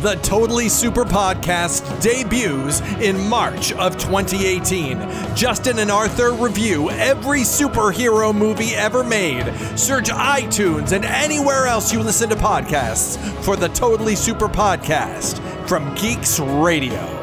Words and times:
The 0.00 0.14
Totally 0.22 0.70
Super 0.70 1.04
Podcast 1.04 1.82
debuts 2.00 2.80
in 3.02 3.20
March 3.28 3.72
of 3.74 3.98
2018. 3.98 4.98
Justin 5.36 5.78
and 5.78 5.90
Arthur 5.90 6.32
review 6.32 6.88
every 6.88 7.40
superhero 7.40 8.34
movie 8.34 8.74
ever 8.74 9.04
made. 9.04 9.44
Search 9.78 10.08
iTunes 10.08 10.92
and 10.92 11.04
anywhere 11.04 11.66
else 11.66 11.92
you 11.92 12.02
listen 12.02 12.30
to 12.30 12.36
podcasts 12.36 13.18
for 13.44 13.56
the 13.56 13.68
Totally 13.68 14.16
Super 14.16 14.48
Podcast 14.48 15.38
from 15.68 15.94
Geeks 15.96 16.40
Radio. 16.40 17.19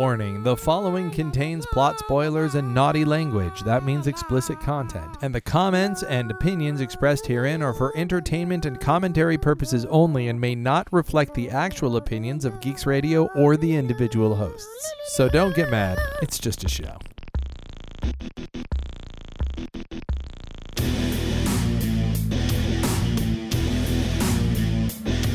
Warning 0.00 0.42
the 0.42 0.56
following 0.56 1.10
contains 1.10 1.66
plot 1.66 1.98
spoilers 1.98 2.54
and 2.54 2.74
naughty 2.74 3.04
language. 3.04 3.60
That 3.64 3.84
means 3.84 4.06
explicit 4.06 4.58
content. 4.58 5.18
And 5.20 5.34
the 5.34 5.42
comments 5.42 6.02
and 6.02 6.30
opinions 6.30 6.80
expressed 6.80 7.26
herein 7.26 7.60
are 7.60 7.74
for 7.74 7.94
entertainment 7.94 8.64
and 8.64 8.80
commentary 8.80 9.36
purposes 9.36 9.84
only 9.90 10.28
and 10.28 10.40
may 10.40 10.54
not 10.54 10.90
reflect 10.90 11.34
the 11.34 11.50
actual 11.50 11.98
opinions 11.98 12.46
of 12.46 12.62
Geeks 12.62 12.86
Radio 12.86 13.26
or 13.34 13.58
the 13.58 13.76
individual 13.76 14.34
hosts. 14.34 14.94
So 15.08 15.28
don't 15.28 15.54
get 15.54 15.70
mad, 15.70 15.98
it's 16.22 16.38
just 16.38 16.64
a 16.64 16.68
show. 16.70 16.96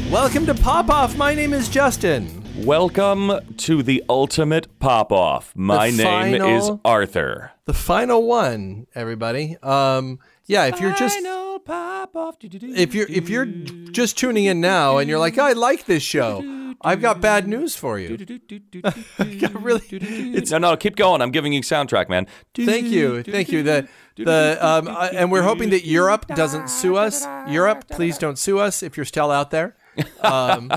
Welcome 0.09 0.47
to 0.47 0.55
Pop 0.55 0.89
Off. 0.89 1.15
My 1.15 1.35
name 1.35 1.53
is 1.53 1.69
Justin. 1.69 2.44
Welcome 2.63 3.31
to 3.57 3.83
the 3.83 4.03
ultimate 4.09 4.79
pop 4.79 5.11
off. 5.11 5.51
My 5.55 5.91
The 5.91 5.97
name 5.97 6.39
final- 6.39 6.57
is 6.57 6.71
Arthur. 6.85 7.51
The 7.65 7.73
final 7.73 8.25
one, 8.25 8.87
everybody. 8.95 9.57
Um, 9.61 10.19
yeah, 10.45 10.65
if 10.65 10.79
you're 10.79 10.93
just 10.93 11.17
if 11.21 12.95
you're 12.95 13.07
if 13.09 13.29
you're 13.29 13.45
just 13.45 14.17
tuning 14.17 14.45
in 14.45 14.61
now 14.61 14.97
and 14.99 15.09
you're 15.09 15.19
like, 15.19 15.37
I 15.37 15.51
like 15.51 15.85
this 15.85 16.01
show, 16.03 16.75
I've 16.81 17.01
got 17.01 17.19
bad 17.19 17.47
news 17.47 17.75
for 17.75 17.99
you. 17.99 18.17
Really, 19.53 19.83
it's 19.91 20.51
no, 20.51 20.57
no, 20.59 20.77
keep 20.77 20.95
going. 20.95 21.21
I'm 21.21 21.31
giving 21.31 21.51
you 21.53 21.61
soundtrack, 21.61 22.07
man. 22.09 22.25
thank 22.55 22.85
you, 22.87 23.21
thank 23.23 23.51
you. 23.51 23.63
The 23.63 23.87
the 24.15 24.57
um, 24.61 24.87
uh, 24.87 25.09
and 25.13 25.31
we're 25.31 25.43
hoping 25.43 25.71
that 25.71 25.85
Europe 25.85 26.27
doesn't 26.27 26.69
sue 26.69 26.95
us. 26.95 27.25
Europe, 27.49 27.85
please 27.89 28.17
don't 28.17 28.37
sue 28.39 28.59
us 28.59 28.81
if 28.81 28.95
you're 28.95 29.05
still 29.05 29.29
out 29.31 29.51
there. 29.51 29.75
Um, 30.21 30.71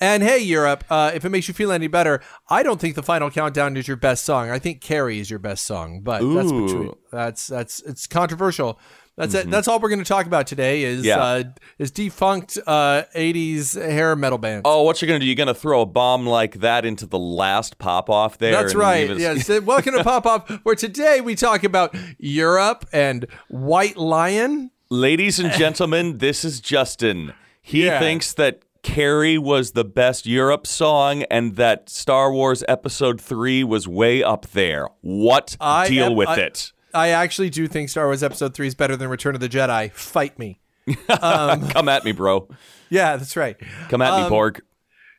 and 0.00 0.22
hey, 0.22 0.38
Europe, 0.38 0.84
uh, 0.90 1.12
if 1.14 1.24
it 1.24 1.28
makes 1.30 1.48
you 1.48 1.54
feel 1.54 1.72
any 1.72 1.86
better, 1.86 2.20
I 2.48 2.62
don't 2.62 2.80
think 2.80 2.94
the 2.94 3.02
final 3.02 3.30
countdown 3.30 3.76
is 3.76 3.86
your 3.88 3.96
best 3.96 4.24
song. 4.24 4.50
I 4.50 4.58
think 4.58 4.80
Carrie 4.80 5.20
is 5.20 5.28
your 5.30 5.38
best 5.38 5.64
song, 5.64 6.00
but 6.02 6.18
that's 6.20 6.50
Ooh. 6.50 6.66
between, 6.66 6.92
that's 7.12 7.46
that's 7.46 7.80
it's 7.82 8.06
controversial. 8.06 8.78
That's 9.18 9.32
it. 9.32 9.50
That's 9.50 9.66
all 9.66 9.80
we're 9.80 9.88
going 9.88 10.00
to 10.00 10.04
talk 10.04 10.26
about 10.26 10.46
today 10.46 10.82
is 10.82 11.02
Yeah. 11.02 11.16
uh, 11.22 11.44
is 11.78 11.90
defunct 11.90 12.58
uh, 12.66 13.04
'80s 13.14 13.74
hair 13.80 14.14
metal 14.14 14.36
bands. 14.36 14.62
Oh, 14.66 14.82
what 14.82 15.00
you're 15.00 15.06
gonna 15.06 15.20
do? 15.20 15.26
You're 15.26 15.34
gonna 15.34 15.54
throw 15.54 15.80
a 15.80 15.86
bomb 15.86 16.26
like 16.26 16.56
that 16.60 16.84
into 16.84 17.06
the 17.06 17.18
last 17.18 17.78
pop 17.78 18.10
off 18.10 18.36
there? 18.36 18.52
That's 18.52 18.74
right. 18.74 19.08
us- 19.10 19.18
Yes. 19.18 19.48
Welcome 19.62 19.94
to 19.94 20.04
Pop 20.04 20.26
Off, 20.26 20.50
where 20.64 20.74
today 20.74 21.22
we 21.22 21.34
talk 21.34 21.64
about 21.64 21.96
Europe 22.18 22.84
and 22.92 23.26
White 23.48 23.96
Lion. 23.96 24.70
Ladies 24.90 25.38
and 25.38 25.50
gentlemen, 25.52 26.18
this 26.18 26.44
is 26.44 26.60
Justin. 26.60 27.32
He 27.68 27.86
Yeah. 27.86 27.98
thinks 27.98 28.32
that 28.34 28.60
Carrie 28.84 29.38
was 29.38 29.72
the 29.72 29.84
best 29.84 30.24
Europe 30.26 30.68
song 30.68 31.24
and 31.24 31.56
that 31.56 31.90
Star 31.90 32.32
Wars 32.32 32.62
Episode 32.68 33.20
3 33.20 33.64
was 33.64 33.88
way 33.88 34.22
up 34.22 34.46
there. 34.52 34.86
What? 35.00 35.56
I 35.60 35.88
Deal 35.88 36.06
am- 36.06 36.14
with 36.14 36.28
I- 36.28 36.36
it. 36.36 36.72
I 36.94 37.08
actually 37.08 37.50
do 37.50 37.66
think 37.66 37.88
Star 37.88 38.06
Wars 38.06 38.22
Episode 38.22 38.54
Three 38.54 38.68
is 38.68 38.74
better 38.76 38.96
than 38.96 39.08
Return 39.08 39.34
of 39.34 39.40
the 39.40 39.48
Jedi. 39.48 39.90
Fight 39.92 40.38
me. 40.38 40.60
Come 41.08 41.88
at 41.88 42.04
me, 42.04 42.12
bro. 42.12 42.48
Yeah, 42.88 43.16
that's 43.16 43.36
right. 43.36 43.56
Come 43.88 44.00
at 44.00 44.12
Um, 44.12 44.22
me, 44.22 44.28
Borg. 44.28 44.62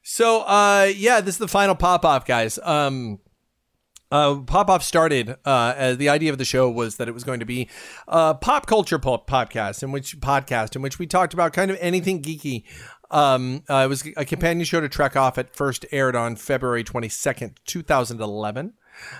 So, 0.02 0.42
uh, 0.44 0.90
yeah, 0.96 1.20
this 1.20 1.36
is 1.36 1.40
the 1.40 1.48
final 1.50 1.76
pop 1.76 2.06
off, 2.06 2.26
guys. 2.26 2.58
Um, 2.64 3.20
uh, 4.12 4.36
pop 4.42 4.70
off 4.70 4.84
started. 4.84 5.36
Uh, 5.46 5.74
as 5.76 5.98
the 5.98 6.10
idea 6.10 6.32
of 6.32 6.38
the 6.38 6.46
show 6.46 6.70
was 6.70 6.98
that 6.98 7.08
it 7.08 7.14
was 7.14 7.24
going 7.24 7.40
to 7.40 7.46
be 7.46 7.70
a 8.08 8.36
pop 8.36 8.66
culture 8.66 9.00
pop 9.00 9.30
podcast 9.30 9.84
in 9.84 9.92
which 9.92 10.20
podcast 10.20 10.76
in 10.76 10.82
which 10.82 11.00
we 11.00 11.08
talked 11.08 11.34
about 11.34 11.54
kind 11.54 11.72
of 11.72 11.78
anything 11.80 12.22
geeky. 12.22 12.64
Um, 13.10 13.64
uh, 13.70 13.84
it 13.86 13.88
was 13.88 14.08
a 14.18 14.26
companion 14.26 14.66
show 14.66 14.82
to 14.82 14.90
Trek 14.90 15.16
Off. 15.16 15.38
It 15.38 15.56
first 15.56 15.86
aired 15.92 16.16
on 16.16 16.36
February 16.36 16.84
twenty 16.84 17.10
second, 17.10 17.60
two 17.66 17.82
thousand 17.82 18.22
eleven, 18.22 18.74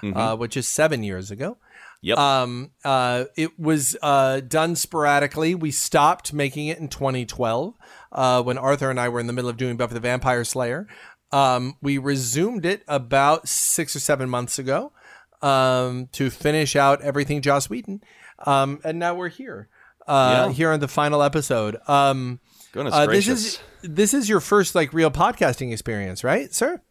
uh, 0.04 0.36
which 0.36 0.58
is 0.58 0.68
seven 0.68 1.04
years 1.04 1.32
ago. 1.32 1.58
Yep. 2.02 2.18
Um, 2.18 2.72
uh, 2.86 3.26
it 3.36 3.60
was 3.60 3.98
uh, 4.02 4.42
done 4.42 4.76
sporadically. 4.76 5.56
We 5.56 5.72
stopped 5.72 6.32
making 6.32 6.68
it 6.68 6.78
in 6.78 6.90
2012 6.90 7.74
uh, 8.12 8.44
when 8.44 8.58
Arthur 8.58 8.92
and 8.92 9.00
I 9.00 9.10
were 9.10 9.20
in 9.20 9.28
the 9.28 9.34
middle 9.34 9.50
of 9.50 9.58
doing 9.58 9.78
Buffy 9.78 9.96
the 9.96 10.00
Vampire 10.00 10.44
Slayer. 10.44 10.88
Um, 11.32 11.76
we 11.82 11.98
resumed 11.98 12.66
it 12.66 12.84
about 12.88 13.48
six 13.48 13.96
or 13.96 14.00
seven 14.00 14.30
months 14.30 14.58
ago 14.60 14.94
um, 15.42 16.08
to 16.14 16.30
finish 16.30 16.76
out 16.76 17.02
everything 17.02 17.42
Joss 17.42 17.70
Whedon. 17.70 18.02
Um, 18.46 18.80
and 18.84 18.98
now 19.00 19.16
we're 19.16 19.30
here, 19.30 19.68
uh, 20.08 20.46
Yeah. 20.48 20.54
here 20.54 20.72
on 20.72 20.80
the 20.80 20.88
final 20.88 21.22
episode. 21.22 21.78
Um, 21.88 22.40
Goodness 22.72 22.94
uh, 22.94 23.00
this 23.08 23.26
gracious. 23.26 23.46
is 23.46 23.60
this 23.82 24.14
is 24.14 24.30
your 24.30 24.40
first 24.40 24.76
like 24.76 24.94
real 24.94 25.12
podcasting 25.12 25.72
experience, 25.74 26.24
right, 26.24 26.54
sir? 26.54 26.82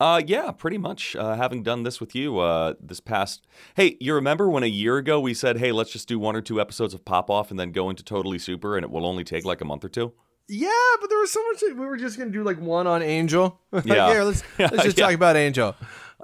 Uh, 0.00 0.20
yeah, 0.26 0.50
pretty 0.50 0.76
much. 0.76 1.14
Uh, 1.14 1.36
having 1.36 1.62
done 1.62 1.84
this 1.84 2.00
with 2.00 2.14
you 2.16 2.38
uh, 2.38 2.74
this 2.80 2.98
past. 3.00 3.46
Hey, 3.76 3.96
you 4.00 4.12
remember 4.14 4.50
when 4.50 4.64
a 4.64 4.66
year 4.68 4.96
ago 4.96 5.20
we 5.20 5.34
said, 5.34 5.58
"Hey, 5.58 5.70
let's 5.72 5.90
just 5.92 6.08
do 6.08 6.18
one 6.18 6.34
or 6.34 6.40
two 6.40 6.60
episodes 6.60 6.94
of 6.94 7.04
Pop 7.04 7.30
Off 7.30 7.50
and 7.50 7.60
then 7.60 7.70
go 7.70 7.88
into 7.90 8.02
Totally 8.02 8.38
Super, 8.38 8.76
and 8.76 8.84
it 8.84 8.90
will 8.90 9.06
only 9.06 9.22
take 9.24 9.44
like 9.44 9.60
a 9.60 9.64
month 9.64 9.84
or 9.84 9.88
two? 9.88 10.12
Yeah, 10.48 10.68
but 11.00 11.08
there 11.10 11.18
was 11.18 11.32
so 11.32 11.42
much. 11.52 11.62
We 11.62 11.86
were 11.86 11.96
just 11.96 12.18
gonna 12.18 12.30
do 12.30 12.42
like 12.44 12.60
one 12.60 12.86
on 12.86 13.02
Angel. 13.02 13.60
Like, 13.72 13.86
Yeah. 13.86 14.08
here, 14.10 14.24
let's 14.24 14.42
let's 14.58 14.82
just 14.82 14.98
Yeah. 14.98 15.06
talk 15.06 15.14
about 15.14 15.36
Angel. 15.36 15.74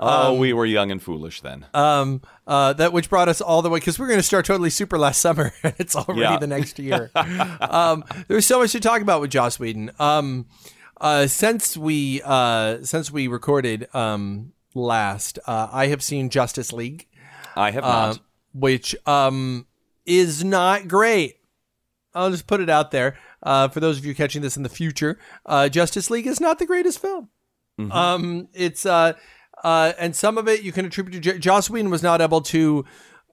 Oh, 0.03 0.35
we 0.35 0.53
were 0.55 0.65
young 0.65 0.91
and 0.91 1.03
foolish 1.03 1.43
then. 1.43 1.67
Um, 1.75 2.23
uh, 2.47 2.73
that 2.75 2.93
which 2.95 3.11
brought 3.11 3.29
us 3.29 3.41
all 3.43 3.61
the 3.61 3.69
way 3.69 3.81
because 3.81 3.99
we're 3.99 4.07
going 4.07 4.19
to 4.19 4.23
start 4.23 4.47
totally 4.47 4.71
super 4.71 4.99
last 4.99 5.21
summer, 5.21 5.53
and 5.63 5.75
it's 5.79 5.95
already 5.95 6.21
Yeah. 6.23 6.39
the 6.39 6.47
next 6.47 6.79
year. 6.79 7.11
um, 7.61 8.05
there's 8.29 8.47
so 8.47 8.61
much 8.61 8.73
to 8.73 8.81
talk 8.81 9.03
about 9.03 9.21
with 9.21 9.31
Joss 9.31 9.59
Whedon. 9.59 9.91
Um, 9.99 10.47
uh, 11.01 11.27
since 11.27 11.77
we 11.77 12.23
uh, 12.25 12.79
since 12.83 13.11
we 13.11 13.27
recorded 13.27 13.89
um 13.95 14.53
last, 14.75 15.39
uh, 15.47 15.69
I 15.71 15.89
have 15.89 16.03
seen 16.03 16.31
Justice 16.31 16.73
League, 16.73 17.07
I 17.57 17.71
have 17.71 17.85
uh, 17.85 17.89
not. 18.09 18.21
which 18.55 18.97
um 19.07 19.67
is 20.07 20.43
not 20.45 20.89
great. 20.89 21.37
I'll 22.15 22.31
just 22.31 22.47
put 22.47 22.61
it 22.61 22.69
out 22.69 22.91
there. 22.91 23.17
Uh, 23.43 23.69
for 23.69 23.81
those 23.81 23.99
of 23.99 24.05
you 24.05 24.15
catching 24.15 24.43
this 24.43 24.57
in 24.57 24.63
the 24.63 24.69
future, 24.69 25.19
uh, 25.47 25.69
Justice 25.69 26.11
League 26.11 26.27
is 26.27 26.41
not 26.41 26.59
the 26.59 26.67
greatest 26.67 27.01
film. 27.01 27.29
Um, 27.91 28.49
it's 28.53 28.85
uh, 28.85 29.15
uh, 29.65 29.93
and 29.99 30.15
some 30.15 30.37
of 30.37 30.49
it 30.49 30.63
you 30.63 30.73
can 30.73 30.85
attribute 30.85 31.23
to 31.23 31.33
J- 31.33 31.39
Joss 31.39 31.71
Whedon 31.71 31.91
was 31.91 32.03
not 32.03 32.21
able 32.21 32.43
to 32.43 32.85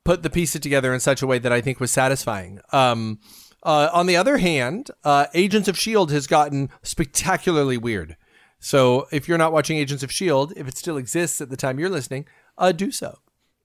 put 0.05 0.23
the 0.23 0.29
pieces 0.29 0.61
together 0.61 0.93
in 0.93 1.01
such 1.01 1.21
a 1.21 1.27
way 1.27 1.37
that 1.39 1.51
I 1.51 1.59
think 1.59 1.81
was 1.81 1.91
satisfying. 1.91 2.59
Um, 2.71 3.19
uh, 3.63 3.89
on 3.91 4.05
the 4.05 4.15
other 4.15 4.37
hand, 4.37 4.89
uh, 5.03 5.25
Agents 5.33 5.67
of 5.67 5.77
Shield 5.77 6.11
has 6.11 6.27
gotten 6.27 6.69
spectacularly 6.81 7.77
weird. 7.77 8.15
So 8.59 9.07
if 9.11 9.27
you're 9.27 9.37
not 9.37 9.51
watching 9.51 9.77
Agents 9.77 10.03
of 10.03 10.11
Shield, 10.11 10.53
if 10.55 10.67
it 10.67 10.77
still 10.77 10.95
exists 10.95 11.41
at 11.41 11.49
the 11.49 11.57
time 11.57 11.77
you're 11.77 11.89
listening, 11.89 12.25
uh, 12.57 12.71
do 12.71 12.91
so 12.91 13.19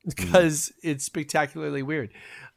because 0.04 0.72
it's 0.82 1.04
spectacularly 1.04 1.82
weird. 1.82 2.10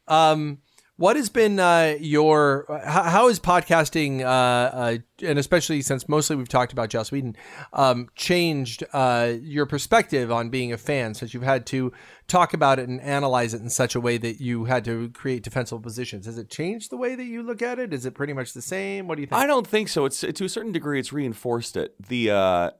Um, 0.07 0.59
what 0.97 1.15
has 1.17 1.29
been 1.29 1.59
uh, 1.59 1.95
your 1.99 2.65
how, 2.85 3.03
how 3.03 3.27
is 3.27 3.39
podcasting 3.39 4.21
uh, 4.21 4.25
uh, 4.25 4.97
and 5.21 5.37
especially 5.37 5.81
since 5.81 6.07
mostly 6.07 6.35
we've 6.35 6.49
talked 6.49 6.71
about 6.71 6.89
Joss 6.89 7.11
Whedon 7.11 7.35
um, 7.73 8.07
changed 8.15 8.83
uh, 8.93 9.33
your 9.41 9.65
perspective 9.65 10.31
on 10.31 10.49
being 10.49 10.71
a 10.71 10.77
fan 10.77 11.13
since 11.13 11.33
you've 11.33 11.43
had 11.43 11.65
to 11.67 11.91
talk 12.27 12.53
about 12.53 12.79
it 12.79 12.87
and 12.87 13.01
analyze 13.01 13.53
it 13.53 13.61
in 13.61 13.69
such 13.69 13.95
a 13.95 13.99
way 13.99 14.17
that 14.17 14.39
you 14.39 14.65
had 14.65 14.85
to 14.85 15.09
create 15.09 15.43
defensible 15.43 15.81
positions? 15.81 16.25
Has 16.25 16.37
it 16.37 16.49
changed 16.49 16.91
the 16.91 16.97
way 16.97 17.15
that 17.15 17.25
you 17.25 17.43
look 17.43 17.61
at 17.61 17.77
it? 17.77 17.93
Is 17.93 18.05
it 18.05 18.15
pretty 18.15 18.33
much 18.33 18.53
the 18.53 18.61
same? 18.61 19.07
What 19.07 19.15
do 19.15 19.21
you 19.21 19.27
think? 19.27 19.41
I 19.41 19.47
don't 19.47 19.67
think 19.67 19.89
so. 19.89 20.05
It's 20.05 20.21
to 20.21 20.45
a 20.45 20.49
certain 20.49 20.71
degree, 20.71 20.99
it's 20.99 21.11
reinforced 21.11 21.75
it. 21.75 21.95
The 22.07 22.31
uh, 22.31 22.71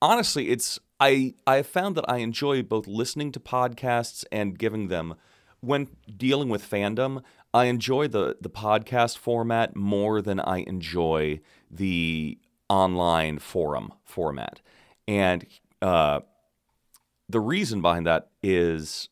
honestly, 0.00 0.50
it's 0.50 0.78
I 1.00 1.34
I 1.46 1.56
have 1.56 1.66
found 1.66 1.96
that 1.96 2.04
I 2.08 2.18
enjoy 2.18 2.62
both 2.62 2.86
listening 2.86 3.32
to 3.32 3.40
podcasts 3.40 4.24
and 4.30 4.56
giving 4.58 4.88
them 4.88 5.14
when 5.60 5.88
dealing 6.16 6.48
with 6.48 6.68
fandom. 6.68 7.22
I 7.54 7.66
enjoy 7.66 8.08
the 8.08 8.36
the 8.40 8.50
podcast 8.50 9.18
format 9.18 9.74
more 9.76 10.20
than 10.20 10.40
I 10.40 10.58
enjoy 10.58 11.40
the 11.70 12.38
online 12.68 13.38
forum 13.38 13.92
format, 14.04 14.60
and 15.06 15.46
uh, 15.80 16.20
the 17.28 17.40
reason 17.40 17.80
behind 17.80 18.06
that 18.06 18.30
is 18.42 19.08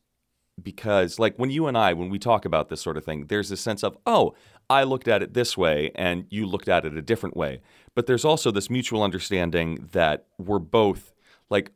because 0.61 1.19
like 1.19 1.37
when 1.37 1.51
you 1.51 1.67
and 1.67 1.77
I 1.77 1.93
when 1.93 2.09
we 2.09 2.19
talk 2.19 2.45
about 2.45 2.69
this 2.69 2.81
sort 2.81 2.97
of 2.97 3.05
thing 3.05 3.27
there's 3.27 3.49
this 3.49 3.61
sense 3.61 3.83
of 3.83 3.95
oh 4.07 4.33
I 4.69 4.83
looked 4.83 5.07
at 5.07 5.21
it 5.21 5.33
this 5.33 5.57
way 5.57 5.91
and 5.95 6.25
you 6.29 6.45
looked 6.45 6.67
at 6.67 6.85
it 6.85 6.97
a 6.97 7.01
different 7.01 7.37
way. 7.37 7.61
But 7.95 8.05
there's 8.05 8.25
also 8.25 8.51
this 8.51 8.69
mutual 8.69 9.01
understanding 9.01 9.87
that 9.91 10.25
we're 10.37 10.59
both 10.59 11.13
like 11.49 11.71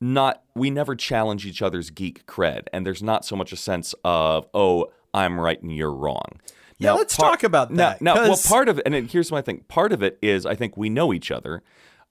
not 0.00 0.42
we 0.54 0.70
never 0.70 0.94
challenge 0.94 1.44
each 1.44 1.60
other's 1.60 1.90
geek 1.90 2.26
cred. 2.26 2.66
And 2.72 2.86
there's 2.86 3.02
not 3.02 3.24
so 3.24 3.36
much 3.36 3.52
a 3.52 3.56
sense 3.56 3.94
of 4.04 4.46
oh 4.54 4.92
I'm 5.12 5.38
right 5.38 5.60
and 5.62 5.74
you're 5.74 5.92
wrong 5.92 6.40
Yeah, 6.78 6.92
let's 6.92 7.16
talk 7.16 7.42
about 7.42 7.74
that, 7.74 8.00
now 8.00 8.14
well, 8.14 8.38
part 8.46 8.68
of 8.68 8.78
it, 8.78 8.86
and 8.86 9.10
here's 9.10 9.30
my 9.30 9.42
thing. 9.42 9.64
Part 9.68 9.92
of 9.92 10.02
it 10.02 10.18
is 10.22 10.46
I 10.46 10.54
think 10.54 10.76
we 10.76 10.88
know 10.88 11.12
each 11.12 11.30
other, 11.30 11.62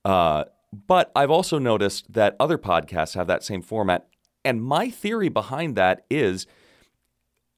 uh, 0.05 0.43
but 0.87 1.11
I've 1.15 1.31
also 1.31 1.57
noticed 1.57 2.13
that 2.13 2.35
other 2.39 2.57
podcasts 2.57 3.15
have 3.15 3.27
that 3.27 3.43
same 3.43 3.61
format. 3.61 4.07
And 4.45 4.63
my 4.63 4.89
theory 4.89 5.29
behind 5.29 5.75
that 5.75 6.05
is 6.09 6.45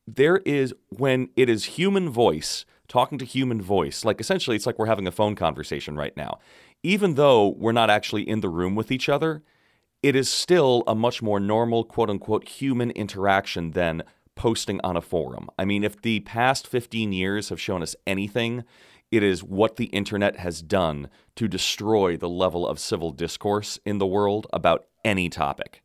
there 0.08 0.38
is 0.38 0.74
when 0.90 1.30
it 1.36 1.50
is 1.50 1.66
human 1.66 2.10
voice 2.10 2.66
talking 2.88 3.18
to 3.18 3.26
human 3.26 3.62
voice, 3.62 4.04
like 4.04 4.20
essentially 4.20 4.56
it's 4.56 4.66
like 4.66 4.78
we're 4.80 4.86
having 4.86 5.08
a 5.08 5.12
phone 5.12 5.36
conversation 5.36 5.96
right 5.96 6.16
now. 6.18 6.40
Even 6.84 7.16
though 7.16 7.50
we're 7.58 7.72
not 7.72 7.90
actually 7.90 8.28
in 8.28 8.42
the 8.42 8.50
room 8.50 8.76
with 8.76 8.92
each 8.92 9.08
other, 9.08 9.44
it 10.02 10.16
is 10.16 10.30
still 10.30 10.84
a 10.88 10.96
much 10.96 11.22
more 11.22 11.40
normal, 11.40 11.84
quote 11.84 12.10
unquote, 12.10 12.48
human 12.48 12.92
interaction 12.92 13.72
than 13.72 14.04
posting 14.36 14.80
on 14.84 14.98
a 14.98 15.02
forum. 15.02 15.50
I 15.58 15.66
mean, 15.66 15.84
if 15.84 16.02
the 16.02 16.22
past 16.22 16.68
15 16.68 17.14
years 17.14 17.50
have 17.50 17.60
shown 17.60 17.82
us 17.84 17.96
anything, 18.08 18.64
it 19.12 19.24
is 19.24 19.44
what 19.44 19.76
the 19.76 19.86
internet 19.86 20.38
has 20.38 20.62
done 20.62 21.10
to 21.36 21.48
destroy 21.48 22.16
the 22.18 22.30
level 22.30 22.68
of 22.68 22.80
civil 22.80 23.12
discourse 23.12 23.80
in 23.86 23.98
the 23.98 24.08
world 24.08 24.48
about 24.54 24.86
any 25.04 25.30
topic. 25.30 25.84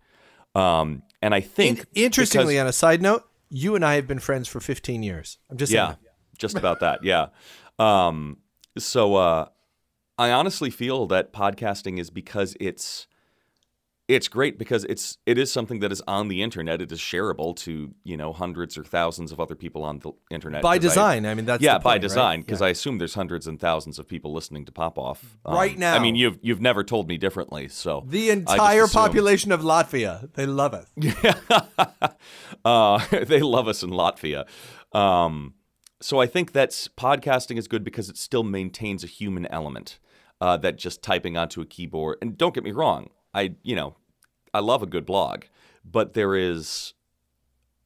Um, 0.55 1.03
and 1.21 1.35
I 1.35 1.41
think, 1.41 1.81
In- 1.95 2.05
interestingly, 2.05 2.55
because- 2.55 2.61
on 2.61 2.67
a 2.69 2.73
side 2.73 3.03
note, 3.03 3.25
you 3.49 3.75
and 3.75 3.85
I 3.85 3.95
have 3.95 4.07
been 4.07 4.19
friends 4.19 4.49
for 4.49 4.61
15 4.61 5.03
years. 5.03 5.39
I'm 5.51 5.57
just 5.57 5.73
yeah, 5.73 5.87
saying. 5.89 5.99
just 6.39 6.57
about 6.57 6.81
that. 6.81 7.05
Yeah. 7.05 7.29
Um, 7.79 8.39
so 8.79 9.17
uh, 9.17 9.47
I 10.19 10.31
honestly 10.31 10.71
feel 10.71 11.07
that 11.09 11.33
podcasting 11.33 11.99
is 11.99 12.11
because 12.11 12.57
it's 12.59 13.07
it's 14.09 14.29
great 14.29 14.57
because 14.57 14.85
it's 14.85 15.19
it 15.27 15.37
is 15.37 15.51
something 15.51 15.81
that 15.81 15.91
is 15.91 16.01
on 16.07 16.29
the 16.29 16.43
internet. 16.43 16.81
It 16.81 16.93
is 16.93 17.01
shareable 17.01 17.57
to 17.57 17.93
you 18.05 18.17
know 18.17 18.33
hundreds 18.33 18.79
or 18.79 18.85
thousands 18.85 19.33
of 19.33 19.41
other 19.41 19.55
people 19.55 19.83
on 19.83 19.99
the 19.99 20.13
internet 20.31 20.63
by 20.63 20.79
design. 20.79 21.27
I, 21.27 21.35
mean, 21.35 21.45
that's 21.45 21.63
yeah, 21.63 21.75
the 21.79 21.81
by 21.81 21.95
point, 21.95 22.03
design, 22.03 22.39
right? 22.39 22.47
because 22.47 22.61
Yeah. 22.61 22.69
I 22.69 22.71
assume 22.71 22.99
there's 22.99 23.15
hundreds 23.15 23.47
and 23.47 23.59
thousands 23.59 23.99
of 23.99 24.07
people 24.07 24.33
listening 24.33 24.65
to 24.67 24.73
Pop 24.73 24.99
Off 24.99 25.37
Um, 25.45 25.55
Right 25.55 25.77
now. 25.77 25.95
I 25.95 25.99
mean, 25.99 26.15
you've 26.15 26.39
you've 26.41 26.61
never 26.61 26.85
told 26.85 27.09
me 27.09 27.19
differently, 27.19 27.69
so 27.69 28.05
the 28.07 28.31
entire 28.31 28.87
population 28.87 29.51
of 29.51 29.63
Latvia, 29.63 30.33
they 30.35 30.47
love 30.47 30.75
it. 30.75 31.17
uh, 32.65 33.05
they 33.25 33.41
love 33.41 33.67
us 33.69 33.83
in 33.83 33.91
Latvia. 33.91 34.47
Um, 34.93 35.55
so 36.01 36.21
I 36.21 36.27
think 36.27 36.53
that's 36.53 36.89
podcasting 36.89 37.59
is 37.59 37.67
good 37.67 37.83
because 37.83 38.09
it 38.09 38.17
still 38.17 38.45
maintains 38.45 39.03
a 39.03 39.07
human 39.09 39.47
element 39.47 39.99
uh, 40.41 40.57
that 40.59 40.77
just 40.77 41.03
typing 41.03 41.37
onto 41.37 41.61
a 41.61 41.67
keyboard. 41.67 42.19
And 42.21 42.37
don't 42.37 42.55
get 42.55 42.65
me 42.65 42.73
wrong, 42.73 43.09
I 43.37 43.55
you 43.63 43.77
know 43.77 43.95
I 44.55 44.61
love 44.61 44.83
a 44.83 44.87
good 44.87 45.07
blog, 45.07 45.45
but 45.85 46.15
there 46.15 46.35
is 46.35 46.95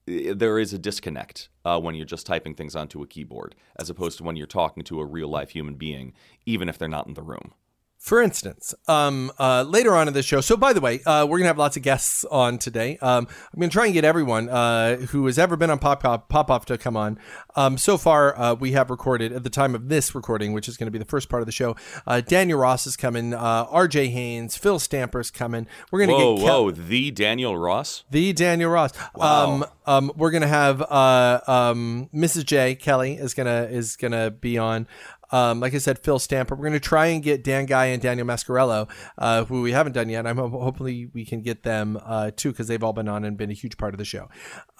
there 0.07 0.59
is 0.59 0.73
a 0.73 0.79
disconnect 0.79 1.51
uh, 1.65 1.79
when 1.79 1.95
you're 1.95 2.07
just 2.07 2.27
typing 2.27 2.55
things 2.55 2.75
onto 2.75 3.03
a 3.03 3.07
keyboard 3.07 3.55
as 3.77 3.91
opposed 3.91 4.19
to 4.19 4.25
when 4.25 4.37
you're 4.37 4.47
talking 4.47 4.83
to 4.85 5.01
a 5.01 5.05
real 5.05 5.29
life 5.29 5.51
human 5.51 5.75
being, 5.75 6.15
even 6.47 6.69
if 6.69 6.79
they're 6.79 6.89
not 6.89 7.07
in 7.07 7.15
the 7.15 7.23
room. 7.23 7.53
For 8.01 8.23
instance, 8.23 8.75
um, 8.89 9.31
uh, 9.39 9.63
later 9.63 9.95
on 9.95 10.09
in 10.09 10.15
the 10.15 10.23
show. 10.23 10.41
So, 10.41 10.57
by 10.57 10.73
the 10.73 10.81
way, 10.81 11.03
uh, 11.05 11.27
we're 11.27 11.37
gonna 11.37 11.49
have 11.49 11.59
lots 11.59 11.77
of 11.77 11.83
guests 11.83 12.25
on 12.25 12.57
today. 12.57 12.97
Um, 13.03 13.29
I'm 13.53 13.61
gonna 13.61 13.71
try 13.71 13.85
and 13.85 13.93
get 13.93 14.07
everyone 14.07 14.49
uh, 14.49 14.97
who 14.97 15.27
has 15.27 15.39
ever 15.39 15.55
been 15.55 15.69
on 15.69 15.79
Pop 15.79 16.03
Pop, 16.03 16.31
Pop 16.31 16.51
Off 16.51 16.65
to 16.67 16.79
come 16.79 16.97
on. 16.97 17.19
Um, 17.57 17.77
so 17.77 17.99
far, 17.99 18.37
uh, 18.41 18.55
we 18.55 18.73
have 18.73 18.89
recorded 18.89 19.33
at 19.33 19.45
the 19.45 19.51
time 19.51 19.75
of 19.75 19.91
this 19.91 20.15
recording, 20.15 20.55
which 20.55 20.67
is 20.67 20.79
going 20.79 20.87
to 20.87 20.91
be 20.91 20.99
the 20.99 21.05
first 21.05 21.29
part 21.29 21.43
of 21.43 21.47
the 21.47 21.53
show. 21.53 21.77
Uh, 22.07 22.23
Daniel 22.23 22.59
Ross 22.59 22.87
is 22.87 22.97
coming. 22.97 23.35
Uh, 23.35 23.67
R.J. 23.69 24.09
Haynes, 24.09 24.57
Phil 24.57 24.79
Stamper's 24.79 25.31
coming. 25.31 25.67
We're 25.91 26.01
gonna 26.01 26.13
Whoa, 26.13 26.37
get 26.37 26.47
Kel- 26.47 26.65
whoa, 26.65 26.71
the 26.71 27.11
Daniel 27.11 27.59
Ross. 27.59 28.05
the 28.11 28.33
Daniel 28.33 28.71
Ross. 28.71 28.93
Um, 29.21 29.67
um, 29.87 30.11
we're 30.17 30.31
gonna 30.31 30.47
have 30.49 30.81
uh, 30.81 31.41
um, 31.47 32.09
Mrs. 32.15 32.47
J 32.47 32.77
Kelly 32.77 33.17
is 33.17 33.35
gonna 33.35 33.69
is 33.71 33.97
gonna 33.97 34.31
be 34.31 34.57
on. 34.57 34.89
Um, 35.33 35.61
like 35.61 35.75
I 35.75 35.79
said, 35.79 35.99
Phil 35.99 36.19
Stamper. 36.19 36.55
We're 36.55 36.67
gonna 36.67 36.81
try 36.81 37.07
and 37.07 37.23
get 37.23 37.45
Dan 37.45 37.67
Guy 37.67 37.87
and 37.87 38.03
Daniel 38.03 38.27
Mascarello, 38.27 38.91
uh, 39.19 39.45
who 39.45 39.63
we 39.63 39.73
haven't 39.73 39.93
done 39.93 40.09
yet. 40.09 40.27
I'm 40.27 40.37
ho- 40.37 40.49
hopefully 40.49 41.11
we 41.13 41.25
can 41.25 41.43
get 41.43 41.63
them 41.63 41.99
uh, 42.05 42.31
too 42.35 42.51
because 42.51 42.69
they've 42.69 42.83
all 42.83 42.93
been 42.93 43.09
on 43.09 43.25
and 43.25 43.37
been 43.37 43.51
a 43.51 43.55
huge 43.55 43.77
part 43.77 43.95
of 43.95 43.99
the 43.99 44.05
show. 44.05 44.29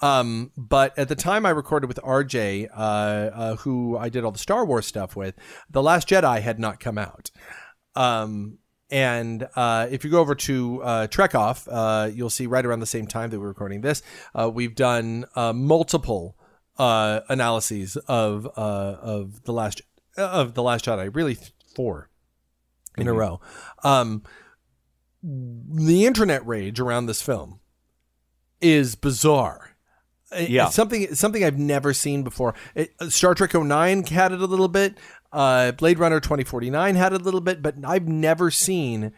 Um, 0.01 0.51
but 0.57 0.97
at 0.97 1.07
the 1.09 1.15
time 1.15 1.45
I 1.45 1.51
recorded 1.51 1.87
with 1.87 1.99
RJ, 2.03 2.69
uh, 2.73 2.79
uh, 2.79 3.55
who 3.57 3.97
I 3.97 4.09
did 4.09 4.23
all 4.23 4.31
the 4.31 4.39
Star 4.39 4.65
Wars 4.65 4.85
stuff 4.85 5.15
with, 5.15 5.35
The 5.69 5.81
Last 5.81 6.09
Jedi 6.09 6.41
had 6.41 6.59
not 6.59 6.79
come 6.79 6.97
out. 6.97 7.31
Um, 7.95 8.57
and 8.89 9.47
uh, 9.55 9.87
if 9.89 10.03
you 10.03 10.11
go 10.11 10.19
over 10.19 10.35
to 10.35 10.83
uh, 10.83 11.07
Trek 11.07 11.33
Off, 11.33 11.67
uh, 11.69 12.09
you'll 12.13 12.29
see 12.29 12.45
right 12.45 12.65
around 12.65 12.81
the 12.81 12.85
same 12.85 13.07
time 13.07 13.29
that 13.29 13.39
we're 13.39 13.47
recording 13.47 13.81
this, 13.81 14.01
uh, 14.35 14.49
we've 14.53 14.75
done 14.75 15.25
uh, 15.35 15.53
multiple 15.53 16.35
analyses 16.77 17.95
of 17.95 18.47
of 18.47 19.43
the 19.43 19.53
last 19.53 19.83
of 20.17 20.53
the 20.53 20.63
Last 20.63 20.85
Jedi, 20.85 21.13
really 21.13 21.37
four 21.75 22.09
in 22.97 23.07
a 23.07 23.13
row. 23.13 23.39
Um, 23.83 24.23
the 25.23 26.05
internet 26.05 26.45
rage 26.45 26.79
around 26.79 27.05
this 27.05 27.21
film 27.21 27.59
is 28.59 28.95
bizarre. 28.95 29.75
Yeah. 30.37 30.67
it's 30.67 30.75
something 30.75 31.13
something 31.13 31.43
I've 31.43 31.59
never 31.59 31.93
seen 31.93 32.23
before. 32.23 32.55
It, 32.73 32.93
uh, 32.99 33.09
Star 33.09 33.35
Trek 33.35 33.53
09 33.53 34.05
had 34.05 34.31
it 34.31 34.41
a 34.41 34.45
little 34.45 34.69
bit. 34.69 34.97
Uh, 35.31 35.73
Blade 35.73 35.99
Runner 35.99 36.19
2049 36.19 36.95
had 36.95 37.13
it 37.13 37.21
a 37.21 37.23
little 37.23 37.41
bit, 37.41 37.61
but 37.61 37.75
I've 37.83 38.07
never 38.07 38.49
seen 38.49 39.11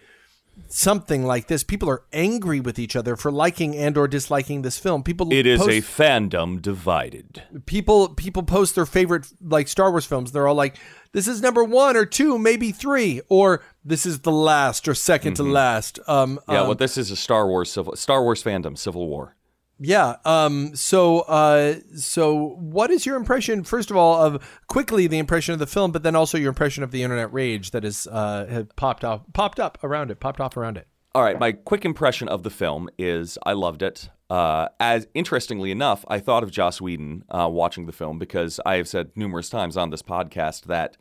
something 0.67 1.25
like 1.25 1.47
this. 1.47 1.63
People 1.63 1.89
are 1.89 2.03
angry 2.11 2.59
with 2.59 2.79
each 2.79 2.95
other 2.95 3.15
for 3.15 3.31
liking 3.31 3.75
and 3.75 3.97
or 3.97 4.07
disliking 4.07 4.61
this 4.61 4.77
film. 4.77 5.03
People 5.03 5.31
It 5.31 5.45
is 5.45 5.59
post, 5.59 5.69
a 5.69 5.81
fandom 5.81 6.61
divided. 6.61 7.43
people 7.65 8.09
people 8.09 8.43
post 8.43 8.75
their 8.75 8.85
favorite 8.85 9.27
like 9.41 9.67
Star 9.67 9.91
Wars 9.91 10.05
films. 10.05 10.31
They're 10.31 10.47
all 10.47 10.55
like, 10.55 10.77
"This 11.11 11.27
is 11.27 11.41
number 11.41 11.63
one 11.63 11.95
or 11.95 12.05
two, 12.05 12.37
maybe 12.39 12.71
three, 12.71 13.21
or 13.29 13.61
this 13.83 14.05
is 14.05 14.19
the 14.19 14.31
last 14.31 14.87
or 14.87 14.93
2nd 14.93 15.35
to 15.35 15.43
last." 15.43 15.99
Um, 16.07 16.39
Yeah, 16.49 16.61
um, 16.61 16.67
well, 16.67 16.75
this 16.75 16.97
is 16.97 17.11
a 17.11 17.15
Star 17.15 17.47
Wars 17.47 17.71
civil 17.71 17.95
Star 17.95 18.23
Wars 18.23 18.43
fandom, 18.43 18.77
Civil 18.77 19.07
War. 19.07 19.35
Yeah. 19.79 20.17
Um. 20.25 20.75
So. 20.75 21.21
Uh. 21.21 21.75
So, 21.95 22.55
what 22.59 22.91
is 22.91 23.05
your 23.05 23.15
impression, 23.17 23.63
first 23.63 23.91
of 23.91 23.97
all, 23.97 24.21
of 24.21 24.61
quickly 24.67 25.07
the 25.07 25.17
impression 25.17 25.53
of 25.53 25.59
the 25.59 25.67
film, 25.67 25.91
but 25.91 26.03
then 26.03 26.15
also 26.15 26.37
your 26.37 26.49
impression 26.49 26.83
of 26.83 26.91
the 26.91 27.03
internet 27.03 27.33
rage 27.33 27.71
that 27.71 27.83
is 27.83 28.07
uh 28.07 28.63
popped 28.75 29.03
off, 29.03 29.21
popped 29.33 29.59
up 29.59 29.77
around 29.83 30.11
it, 30.11 30.19
popped 30.19 30.39
off 30.39 30.55
around 30.57 30.77
it. 30.77 30.87
All 31.15 31.21
right, 31.21 31.39
my 31.39 31.51
quick 31.51 31.85
impression 31.85 32.27
of 32.27 32.41
the 32.41 32.49
film 32.49 32.89
is 32.97 33.37
I 33.45 33.53
loved 33.53 33.83
it. 33.83 34.09
Uh, 34.31 34.69
as 34.79 35.07
interestingly 35.13 35.69
enough, 35.69 36.03
I 36.07 36.19
thought 36.19 36.41
of 36.41 36.49
Joss 36.49 36.81
Whedon 36.81 37.23
uh, 37.29 37.47
watching 37.51 37.85
the 37.85 37.91
film 37.91 38.17
because 38.17 38.59
I 38.65 38.77
have 38.77 38.87
said 38.87 39.11
numerous 39.15 39.47
times 39.47 39.77
on 39.77 39.91
this 39.91 40.01
podcast 40.01 40.63
that 40.63 40.97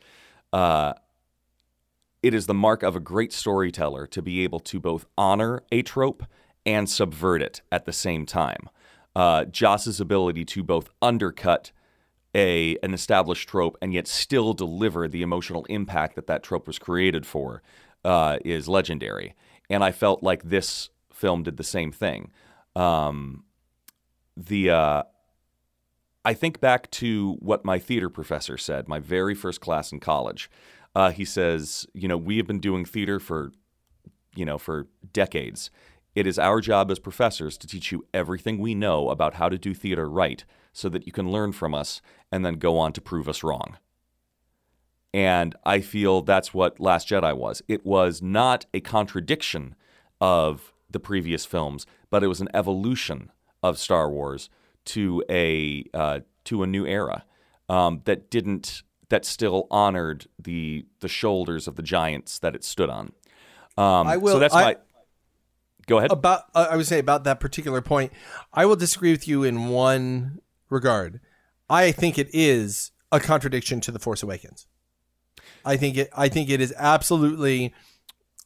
uh, 0.51 0.93
it 2.21 2.35
is 2.35 2.45
the 2.45 2.53
mark 2.53 2.83
of 2.83 2.95
a 2.95 2.99
great 2.99 3.33
storyteller 3.33 4.05
to 4.05 4.21
be 4.21 4.43
able 4.43 4.59
to 4.59 4.79
both 4.79 5.07
honor 5.17 5.63
a 5.71 5.81
trope 5.81 6.23
and 6.65 6.89
subvert 6.89 7.41
it 7.41 7.61
at 7.71 7.85
the 7.85 7.93
same 7.93 8.25
time. 8.25 8.69
Uh, 9.15 9.45
Joss's 9.45 9.99
ability 9.99 10.45
to 10.45 10.63
both 10.63 10.89
undercut 11.01 11.71
a 12.35 12.77
an 12.81 12.93
established 12.93 13.47
trope 13.47 13.77
and 13.81 13.93
yet 13.93 14.07
still 14.07 14.53
deliver 14.53 15.07
the 15.07 15.21
emotional 15.21 15.65
impact 15.65 16.15
that 16.15 16.27
that 16.27 16.41
trope 16.41 16.65
was 16.65 16.79
created 16.79 17.25
for 17.25 17.61
uh, 18.03 18.37
is 18.43 18.67
legendary. 18.67 19.35
And 19.69 19.83
I 19.83 19.91
felt 19.91 20.23
like 20.23 20.43
this 20.43 20.89
film 21.11 21.43
did 21.43 21.57
the 21.57 21.63
same 21.63 21.91
thing. 21.91 22.31
Um, 22.75 23.43
the 24.35 24.71
uh, 24.71 25.03
I 26.25 26.33
think 26.33 26.59
back 26.59 26.89
to 26.91 27.33
what 27.39 27.65
my 27.65 27.79
theater 27.79 28.09
professor 28.09 28.57
said, 28.57 28.87
my 28.87 28.99
very 28.99 29.35
first 29.35 29.61
class 29.61 29.91
in 29.91 29.99
college. 29.99 30.49
Uh, 30.95 31.11
he 31.11 31.25
says, 31.25 31.85
you 31.93 32.07
know, 32.07 32.17
we 32.17 32.37
have 32.37 32.47
been 32.47 32.59
doing 32.59 32.85
theater 32.85 33.19
for, 33.19 33.51
you 34.35 34.45
know, 34.45 34.57
for 34.57 34.87
decades. 35.11 35.69
It 36.15 36.27
is 36.27 36.37
our 36.37 36.61
job 36.61 36.91
as 36.91 36.99
professors 36.99 37.57
to 37.57 37.67
teach 37.67 37.91
you 37.91 38.05
everything 38.13 38.59
we 38.59 38.75
know 38.75 39.09
about 39.09 39.35
how 39.35 39.49
to 39.49 39.57
do 39.57 39.73
theater 39.73 40.07
right 40.09 40.45
so 40.71 40.89
that 40.89 41.05
you 41.05 41.11
can 41.11 41.31
learn 41.31 41.51
from 41.51 41.73
us 41.73 42.01
and 42.31 42.45
then 42.45 42.55
go 42.55 42.77
on 42.77 42.93
to 42.93 43.01
prove 43.01 43.27
us 43.27 43.43
wrong. 43.43 43.77
And 45.13 45.55
I 45.65 45.81
feel 45.81 46.21
that's 46.21 46.53
what 46.53 46.79
Last 46.79 47.07
Jedi 47.09 47.35
was. 47.37 47.61
It 47.67 47.85
was 47.85 48.21
not 48.21 48.65
a 48.73 48.79
contradiction 48.79 49.75
of 50.19 50.73
the 50.89 50.99
previous 50.99 51.45
films, 51.45 51.85
but 52.09 52.23
it 52.23 52.27
was 52.27 52.41
an 52.41 52.49
evolution 52.53 53.31
of 53.61 53.77
Star 53.77 54.09
Wars 54.09 54.49
to 54.85 55.23
a 55.29 55.85
uh, 55.93 56.19
to 56.45 56.63
a 56.63 56.67
new 56.67 56.85
era 56.85 57.25
um, 57.69 58.01
that 58.05 58.29
didn't 58.29 58.83
that 59.09 59.25
still 59.25 59.67
honored 59.69 60.27
the 60.41 60.85
the 60.99 61.07
shoulders 61.07 61.67
of 61.67 61.75
the 61.75 61.83
giants 61.83 62.39
that 62.39 62.55
it 62.55 62.63
stood 62.63 62.89
on. 62.89 63.11
Um, 63.77 64.07
I 64.07 64.17
will- 64.17 64.33
So 64.33 64.39
that's 64.39 64.53
I- 64.55 64.61
my. 64.63 64.75
Go 65.87 65.97
ahead. 65.97 66.11
About 66.11 66.43
uh, 66.55 66.67
I 66.71 66.75
would 66.77 66.87
say 66.87 66.99
about 66.99 67.23
that 67.25 67.39
particular 67.39 67.81
point, 67.81 68.13
I 68.53 68.65
will 68.65 68.75
disagree 68.75 69.11
with 69.11 69.27
you 69.27 69.43
in 69.43 69.67
one 69.69 70.39
regard. 70.69 71.19
I 71.69 71.91
think 71.91 72.17
it 72.17 72.29
is 72.33 72.91
a 73.11 73.19
contradiction 73.19 73.81
to 73.81 73.91
the 73.91 73.99
Force 73.99 74.23
Awakens. 74.23 74.67
I 75.65 75.77
think 75.77 75.97
it. 75.97 76.09
I 76.15 76.29
think 76.29 76.49
it 76.49 76.61
is 76.61 76.73
absolutely. 76.77 77.73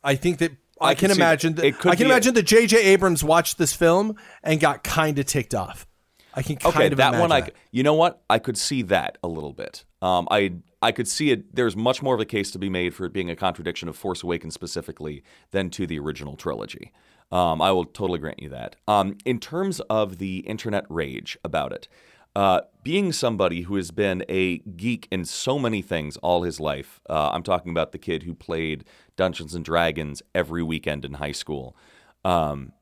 I 0.04 0.16
think 0.16 0.38
that 0.40 0.52
I, 0.80 0.90
I 0.90 0.96
can 0.96 1.10
can 1.10 1.18
imagine 1.18 1.54
that. 1.56 1.62
that. 1.62 1.68
It 1.68 1.80
could 1.80 1.92
I 1.92 1.96
can 1.96 2.06
be 2.06 2.10
a- 2.10 2.14
imagine 2.14 2.34
that 2.36 2.44
J.J. 2.44 2.78
Abrams 2.84 3.24
watched 3.24 3.58
this 3.58 3.74
film 3.74 4.16
and 4.44 4.60
got 4.60 4.84
kind 4.84 5.18
of 5.20 5.26
ticked 5.26 5.54
off. 5.56 5.88
I 6.34 6.44
can 6.44 6.56
kind 6.58 6.76
Okay, 6.76 6.86
of 6.88 6.98
that 6.98 7.08
imagine 7.10 7.20
one 7.22 7.32
I 7.32 7.42
that. 7.42 7.54
you 7.72 7.82
know 7.82 7.96
what? 7.96 8.22
I 8.30 8.38
could 8.38 8.58
see 8.58 8.84
that 8.84 9.18
a 9.24 9.28
little 9.28 9.54
bit. 9.54 9.86
Um, 10.04 10.28
I 10.30 10.54
I 10.82 10.92
could 10.92 11.08
see 11.08 11.32
it. 11.32 11.56
There's 11.56 11.76
much 11.76 12.04
more 12.04 12.14
of 12.14 12.22
a 12.22 12.26
case 12.26 12.52
to 12.52 12.60
be 12.60 12.70
made 12.70 12.94
for 12.94 13.06
it 13.06 13.14
being 13.14 13.30
a 13.32 13.36
contradiction 13.36 13.90
of 13.90 13.96
Force 13.96 14.22
Awakens 14.22 14.54
specifically 14.54 15.24
than 15.52 15.72
to 15.72 15.88
the 15.88 15.98
original 15.98 16.36
trilogy. 16.36 16.92
Um, 17.32 17.62
I 17.62 17.72
will 17.72 17.86
totally 17.86 18.20
grant 18.20 18.42
you 18.42 18.50
that. 18.50 18.78
Um, 18.88 19.18
in 19.26 19.40
terms 19.40 19.80
of 19.90 20.18
the 20.18 20.40
internet 20.40 20.86
rage 20.90 21.38
about 21.44 21.74
it, 21.74 21.88
uh, 22.36 22.62
being 22.84 23.12
somebody 23.12 23.64
who 23.64 23.76
has 23.76 23.92
been 23.92 24.24
a 24.30 24.60
geek 24.60 25.08
in 25.12 25.26
so 25.26 25.58
many 25.58 25.82
things 25.82 26.18
all 26.18 26.44
his 26.44 26.60
life, 26.60 27.02
uh, 27.10 27.32
I'm 27.34 27.44
talking 27.44 27.72
about 27.72 27.92
the 27.92 27.98
kid 27.98 28.24
who 28.24 28.34
played 28.34 28.86
Dungeons 29.16 29.56
and 29.56 29.66
Dragons 29.66 30.22
every 30.36 30.62
weekend 30.62 31.04
in 31.04 31.16
high 31.16 31.32
school. 31.32 31.76
Um, 32.24 32.74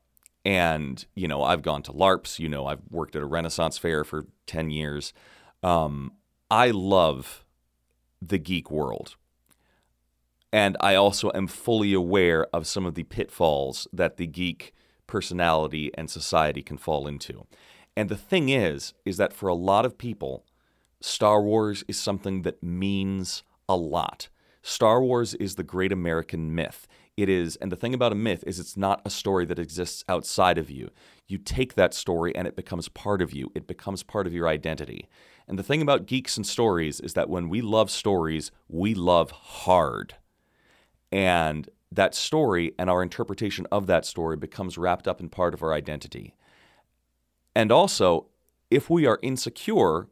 and, 0.44 1.04
you 1.14 1.26
know, 1.26 1.42
I've 1.42 1.62
gone 1.62 1.82
to 1.84 1.92
LARPs, 1.92 2.38
you 2.38 2.48
know, 2.48 2.66
I've 2.66 2.82
worked 2.90 3.16
at 3.16 3.22
a 3.22 3.26
Renaissance 3.26 3.78
fair 3.78 4.04
for 4.04 4.26
10 4.46 4.70
years. 4.70 5.12
Um, 5.62 6.12
I 6.50 6.70
love 6.70 7.44
the 8.22 8.38
geek 8.38 8.70
world. 8.70 9.16
And 10.56 10.74
I 10.80 10.94
also 10.94 11.30
am 11.34 11.48
fully 11.48 11.92
aware 11.92 12.46
of 12.46 12.66
some 12.66 12.86
of 12.86 12.94
the 12.94 13.02
pitfalls 13.02 13.86
that 13.92 14.16
the 14.16 14.26
geek 14.26 14.72
personality 15.06 15.90
and 15.98 16.08
society 16.08 16.62
can 16.62 16.78
fall 16.78 17.06
into. 17.06 17.46
And 17.94 18.08
the 18.08 18.16
thing 18.16 18.48
is, 18.48 18.94
is 19.04 19.18
that 19.18 19.34
for 19.34 19.50
a 19.50 19.54
lot 19.54 19.84
of 19.84 19.98
people, 19.98 20.46
Star 20.98 21.42
Wars 21.42 21.84
is 21.88 21.98
something 21.98 22.40
that 22.40 22.62
means 22.62 23.42
a 23.68 23.76
lot. 23.76 24.30
Star 24.62 25.02
Wars 25.02 25.34
is 25.34 25.56
the 25.56 25.62
great 25.62 25.92
American 25.92 26.54
myth. 26.54 26.88
It 27.18 27.28
is, 27.28 27.56
and 27.56 27.70
the 27.70 27.76
thing 27.76 27.92
about 27.92 28.12
a 28.12 28.14
myth 28.14 28.42
is 28.46 28.58
it's 28.58 28.78
not 28.78 29.02
a 29.04 29.10
story 29.10 29.44
that 29.44 29.58
exists 29.58 30.04
outside 30.08 30.56
of 30.56 30.70
you. 30.70 30.88
You 31.28 31.36
take 31.36 31.74
that 31.74 31.92
story 31.92 32.34
and 32.34 32.48
it 32.48 32.56
becomes 32.56 32.88
part 32.88 33.20
of 33.20 33.34
you, 33.34 33.52
it 33.54 33.66
becomes 33.66 34.02
part 34.02 34.26
of 34.26 34.32
your 34.32 34.48
identity. 34.48 35.06
And 35.46 35.58
the 35.58 35.62
thing 35.62 35.82
about 35.82 36.06
geeks 36.06 36.38
and 36.38 36.46
stories 36.46 36.98
is 36.98 37.12
that 37.12 37.28
when 37.28 37.50
we 37.50 37.60
love 37.60 37.90
stories, 37.90 38.50
we 38.70 38.94
love 38.94 39.32
hard. 39.32 40.14
And 41.12 41.68
that 41.92 42.14
story 42.14 42.72
and 42.78 42.90
our 42.90 43.02
interpretation 43.02 43.66
of 43.70 43.86
that 43.86 44.04
story 44.04 44.36
becomes 44.36 44.76
wrapped 44.76 45.06
up 45.06 45.20
in 45.20 45.28
part 45.28 45.54
of 45.54 45.62
our 45.62 45.72
identity. 45.72 46.34
And 47.54 47.72
also, 47.72 48.26
if 48.70 48.90
we 48.90 49.06
are 49.06 49.18
insecure 49.22 50.08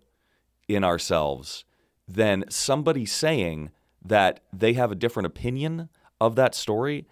in 0.69 0.85
ourselves, 0.85 1.65
then 2.07 2.45
somebody 2.49 3.05
saying 3.05 3.71
that 4.05 4.41
they 4.53 4.75
have 4.75 4.93
a 4.93 4.97
different 4.97 5.27
opinion 5.27 5.89
of 6.21 6.37
that 6.37 6.55
story, 6.55 7.07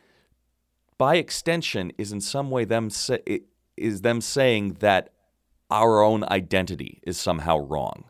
by 0.99 1.17
extension, 1.17 1.93
is 1.99 2.13
in 2.13 2.21
some 2.21 2.51
way 2.51 2.65
them 2.65 2.91
say, 2.91 3.43
is 3.77 4.03
them 4.03 4.21
saying 4.21 4.75
that 4.81 5.11
our 5.71 6.03
own 6.03 6.23
identity 6.25 7.01
is 7.03 7.19
somehow 7.19 7.59
wrong. 7.59 8.05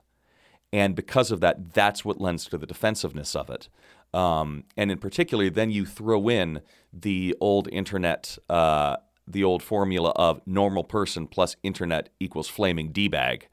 And 0.72 0.94
because 0.94 1.30
of 1.30 1.40
that, 1.40 1.74
that's 1.74 2.04
what 2.04 2.20
lends 2.20 2.46
to 2.46 2.58
the 2.58 2.66
defensiveness 2.66 3.36
of 3.36 3.50
it. 3.50 3.68
Um, 4.14 4.64
and 4.76 4.90
in 4.90 4.98
particular, 4.98 5.48
then 5.50 5.70
you 5.70 5.86
throw 5.86 6.28
in 6.28 6.60
the 6.92 7.34
old 7.40 7.68
internet, 7.72 8.36
uh, 8.50 8.96
the 9.26 9.44
old 9.44 9.62
formula 9.62 10.10
of 10.16 10.40
normal 10.46 10.84
person 10.84 11.26
plus 11.26 11.56
internet 11.62 12.10
equals 12.20 12.48
flaming 12.48 12.92
d 12.92 13.08
bag. 13.08 13.48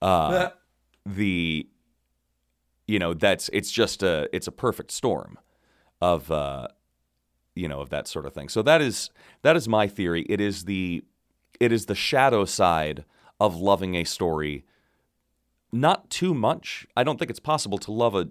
Uh, 0.00 0.50
the, 1.06 1.68
you 2.86 2.98
know, 2.98 3.14
that's 3.14 3.48
it's 3.52 3.70
just 3.70 4.02
a 4.02 4.28
it's 4.32 4.48
a 4.48 4.52
perfect 4.52 4.90
storm 4.90 5.38
of, 6.00 6.30
uh, 6.30 6.66
you 7.54 7.68
know, 7.68 7.80
of 7.80 7.90
that 7.90 8.08
sort 8.08 8.26
of 8.26 8.32
thing. 8.32 8.48
So 8.48 8.62
that 8.62 8.80
is 8.82 9.10
that 9.42 9.56
is 9.56 9.68
my 9.68 9.86
theory. 9.86 10.26
It 10.28 10.40
is 10.40 10.64
the 10.64 11.04
it 11.60 11.70
is 11.70 11.86
the 11.86 11.94
shadow 11.94 12.44
side 12.44 13.04
of 13.38 13.54
loving 13.56 13.94
a 13.94 14.04
story 14.04 14.64
not 15.72 16.10
too 16.10 16.34
much. 16.34 16.86
I 16.96 17.02
don't 17.02 17.18
think 17.18 17.30
it's 17.30 17.40
possible 17.40 17.78
to 17.78 17.90
love 17.92 18.14
a 18.14 18.28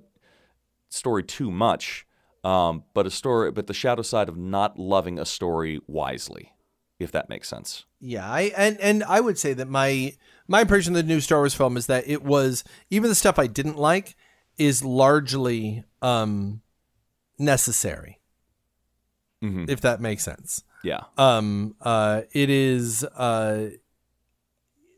story 0.91 1.23
too 1.23 1.49
much, 1.49 2.05
um, 2.43 2.83
but 2.93 3.07
a 3.07 3.11
story, 3.11 3.51
but 3.51 3.67
the 3.67 3.73
shadow 3.73 4.01
side 4.01 4.29
of 4.29 4.37
not 4.37 4.77
loving 4.77 5.17
a 5.17 5.25
story 5.25 5.79
wisely, 5.87 6.53
if 6.99 7.11
that 7.11 7.29
makes 7.29 7.47
sense. 7.47 7.85
Yeah, 7.99 8.29
I 8.29 8.51
and 8.55 8.79
and 8.79 9.03
I 9.03 9.21
would 9.21 9.37
say 9.37 9.53
that 9.53 9.67
my 9.67 10.13
my 10.47 10.61
impression 10.61 10.95
of 10.95 11.05
the 11.05 11.13
new 11.13 11.21
Star 11.21 11.39
Wars 11.39 11.53
film 11.53 11.77
is 11.77 11.87
that 11.87 12.07
it 12.07 12.23
was 12.23 12.63
even 12.89 13.09
the 13.09 13.15
stuff 13.15 13.39
I 13.39 13.47
didn't 13.47 13.77
like 13.77 14.15
is 14.57 14.83
largely 14.83 15.83
um, 16.01 16.61
necessary. 17.39 18.19
Mm-hmm. 19.43 19.65
If 19.69 19.81
that 19.81 19.99
makes 19.99 20.23
sense. 20.23 20.63
Yeah. 20.83 21.01
Um. 21.17 21.75
Uh. 21.81 22.21
It 22.31 22.49
is. 22.49 23.03
Uh. 23.03 23.69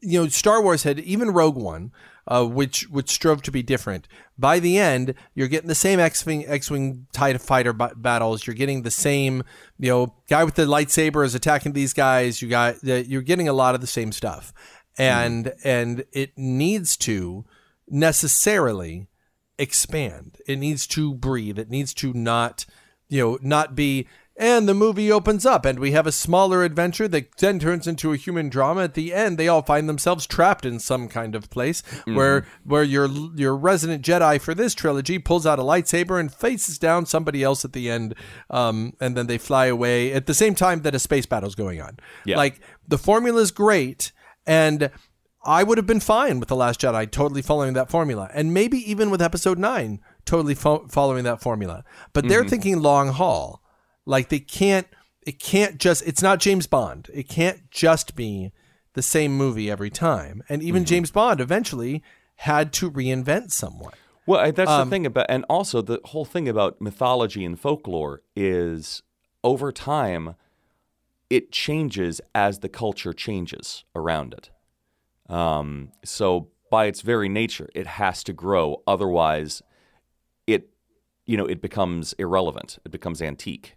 You 0.03 0.21
know, 0.21 0.27
Star 0.27 0.61
Wars 0.61 0.83
had 0.83 0.99
even 0.99 1.31
Rogue 1.31 1.55
One 1.55 1.91
uh, 2.27 2.45
which 2.45 2.87
which 2.89 3.09
strove 3.09 3.41
to 3.43 3.51
be 3.51 3.63
different. 3.63 4.07
By 4.37 4.59
the 4.59 4.77
end, 4.77 5.13
you're 5.35 5.47
getting 5.47 5.67
the 5.67 5.75
same 5.75 5.99
X-wing 5.99 6.45
X-wing 6.47 7.07
TIE 7.11 7.37
fighter 7.37 7.73
b- 7.73 7.87
battles. 7.95 8.47
You're 8.47 8.55
getting 8.55 8.83
the 8.83 8.91
same, 8.91 9.43
you 9.77 9.89
know, 9.89 10.15
guy 10.29 10.43
with 10.43 10.55
the 10.55 10.65
lightsaber 10.65 11.25
is 11.25 11.35
attacking 11.35 11.73
these 11.73 11.93
guys. 11.93 12.41
You 12.41 12.49
got 12.49 12.83
you're 12.83 13.21
getting 13.21 13.47
a 13.47 13.53
lot 13.53 13.75
of 13.75 13.81
the 13.81 13.87
same 13.87 14.11
stuff, 14.11 14.53
and 14.97 15.45
mm. 15.45 15.53
and 15.63 16.05
it 16.13 16.37
needs 16.37 16.95
to 16.97 17.45
necessarily 17.89 19.07
expand. 19.57 20.37
It 20.47 20.57
needs 20.57 20.87
to 20.87 21.13
breathe. 21.13 21.59
It 21.59 21.69
needs 21.69 21.93
to 21.95 22.13
not, 22.13 22.65
you 23.09 23.21
know, 23.21 23.39
not 23.41 23.75
be 23.75 24.07
and 24.35 24.67
the 24.67 24.73
movie 24.73 25.11
opens 25.11 25.45
up, 25.45 25.63
and 25.63 25.77
we 25.77 25.91
have 25.91 26.07
a 26.07 26.11
smaller 26.11 26.63
adventure 26.63 27.07
that 27.07 27.37
then 27.37 27.59
turns 27.59 27.87
into 27.87 28.13
a 28.13 28.17
human 28.17 28.49
drama. 28.49 28.83
At 28.83 28.95
the 28.95 29.13
end, 29.13 29.37
they 29.37 29.47
all 29.47 29.61
find 29.61 29.87
themselves 29.87 30.25
trapped 30.25 30.65
in 30.65 30.79
some 30.79 31.07
kind 31.07 31.35
of 31.35 31.51
place 31.51 31.81
mm-hmm. 31.83 32.15
where 32.15 32.47
where 32.63 32.83
your 32.83 33.07
your 33.35 33.55
resident 33.55 34.03
Jedi 34.03 34.41
for 34.41 34.55
this 34.55 34.73
trilogy 34.73 35.19
pulls 35.19 35.45
out 35.45 35.59
a 35.59 35.63
lightsaber 35.63 36.19
and 36.19 36.33
faces 36.33 36.79
down 36.79 37.05
somebody 37.05 37.43
else 37.43 37.63
at 37.63 37.73
the 37.73 37.91
end, 37.91 38.15
um, 38.49 38.93
and 38.99 39.15
then 39.15 39.27
they 39.27 39.37
fly 39.37 39.67
away 39.67 40.11
at 40.11 40.25
the 40.25 40.33
same 40.33 40.55
time 40.55 40.81
that 40.81 40.95
a 40.95 40.99
space 40.99 41.27
battle's 41.27 41.55
going 41.55 41.79
on. 41.79 41.99
Yeah. 42.25 42.37
Like 42.37 42.59
the 42.87 42.97
formula 42.97 43.39
is 43.41 43.51
great, 43.51 44.11
and 44.47 44.89
I 45.45 45.63
would 45.63 45.77
have 45.77 45.87
been 45.87 45.99
fine 45.99 46.39
with 46.39 46.49
the 46.49 46.55
Last 46.55 46.81
Jedi 46.81 47.09
totally 47.11 47.43
following 47.43 47.73
that 47.73 47.91
formula, 47.91 48.31
and 48.33 48.51
maybe 48.51 48.77
even 48.89 49.11
with 49.11 49.21
Episode 49.21 49.59
Nine 49.59 49.99
totally 50.25 50.55
fo- 50.55 50.87
following 50.87 51.23
that 51.25 51.41
formula. 51.41 51.83
But 52.13 52.27
they're 52.27 52.41
mm-hmm. 52.41 52.49
thinking 52.49 52.81
long 52.81 53.09
haul 53.09 53.62
like 54.05 54.29
they 54.29 54.39
can't 54.39 54.87
it 55.25 55.39
can't 55.39 55.77
just 55.77 56.05
it's 56.05 56.21
not 56.21 56.39
James 56.39 56.67
Bond. 56.67 57.09
It 57.13 57.29
can't 57.29 57.69
just 57.71 58.15
be 58.15 58.51
the 58.93 59.01
same 59.01 59.35
movie 59.35 59.69
every 59.69 59.89
time. 59.89 60.43
And 60.49 60.61
even 60.61 60.83
mm-hmm. 60.83 60.89
James 60.89 61.11
Bond 61.11 61.39
eventually 61.39 62.03
had 62.37 62.73
to 62.73 62.91
reinvent 62.91 63.51
someone. 63.51 63.93
Well, 64.25 64.51
that's 64.51 64.69
um, 64.69 64.87
the 64.87 64.93
thing 64.93 65.05
about 65.05 65.25
and 65.29 65.45
also 65.49 65.81
the 65.81 65.99
whole 66.05 66.25
thing 66.25 66.47
about 66.47 66.81
mythology 66.81 67.43
and 67.43 67.59
folklore 67.59 68.21
is 68.35 69.01
over 69.43 69.71
time 69.71 70.35
it 71.29 71.51
changes 71.51 72.21
as 72.35 72.59
the 72.59 72.69
culture 72.69 73.11
changes 73.11 73.83
around 73.95 74.33
it. 74.33 74.51
Um, 75.33 75.91
so 76.03 76.49
by 76.69 76.85
its 76.85 77.01
very 77.01 77.27
nature, 77.27 77.69
it 77.73 77.87
has 77.87 78.23
to 78.25 78.33
grow. 78.33 78.81
Otherwise, 78.85 79.61
it 80.47 80.69
you 81.25 81.37
know 81.37 81.45
it 81.45 81.61
becomes 81.61 82.13
irrelevant. 82.13 82.79
It 82.85 82.91
becomes 82.91 83.21
antique. 83.21 83.75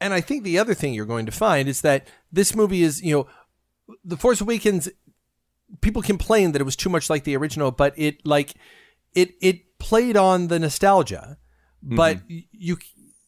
And 0.00 0.12
I 0.12 0.20
think 0.20 0.44
the 0.44 0.58
other 0.58 0.74
thing 0.74 0.94
you're 0.94 1.06
going 1.06 1.26
to 1.26 1.32
find 1.32 1.68
is 1.68 1.80
that 1.80 2.06
this 2.30 2.54
movie 2.54 2.82
is, 2.82 3.02
you 3.02 3.14
know, 3.14 3.26
The 4.04 4.16
Force 4.16 4.40
Awakens. 4.40 4.88
People 5.80 6.02
complained 6.02 6.54
that 6.54 6.60
it 6.60 6.64
was 6.64 6.76
too 6.76 6.90
much 6.90 7.10
like 7.10 7.24
the 7.24 7.36
original, 7.36 7.70
but 7.70 7.94
it 7.96 8.24
like 8.26 8.54
it 9.14 9.34
it 9.40 9.78
played 9.78 10.16
on 10.16 10.48
the 10.48 10.58
nostalgia. 10.58 11.38
But 11.82 12.18
mm-hmm. 12.18 12.38
you 12.52 12.78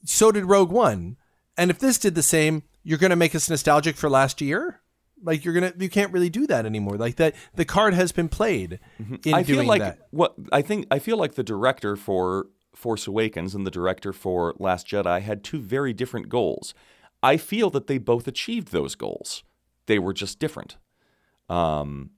so 0.04 0.30
did 0.32 0.44
Rogue 0.44 0.70
One, 0.70 1.16
and 1.56 1.70
if 1.70 1.78
this 1.78 1.98
did 1.98 2.14
the 2.14 2.22
same, 2.22 2.62
you're 2.82 2.98
going 2.98 3.10
to 3.10 3.16
make 3.16 3.34
us 3.34 3.50
nostalgic 3.50 3.96
for 3.96 4.08
last 4.08 4.40
year. 4.40 4.80
Like 5.22 5.44
you're 5.44 5.54
gonna, 5.54 5.72
you 5.76 5.88
can't 5.88 6.12
really 6.12 6.30
do 6.30 6.46
that 6.46 6.64
anymore. 6.64 6.96
Like 6.96 7.16
that, 7.16 7.34
the 7.54 7.64
card 7.64 7.94
has 7.94 8.12
been 8.12 8.28
played. 8.28 8.78
Mm-hmm. 9.02 9.34
I 9.34 9.42
feel 9.42 9.64
like 9.64 9.80
that. 9.80 9.98
what 10.10 10.34
I 10.52 10.62
think. 10.62 10.86
I 10.90 11.00
feel 11.00 11.16
like 11.16 11.34
the 11.34 11.42
director 11.42 11.96
for 11.96 12.46
Force 12.78 13.08
Awakens 13.08 13.56
and 13.56 13.66
the 13.66 13.72
director 13.72 14.12
for 14.12 14.54
Last 14.58 14.86
Jedi 14.86 15.20
had 15.20 15.42
two 15.42 15.58
very 15.58 15.92
different 15.92 16.28
goals. 16.28 16.74
I 17.22 17.36
feel 17.36 17.70
that 17.70 17.88
they 17.88 17.98
both 17.98 18.28
achieved 18.28 18.68
those 18.70 18.94
goals. 18.94 19.42
They 19.86 19.98
were 19.98 20.12
just 20.12 20.38
different. 20.38 20.76
Um, 21.48 22.10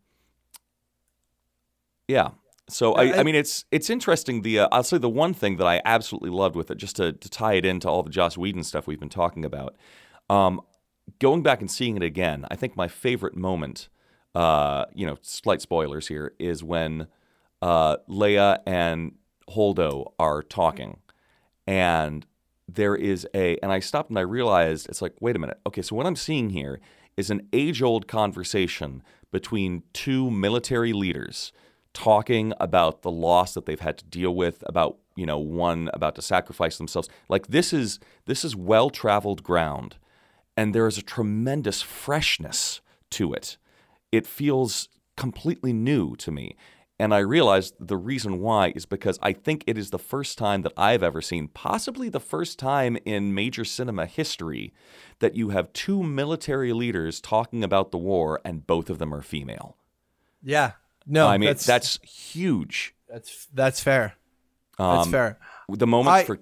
yeah. 2.06 2.32
So 2.68 2.92
I, 2.92 3.20
I, 3.20 3.22
mean, 3.22 3.34
it's 3.34 3.64
it's 3.72 3.88
interesting. 3.88 4.42
The 4.42 4.60
uh, 4.60 4.68
I'll 4.70 4.82
say 4.82 4.98
the 4.98 5.08
one 5.08 5.32
thing 5.32 5.56
that 5.56 5.66
I 5.66 5.80
absolutely 5.84 6.30
loved 6.30 6.54
with 6.54 6.70
it, 6.70 6.76
just 6.76 6.96
to, 6.96 7.12
to 7.14 7.28
tie 7.30 7.54
it 7.54 7.64
into 7.64 7.88
all 7.88 8.02
the 8.02 8.10
Joss 8.10 8.36
Whedon 8.36 8.62
stuff 8.62 8.86
we've 8.86 9.00
been 9.00 9.08
talking 9.08 9.44
about. 9.44 9.76
Um, 10.28 10.60
going 11.18 11.42
back 11.42 11.60
and 11.60 11.70
seeing 11.70 11.96
it 11.96 12.02
again, 12.02 12.44
I 12.50 12.54
think 12.54 12.76
my 12.76 12.86
favorite 12.86 13.34
moment, 13.34 13.88
uh, 14.34 14.84
you 14.94 15.06
know, 15.06 15.16
slight 15.22 15.62
spoilers 15.62 16.08
here, 16.08 16.34
is 16.38 16.62
when 16.62 17.08
uh, 17.62 17.96
Leia 18.08 18.58
and 18.66 19.12
Holdo 19.48 20.12
are 20.18 20.42
talking, 20.42 21.00
and 21.66 22.26
there 22.68 22.94
is 22.94 23.26
a, 23.34 23.56
and 23.58 23.72
I 23.72 23.80
stopped 23.80 24.10
and 24.10 24.18
I 24.18 24.22
realized 24.22 24.88
it's 24.88 25.02
like, 25.02 25.14
wait 25.20 25.36
a 25.36 25.38
minute. 25.38 25.60
Okay, 25.66 25.82
so 25.82 25.96
what 25.96 26.06
I'm 26.06 26.16
seeing 26.16 26.50
here 26.50 26.80
is 27.16 27.30
an 27.30 27.48
age 27.52 27.82
old 27.82 28.06
conversation 28.06 29.02
between 29.32 29.82
two 29.92 30.30
military 30.30 30.92
leaders 30.92 31.52
talking 31.92 32.52
about 32.60 33.02
the 33.02 33.10
loss 33.10 33.54
that 33.54 33.66
they've 33.66 33.80
had 33.80 33.98
to 33.98 34.04
deal 34.04 34.34
with, 34.34 34.62
about 34.66 34.98
you 35.16 35.26
know 35.26 35.38
one 35.38 35.90
about 35.92 36.14
to 36.14 36.22
sacrifice 36.22 36.78
themselves. 36.78 37.08
Like 37.28 37.48
this 37.48 37.72
is 37.72 37.98
this 38.26 38.44
is 38.44 38.54
well 38.54 38.90
traveled 38.90 39.42
ground, 39.42 39.96
and 40.56 40.74
there 40.74 40.86
is 40.86 40.98
a 40.98 41.02
tremendous 41.02 41.82
freshness 41.82 42.80
to 43.10 43.32
it. 43.32 43.56
It 44.12 44.26
feels 44.26 44.88
completely 45.16 45.72
new 45.72 46.16
to 46.16 46.30
me. 46.30 46.56
And 47.00 47.14
I 47.14 47.20
realized 47.20 47.76
the 47.80 47.96
reason 47.96 48.40
why 48.40 48.74
is 48.76 48.84
because 48.84 49.18
I 49.22 49.32
think 49.32 49.64
it 49.66 49.78
is 49.78 49.88
the 49.88 49.98
first 49.98 50.36
time 50.36 50.60
that 50.62 50.74
I've 50.76 51.02
ever 51.02 51.22
seen, 51.22 51.48
possibly 51.48 52.10
the 52.10 52.20
first 52.20 52.58
time 52.58 52.98
in 53.06 53.32
major 53.34 53.64
cinema 53.64 54.04
history, 54.04 54.74
that 55.20 55.34
you 55.34 55.48
have 55.48 55.72
two 55.72 56.02
military 56.02 56.74
leaders 56.74 57.18
talking 57.18 57.64
about 57.64 57.90
the 57.90 57.96
war 57.96 58.38
and 58.44 58.66
both 58.66 58.90
of 58.90 58.98
them 58.98 59.14
are 59.14 59.22
female. 59.22 59.78
Yeah. 60.42 60.72
No, 61.06 61.26
I 61.26 61.38
mean, 61.38 61.46
that's 61.48 61.64
that's, 61.64 61.98
huge. 62.02 62.94
that's 63.08 63.46
that's 63.54 63.80
fair. 63.82 64.16
That's 64.76 65.06
Um, 65.06 65.10
fair. 65.10 65.38
The 65.70 65.86
moment 65.86 66.14
I- 66.16 66.24
for 66.24 66.38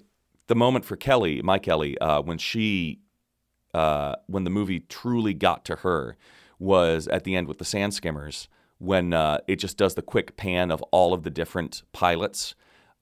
the 0.47 0.55
moment 0.55 0.83
for 0.83 0.97
Kelly, 0.97 1.41
my 1.41 1.57
Kelly, 1.59 1.97
uh, 1.99 2.21
when 2.21 2.37
she, 2.37 2.99
uh, 3.73 4.15
when 4.27 4.43
the 4.43 4.49
movie 4.49 4.81
truly 4.81 5.33
got 5.33 5.63
to 5.65 5.77
her, 5.77 6.17
was 6.59 7.07
at 7.07 7.23
the 7.23 7.37
end 7.37 7.47
with 7.47 7.59
the 7.59 7.65
sand 7.65 7.93
skimmers 7.93 8.49
when 8.79 9.13
uh, 9.13 9.39
it 9.47 9.57
just 9.57 9.77
does 9.77 9.95
the 9.95 10.01
quick 10.01 10.35
pan 10.35 10.71
of 10.71 10.81
all 10.91 11.13
of 11.13 11.23
the 11.23 11.29
different 11.29 11.83
pilots, 11.93 12.55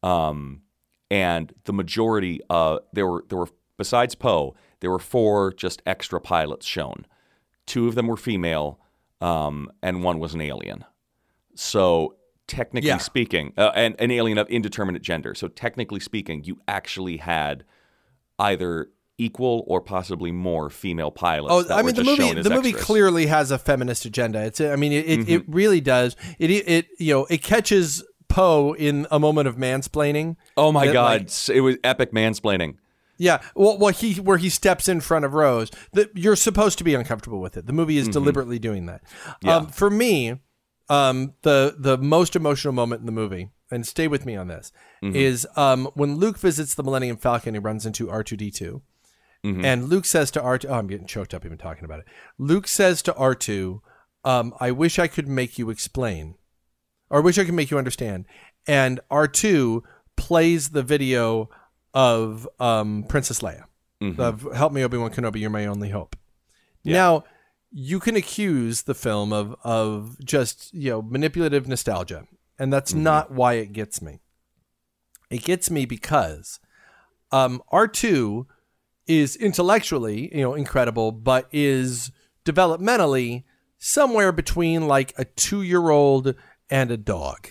um, 0.04 0.62
and 1.10 1.54
the 1.64 1.74
majority, 1.74 2.42
uh, 2.50 2.80
there 2.94 3.08
were 3.08 3.24
there 3.30 3.38
were 3.38 3.50
besides 3.78 4.16
Poe, 4.16 4.56
there 4.82 4.92
were 4.92 5.00
four 5.00 5.54
just 5.54 5.82
extra 5.86 6.20
pilots 6.20 6.66
shown. 6.66 7.06
Two 7.66 7.88
of 7.88 7.96
them 7.96 8.08
were 8.08 8.18
female, 8.18 8.80
um, 9.22 9.72
and 9.82 10.04
one 10.04 10.20
was 10.20 10.34
an 10.34 10.42
alien. 10.42 10.84
So 11.56 12.16
technically 12.48 12.90
Yeah. 12.90 12.98
speaking, 12.98 13.54
uh, 13.58 13.72
and 13.76 13.96
an 14.00 14.12
alien 14.12 14.38
of 14.38 14.48
indeterminate 14.50 15.02
gender. 15.02 15.36
So 15.36 15.48
technically 15.48 16.00
speaking, 16.00 16.44
you 16.44 16.60
actually 16.68 17.18
had 17.18 17.64
either 18.40 18.90
equal 19.18 19.64
or 19.68 19.82
possibly 19.82 20.32
more 20.32 20.70
female 20.70 21.12
pilots. 21.12 21.70
Oh, 21.70 21.74
I 21.74 21.82
mean 21.82 21.96
the 21.96 22.04
movie. 22.04 22.42
The 22.42 22.50
movie 22.50 22.70
extras. 22.70 22.86
clearly 22.86 23.26
has 23.28 23.52
a 23.52 23.58
feminist 23.58 24.06
agenda. 24.06 24.44
It's. 24.44 24.62
I 24.62 24.76
mean, 24.76 24.92
it 24.92 25.08
it, 25.08 25.30
it 25.30 25.44
really 25.48 25.82
does. 25.82 26.16
It 26.40 26.52
it 26.52 26.88
you 27.00 27.14
know 27.14 27.26
it 27.26 27.44
catches 27.44 28.04
Poe 28.28 28.74
in 28.74 29.08
a 29.10 29.20
moment 29.20 29.48
of 29.48 29.56
mansplaining. 29.56 30.36
Oh 30.56 30.72
my 30.72 30.88
that, 30.88 30.94
god, 30.94 31.22
like- 31.22 31.56
it 31.56 31.62
was 31.62 31.78
epic 31.84 32.12
mansplaining. 32.12 32.76
Yeah, 33.20 33.42
well, 33.56 33.78
well, 33.80 33.92
he 33.92 34.14
where 34.16 34.38
he 34.38 34.50
steps 34.50 34.88
in 34.88 35.02
front 35.02 35.26
of 35.26 35.34
Rose. 35.34 35.72
The, 35.94 36.10
you're 36.14 36.36
supposed 36.36 36.78
to 36.78 36.84
be 36.84 36.94
uncomfortable 36.94 37.40
with 37.40 37.58
it. 37.58 37.66
The 37.66 37.74
movie 37.74 37.98
is 37.98 38.08
deliberately 38.08 38.60
doing 38.60 38.86
that. 38.86 39.02
Um, 39.44 39.68
for 39.68 39.90
me, 39.90 40.40
um, 40.88 41.34
the 41.42 41.76
the 41.80 41.98
most 41.98 42.36
emotional 42.36 42.74
moment 42.74 43.00
in 43.00 43.08
the 43.08 43.12
movie, 43.12 43.50
and 43.72 43.88
stay 43.88 44.08
with 44.08 44.26
me 44.26 44.36
on 44.36 44.50
this, 44.50 44.72
is 45.02 45.48
um, 45.56 45.90
when 45.96 46.18
Luke 46.18 46.38
visits 46.38 46.76
the 46.76 46.84
Millennium 46.84 47.18
Falcon. 47.18 47.56
He 47.56 47.60
runs 47.60 47.88
into 47.88 48.08
R 48.08 48.24
two 48.24 48.38
D 48.38 48.52
two, 48.52 48.84
and 49.66 49.90
Luke 49.90 50.06
says 50.06 50.32
to 50.32 50.42
R 50.42 50.58
two, 50.58 50.68
"Oh, 50.68 50.74
I'm 50.76 50.88
getting 50.88 51.08
choked 51.08 51.34
up 51.34 51.46
even 51.46 51.58
talking 51.58 51.86
about 51.86 52.00
it." 52.00 52.06
Luke 52.38 52.68
says 52.68 53.02
to 53.04 53.14
R 53.16 53.36
two, 53.36 53.82
um, 54.24 54.54
"I 54.60 54.72
wish 54.72 55.00
I 55.00 55.08
could 55.08 55.28
make 55.28 55.58
you 55.58 55.70
explain, 55.70 56.36
or 57.10 57.20
I 57.20 57.24
wish 57.24 57.38
I 57.38 57.46
could 57.46 57.54
make 57.54 57.72
you 57.72 57.78
understand." 57.78 58.26
And 58.68 59.00
R 59.10 59.28
two 59.28 59.84
plays 60.16 60.70
the 60.70 60.84
video 60.84 61.50
of 61.94 62.48
um, 62.60 63.04
Princess 63.08 63.40
Leia 63.40 63.64
of 64.20 64.48
"Help 64.56 64.74
me, 64.74 64.84
Obi 64.84 64.98
Wan 64.98 65.12
Kenobi, 65.12 65.40
you're 65.40 65.50
my 65.50 65.66
only 65.66 65.90
hope." 65.90 66.16
Now, 66.94 67.24
you 67.72 68.00
can 68.00 68.16
accuse 68.16 68.84
the 68.84 68.94
film 68.94 69.34
of 69.34 69.56
of 69.64 70.18
just 70.24 70.74
you 70.74 70.90
know 70.92 71.02
manipulative 71.02 71.68
nostalgia, 71.68 72.28
and 72.60 72.72
that's 72.72 72.94
not 72.94 73.32
why 73.32 73.54
it 73.54 73.74
gets 73.74 74.02
me. 74.02 74.20
It 75.30 75.44
gets 75.44 75.70
me 75.70 75.86
because 75.86 76.60
um, 77.32 77.62
R 77.70 77.88
two 77.88 78.48
is 79.08 79.36
intellectually 79.36 80.36
you 80.36 80.42
know 80.42 80.54
incredible, 80.54 81.12
but 81.12 81.48
is 81.52 82.12
developmentally 82.46 83.44
somewhere 83.78 84.32
between 84.32 84.88
like 84.88 85.14
a 85.18 85.26
two 85.26 85.62
year 85.62 85.90
old 85.90 86.34
and 86.70 86.92
a 86.92 86.98
dog. 86.98 87.50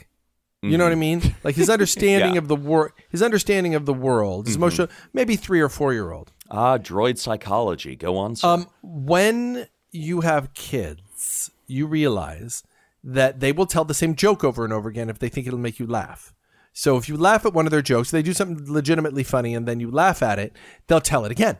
You 0.62 0.76
know 0.76 0.84
what 0.84 0.92
I 0.92 0.96
mean? 0.96 1.36
Like 1.44 1.54
his 1.54 1.70
understanding 1.70 2.32
Yeah. 2.34 2.38
of 2.38 2.48
the 2.48 2.56
world, 2.56 2.90
his 3.08 3.22
understanding 3.22 3.76
of 3.76 3.86
the 3.86 3.94
world, 3.94 4.46
his 4.46 4.56
emotional, 4.56 4.88
maybe 5.12 5.36
three 5.36 5.60
or 5.60 5.68
four 5.68 5.92
year 5.92 6.10
old. 6.10 6.32
Ah, 6.50 6.76
droid 6.76 7.18
psychology. 7.18 7.94
Go 7.94 8.16
on, 8.18 8.34
sir. 8.34 8.48
Um, 8.48 8.66
when 8.82 9.68
you 9.92 10.22
have 10.22 10.52
kids, 10.54 11.52
you 11.68 11.86
realize 11.86 12.64
that 13.04 13.38
they 13.38 13.52
will 13.52 13.66
tell 13.66 13.84
the 13.84 13.94
same 13.94 14.16
joke 14.16 14.42
over 14.42 14.64
and 14.64 14.72
over 14.72 14.88
again 14.88 15.08
if 15.08 15.20
they 15.20 15.28
think 15.28 15.46
it'll 15.46 15.58
make 15.58 15.78
you 15.78 15.86
laugh. 15.86 16.34
So 16.78 16.98
if 16.98 17.08
you 17.08 17.16
laugh 17.16 17.46
at 17.46 17.54
one 17.54 17.66
of 17.66 17.70
their 17.70 17.80
jokes, 17.80 18.10
they 18.10 18.20
do 18.20 18.34
something 18.34 18.70
legitimately 18.70 19.24
funny, 19.24 19.54
and 19.54 19.66
then 19.66 19.80
you 19.80 19.90
laugh 19.90 20.22
at 20.22 20.38
it, 20.38 20.54
they'll 20.86 21.00
tell 21.00 21.24
it 21.24 21.32
again, 21.32 21.56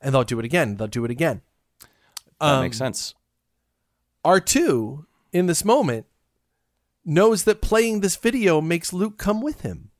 and 0.00 0.12
they'll 0.12 0.24
do 0.24 0.40
it 0.40 0.44
again, 0.44 0.74
they'll 0.76 0.88
do 0.88 1.04
it 1.04 1.10
again. 1.10 1.42
that 2.40 2.46
um, 2.46 2.62
makes 2.62 2.76
sense. 2.76 3.14
R2 4.24 5.04
in 5.32 5.46
this 5.46 5.64
moment 5.64 6.06
knows 7.04 7.44
that 7.44 7.62
playing 7.62 8.00
this 8.00 8.16
video 8.16 8.60
makes 8.60 8.92
Luke 8.92 9.18
come 9.18 9.40
with 9.40 9.60
him. 9.60 9.90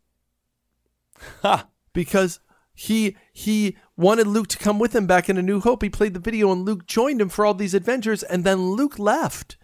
Ha! 1.42 1.68
Because 1.92 2.40
he 2.74 3.16
he 3.32 3.76
wanted 3.96 4.26
Luke 4.26 4.48
to 4.48 4.58
come 4.58 4.80
with 4.80 4.96
him 4.96 5.06
back 5.06 5.28
in 5.28 5.38
A 5.38 5.42
New 5.42 5.60
Hope. 5.60 5.80
He 5.84 5.90
played 5.90 6.12
the 6.12 6.18
video 6.18 6.50
and 6.50 6.64
Luke 6.64 6.86
joined 6.86 7.20
him 7.20 7.28
for 7.28 7.46
all 7.46 7.54
these 7.54 7.72
adventures 7.72 8.24
and 8.24 8.42
then 8.42 8.70
Luke 8.70 8.98
left. 8.98 9.56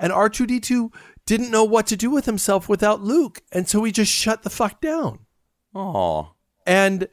And 0.00 0.12
R2D2 0.12 0.92
didn't 1.28 1.50
know 1.50 1.62
what 1.64 1.86
to 1.88 1.96
do 1.96 2.08
with 2.10 2.24
himself 2.24 2.68
without 2.70 3.02
Luke, 3.02 3.42
and 3.52 3.68
so 3.68 3.84
he 3.84 3.92
just 3.92 4.10
shut 4.10 4.42
the 4.42 4.50
fuck 4.50 4.80
down. 4.80 5.26
Oh, 5.74 6.32
And 6.66 7.06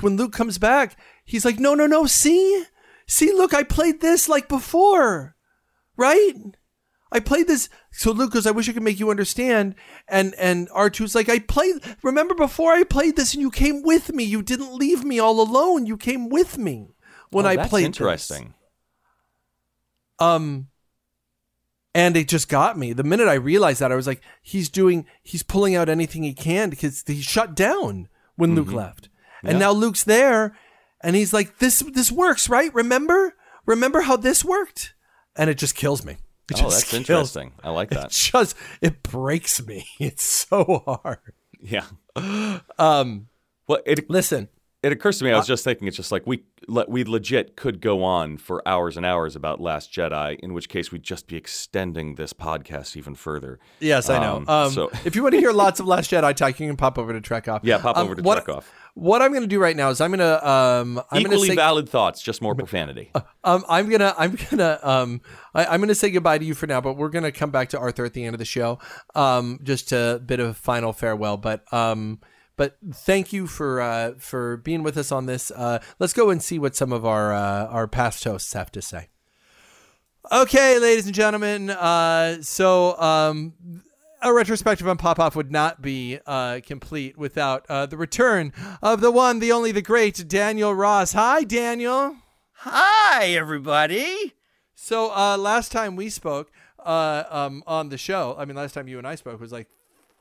when 0.00 0.16
Luke 0.16 0.32
comes 0.32 0.58
back, 0.58 0.98
he's 1.24 1.44
like, 1.44 1.60
"No, 1.60 1.74
no, 1.74 1.86
no, 1.86 2.06
see? 2.06 2.64
See, 3.06 3.32
look, 3.32 3.54
I 3.54 3.62
played 3.62 4.00
this 4.00 4.28
like 4.28 4.48
before. 4.48 5.36
Right? 5.96 6.34
I 7.12 7.20
played 7.20 7.46
this." 7.46 7.68
So 7.92 8.10
Luke 8.10 8.32
goes, 8.32 8.46
"I 8.46 8.50
wish 8.50 8.68
I 8.68 8.72
could 8.72 8.82
make 8.82 8.98
you 8.98 9.10
understand." 9.10 9.76
And 10.08 10.34
and 10.34 10.68
R2's 10.70 11.14
like, 11.14 11.28
"I 11.28 11.38
played 11.38 11.76
Remember 12.02 12.34
before 12.34 12.72
I 12.72 12.82
played 12.82 13.14
this 13.16 13.32
and 13.34 13.40
you 13.42 13.50
came 13.52 13.82
with 13.82 14.12
me. 14.12 14.24
You 14.24 14.42
didn't 14.42 14.74
leave 14.74 15.04
me 15.04 15.20
all 15.20 15.40
alone. 15.40 15.86
You 15.86 15.96
came 15.96 16.28
with 16.28 16.58
me 16.58 16.96
when 17.30 17.46
Oh, 17.46 17.50
I 17.50 17.56
played 17.68 17.84
this." 17.84 18.00
interesting. 18.00 18.54
Um 20.18 20.68
and 21.94 22.16
it 22.16 22.28
just 22.28 22.48
got 22.48 22.78
me. 22.78 22.92
The 22.92 23.02
minute 23.04 23.28
I 23.28 23.34
realized 23.34 23.80
that, 23.80 23.92
I 23.92 23.96
was 23.96 24.06
like, 24.06 24.20
he's 24.42 24.68
doing 24.68 25.06
he's 25.22 25.42
pulling 25.42 25.74
out 25.76 25.88
anything 25.88 26.22
he 26.22 26.32
can 26.34 26.70
because 26.70 27.04
he 27.06 27.20
shut 27.20 27.54
down 27.54 28.08
when 28.36 28.54
Luke 28.54 28.72
left. 28.72 29.08
And 29.44 29.58
now 29.58 29.72
Luke's 29.72 30.04
there 30.04 30.56
and 31.00 31.16
he's 31.16 31.32
like, 31.32 31.58
This 31.58 31.80
this 31.92 32.12
works, 32.12 32.48
right? 32.48 32.72
Remember? 32.74 33.34
Remember 33.66 34.00
how 34.02 34.16
this 34.16 34.44
worked? 34.44 34.94
And 35.36 35.48
it 35.50 35.58
just 35.58 35.74
kills 35.74 36.04
me. 36.04 36.16
It 36.50 36.60
Oh, 36.62 36.68
that's 36.70 36.84
kills- 36.84 36.94
interesting. 36.94 37.52
I 37.62 37.70
like 37.70 37.90
that. 37.90 38.06
It 38.06 38.10
just 38.32 38.56
it 38.80 39.02
breaks 39.02 39.64
me. 39.66 39.86
It's 39.98 40.24
so 40.24 40.82
hard. 40.86 41.18
Yeah. 41.60 41.86
Um 42.78 43.28
Well, 43.66 43.80
it 43.86 44.08
listen, 44.10 44.48
it 44.82 44.92
occurs 44.92 45.18
to 45.18 45.24
me. 45.24 45.30
I 45.32 45.36
was 45.36 45.46
just 45.46 45.62
thinking. 45.64 45.86
It's 45.88 45.96
just 45.96 46.10
like 46.12 46.26
we 46.26 46.42
le- 46.66 46.86
we 46.88 47.04
legit 47.04 47.56
could 47.56 47.80
go 47.80 48.02
on 48.02 48.36
for 48.36 48.66
hours 48.66 48.96
and 48.96 49.06
hours 49.06 49.36
about 49.36 49.60
Last 49.60 49.92
Jedi. 49.92 50.38
In 50.40 50.54
which 50.54 50.68
case, 50.68 50.90
we'd 50.90 51.02
just 51.02 51.26
be 51.28 51.36
extending 51.36 52.16
this 52.16 52.32
podcast 52.32 52.96
even 52.96 53.14
further. 53.14 53.58
Yes, 53.80 54.10
I 54.10 54.18
know. 54.18 54.36
Um, 54.38 54.48
Um, 54.48 54.70
so- 54.72 54.90
if 55.04 55.14
you 55.14 55.22
want 55.22 55.34
to 55.34 55.40
hear 55.40 55.52
lots 55.52 55.78
of 55.80 55.86
Last 55.86 56.10
Jedi 56.10 56.34
talk, 56.34 56.58
you 56.58 56.66
can 56.66 56.76
pop 56.76 56.98
over 56.98 57.12
to 57.12 57.20
Trek 57.20 57.48
Off. 57.48 57.60
Yeah, 57.64 57.78
pop 57.78 57.96
Um, 57.96 58.06
over 58.06 58.14
to 58.16 58.22
what, 58.22 58.44
Trek 58.44 58.56
Off. 58.56 58.72
What 58.94 59.22
I'm 59.22 59.30
going 59.30 59.42
to 59.42 59.46
do 59.48 59.58
right 59.58 59.74
now 59.76 59.88
is 59.88 60.00
I'm 60.02 60.10
going 60.10 60.18
to 60.18 60.46
um 60.48 61.00
I'm 61.10 61.22
Equally 61.22 61.48
say 61.48 61.54
valid 61.54 61.88
thoughts, 61.88 62.20
just 62.20 62.42
more 62.42 62.54
profanity. 62.62 63.10
um 63.44 63.64
I'm 63.68 63.88
gonna 63.88 64.14
I'm 64.18 64.36
gonna 64.50 64.78
um 64.82 65.20
I, 65.54 65.64
I'm 65.64 65.80
gonna 65.80 65.94
say 65.94 66.10
goodbye 66.10 66.36
to 66.38 66.44
you 66.44 66.52
for 66.54 66.66
now, 66.66 66.80
but 66.82 66.98
we're 66.98 67.08
gonna 67.08 67.32
come 67.32 67.50
back 67.50 67.70
to 67.70 67.78
Arthur 67.78 68.04
at 68.04 68.12
the 68.12 68.22
end 68.24 68.34
of 68.34 68.38
the 68.38 68.44
show. 68.44 68.78
Um, 69.14 69.60
just 69.62 69.92
a 69.92 70.20
bit 70.26 70.40
of 70.40 70.48
a 70.48 70.54
final 70.54 70.92
farewell, 70.92 71.36
but 71.38 71.72
um. 71.72 72.18
But 72.56 72.76
thank 72.92 73.32
you 73.32 73.46
for 73.46 73.80
uh, 73.80 74.12
for 74.18 74.56
being 74.58 74.82
with 74.82 74.96
us 74.96 75.10
on 75.10 75.26
this. 75.26 75.50
Uh, 75.50 75.78
let's 75.98 76.12
go 76.12 76.30
and 76.30 76.42
see 76.42 76.58
what 76.58 76.76
some 76.76 76.92
of 76.92 77.04
our 77.04 77.32
uh, 77.32 77.66
our 77.66 77.88
past 77.88 78.24
hosts 78.24 78.52
have 78.52 78.70
to 78.72 78.82
say. 78.82 79.08
Okay, 80.30 80.78
ladies 80.78 81.06
and 81.06 81.14
gentlemen. 81.14 81.70
Uh, 81.70 82.42
so 82.42 82.98
um, 83.00 83.54
a 84.22 84.32
retrospective 84.32 84.86
on 84.86 84.96
Pop 84.96 85.18
Off 85.18 85.34
would 85.34 85.50
not 85.50 85.82
be 85.82 86.20
uh, 86.26 86.60
complete 86.64 87.18
without 87.18 87.66
uh, 87.68 87.86
the 87.86 87.96
return 87.96 88.52
of 88.80 89.00
the 89.00 89.10
one, 89.10 89.40
the 89.40 89.50
only, 89.50 89.72
the 89.72 89.82
great 89.82 90.28
Daniel 90.28 90.74
Ross. 90.74 91.12
Hi, 91.14 91.42
Daniel. 91.42 92.16
Hi, 92.58 93.26
everybody. 93.30 94.34
So 94.76 95.10
uh, 95.12 95.36
last 95.36 95.72
time 95.72 95.96
we 95.96 96.08
spoke 96.08 96.52
uh, 96.78 97.24
um, 97.28 97.64
on 97.66 97.88
the 97.88 97.98
show, 97.98 98.36
I 98.38 98.44
mean, 98.44 98.56
last 98.56 98.74
time 98.74 98.86
you 98.86 98.98
and 98.98 99.06
I 99.06 99.16
spoke 99.16 99.40
was 99.40 99.52
like 99.52 99.68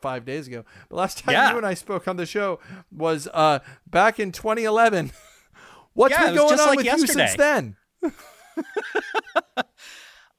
five 0.01 0.25
days 0.25 0.47
ago. 0.47 0.65
But 0.89 0.95
last 0.97 1.19
time 1.19 1.33
Yeah. 1.33 1.51
you 1.51 1.57
and 1.57 1.65
I 1.65 1.73
spoke 1.75 2.07
on 2.07 2.17
the 2.17 2.25
show 2.25 2.59
was 2.91 3.27
uh, 3.33 3.59
back 3.87 4.19
in 4.19 4.31
2011. 4.31 5.11
What's 5.93 6.11
Yeah, 6.13 6.27
been 6.27 6.35
going 6.35 6.49
just 6.49 6.61
on 6.63 6.67
like 6.69 6.77
with 6.77 6.85
you 6.87 7.07
since 7.07 7.35
then? 7.35 7.75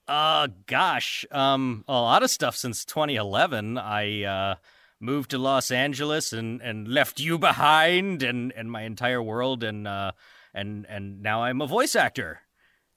Uh, 0.09 0.49
gosh, 0.67 1.25
um, 1.31 1.85
a 1.89 1.93
lot 1.93 2.23
of 2.23 2.31
stuff 2.31 2.57
since 2.57 2.85
2011. 2.85 3.79
I 3.79 4.25
uh, 4.25 4.55
moved 5.01 5.31
to 5.31 5.39
Los 5.39 5.71
Angeles 5.71 6.33
and, 6.33 6.61
and 6.61 6.89
left 6.89 7.21
you 7.21 7.39
behind, 7.39 8.23
and, 8.23 8.53
and 8.55 8.71
my 8.71 8.83
entire 8.83 9.23
world, 9.23 9.63
and 9.63 9.87
uh, 9.87 10.13
and 10.53 10.87
and 10.89 11.23
now 11.23 11.45
I'm 11.45 11.63
a 11.63 11.67
voice 11.67 11.95
actor. 11.95 12.41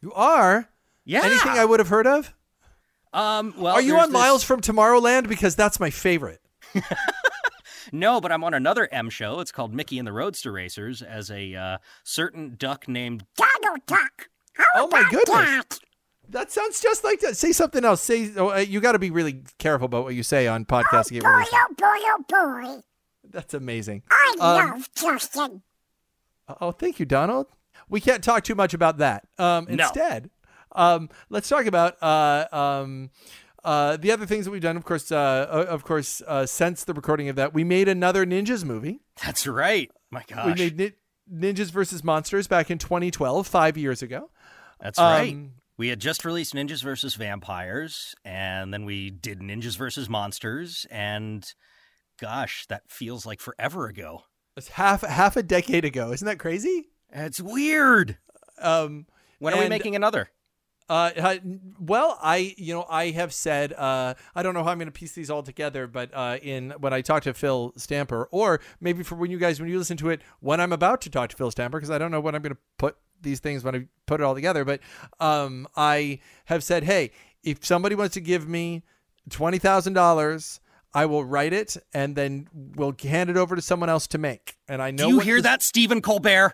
You 0.02 0.12
are 0.14 0.68
Yeah. 1.06 1.22
anything 1.24 1.52
I 1.54 1.64
would 1.64 1.80
have 1.80 1.90
heard 1.90 2.08
of? 2.08 2.34
Um. 3.14 3.54
Well, 3.58 3.76
are 3.76 3.82
you 3.82 3.96
on 3.98 4.10
this- 4.10 4.14
Miles 4.20 4.44
from 4.44 4.60
Tomorrowland? 4.62 5.30
Because 5.30 5.56
that's 5.56 5.80
my 5.80 5.92
favorite. 5.92 6.42
No, 7.92 8.20
but 8.20 8.32
I'm 8.32 8.44
on 8.44 8.56
another 8.56 8.90
M 8.92 9.12
show. 9.12 9.40
It's 9.40 9.52
called 9.52 9.72
Mickey 9.74 10.00
and 10.00 10.08
the 10.08 10.12
Roadster 10.12 10.52
Racers 10.52 11.04
as 11.04 11.30
a 11.30 11.54
uh, 11.54 11.78
certain 12.04 12.56
duck 12.58 12.88
named 12.88 13.26
Donald 13.38 13.86
Duck. 13.86 14.30
Oh 14.76 14.88
my 14.88 15.08
goodness. 15.12 15.80
That 16.30 16.52
sounds 16.52 16.82
just 16.82 17.04
like 17.04 17.20
that. 17.20 17.38
Say 17.38 17.52
something 17.52 17.86
else. 17.86 18.02
Say 18.02 18.32
oh, 18.38 18.50
uh, 18.54 18.58
you 18.58 18.80
got 18.82 18.94
to 18.94 19.00
be 19.00 19.12
really 19.12 19.44
careful 19.60 19.86
about 19.86 20.04
what 20.04 20.16
you 20.16 20.24
say 20.24 20.48
on 20.48 20.66
podcasts. 20.66 21.10
to 21.10 21.14
get 21.14 21.24
Boy, 21.24 21.30
oh 21.30 21.68
boy, 21.78 21.86
oh 21.86 22.24
boy. 22.28 22.82
That's 23.30 23.54
amazing. 23.54 24.02
I 24.10 24.36
Um, 24.40 24.70
love 24.72 24.90
Justin. 24.96 25.62
Oh, 26.60 26.72
thank 26.72 27.00
you, 27.00 27.06
Donald. 27.06 27.46
We 27.88 28.02
can't 28.02 28.24
talk 28.24 28.44
too 28.44 28.56
much 28.56 28.74
about 28.74 28.98
that. 28.98 29.28
Um, 29.38 29.66
No. 29.70 29.84
instead, 29.84 30.32
um, 30.72 31.10
let's 31.30 31.48
talk 31.50 31.68
about 31.68 32.02
uh, 32.02 32.48
um, 32.52 33.12
uh, 33.66 33.98
the 33.98 34.12
other 34.12 34.26
things 34.26 34.46
that 34.46 34.52
we've 34.52 34.62
done. 34.62 34.78
Of 34.78 34.86
course, 34.86 35.12
uh, 35.12 35.66
of 35.68 35.84
course, 35.84 36.22
uh, 36.28 36.46
since 36.46 36.84
the 36.86 36.94
recording 36.94 37.28
of 37.30 37.36
that, 37.36 37.54
we 37.54 37.64
made 37.64 37.88
another 37.90 38.26
Ninjas 38.26 38.64
movie. 38.64 39.02
That's 39.24 39.46
right. 39.48 39.92
My 40.12 40.24
gosh. 40.28 40.46
We 40.58 40.70
made 40.72 40.78
Ni- 40.78 41.52
Ninjas 41.52 41.72
versus 41.72 42.04
Monsters 42.04 42.48
back 42.48 42.70
in 42.72 42.78
2012, 42.78 43.48
five 43.48 43.78
years 43.78 44.02
ago. 44.02 44.30
That's 44.80 45.00
right. 45.00 45.34
Um, 45.34 45.52
We 45.78 45.90
had 45.90 46.00
just 46.00 46.24
released 46.24 46.54
Ninjas 46.54 46.82
versus 46.84 47.16
Vampires, 47.16 48.16
and 48.24 48.74
then 48.74 48.86
we 48.86 49.10
did 49.10 49.40
Ninjas 49.40 49.76
versus 49.78 50.08
Monsters, 50.08 50.86
and 50.90 51.46
gosh, 52.22 52.66
that 52.68 52.84
feels 52.90 53.26
like 53.26 53.42
forever 53.42 53.88
ago. 53.88 54.22
It's 54.56 54.70
half 54.70 55.02
half 55.02 55.36
a 55.36 55.44
decade 55.44 55.84
ago. 55.84 56.14
Isn't 56.14 56.26
that 56.28 56.40
crazy? 56.40 56.90
It's 57.12 57.42
weird. 57.42 58.18
Um, 58.62 59.06
When 59.40 59.54
are 59.54 59.60
we 59.60 59.68
making 59.68 59.96
another? 59.98 60.30
Uh, 60.88 61.38
well, 61.80 62.18
I 62.22 62.54
you 62.58 62.74
know 62.74 62.86
I 62.90 63.10
have 63.12 63.34
said 63.34 63.74
uh, 63.74 64.14
I 64.36 64.44
don't 64.44 64.54
know 64.54 64.64
how 64.64 64.70
I'm 64.70 64.78
going 64.78 64.88
to 64.88 64.92
piece 64.92 65.14
these 65.14 65.30
all 65.30 65.42
together, 65.42 65.88
but 65.88 66.12
uh, 66.14 66.38
in 66.42 66.72
when 66.80 66.94
I 66.94 67.02
talk 67.02 67.24
to 67.24 67.34
Phil 67.34 67.74
Stamper, 67.76 68.28
or 68.32 68.60
maybe 68.80 69.02
for 69.02 69.16
when 69.16 69.32
you 69.32 69.40
guys 69.40 69.60
when 69.60 69.70
you 69.70 69.80
listen 69.80 69.98
to 69.98 70.10
it 70.10 70.22
when 70.42 70.62
I'm 70.62 70.72
about 70.74 71.02
to 71.02 71.10
talk 71.10 71.30
to 71.32 71.36
Phil 71.36 71.50
Stamper, 71.50 71.80
because 71.80 71.90
I 71.90 71.98
don't 71.98 72.12
know 72.12 72.20
when 72.20 72.36
I'm 72.36 72.42
going 72.44 72.54
to 72.54 72.62
put 72.78 72.98
these 73.22 73.40
things 73.40 73.64
when 73.64 73.76
I 73.76 73.86
put 74.06 74.22
it 74.22 74.24
all 74.24 74.36
together. 74.36 74.64
But 74.64 74.82
um, 75.20 75.68
I 75.76 76.20
have 76.46 76.64
said, 76.64 76.84
hey, 76.84 77.12
if 77.44 77.66
somebody 77.66 77.96
wants 77.96 78.14
to 78.14 78.22
give 78.22 78.48
me 78.48 78.84
twenty 79.30 79.58
thousand 79.58 79.94
dollars. 79.94 80.60
I 80.98 81.08
will 81.08 81.26
write 81.26 81.52
it 81.52 81.76
and 81.94 82.16
then 82.16 82.48
we'll 82.54 82.96
hand 83.04 83.30
it 83.30 83.36
over 83.36 83.58
to 83.58 83.62
someone 83.62 83.90
else 83.90 84.08
to 84.08 84.18
make. 84.18 84.56
And 84.70 84.82
I 84.82 84.92
know 84.92 85.08
Do 85.08 85.10
you 85.10 85.20
hear 85.20 85.36
the- 85.36 85.42
that, 85.42 85.62
Stephen 85.62 86.02
Colbert? 86.02 86.54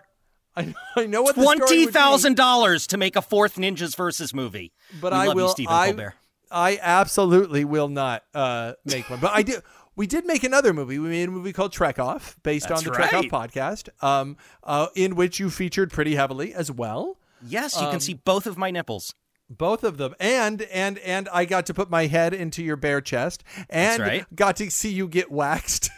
I, 0.56 0.74
I 0.96 1.06
know 1.06 1.22
what 1.22 1.34
the 1.34 1.42
story 1.42 1.58
would 1.58 1.66
Twenty 1.66 1.86
thousand 1.86 2.36
dollars 2.36 2.86
to 2.88 2.96
make 2.96 3.16
a 3.16 3.22
fourth 3.22 3.56
Ninjas 3.56 3.96
versus 3.96 4.34
movie. 4.34 4.72
but 5.00 5.12
We 5.12 5.18
I 5.18 5.26
love 5.26 5.36
will. 5.36 5.46
you, 5.46 5.52
Stephen 5.52 5.72
I, 5.74 5.86
Colbert. 5.88 6.14
I 6.50 6.78
absolutely 6.82 7.64
will 7.64 7.88
not 7.88 8.24
uh, 8.34 8.74
make 8.84 9.08
one. 9.08 9.20
But 9.20 9.32
I 9.32 9.42
do. 9.42 9.60
We 9.96 10.06
did 10.06 10.26
make 10.26 10.42
another 10.44 10.72
movie. 10.72 10.98
We 10.98 11.08
made 11.08 11.28
a 11.28 11.32
movie 11.32 11.52
called 11.52 11.72
Trek 11.72 11.98
Off, 11.98 12.36
based 12.42 12.68
That's 12.68 12.80
on 12.80 12.84
the 12.84 12.90
Trek 12.96 13.12
Off 13.12 13.24
podcast, 13.26 13.88
um, 14.02 14.36
uh, 14.62 14.86
in 14.94 15.16
which 15.16 15.38
you 15.40 15.50
featured 15.50 15.90
pretty 15.90 16.14
heavily 16.14 16.54
as 16.54 16.70
well. 16.70 17.18
Yes, 17.46 17.80
you 17.80 17.88
can 17.88 18.00
see 18.00 18.14
both 18.14 18.46
of 18.46 18.56
my 18.56 18.70
nipples. 18.70 19.14
Both 19.50 19.84
of 19.84 19.98
them, 19.98 20.14
and 20.20 20.62
and 20.62 20.98
and 21.00 21.28
I 21.30 21.44
got 21.44 21.66
to 21.66 21.74
put 21.74 21.90
my 21.90 22.06
head 22.06 22.32
into 22.32 22.62
your 22.62 22.76
bare 22.76 23.00
chest, 23.02 23.44
and 23.68 24.00
right. 24.02 24.34
got 24.34 24.56
to 24.56 24.70
see 24.70 24.90
you 24.90 25.08
get 25.08 25.30
waxed. 25.30 25.90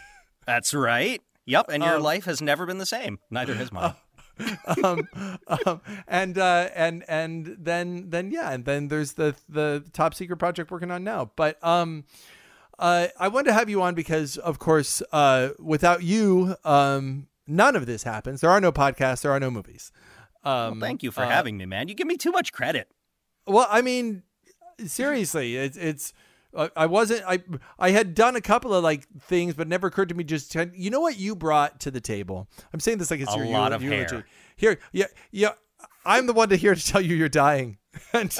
That's 0.45 0.73
right. 0.73 1.21
Yep, 1.45 1.67
and 1.69 1.83
your 1.83 1.95
Um, 1.97 2.01
life 2.03 2.25
has 2.25 2.41
never 2.41 2.65
been 2.65 2.79
the 2.79 2.85
same. 2.85 3.19
Neither 3.29 3.53
has 3.55 3.71
mine. 3.71 3.93
um, 4.83 5.07
um, 5.47 5.81
and 6.07 6.37
uh, 6.37 6.69
and 6.75 7.03
and 7.07 7.57
then 7.59 8.09
then 8.09 8.31
yeah, 8.31 8.51
and 8.51 8.65
then 8.65 8.87
there's 8.89 9.13
the 9.13 9.35
the 9.47 9.83
top 9.93 10.13
secret 10.13 10.37
project 10.37 10.71
working 10.71 10.91
on 10.91 11.03
now. 11.03 11.31
But 11.35 11.63
um, 11.63 12.05
uh, 12.79 13.07
I 13.19 13.27
wanted 13.27 13.49
to 13.49 13.53
have 13.53 13.69
you 13.69 13.81
on 13.81 13.95
because, 13.95 14.37
of 14.37 14.59
course, 14.59 15.01
uh, 15.11 15.49
without 15.59 16.03
you, 16.03 16.55
um, 16.63 17.27
none 17.47 17.75
of 17.75 17.85
this 17.85 18.03
happens. 18.03 18.41
There 18.41 18.49
are 18.49 18.61
no 18.61 18.71
podcasts. 18.71 19.21
There 19.21 19.31
are 19.31 19.39
no 19.39 19.49
movies. 19.51 19.91
Um, 20.43 20.79
Well, 20.79 20.87
thank 20.89 21.03
you 21.03 21.11
for 21.11 21.23
uh, 21.23 21.29
having 21.29 21.57
me, 21.57 21.65
man. 21.65 21.87
You 21.87 21.95
give 21.95 22.07
me 22.07 22.17
too 22.17 22.31
much 22.31 22.51
credit. 22.51 22.89
Well, 23.47 23.67
I 23.69 23.81
mean, 23.81 24.23
seriously, 24.85 25.55
it's 25.55 25.77
it's. 25.77 26.13
I 26.75 26.85
wasn't. 26.85 27.23
I 27.27 27.43
I 27.77 27.91
had 27.91 28.15
done 28.15 28.35
a 28.35 28.41
couple 28.41 28.73
of 28.73 28.83
like 28.83 29.07
things, 29.21 29.53
but 29.53 29.67
never 29.67 29.87
occurred 29.87 30.09
to 30.09 30.15
me 30.15 30.23
just. 30.23 30.53
You 30.55 30.89
know 30.89 31.01
what 31.01 31.17
you 31.17 31.35
brought 31.35 31.79
to 31.81 31.91
the 31.91 32.01
table? 32.01 32.47
I'm 32.73 32.79
saying 32.79 32.97
this 32.99 33.11
like 33.11 33.19
it's 33.19 33.33
A 33.33 33.37
your 33.37 33.47
lot 33.47 33.73
of 33.73 33.81
hair. 33.81 34.25
Here, 34.55 34.79
yeah, 34.91 35.05
yeah. 35.31 35.49
I'm 36.05 36.27
the 36.27 36.33
one 36.33 36.49
to 36.49 36.55
here 36.55 36.75
to 36.75 36.85
tell 36.85 37.01
you 37.01 37.15
you're 37.15 37.29
dying. 37.29 37.77
And 38.13 38.31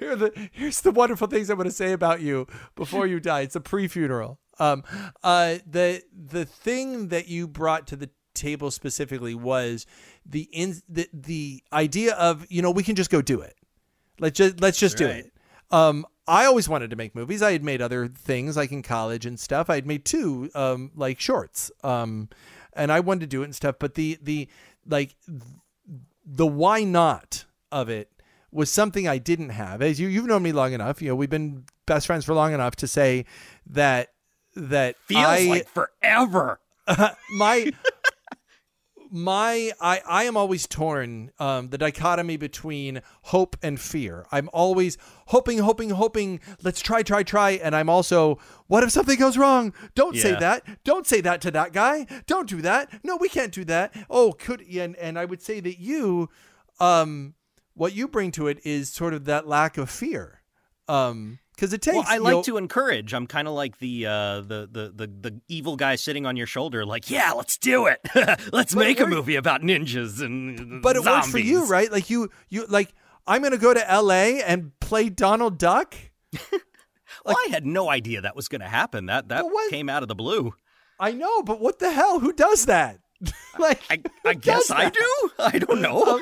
here 0.00 0.16
the 0.16 0.48
here's 0.52 0.80
the 0.80 0.90
wonderful 0.90 1.26
things 1.26 1.50
I'm 1.50 1.56
going 1.56 1.68
to 1.68 1.74
say 1.74 1.92
about 1.92 2.20
you 2.20 2.46
before 2.74 3.06
you 3.06 3.20
die. 3.20 3.40
It's 3.40 3.56
a 3.56 3.60
pre-funeral. 3.60 4.38
Um, 4.58 4.82
uh, 5.22 5.56
the 5.66 6.02
the 6.12 6.44
thing 6.44 7.08
that 7.08 7.28
you 7.28 7.46
brought 7.48 7.86
to 7.88 7.96
the 7.96 8.10
table 8.34 8.70
specifically 8.70 9.34
was 9.34 9.86
the 10.24 10.48
in 10.52 10.76
the 10.88 11.08
the 11.12 11.62
idea 11.72 12.14
of 12.14 12.46
you 12.48 12.62
know 12.62 12.70
we 12.70 12.82
can 12.82 12.94
just 12.96 13.10
go 13.10 13.20
do 13.22 13.40
it. 13.40 13.54
Let's 14.20 14.36
just 14.38 14.60
let's 14.60 14.78
just 14.78 14.96
do 14.96 15.06
Right. 15.06 15.24
it. 15.26 15.32
Um, 15.70 16.06
I 16.28 16.44
always 16.44 16.68
wanted 16.68 16.90
to 16.90 16.96
make 16.96 17.14
movies. 17.14 17.42
I 17.42 17.52
had 17.52 17.64
made 17.64 17.80
other 17.80 18.06
things 18.06 18.56
like 18.56 18.70
in 18.70 18.82
college 18.82 19.24
and 19.24 19.40
stuff. 19.40 19.70
I 19.70 19.76
had 19.76 19.86
made 19.86 20.04
two 20.04 20.50
um, 20.54 20.92
like 20.94 21.18
shorts. 21.18 21.72
Um, 21.82 22.28
and 22.74 22.92
I 22.92 23.00
wanted 23.00 23.20
to 23.20 23.26
do 23.26 23.42
it 23.42 23.46
and 23.46 23.54
stuff. 23.54 23.76
But 23.78 23.94
the 23.94 24.18
the 24.22 24.48
like 24.86 25.16
the 26.24 26.46
why 26.46 26.84
not 26.84 27.46
of 27.72 27.88
it 27.88 28.10
was 28.52 28.70
something 28.70 29.08
I 29.08 29.18
didn't 29.18 29.50
have. 29.50 29.82
As 29.82 29.98
you 29.98 30.08
you've 30.08 30.26
known 30.26 30.42
me 30.42 30.52
long 30.52 30.72
enough, 30.72 31.02
you 31.02 31.08
know 31.08 31.16
we've 31.16 31.30
been 31.30 31.64
best 31.86 32.06
friends 32.06 32.24
for 32.24 32.34
long 32.34 32.52
enough 32.52 32.76
to 32.76 32.86
say 32.86 33.24
that 33.66 34.12
that 34.54 34.96
Feels 35.06 35.24
I, 35.24 35.44
like 35.46 35.68
forever. 35.68 36.60
my 37.36 37.72
my 39.10 39.72
I 39.80 40.00
I 40.06 40.24
am 40.24 40.36
always 40.36 40.66
torn 40.66 41.30
um 41.38 41.68
the 41.70 41.78
dichotomy 41.78 42.36
between 42.36 43.00
hope 43.22 43.56
and 43.62 43.80
fear. 43.80 44.26
I'm 44.32 44.48
always 44.52 44.98
hoping 45.26 45.58
hoping 45.58 45.90
hoping 45.90 46.40
let's 46.62 46.80
try 46.80 47.02
try 47.02 47.22
try 47.22 47.52
and 47.52 47.74
I'm 47.74 47.88
also 47.88 48.38
what 48.66 48.84
if 48.84 48.90
something 48.90 49.18
goes 49.18 49.36
wrong? 49.36 49.72
Don't 49.94 50.16
say 50.16 50.32
that. 50.40 50.84
Don't 50.84 51.06
say 51.06 51.20
that 51.22 51.40
to 51.42 51.50
that 51.52 51.72
guy. 51.72 52.06
Don't 52.26 52.48
do 52.48 52.60
that. 52.62 53.00
No, 53.02 53.16
we 53.16 53.28
can't 53.28 53.52
do 53.52 53.64
that. 53.64 53.94
Oh, 54.10 54.32
could 54.32 54.60
and 54.60 54.96
and 54.96 55.18
I 55.18 55.24
would 55.24 55.42
say 55.42 55.60
that 55.60 55.78
you 55.78 56.28
um 56.80 57.34
what 57.74 57.94
you 57.94 58.08
bring 58.08 58.30
to 58.32 58.46
it 58.48 58.60
is 58.64 58.90
sort 58.90 59.14
of 59.14 59.24
that 59.26 59.46
lack 59.46 59.78
of 59.78 59.88
fear. 59.90 60.42
Um 60.88 61.38
cuz 61.58 61.72
it 61.74 61.82
takes 61.82 61.96
Well, 61.96 62.04
I 62.08 62.16
like 62.18 62.32
know- 62.32 62.42
to 62.44 62.56
encourage. 62.56 63.12
I'm 63.12 63.26
kind 63.26 63.46
of 63.46 63.52
like 63.54 63.78
the, 63.78 64.06
uh, 64.06 64.40
the 64.40 64.68
the 64.72 64.92
the 64.94 65.06
the 65.30 65.40
evil 65.48 65.76
guy 65.76 65.96
sitting 65.96 66.24
on 66.24 66.36
your 66.36 66.46
shoulder, 66.46 66.86
like, 66.86 67.10
yeah, 67.10 67.32
let's 67.32 67.58
do 67.58 67.86
it. 67.86 68.00
let's 68.52 68.74
But 68.74 68.82
it 68.86 68.88
make 68.88 69.00
a 69.00 69.06
movie 69.06 69.36
about 69.36 69.60
ninjas 69.62 70.22
and 70.22 70.80
but 70.80 70.96
it 70.96 71.04
works 71.04 71.30
for 71.30 71.38
you, 71.38 71.66
right? 71.66 71.92
Like 71.92 72.08
you, 72.08 72.30
you 72.48 72.64
like 72.68 72.94
I'm 73.26 73.42
gonna 73.42 73.58
go 73.58 73.74
to 73.74 73.90
L.A. 73.90 74.42
and 74.42 74.72
play 74.80 75.10
Donald 75.10 75.58
Duck. 75.58 75.94
Well, 77.24 77.36
I 77.46 77.50
had 77.50 77.66
no 77.66 77.90
idea 77.90 78.20
that 78.20 78.36
was 78.36 78.48
going 78.48 78.60
to 78.60 78.68
happen. 78.68 79.06
That 79.06 79.28
that 79.28 79.44
came 79.70 79.88
out 79.88 80.02
of 80.02 80.08
the 80.08 80.14
blue. 80.14 80.54
I 81.00 81.12
know, 81.12 81.42
but 81.42 81.60
what 81.60 81.78
the 81.78 81.90
hell? 81.90 82.20
Who 82.20 82.32
does 82.32 82.66
that? 82.66 83.00
like 83.58 83.80
I, 83.90 84.00
I 84.24 84.34
guess 84.34 84.70
I 84.70 84.88
do. 84.90 85.30
I 85.38 85.58
don't 85.58 85.80
know. 85.80 86.20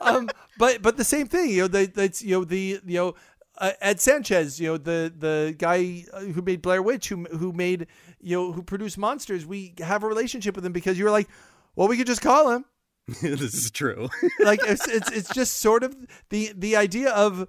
um, 0.00 0.28
but 0.58 0.80
but 0.80 0.96
the 0.96 1.04
same 1.04 1.26
thing, 1.26 1.50
you 1.50 1.62
know, 1.62 1.68
the, 1.68 1.86
that's 1.86 2.22
you 2.22 2.38
know 2.38 2.44
the 2.44 2.80
you 2.84 2.94
know 2.98 3.14
uh, 3.58 3.72
Ed 3.80 4.00
Sanchez, 4.00 4.60
you 4.60 4.68
know 4.68 4.76
the 4.76 5.12
the 5.16 5.54
guy 5.58 6.04
uh, 6.12 6.20
who 6.20 6.42
made 6.42 6.62
Blair 6.62 6.82
Witch, 6.82 7.08
who 7.08 7.24
who 7.24 7.52
made 7.52 7.86
you 8.20 8.36
know 8.36 8.52
who 8.52 8.62
produced 8.62 8.98
Monsters. 8.98 9.44
We 9.44 9.74
have 9.78 10.02
a 10.02 10.06
relationship 10.06 10.54
with 10.54 10.64
him 10.64 10.72
because 10.72 10.98
you 10.98 11.04
were 11.04 11.10
like, 11.10 11.28
well, 11.76 11.88
we 11.88 11.96
could 11.96 12.06
just 12.06 12.22
call 12.22 12.50
him. 12.50 12.64
this 13.22 13.54
is 13.54 13.70
true. 13.70 14.08
like 14.40 14.60
it's, 14.64 14.86
it's 14.88 15.10
it's 15.10 15.30
just 15.30 15.58
sort 15.58 15.82
of 15.82 15.96
the 16.30 16.52
the 16.54 16.76
idea 16.76 17.10
of 17.10 17.48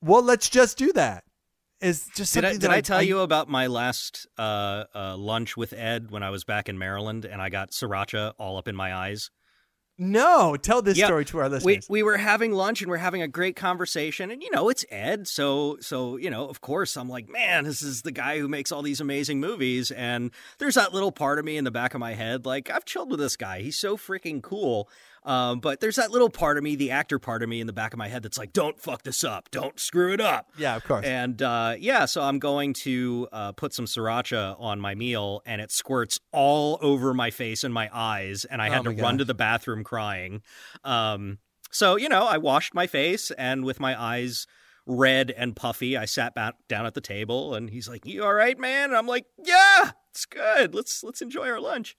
well, 0.00 0.22
let's 0.22 0.48
just 0.48 0.78
do 0.78 0.92
that. 0.92 1.24
Is 1.80 2.08
just 2.14 2.32
Did 2.34 2.44
I, 2.44 2.52
did 2.52 2.60
that 2.60 2.70
I 2.70 2.80
tell 2.80 3.02
you 3.02 3.20
about 3.20 3.48
my 3.48 3.66
last 3.66 4.28
uh, 4.38 4.84
uh, 4.94 5.16
lunch 5.16 5.56
with 5.56 5.72
Ed 5.72 6.12
when 6.12 6.22
I 6.22 6.30
was 6.30 6.44
back 6.44 6.68
in 6.68 6.78
Maryland 6.78 7.24
and 7.24 7.42
I 7.42 7.48
got 7.48 7.72
sriracha 7.72 8.34
all 8.38 8.56
up 8.56 8.68
in 8.68 8.76
my 8.76 8.94
eyes? 8.94 9.32
No, 9.98 10.56
tell 10.56 10.80
this 10.80 10.96
Yeah, 10.96 11.06
story 11.06 11.24
to 11.26 11.38
our 11.38 11.44
we, 11.44 11.50
listeners. 11.50 11.86
we 11.88 12.02
were 12.02 12.16
having 12.16 12.52
lunch 12.52 12.80
and 12.80 12.90
we're 12.90 12.96
having 12.96 13.20
a 13.22 13.28
great 13.28 13.56
conversation. 13.56 14.30
And 14.30 14.42
you 14.42 14.50
know 14.50 14.68
it's 14.70 14.84
ed. 14.90 15.28
So 15.28 15.76
so 15.80 16.16
you 16.16 16.30
know 16.30 16.48
of 16.48 16.60
course 16.60 16.96
i'm 16.96 17.08
like 17.08 17.28
man 17.28 17.64
this 17.64 17.82
is 17.82 18.02
the 18.02 18.10
guy 18.10 18.38
who 18.38 18.48
makes 18.48 18.72
all 18.72 18.82
these 18.82 19.00
amazing 19.00 19.38
movies. 19.38 19.90
And 19.90 20.30
there's 20.58 20.76
that 20.76 20.94
little 20.94 21.12
part 21.12 21.38
of 21.38 21.44
me 21.44 21.56
in 21.56 21.64
the 21.64 21.70
back 21.70 21.92
of 21.94 22.00
my 22.00 22.14
head 22.14 22.46
like 22.46 22.70
i've 22.70 22.84
chilled 22.86 23.10
with 23.10 23.20
this 23.20 23.36
guy. 23.36 23.60
He's 23.60 23.78
so 23.78 23.96
freaking 23.96 24.42
cool 24.42 24.88
um, 25.24 25.60
but 25.60 25.80
there's 25.80 25.96
that 25.96 26.10
little 26.10 26.30
part 26.30 26.58
of 26.58 26.64
me 26.64 26.76
the 26.76 26.90
actor 26.90 27.18
part 27.18 27.42
of 27.42 27.48
me 27.48 27.60
in 27.60 27.66
the 27.66 27.72
back 27.72 27.92
of 27.92 27.98
my 27.98 28.08
head 28.08 28.22
that's 28.22 28.38
like 28.38 28.52
don't 28.52 28.80
fuck 28.80 29.02
this 29.02 29.22
up 29.24 29.50
don't 29.50 29.78
screw 29.78 30.12
it 30.12 30.20
up 30.20 30.50
yeah, 30.58 30.74
of 30.76 30.84
course. 30.84 31.04
and 31.06 31.40
uh, 31.42 31.74
yeah, 31.78 32.04
so 32.06 32.22
I'm 32.22 32.38
going 32.38 32.72
to 32.74 33.28
uh, 33.32 33.52
put 33.52 33.72
some 33.72 33.84
sriracha 33.86 34.56
on 34.58 34.80
my 34.80 34.94
meal, 34.94 35.42
and 35.46 35.60
it 35.60 35.70
squirts 35.70 36.18
all 36.32 36.78
over 36.82 37.14
my 37.14 37.30
face 37.30 37.64
and 37.64 37.72
my 37.72 37.88
eyes, 37.92 38.44
and 38.44 38.60
I 38.60 38.68
had 38.68 38.80
Oh 38.80 38.90
to 38.90 38.92
my 38.92 39.02
run 39.02 39.18
to 39.18 39.24
the 39.24 39.34
bathroom 39.34 39.84
crying. 39.84 40.42
Um, 40.84 41.38
so 41.70 41.96
you 41.96 42.08
know, 42.08 42.24
I 42.26 42.38
washed 42.38 42.74
my 42.74 42.86
face, 42.86 43.30
and 43.32 43.64
with 43.64 43.80
my 43.80 44.00
eyes 44.00 44.46
red 44.84 45.30
and 45.30 45.54
puffy, 45.54 45.96
I 45.96 46.04
sat 46.06 46.34
back 46.34 46.54
down 46.68 46.86
at 46.86 46.94
the 46.94 47.00
table, 47.00 47.54
and 47.54 47.70
he's 47.70 47.88
like, 47.88 48.04
"You 48.04 48.24
all 48.24 48.34
right, 48.34 48.58
man?" 48.58 48.90
And 48.90 48.96
I'm 48.96 49.06
like, 49.06 49.26
"Yeah, 49.42 49.92
it's 50.10 50.26
good. 50.26 50.74
Let's 50.74 51.02
let's 51.02 51.22
enjoy 51.22 51.48
our 51.48 51.60
lunch." 51.60 51.96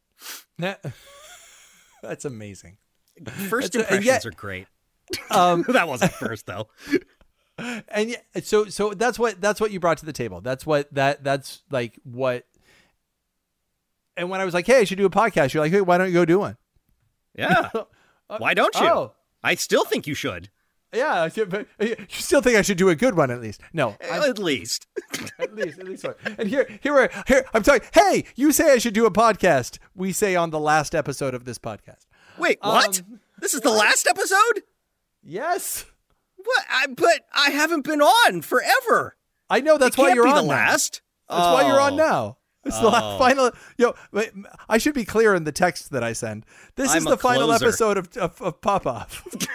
That- 0.59 0.83
That's 2.03 2.25
amazing. 2.25 2.77
First 3.49 3.75
a- 3.75 3.79
uh, 3.79 3.81
impressions 3.81 4.05
yet- 4.05 4.25
are 4.25 4.31
great. 4.31 4.67
Um, 5.29 5.63
that 5.67 5.87
wasn't 5.87 6.11
first 6.13 6.45
though. 6.47 6.69
and 7.57 8.09
yeah, 8.09 8.17
so 8.41 8.65
so 8.65 8.93
that's 8.93 9.19
what 9.19 9.39
that's 9.41 9.59
what 9.61 9.69
you 9.71 9.79
brought 9.79 9.97
to 9.99 10.05
the 10.05 10.13
table. 10.13 10.41
That's 10.41 10.65
what 10.65 10.91
that 10.95 11.23
that's 11.23 11.61
like 11.69 11.99
what. 12.03 12.45
And 14.15 14.29
when 14.29 14.39
I 14.41 14.45
was 14.45 14.53
like, 14.53 14.65
"Hey, 14.65 14.79
I 14.79 14.83
should 14.85 14.97
do 14.97 15.05
a 15.05 15.09
podcast," 15.09 15.53
you're 15.53 15.61
like, 15.63 15.71
"Hey, 15.71 15.81
why 15.81 15.97
don't 15.97 16.07
you 16.07 16.13
go 16.13 16.25
do 16.25 16.39
one?" 16.39 16.57
Yeah. 17.35 17.69
Uh, 18.29 18.37
why 18.37 18.53
don't 18.53 18.73
you? 18.75 18.87
Oh, 18.87 19.11
I 19.43 19.55
still 19.55 19.83
think 19.83 20.07
you 20.07 20.13
should. 20.15 20.49
yeah, 20.93 21.27
but 21.49 21.67
uh, 21.79 21.85
you 21.85 21.95
still 22.07 22.41
think 22.41 22.55
I 22.57 22.61
should 22.61 22.77
do 22.77 22.87
a 22.87 22.95
good 22.95 23.17
one 23.17 23.29
at 23.31 23.41
least? 23.41 23.59
No, 23.73 23.97
eh, 23.99 24.07
I'm- 24.09 24.23
At 24.23 24.39
least. 24.39 24.87
at 25.37 25.53
least 25.53 25.77
at 25.77 25.85
least 25.85 26.03
one. 26.05 26.15
And 26.37 26.47
here 26.47 26.65
here 26.81 27.09
here 27.27 27.45
I'm 27.53 27.61
talking. 27.63 27.87
Hey, 27.93 28.23
you 28.37 28.53
say 28.53 28.71
I 28.71 28.77
should 28.77 28.93
do 28.93 29.05
a 29.05 29.11
podcast. 29.11 29.77
We 29.93 30.13
say 30.13 30.37
on 30.37 30.51
the 30.51 30.59
last 30.59 30.95
episode 30.95 31.35
of 31.35 31.43
this 31.43 31.59
podcast. 31.59 32.05
Wait, 32.37 32.57
what? 32.61 32.99
Um, 32.99 33.19
this 33.39 33.53
is 33.53 33.61
the 33.61 33.71
last 33.71 34.07
episode? 34.07 34.63
Yes, 35.21 35.85
What? 36.37 36.65
I, 36.69 36.87
but 36.87 37.21
I 37.33 37.51
haven't 37.51 37.83
been 37.85 38.01
on 38.01 38.41
forever. 38.41 39.15
I 39.49 39.61
know. 39.61 39.77
That's 39.77 39.97
it 39.97 40.01
why 40.01 40.13
you're 40.13 40.25
be 40.25 40.29
on 40.31 40.35
the 40.35 40.41
now. 40.41 40.47
last. 40.47 41.01
That's 41.29 41.39
why 41.41 41.67
you're 41.67 41.79
on 41.79 41.93
Oh. 41.93 41.97
now. 41.97 42.37
It's 42.65 42.79
the 42.79 42.87
last 42.89 43.03
Oh. 43.03 43.17
final. 43.19 43.51
Yo, 43.77 43.93
wait, 44.11 44.31
I 44.69 44.77
should 44.77 44.93
be 44.93 45.05
clear 45.05 45.33
in 45.35 45.43
the 45.43 45.51
text 45.51 45.91
that 45.91 46.03
I 46.03 46.13
send. 46.13 46.45
This 46.75 46.89
is 46.95 47.05
I'm 47.05 47.07
a 47.07 47.11
the 47.11 47.17
final 47.17 47.47
closer. 47.47 47.65
episode 47.65 47.97
of 47.97 48.17
of, 48.17 48.41
of 48.41 48.61
Pop 48.61 48.85
Off. 48.87 49.25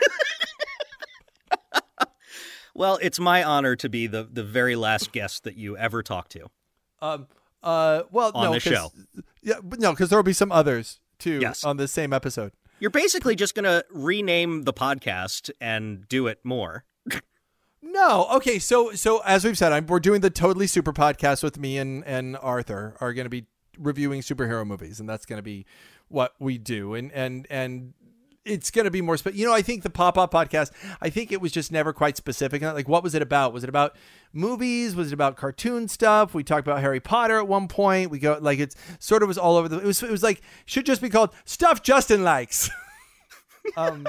Well, 2.75 2.99
it's 3.03 3.19
my 3.19 3.43
honor 3.43 3.75
to 3.75 3.88
be 3.88 4.07
the, 4.07 4.23
the 4.31 4.45
very 4.45 4.77
last 4.77 5.11
guest 5.11 5.43
that 5.43 5.57
you 5.57 5.77
ever 5.77 6.01
talk 6.03 6.29
to. 6.29 6.47
Um. 7.03 7.27
Uh. 7.61 8.03
Well, 8.12 8.31
On 8.37 8.45
no, 8.45 8.53
the 8.53 8.61
show. 8.61 8.93
Yeah, 9.43 9.55
but 9.64 9.81
no, 9.81 9.91
because 9.91 10.11
there 10.11 10.19
will 10.19 10.23
be 10.23 10.33
some 10.33 10.53
others 10.53 11.01
too 11.19 11.41
Yes. 11.41 11.64
on 11.64 11.77
the 11.77 11.88
same 11.88 12.12
episode. 12.12 12.53
You're 12.81 12.91
basically 12.91 13.35
just 13.35 13.55
going 13.55 13.64
to 13.64 13.85
rename 13.91 14.62
the 14.62 14.73
podcast 14.73 15.51
and 15.61 16.09
do 16.09 16.27
it 16.27 16.38
more. 16.45 16.85
No, 17.81 18.27
okay. 18.33 18.59
So, 18.59 18.93
so 18.93 19.23
as 19.25 19.45
we've 19.45 19.57
said, 19.57 19.73
I'm, 19.73 19.87
we're 19.87 20.01
doing 20.01 20.21
the 20.21 20.31
totally 20.31 20.67
super 20.67 20.93
podcast 20.93 21.43
with 21.43 21.59
me 21.59 21.79
and 21.79 22.05
and 22.05 22.37
Arthur 22.37 22.97
are 23.01 23.12
going 23.12 23.25
to 23.25 23.31
be 23.31 23.47
reviewing 23.79 24.21
superhero 24.21 24.67
movies, 24.67 25.01
and 25.01 25.09
that's 25.09 25.25
going 25.25 25.38
to 25.38 25.43
be 25.43 25.64
what 26.09 26.35
we 26.38 26.59
do. 26.59 26.95
And 26.95 27.12
and 27.12 27.47
and 27.51 27.95
it's 28.44 28.70
going 28.70 28.85
to 28.87 28.90
be 28.90 29.01
more. 29.03 29.16
Spe- 29.16 29.35
you 29.35 29.46
know, 29.46 29.53
I 29.53 29.62
think 29.62 29.83
the 29.83 29.90
pop 29.90 30.16
up 30.16 30.33
podcast. 30.33 30.70
I 31.01 31.11
think 31.11 31.33
it 31.33 31.40
was 31.40 31.53
just 31.53 31.70
never 31.72 31.92
quite 31.92 32.16
specific. 32.16 32.62
Like, 32.62 32.88
what 32.88 33.03
was 33.03 33.14
it 33.14 33.22
about? 33.22 33.53
Was 33.53 33.62
it 33.62 33.68
about 33.68 33.94
movies? 34.33 34.94
Was 34.94 35.09
it 35.09 35.14
about 35.14 35.37
cartoon 35.37 35.88
stuff? 35.88 36.35
We 36.35 36.42
talked 36.44 36.66
about 36.66 36.81
Harry 36.81 37.01
Potter 37.01 37.38
at 37.38 37.48
one 37.48 37.68
point. 37.68 38.11
We 38.11 38.18
go 38.18 38.38
like 38.40 38.59
it's 38.59 38.74
sort 38.98 39.22
of 39.22 39.29
was 39.29 39.38
all 39.38 39.57
over 39.57 39.68
the. 39.68 39.79
It 39.79 39.85
was 39.85 40.03
it 40.03 40.11
was 40.11 40.22
like 40.22 40.40
should 40.64 40.87
just 40.87 41.03
be 41.03 41.11
called 41.11 41.31
stuff 41.44 41.83
Justin 41.83 42.22
likes. 42.24 42.70
um 43.77 44.07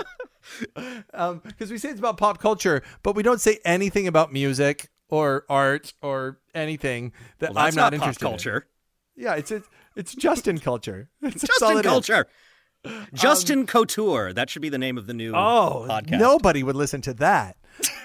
um 1.13 1.41
because 1.45 1.69
we 1.69 1.77
say 1.77 1.89
it's 1.89 1.99
about 1.99 2.17
pop 2.17 2.39
culture 2.39 2.81
but 3.03 3.13
we 3.13 3.21
don't 3.23 3.41
say 3.41 3.59
anything 3.65 4.07
about 4.07 4.31
music 4.31 4.89
or 5.09 5.43
art 5.49 5.93
or 6.01 6.39
anything 6.55 7.11
that 7.39 7.53
Well, 7.53 7.65
i'm 7.65 7.75
not, 7.75 7.91
pop 7.91 7.93
interested 7.93 8.23
in. 8.25 8.29
culture. 8.31 8.67
yeah 9.17 9.35
it's 9.35 9.51
it's, 9.51 9.67
it's 9.97 10.15
justin 10.15 10.59
culture 10.59 11.09
It's- 11.21 11.41
Justin 11.45 11.79
it 11.79 11.85
Culture. 12.83 13.07
Justin 13.13 13.65
Couture. 13.67 14.33
That 14.33 14.49
should 14.49 14.61
be 14.61 14.69
the 14.69 14.77
name 14.77 14.97
of 14.97 15.05
the 15.07 15.13
new 15.13 15.33
oh 15.35 15.85
podcast. 15.89 16.19
nobody 16.19 16.63
would 16.63 16.75
listen 16.75 17.01
to 17.01 17.13
that 17.15 17.57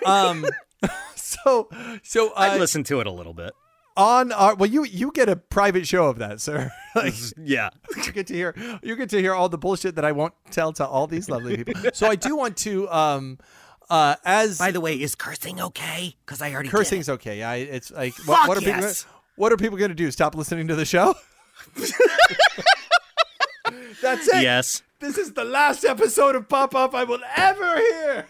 um 0.05 0.45
so 1.17 1.69
so 2.03 2.33
I'd 2.37 2.57
uh, 2.57 2.59
listen 2.59 2.85
to 2.85 3.01
it 3.01 3.07
a 3.07 3.11
little 3.11 3.35
bit. 3.35 3.53
on 3.97 4.33
our 4.33 4.55
well 4.57 4.69
you 4.69 4.85
you 4.85 5.11
get 5.13 5.29
a 5.29 5.37
private 5.37 5.87
show 5.87 6.07
of 6.07 6.19
that 6.19 6.41
sir 6.41 6.71
like 6.97 7.15
Yeah. 7.39 7.71
you 8.05 8.13
get 8.13 8.27
to 8.29 8.35
hear 8.35 8.55
you 8.83 8.97
get 8.97 9.09
to 9.11 9.21
hear 9.21 9.33
all 9.35 9.49
the 9.49 9.59
bullshit 9.59 9.95
that 9.95 10.05
i 10.05 10.13
won't 10.13 10.35
tell 10.51 10.73
to 10.75 10.87
all 10.87 11.07
these 11.07 11.29
lovely 11.31 11.57
people 11.63 11.75
so 11.95 12.09
i 12.09 12.17
do 12.17 12.35
want 12.37 12.57
to 12.59 12.89
um 12.91 13.39
uh 13.91 14.17
as 14.25 14.59
By 14.59 14.71
the 14.73 14.81
way, 14.81 14.95
is 15.01 15.15
cursing 15.15 15.61
okay? 15.61 16.17
Because 16.25 16.41
I 16.41 16.53
already 16.55 16.71
cursing's 16.71 17.09
okay. 17.11 17.43
I 17.43 17.57
it's 17.57 17.91
like 17.91 18.15
what, 18.27 18.39
Fuck 18.39 18.49
what 18.49 18.57
are 18.57 18.61
people 18.61 18.81
yes. 18.81 19.05
gonna, 19.05 19.15
what 19.37 19.53
are 19.53 19.57
people 19.59 19.77
going 19.77 19.91
to 19.91 19.95
do? 19.95 20.11
Stop 20.11 20.35
listening 20.35 20.69
to 20.69 20.75
the 20.75 20.87
show? 20.87 21.15
That's 24.03 24.29
it. 24.29 24.43
Yes. 24.43 24.83
This 25.01 25.19
is 25.19 25.33
the 25.33 25.45
last 25.45 25.85
episode 25.85 26.35
of 26.35 26.49
Pop 26.49 26.75
Up 26.75 26.95
I 26.95 27.05
will 27.05 27.21
ever 27.37 27.77
hear. 27.77 28.27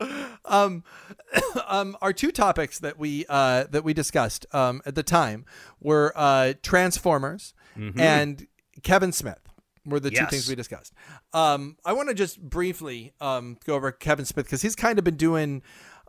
um, 0.44 0.84
um, 1.66 1.96
our 2.02 2.12
two 2.12 2.32
topics 2.32 2.78
that 2.80 2.98
we 2.98 3.24
uh, 3.28 3.64
that 3.70 3.84
we 3.84 3.94
discussed 3.94 4.46
um, 4.52 4.82
at 4.84 4.94
the 4.94 5.02
time 5.02 5.44
were 5.80 6.12
uh, 6.16 6.54
Transformers 6.62 7.54
and 7.96 8.46
Kevin 8.82 9.12
Smith. 9.12 9.38
Were 9.84 9.98
the 9.98 10.10
two 10.10 10.26
things 10.26 10.48
we 10.48 10.54
discussed. 10.54 10.92
Um, 11.32 11.76
I 11.84 11.92
want 11.92 12.08
to 12.08 12.14
just 12.14 12.40
briefly 12.40 13.14
um, 13.20 13.58
go 13.64 13.74
over 13.74 13.90
Kevin 13.90 14.24
Smith 14.24 14.46
because 14.46 14.62
he's 14.62 14.76
kind 14.76 14.96
of 14.96 15.04
been 15.04 15.16
doing 15.16 15.62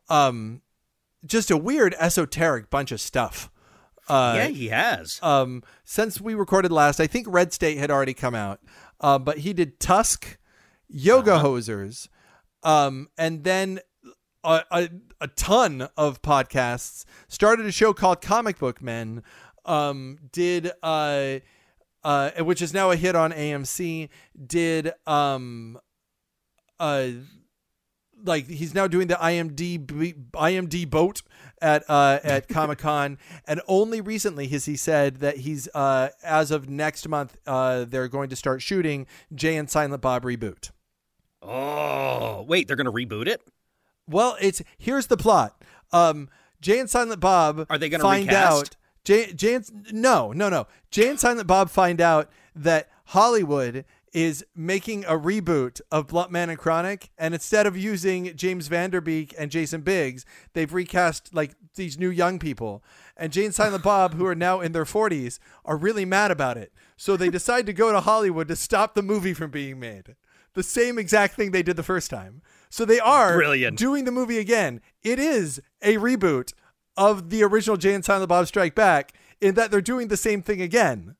um, 0.10 0.62
just 1.26 1.50
a 1.50 1.58
weird 1.58 1.96
esoteric 1.98 2.70
bunch 2.70 2.92
of 2.92 3.02
stuff. 3.02 3.50
Uh, 4.08 4.34
yeah, 4.36 4.48
he 4.48 4.68
has. 4.70 5.20
um, 5.24 5.63
since 5.84 6.20
we 6.20 6.34
recorded 6.34 6.72
last, 6.72 7.00
I 7.00 7.08
think 7.08 7.28
Red 7.30 7.54
State 7.54 7.78
had 7.78 7.89
already 7.89 8.13
come 8.13 8.36
out, 8.36 8.60
uh, 9.00 9.18
but 9.18 9.39
he 9.39 9.54
did 9.54 9.80
Tusk, 9.80 10.38
Yoga 10.88 11.39
Hosers, 11.39 12.10
um, 12.63 13.08
and 13.18 13.44
then 13.44 13.80
a, 14.44 14.63
a, 14.72 14.89
a 15.22 15.28
ton 15.28 15.88
of 15.96 16.22
podcasts. 16.22 17.06
Started 17.28 17.66
a 17.66 17.72
show 17.72 17.94
called 17.94 18.22
Comic 18.22 18.60
Book 18.60 18.82
Men. 18.82 19.24
Um, 19.66 20.18
did 20.34 20.72
uh, 20.84 21.39
uh, 22.04 22.32
which 22.39 22.62
is 22.62 22.74
now 22.74 22.92
a 22.92 22.96
hit 22.96 23.16
on 23.16 23.32
AMC. 23.32 24.10
Did 24.46 24.92
um, 25.08 25.80
uh, 26.80 27.10
like 28.26 28.48
he's 28.48 28.74
now 28.74 28.88
doing 28.88 29.08
the 29.08 29.16
IMD 29.16 29.86
IMD 30.34 30.89
boat 30.89 31.22
at 31.63 31.84
uh, 31.89 32.19
at 32.23 32.47
Comic 32.47 32.78
Con, 32.78 33.17
and 33.47 33.60
only 33.67 34.02
recently 34.02 34.47
has 34.49 34.65
he 34.65 34.76
said 34.76 35.17
that 35.21 35.38
he's 35.38 35.67
uh, 35.73 36.10
as 36.23 36.52
of 36.52 36.69
next 36.69 37.08
month 37.10 37.38
uh, 37.47 37.86
they're 37.86 38.08
going 38.08 38.30
to 38.30 38.36
start 38.36 38.62
shooting 38.62 39.08
Jay 39.34 39.56
and 39.56 39.69
Silent 39.69 40.02
Bob 40.02 40.23
reboot. 40.23 40.69
oh, 41.41 42.43
wait, 42.47 42.67
they're 42.67 42.76
going 42.78 42.86
to 42.86 42.91
reboot 42.91 43.28
it? 43.28 43.41
Well, 44.08 44.36
it's 44.41 44.62
here's 44.78 45.08
the 45.08 45.17
plot. 45.17 45.62
Um, 45.91 46.30
Jay 46.62 46.80
and 46.80 46.89
Silent 46.89 47.19
Bob 47.19 47.65
Are 47.69 47.78
they 47.78 47.89
gonna 47.89 48.04
find 48.04 48.28
recast? 48.28 48.52
out? 48.52 48.76
Jay, 49.04 49.34
Jay 49.34 49.56
and, 49.56 49.69
no, 49.91 50.32
no, 50.32 50.49
no. 50.49 50.67
Jay 50.91 51.10
and 51.10 51.19
Silent 51.19 51.47
Bob 51.47 51.69
find 51.69 51.99
out 52.02 52.30
that 52.56 52.89
Hollywood 53.08 53.86
is 54.13 54.45
making 54.56 55.04
a 55.06 55.17
reboot 55.17 55.82
of 55.91 56.08
Bluntman 56.08 56.49
and 56.49 56.58
Chronic, 56.58 57.10
and 57.17 57.34
instead 57.34 57.65
of 57.65 57.76
using 57.76 58.36
James 58.36 58.67
Van 58.67 58.91
Der 58.91 59.02
Beek 59.02 59.34
and 59.38 59.49
Jason 59.49 59.82
Biggs, 59.82 60.23
they've 60.54 60.71
recast 60.71 61.34
like 61.34 61.56
these 61.76 61.97
new 61.97 62.10
young 62.10 62.38
people. 62.38 62.84
And 63.17 63.34
Jay 63.34 63.45
and 63.45 63.56
Silent 63.56 63.84
Bob, 63.84 64.13
who 64.13 64.26
are 64.28 64.36
now 64.36 64.60
in 64.62 64.71
their 64.71 64.86
forties, 64.86 65.39
are 65.65 65.76
really 65.76 66.06
mad 66.06 66.30
about 66.30 66.58
it. 66.58 66.71
So 66.95 67.17
they 67.17 67.30
decide 67.32 67.65
to 67.65 67.73
go 67.73 67.91
to 67.91 68.02
Hollywood 68.02 68.47
to 68.49 68.56
stop 68.56 68.93
the 68.93 69.02
movie 69.02 69.34
from 69.34 69.49
being 69.49 69.80
made. 69.80 70.15
The 70.54 70.63
same 70.63 70.99
exact 70.99 71.36
thing 71.36 71.49
they 71.49 71.63
did 71.63 71.78
the 71.78 71.84
first 71.84 72.12
time. 72.12 72.43
So 72.69 72.86
they 72.86 72.99
are 72.99 73.36
Brilliant. 73.36 73.78
doing 73.78 74.06
the 74.06 74.12
movie 74.12 74.38
again. 74.38 74.82
It 75.02 75.17
is 75.17 75.60
a 75.82 75.95
reboot 75.97 76.54
of 76.95 77.32
the 77.32 77.43
original 77.43 77.78
Jay 77.78 77.95
and 77.95 78.06
Silent 78.06 78.30
Bob 78.30 78.45
Strike 78.45 78.76
Back 78.76 79.13
in 79.41 79.56
that 79.56 79.71
they're 79.71 79.82
doing 79.82 80.08
the 80.10 80.17
same 80.17 80.43
thing 80.43 80.62
again. 80.62 81.15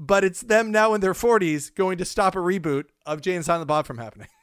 But 0.00 0.22
it's 0.22 0.42
them 0.42 0.70
now 0.70 0.94
in 0.94 1.00
their 1.00 1.12
40s 1.12 1.74
going 1.74 1.98
to 1.98 2.04
stop 2.04 2.36
a 2.36 2.38
reboot 2.38 2.84
of 3.04 3.20
Jay 3.20 3.34
and 3.34 3.44
Silent 3.44 3.66
Bob 3.66 3.86
from 3.86 3.98
happening. 3.98 4.28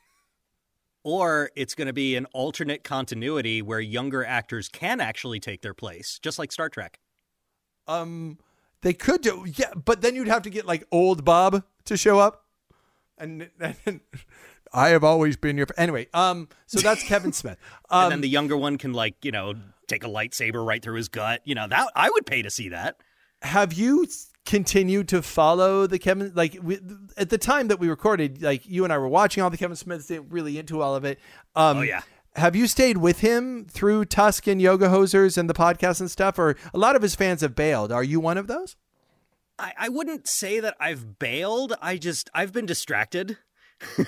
Or 1.07 1.51
it's 1.55 1.75
going 1.75 1.85
to 1.85 1.93
be 1.93 2.15
an 2.15 2.25
alternate 2.33 2.83
continuity 2.83 3.61
where 3.61 3.79
younger 3.79 4.25
actors 4.25 4.67
can 4.67 4.99
actually 4.99 5.39
take 5.39 5.61
their 5.61 5.75
place, 5.75 6.17
just 6.19 6.39
like 6.39 6.51
Star 6.51 6.67
Trek. 6.67 6.99
Um, 7.87 8.39
they 8.81 8.93
could 8.93 9.21
do, 9.21 9.45
yeah, 9.45 9.71
but 9.75 10.01
then 10.01 10.15
you'd 10.15 10.27
have 10.27 10.41
to 10.41 10.49
get 10.49 10.65
like 10.65 10.83
old 10.91 11.23
Bob 11.23 11.63
to 11.83 11.95
show 11.95 12.17
up. 12.17 12.45
And, 13.19 13.51
and 13.59 13.99
I 14.73 14.89
have 14.89 15.03
always 15.03 15.37
been 15.37 15.57
your. 15.57 15.67
Anyway, 15.77 16.07
um, 16.13 16.49
so 16.65 16.79
that's 16.79 17.03
Kevin 17.03 17.33
Smith. 17.33 17.59
Um, 17.91 18.05
and 18.05 18.11
then 18.13 18.21
the 18.21 18.29
younger 18.29 18.57
one 18.57 18.79
can 18.79 18.93
like 18.93 19.23
you 19.23 19.31
know 19.31 19.53
take 19.87 20.03
a 20.03 20.07
lightsaber 20.07 20.65
right 20.65 20.81
through 20.81 20.95
his 20.95 21.07
gut. 21.07 21.41
You 21.45 21.53
know 21.53 21.67
that 21.67 21.87
I 21.95 22.09
would 22.09 22.25
pay 22.25 22.41
to 22.41 22.49
see 22.49 22.69
that. 22.69 22.97
have 23.43 23.73
you 23.73 24.07
continued 24.45 25.07
to 25.09 25.21
follow 25.21 25.87
the 25.87 25.99
Kevin? 25.99 26.31
Like 26.35 26.57
we, 26.61 26.79
at 27.17 27.29
the 27.29 27.37
time 27.37 27.67
that 27.67 27.79
we 27.79 27.89
recorded, 27.89 28.41
like 28.41 28.67
you 28.67 28.83
and 28.83 28.93
I 28.93 28.97
were 28.97 29.07
watching 29.07 29.43
all 29.43 29.49
the 29.49 29.57
Kevin 29.57 29.75
Smiths, 29.75 30.09
were 30.09 30.21
really 30.21 30.57
into 30.57 30.81
all 30.81 30.95
of 30.95 31.03
it. 31.05 31.19
Um, 31.55 31.77
Oh, 31.77 31.81
yeah. 31.81 32.01
Have 32.35 32.53
you 32.55 32.67
stayed 32.67 32.97
with 32.97 33.21
him 33.21 33.65
through 33.65 34.05
Tusk 34.05 34.45
and 34.45 34.61
Yoga 34.61 34.89
Hosers 34.89 35.37
and 35.37 35.49
the 35.49 35.53
podcast 35.53 36.01
and 36.01 36.11
stuff, 36.11 36.37
or 36.37 36.57
a 36.73 36.77
lot 36.77 36.97
of 36.97 37.01
his 37.01 37.15
fans 37.15 37.39
have 37.39 37.55
bailed? 37.55 37.93
Are 37.93 38.03
you 38.03 38.19
one 38.19 38.37
of 38.37 38.47
those? 38.47 38.75
I, 39.57 39.71
I 39.77 39.89
wouldn't 39.89 40.27
say 40.27 40.59
that 40.59 40.75
I've 40.77 41.17
bailed. 41.17 41.73
I 41.81 41.95
just 41.97 42.29
I've 42.33 42.51
been 42.51 42.65
distracted. 42.65 43.37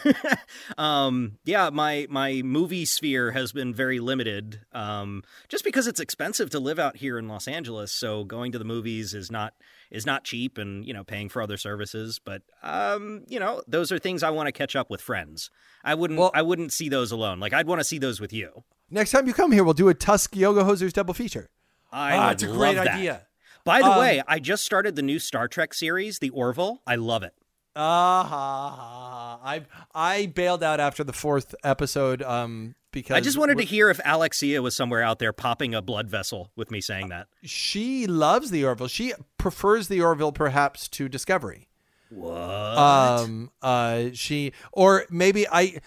um, 0.78 1.38
yeah, 1.45 1.69
my 1.69 2.08
my 2.10 2.41
movie 2.41 2.86
sphere 2.86 3.32
has 3.32 3.52
been 3.52 3.73
very 3.73 4.00
limited. 4.00 4.62
Um, 4.73 5.23
just 5.47 5.63
because 5.63 5.88
it's 5.88 6.00
expensive 6.00 6.50
to 6.52 6.60
live 6.60 6.80
out 6.80 6.97
here 6.97 7.17
in 7.17 7.28
Los 7.28 7.47
Angeles, 7.47 7.91
so 7.93 8.23
going 8.23 8.52
to 8.52 8.60
the 8.60 8.65
movies 8.65 9.13
is 9.13 9.32
not 9.32 9.54
is 9.91 10.06
not 10.06 10.23
cheap, 10.23 10.58
and 10.58 10.86
you 10.86 10.93
know 10.93 11.04
paying 11.04 11.30
for 11.30 11.41
other 11.41 11.58
services. 11.58 12.19
But 12.23 12.41
um, 12.63 13.23
you 13.28 13.39
know 13.39 13.62
those 13.67 13.91
are 13.91 14.00
things 14.00 14.23
I 14.23 14.30
want 14.30 14.47
to 14.47 14.52
catch 14.52 14.76
up 14.76 14.89
with 14.89 15.02
friends. 15.02 15.50
I 15.84 15.93
wouldn't 15.95 16.19
Well- 16.19 16.32
I 16.34 16.41
wouldn't 16.41 16.71
see 16.73 16.89
those 16.89 17.12
alone. 17.12 17.39
Like 17.39 17.54
I'd 17.54 17.67
want 17.67 17.80
to 17.80 17.86
see 17.86 17.97
those 17.97 18.19
with 18.19 18.34
you. 18.34 18.63
Next 18.89 19.12
time 19.12 19.28
you 19.28 19.34
come 19.34 19.52
here, 19.52 19.63
we'll 19.63 19.73
do 19.73 19.89
a 19.89 19.93
Tusk 19.93 20.36
Yoga 20.36 20.63
Hosers 20.63 20.93
double 20.93 21.13
feature. 21.13 21.50
I 21.91 22.15
Ah, 22.17 22.32
it's 22.32 22.43
a 22.43 22.47
love 22.47 22.58
great 22.58 22.76
that. 22.76 22.88
idea. 22.88 23.28
By 23.65 23.82
the 23.82 23.91
Um, 23.91 24.00
way, 24.00 24.21
I 24.28 24.39
just 24.39 24.63
started 24.63 24.95
the 24.95 25.02
new 25.02 25.19
Star 25.19 25.47
Trek 25.50 25.73
series, 25.73 26.19
The 26.19 26.30
Orville. 26.30 26.82
I 26.88 26.95
love 26.95 27.21
it. 27.23 27.34
Ah, 27.76 28.23
ha, 28.23 28.69
ha. 28.76 29.39
I 29.43 29.65
I 29.93 30.26
bailed 30.28 30.63
out 30.63 30.80
after 30.80 31.04
the 31.04 31.13
fourth 31.13 31.54
episode 31.63 32.21
um, 32.23 32.76
because 33.02 33.16
I 33.16 33.22
just 33.22 33.38
wanted 33.38 33.58
to 33.60 33.64
hear 33.64 33.90
if 33.90 34.00
Alexia 34.04 34.62
was 34.62 34.76
somewhere 34.76 35.04
out 35.04 35.20
there 35.20 35.32
popping 35.34 35.76
a 35.76 35.82
blood 35.82 36.10
vessel 36.10 36.52
with 36.56 36.72
me 36.72 36.82
saying 36.82 37.10
that. 37.10 37.28
she 37.44 38.08
loves 38.08 38.50
the 38.50 38.66
Orville. 38.66 38.88
She 38.88 39.14
prefers 39.38 39.88
the 39.88 40.02
Orville 40.02 40.32
perhaps 40.32 40.88
to 40.90 41.08
Discovery. 41.08 41.68
What? 42.10 42.34
Um, 42.38 43.52
uh, 43.62 44.06
she 44.14 44.54
or 44.72 45.06
maybe 45.10 45.48
I. 45.48 45.80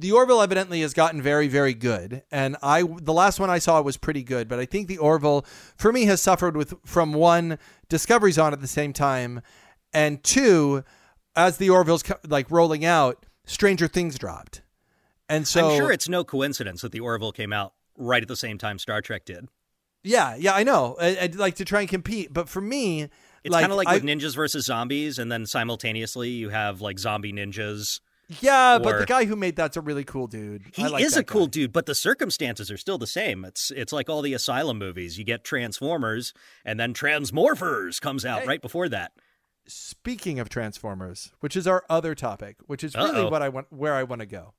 The 0.00 0.12
Orville 0.12 0.42
evidently 0.42 0.80
has 0.82 0.92
gotten 0.94 1.22
very, 1.22 1.48
very 1.48 1.74
good, 1.74 2.22
and 2.30 2.56
I 2.62 2.82
the 2.82 3.12
last 3.12 3.40
one 3.40 3.50
I 3.50 3.58
saw 3.58 3.80
was 3.80 3.96
pretty 3.96 4.22
good. 4.22 4.48
But 4.48 4.58
I 4.58 4.66
think 4.66 4.86
the 4.88 4.98
Orville, 4.98 5.44
for 5.76 5.92
me, 5.92 6.04
has 6.04 6.20
suffered 6.20 6.56
with 6.56 6.74
from 6.84 7.12
one 7.12 7.58
Discovery's 7.88 8.38
on 8.38 8.52
at 8.52 8.60
the 8.60 8.66
same 8.66 8.92
time, 8.92 9.40
and 9.92 10.22
two, 10.22 10.84
as 11.36 11.56
the 11.56 11.70
Orville's 11.70 12.04
like 12.26 12.50
rolling 12.50 12.84
out, 12.84 13.24
Stranger 13.46 13.88
Things 13.88 14.18
dropped, 14.18 14.62
and 15.28 15.46
so 15.46 15.70
I'm 15.70 15.76
sure 15.76 15.92
it's 15.92 16.08
no 16.08 16.24
coincidence 16.24 16.82
that 16.82 16.92
The 16.92 17.00
Orville 17.00 17.32
came 17.32 17.52
out 17.52 17.74
right 17.96 18.22
at 18.22 18.28
the 18.28 18.36
same 18.36 18.58
time 18.58 18.78
Star 18.78 19.00
Trek 19.02 19.24
did. 19.24 19.48
yeah, 20.04 20.34
yeah, 20.36 20.54
I 20.54 20.62
know. 20.64 20.96
I, 21.00 21.18
I'd 21.20 21.34
like 21.36 21.56
to 21.56 21.64
try 21.64 21.80
and 21.80 21.88
compete, 21.88 22.32
but 22.32 22.48
for 22.48 22.60
me, 22.60 23.02
It's 23.44 23.52
like, 23.52 23.62
kind 23.62 23.72
of 23.72 23.76
like 23.76 23.88
I- 23.88 23.94
with 23.94 24.04
ninjas 24.04 24.34
versus 24.34 24.64
zombies, 24.66 25.18
and 25.18 25.30
then 25.30 25.46
simultaneously 25.46 26.30
you 26.30 26.48
have 26.50 26.80
like 26.80 26.98
zombie 26.98 27.32
ninjas. 27.32 28.00
yeah, 28.40 28.78
but 28.78 28.98
the 29.00 29.06
guy 29.06 29.24
who 29.24 29.34
made 29.36 29.56
that's 29.56 29.76
a 29.76 29.80
really 29.80 30.04
cool 30.04 30.26
dude. 30.26 30.62
He 30.74 30.86
like 30.86 31.02
is 31.02 31.16
a 31.16 31.24
cool 31.24 31.46
dude, 31.46 31.72
but 31.72 31.86
the 31.86 31.94
circumstances 31.94 32.70
are 32.70 32.76
still 32.76 32.98
the 32.98 33.06
same. 33.06 33.44
It's 33.44 33.70
it's 33.70 33.92
like 33.92 34.08
all 34.10 34.20
the 34.22 34.34
Asylum 34.34 34.78
movies. 34.78 35.18
You 35.18 35.24
get 35.24 35.44
Transformers, 35.44 36.34
and 36.64 36.78
then 36.78 36.92
Transmorphers 36.94 38.00
comes 38.00 38.24
out 38.26 38.46
right 38.46 38.60
before 38.62 38.88
that. 38.90 39.12
speaking 39.66 40.38
of 40.38 40.48
transformers 40.48 41.32
which 41.40 41.54
is 41.56 41.66
our 41.66 41.84
other 41.90 42.14
topic 42.14 42.56
which 42.66 42.82
is 42.82 42.94
really 42.94 43.20
Uh-oh. 43.20 43.28
what 43.30 43.42
i 43.42 43.48
want 43.50 43.66
where 43.70 43.94
i 43.94 44.02
want 44.02 44.20
to 44.20 44.26
go 44.26 44.54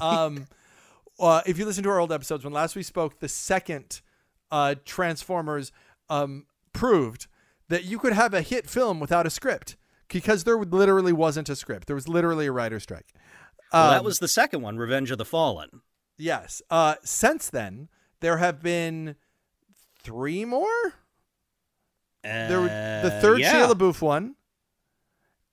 um 0.00 0.46
uh, 1.20 1.40
if 1.46 1.58
you 1.58 1.64
listen 1.66 1.82
to 1.82 1.88
our 1.90 1.98
old 1.98 2.12
episodes 2.12 2.44
when 2.44 2.52
last 2.52 2.76
we 2.76 2.82
spoke 2.82 3.18
the 3.20 3.28
second 3.28 4.00
uh 4.50 4.74
transformers 4.84 5.72
um 6.08 6.46
proved 6.72 7.26
that 7.68 7.84
you 7.84 7.98
could 7.98 8.12
have 8.12 8.32
a 8.34 8.40
hit 8.42 8.68
film 8.68 8.98
without 9.00 9.26
a 9.26 9.30
script 9.30 9.76
because 10.08 10.44
there 10.44 10.56
literally 10.58 11.12
wasn't 11.12 11.48
a 11.50 11.56
script. 11.56 11.86
There 11.86 11.94
was 11.96 12.08
literally 12.08 12.46
a 12.46 12.52
writer 12.52 12.80
strike. 12.80 13.12
Well, 13.72 13.90
that 13.90 13.98
Um, 13.98 14.04
was 14.06 14.20
the 14.20 14.28
second 14.28 14.62
one, 14.62 14.78
Revenge 14.78 15.10
of 15.10 15.18
the 15.18 15.24
Fallen. 15.26 15.82
yes. 16.16 16.62
Uh 16.70 16.94
since 17.02 17.50
then 17.50 17.88
there 18.20 18.38
have 18.38 18.62
been 18.62 19.16
three 20.02 20.44
more? 20.44 20.94
There 22.22 22.60
were 22.60 22.68
the 22.68 23.16
Uh, 23.16 23.20
third 23.20 23.40
yeah, 23.40 23.54
Shia 23.66 23.74
LaBeouf 23.74 24.00
one 24.00 24.34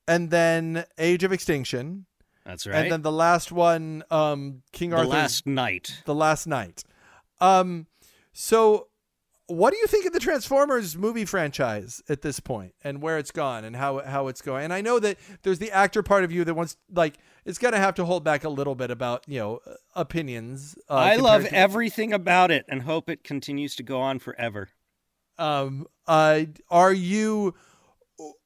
and 0.07 0.29
then 0.29 0.85
age 0.97 1.23
of 1.23 1.31
extinction 1.33 2.05
That's 2.45 2.67
right. 2.67 2.75
and 2.83 2.91
then 2.91 3.01
the 3.01 3.11
last 3.11 3.51
one, 3.51 4.03
um, 4.11 4.61
King 4.71 4.91
the 4.91 4.97
Arthur, 4.97 5.09
last 5.09 5.47
Knight. 5.47 6.01
the 6.05 6.15
last 6.15 6.45
Knight. 6.45 6.83
Um, 7.41 7.87
so 8.33 8.87
what 9.47 9.71
do 9.71 9.77
you 9.77 9.87
think 9.87 10.05
of 10.05 10.13
the 10.13 10.19
Transformers 10.19 10.95
movie 10.97 11.25
franchise 11.25 12.01
at 12.09 12.21
this 12.21 12.39
point, 12.39 12.73
and 12.83 13.01
where 13.01 13.17
it's 13.17 13.31
gone, 13.31 13.63
and 13.65 13.75
how 13.75 13.99
how 13.99 14.27
it's 14.27 14.41
going? 14.41 14.63
And 14.63 14.73
I 14.73 14.81
know 14.81 14.99
that 14.99 15.17
there's 15.43 15.59
the 15.59 15.71
actor 15.71 16.01
part 16.03 16.23
of 16.23 16.31
you 16.31 16.43
that 16.45 16.53
wants 16.53 16.77
like 16.93 17.17
it's 17.45 17.57
gonna 17.59 17.77
have 17.77 17.95
to 17.95 18.05
hold 18.05 18.23
back 18.23 18.43
a 18.43 18.49
little 18.49 18.75
bit 18.75 18.89
about 18.91 19.23
you 19.27 19.39
know 19.39 19.59
opinions. 19.95 20.75
Uh, 20.89 20.95
I 20.95 21.15
love 21.17 21.43
to- 21.43 21.53
everything 21.53 22.13
about 22.13 22.51
it 22.51 22.65
and 22.67 22.83
hope 22.83 23.09
it 23.09 23.23
continues 23.23 23.75
to 23.75 23.83
go 23.83 23.99
on 24.01 24.19
forever. 24.19 24.69
Um, 25.37 25.85
uh, 26.07 26.41
are 26.69 26.93
you? 26.93 27.53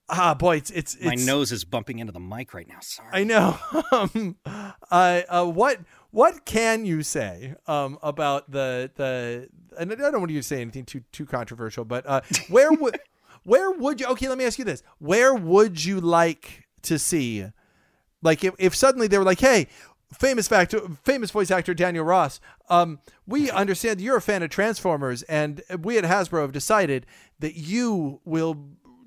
Ah, 0.10 0.34
boy, 0.34 0.58
it's 0.58 0.72
it's, 0.72 0.96
it's 0.96 1.06
My 1.06 1.16
nose 1.16 1.52
is 1.52 1.64
bumping 1.64 2.00
into 2.00 2.12
the 2.12 2.20
mic 2.20 2.54
right 2.54 2.68
now. 2.68 2.80
Sorry. 2.82 3.10
I 3.12 3.24
know. 3.24 3.58
um, 3.92 4.38
uh, 4.46 5.22
uh, 5.30 5.46
what 5.46 5.80
what 6.12 6.46
can 6.46 6.86
you 6.86 7.04
say 7.04 7.56
um, 7.68 8.00
about 8.02 8.52
the 8.52 8.92
the? 8.96 9.50
And 9.78 9.92
I 9.92 9.96
don't 9.96 10.20
want 10.20 10.32
you 10.32 10.40
to 10.40 10.44
say 10.44 10.62
anything 10.62 10.86
too 10.86 11.04
too 11.12 11.26
controversial, 11.26 11.86
but 11.86 12.06
uh, 12.08 12.22
where 12.50 12.72
would 12.72 13.00
where 13.44 13.72
would 13.72 14.00
you? 14.00 14.08
Okay, 14.08 14.28
let 14.28 14.38
me 14.38 14.46
ask 14.46 14.58
you 14.58 14.66
this: 14.66 14.84
Where 14.98 15.34
would 15.34 15.84
you 15.84 16.02
like 16.02 16.68
to 16.84 16.98
see? 16.98 17.46
Like, 18.22 18.44
if, 18.44 18.54
if 18.60 18.76
suddenly 18.76 19.08
they 19.08 19.18
were 19.18 19.26
like, 19.26 19.40
"Hey." 19.40 19.68
Famous 20.12 20.48
factor, 20.48 20.80
famous 21.04 21.30
voice 21.30 21.52
actor 21.52 21.76
Daniel 21.76 22.04
Ross. 22.04 22.42
Um, 22.68 22.98
we 23.28 23.52
understand 23.52 24.02
you're 24.02 24.18
a 24.18 24.22
fan 24.22 24.42
of 24.42 24.50
Transformers, 24.50 25.22
and 25.22 25.62
we 25.80 26.00
at 26.00 26.04
Hasbro 26.04 26.42
have 26.42 26.52
decided 26.52 27.06
that 27.38 27.54
you 27.54 28.20
will 28.26 28.56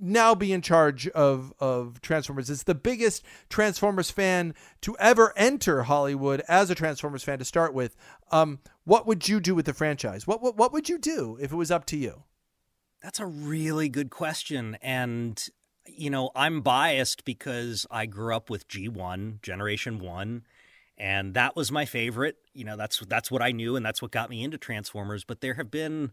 now 0.03 0.35
be 0.35 0.53
in 0.53 0.61
charge 0.61 1.09
of 1.09 1.53
of 1.61 2.01
Transformers. 2.03 2.51
It's 2.51 2.65
the 2.65 2.75
biggest 2.75 3.25
Transformers 3.49 4.11
fan 4.11 4.55
to 4.83 4.97
ever 4.99 5.33
enter 5.37 5.85
Hollywood 5.85 6.43
as 6.49 6.71
a 6.71 6.75
Transformers 6.75 7.23
fan 7.23 7.39
to 7.39 7.45
start 7.45 7.73
with. 7.73 7.97
Um, 8.31 8.59
what 8.85 9.07
would 9.07 9.29
you 9.29 9.41
do 9.41 9.55
with 9.55 9.67
the 9.67 9.73
franchise? 9.73 10.27
What 10.27 10.43
what 10.43 10.57
what 10.57 10.73
would 10.73 10.89
you 10.89 10.99
do 10.99 11.39
if 11.41 11.53
it 11.53 11.57
was 11.57 11.71
up 11.71 11.87
to 11.87 11.97
you? 11.97 12.25
That's 13.03 13.21
a 13.21 13.27
really 13.27 13.89
good 13.89 14.11
question. 14.11 14.79
And, 14.81 15.45
you 15.87 16.09
know, 16.09 16.31
I'm 16.37 16.61
biased 16.61 17.25
because 17.25 17.85
I 17.91 18.07
grew 18.07 18.35
up 18.35 18.49
with 18.49 18.69
G1, 18.69 19.43
Generation 19.43 19.99
1, 19.99 20.43
and 20.99 21.35
that 21.35 21.57
was 21.57 21.73
my 21.73 21.85
favorite. 21.85 22.37
You 22.55 22.65
know, 22.65 22.77
that's 22.77 23.01
that's 23.01 23.31
what 23.31 23.43
I 23.43 23.51
knew 23.51 23.75
and 23.75 23.85
that's 23.85 24.01
what 24.01 24.13
got 24.13 24.31
me 24.31 24.45
into 24.45 24.57
Transformers, 24.57 25.25
but 25.25 25.41
there 25.41 25.55
have 25.55 25.71
been 25.71 26.13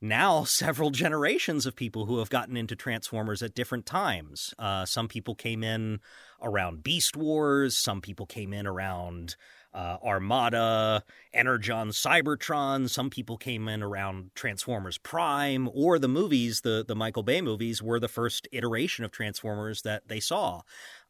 now 0.00 0.44
several 0.44 0.90
generations 0.90 1.66
of 1.66 1.76
people 1.76 2.06
who 2.06 2.18
have 2.18 2.30
gotten 2.30 2.56
into 2.56 2.76
Transformers 2.76 3.42
at 3.42 3.54
different 3.54 3.86
times. 3.86 4.54
Uh, 4.58 4.84
some 4.84 5.08
people 5.08 5.34
came 5.34 5.62
in 5.62 6.00
around 6.42 6.82
Beast 6.82 7.16
Wars, 7.16 7.76
some 7.76 8.00
people 8.00 8.26
came 8.26 8.52
in 8.52 8.66
around 8.66 9.36
uh, 9.74 9.98
Armada, 10.04 11.02
Energon, 11.32 11.88
Cybertron. 11.88 12.88
Some 12.88 13.10
people 13.10 13.36
came 13.36 13.66
in 13.66 13.82
around 13.82 14.30
Transformers 14.34 14.98
Prime, 14.98 15.68
or 15.74 15.98
the 15.98 16.08
movies, 16.08 16.60
the 16.60 16.84
the 16.86 16.94
Michael 16.94 17.24
Bay 17.24 17.40
movies, 17.40 17.82
were 17.82 17.98
the 17.98 18.08
first 18.08 18.46
iteration 18.52 19.04
of 19.04 19.10
Transformers 19.10 19.82
that 19.82 20.06
they 20.06 20.20
saw. 20.20 20.62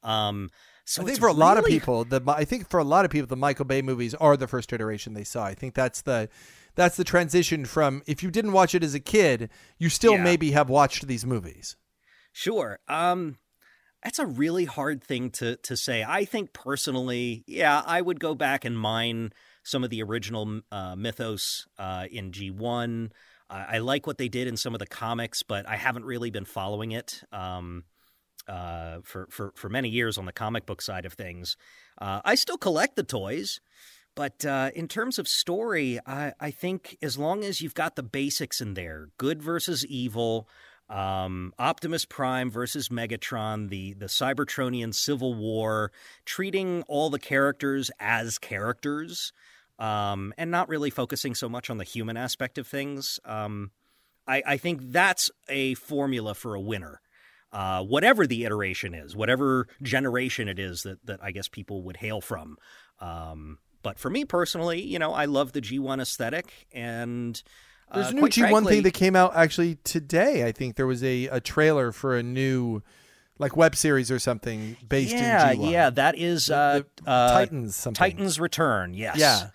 Um, 0.02 0.50
so 0.84 1.02
I 1.02 1.06
think 1.06 1.18
for 1.18 1.28
a 1.28 1.32
lot 1.32 1.56
of 1.58 1.64
people, 1.64 2.04
the 2.04 2.20
I 2.26 2.44
think 2.44 2.68
for 2.68 2.78
a 2.78 2.84
lot 2.84 3.04
of 3.04 3.10
people, 3.10 3.26
the 3.26 3.36
Michael 3.36 3.64
Bay 3.64 3.82
movies 3.82 4.14
are 4.14 4.36
the 4.36 4.46
first 4.46 4.72
iteration 4.72 5.14
they 5.14 5.24
saw. 5.24 5.44
I 5.44 5.54
think 5.54 5.74
that's 5.74 6.02
the 6.02 6.28
that's 6.74 6.96
the 6.96 7.04
transition 7.04 7.64
from 7.64 8.02
if 8.06 8.22
you 8.22 8.30
didn't 8.30 8.52
watch 8.52 8.74
it 8.74 8.82
as 8.82 8.94
a 8.94 9.00
kid, 9.00 9.48
you 9.78 9.88
still 9.88 10.14
Yeah. 10.14 10.24
maybe 10.24 10.50
have 10.52 10.68
watched 10.68 11.06
these 11.06 11.24
movies. 11.24 11.76
Sure. 12.32 12.78
Um 12.88 13.38
that's 14.02 14.18
a 14.18 14.26
really 14.26 14.66
hard 14.66 15.02
thing 15.02 15.30
to 15.30 15.56
to 15.56 15.76
say. 15.76 16.04
I 16.06 16.24
think 16.26 16.52
personally, 16.52 17.44
yeah, 17.46 17.82
I 17.86 18.02
would 18.02 18.20
go 18.20 18.34
back 18.34 18.64
and 18.64 18.78
mine 18.78 19.32
some 19.62 19.82
of 19.82 19.88
the 19.88 20.02
original 20.02 20.60
uh, 20.70 20.94
mythos 20.94 21.66
uh, 21.78 22.04
in 22.10 22.30
G1. 22.30 23.10
I 23.48 23.76
I 23.76 23.78
like 23.78 24.06
what 24.06 24.18
they 24.18 24.28
did 24.28 24.46
in 24.46 24.58
some 24.58 24.74
of 24.74 24.78
the 24.78 24.86
comics, 24.86 25.42
but 25.42 25.66
I 25.66 25.76
haven't 25.76 26.04
really 26.04 26.30
been 26.30 26.44
following 26.44 26.92
it 26.92 27.22
um, 27.32 27.84
uh, 28.48 28.98
for, 29.02 29.26
for 29.30 29.52
for 29.54 29.68
many 29.68 29.88
years 29.88 30.18
on 30.18 30.26
the 30.26 30.32
comic 30.32 30.66
book 30.66 30.82
side 30.82 31.04
of 31.06 31.14
things. 31.14 31.56
Uh, 31.98 32.20
I 32.24 32.34
still 32.34 32.58
collect 32.58 32.96
the 32.96 33.02
toys, 33.02 33.60
but 34.14 34.44
uh, 34.44 34.70
in 34.74 34.88
terms 34.88 35.18
of 35.18 35.28
story, 35.28 36.00
I, 36.06 36.32
I 36.40 36.50
think 36.50 36.98
as 37.02 37.16
long 37.16 37.44
as 37.44 37.60
you've 37.60 37.74
got 37.74 37.96
the 37.96 38.02
basics 38.02 38.60
in 38.60 38.74
there, 38.74 39.08
good 39.18 39.42
versus 39.42 39.84
evil, 39.86 40.48
Um, 40.90 41.54
Optimus 41.58 42.04
Prime 42.04 42.50
versus 42.50 42.90
Megatron, 42.90 43.70
the 43.70 43.94
the 43.94 44.06
Cybertronian 44.06 44.92
civil 44.92 45.32
war, 45.34 45.90
treating 46.26 46.84
all 46.88 47.08
the 47.08 47.18
characters 47.18 47.90
as 47.98 48.38
characters, 48.38 49.32
um, 49.78 50.34
and 50.36 50.50
not 50.50 50.68
really 50.68 50.90
focusing 50.90 51.34
so 51.34 51.48
much 51.48 51.70
on 51.70 51.78
the 51.78 51.84
human 51.84 52.18
aspect 52.18 52.58
of 52.58 52.66
things. 52.66 53.18
Um, 53.24 53.70
I, 54.26 54.42
I 54.46 54.56
think 54.58 54.92
that's 54.92 55.30
a 55.48 55.74
formula 55.74 56.34
for 56.34 56.54
a 56.54 56.60
winner. 56.60 57.00
Uh, 57.54 57.84
whatever 57.84 58.26
the 58.26 58.44
iteration 58.44 58.94
is, 58.94 59.14
whatever 59.14 59.68
generation 59.80 60.48
it 60.48 60.58
is 60.58 60.82
that, 60.82 60.98
that 61.06 61.20
I 61.22 61.30
guess 61.30 61.46
people 61.46 61.84
would 61.84 61.98
hail 61.98 62.20
from. 62.20 62.58
Um, 62.98 63.58
but 63.84 63.96
for 63.96 64.10
me 64.10 64.24
personally, 64.24 64.82
you 64.82 64.98
know, 64.98 65.12
I 65.12 65.26
love 65.26 65.52
the 65.52 65.60
G1 65.60 66.00
aesthetic 66.02 66.66
and. 66.72 67.40
uh, 67.88 68.00
There's 68.00 68.10
a 68.10 68.14
new 68.16 68.22
G1 68.22 68.50
frankly- 68.50 68.74
thing 68.74 68.82
that 68.82 68.94
came 68.94 69.14
out 69.14 69.36
actually 69.36 69.76
today. 69.84 70.44
I 70.44 70.50
think 70.50 70.74
there 70.74 70.88
was 70.88 71.04
a, 71.04 71.26
a 71.28 71.40
trailer 71.40 71.92
for 71.92 72.16
a 72.16 72.24
new 72.24 72.82
like 73.38 73.56
web 73.56 73.76
series 73.76 74.10
or 74.10 74.18
something 74.18 74.76
based 74.88 75.12
yeah, 75.12 75.50
in 75.52 75.58
G1. 75.58 75.70
Yeah, 75.70 75.90
that 75.90 76.18
is 76.18 76.50
uh, 76.50 76.82
uh, 77.06 77.32
Titans 77.34 77.76
something. 77.76 77.98
Titans 77.98 78.40
Return. 78.40 78.94
Yes. 78.94 79.18
Yeah. 79.18 79.50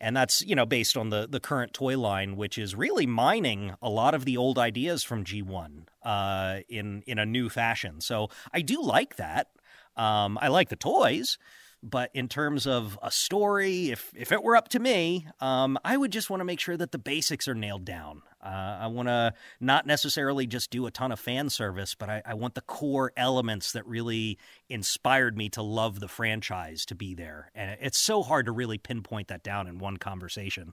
And 0.00 0.16
that's 0.16 0.40
you 0.42 0.54
know 0.54 0.66
based 0.66 0.96
on 0.96 1.10
the 1.10 1.26
the 1.28 1.40
current 1.40 1.74
toy 1.74 1.98
line, 1.98 2.36
which 2.36 2.58
is 2.58 2.74
really 2.74 3.06
mining 3.06 3.74
a 3.82 3.90
lot 3.90 4.14
of 4.14 4.24
the 4.24 4.36
old 4.36 4.56
ideas 4.58 5.02
from 5.02 5.24
G1 5.24 5.86
uh, 6.02 6.60
in 6.68 7.02
in 7.06 7.18
a 7.18 7.26
new 7.26 7.48
fashion. 7.48 8.00
So 8.00 8.28
I 8.52 8.60
do 8.62 8.82
like 8.82 9.16
that. 9.16 9.48
Um, 9.96 10.38
I 10.40 10.48
like 10.48 10.68
the 10.68 10.76
toys, 10.76 11.36
but 11.82 12.10
in 12.14 12.28
terms 12.28 12.66
of 12.66 12.98
a 13.02 13.10
story, 13.10 13.90
if 13.90 14.12
if 14.14 14.32
it 14.32 14.42
were 14.42 14.56
up 14.56 14.68
to 14.68 14.78
me, 14.78 15.26
um, 15.40 15.78
I 15.84 15.96
would 15.96 16.12
just 16.12 16.30
want 16.30 16.40
to 16.40 16.44
make 16.44 16.60
sure 16.60 16.76
that 16.76 16.92
the 16.92 16.98
basics 16.98 17.48
are 17.48 17.54
nailed 17.54 17.84
down. 17.84 18.22
Uh, 18.42 18.78
I 18.80 18.86
want 18.86 19.08
to 19.08 19.34
not 19.60 19.86
necessarily 19.86 20.46
just 20.46 20.70
do 20.70 20.86
a 20.86 20.90
ton 20.90 21.12
of 21.12 21.20
fan 21.20 21.50
service, 21.50 21.94
but 21.94 22.08
I, 22.08 22.22
I 22.24 22.32
want 22.32 22.54
the 22.54 22.62
core 22.62 23.12
elements 23.14 23.72
that 23.72 23.86
really 23.86 24.38
inspired 24.70 25.36
me 25.36 25.50
to 25.50 25.62
love 25.62 26.00
the 26.00 26.08
franchise 26.08 26.86
to 26.86 26.94
be 26.94 27.14
there. 27.14 27.50
And 27.54 27.76
it's 27.82 27.98
so 27.98 28.22
hard 28.22 28.46
to 28.46 28.52
really 28.52 28.78
pinpoint 28.78 29.28
that 29.28 29.42
down 29.42 29.66
in 29.66 29.78
one 29.78 29.98
conversation. 29.98 30.72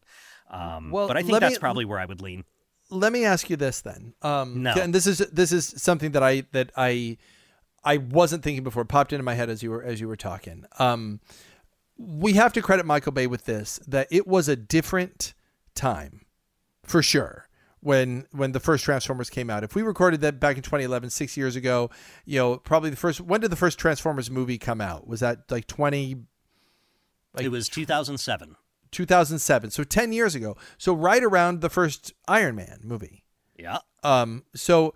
Um, 0.49 0.91
Well, 0.91 1.07
but 1.09 1.17
I 1.17 1.21
think 1.21 1.34
let 1.34 1.41
me- 1.41 1.49
that's 1.49 1.59
probably 1.59 1.84
where 1.84 1.99
I 1.99 2.05
would 2.05 2.21
lean. 2.21 2.45
Let 2.89 3.11
me 3.11 3.25
ask 3.25 3.49
you 3.49 3.57
this 3.57 3.81
then. 3.81 4.13
Um, 4.21 4.63
No. 4.63 4.73
and 4.73 4.93
this 4.95 5.07
is 5.07 5.17
this 5.19 5.51
is 5.51 5.73
something 5.77 6.11
that 6.11 6.23
I 6.23 6.43
that 6.53 6.71
I 6.77 7.17
I 7.83 7.97
wasn't 7.97 8.43
thinking 8.43 8.63
before. 8.63 8.83
It 8.83 8.88
popped 8.88 9.11
into 9.13 9.23
my 9.23 9.33
head 9.35 9.49
as 9.49 9.61
you 9.63 9.71
were 9.71 9.83
as 9.83 9.99
you 9.99 10.07
were 10.07 10.15
talking. 10.15 10.65
Um, 10.79 11.19
we 11.97 12.33
have 12.33 12.53
to 12.53 12.61
credit 12.61 12.85
Michael 12.85 13.11
Bay 13.11 13.27
with 13.27 13.45
this 13.45 13.79
that 13.88 14.07
it 14.11 14.27
was 14.27 14.47
a 14.47 14.55
different 14.55 15.33
time, 15.75 16.21
for 16.83 17.01
sure. 17.03 17.43
When 17.79 18.25
when 18.31 18.53
the 18.53 18.59
first 18.59 18.83
Transformers 18.85 19.29
came 19.29 19.49
out, 19.49 19.63
if 19.63 19.75
we 19.75 19.81
recorded 19.81 20.21
that 20.21 20.39
back 20.39 20.57
in 20.57 20.63
2011, 20.63 21.09
six 21.11 21.38
years 21.38 21.55
ago, 21.55 21.89
you 22.25 22.39
know, 22.39 22.57
probably 22.57 22.89
the 22.89 22.95
first. 22.95 23.21
When 23.21 23.39
did 23.41 23.51
the 23.51 23.55
first 23.55 23.77
Transformers 23.77 24.31
movie 24.31 24.57
come 24.57 24.81
out? 24.81 25.07
Was 25.07 25.19
that 25.19 25.49
like 25.51 25.67
20? 25.67 26.23
Like- 27.33 27.45
it 27.45 27.49
was 27.49 27.69
2007. 27.69 28.55
2007 28.91 29.71
so 29.71 29.83
10 29.83 30.11
years 30.13 30.35
ago 30.35 30.55
so 30.77 30.93
right 30.93 31.23
around 31.23 31.61
the 31.61 31.69
first 31.69 32.13
iron 32.27 32.55
man 32.55 32.79
movie. 32.83 33.23
Yeah. 33.57 33.79
um 34.03 34.43
so 34.55 34.93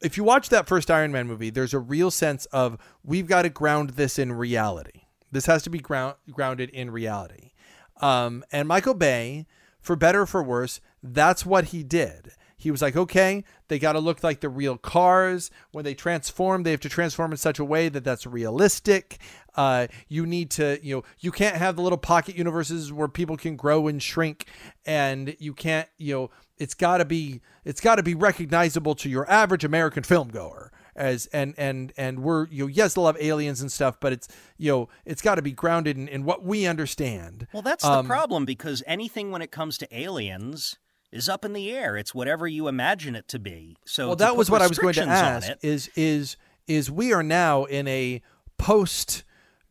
if 0.00 0.16
you 0.16 0.24
watch 0.24 0.48
that 0.48 0.66
first 0.66 0.90
iron 0.90 1.12
man 1.12 1.26
movie 1.26 1.50
there's 1.50 1.74
a 1.74 1.78
real 1.78 2.10
sense 2.10 2.46
of 2.46 2.78
we've 3.04 3.26
got 3.26 3.42
to 3.42 3.50
ground 3.50 3.90
this 3.90 4.18
in 4.18 4.32
reality. 4.32 5.02
This 5.30 5.46
has 5.46 5.62
to 5.64 5.70
be 5.70 5.78
ground 5.78 6.14
grounded 6.30 6.70
in 6.70 6.90
reality. 6.90 7.52
Um 8.00 8.44
and 8.52 8.66
michael 8.68 8.94
bay 8.94 9.46
for 9.80 9.96
better 9.96 10.22
or 10.22 10.26
for 10.26 10.42
worse 10.42 10.80
that's 11.02 11.46
what 11.46 11.66
he 11.66 11.82
did. 11.82 12.32
He 12.56 12.70
was 12.70 12.82
like 12.82 12.96
okay 12.96 13.44
they 13.68 13.78
got 13.78 13.92
to 13.92 14.00
look 14.00 14.24
like 14.24 14.40
the 14.40 14.48
real 14.48 14.78
cars. 14.78 15.50
When 15.72 15.84
they 15.84 15.94
transform 15.94 16.62
they 16.62 16.70
have 16.72 16.80
to 16.80 16.88
transform 16.88 17.32
in 17.32 17.36
such 17.38 17.58
a 17.58 17.64
way 17.64 17.88
that 17.88 18.04
that's 18.04 18.26
realistic 18.26 19.18
uh, 19.58 19.86
you 20.08 20.24
need 20.24 20.50
to 20.52 20.78
you 20.82 20.96
know 20.96 21.02
you 21.18 21.30
can't 21.32 21.56
have 21.56 21.74
the 21.76 21.82
little 21.82 21.98
pocket 21.98 22.36
universes 22.36 22.92
where 22.92 23.08
people 23.08 23.36
can 23.36 23.56
grow 23.56 23.88
and 23.88 24.02
shrink 24.02 24.46
and 24.86 25.34
you 25.38 25.52
can't 25.52 25.88
you 25.98 26.14
know 26.14 26.30
it's 26.58 26.74
got 26.74 26.98
to 26.98 27.04
be 27.04 27.40
it's 27.64 27.80
got 27.80 27.96
to 27.96 28.02
be 28.02 28.14
recognizable 28.14 28.94
to 28.94 29.08
your 29.08 29.28
average 29.30 29.64
american 29.64 30.02
film 30.02 30.28
goer 30.28 30.70
as 30.94 31.26
and 31.32 31.54
and 31.58 31.92
and 31.96 32.20
we're 32.20 32.46
you 32.48 32.64
know 32.64 32.68
yes 32.68 32.94
they'll 32.94 33.06
have 33.06 33.16
aliens 33.20 33.60
and 33.60 33.70
stuff 33.70 33.98
but 34.00 34.12
it's 34.12 34.28
you 34.56 34.70
know 34.70 34.88
it's 35.04 35.22
got 35.22 35.34
to 35.36 35.42
be 35.42 35.52
grounded 35.52 35.96
in, 35.96 36.08
in 36.08 36.24
what 36.24 36.44
we 36.44 36.64
understand 36.66 37.46
Well, 37.52 37.62
that's 37.62 37.84
the 37.84 38.02
problem 38.04 38.44
because 38.44 38.82
anything 38.86 39.30
when 39.32 39.42
it 39.42 39.50
comes 39.50 39.76
to 39.78 39.86
aliens 39.96 40.76
is 41.10 41.26
up 41.28 41.42
in 41.44 41.54
the 41.54 41.70
air. 41.70 41.96
It's 41.96 42.14
whatever 42.14 42.46
you 42.46 42.68
imagine 42.68 43.16
it 43.16 43.28
to 43.28 43.38
be. 43.38 43.78
So 43.86 44.08
well 44.08 44.16
that 44.16 44.36
was 44.36 44.50
what 44.50 44.60
i 44.60 44.66
was 44.66 44.78
going 44.78 44.92
to 44.94 45.04
ask 45.06 45.48
it- 45.48 45.58
is 45.62 45.88
is 45.96 46.36
is 46.66 46.90
we 46.90 47.12
are 47.14 47.22
now 47.22 47.64
in 47.64 47.88
a 47.88 48.20
post 48.58 49.22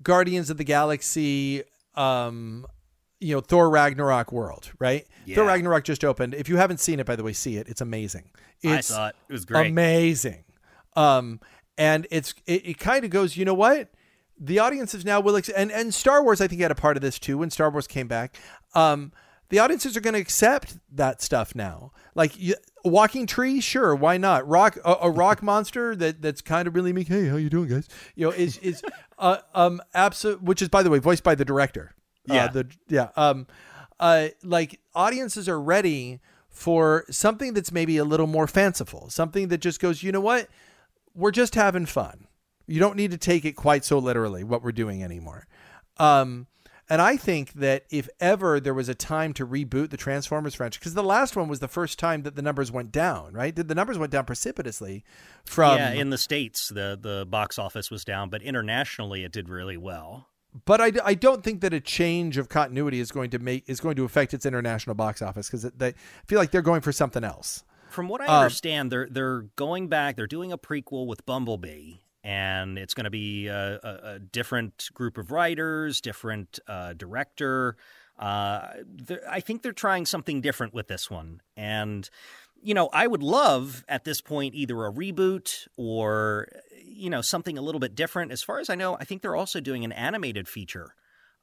guardians 0.04 0.50
of 0.50 0.58
the 0.58 0.64
galaxy 0.64 1.64
um 1.96 2.66
you 3.20 3.34
know 3.34 3.42
thor 3.42 3.70
ragnarok 3.70 4.32
world 4.32 4.72
right? 4.80 5.08
Thor 5.36 5.46
ragnarok 5.46 5.84
just 5.84 6.06
opened. 6.06 6.34
If 6.34 6.48
you 6.50 6.58
haven't 6.58 6.80
seen 6.80 7.00
it 7.00 7.06
by 7.06 7.16
the 7.16 7.24
way 7.24 7.34
see 7.34 7.58
it. 7.58 7.68
It's 7.68 7.82
amazing. 7.82 8.32
It's 8.62 8.92
I 8.92 8.96
thought 8.96 9.16
it 9.28 9.34
was 9.34 9.46
great. 9.46 9.68
amazing. 9.72 10.44
Um 10.96 11.40
and 11.78 12.08
it's 12.12 12.34
it, 12.46 12.66
it 12.68 12.78
kind 12.80 13.04
of 13.06 13.10
goes 13.12 13.36
you 13.36 13.46
know 13.46 13.54
what? 13.54 13.90
The 14.40 14.60
audiences 14.60 15.04
now 15.04 15.20
will 15.20 15.36
ex- 15.36 15.50
and 15.50 15.72
and 15.72 15.94
star 15.94 16.24
wars 16.24 16.42
i 16.42 16.48
think 16.48 16.62
had 16.62 16.70
a 16.70 16.76
part 16.76 16.96
of 16.96 17.02
this 17.02 17.18
too 17.18 17.40
when 17.40 17.50
star 17.50 17.70
wars 17.72 17.88
came 17.88 18.08
back. 18.08 18.38
Um 18.76 19.12
the 19.50 19.60
audiences 19.60 19.96
are 19.96 20.02
going 20.02 20.14
to 20.14 20.20
accept 20.20 20.78
that 20.92 21.22
stuff 21.22 21.56
now 21.56 21.92
like 22.16 22.38
you, 22.40 22.56
a 22.86 22.90
walking 22.90 23.26
tree 23.26 23.60
sure 23.62 23.96
why 23.96 24.18
not 24.18 24.48
rock 24.48 24.78
a, 24.86 24.96
a 25.04 25.10
rock 25.10 25.42
monster 25.52 25.96
that 25.96 26.22
that's 26.22 26.42
kind 26.42 26.68
of 26.68 26.76
really 26.76 26.94
mean 26.94 27.06
hey 27.06 27.28
how 27.28 27.36
you 27.38 27.50
doing 27.50 27.70
guys 27.70 27.88
you 28.16 28.26
know 28.26 28.32
is 28.32 28.58
is 28.60 28.82
uh, 29.20 29.38
um 29.56 29.82
absolute 29.94 30.42
which 30.42 30.62
is 30.62 30.70
by 30.70 30.84
the 30.84 30.90
way 30.90 31.00
voiced 31.00 31.24
by 31.24 31.36
the 31.36 31.46
director 31.46 31.94
Uh, 32.30 32.34
Yeah. 32.34 32.48
the 32.48 32.68
yeah 32.88 33.10
um 33.16 33.48
uh 34.00 34.28
like 34.44 34.80
audiences 34.94 35.48
are 35.50 35.60
ready 35.60 36.20
for 36.50 37.06
something 37.10 37.54
that's 37.54 37.72
maybe 37.72 37.98
a 37.98 38.04
little 38.06 38.28
more 38.28 38.48
fanciful 38.48 39.10
something 39.10 39.48
that 39.50 39.60
just 39.60 39.80
goes 39.80 40.04
you 40.04 40.12
know 40.12 40.22
what 40.22 40.48
we're 41.16 41.32
just 41.32 41.56
having 41.56 41.88
fun. 41.88 42.28
You 42.68 42.80
don't 42.80 42.96
need 42.96 43.10
to 43.10 43.18
take 43.18 43.44
it 43.44 43.54
quite 43.54 43.84
so 43.84 43.98
literally 43.98 44.44
what 44.44 44.62
we're 44.62 44.72
doing 44.72 45.02
anymore. 45.04 45.48
Um, 45.98 46.46
and 46.90 47.02
I 47.02 47.18
think 47.18 47.54
that 47.54 47.86
if 47.90 48.08
ever 48.20 48.60
there 48.60 48.74
was 48.74 48.90
a 48.90 48.96
time 48.96 49.34
to 49.34 49.46
reboot 49.48 49.90
the 49.90 49.98
Transformers 49.98 50.56
franchise, 50.56 50.80
because 50.80 50.94
the 50.94 51.04
last 51.04 51.36
one 51.36 51.48
was 51.48 51.60
the 51.60 51.68
first 51.68 52.00
time 52.00 52.24
that 52.24 52.36
the 52.36 52.42
numbers 52.42 52.72
went 52.72 52.92
down, 52.92 53.34
right? 53.34 53.56
The 53.56 53.64
the 53.64 53.76
numbers 53.76 53.98
went 53.98 54.12
down 54.12 54.26
precipitously 54.26 55.04
from. 55.46 55.78
yeah, 55.78 55.92
in 55.92 56.10
the 56.10 56.18
states, 56.18 56.70
the 56.70 56.98
the 57.00 57.26
box 57.30 57.58
office 57.60 57.92
was 57.92 58.04
down, 58.06 58.30
but 58.30 58.42
internationally, 58.42 59.24
it 59.24 59.32
did 59.32 59.50
really 59.50 59.78
well. 59.78 60.28
but 60.66 60.82
I, 60.82 60.92
I 61.04 61.14
don't 61.14 61.44
think 61.44 61.62
that 61.62 61.74
a 61.74 61.80
change 61.82 62.38
of 62.38 62.50
continuity 62.50 63.00
is 63.00 63.12
going 63.12 63.30
to 63.32 63.40
make 63.40 63.64
is 63.68 63.80
going 63.80 63.96
to 63.98 64.04
affect 64.06 64.34
its 64.34 64.46
international 64.46 64.96
box 64.96 65.22
office 65.22 65.48
because 65.50 65.64
they 65.64 65.90
I 65.90 65.94
feel 66.26 66.40
like 66.40 66.52
they're 66.52 66.62
going 66.62 66.82
for 66.82 66.92
something 66.92 67.24
else. 67.24 67.64
From 67.90 68.08
what 68.10 68.22
I 68.22 68.26
Um, 68.26 68.34
understand, 68.44 68.92
they're 68.92 69.08
they're 69.10 69.42
going 69.56 69.88
back. 69.88 70.16
They're 70.16 70.28
doing 70.28 70.52
a 70.52 70.58
prequel 70.58 71.06
with 71.08 71.26
Bumblebee, 71.26 71.96
and 72.28 72.78
it's 72.78 72.94
going 72.94 73.06
to 73.06 73.10
be 73.10 73.48
a, 73.48 73.80
a, 73.82 74.00
a 74.16 74.20
different 74.20 74.90
group 74.94 75.18
of 75.18 75.32
writers, 75.32 76.02
different 76.02 76.60
uh, 76.68 76.92
director. 76.92 77.78
Uh, 78.20 78.68
I 79.30 79.40
think 79.40 79.62
they're 79.62 79.72
trying 79.72 80.06
something 80.06 80.42
different 80.42 80.74
with 80.74 80.90
this 80.90 81.10
one, 81.10 81.42
and 81.56 82.10
you 82.62 82.74
know, 82.74 82.90
I 82.92 83.08
would 83.08 83.24
love 83.24 83.86
at 83.88 84.04
this 84.04 84.20
point 84.20 84.56
either 84.56 84.86
a 84.86 84.92
reboot 84.92 85.68
or 85.78 86.50
you 86.84 87.10
know 87.10 87.22
something 87.22 87.58
a 87.58 87.62
little 87.62 87.80
bit 87.80 87.96
different. 87.96 88.34
As 88.34 88.44
far 88.44 88.60
as 88.60 88.70
I 88.70 88.76
know, 88.76 88.98
I 89.00 89.06
think 89.06 89.22
they're 89.22 89.36
also 89.36 89.62
doing 89.62 89.86
an 89.86 89.94
animated 89.94 90.50
feature 90.50 90.96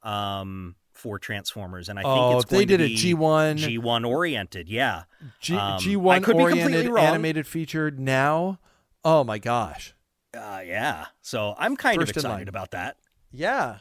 um, 0.03 0.75
for 0.93 1.17
Transformers, 1.17 1.89
and 1.89 1.97
I 1.97 2.03
think 2.03 2.13
Oh, 2.13 2.35
it's 2.35 2.43
if 2.43 2.49
they 2.51 2.57
going 2.57 2.67
to 2.67 2.77
did 2.77 2.81
a 2.81 2.87
be 2.89 2.95
G1 2.95 3.81
G1 3.81 4.07
oriented. 4.07 4.69
Yeah, 4.69 5.05
G 5.41 5.55
um, 5.55 5.79
one 6.03 6.23
oriented 6.23 6.85
animated 6.95 7.47
feature 7.47 7.89
now. 7.89 8.59
Oh 9.03 9.23
my 9.23 9.39
gosh. 9.39 9.94
Uh, 10.35 10.61
yeah. 10.65 11.05
So 11.21 11.55
I'm 11.57 11.75
kind 11.75 11.99
First 11.99 12.11
of 12.11 12.17
excited 12.17 12.49
about 12.49 12.71
that. 12.71 12.97
Yeah. 13.31 13.79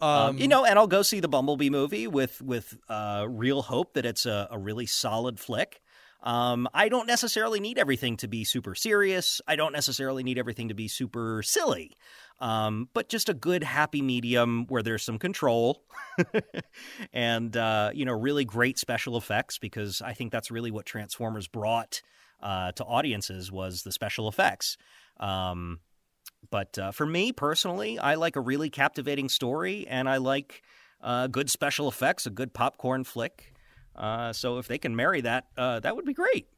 Um, 0.00 0.10
Um, 0.10 0.38
you 0.38 0.48
know, 0.48 0.64
and 0.64 0.78
I'll 0.78 0.86
go 0.86 1.02
see 1.02 1.20
the 1.20 1.28
Bumblebee 1.28 1.70
movie 1.70 2.06
with 2.06 2.42
with 2.42 2.76
uh, 2.88 3.26
real 3.28 3.62
hope 3.62 3.94
that 3.94 4.04
it's 4.04 4.26
a, 4.26 4.48
a 4.50 4.58
really 4.58 4.86
solid 4.86 5.38
flick. 5.38 5.80
Um, 6.22 6.66
I 6.72 6.88
don't 6.88 7.06
necessarily 7.06 7.60
need 7.60 7.78
everything 7.78 8.16
to 8.18 8.28
be 8.28 8.44
super 8.44 8.74
serious. 8.74 9.42
I 9.46 9.56
don't 9.56 9.74
necessarily 9.74 10.22
need 10.22 10.38
everything 10.38 10.68
to 10.68 10.74
be 10.74 10.88
super 10.88 11.42
silly. 11.42 11.98
Um, 12.40 12.88
but 12.94 13.10
just 13.10 13.28
a 13.28 13.34
good 13.34 13.62
happy 13.62 14.00
medium 14.00 14.64
where 14.68 14.82
there's 14.82 15.02
some 15.02 15.18
control 15.18 15.84
and 17.12 17.56
uh, 17.56 17.90
you 17.94 18.04
know 18.04 18.12
really 18.12 18.44
great 18.44 18.78
special 18.78 19.16
effects 19.16 19.58
because 19.58 20.02
I 20.02 20.14
think 20.14 20.32
that's 20.32 20.50
really 20.50 20.70
what 20.70 20.86
Transformers 20.86 21.46
brought 21.46 22.00
uh, 22.42 22.72
to 22.72 22.84
audiences 22.84 23.52
was 23.52 23.82
the 23.82 23.92
special 23.92 24.26
effects. 24.26 24.76
Um, 25.20 25.80
but 26.50 26.78
uh, 26.78 26.92
for 26.92 27.06
me 27.06 27.32
personally, 27.32 27.98
I 27.98 28.14
like 28.16 28.36
a 28.36 28.40
really 28.40 28.70
captivating 28.70 29.28
story, 29.28 29.86
and 29.88 30.08
I 30.08 30.18
like 30.18 30.62
uh, 31.00 31.26
good 31.26 31.50
special 31.50 31.88
effects, 31.88 32.26
a 32.26 32.30
good 32.30 32.52
popcorn 32.52 33.04
flick. 33.04 33.54
Uh, 33.96 34.32
so 34.32 34.58
if 34.58 34.66
they 34.68 34.78
can 34.78 34.94
marry 34.96 35.20
that, 35.22 35.46
uh, 35.56 35.80
that 35.80 35.96
would 35.96 36.04
be 36.04 36.14
great. 36.14 36.48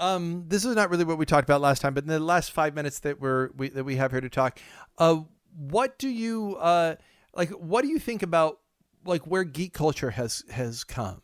um, 0.00 0.44
this 0.48 0.64
is 0.64 0.74
not 0.74 0.90
really 0.90 1.04
what 1.04 1.18
we 1.18 1.26
talked 1.26 1.48
about 1.48 1.60
last 1.60 1.82
time, 1.82 1.94
but 1.94 2.04
in 2.04 2.08
the 2.08 2.18
last 2.18 2.52
five 2.52 2.74
minutes 2.74 3.00
that 3.00 3.20
we're 3.20 3.50
we, 3.56 3.68
that 3.68 3.84
we 3.84 3.96
have 3.96 4.10
here 4.10 4.20
to 4.20 4.30
talk, 4.30 4.58
uh, 4.98 5.16
what 5.56 5.98
do 5.98 6.08
you 6.08 6.56
uh 6.56 6.96
like? 7.34 7.50
What 7.50 7.82
do 7.82 7.88
you 7.88 7.98
think 7.98 8.22
about 8.22 8.58
like 9.04 9.26
where 9.26 9.44
geek 9.44 9.72
culture 9.74 10.10
has 10.10 10.42
has 10.50 10.84
come? 10.84 11.22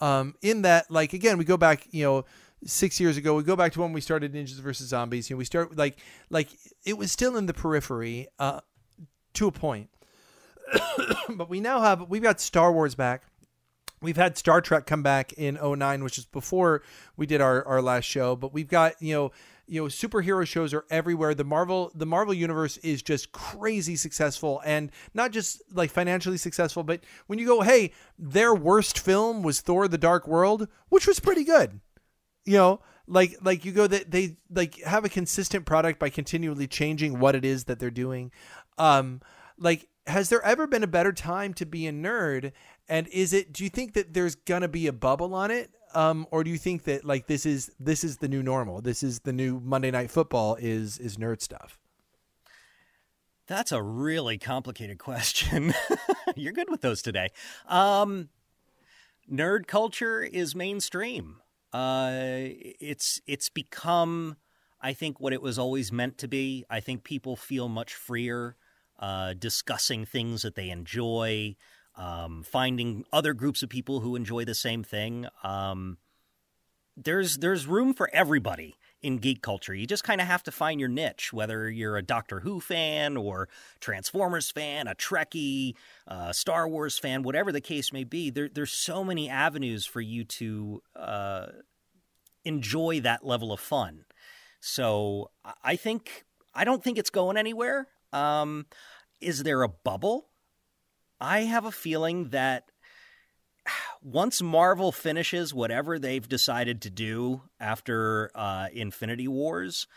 Um, 0.00 0.34
in 0.42 0.62
that, 0.62 0.90
like 0.90 1.12
again, 1.12 1.38
we 1.38 1.44
go 1.44 1.56
back, 1.56 1.86
you 1.90 2.04
know, 2.04 2.24
six 2.64 3.00
years 3.00 3.16
ago. 3.16 3.34
We 3.34 3.42
go 3.42 3.56
back 3.56 3.72
to 3.72 3.80
when 3.80 3.92
we 3.92 4.00
started 4.00 4.32
Ninjas 4.32 4.60
versus 4.60 4.88
Zombies. 4.88 5.28
You 5.28 5.36
know, 5.36 5.38
we 5.38 5.44
start 5.44 5.76
like 5.76 5.98
like 6.30 6.48
it 6.84 6.96
was 6.96 7.12
still 7.12 7.36
in 7.36 7.46
the 7.46 7.54
periphery 7.54 8.28
uh, 8.38 8.60
to 9.34 9.46
a 9.46 9.52
point, 9.52 9.90
but 11.28 11.48
we 11.48 11.60
now 11.60 11.80
have 11.80 12.08
we've 12.08 12.22
got 12.22 12.40
Star 12.40 12.72
Wars 12.72 12.94
back. 12.94 13.22
We've 14.02 14.16
had 14.16 14.36
Star 14.36 14.60
Trek 14.60 14.86
come 14.86 15.02
back 15.02 15.32
in 15.32 15.58
09, 15.60 16.04
which 16.04 16.18
is 16.18 16.26
before 16.26 16.82
we 17.16 17.24
did 17.24 17.40
our, 17.40 17.64
our 17.64 17.80
last 17.80 18.04
show, 18.04 18.36
but 18.36 18.52
we've 18.52 18.68
got, 18.68 19.00
you 19.00 19.14
know, 19.14 19.32
you 19.66 19.82
know, 19.82 19.88
superhero 19.88 20.46
shows 20.46 20.74
are 20.74 20.84
everywhere. 20.90 21.34
The 21.34 21.44
Marvel 21.44 21.90
the 21.94 22.06
Marvel 22.06 22.34
universe 22.34 22.76
is 22.78 23.02
just 23.02 23.32
crazy 23.32 23.96
successful 23.96 24.62
and 24.64 24.92
not 25.12 25.32
just 25.32 25.62
like 25.72 25.90
financially 25.90 26.36
successful, 26.36 26.84
but 26.84 27.00
when 27.26 27.38
you 27.38 27.46
go, 27.46 27.62
hey, 27.62 27.92
their 28.18 28.54
worst 28.54 28.98
film 28.98 29.42
was 29.42 29.60
Thor 29.60 29.88
the 29.88 29.98
Dark 29.98 30.28
World, 30.28 30.68
which 30.88 31.06
was 31.06 31.18
pretty 31.18 31.42
good. 31.42 31.80
You 32.46 32.56
know, 32.56 32.80
like 33.06 33.36
like 33.42 33.64
you 33.64 33.72
go 33.72 33.86
that 33.86 34.10
they 34.10 34.38
like 34.50 34.80
have 34.82 35.04
a 35.04 35.10
consistent 35.10 35.66
product 35.66 35.98
by 35.98 36.08
continually 36.08 36.66
changing 36.66 37.18
what 37.18 37.34
it 37.34 37.44
is 37.44 37.64
that 37.64 37.78
they're 37.78 37.90
doing. 37.90 38.32
Um 38.78 39.20
like 39.58 39.88
has 40.06 40.28
there 40.28 40.42
ever 40.42 40.66
been 40.66 40.82
a 40.82 40.86
better 40.88 41.12
time 41.12 41.52
to 41.54 41.66
be 41.66 41.86
a 41.86 41.92
nerd 41.92 42.52
and 42.88 43.08
is 43.08 43.32
it 43.32 43.52
do 43.52 43.64
you 43.64 43.70
think 43.70 43.94
that 43.94 44.14
there's 44.14 44.34
gonna 44.34 44.68
be 44.68 44.86
a 44.86 44.92
bubble 44.92 45.34
on 45.34 45.50
it 45.50 45.70
um 45.94 46.26
or 46.30 46.44
do 46.44 46.50
you 46.50 46.58
think 46.58 46.84
that 46.84 47.04
like 47.04 47.26
this 47.26 47.44
is 47.44 47.70
this 47.80 48.04
is 48.04 48.18
the 48.18 48.28
new 48.28 48.42
normal 48.42 48.80
this 48.80 49.02
is 49.02 49.20
the 49.20 49.32
new 49.32 49.60
monday 49.60 49.90
night 49.90 50.10
football 50.10 50.56
is 50.60 50.98
is 50.98 51.16
nerd 51.16 51.40
stuff 51.40 51.78
That's 53.46 53.70
a 53.72 53.80
really 53.80 54.38
complicated 54.38 54.98
question. 54.98 55.72
You're 56.36 56.52
good 56.52 56.68
with 56.68 56.80
those 56.80 57.00
today. 57.00 57.28
Um, 57.68 58.28
nerd 59.30 59.68
culture 59.68 60.22
is 60.22 60.54
mainstream. 60.56 61.40
Uh, 61.72 62.10
it's 62.80 63.20
it's 63.26 63.48
become, 63.48 64.36
I 64.80 64.92
think, 64.92 65.20
what 65.20 65.32
it 65.32 65.42
was 65.42 65.58
always 65.58 65.92
meant 65.92 66.18
to 66.18 66.28
be. 66.28 66.64
I 66.70 66.80
think 66.80 67.04
people 67.04 67.36
feel 67.36 67.68
much 67.68 67.94
freer 67.94 68.56
uh, 68.98 69.34
discussing 69.34 70.06
things 70.06 70.42
that 70.42 70.54
they 70.54 70.70
enjoy, 70.70 71.56
um, 71.96 72.42
finding 72.42 73.04
other 73.12 73.34
groups 73.34 73.62
of 73.62 73.68
people 73.68 74.00
who 74.00 74.16
enjoy 74.16 74.44
the 74.44 74.54
same 74.54 74.82
thing. 74.82 75.26
Um, 75.42 75.98
there's 76.96 77.38
there's 77.38 77.66
room 77.66 77.92
for 77.92 78.08
everybody 78.12 78.76
in 79.06 79.18
geek 79.18 79.40
culture. 79.40 79.72
You 79.72 79.86
just 79.86 80.02
kind 80.02 80.20
of 80.20 80.26
have 80.26 80.42
to 80.42 80.50
find 80.50 80.80
your 80.80 80.88
niche, 80.88 81.32
whether 81.32 81.70
you're 81.70 81.96
a 81.96 82.02
Doctor 82.02 82.40
Who 82.40 82.58
fan 82.60 83.16
or 83.16 83.48
Transformers 83.78 84.50
fan, 84.50 84.88
a 84.88 84.96
Trekkie, 84.96 85.74
uh, 86.08 86.32
Star 86.32 86.68
Wars 86.68 86.98
fan, 86.98 87.22
whatever 87.22 87.52
the 87.52 87.60
case 87.60 87.92
may 87.92 88.02
be. 88.02 88.30
There, 88.30 88.48
there's 88.52 88.72
so 88.72 89.04
many 89.04 89.30
avenues 89.30 89.86
for 89.86 90.00
you 90.00 90.24
to 90.24 90.82
uh, 90.96 91.46
enjoy 92.44 93.00
that 93.00 93.24
level 93.24 93.52
of 93.52 93.60
fun. 93.60 94.04
So 94.58 95.30
I- 95.44 95.54
I 95.62 95.76
think 95.76 96.24
I 96.52 96.64
don't 96.64 96.82
think 96.82 96.98
it's 96.98 97.10
going 97.10 97.36
anywhere. 97.36 97.86
Um, 98.12 98.66
is 99.20 99.44
there 99.44 99.62
a 99.62 99.68
bubble? 99.68 100.30
I 101.20 101.40
have 101.40 101.64
a 101.64 101.70
feeling 101.70 102.30
that 102.30 102.70
once 104.06 104.40
Marvel 104.40 104.92
finishes 104.92 105.52
whatever 105.52 105.98
they've 105.98 106.28
decided 106.28 106.80
to 106.82 106.90
do 106.90 107.42
after 107.58 108.30
uh, 108.36 108.68
Infinity 108.72 109.26
Wars, 109.26 109.88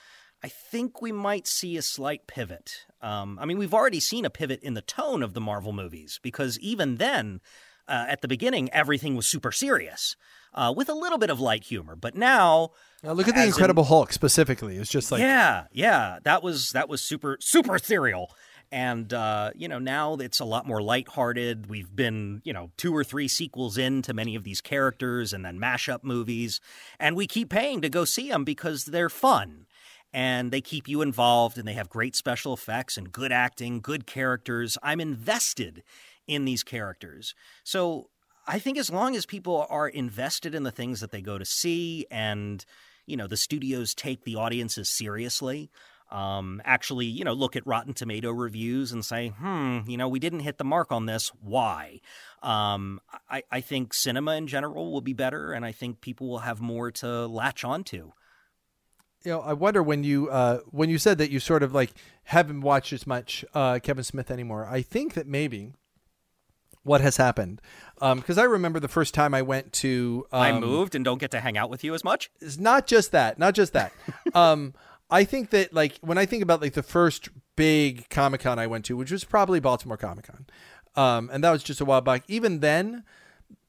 I 0.44 0.48
think 0.48 1.00
we 1.00 1.12
might 1.12 1.46
see 1.46 1.78
a 1.78 1.84
slight 1.84 2.26
pivot. 2.26 2.86
Um, 3.02 3.38
I 3.40 3.46
mean, 3.46 3.60
we've 3.60 3.74
already 3.74 4.00
seen 4.00 4.26
a 4.26 4.32
pivot 4.32 4.64
in 4.64 4.74
the 4.74 4.82
tone 4.82 5.22
of 5.22 5.34
the 5.36 5.42
Marvel 5.42 5.74
movies 5.74 6.20
because 6.24 6.58
even 6.60 6.96
then, 6.96 7.40
uh, 7.88 8.06
at 8.08 8.22
the 8.22 8.28
beginning, 8.28 8.70
everything 8.74 9.16
was 9.16 9.28
super 9.28 9.52
serious 9.52 10.16
uh, 10.56 10.74
with 10.76 10.90
a 10.90 10.94
little 10.94 11.20
bit 11.20 11.30
of 11.30 11.40
light 11.40 11.66
humor. 11.66 11.96
But 11.96 12.16
now, 12.16 12.72
now 13.04 13.12
look 13.12 13.28
at 13.28 13.36
the 13.36 13.42
As 13.42 13.48
in- 13.48 13.50
incredible 13.50 13.84
hulk 13.84 14.12
specifically 14.12 14.78
it's 14.78 14.90
just 14.90 15.12
like 15.12 15.22
yeah, 15.22 15.66
yeah, 15.72 16.18
that 16.24 16.42
was 16.42 16.72
that 16.72 16.90
was 16.90 17.02
super 17.02 17.38
super 17.40 17.78
serial. 17.78 18.32
And 18.72 19.12
uh, 19.14 19.52
you 19.56 19.68
know, 19.68 19.80
now 19.80 20.14
it's 20.16 20.40
a 20.40 20.46
lot 20.46 20.68
more 20.68 20.82
lighthearted. 20.82 21.70
We've 21.70 21.94
been, 21.94 22.42
you 22.44 22.54
know, 22.54 22.72
two 22.78 22.96
or 22.96 23.04
three 23.04 23.28
sequels 23.28 23.78
into 23.78 24.14
many 24.14 24.36
of 24.36 24.44
these 24.44 24.62
characters 24.62 25.34
and 25.34 25.44
then 25.44 25.60
mashup 25.60 26.04
movies, 26.04 26.60
and 27.00 27.16
we 27.16 27.26
keep 27.26 27.50
paying 27.50 27.82
to 27.82 27.90
go 27.90 28.06
see 28.06 28.30
them 28.30 28.44
because 28.44 28.86
they're 28.86 29.10
fun. 29.10 29.66
And 30.12 30.52
they 30.52 30.62
keep 30.62 30.88
you 30.88 31.04
involved 31.04 31.60
and 31.60 31.68
they 31.68 31.74
have 31.74 31.88
great 31.88 32.16
special 32.16 32.52
effects 32.52 32.98
and 32.98 33.12
good 33.12 33.32
acting, 33.32 33.80
good 33.80 34.08
characters. 34.08 34.76
I'm 34.82 35.00
invested 35.00 35.84
in 36.26 36.46
these 36.46 36.64
characters. 36.64 37.36
So 37.64 38.10
I 38.48 38.58
think 38.58 38.80
as 38.80 38.90
long 38.90 39.16
as 39.16 39.28
people 39.28 39.68
are 39.70 39.88
invested 39.88 40.56
in 40.56 40.64
the 40.64 40.72
things 40.72 41.02
that 41.02 41.12
they 41.12 41.22
go 41.22 41.38
to 41.38 41.46
see 41.46 42.08
and 42.10 42.66
you 43.06 43.18
know 43.18 43.28
the 43.28 43.38
studios 43.38 43.94
take 43.94 44.24
the 44.24 44.36
audiences 44.36 44.90
seriously 44.90 45.70
um, 46.12 46.62
actually 46.66 47.06
you 47.06 47.24
know 47.24 47.34
look 47.34 47.56
at 47.56 47.66
rotten 47.68 47.94
tomato 47.94 48.32
reviews 48.32 48.92
and 48.92 49.06
say 49.06 49.30
hmm 49.30 49.80
you 49.88 49.98
know 49.98 50.08
we 50.08 50.20
didn't 50.20 50.42
hit 50.42 50.58
the 50.58 50.64
mark 50.64 50.92
on 50.92 51.06
this 51.06 51.32
why 51.42 52.00
um, 52.42 53.00
I, 53.30 53.44
I 53.52 53.62
think 53.62 53.94
cinema 53.94 54.36
in 54.36 54.48
general 54.48 54.92
will 54.92 55.02
be 55.02 55.14
better 55.14 55.52
and 55.52 55.66
i 55.66 55.72
think 55.72 56.02
people 56.02 56.28
will 56.28 56.40
have 56.40 56.62
more 56.62 56.92
to 56.92 57.28
latch 57.28 57.64
onto 57.64 58.12
you 59.26 59.32
know, 59.32 59.42
I 59.42 59.52
wonder 59.52 59.84
when 59.84 60.04
you 60.06 60.30
uh, 60.30 60.60
when 60.72 60.90
you 60.90 60.98
said 60.98 61.18
that 61.18 61.30
you 61.30 61.42
sort 61.42 61.62
of 61.62 61.74
like 61.74 61.92
haven't 62.24 62.62
watched 62.62 62.94
as 62.94 63.06
much 63.06 63.44
uh, 63.54 63.80
Kevin 63.80 64.04
Smith 64.04 64.32
anymore. 64.32 64.66
I 64.66 64.82
think 64.82 65.14
that 65.16 65.28
maybe 65.28 65.74
what 66.84 67.02
has 67.02 67.18
happened 67.18 67.62
because 68.00 68.38
I 68.38 68.44
remember 68.44 68.80
the 68.80 68.88
first 68.88 69.14
time 69.14 69.34
I 69.34 69.42
went 69.42 69.74
to 69.74 70.26
um, 70.32 70.42
i 70.42 70.58
moved 70.58 70.96
and 70.96 71.04
don't 71.04 71.18
get 71.18 71.32
to 71.32 71.40
hang 71.42 71.58
out 71.58 71.70
with 71.70 71.84
you 71.84 71.94
as 71.94 72.04
much 72.04 72.32
It's 72.40 72.58
not 72.58 72.88
just 72.88 73.12
that, 73.12 73.38
not 73.38 73.54
just 73.54 73.74
that. 73.74 73.92
um, 74.34 74.74
I 75.10 75.24
think 75.24 75.50
that 75.52 75.74
like 75.74 75.98
when 76.02 76.18
I 76.18 76.26
think 76.26 76.44
about 76.44 76.62
like 76.62 76.74
the 76.74 76.84
first 76.84 77.30
big 77.56 78.10
Comic 78.10 78.42
Con 78.42 78.60
I 78.60 78.68
went 78.68 78.86
to, 78.86 78.98
which 78.98 79.12
was 79.12 79.24
probably 79.24 79.60
Baltimore 79.60 79.98
Comic 79.98 80.28
Con, 80.28 80.46
um, 80.96 81.30
and 81.32 81.44
that 81.44 81.52
was 81.52 81.64
just 81.64 81.82
a 81.82 81.86
while 81.86 82.02
back. 82.02 82.24
Even 82.28 82.60
then, 82.60 83.04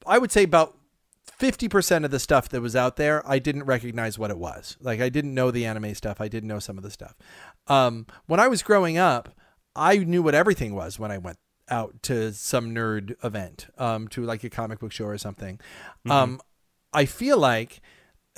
I 0.07 0.19
would 0.19 0.33
say 0.33 0.43
about 0.43 0.77
fifty 1.25 1.69
percent 1.69 2.05
of 2.05 2.11
the 2.11 2.19
stuff 2.19 2.49
that 2.51 2.61
was 2.61 2.77
out 2.77 2.97
there, 2.97 3.27
I 3.29 3.39
didn't 3.39 3.65
recognize 3.65 4.19
what 4.19 4.31
it 4.31 4.39
was. 4.39 4.77
Like 4.81 5.01
I 5.01 5.09
didn't 5.09 5.35
know 5.35 5.51
the 5.51 5.65
anime 5.65 5.95
stuff. 5.95 6.21
I 6.21 6.29
didn't 6.29 6.49
know 6.49 6.59
some 6.59 6.77
of 6.77 6.85
the 6.85 6.91
stuff. 6.91 7.15
Um, 7.67 8.07
when 8.27 8.41
I 8.41 8.49
was 8.49 8.63
growing 8.63 8.99
up, 8.99 9.31
I 9.75 9.97
knew 9.99 10.23
what 10.23 10.35
everything 10.35 10.75
was 10.75 10.99
when 10.99 11.11
I 11.11 11.19
went 11.19 11.39
out 11.71 12.03
to 12.03 12.33
some 12.33 12.75
nerd 12.75 13.15
event, 13.25 13.69
um, 13.79 14.09
to 14.09 14.25
like 14.25 14.45
a 14.45 14.51
comic 14.51 14.81
book 14.81 14.93
show 14.93 15.05
or 15.05 15.17
something. 15.17 15.61
Um, 16.11 16.41
I 16.93 17.05
feel 17.05 17.39
like 17.39 17.81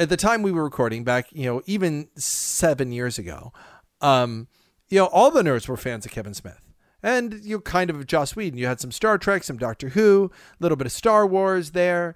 at 0.03 0.09
the 0.09 0.17
time 0.17 0.43
we 0.43 0.53
were 0.53 0.65
recording 0.65 1.05
back, 1.05 1.27
you 1.33 1.47
know, 1.47 1.63
even 1.67 2.09
seven 2.17 2.93
years 2.93 3.19
ago, 3.19 3.53
um, 4.01 4.49
you 4.89 4.99
know, 4.99 5.07
all 5.07 5.31
the 5.31 5.43
nerds 5.43 5.69
were 5.69 5.77
fans 5.77 6.05
of 6.05 6.13
Kevin 6.13 6.35
Smith. 6.35 6.61
And 7.03 7.41
you 7.43 7.61
kind 7.61 7.91
of 7.91 8.07
Joss 8.07 8.37
Whedon. 8.37 8.59
You 8.59 8.67
had 8.67 8.81
some 8.81 8.93
Star 8.93 9.19
Trek, 9.19 9.43
some 9.43 9.57
Doctor 9.57 9.91
Who, 9.91 10.31
a 10.53 10.63
little 10.63 10.77
bit 10.77 10.87
of 10.87 10.93
Star 10.93 11.27
Wars 11.27 11.73
there. 11.73 12.15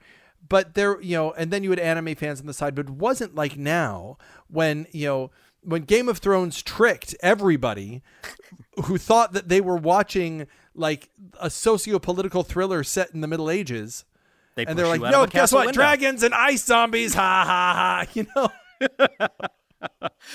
But 0.49 0.75
there, 0.75 1.01
you 1.01 1.17
know, 1.17 1.33
and 1.33 1.51
then 1.51 1.65
you 1.65 1.71
had 1.71 1.81
anime 1.81 2.15
fans 2.15 2.41
on 2.41 2.47
the 2.47 2.55
side, 2.55 2.75
but 2.77 2.87
it 2.87 2.93
wasn't 2.93 3.35
like 3.35 3.57
now 3.57 4.17
when, 4.49 4.87
you 4.93 5.07
know, 5.07 5.31
when 5.63 5.83
Game 5.83 6.09
of 6.09 6.19
Thrones 6.19 6.63
tricked 6.63 7.17
everybody 7.21 8.03
who 8.85 8.97
thought 8.97 9.33
that 9.33 9.49
they 9.49 9.61
were 9.61 9.77
watching 9.77 10.47
like 10.75 11.11
a 11.41 11.51
socio-political 11.51 12.45
thriller 12.45 12.85
set 12.85 13.11
in 13.13 13.23
the 13.23 13.27
Middle 13.27 13.51
Ages 13.51 14.05
they 14.57 14.67
and 14.67 14.79
they're 14.79 14.89
like, 14.89 15.01
"No, 15.01 15.27
guess 15.27 15.53
what? 15.53 15.67
window." 15.67 15.79
Dragons 15.79 16.23
and 16.23 16.35
ice 16.35 16.65
zombies, 16.65 17.15
ha 17.15 17.45
ha 17.47 17.75
ha!" 17.75 18.11
You 18.15 18.27
know. 18.35 18.49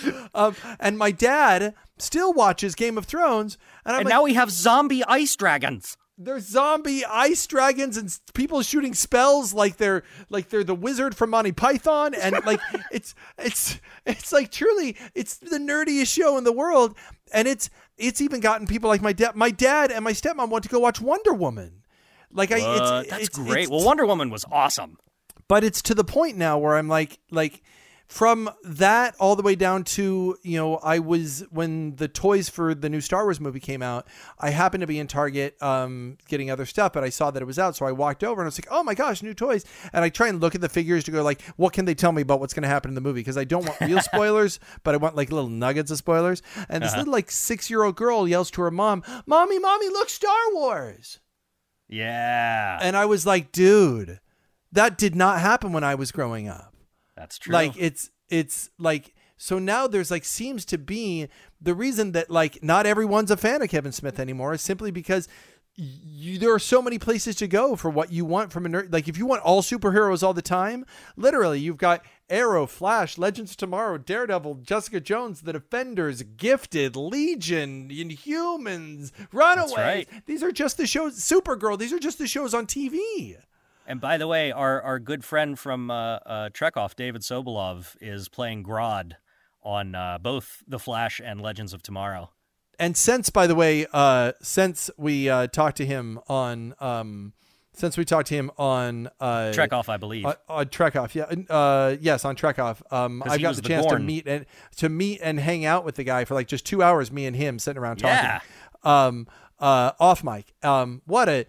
um, 0.34 0.56
and 0.80 0.98
my 0.98 1.12
dad 1.12 1.74
still 1.98 2.32
watches 2.32 2.76
Game 2.76 2.98
of 2.98 3.06
Thrones, 3.06 3.58
and 3.86 3.96
I'm 3.96 4.02
and 4.02 4.06
like, 4.06 4.14
now 4.14 4.24
we 4.24 4.36
have 4.36 4.52
zombie 4.52 5.04
ice 5.04 5.36
dragons 5.36 5.98
"There's 6.18 6.48
zombie 6.48 7.04
ice 7.04 7.48
dragons 7.48 7.98
and 7.98 8.16
people 8.36 8.62
shooting 8.62 8.94
spells 8.94 9.54
like 9.54 9.78
they're 9.78 10.04
like 10.30 10.50
they're 10.50 10.64
the 10.64 10.76
wizard 10.76 11.16
from 11.16 11.32
Monty 11.32 11.52
Python, 11.52 12.14
and 12.14 12.36
like 12.46 12.60
it's 12.92 13.16
it's 13.40 13.80
it's 14.06 14.32
like 14.32 14.52
truly 14.52 14.98
it's 15.16 15.38
the 15.38 15.58
nerdiest 15.58 16.14
show 16.14 16.38
in 16.38 16.44
the 16.44 16.52
world, 16.52 16.96
and 17.34 17.48
it's 17.48 17.72
it's 17.98 18.22
even 18.22 18.40
gotten 18.40 18.68
people 18.68 18.88
like 18.88 19.02
my 19.02 19.14
dad, 19.14 19.36
my 19.36 19.50
dad 19.50 19.92
and 19.92 20.04
my 20.04 20.14
stepmom 20.14 20.50
want 20.50 20.64
to 20.64 20.70
go 20.70 20.80
watch 20.80 21.02
Wonder 21.02 21.34
Woman." 21.34 21.81
Like 22.34 22.52
I, 22.52 22.62
Uh, 22.62 23.00
it's, 23.02 23.10
that's 23.10 23.24
it's- 23.24 23.30
great. 23.30 23.64
it's- 23.64 23.70
well 23.70 23.86
wonder 23.86 24.06
woman 24.06 24.30
was 24.30 24.46
awesome. 24.52 24.98
But 25.48 25.64
it's 25.66 25.82
to 25.84 25.96
the 25.96 26.06
point 26.06 26.38
now 26.38 26.58
where 26.58 26.78
I'm 26.78 26.88
like, 26.88 27.20
like, 27.30 27.62
from 28.08 28.50
that 28.66 29.16
all 29.20 29.38
the 29.38 29.42
way 29.42 29.56
down 29.56 29.86
to 29.86 30.38
you 30.44 30.58
know 30.58 30.76
I 30.76 31.00
was 31.00 31.46
when 31.50 31.96
the 31.96 32.10
toys 32.10 32.50
for 32.50 32.76
the 32.76 32.90
new 32.90 33.00
Star 33.00 33.24
Wars 33.24 33.40
movie 33.40 33.62
came 33.62 33.82
out 33.82 34.06
I 34.38 34.50
happened 34.50 34.82
to 34.82 34.88
be 34.88 35.00
in 35.00 35.08
Target 35.08 35.56
um, 35.64 36.18
getting 36.28 36.52
other 36.52 36.66
stuff 36.66 36.92
but 36.92 37.06
I 37.06 37.10
saw 37.10 37.32
that 37.32 37.42
it 37.42 37.46
was 37.46 37.58
out 37.58 37.78
so 37.78 37.86
I 37.86 37.94
walked 37.94 38.22
over 38.26 38.42
and 38.42 38.48
I 38.48 38.50
was 38.50 38.60
like 38.60 38.68
oh 38.70 38.84
my 38.84 38.96
gosh 38.96 39.24
new 39.24 39.34
toys. 39.34 39.64
And 39.94 40.04
I 40.04 40.10
try 40.10 40.28
and 40.28 40.42
look 40.42 40.56
at 40.56 40.60
the 40.62 40.68
figures 40.68 41.06
to 41.06 41.12
go 41.12 41.24
like 41.24 41.42
what 41.56 41.72
can 41.72 41.86
they 41.86 41.96
tell 41.96 42.12
me 42.12 42.22
about 42.22 42.42
what's 42.42 42.54
going 42.54 42.64
to 42.64 42.68
happen 42.70 42.92
in 42.92 42.96
the 42.96 43.02
movie? 43.02 43.22
Because 43.22 43.38
I 43.38 43.46
don't 43.46 43.66
want 43.66 43.80
real 43.80 44.02
spoilers 44.12 44.60
but 44.84 44.94
I 44.94 44.98
want 44.98 45.16
like 45.16 45.32
little 45.32 45.50
nuggets 45.50 45.90
of 45.90 45.98
spoilers. 45.98 46.42
And 46.68 46.84
this 46.84 46.94
little 46.98 47.14
like 47.14 47.32
six 47.32 47.70
year 47.70 47.84
old 47.84 47.96
girl 47.96 48.28
yells 48.28 48.52
to 48.52 48.62
her 48.64 48.72
mom 48.72 49.04
mommy 49.26 49.58
mommy 49.58 49.88
look 49.88 50.10
Star 50.10 50.36
Wars 50.52 51.22
Yeah, 51.92 52.80
and 52.82 52.98
I 52.98 53.06
was 53.06 53.26
like 53.26 53.52
dude 53.52 54.20
that 54.72 54.98
did 54.98 55.16
not 55.16 55.40
happen 55.40 55.74
when 55.74 55.84
I 55.84 55.96
was 55.96 56.12
growing 56.12 56.48
up 56.48 56.74
that's 57.16 57.38
true. 57.38 57.54
like 57.54 57.74
it's 57.78 58.10
it's 58.30 58.70
like 58.80 59.14
so 59.38 59.60
now 59.60 59.88
there's 59.88 60.12
like 60.12 60.24
seems 60.24 60.66
to 60.66 60.78
be 60.78 61.28
the 61.60 61.76
reason 61.76 62.14
that 62.14 62.30
like 62.30 62.64
not 62.64 62.86
everyone's 62.86 63.32
a 63.32 63.38
fan 63.38 63.62
of 63.62 63.70
Kevin 63.70 63.92
Smith 63.92 64.20
anymore 64.20 64.54
is 64.54 64.62
simply 64.62 64.92
because 64.92 65.28
you, 65.82 66.38
there 66.38 66.54
are 66.54 66.60
so 66.60 66.82
many 66.82 67.00
places 67.00 67.36
to 67.38 67.48
go 67.48 67.76
for 67.76 67.90
what 67.90 68.12
you 68.12 68.24
want 68.24 68.52
from 68.52 68.66
a 68.66 68.70
nerd. 68.70 68.94
Like 68.94 69.08
if 69.08 69.18
you 69.18 69.26
want 69.26 69.42
all 69.42 69.62
superheroes 69.64 70.22
all 70.22 70.34
the 70.34 70.42
time, 70.42 70.86
literally 71.18 71.60
you've 71.60 71.78
got 71.78 72.06
Arrow, 72.30 72.68
Flash, 72.68 73.18
Legends 73.18 73.52
of 73.52 73.58
Tomorrow, 73.58 73.98
Daredevil, 73.98 74.56
Jessica 74.56 75.00
Jones, 75.00 75.42
The 75.42 75.54
Defenders, 75.54 76.22
Gifted, 76.22 76.96
Legion, 76.96 77.90
Inhumans, 77.90 79.12
Runaways. 79.32 79.76
right. 79.76 80.10
These 80.28 80.44
are 80.44 80.52
just 80.52 80.78
the 80.78 80.86
shows. 80.86 81.20
Supergirl. 81.20 81.80
These 81.80 81.94
are 81.94 82.00
just 82.00 82.20
the 82.20 82.28
shows 82.28 82.54
on 82.54 82.68
TV. 82.68 83.38
And 83.88 84.00
by 84.00 84.18
the 84.18 84.28
way, 84.28 84.52
our, 84.52 84.82
our 84.82 85.00
good 85.00 85.26
friend 85.26 85.58
from 85.58 85.90
uh, 85.90 86.20
uh, 86.26 86.50
Trekoff, 86.50 86.96
David 86.96 87.24
Sobolov, 87.24 87.96
is 88.00 88.30
playing 88.30 88.64
Grodd 88.64 89.14
on 89.64 89.96
uh, 89.96 90.20
both 90.22 90.64
The 90.68 90.80
Flash 90.80 91.20
and 91.24 91.42
Legends 91.42 91.74
of 91.74 91.82
Tomorrow. 91.82 92.30
And 92.82 92.98
since 92.98 93.30
by 93.30 93.48
the 93.48 93.56
way 93.56 93.86
uh 93.94 94.34
since 94.42 94.90
we 94.98 95.30
uh 95.30 95.48
talked 95.48 95.78
to 95.78 95.86
him 95.86 96.20
on 96.28 96.74
um 96.80 97.34
since 97.74 97.98
we 97.98 98.04
talked 98.04 98.28
to 98.28 98.36
him 98.36 98.52
on 98.58 99.08
uh 99.22 99.52
Trekoff, 99.54 99.88
I 99.88 99.96
believe. 99.98 100.26
on, 100.26 100.36
on 100.50 100.66
Trekoff, 100.66 101.16
yeah, 101.16 101.24
uh, 101.56 101.96
yes, 102.02 102.26
on 102.26 102.36
Trekoff. 102.36 102.82
Um, 102.92 103.22
'Cause 103.22 103.32
I've 103.34 103.42
got 103.42 103.56
the 103.56 103.62
the 103.62 103.68
chance 103.70 103.86
to 103.86 103.92
meet 104.00 104.28
and 104.28 104.46
to 104.76 104.90
meet 104.90 105.20
and 105.24 105.40
hang 105.40 105.64
out 105.66 105.86
with 105.86 105.96
the 105.96 106.04
guy 106.04 106.26
for 106.26 106.34
like 106.34 106.48
just 106.48 106.66
two 106.66 106.84
hours. 106.84 107.12
Me 107.12 107.26
and 107.26 107.36
him 107.36 107.58
sitting 107.60 107.82
around 107.82 107.98
talking. 107.98 108.16
Yeah. 108.18 108.40
Um, 108.84 109.28
uh, 109.60 109.92
off 110.00 110.24
mic. 110.24 110.54
Um, 110.64 111.02
what 111.06 111.30
a, 111.30 111.46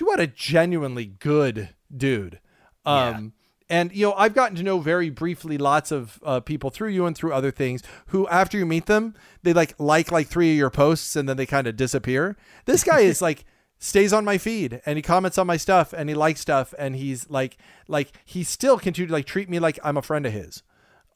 what 0.00 0.18
a 0.20 0.26
genuinely 0.26 1.04
good 1.06 1.70
dude. 1.94 2.40
Um, 2.86 3.32
and 3.68 3.92
you 3.94 4.06
know, 4.06 4.14
I've 4.14 4.34
gotten 4.34 4.56
to 4.56 4.62
know 4.62 4.78
very 4.78 5.10
briefly 5.10 5.58
lots 5.58 5.90
of 5.90 6.20
uh, 6.24 6.40
people 6.40 6.70
through 6.70 6.90
you 6.90 7.06
and 7.06 7.16
through 7.16 7.32
other 7.32 7.50
things 7.50 7.82
who, 8.08 8.28
after 8.28 8.56
you 8.58 8.66
meet 8.66 8.86
them, 8.86 9.14
they 9.42 9.52
like 9.52 9.74
like 9.78 10.12
like 10.12 10.28
three 10.28 10.52
of 10.52 10.56
your 10.56 10.70
posts 10.70 11.16
and 11.16 11.28
then 11.28 11.36
they 11.36 11.46
kind 11.46 11.66
of 11.66 11.76
disappear. 11.76 12.36
This 12.64 12.84
guy 12.84 13.00
is 13.00 13.20
like 13.20 13.44
stays 13.78 14.12
on 14.12 14.24
my 14.24 14.38
feed 14.38 14.80
and 14.86 14.96
he 14.96 15.02
comments 15.02 15.36
on 15.36 15.46
my 15.46 15.56
stuff 15.56 15.92
and 15.92 16.08
he 16.08 16.14
likes 16.14 16.40
stuff 16.40 16.72
and 16.78 16.96
he's 16.96 17.28
like 17.28 17.58
like 17.88 18.12
he 18.24 18.42
still 18.42 18.78
continue 18.78 19.08
to 19.08 19.12
like 19.12 19.26
treat 19.26 19.50
me 19.50 19.58
like 19.58 19.78
I'm 19.84 19.96
a 19.96 20.02
friend 20.02 20.24
of 20.26 20.32
his. 20.32 20.62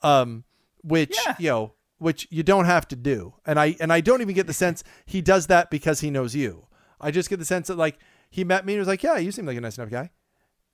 Um, 0.03 0.45
which 0.83 1.17
Yeah. 1.27 1.37
you 1.39 1.49
know, 1.51 1.73
which 1.99 2.27
you 2.31 2.43
don't 2.43 2.65
have 2.65 2.89
to 2.89 2.97
do. 2.97 3.35
And 3.47 3.59
I 3.61 3.77
and 3.81 3.93
I 3.93 4.01
don't 4.01 4.23
even 4.23 4.35
get 4.35 4.47
the 4.47 4.53
sense 4.55 4.83
he 5.07 5.21
does 5.21 5.47
that 5.49 5.71
because 5.71 6.01
he 6.01 6.11
knows 6.11 6.35
you. 6.35 6.67
I 7.01 7.11
just 7.11 7.31
get 7.31 7.39
the 7.39 7.45
sense 7.45 7.69
that 7.69 7.79
like 7.79 7.99
he 8.31 8.45
met 8.45 8.65
me 8.67 8.75
and 8.75 8.79
was 8.81 8.89
like, 8.89 9.03
yeah, 9.03 9.17
you 9.19 9.33
seem 9.33 9.47
like 9.47 9.57
a 9.57 9.61
nice 9.61 9.79
enough 9.79 9.91
guy. 9.91 10.11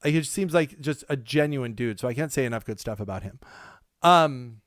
Like, 0.04 0.12
he 0.14 0.20
just 0.20 0.32
seems 0.32 0.54
like 0.54 0.80
just 0.80 1.04
a 1.08 1.16
genuine 1.16 1.72
dude. 1.74 1.98
So 2.00 2.08
I 2.08 2.14
can't 2.14 2.32
say 2.32 2.44
enough 2.44 2.64
good 2.64 2.78
stuff 2.80 3.00
about 3.00 3.22
him. 3.22 3.40
Um, 4.02 4.60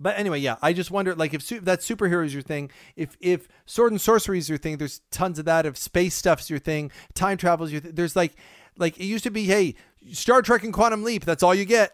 but 0.00 0.18
anyway, 0.18 0.40
yeah, 0.40 0.56
I 0.62 0.72
just 0.72 0.90
wonder, 0.90 1.14
like, 1.14 1.32
if, 1.34 1.42
su- 1.42 1.56
if 1.56 1.64
that 1.64 1.80
superhero 1.80 2.24
is 2.24 2.32
your 2.32 2.42
thing, 2.42 2.70
if 2.96 3.16
if 3.20 3.46
sword 3.66 3.92
and 3.92 4.00
sorcery 4.00 4.38
is 4.38 4.48
your 4.48 4.58
thing, 4.58 4.78
there's 4.78 5.00
tons 5.10 5.38
of 5.38 5.44
that. 5.44 5.66
If 5.66 5.76
space 5.76 6.14
stuff's 6.14 6.50
your 6.50 6.58
thing, 6.58 6.90
time 7.14 7.36
travel 7.36 7.66
is 7.66 7.72
your 7.72 7.80
thing. 7.80 7.92
There's 7.94 8.16
like, 8.16 8.34
like 8.76 8.98
it 8.98 9.04
used 9.04 9.24
to 9.24 9.30
be, 9.30 9.44
hey, 9.44 9.74
Star 10.12 10.42
Trek 10.42 10.64
and 10.64 10.72
Quantum 10.72 11.04
Leap. 11.04 11.24
That's 11.24 11.42
all 11.42 11.54
you 11.54 11.64
get. 11.64 11.92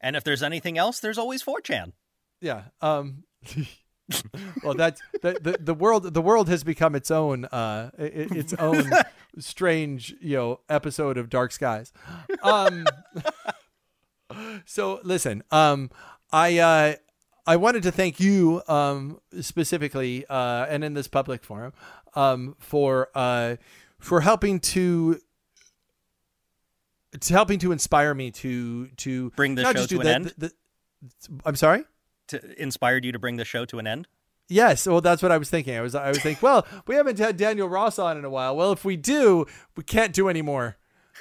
and 0.00 0.14
if 0.14 0.22
there's 0.22 0.42
anything 0.42 0.78
else, 0.78 1.00
there's 1.00 1.18
always 1.18 1.42
4chan. 1.42 1.92
Yeah. 2.40 2.64
Um. 2.80 3.24
well, 4.64 4.74
that's 4.74 5.00
the, 5.22 5.38
the 5.40 5.58
the 5.60 5.74
world. 5.74 6.14
The 6.14 6.22
world 6.22 6.48
has 6.48 6.64
become 6.64 6.94
its 6.94 7.10
own, 7.10 7.44
uh, 7.46 7.90
its 7.98 8.54
own 8.58 8.90
strange, 9.38 10.14
you 10.20 10.36
know, 10.36 10.60
episode 10.68 11.18
of 11.18 11.28
Dark 11.28 11.52
Skies. 11.52 11.92
Um. 12.42 12.86
so 14.66 15.00
listen, 15.02 15.42
um, 15.50 15.90
I 16.32 16.58
uh, 16.58 16.94
I 17.46 17.56
wanted 17.56 17.82
to 17.84 17.92
thank 17.92 18.20
you, 18.20 18.62
um, 18.68 19.20
specifically, 19.40 20.24
uh, 20.28 20.66
and 20.68 20.84
in 20.84 20.94
this 20.94 21.08
public 21.08 21.42
forum, 21.44 21.72
um, 22.14 22.56
for 22.58 23.08
uh, 23.14 23.56
for 23.98 24.20
helping 24.20 24.60
to. 24.60 25.20
To 27.20 27.32
helping 27.32 27.58
to 27.60 27.72
inspire 27.72 28.14
me 28.14 28.30
to 28.32 28.88
to 28.98 29.30
Bring 29.30 29.54
the 29.54 29.64
show 29.64 29.72
to 29.72 29.86
do 29.86 30.00
an 30.00 30.04
the- 30.04 30.14
end? 30.14 30.24
the- 30.36 30.48
the- 30.48 30.52
I'm 31.46 31.56
sorry. 31.56 31.84
To, 32.28 32.62
inspired 32.62 33.04
you 33.04 33.12
to 33.12 33.18
bring 33.18 33.36
the 33.36 33.44
show 33.44 33.64
to 33.66 33.78
an 33.78 33.86
end? 33.86 34.08
Yes, 34.48 34.86
well, 34.86 35.00
that's 35.00 35.22
what 35.22 35.30
I 35.30 35.36
was 35.36 35.50
thinking. 35.50 35.76
I 35.76 35.82
was, 35.82 35.94
I 35.94 36.08
was 36.08 36.20
thinking, 36.20 36.40
well, 36.40 36.66
we 36.86 36.94
haven't 36.94 37.18
had 37.18 37.36
Daniel 37.36 37.68
Ross 37.68 37.98
on 37.98 38.16
in 38.16 38.24
a 38.24 38.30
while. 38.30 38.56
Well, 38.56 38.72
if 38.72 38.84
we 38.84 38.96
do, 38.96 39.46
we 39.76 39.84
can't 39.84 40.14
do 40.14 40.28
anymore. 40.28 40.76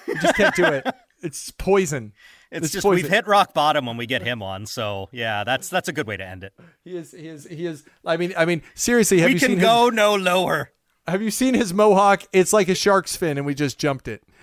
We 0.07 0.15
just 0.15 0.35
can't 0.35 0.55
do 0.55 0.65
it. 0.65 0.85
It's 1.19 1.49
poison. 1.49 2.13
It's, 2.51 2.71
just 2.71 2.83
poison. 2.83 3.03
we've 3.03 3.11
hit 3.11 3.25
rock 3.25 3.55
bottom 3.55 3.87
when 3.87 3.97
we 3.97 4.05
get 4.05 4.21
him 4.21 4.43
on. 4.43 4.67
So 4.67 5.09
yeah, 5.11 5.43
that's 5.43 5.67
that's 5.67 5.89
a 5.89 5.91
good 5.91 6.05
way 6.05 6.15
to 6.15 6.23
end 6.23 6.43
it. 6.43 6.53
He 6.83 6.95
is. 6.95 7.11
He 7.11 7.27
is. 7.27 7.47
He 7.47 7.65
is. 7.65 7.83
I 8.05 8.17
mean. 8.17 8.35
I 8.37 8.45
mean. 8.45 8.61
Seriously, 8.75 9.17
have 9.21 9.29
we 9.29 9.33
you 9.33 9.39
can 9.39 9.49
seen 9.49 9.59
go 9.59 9.89
no 9.89 10.13
lower. 10.13 10.73
Have 11.07 11.23
you 11.23 11.31
seen 11.31 11.55
his 11.55 11.73
mohawk? 11.73 12.21
It's 12.33 12.53
like 12.53 12.69
a 12.69 12.75
shark's 12.75 13.15
fin, 13.15 13.37
and 13.37 13.47
we 13.47 13.55
just 13.55 13.79
jumped 13.79 14.07
it. 14.07 14.23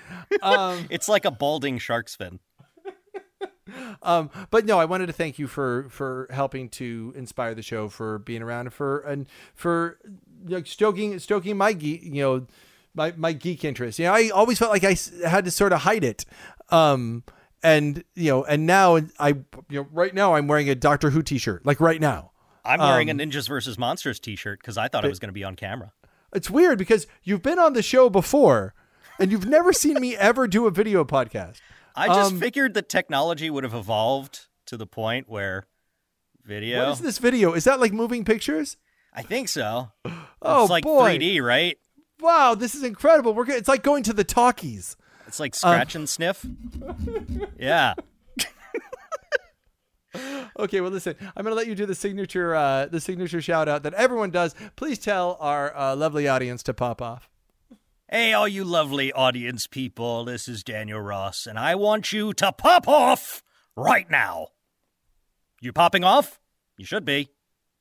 Um, 0.42 0.86
it's 0.90 1.08
like 1.08 1.24
a 1.24 1.30
balding 1.30 1.78
shark's 1.78 2.16
fin. 2.16 2.40
Um, 4.02 4.30
but 4.50 4.66
no, 4.66 4.78
I 4.78 4.84
wanted 4.84 5.06
to 5.06 5.12
thank 5.12 5.38
you 5.38 5.46
for 5.46 5.86
for 5.90 6.28
helping 6.30 6.68
to 6.70 7.12
inspire 7.16 7.54
the 7.54 7.62
show, 7.62 7.88
for 7.88 8.18
being 8.18 8.42
around, 8.42 8.72
for 8.72 9.00
and 9.00 9.26
for 9.54 9.98
like 10.46 10.66
stoking 10.66 11.18
stoking 11.18 11.56
my 11.56 11.72
geek, 11.72 12.02
you 12.02 12.22
know, 12.22 12.46
my 12.94 13.12
my 13.16 13.32
geek 13.32 13.64
interest. 13.64 13.98
You 13.98 14.06
know, 14.06 14.12
I 14.12 14.28
always 14.30 14.58
felt 14.58 14.70
like 14.70 14.84
I 14.84 14.96
had 15.26 15.44
to 15.46 15.50
sort 15.50 15.72
of 15.72 15.80
hide 15.80 16.04
it. 16.04 16.24
Um, 16.70 17.24
and 17.62 18.04
you 18.14 18.30
know, 18.30 18.44
and 18.44 18.66
now 18.66 18.98
I, 19.18 19.28
you 19.28 19.44
know, 19.70 19.86
right 19.90 20.14
now 20.14 20.34
I'm 20.34 20.46
wearing 20.46 20.68
a 20.68 20.74
Doctor 20.74 21.10
Who 21.10 21.22
T-shirt, 21.22 21.64
like 21.64 21.80
right 21.80 22.00
now. 22.00 22.32
I'm 22.66 22.80
wearing 22.80 23.10
a 23.10 23.14
Ninjas 23.14 23.46
versus 23.46 23.78
Monsters 23.78 24.18
T-shirt 24.18 24.58
because 24.60 24.78
I 24.78 24.88
thought 24.88 25.04
it 25.04 25.08
was 25.08 25.18
going 25.18 25.28
to 25.28 25.34
be 25.34 25.44
on 25.44 25.54
camera. 25.54 25.92
It's 26.32 26.48
weird 26.48 26.78
because 26.78 27.06
you've 27.22 27.42
been 27.42 27.58
on 27.58 27.74
the 27.74 27.82
show 27.82 28.08
before, 28.08 28.74
and 29.18 29.30
you've 29.30 29.46
never 29.46 29.72
seen 29.72 30.00
me 30.00 30.16
ever 30.16 30.48
do 30.48 30.66
a 30.66 30.70
video 30.70 31.04
podcast. 31.04 31.60
I 31.94 32.08
just 32.08 32.32
Um, 32.32 32.40
figured 32.40 32.74
that 32.74 32.88
technology 32.88 33.50
would 33.50 33.64
have 33.64 33.74
evolved 33.74 34.46
to 34.66 34.76
the 34.76 34.86
point 34.86 35.28
where 35.28 35.66
video. 36.44 36.80
What 36.84 36.92
is 36.94 37.00
this 37.00 37.18
video? 37.18 37.52
Is 37.52 37.64
that 37.64 37.80
like 37.80 37.92
moving 37.92 38.24
pictures? 38.24 38.76
I 39.12 39.22
think 39.22 39.48
so. 39.48 39.90
Oh 40.46 40.62
it's 40.64 40.70
like 40.70 40.84
boy! 40.84 41.16
3D, 41.16 41.40
right? 41.42 41.78
Wow, 42.20 42.54
this 42.54 42.74
is 42.74 42.82
incredible. 42.82 43.32
We're 43.32 43.48
it's 43.50 43.68
like 43.68 43.82
going 43.82 44.02
to 44.02 44.12
the 44.12 44.24
talkies. 44.24 44.94
It's 45.26 45.40
like 45.40 45.54
scratch 45.54 45.94
and 45.94 46.06
sniff. 46.08 46.44
Yeah. 47.58 47.94
Okay, 50.56 50.80
well, 50.80 50.92
listen, 50.92 51.16
I'm 51.36 51.42
gonna 51.42 51.56
let 51.56 51.66
you 51.66 51.74
do 51.74 51.86
the 51.86 51.94
signature, 51.96 52.54
uh, 52.54 52.86
the 52.86 53.00
signature 53.00 53.42
shout 53.42 53.68
out 53.68 53.82
that 53.82 53.94
everyone 53.94 54.30
does. 54.30 54.54
Please 54.76 55.00
tell 55.00 55.36
our 55.40 55.76
uh, 55.76 55.96
lovely 55.96 56.28
audience 56.28 56.62
to 56.64 56.74
pop 56.74 57.02
off. 57.02 57.28
Hey, 58.14 58.32
all 58.32 58.46
you 58.46 58.62
lovely 58.62 59.12
audience 59.12 59.66
people, 59.66 60.24
this 60.24 60.46
is 60.46 60.62
Daniel 60.62 61.00
Ross, 61.00 61.48
and 61.48 61.58
I 61.58 61.74
want 61.74 62.12
you 62.12 62.32
to 62.34 62.52
pop 62.52 62.86
off 62.86 63.42
right 63.74 64.08
now. 64.08 64.50
You 65.60 65.72
popping 65.72 66.04
off? 66.04 66.38
You 66.78 66.84
should 66.84 67.04
be. 67.04 67.30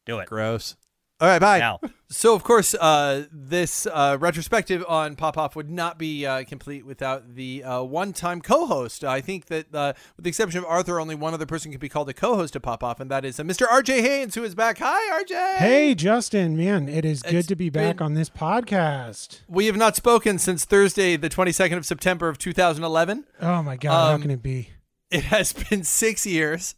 Do 0.08 0.18
it. 0.18 0.28
Gross. 0.28 0.76
All 1.24 1.30
right, 1.30 1.40
bye. 1.40 1.60
Now. 1.60 1.80
So, 2.10 2.36
of 2.36 2.44
course, 2.44 2.76
uh, 2.76 3.28
this 3.32 3.88
uh, 3.88 4.18
retrospective 4.20 4.84
on 4.90 5.16
Pop 5.16 5.38
Off 5.38 5.56
would 5.56 5.70
not 5.70 5.98
be 5.98 6.26
uh, 6.26 6.44
complete 6.44 6.86
without 6.86 7.36
the 7.36 7.64
uh, 7.64 7.82
one-time 7.82 8.42
co-host. 8.42 9.06
I 9.06 9.22
think 9.22 9.46
that, 9.46 9.74
uh, 9.74 9.94
with 10.18 10.26
the 10.26 10.28
exception 10.28 10.60
of 10.60 10.66
Arthur, 10.66 11.00
only 11.00 11.16
one 11.16 11.34
other 11.34 11.46
person 11.46 11.72
can 11.72 11.80
be 11.80 11.88
called 11.88 12.10
a 12.10 12.14
co-host 12.14 12.58
of 12.58 12.62
Pop 12.62 12.84
Off, 12.84 13.00
and 13.00 13.10
that 13.10 13.24
is 13.24 13.40
uh, 13.40 13.44
Mr. 13.44 13.66
R.J. 13.72 14.02
Haynes, 14.02 14.36
who 14.36 14.44
is 14.44 14.54
back. 14.54 14.80
Hi, 14.80 15.14
R.J. 15.20 15.56
Hey, 15.60 15.96
Justin, 15.96 16.58
man, 16.58 16.90
it 16.90 17.06
is 17.06 17.24
good 17.24 17.36
It's 17.36 17.48
to 17.48 17.56
be 17.56 17.70
back 17.70 17.98
been- 17.98 18.06
on 18.06 18.14
this 18.16 18.30
podcast. 18.30 19.40
We 19.48 19.68
have 19.68 19.78
not 19.78 19.96
spoken 19.96 20.38
since 20.40 20.66
Thursday, 20.66 21.16
the 21.16 21.30
22nd 21.30 21.78
of 21.78 21.86
September 21.86 22.28
of 22.28 22.38
2011. 22.38 23.24
Oh 23.42 23.64
my 23.64 23.78
God, 23.78 23.92
how 24.10 24.16
Um, 24.16 24.22
can 24.22 24.30
it 24.30 24.44
be? 24.44 24.72
It 25.14 25.26
has 25.26 25.54
been 25.54 25.84
six 25.84 26.26
years, 26.26 26.74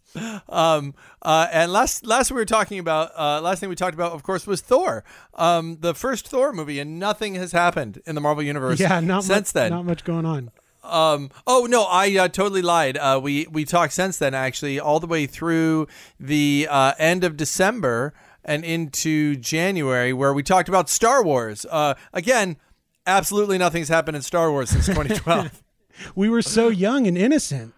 um, 0.50 0.94
uh, 1.22 1.48
and 1.54 1.72
last 1.72 2.06
last 2.06 2.32
we 2.32 2.36
were 2.36 2.44
talking 2.44 2.80
about 2.80 3.12
uh, 3.18 3.40
last 3.42 3.62
thing 3.62 3.70
we 3.70 3.76
talked 3.76 3.94
about, 3.94 4.12
of 4.12 4.24
course, 4.24 4.46
was 4.46 4.60
Thor, 4.60 5.06
um, 5.36 5.78
the 5.80 5.94
first 5.94 6.28
Thor 6.28 6.52
movie, 6.52 6.80
and 6.80 7.00
nothing 7.00 7.36
has 7.36 7.54
happened 7.54 8.02
in 8.06 8.14
the 8.14 8.20
Marvel 8.20 8.44
universe 8.44 8.80
Yeah, 8.80 9.00
not 9.00 9.24
since 9.24 9.50
much, 9.50 9.54
then. 9.54 9.72
Not 9.72 9.86
much 9.86 10.04
going 10.04 10.26
on. 10.26 10.52
Um. 10.84 11.32
Oh 11.48 11.66
no, 11.70 11.86
I 11.86 12.16
uh, 12.18 12.28
totally 12.28 12.62
lied. 12.62 12.98
Uh, 12.98 13.22
we 13.24 13.48
we 13.50 13.64
talked 13.64 13.94
since 13.94 14.18
then, 14.18 14.34
actually, 14.34 14.80
all 14.82 15.00
the 15.00 15.08
way 15.08 15.26
through 15.28 15.88
the 16.20 16.68
uh, 16.70 16.94
end 17.00 17.24
of 17.24 17.38
December 17.38 18.14
and 18.44 18.66
into 18.66 19.38
January, 19.38 20.12
where 20.12 20.34
we 20.34 20.44
talked 20.44 20.68
about 20.68 20.90
Star 20.90 21.24
Wars. 21.24 21.66
Uh, 21.72 21.96
again, 22.14 22.58
absolutely 23.08 23.58
nothing's 23.58 23.88
happened 23.88 24.18
in 24.18 24.22
Star 24.24 24.52
Wars 24.52 24.70
since 24.72 24.86
2012. 24.88 25.64
We 26.16 26.30
were 26.30 26.42
so 26.42 26.68
young 26.68 27.08
and 27.08 27.18
innocent. 27.18 27.74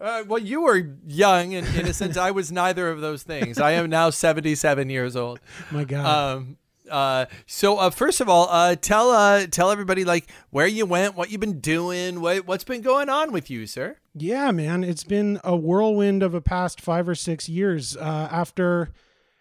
Uh, 0.00 0.24
well, 0.26 0.38
you 0.38 0.62
were 0.62 0.96
young 1.06 1.54
and 1.54 1.66
innocent. 1.76 2.16
I 2.16 2.30
was 2.30 2.50
neither 2.50 2.88
of 2.88 3.00
those 3.00 3.22
things. 3.22 3.58
I 3.58 3.72
am 3.72 3.90
now 3.90 4.10
77 4.10 4.90
years 4.90 5.16
old. 5.16 5.40
My 5.70 5.84
God. 5.84 6.38
Um. 6.38 6.56
Uh. 6.90 7.26
So, 7.46 7.78
uh, 7.78 7.90
first 7.90 8.20
of 8.20 8.28
all, 8.28 8.48
uh, 8.48 8.74
tell 8.76 9.10
uh, 9.10 9.46
tell 9.46 9.70
everybody 9.70 10.04
like 10.04 10.30
where 10.50 10.66
you 10.66 10.86
went, 10.86 11.16
what 11.16 11.30
you've 11.30 11.40
been 11.40 11.60
doing, 11.60 12.20
what 12.20 12.46
what's 12.46 12.64
been 12.64 12.80
going 12.82 13.08
on 13.08 13.30
with 13.30 13.50
you, 13.50 13.66
sir. 13.66 13.96
Yeah, 14.14 14.50
man, 14.50 14.82
it's 14.82 15.04
been 15.04 15.38
a 15.44 15.54
whirlwind 15.54 16.22
of 16.22 16.34
a 16.34 16.40
past 16.40 16.80
five 16.80 17.08
or 17.08 17.14
six 17.14 17.48
years. 17.48 17.96
Uh, 17.96 18.28
after 18.32 18.90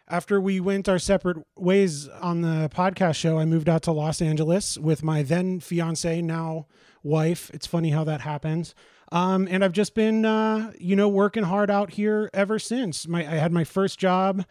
after 0.07 0.41
we 0.41 0.59
went 0.59 0.89
our 0.89 0.99
separate 0.99 1.37
ways 1.55 2.07
on 2.07 2.41
the 2.41 2.69
podcast 2.69 3.15
show, 3.15 3.37
I 3.37 3.45
moved 3.45 3.69
out 3.69 3.83
to 3.83 3.91
Los 3.91 4.21
Angeles 4.21 4.77
with 4.77 5.03
my 5.03 5.23
then 5.23 5.59
fiance, 5.59 6.21
now 6.21 6.67
wife. 7.03 7.49
It's 7.53 7.67
funny 7.67 7.91
how 7.91 8.03
that 8.03 8.21
happens. 8.21 8.75
Um, 9.11 9.47
and 9.49 9.63
I've 9.63 9.71
just 9.71 9.95
been, 9.95 10.23
uh, 10.25 10.71
you 10.79 10.95
know, 10.95 11.09
working 11.09 11.43
hard 11.43 11.71
out 11.71 11.91
here 11.91 12.29
ever 12.33 12.59
since. 12.59 13.07
My 13.07 13.21
I 13.21 13.35
had 13.35 13.51
my 13.51 13.63
first 13.63 13.99
job. 13.99 14.45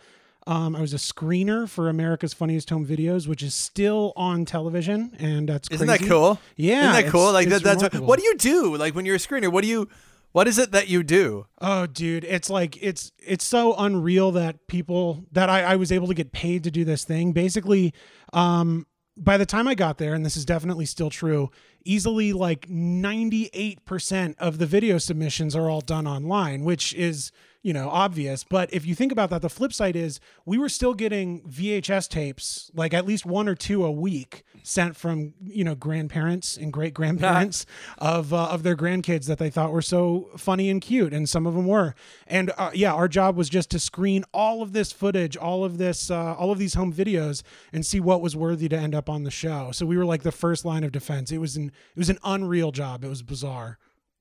Um, 0.47 0.75
I 0.75 0.81
was 0.81 0.95
a 0.95 0.97
screener 0.99 1.69
for 1.69 1.91
America's 1.91 2.33
Funniest 2.33 2.71
Home 2.71 2.87
Videos, 2.87 3.29
which 3.29 3.43
is 3.43 3.53
still 3.55 4.15
on 4.17 4.47
television, 4.47 5.15
and 5.19 5.47
that's 5.49 5.69
Isn't 5.71 5.87
crazy. 5.87 6.05
that 6.05 6.09
cool? 6.09 6.41
Yeah, 6.57 6.91
Isn't 6.93 7.05
that 7.05 7.13
cool? 7.13 7.33
Like 7.33 7.49
that, 7.51 7.63
that's 7.63 7.83
what, 7.83 7.95
what 8.01 8.19
do 8.19 8.25
you 8.25 8.35
do? 8.37 8.75
Like 8.77 8.95
when 8.95 9.05
you're 9.05 9.17
a 9.17 9.19
screener, 9.19 9.53
what 9.53 9.63
do 9.63 9.69
you 9.69 9.89
what 10.33 10.47
is 10.49 10.59
it 10.59 10.73
that 10.73 10.89
you 10.89 11.03
do? 11.03 11.47
Oh, 11.61 11.87
dude, 11.87 12.25
it's 12.25 12.49
like 12.51 12.83
it's 12.83 13.13
it's 13.19 13.45
so 13.45 13.75
unreal 13.77 14.33
that 14.33 14.67
people 14.69 15.25
that 15.33 15.49
I, 15.49 15.63
I 15.63 15.77
was 15.77 15.93
able 15.93 16.07
to 16.09 16.15
get 16.15 16.33
paid 16.33 16.65
to 16.65 16.71
do 16.71 16.85
this 16.85 17.05
thing. 17.05 17.33
Basically, 17.33 17.93
um, 18.33 18.87
by 19.19 19.37
the 19.37 19.47
time 19.47 19.67
I 19.69 19.75
got 19.75 19.99
there, 19.99 20.15
and 20.15 20.25
this 20.25 20.37
is 20.37 20.45
definitely 20.45 20.87
still 20.87 21.11
true, 21.11 21.51
easily 21.85 22.33
like 22.33 22.69
ninety 22.69 23.51
eight 23.53 23.85
percent 23.85 24.37
of 24.39 24.59
the 24.59 24.67
video 24.67 24.99
submissions 24.99 25.57
are 25.57 25.69
all 25.69 25.81
done 25.81 26.07
online, 26.07 26.65
which 26.65 26.95
is 26.95 27.33
you 27.63 27.73
know 27.73 27.89
obvious. 27.89 28.45
But 28.45 28.73
if 28.73 28.87
you 28.87 28.95
think 28.95 29.13
about 29.13 29.31
that, 29.31 29.43
the 29.43 29.49
flip 29.49 29.73
side 29.73 29.97
is 29.97 30.21
we 30.45 30.59
were 30.59 30.69
still 30.69 30.95
getting 30.95 31.43
VHS 31.43 32.09
tapes, 32.09 32.71
like 32.75 32.95
at 32.95 33.07
least 33.07 33.27
one 33.27 33.49
or 33.49 33.55
two 33.55 33.85
a 33.85 33.91
week, 33.91 34.45
sent 34.63 34.97
from 34.97 35.35
you 35.45 35.65
know 35.65 35.75
grandparents 35.75 36.57
and 36.57 36.73
great 36.73 36.95
grandparents 36.95 37.67
of 37.99 38.33
uh, 38.33 38.47
of 38.47 38.63
their 38.63 38.77
grandkids 38.77 39.27
that 39.27 39.39
they 39.39 39.51
thought 39.51 39.73
were 39.73 39.83
so 39.83 40.29
funny 40.37 40.71
and 40.71 40.81
cute, 40.81 41.13
and 41.13 41.29
some 41.29 41.47
of 41.47 41.55
them 41.55 41.67
were. 41.67 41.95
And 42.27 42.53
uh, 42.57 42.71
yeah, 42.75 42.93
our 42.93 43.09
job 43.09 43.37
was 43.37 43.49
just 43.49 43.71
to 43.71 43.79
screen 43.79 44.25
all 44.33 44.63
of 44.63 44.73
this 44.73 44.93
footage, 44.93 45.37
all 45.37 45.65
of 45.65 45.79
this, 45.79 46.11
uh, 46.11 46.35
all 46.35 46.53
of 46.53 46.59
these 46.59 46.75
home 46.75 46.93
videos, 46.93 47.43
and 47.73 47.85
see 47.85 48.01
what 48.01 48.21
was 48.21 48.37
worthy 48.37 48.69
to 48.69 48.77
end 48.77 48.95
up 48.95 49.09
on 49.09 49.25
the 49.25 49.31
show. 49.31 49.71
So 49.73 49.85
we 49.85 49.97
were 49.97 50.07
like 50.07 50.23
the 50.23 50.33
first 50.33 50.65
line 50.65 50.85
of 50.85 50.93
defense. 50.93 51.33
It 51.33 51.39
was 51.39 51.57
an 51.57 51.73
it 51.95 51.99
was 51.99 52.11
an 52.11 52.19
unreal 52.23 52.73
job. 52.73 53.05
It 53.05 53.09
was 53.09 53.23
bizarre. 53.23 53.79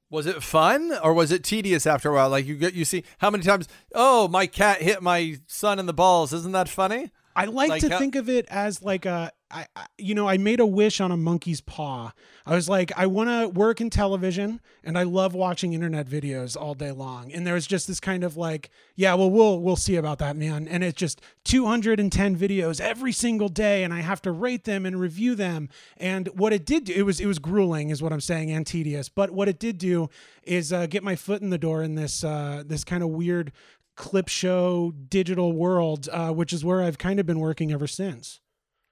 Was 0.09 0.25
it 0.25 0.41
fun 0.41 0.93
or 1.03 1.13
was 1.13 1.31
it 1.31 1.43
tedious 1.43 1.85
after 1.85 2.09
a 2.09 2.13
while? 2.13 2.29
Like 2.29 2.45
you 2.45 2.55
get 2.55 2.73
you 2.73 2.85
see 2.85 3.03
how 3.17 3.29
many 3.29 3.43
times? 3.43 3.67
Oh, 3.93 4.27
my 4.27 4.47
cat 4.47 4.81
hit 4.81 5.01
my 5.01 5.37
son 5.47 5.79
in 5.79 5.85
the 5.85 5.93
balls. 5.93 6.31
Isn't 6.31 6.53
that 6.53 6.69
funny? 6.69 7.11
I 7.37 7.45
like, 7.45 7.69
Like 7.69 7.81
to 7.81 7.89
how- 7.89 7.99
think 7.99 8.15
of 8.15 8.27
it 8.29 8.45
as 8.49 8.81
like 8.81 9.05
a, 9.05 9.31
I, 9.49 9.65
you 9.97 10.13
know, 10.13 10.27
I 10.27 10.35
made 10.37 10.59
a 10.59 10.65
wish 10.65 10.99
on 10.99 11.09
a 11.09 11.15
monkey's 11.15 11.61
paw. 11.61 12.11
I 12.45 12.53
was 12.53 12.67
like, 12.67 12.91
I 12.97 13.05
want 13.07 13.29
to 13.29 13.47
work 13.47 13.79
in 13.79 13.89
television, 13.89 14.59
and 14.83 14.97
I 14.97 15.03
love 15.03 15.33
watching 15.33 15.71
internet 15.71 16.05
videos 16.05 16.57
all 16.59 16.73
day 16.73 16.91
long. 16.91 17.31
And 17.31 17.47
there 17.47 17.53
was 17.53 17.65
just 17.65 17.87
this 17.87 18.01
kind 18.01 18.25
of 18.25 18.35
like, 18.35 18.69
yeah, 18.97 19.13
well, 19.13 19.31
we'll 19.31 19.61
we'll 19.61 19.77
see 19.77 19.95
about 19.95 20.19
that, 20.19 20.35
man. 20.35 20.67
And 20.67 20.83
it's 20.83 20.97
just 20.99 21.21
210 21.45 22.35
videos 22.37 22.81
every 22.81 23.13
single 23.13 23.47
day, 23.47 23.85
and 23.85 23.93
I 23.93 24.01
have 24.01 24.21
to 24.23 24.31
rate 24.31 24.65
them 24.65 24.85
and 24.85 24.99
review 24.99 25.33
them. 25.33 25.69
And 25.95 26.27
what 26.37 26.51
it 26.51 26.65
did 26.65 26.83
do, 26.85 26.93
it 26.93 27.03
was 27.03 27.21
it 27.21 27.25
was 27.25 27.39
grueling, 27.39 27.89
is 27.89 28.01
what 28.01 28.11
I'm 28.11 28.19
saying, 28.21 28.51
and 28.51 28.67
tedious. 28.67 29.07
But 29.07 29.31
what 29.31 29.47
it 29.47 29.59
did 29.59 29.77
do 29.77 30.09
is 30.43 30.73
uh, 30.73 30.87
get 30.87 31.03
my 31.03 31.15
foot 31.15 31.41
in 31.41 31.51
the 31.51 31.57
door 31.57 31.83
in 31.83 31.95
this 31.95 32.21
uh, 32.23 32.63
this 32.65 32.83
kind 32.83 33.01
of 33.01 33.09
weird 33.09 33.53
clip 33.97 34.29
show 34.29 34.93
digital 35.09 35.51
world, 35.51 36.07
uh, 36.11 36.31
which 36.31 36.53
is 36.53 36.63
where 36.63 36.81
I've 36.81 36.97
kind 36.97 37.19
of 37.19 37.25
been 37.25 37.39
working 37.39 37.73
ever 37.73 37.87
since. 37.87 38.39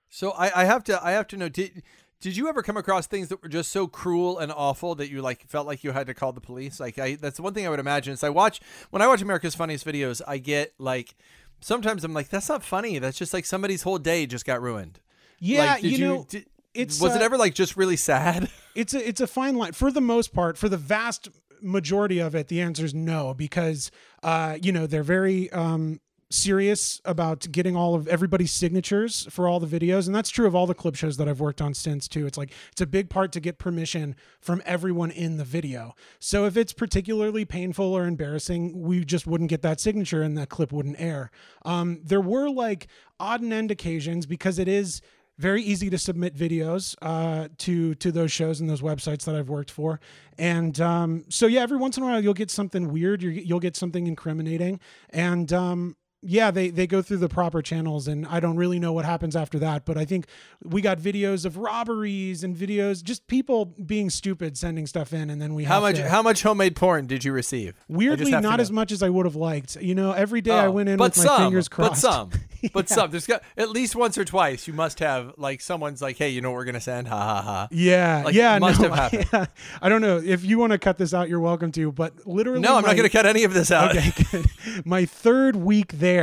So 0.10 0.32
I, 0.32 0.62
I 0.62 0.66
have 0.66 0.84
to 0.86 1.02
I 1.06 1.12
have 1.12 1.28
to 1.28 1.38
know 1.38 1.48
did 1.48 1.84
did 2.22 2.36
you 2.36 2.48
ever 2.50 2.62
come 2.64 2.76
across 2.78 3.06
things 3.08 3.28
that 3.30 3.42
were 3.42 3.50
just 3.50 3.72
so 3.72 3.88
cruel 3.88 4.40
and 4.40 4.52
awful 4.52 4.96
that 4.96 5.10
you 5.10 5.22
like 5.22 5.48
felt 5.48 5.68
like 5.68 5.84
you 5.84 5.92
had 5.92 6.08
to 6.08 6.14
call 6.14 6.34
the 6.34 6.42
police? 6.42 6.80
Like 6.80 6.98
I 7.00 7.16
that's 7.16 7.38
the 7.38 7.44
one 7.44 7.54
thing 7.54 7.66
I 7.66 7.70
would 7.70 7.80
imagine. 7.80 8.14
Is 8.14 8.24
I 8.24 8.30
watch 8.30 8.60
when 8.90 9.02
I 9.02 9.08
watch 9.08 9.22
America's 9.22 9.56
Funniest 9.56 9.86
Videos, 9.86 10.22
I 10.28 10.38
get 10.40 10.74
like 10.78 11.16
sometimes 11.62 12.04
I'm 12.04 12.14
like 12.14 12.30
that's 12.30 12.50
not 12.50 12.64
funny. 12.64 13.00
That's 13.00 13.18
just 13.18 13.34
like 13.34 13.46
somebody's 13.46 13.84
whole 13.84 13.98
day 14.00 14.26
just 14.26 14.46
got 14.46 14.62
ruined. 14.62 15.00
Yeah, 15.40 15.66
Like, 15.66 15.82
did 15.82 15.92
you 15.92 16.06
know, 16.08 16.26
did- 16.28 16.46
it's, 16.74 17.00
was 17.00 17.16
it 17.16 17.22
uh, 17.22 17.26
ever 17.26 17.38
like 17.38 17.54
just 17.54 17.78
really 17.78 17.96
sad? 17.96 18.50
it's 18.76 18.94
a 18.94 19.08
it's 19.08 19.22
a 19.22 19.28
fine 19.28 19.56
line 19.56 19.72
for 19.74 19.92
the 19.92 20.02
most 20.02 20.34
part. 20.34 20.58
For 20.58 20.68
the 20.70 20.78
vast 20.78 21.30
majority 21.62 22.20
of 22.20 22.36
it, 22.36 22.48
the 22.48 22.62
answer 22.62 22.86
is 22.86 22.94
no 22.94 23.34
because 23.34 23.92
uh, 24.24 24.58
you 24.62 24.72
know 24.72 24.88
they're 24.88 25.04
very 25.04 25.52
um, 25.52 26.00
serious 26.30 27.02
about 27.06 27.48
getting 27.52 27.76
all 27.76 27.96
of 27.96 28.08
everybody's 28.08 28.52
signatures 28.52 29.28
for 29.30 29.48
all 29.48 29.60
the 29.60 29.68
videos, 29.68 30.06
and 30.08 30.16
that's 30.16 30.30
true 30.30 30.48
of 30.48 30.56
all 30.56 30.68
the 30.68 30.74
clip 30.74 30.96
shows 30.96 31.18
that 31.18 31.28
I've 31.28 31.40
worked 31.40 31.62
on 31.62 31.74
since 31.74 32.08
too. 32.08 32.26
It's 32.26 32.38
like 32.38 32.52
it's 32.72 32.82
a 32.82 32.88
big 32.88 33.10
part 33.10 33.32
to 33.34 33.40
get 33.40 33.58
permission 33.58 34.16
from 34.40 34.62
everyone 34.66 35.12
in 35.12 35.38
the 35.38 35.46
video. 35.46 35.96
So 36.20 36.46
if 36.46 36.58
it's 36.58 36.74
particularly 36.74 37.46
painful 37.46 37.94
or 37.94 38.06
embarrassing, 38.06 38.82
we 38.82 39.06
just 39.06 39.28
wouldn't 39.28 39.50
get 39.50 39.62
that 39.62 39.80
signature, 39.80 40.22
and 40.22 40.38
that 40.38 40.50
clip 40.50 40.72
wouldn't 40.72 41.00
air. 41.00 41.32
Um, 41.64 42.02
there 42.04 42.22
were 42.22 42.50
like 42.50 42.88
odd 43.20 43.42
and 43.42 43.54
end 43.54 43.72
occasions 43.72 44.26
because 44.26 44.60
it 44.60 44.68
is 44.68 45.02
very 45.38 45.62
easy 45.62 45.90
to 45.90 45.98
submit 45.98 46.36
videos 46.36 46.96
uh, 47.02 47.50
to 47.60 47.96
to 47.96 48.12
those 48.12 48.32
shows 48.32 48.62
and 48.62 48.70
those 48.70 48.82
websites 48.82 49.26
that 49.26 49.36
I've 49.36 49.50
worked 49.50 49.72
for, 49.72 50.00
and 50.38 50.80
um, 50.80 51.26
so 51.30 51.48
yeah, 51.48 51.62
every 51.62 51.78
once 51.78 51.98
in 51.98 52.04
a 52.04 52.06
while 52.06 52.24
you'll 52.24 52.34
get 52.34 52.52
something 52.52 52.92
weird, 52.92 53.22
you 53.22 53.30
you'll 53.30 53.60
get 53.60 53.76
something 53.76 54.08
incriminating, 54.08 54.80
and 55.10 55.52
um, 55.52 55.96
yeah, 56.26 56.52
they 56.52 56.70
they 56.70 56.88
go 56.88 57.02
through 57.02 57.18
the 57.18 57.30
proper 57.30 57.62
channels, 57.62 58.08
and 58.08 58.26
I 58.28 58.40
don't 58.40 58.56
really 58.58 58.80
know 58.80 58.92
what 58.94 59.06
happens 59.06 59.36
after 59.36 59.60
that, 59.60 59.86
but 59.86 59.98
I 59.98 60.06
think 60.06 60.28
we 60.64 60.82
got 60.82 60.98
videos 60.98 61.46
of 61.46 61.58
robberies 61.58 62.44
and 62.44 62.56
videos 62.56 63.04
just 63.04 63.28
people 63.28 63.66
being 63.66 64.10
stupid 64.10 64.58
sending 64.58 64.88
stuff 64.88 65.14
in, 65.14 65.30
and 65.30 65.42
then 65.42 65.54
we 65.54 65.64
How 65.66 65.76
have 65.76 65.84
much 65.84 65.96
to- 65.98 66.10
how 66.10 66.22
much 66.22 66.42
homemade 66.44 66.76
porn 66.76 67.08
did 67.08 67.24
you 67.24 67.32
receive? 67.32 67.76
Weirdly 67.88 68.32
not 68.32 68.60
as 68.60 68.72
much 68.72 68.92
as 68.92 69.04
I 69.04 69.10
would 69.10 69.26
have 69.26 69.36
liked. 69.36 69.76
You 69.78 69.96
know, 69.96 70.12
every 70.12 70.42
day 70.42 70.52
I 70.58 70.66
Oh, 70.68 70.72
went 70.72 70.90
in 70.90 70.98
with 71.00 71.16
some, 71.16 71.26
my 71.28 71.38
fingers 71.38 71.68
crossed. 71.68 71.86
But 71.96 71.98
some, 72.00 72.30
but 72.74 72.90
some. 72.90 73.12
There's 73.12 73.28
got 73.28 73.44
at 73.58 73.70
least 73.70 73.96
once 73.96 74.18
or 74.18 74.26
twice. 74.26 74.68
You 74.68 74.74
must 74.74 75.00
have 75.00 75.34
like 75.38 75.62
someone's 75.62 76.02
like, 76.02 76.18
hey, 76.18 76.30
you 76.30 76.42
know 76.42 76.50
what 76.52 76.56
we're 76.58 76.66
gonna 76.66 76.82
send? 76.82 77.08
Ha 77.08 77.16
ha 77.18 77.42
ha. 77.42 77.68
Yeah, 77.72 78.24
Like, 78.26 78.34
yeah, 78.34 78.58
must 78.60 78.82
no, 78.82 78.90
have 78.90 78.98
happened. 79.12 79.30
yeah. 79.32 79.46
I 79.82 79.90
don't 79.90 80.02
know 80.02 80.18
if 80.24 80.44
you 80.44 80.58
want 80.58 80.72
to 80.72 80.78
cut 80.80 80.98
this 80.98 81.14
out. 81.14 81.30
You're 81.30 81.40
welcome 81.40 81.72
to, 81.74 81.92
but 81.92 82.26
literally, 82.26 82.62
No, 82.62 82.76
I'm 82.78 82.82
my- 82.82 82.90
not 82.90 82.96
gonna 82.98 83.10
cut 83.10 83.26
any 83.26 83.44
of 83.44 83.54
this 83.54 83.72
out. 83.72 83.96
Okay, 83.96 84.12
good. 84.32 84.46
My 84.86 85.06
third 85.06 85.56
week 85.56 85.94
there, 85.94 86.15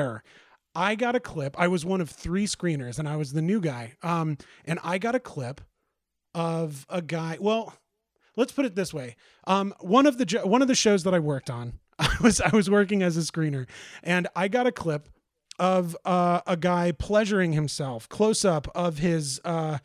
I 0.74 0.95
got 0.95 1.14
a 1.14 1.20
clip. 1.20 1.55
I 1.59 1.68
was 1.68 1.84
one 1.84 2.01
of 2.01 2.11
three 2.11 2.47
screeners, 2.47 2.99
and 2.99 3.09
I 3.09 3.16
was 3.16 3.32
the 3.32 3.43
new 3.43 3.61
guy. 3.61 3.95
Um, 4.03 4.38
and 4.64 4.78
I 4.82 4.99
got 4.99 5.14
a 5.14 5.20
clip 5.20 5.61
of 6.34 6.86
a 6.88 7.03
guy. 7.03 7.36
Well, 7.40 7.74
let's 8.36 8.53
put 8.53 8.64
it 8.64 8.74
this 8.74 8.95
way. 8.95 9.16
Um, 9.47 9.74
one 9.80 10.07
of 10.07 10.18
the 10.18 10.40
one 10.45 10.62
of 10.62 10.68
the 10.68 10.74
shows 10.74 11.05
that 11.05 11.14
I 11.14 11.18
worked 11.18 11.51
on, 11.51 11.78
I 11.99 12.16
was 12.22 12.40
I 12.40 12.55
was 12.55 12.70
working 12.70 13.03
as 13.03 13.16
a 13.16 13.20
screener, 13.20 13.68
and 14.03 14.28
I 14.34 14.49
got 14.49 14.66
a 14.66 14.72
clip 14.72 15.09
of 15.59 15.97
uh, 16.05 16.40
a 16.47 16.57
guy 16.57 16.93
pleasuring 16.93 17.53
himself, 17.53 18.09
close 18.09 18.45
up 18.45 18.68
of 18.74 18.99
his. 18.99 19.40
Uh, 19.45 19.78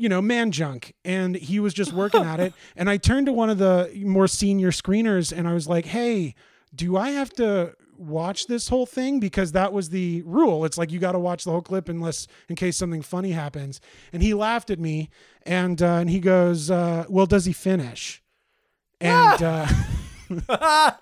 you 0.00 0.08
know, 0.08 0.22
man 0.22 0.50
junk. 0.50 0.94
And 1.04 1.36
he 1.36 1.60
was 1.60 1.74
just 1.74 1.92
working 1.92 2.22
at 2.22 2.40
it. 2.40 2.54
And 2.74 2.88
I 2.88 2.96
turned 2.96 3.26
to 3.26 3.34
one 3.34 3.50
of 3.50 3.58
the 3.58 3.92
more 4.06 4.26
senior 4.26 4.70
screeners 4.70 5.30
and 5.30 5.46
I 5.46 5.52
was 5.52 5.68
like, 5.68 5.84
hey, 5.84 6.34
do 6.74 6.96
I 6.96 7.10
have 7.10 7.30
to 7.34 7.74
watch 8.00 8.46
this 8.46 8.68
whole 8.68 8.86
thing? 8.86 9.20
Because 9.20 9.52
that 9.52 9.72
was 9.72 9.90
the 9.90 10.22
rule. 10.22 10.64
It's 10.64 10.78
like 10.78 10.90
you 10.90 10.98
got 10.98 11.12
to 11.12 11.18
watch 11.18 11.44
the 11.44 11.50
whole 11.50 11.62
clip 11.62 11.88
unless 11.88 12.26
in 12.48 12.56
case 12.56 12.76
something 12.76 13.02
funny 13.02 13.32
happens. 13.32 13.80
And 14.12 14.22
he 14.22 14.34
laughed 14.34 14.70
at 14.70 14.78
me 14.78 15.10
and 15.42 15.80
uh, 15.82 15.94
and 15.94 16.10
he 16.10 16.20
goes, 16.20 16.70
uh, 16.70 17.04
well, 17.08 17.26
does 17.26 17.44
he 17.44 17.52
finish? 17.52 18.22
And 19.00 19.42
uh, 19.42 19.66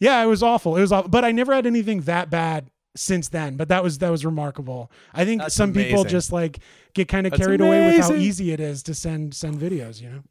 yeah, 0.00 0.22
it 0.22 0.26
was 0.26 0.42
awful. 0.42 0.76
It 0.76 0.80
was 0.80 0.92
awful. 0.92 1.10
But 1.10 1.24
I 1.24 1.32
never 1.32 1.54
had 1.54 1.66
anything 1.66 2.02
that 2.02 2.30
bad 2.30 2.70
since 2.94 3.28
then. 3.28 3.56
But 3.56 3.68
that 3.68 3.82
was 3.82 3.98
that 3.98 4.10
was 4.10 4.24
remarkable. 4.24 4.90
I 5.12 5.24
think 5.24 5.42
That's 5.42 5.54
some 5.54 5.72
people 5.72 6.04
just 6.04 6.32
like 6.32 6.58
get 6.94 7.08
kind 7.08 7.26
of 7.26 7.32
carried 7.32 7.60
away 7.60 7.86
with 7.86 8.00
how 8.00 8.14
easy 8.14 8.52
it 8.52 8.60
is 8.60 8.82
to 8.84 8.94
send 8.94 9.34
send 9.34 9.58
videos. 9.58 10.00
You 10.00 10.10
know. 10.10 10.22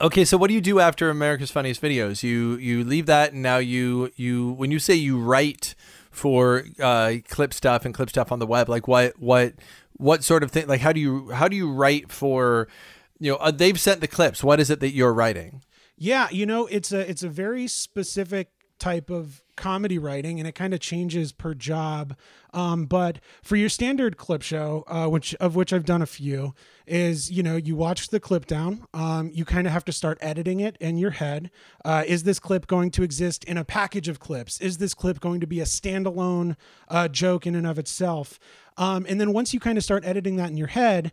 Okay, 0.00 0.24
so 0.24 0.36
what 0.36 0.48
do 0.48 0.54
you 0.54 0.60
do 0.60 0.80
after 0.80 1.08
America's 1.08 1.50
Funniest 1.52 1.80
Videos? 1.80 2.22
You 2.22 2.56
you 2.56 2.82
leave 2.82 3.06
that, 3.06 3.32
and 3.32 3.42
now 3.42 3.58
you 3.58 4.10
you 4.16 4.52
when 4.52 4.70
you 4.70 4.78
say 4.78 4.94
you 4.94 5.18
write 5.18 5.74
for 6.10 6.64
uh, 6.80 7.14
clip 7.28 7.54
stuff 7.54 7.84
and 7.84 7.94
clip 7.94 8.10
stuff 8.10 8.32
on 8.32 8.38
the 8.40 8.46
web, 8.46 8.68
like 8.68 8.88
what 8.88 9.18
what 9.20 9.54
what 9.96 10.24
sort 10.24 10.42
of 10.42 10.50
thing? 10.50 10.66
Like 10.66 10.80
how 10.80 10.92
do 10.92 11.00
you 11.00 11.30
how 11.30 11.46
do 11.46 11.56
you 11.56 11.72
write 11.72 12.10
for? 12.10 12.68
You 13.20 13.32
know, 13.32 13.36
uh, 13.36 13.52
they've 13.52 13.78
sent 13.78 14.00
the 14.00 14.08
clips. 14.08 14.42
What 14.42 14.58
is 14.58 14.68
it 14.68 14.80
that 14.80 14.90
you're 14.90 15.14
writing? 15.14 15.62
Yeah, 15.96 16.28
you 16.30 16.44
know, 16.44 16.66
it's 16.66 16.90
a 16.90 17.08
it's 17.08 17.22
a 17.22 17.28
very 17.28 17.68
specific 17.68 18.48
type 18.78 19.10
of 19.10 19.42
comedy 19.56 19.98
writing, 19.98 20.38
and 20.38 20.48
it 20.48 20.54
kind 20.54 20.74
of 20.74 20.80
changes 20.80 21.32
per 21.32 21.54
job. 21.54 22.16
Um, 22.52 22.86
but 22.86 23.18
for 23.42 23.56
your 23.56 23.68
standard 23.68 24.16
clip 24.16 24.42
show, 24.42 24.84
uh, 24.86 25.06
which 25.06 25.34
of 25.36 25.54
which 25.54 25.72
I've 25.72 25.84
done 25.84 26.02
a 26.02 26.06
few, 26.06 26.54
is 26.86 27.30
you 27.30 27.42
know 27.42 27.56
you 27.56 27.76
watch 27.76 28.08
the 28.08 28.20
clip 28.20 28.46
down. 28.46 28.86
Um, 28.92 29.30
you 29.32 29.44
kind 29.44 29.66
of 29.66 29.72
have 29.72 29.84
to 29.86 29.92
start 29.92 30.18
editing 30.20 30.60
it 30.60 30.76
in 30.80 30.96
your 30.96 31.12
head. 31.12 31.50
Uh, 31.84 32.04
is 32.06 32.24
this 32.24 32.38
clip 32.38 32.66
going 32.66 32.90
to 32.92 33.02
exist 33.02 33.44
in 33.44 33.56
a 33.56 33.64
package 33.64 34.08
of 34.08 34.20
clips? 34.20 34.60
Is 34.60 34.78
this 34.78 34.94
clip 34.94 35.20
going 35.20 35.40
to 35.40 35.46
be 35.46 35.60
a 35.60 35.64
standalone 35.64 36.56
uh, 36.88 37.08
joke 37.08 37.46
in 37.46 37.54
and 37.54 37.66
of 37.66 37.78
itself? 37.78 38.38
Um, 38.76 39.06
and 39.08 39.20
then 39.20 39.32
once 39.32 39.54
you 39.54 39.60
kind 39.60 39.78
of 39.78 39.84
start 39.84 40.04
editing 40.04 40.36
that 40.36 40.50
in 40.50 40.56
your 40.56 40.66
head, 40.68 41.12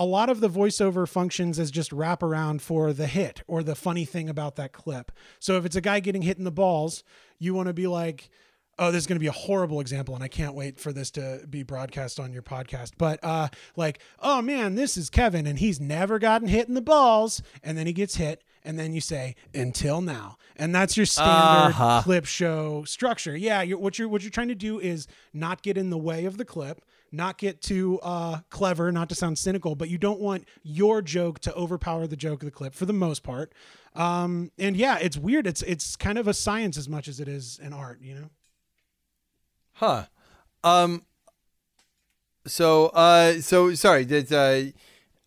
a 0.00 0.04
lot 0.04 0.28
of 0.30 0.40
the 0.40 0.48
voiceover 0.48 1.06
functions 1.06 1.58
as 1.60 1.70
just 1.70 1.90
wraparound 1.92 2.60
for 2.62 2.92
the 2.92 3.06
hit 3.06 3.42
or 3.46 3.62
the 3.62 3.74
funny 3.76 4.04
thing 4.04 4.28
about 4.28 4.56
that 4.56 4.72
clip. 4.72 5.12
So 5.38 5.56
if 5.58 5.64
it's 5.64 5.76
a 5.76 5.80
guy 5.80 6.00
getting 6.00 6.22
hit 6.22 6.38
in 6.38 6.44
the 6.44 6.50
balls, 6.50 7.04
you 7.38 7.54
want 7.54 7.68
to 7.68 7.72
be 7.74 7.86
like, 7.86 8.30
oh, 8.78 8.90
this 8.90 9.02
is 9.02 9.06
going 9.06 9.16
to 9.16 9.20
be 9.20 9.26
a 9.26 9.32
horrible 9.32 9.78
example, 9.78 10.14
and 10.14 10.24
I 10.24 10.28
can't 10.28 10.54
wait 10.54 10.80
for 10.80 10.90
this 10.90 11.10
to 11.12 11.42
be 11.50 11.62
broadcast 11.62 12.18
on 12.18 12.32
your 12.32 12.40
podcast. 12.42 12.92
But 12.96 13.20
uh, 13.22 13.48
like, 13.76 14.00
oh 14.20 14.40
man, 14.40 14.74
this 14.74 14.96
is 14.96 15.10
Kevin, 15.10 15.46
and 15.46 15.58
he's 15.58 15.78
never 15.80 16.18
gotten 16.18 16.48
hit 16.48 16.66
in 16.66 16.72
the 16.74 16.80
balls, 16.80 17.42
and 17.62 17.76
then 17.76 17.86
he 17.86 17.92
gets 17.92 18.14
hit, 18.16 18.42
and 18.64 18.78
then 18.78 18.94
you 18.94 19.02
say 19.02 19.34
until 19.54 20.00
now, 20.00 20.38
and 20.56 20.74
that's 20.74 20.96
your 20.96 21.04
standard 21.04 21.74
Uh-huh. 21.74 22.00
clip 22.02 22.24
show 22.24 22.84
structure. 22.84 23.36
Yeah, 23.36 23.60
you're, 23.60 23.76
what 23.78 23.98
you're 23.98 24.08
what 24.08 24.22
you're 24.22 24.30
trying 24.30 24.48
to 24.48 24.54
do 24.54 24.80
is 24.80 25.06
not 25.34 25.60
get 25.62 25.76
in 25.76 25.90
the 25.90 25.98
way 25.98 26.24
of 26.24 26.38
the 26.38 26.46
clip, 26.46 26.80
not 27.12 27.38
get 27.38 27.60
too 27.60 27.98
uh, 28.02 28.40
clever, 28.50 28.92
not 28.92 29.08
to 29.08 29.14
sound 29.14 29.38
cynical, 29.38 29.74
but 29.74 29.88
you 29.88 29.98
don't 29.98 30.20
want 30.20 30.46
your 30.62 31.02
joke 31.02 31.40
to 31.40 31.54
overpower 31.54 32.06
the 32.06 32.16
joke 32.16 32.42
of 32.42 32.46
the 32.46 32.52
clip 32.52 32.74
for 32.74 32.86
the 32.86 32.92
most 32.92 33.22
part. 33.22 33.52
Um, 33.94 34.52
and 34.58 34.76
yeah, 34.76 34.98
it's 34.98 35.16
weird. 35.16 35.46
It's 35.46 35.62
it's 35.62 35.96
kind 35.96 36.18
of 36.18 36.28
a 36.28 36.34
science 36.34 36.76
as 36.76 36.88
much 36.88 37.08
as 37.08 37.18
it 37.20 37.28
is 37.28 37.58
an 37.62 37.72
art, 37.72 38.00
you 38.00 38.14
know. 38.14 38.30
Huh. 39.72 40.04
Um. 40.62 41.04
So, 42.46 42.86
uh, 42.88 43.40
so 43.40 43.74
sorry. 43.74 44.04
Did 44.04 44.32
uh, 44.32 44.62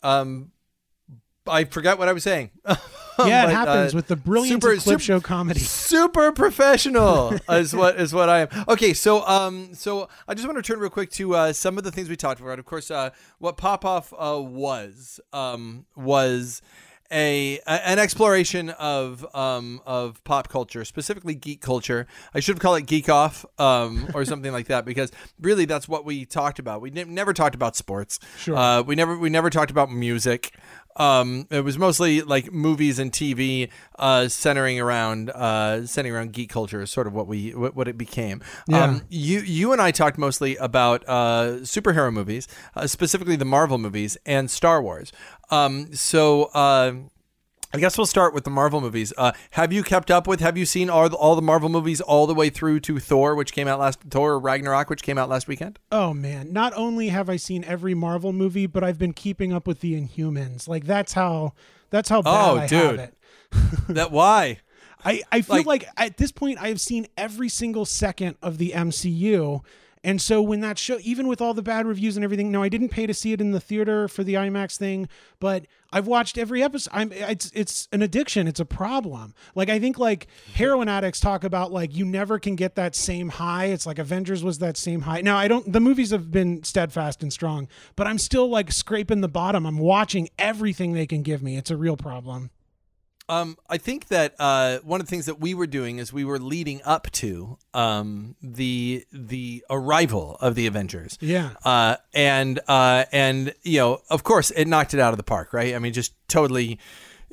um, 0.01 0.51
I 1.45 1.65
forgot 1.65 1.99
what 1.99 2.07
I 2.07 2.13
was 2.13 2.23
saying. 2.23 2.51
Yeah, 3.27 3.45
But, 3.45 3.49
it 3.51 3.53
happens 3.55 3.93
uh, 3.93 3.97
with 3.97 4.07
the 4.07 4.15
brilliant 4.15 4.61
super- 4.63 4.75
clip 4.75 4.83
super- 4.83 4.99
show 4.99 5.19
comedy. 5.21 5.59
Super 5.93 6.31
professional 6.31 7.33
is 7.49 7.75
what 7.75 7.99
is 7.99 8.13
what 8.13 8.29
I 8.29 8.39
am. 8.41 8.47
Okay, 8.67 8.93
so 8.93 9.25
um, 9.27 9.73
so 9.75 10.09
I 10.27 10.33
just 10.33 10.47
want 10.47 10.57
to 10.57 10.63
turn 10.63 10.79
real 10.79 10.89
quick 10.89 11.11
to 11.11 11.35
uh, 11.35 11.53
some 11.53 11.77
of 11.77 11.83
the 11.83 11.91
things 11.91 12.09
we 12.09 12.15
talked 12.15 12.41
about. 12.41 12.59
Of 12.59 12.65
course, 12.65 12.89
uh, 12.91 13.11
what 13.39 13.57
Pop 13.57 13.85
Off 13.85 14.13
uh, 14.17 14.39
was 14.41 15.19
um 15.31 15.85
was 15.95 16.61
a, 17.11 17.59
a 17.67 17.87
an 17.87 17.99
exploration 17.99 18.69
of 18.71 19.23
um 19.35 19.81
of 19.85 20.23
pop 20.23 20.47
culture, 20.49 20.83
specifically 20.83 21.35
geek 21.35 21.61
culture. 21.61 22.07
I 22.33 22.39
should 22.39 22.55
have 22.55 22.61
called 22.61 22.79
it 22.79 22.87
Geek 22.87 23.09
Off 23.09 23.45
um 23.59 24.09
or 24.15 24.25
something 24.31 24.51
like 24.51 24.67
that 24.67 24.83
because 24.85 25.11
really 25.39 25.65
that's 25.65 25.87
what 25.87 26.05
we 26.05 26.25
talked 26.25 26.57
about. 26.59 26.81
We 26.81 26.89
ne- 26.89 27.03
never 27.03 27.33
talked 27.33 27.53
about 27.55 27.75
sports. 27.75 28.19
Sure. 28.39 28.55
Uh, 28.57 28.81
we 28.81 28.95
never 28.95 29.17
we 29.17 29.29
never 29.29 29.49
talked 29.51 29.69
about 29.69 29.91
music. 29.91 30.55
Um, 30.95 31.47
it 31.49 31.61
was 31.61 31.77
mostly 31.77 32.21
like 32.21 32.51
movies 32.51 32.99
and 32.99 33.11
TV, 33.11 33.69
uh, 33.97 34.27
centering 34.27 34.79
around 34.79 35.29
uh, 35.31 35.85
centering 35.85 36.15
around 36.15 36.33
geek 36.33 36.49
culture 36.49 36.81
is 36.81 36.91
sort 36.91 37.07
of 37.07 37.13
what 37.13 37.27
we 37.27 37.51
what, 37.51 37.75
what 37.75 37.87
it 37.87 37.97
became. 37.97 38.41
Yeah. 38.67 38.83
Um, 38.83 39.01
you 39.09 39.39
you 39.39 39.71
and 39.71 39.81
I 39.81 39.91
talked 39.91 40.17
mostly 40.17 40.55
about 40.57 41.03
uh, 41.07 41.59
superhero 41.61 42.13
movies, 42.13 42.47
uh, 42.75 42.87
specifically 42.87 43.35
the 43.35 43.45
Marvel 43.45 43.77
movies 43.77 44.17
and 44.25 44.49
Star 44.49 44.81
Wars. 44.81 45.11
Um, 45.49 45.93
so. 45.95 47.09
I 47.75 47.79
guess 47.79 47.97
we'll 47.97 48.05
start 48.05 48.35
with 48.35 48.43
the 48.43 48.51
Marvel 48.51 48.81
movies. 48.81 49.11
Uh, 49.17 49.31
have 49.51 49.73
you 49.73 49.81
kept 49.81 50.11
up 50.11 50.27
with? 50.27 50.41
Have 50.41 50.57
you 50.57 50.65
seen 50.65 50.91
all 50.91 51.09
the, 51.09 51.15
all 51.15 51.35
the 51.35 51.41
Marvel 51.41 51.69
movies 51.69 52.01
all 52.01 52.27
the 52.27 52.35
way 52.35 52.49
through 52.51 52.81
to 52.81 52.99
Thor, 52.99 53.33
which 53.35 53.51
came 53.51 53.67
out 53.67 53.79
last 53.79 53.99
Thor 54.01 54.37
Ragnarok, 54.37 54.91
which 54.91 55.01
came 55.01 55.17
out 55.17 55.27
last 55.27 55.47
weekend? 55.47 55.79
Oh 55.91 56.13
man, 56.13 56.53
not 56.53 56.73
only 56.75 57.09
have 57.09 57.29
I 57.29 57.37
seen 57.37 57.63
every 57.63 57.95
Marvel 57.95 58.31
movie, 58.31 58.67
but 58.67 58.83
I've 58.83 58.99
been 58.99 59.13
keeping 59.13 59.51
up 59.53 59.65
with 59.65 59.79
the 59.79 59.99
Inhumans. 59.99 60.67
Like 60.67 60.85
that's 60.85 61.13
how 61.13 61.53
that's 61.89 62.09
how 62.09 62.21
bad 62.21 62.49
Oh, 62.49 62.57
I 62.59 62.67
dude. 62.67 62.99
have 62.99 63.09
it. 63.09 63.17
That 63.89 64.11
why? 64.11 64.59
I, 65.03 65.21
I 65.31 65.41
feel 65.41 65.57
Like- 65.57 65.65
like, 65.65 65.85
at 65.97 66.17
this 66.17 66.31
point 66.31 66.59
I 66.61 66.67
have 66.69 66.79
seen 66.79 67.07
every 67.17 67.49
single 67.49 67.85
second 67.85 68.35
of 68.41 68.57
the 68.59 68.71
MCU. 68.71 69.61
And 70.03 70.21
so 70.21 70.41
when 70.41 70.59
that 70.59 70.77
show, 70.77 70.97
even 71.01 71.27
with 71.27 71.39
all 71.39 71.53
the 71.53 71.61
bad 71.61 71.85
reviews 71.85 72.17
and 72.17 72.23
everything, 72.23 72.51
no, 72.51 72.61
I 72.61 72.67
didn't 72.67 72.89
pay 72.89 73.07
to 73.07 73.13
see 73.13 73.31
it 73.31 73.39
in 73.39 73.51
the 73.51 73.59
theater 73.61 74.09
for 74.09 74.23
the 74.23 74.33
IMAX 74.33 74.77
thing, 74.77 75.07
but 75.39 75.65
I've 75.93 76.07
watched 76.07 76.37
every 76.37 76.61
episode. 76.61 76.89
I'm, 76.93 77.11
it's 77.13 77.51
it's 77.53 77.87
an 77.93 78.01
addiction. 78.01 78.47
It's 78.47 78.59
a 78.59 78.65
problem. 78.65 79.33
Like 79.55 79.69
I 79.69 79.79
think 79.79 79.97
like 79.97 80.27
heroin 80.55 80.89
addicts 80.89 81.19
talk 81.19 81.43
about 81.43 81.71
like 81.71 81.95
you 81.95 82.03
never 82.03 82.37
can 82.39 82.55
get 82.55 82.75
that 82.75 82.95
same 82.95 83.29
high. 83.29 83.65
It's 83.65 83.85
like 83.85 83.99
Avengers 83.99 84.43
was 84.43 84.59
that 84.59 84.75
same 84.75 85.01
high. 85.01 85.21
Now 85.21 85.37
I 85.37 85.47
don't. 85.47 85.71
The 85.71 85.79
movies 85.79 86.11
have 86.11 86.31
been 86.31 86.63
steadfast 86.63 87.23
and 87.23 87.31
strong, 87.31 87.69
but 87.95 88.05
I'm 88.05 88.17
still 88.17 88.49
like 88.49 88.71
scraping 88.71 89.21
the 89.21 89.29
bottom. 89.29 89.65
I'm 89.65 89.77
watching 89.77 90.29
everything 90.37 90.93
they 90.93 91.07
can 91.07 91.21
give 91.21 91.41
me. 91.41 91.55
It's 91.55 91.71
a 91.71 91.77
real 91.77 91.95
problem. 91.95 92.49
Um, 93.33 93.57
I 93.69 93.77
think 93.77 94.07
that 94.09 94.35
uh, 94.39 94.79
one 94.79 94.99
of 94.99 95.07
the 95.07 95.09
things 95.09 95.25
that 95.25 95.39
we 95.39 95.53
were 95.53 95.67
doing 95.67 95.97
is 95.97 96.13
we 96.13 96.25
were 96.25 96.39
leading 96.39 96.81
up 96.83 97.09
to 97.13 97.57
um, 97.73 98.35
the 98.41 99.05
the 99.11 99.63
arrival 99.69 100.37
of 100.39 100.55
the 100.55 100.67
Avengers. 100.67 101.17
Yeah. 101.19 101.51
Uh, 101.65 101.97
and 102.13 102.59
uh, 102.67 103.05
and 103.11 103.53
you 103.63 103.79
know, 103.79 104.01
of 104.09 104.23
course, 104.23 104.51
it 104.51 104.65
knocked 104.67 104.93
it 104.93 104.99
out 104.99 105.13
of 105.13 105.17
the 105.17 105.23
park, 105.23 105.53
right? 105.53 105.73
I 105.75 105.79
mean, 105.79 105.93
just 105.93 106.13
totally. 106.27 106.79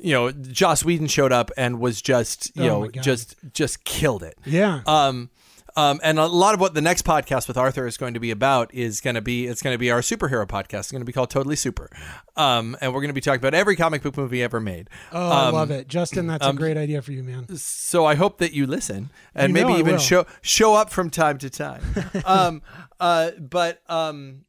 You 0.03 0.13
know, 0.13 0.31
Joss 0.31 0.83
Whedon 0.83 1.05
showed 1.05 1.31
up 1.31 1.51
and 1.55 1.79
was 1.79 2.01
just 2.01 2.55
you 2.55 2.63
Oh 2.63 2.85
know 2.85 2.87
just 2.89 3.35
just 3.53 3.83
killed 3.83 4.23
it. 4.23 4.35
Yeah. 4.45 4.81
Um, 4.87 5.29
um, 5.75 5.99
and 6.03 6.19
a 6.19 6.25
lot 6.25 6.53
of 6.53 6.59
what 6.59 6.73
the 6.73 6.81
next 6.81 7.03
podcast 7.05 7.47
with 7.47 7.57
Arthur 7.57 7.87
is 7.87 7.97
going 7.97 8.13
to 8.13 8.19
be 8.19 8.31
about 8.31 8.73
is 8.73 9.01
going 9.01 9.15
to 9.15 9.21
be 9.21 9.47
it's 9.47 9.61
going 9.61 9.73
to 9.73 9.77
be 9.77 9.89
our 9.91 10.01
superhero 10.01 10.45
podcast. 10.47 10.79
It's 10.79 10.91
going 10.91 11.01
to 11.01 11.05
be 11.05 11.11
called 11.13 11.29
Totally 11.29 11.55
Super, 11.55 11.89
um, 12.35 12.77
and 12.81 12.93
we're 12.93 13.01
going 13.01 13.09
to 13.09 13.13
be 13.13 13.21
talking 13.21 13.39
about 13.39 13.53
every 13.53 13.75
comic 13.75 14.01
book 14.03 14.17
movie 14.17 14.41
ever 14.43 14.59
made. 14.59 14.89
Oh, 15.11 15.29
I 15.29 15.47
Um, 15.47 15.53
love 15.53 15.71
it, 15.71 15.87
Justin. 15.87 16.27
That's 16.27 16.45
um, 16.45 16.55
a 16.55 16.59
great 16.59 16.77
idea 16.77 17.01
for 17.01 17.11
you, 17.11 17.23
man. 17.23 17.47
so 17.57 18.05
I 18.05 18.15
hope 18.15 18.37
that 18.39 18.53
you 18.53 18.65
listen 18.67 19.09
and 19.35 19.49
You 19.49 19.53
maybe 19.65 19.79
even 19.79 19.93
will. 19.93 19.99
show 19.99 20.25
show 20.41 20.75
up 20.75 20.89
from 20.89 21.09
time 21.09 21.37
to 21.39 21.49
time. 21.49 21.81
um, 22.25 22.61
uh, 22.99 23.31
but 23.39 23.81
um, 23.89 24.45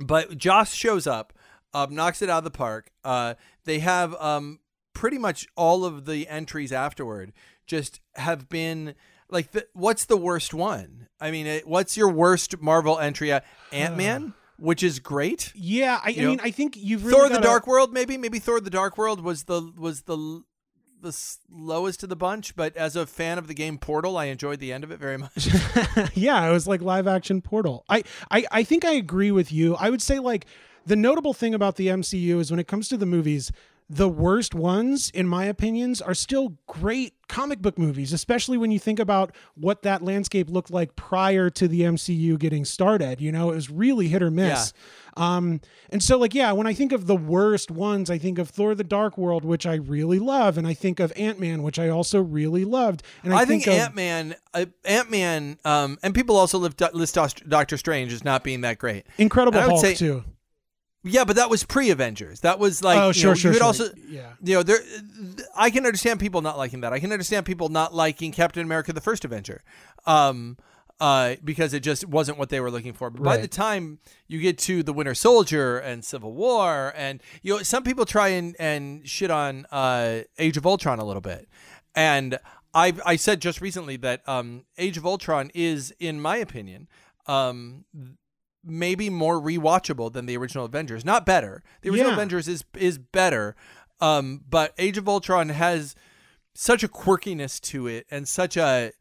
but 0.00 0.36
Joss 0.36 0.74
shows 0.74 1.06
up, 1.06 1.32
um, 1.72 1.94
knocks 1.94 2.22
it 2.22 2.28
out 2.30 2.38
of 2.38 2.44
the 2.44 2.50
park. 2.50 2.90
Uh, 3.04 3.34
they 3.64 3.78
have 3.78 4.14
um, 4.20 4.58
pretty 4.92 5.18
much 5.18 5.46
all 5.56 5.84
of 5.84 6.04
the 6.06 6.28
entries 6.28 6.72
afterward 6.72 7.32
just 7.66 8.00
have 8.16 8.48
been 8.48 8.94
like 9.34 9.50
the, 9.50 9.66
what's 9.74 10.06
the 10.06 10.16
worst 10.16 10.54
one? 10.54 11.08
I 11.20 11.30
mean, 11.30 11.46
it, 11.46 11.66
what's 11.66 11.96
your 11.96 12.08
worst 12.08 12.60
Marvel 12.62 12.98
entry? 12.98 13.32
Ant 13.72 13.96
Man, 13.96 14.32
which 14.56 14.82
is 14.82 15.00
great. 15.00 15.52
Yeah, 15.54 16.00
I, 16.02 16.10
I 16.16 16.24
mean, 16.24 16.40
I 16.42 16.50
think 16.50 16.76
you've 16.76 17.04
really 17.04 17.18
Thor: 17.18 17.28
The 17.28 17.34
gotta- 17.34 17.46
Dark 17.46 17.66
World, 17.66 17.92
maybe 17.92 18.16
maybe 18.16 18.38
Thor: 18.38 18.60
The 18.60 18.70
Dark 18.70 18.96
World 18.96 19.20
was 19.22 19.44
the 19.44 19.72
was 19.76 20.02
the 20.02 20.42
the 21.02 21.12
slowest 21.12 22.02
of 22.02 22.08
the 22.08 22.16
bunch, 22.16 22.56
but 22.56 22.74
as 22.76 22.96
a 22.96 23.06
fan 23.06 23.36
of 23.36 23.46
the 23.46 23.54
game 23.54 23.76
Portal, 23.76 24.16
I 24.16 24.26
enjoyed 24.26 24.58
the 24.60 24.72
end 24.72 24.84
of 24.84 24.90
it 24.90 24.98
very 24.98 25.18
much. 25.18 25.48
yeah, 26.14 26.48
it 26.48 26.52
was 26.52 26.66
like 26.66 26.80
live 26.80 27.06
action 27.06 27.42
Portal. 27.42 27.84
I, 27.88 28.04
I 28.30 28.46
I 28.50 28.62
think 28.64 28.84
I 28.84 28.92
agree 28.92 29.30
with 29.30 29.52
you. 29.52 29.74
I 29.76 29.90
would 29.90 30.00
say 30.00 30.18
like 30.18 30.46
the 30.86 30.96
notable 30.96 31.34
thing 31.34 31.54
about 31.54 31.76
the 31.76 31.88
MCU 31.88 32.38
is 32.40 32.50
when 32.50 32.60
it 32.60 32.68
comes 32.68 32.88
to 32.88 32.96
the 32.96 33.06
movies, 33.06 33.50
the 33.90 34.08
worst 34.08 34.54
ones, 34.54 35.10
in 35.10 35.28
my 35.28 35.44
opinions, 35.44 36.00
are 36.00 36.14
still 36.14 36.56
great 36.66 37.14
comic 37.28 37.60
book 37.60 37.78
movies, 37.78 38.12
especially 38.12 38.56
when 38.56 38.70
you 38.70 38.78
think 38.78 38.98
about 38.98 39.34
what 39.54 39.82
that 39.82 40.02
landscape 40.02 40.48
looked 40.48 40.70
like 40.70 40.96
prior 40.96 41.50
to 41.50 41.68
the 41.68 41.82
MCU 41.82 42.38
getting 42.38 42.64
started. 42.64 43.20
You 43.20 43.30
know, 43.30 43.50
it 43.50 43.54
was 43.54 43.70
really 43.70 44.08
hit 44.08 44.22
or 44.22 44.30
miss. 44.30 44.72
Um, 45.16 45.60
and 45.90 46.02
so 46.02 46.18
like, 46.18 46.34
yeah, 46.34 46.52
when 46.52 46.66
I 46.66 46.72
think 46.72 46.92
of 46.92 47.06
the 47.06 47.14
worst 47.16 47.70
ones, 47.70 48.10
I 48.10 48.18
think 48.18 48.38
of 48.38 48.48
Thor 48.48 48.74
the 48.74 48.84
Dark 48.84 49.18
World, 49.18 49.44
which 49.44 49.66
I 49.66 49.74
really 49.74 50.18
love, 50.18 50.58
and 50.58 50.66
I 50.66 50.74
think 50.74 50.98
of 50.98 51.12
Ant-Man, 51.16 51.62
which 51.62 51.78
I 51.78 51.88
also 51.88 52.20
really 52.22 52.64
loved. 52.64 53.02
And 53.22 53.34
I, 53.34 53.40
I 53.40 53.44
think, 53.44 53.66
of, 53.66 53.74
Ant 53.74 53.94
Man, 53.94 54.34
uh, 54.54 54.66
Ant 54.84 55.10
Man, 55.10 55.58
um, 55.64 55.98
and 56.02 56.14
people 56.14 56.36
also 56.36 56.58
list 56.58 57.18
Doctor 57.48 57.76
Strange 57.76 58.12
as 58.12 58.24
not 58.24 58.42
being 58.42 58.62
that 58.62 58.78
great. 58.78 59.06
Incredible 59.18 59.60
Hulk 59.60 59.80
say- 59.80 59.94
too. 59.94 60.24
Yeah, 61.06 61.24
but 61.24 61.36
that 61.36 61.50
was 61.50 61.64
pre 61.64 61.90
Avengers. 61.90 62.40
That 62.40 62.58
was 62.58 62.82
like, 62.82 62.98
Oh, 62.98 63.08
you 63.08 63.12
sure, 63.12 63.30
know, 63.30 63.34
sure, 63.34 63.50
You 63.52 63.58
could 63.58 63.58
sure. 63.58 63.66
also, 63.66 63.94
Yeah. 64.08 64.32
you 64.42 64.54
know, 64.54 64.62
there. 64.62 64.78
I 65.54 65.68
can 65.70 65.84
understand 65.84 66.18
people 66.18 66.40
not 66.40 66.56
liking 66.56 66.80
that. 66.80 66.92
I 66.94 66.98
can 66.98 67.12
understand 67.12 67.44
people 67.46 67.68
not 67.68 67.94
liking 67.94 68.32
Captain 68.32 68.64
America: 68.64 68.92
The 68.92 69.00
First 69.02 69.24
Avenger, 69.24 69.62
um, 70.06 70.56
uh, 71.00 71.34
because 71.44 71.74
it 71.74 71.80
just 71.80 72.06
wasn't 72.08 72.38
what 72.38 72.48
they 72.48 72.58
were 72.60 72.70
looking 72.70 72.94
for. 72.94 73.10
But 73.10 73.22
by 73.22 73.36
the 73.36 73.48
time 73.48 73.98
you 74.28 74.40
get 74.40 74.56
to 74.60 74.82
the 74.82 74.92
Winter 74.94 75.14
Soldier 75.14 75.78
and 75.78 76.04
Civil 76.04 76.32
War, 76.32 76.92
and 76.96 77.22
you 77.42 77.56
know, 77.56 77.62
some 77.62 77.82
people 77.82 78.06
try 78.06 78.28
and 78.28 78.56
and 78.58 79.06
shit 79.06 79.30
on 79.30 79.66
uh, 79.70 80.20
Age 80.38 80.56
of 80.56 80.64
Ultron 80.66 80.98
a 81.00 81.04
little 81.04 81.20
bit, 81.22 81.48
and 81.94 82.38
I 82.72 82.94
I 83.04 83.16
said 83.16 83.40
just 83.42 83.60
recently 83.60 83.96
that 83.98 84.26
um, 84.26 84.64
Age 84.78 84.96
of 84.96 85.04
Ultron 85.04 85.50
is, 85.54 85.92
in 86.00 86.20
my 86.20 86.36
opinion, 86.38 86.88
um, 87.26 87.84
maybe 88.64 89.10
more 89.10 89.40
rewatchable 89.40 90.12
than 90.12 90.26
the 90.26 90.36
original 90.36 90.64
Avengers. 90.64 91.04
Not 91.04 91.26
better. 91.26 91.62
The 91.82 91.90
original 91.90 92.10
Yeah. 92.10 92.16
Avengers 92.16 92.48
is 92.48 92.64
is 92.76 92.98
better. 92.98 93.54
Um, 94.00 94.42
but 94.48 94.74
Age 94.78 94.98
of 94.98 95.08
Ultron 95.08 95.50
has 95.50 95.94
such 96.54 96.82
a 96.82 96.88
quirkiness 96.88 97.60
to 97.60 97.86
it 97.86 98.06
and 98.10 98.26
such 98.28 98.56
a 98.56 98.92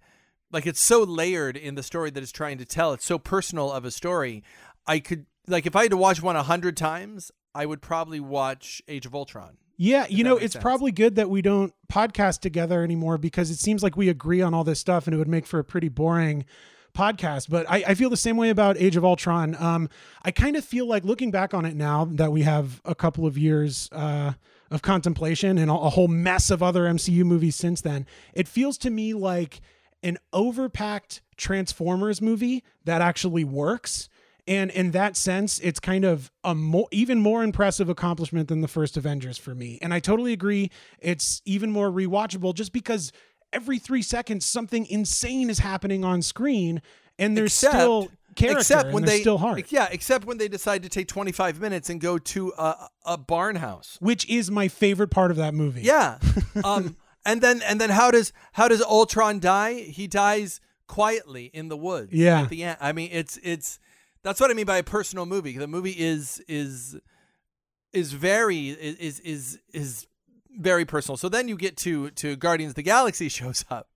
like 0.52 0.68
it's 0.68 0.80
so 0.82 1.02
layered 1.04 1.58
in 1.58 1.76
the 1.76 1.84
story 1.84 2.10
that 2.12 2.22
it's 2.22 2.32
trying 2.32 2.58
to 2.60 2.66
tell. 2.66 2.94
It's 2.94 3.06
so 3.06 3.18
personal 3.18 3.72
of 3.72 3.86
a 3.86 3.92
story. 3.92 4.44
I 4.86 5.00
could 5.00 5.26
like 5.48 5.66
if 5.66 5.76
I 5.76 5.84
had 5.84 5.92
to 5.92 5.98
watch 5.98 6.22
one 6.22 6.36
a 6.36 6.44
hundred 6.44 6.78
times, 6.78 7.32
I 7.56 7.66
would 7.66 7.82
probably 7.82 8.20
watch 8.20 8.82
Age 8.88 9.06
of 9.06 9.16
Ultron. 9.16 9.58
Yeah, 9.76 10.06
you 10.08 10.24
know, 10.24 10.38
it's 10.38 10.54
sense. 10.54 10.62
probably 10.62 10.92
good 10.92 11.16
that 11.16 11.32
we 11.32 11.42
don't 11.42 11.74
podcast 11.92 12.42
together 12.42 12.84
anymore 12.84 13.18
because 13.18 13.50
it 13.50 13.58
seems 13.58 13.82
like 13.82 13.98
we 13.98 14.08
agree 14.08 14.42
on 14.42 14.54
all 14.54 14.64
this 14.64 14.80
stuff 14.80 15.08
and 15.08 15.16
it 15.16 15.18
would 15.18 15.28
make 15.28 15.48
for 15.48 15.58
a 15.58 15.64
pretty 15.64 15.90
boring 15.90 16.46
podcast. 16.94 17.50
But 17.50 17.70
I, 17.70 17.84
I 17.88 17.94
feel 17.96 18.10
the 18.10 18.18
same 18.18 18.38
way 18.38 18.50
about 18.50 18.78
Age 18.78 18.96
of 18.96 19.04
Ultron. 19.04 19.56
Um, 19.60 19.90
I 20.24 20.32
kind 20.32 20.56
of 20.56 20.64
feel 20.64 20.86
like 20.86 21.04
looking 21.04 21.32
back 21.32 21.54
on 21.54 21.66
it 21.66 21.76
now 21.76 22.06
that 22.12 22.32
we 22.32 22.44
have 22.44 22.82
a 22.86 22.96
couple 22.96 23.26
of 23.26 23.38
years 23.38 23.90
uh, 23.92 24.34
of 24.72 24.82
contemplation 24.82 25.58
and 25.58 25.70
a 25.70 25.76
whole 25.76 26.08
mess 26.08 26.50
of 26.50 26.64
other 26.64 26.84
MCU 26.84 27.24
movies 27.24 27.56
since 27.56 27.82
then, 27.82 28.06
it 28.34 28.48
feels 28.48 28.78
to 28.80 28.90
me 28.90 29.14
like 29.14 29.62
an 30.02 30.18
overpacked 30.34 31.22
Transformers 31.38 32.22
movie 32.22 32.64
that 32.86 33.02
actually 33.02 33.44
works. 33.44 34.10
And 34.46 34.72
in 34.72 34.92
that 34.92 35.16
sense, 35.16 35.60
it's 35.60 35.80
kind 35.80 36.04
of 36.04 36.30
a 36.44 36.54
more, 36.54 36.88
even 36.92 37.20
more 37.20 37.44
impressive 37.44 37.88
accomplishment 37.88 38.50
than 38.50 38.60
the 38.60 38.68
first 38.68 38.98
Avengers 38.98 39.38
for 39.38 39.56
me. 39.56 39.80
And 39.82 39.94
I 39.94 40.00
totally 40.00 40.34
agree. 40.34 40.70
It's 41.00 41.42
even 41.46 41.72
more 41.72 41.90
rewatchable 41.90 42.54
just 42.54 42.74
because 42.74 43.14
every 43.54 43.80
three 43.80 44.02
seconds 44.02 44.46
something 44.46 44.86
insane 44.88 45.50
is 45.50 45.60
happening 45.60 46.04
on 46.04 46.22
screen, 46.22 46.82
and 47.18 47.38
there's 47.38 47.54
Except- 47.54 47.74
still 47.76 48.12
character, 48.36 48.60
except 48.60 48.92
when 48.94 49.04
they 49.06 49.22
still 49.22 49.38
heart. 49.38 49.72
Yeah, 49.72 49.88
except 49.92 50.26
when 50.26 50.38
they 50.38 50.48
decide 50.48 50.84
to 50.84 50.90
take 50.90 51.08
25 51.08 51.62
minutes 51.62 51.90
and 51.90 52.02
go 52.02 52.18
to 52.18 52.52
a, 52.58 52.90
a 53.06 53.18
barn 53.18 53.58
house. 53.58 53.98
which 54.02 54.28
is 54.28 54.50
my 54.50 54.68
favorite 54.68 55.10
part 55.10 55.32
of 55.32 55.38
that 55.38 55.54
movie. 55.54 55.82
Yeah. 55.82 56.18
um 56.64 56.98
and 57.26 57.42
then 57.42 57.62
and 57.62 57.80
then 57.80 57.90
how 57.92 58.12
does 58.12 58.34
how 58.54 58.68
does 58.68 58.82
Ultron 58.82 59.40
die? 59.40 59.76
He 59.76 60.08
dies 60.08 60.60
quietly 60.88 61.46
in 61.54 61.70
the 61.70 61.78
woods. 61.78 62.12
Yeah. 62.12 62.42
At 62.42 62.50
the 62.50 62.64
end. 62.64 62.78
I 62.82 62.92
mean, 62.92 63.10
it's 63.12 63.40
it's 63.44 63.80
that's 64.24 64.40
what 64.42 64.50
I 64.52 64.54
mean 64.56 64.66
by 64.66 64.78
a 64.78 64.84
personal 64.84 65.26
movie. 65.26 65.58
The 65.58 65.68
movie 65.68 65.96
is 65.98 66.44
is 66.48 66.98
is 67.94 68.14
very 68.14 68.70
is 68.70 69.20
is 69.20 69.60
is 69.74 70.08
very 70.60 70.86
personal. 70.86 71.18
So 71.18 71.30
then 71.30 71.48
you 71.48 71.56
get 71.58 71.78
to 71.78 72.10
to 72.12 72.36
Guardians 72.36 72.72
of 72.72 72.76
the 72.76 72.84
Galaxy 72.84 73.30
shows 73.40 73.66
up 73.70 73.88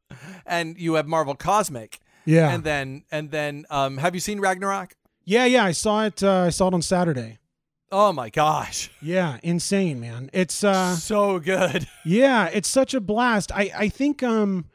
and 0.46 0.78
you 0.78 0.96
have 0.96 1.08
Marvel 1.08 1.36
Cosmic. 1.36 2.00
yeah, 2.26 2.50
And 2.54 2.64
then 2.64 3.04
and 3.12 3.32
then 3.32 3.66
um 3.70 3.98
have 3.98 4.14
you 4.16 4.20
seen 4.22 4.40
Ragnarok? 4.40 4.96
yeah, 5.26 5.46
yeah. 5.46 5.66
I 5.66 5.74
saw 5.74 6.06
it. 6.06 6.24
Uh, 6.24 6.44
I 6.48 6.50
saw 6.50 6.68
it 6.70 6.74
on 6.74 6.82
Saturday. 6.82 7.38
Oh 7.92 8.12
my 8.14 8.30
gosh. 8.30 8.90
Yeah, 9.02 9.38
insane, 9.44 10.00
man. 10.00 10.30
It's 10.34 10.64
uh, 10.64 10.96
so 10.96 11.40
good. 11.40 11.88
Yeah, 12.06 12.48
it's 12.54 12.70
such 12.70 12.94
a 12.94 13.00
blast. 13.02 13.52
I 13.52 13.72
I 13.76 13.90
think 13.90 14.24
um 14.24 14.66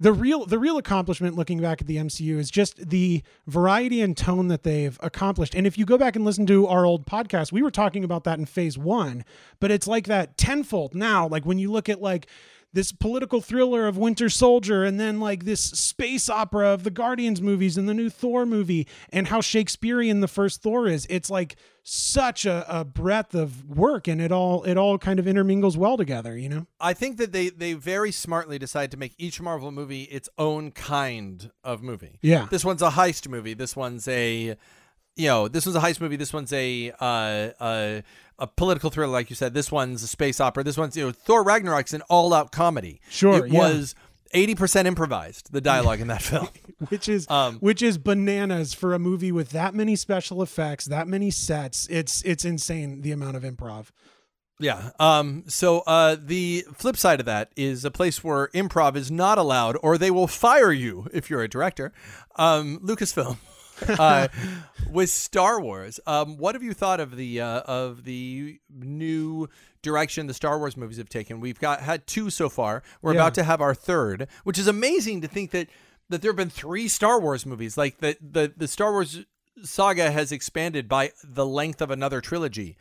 the 0.00 0.12
real 0.12 0.44
the 0.44 0.58
real 0.58 0.76
accomplishment 0.76 1.36
looking 1.36 1.60
back 1.60 1.80
at 1.80 1.86
the 1.86 1.96
MCU 1.96 2.36
is 2.38 2.50
just 2.50 2.90
the 2.90 3.22
variety 3.46 4.00
and 4.00 4.16
tone 4.16 4.48
that 4.48 4.64
they've 4.64 4.98
accomplished. 5.02 5.54
And 5.54 5.66
if 5.66 5.78
you 5.78 5.84
go 5.84 5.96
back 5.96 6.16
and 6.16 6.24
listen 6.24 6.46
to 6.46 6.66
our 6.66 6.84
old 6.84 7.06
podcast, 7.06 7.52
we 7.52 7.62
were 7.62 7.70
talking 7.70 8.02
about 8.02 8.24
that 8.24 8.38
in 8.38 8.46
phase 8.46 8.76
1, 8.76 9.24
but 9.60 9.70
it's 9.70 9.86
like 9.86 10.06
that 10.06 10.36
tenfold 10.36 10.94
now 10.94 11.28
like 11.28 11.46
when 11.46 11.58
you 11.58 11.70
look 11.70 11.88
at 11.88 12.00
like 12.00 12.26
this 12.74 12.90
political 12.92 13.40
thriller 13.40 13.86
of 13.86 13.96
Winter 13.96 14.28
Soldier 14.28 14.84
and 14.84 14.98
then 14.98 15.20
like 15.20 15.44
this 15.44 15.60
space 15.62 16.28
opera 16.28 16.68
of 16.68 16.82
the 16.82 16.90
Guardians 16.90 17.40
movies 17.40 17.78
and 17.78 17.88
the 17.88 17.94
new 17.94 18.10
Thor 18.10 18.44
movie 18.44 18.86
and 19.10 19.28
how 19.28 19.40
Shakespearean 19.40 20.20
the 20.20 20.28
first 20.28 20.60
Thor 20.60 20.88
is. 20.88 21.06
It's 21.08 21.30
like 21.30 21.56
such 21.84 22.44
a, 22.44 22.66
a 22.68 22.84
breadth 22.84 23.34
of 23.34 23.64
work 23.64 24.08
and 24.08 24.20
it 24.20 24.32
all 24.32 24.64
it 24.64 24.76
all 24.76 24.98
kind 24.98 25.20
of 25.20 25.28
intermingles 25.28 25.76
well 25.78 25.96
together, 25.96 26.36
you 26.36 26.48
know? 26.48 26.66
I 26.80 26.94
think 26.94 27.16
that 27.18 27.30
they 27.30 27.48
they 27.48 27.74
very 27.74 28.10
smartly 28.10 28.58
decide 28.58 28.90
to 28.90 28.96
make 28.96 29.14
each 29.18 29.40
Marvel 29.40 29.70
movie 29.70 30.02
its 30.04 30.28
own 30.36 30.72
kind 30.72 31.52
of 31.62 31.80
movie. 31.80 32.18
Yeah. 32.22 32.48
This 32.50 32.64
one's 32.64 32.82
a 32.82 32.90
heist 32.90 33.28
movie. 33.28 33.54
This 33.54 33.76
one's 33.76 34.08
a 34.08 34.56
you 35.16 35.28
know, 35.28 35.46
this 35.46 35.64
one's 35.64 35.76
a 35.76 35.80
heist 35.80 36.00
movie. 36.00 36.16
This 36.16 36.32
one's 36.32 36.52
a 36.52 36.92
uh, 36.98 37.50
a 37.60 38.02
a 38.38 38.46
political 38.46 38.90
thriller, 38.90 39.12
like 39.12 39.30
you 39.30 39.36
said. 39.36 39.54
This 39.54 39.70
one's 39.70 40.02
a 40.02 40.06
space 40.06 40.40
opera. 40.40 40.64
This 40.64 40.76
one's 40.76 40.96
you 40.96 41.06
know, 41.06 41.12
Thor 41.12 41.44
Ragnarok's 41.44 41.92
an 41.92 42.02
all 42.02 42.32
out 42.34 42.52
comedy. 42.52 43.00
Sure, 43.08 43.46
it 43.46 43.52
yeah. 43.52 43.58
was 43.58 43.94
eighty 44.32 44.54
percent 44.54 44.88
improvised. 44.88 45.52
The 45.52 45.60
dialogue 45.60 46.00
in 46.00 46.08
that 46.08 46.22
film. 46.30 46.48
which 46.88 47.08
is 47.08 47.28
Um, 47.30 47.58
which 47.58 47.82
is 47.82 47.98
bananas 47.98 48.74
for 48.74 48.94
a 48.94 48.98
movie 48.98 49.32
with 49.32 49.50
that 49.50 49.74
many 49.74 49.96
special 49.96 50.42
effects, 50.42 50.86
that 50.86 51.06
many 51.08 51.30
sets. 51.30 51.86
It's 51.90 52.22
it's 52.22 52.44
insane 52.44 53.02
the 53.02 53.12
amount 53.12 53.36
of 53.36 53.42
improv. 53.42 53.86
Yeah. 54.60 54.90
Um. 55.00 55.44
So, 55.48 55.80
uh, 55.80 56.16
the 56.20 56.64
flip 56.74 56.96
side 56.96 57.18
of 57.18 57.26
that 57.26 57.50
is 57.56 57.84
a 57.84 57.90
place 57.90 58.22
where 58.22 58.48
improv 58.48 58.94
is 58.94 59.10
not 59.10 59.36
allowed, 59.36 59.76
or 59.82 59.98
they 59.98 60.12
will 60.12 60.28
fire 60.28 60.72
you 60.72 61.08
if 61.12 61.28
you're 61.28 61.42
a 61.42 61.48
director. 61.48 61.92
Um, 62.36 62.78
Lucasfilm. 62.80 63.38
uh, 63.88 64.28
with 64.90 65.10
Star 65.10 65.60
Wars, 65.60 65.98
um, 66.06 66.36
what 66.36 66.54
have 66.54 66.62
you 66.62 66.74
thought 66.74 67.00
of 67.00 67.16
the 67.16 67.40
uh, 67.40 67.60
of 67.60 68.04
the 68.04 68.58
new 68.70 69.48
direction 69.82 70.26
the 70.26 70.34
Star 70.34 70.58
Wars 70.58 70.76
movies 70.76 70.98
have 70.98 71.08
taken? 71.08 71.40
We've 71.40 71.58
got 71.58 71.80
had 71.80 72.06
two 72.06 72.30
so 72.30 72.48
far. 72.48 72.82
We're 73.02 73.14
Yeah. 73.14 73.20
about 73.20 73.34
to 73.34 73.44
have 73.44 73.60
our 73.60 73.74
third, 73.74 74.28
which 74.44 74.58
is 74.58 74.66
amazing 74.68 75.20
to 75.22 75.28
think 75.28 75.50
that 75.52 75.68
that 76.08 76.22
there 76.22 76.30
have 76.30 76.36
been 76.36 76.50
three 76.50 76.88
Star 76.88 77.20
Wars 77.20 77.44
movies. 77.46 77.76
Like 77.76 77.98
the 77.98 78.16
the 78.20 78.52
the 78.56 78.68
Star 78.68 78.92
Wars 78.92 79.24
saga 79.62 80.10
has 80.10 80.32
expanded 80.32 80.88
by 80.88 81.12
the 81.22 81.46
length 81.46 81.80
of 81.80 81.90
another 81.90 82.20
trilogy 82.20 82.76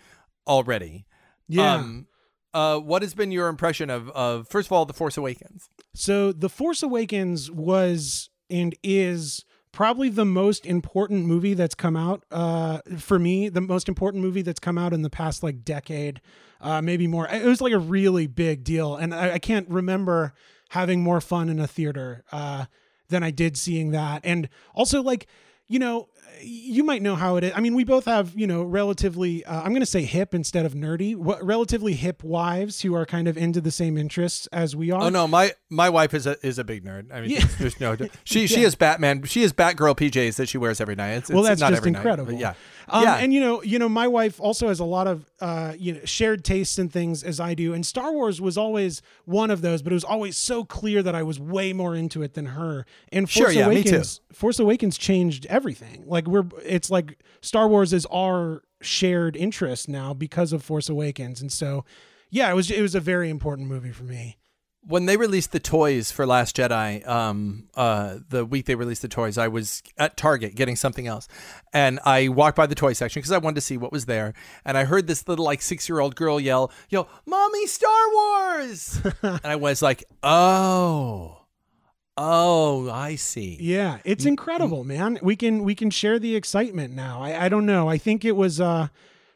already. 0.47 1.05
Yeah. 1.47 1.75
Um, 1.75 2.07
uh, 2.53 2.77
what 2.77 3.01
has 3.01 3.13
been 3.15 3.31
your 3.31 3.47
impression 3.47 3.89
of, 3.89 4.09
of 4.09 4.47
first 4.47 4.67
of 4.67 4.71
all, 4.73 4.85
The 4.85 4.93
Force 4.93 5.17
Awakens? 5.17 5.69
So 5.95 6.31
The 6.31 6.49
Force 6.49 6.83
Awakens 6.83 7.49
was 7.49 8.29
and 8.49 8.75
is 8.83 9.43
probably 9.73 10.07
the 10.07 10.23
most 10.23 10.65
important 10.65 11.25
movie 11.25 11.53
that's 11.53 11.75
come 11.75 11.97
out 11.97 12.23
uh, 12.31 12.79
for 12.97 13.19
me. 13.19 13.49
The 13.49 13.59
most 13.59 13.89
important 13.89 14.23
movie 14.23 14.43
that's 14.43 14.59
come 14.59 14.77
out 14.77 14.93
in 14.93 15.01
the 15.01 15.09
past 15.09 15.43
like 15.43 15.65
decade, 15.65 16.21
uh, 16.61 16.81
maybe 16.81 17.07
more. 17.07 17.27
It 17.27 17.43
was 17.43 17.59
like 17.59 17.73
a 17.73 17.79
really 17.79 18.27
big 18.27 18.63
deal, 18.63 18.95
and 18.95 19.13
I, 19.13 19.33
I 19.33 19.39
can't 19.39 19.67
remember 19.67 20.33
having 20.69 21.03
more 21.03 21.19
fun 21.19 21.49
in 21.49 21.59
a 21.59 21.67
theater 21.67 22.23
uh, 22.31 22.65
than 23.09 23.23
I 23.23 23.31
did 23.31 23.57
seeing 23.57 23.91
that. 23.91 24.21
And 24.23 24.47
also, 24.73 25.01
like 25.01 25.27
you 25.67 25.79
know, 25.79 26.07
you 26.41 26.83
might 26.83 27.01
know 27.01 27.15
how 27.15 27.35
it 27.37 27.43
is. 27.43 27.51
I 27.55 27.59
mean, 27.59 27.75
we 27.75 27.83
both 27.83 28.05
have, 28.05 28.33
you 28.35 28.47
know, 28.47 28.63
relatively, 28.63 29.43
uh, 29.45 29.61
I'm 29.61 29.69
going 29.69 29.81
to 29.81 29.85
say 29.85 30.03
hip 30.03 30.33
instead 30.33 30.65
of 30.65 30.73
nerdy, 30.73 31.15
what, 31.15 31.43
relatively 31.43 31.93
hip 31.93 32.23
wives 32.23 32.81
who 32.81 32.95
are 32.95 33.05
kind 33.05 33.27
of 33.27 33.37
into 33.37 33.61
the 33.61 33.71
same 33.71 33.97
interests 33.97 34.47
as 34.47 34.75
we 34.75 34.91
are. 34.91 35.03
Oh 35.03 35.09
no, 35.09 35.27
my 35.27 35.53
my 35.69 35.89
wife 35.89 36.13
is 36.13 36.25
a 36.27 36.37
is 36.45 36.59
a 36.59 36.63
big 36.63 36.83
nerd. 36.85 37.11
I 37.13 37.21
mean, 37.21 37.31
Yeah. 37.31 37.45
there's 37.59 37.79
no 37.79 37.95
she 38.23 38.47
she 38.47 38.63
has 38.63 38.75
Batman. 38.75 39.23
She 39.23 39.41
has 39.41 39.53
Batgirl 39.53 39.95
PJs 39.97 40.35
that 40.37 40.49
she 40.49 40.57
wears 40.57 40.79
every 40.81 40.95
night. 40.95 41.11
It's, 41.13 41.29
well, 41.29 41.39
it's 41.41 41.49
that's 41.49 41.61
not 41.61 41.69
just 41.71 41.79
every 41.81 41.91
night, 41.91 41.99
incredible. 41.99 42.31
but 42.33 42.39
yeah, 42.39 42.53
Um, 42.87 43.03
yeah. 43.03 43.15
And 43.15 43.33
you 43.33 43.39
know, 43.39 43.63
you 43.63 43.79
know, 43.79 43.89
my 43.89 44.07
wife 44.07 44.39
also 44.39 44.67
has 44.67 44.79
a 44.79 44.85
lot 44.85 45.07
of 45.07 45.29
uh, 45.39 45.73
you 45.77 45.93
know 45.93 45.99
shared 46.05 46.43
tastes 46.43 46.77
and 46.77 46.91
things 46.91 47.23
as 47.23 47.39
I 47.39 47.53
do. 47.53 47.73
And 47.73 47.85
Star 47.85 48.11
Wars 48.11 48.41
was 48.41 48.57
always 48.57 49.01
one 49.25 49.51
of 49.51 49.61
those, 49.61 49.81
but 49.81 49.91
it 49.91 49.95
was 49.95 50.03
always 50.03 50.37
so 50.37 50.63
clear 50.63 51.03
that 51.03 51.15
I 51.15 51.23
was 51.23 51.39
way 51.39 51.73
more 51.73 51.95
into 51.95 52.21
it 52.21 52.33
than 52.33 52.47
her. 52.47 52.85
And 53.11 53.29
Sure, 53.29 53.45
Force 53.45 53.55
yeah, 53.55 53.67
me 53.67 53.83
too. 53.83 53.89
Awakens, 53.89 54.21
Force 54.31 54.59
Awakens 54.59 54.97
changed 54.97 55.45
everything. 55.47 56.03
Like 56.07 56.27
we're, 56.27 56.45
it's 56.63 56.89
like 56.89 57.19
Star 57.41 57.67
Wars 57.67 57.93
is 57.93 58.05
our 58.07 58.63
shared 58.81 59.35
interest 59.35 59.87
now 59.87 60.13
because 60.13 60.53
of 60.53 60.63
Force 60.63 60.89
Awakens, 60.89 61.41
and 61.41 61.51
so 61.51 61.85
yeah, 62.29 62.49
it 62.49 62.55
was 62.55 62.71
it 62.71 62.81
was 62.81 62.95
a 62.95 62.99
very 62.99 63.29
important 63.29 63.67
movie 63.67 63.91
for 63.91 64.03
me. 64.03 64.37
When 64.85 65.05
they 65.05 65.17
released 65.17 65.51
the 65.51 65.59
toys 65.59 66.11
for 66.11 66.25
Last 66.25 66.55
Jedi, 66.57 67.07
um, 67.07 67.67
uh, 67.75 68.17
the 68.29 68.45
week 68.45 68.65
they 68.65 68.75
released 68.75 69.01
the 69.01 69.07
toys, 69.07 69.37
I 69.37 69.47
was 69.47 69.81
at 69.97 70.17
Target 70.17 70.55
getting 70.55 70.75
something 70.75 71.07
else, 71.07 71.27
and 71.71 71.99
I 72.05 72.27
walked 72.27 72.57
by 72.57 72.65
the 72.65 72.75
toy 72.75 72.93
section 72.93 73.21
because 73.21 73.31
I 73.31 73.37
wanted 73.37 73.55
to 73.55 73.61
see 73.61 73.77
what 73.77 73.91
was 73.91 74.05
there, 74.05 74.33
and 74.65 74.77
I 74.77 74.83
heard 74.83 75.07
this 75.07 75.27
little 75.27 75.45
like 75.45 75.61
six 75.61 75.87
year 75.87 75.99
old 75.99 76.15
girl 76.15 76.39
yell, 76.39 76.71
"Yo, 76.89 77.07
mommy, 77.25 77.65
Star 77.67 78.11
Wars!" 78.13 79.01
and 79.21 79.39
I 79.43 79.55
was 79.55 79.81
like, 79.81 80.03
"Oh, 80.21 81.45
oh, 82.17 82.89
I 82.89 83.15
see." 83.15 83.57
Yeah, 83.61 83.99
it's 84.03 84.25
incredible, 84.25 84.83
man. 84.83 85.17
We 85.21 85.35
can 85.35 85.63
we 85.63 85.75
can 85.75 85.89
share 85.91 86.19
the 86.19 86.35
excitement 86.35 86.93
now. 86.93 87.21
I, 87.21 87.45
I 87.45 87.49
don't 87.49 87.65
know. 87.65 87.87
I 87.87 87.97
think 87.97 88.25
it 88.25 88.35
was 88.35 88.59
uh 88.59 88.89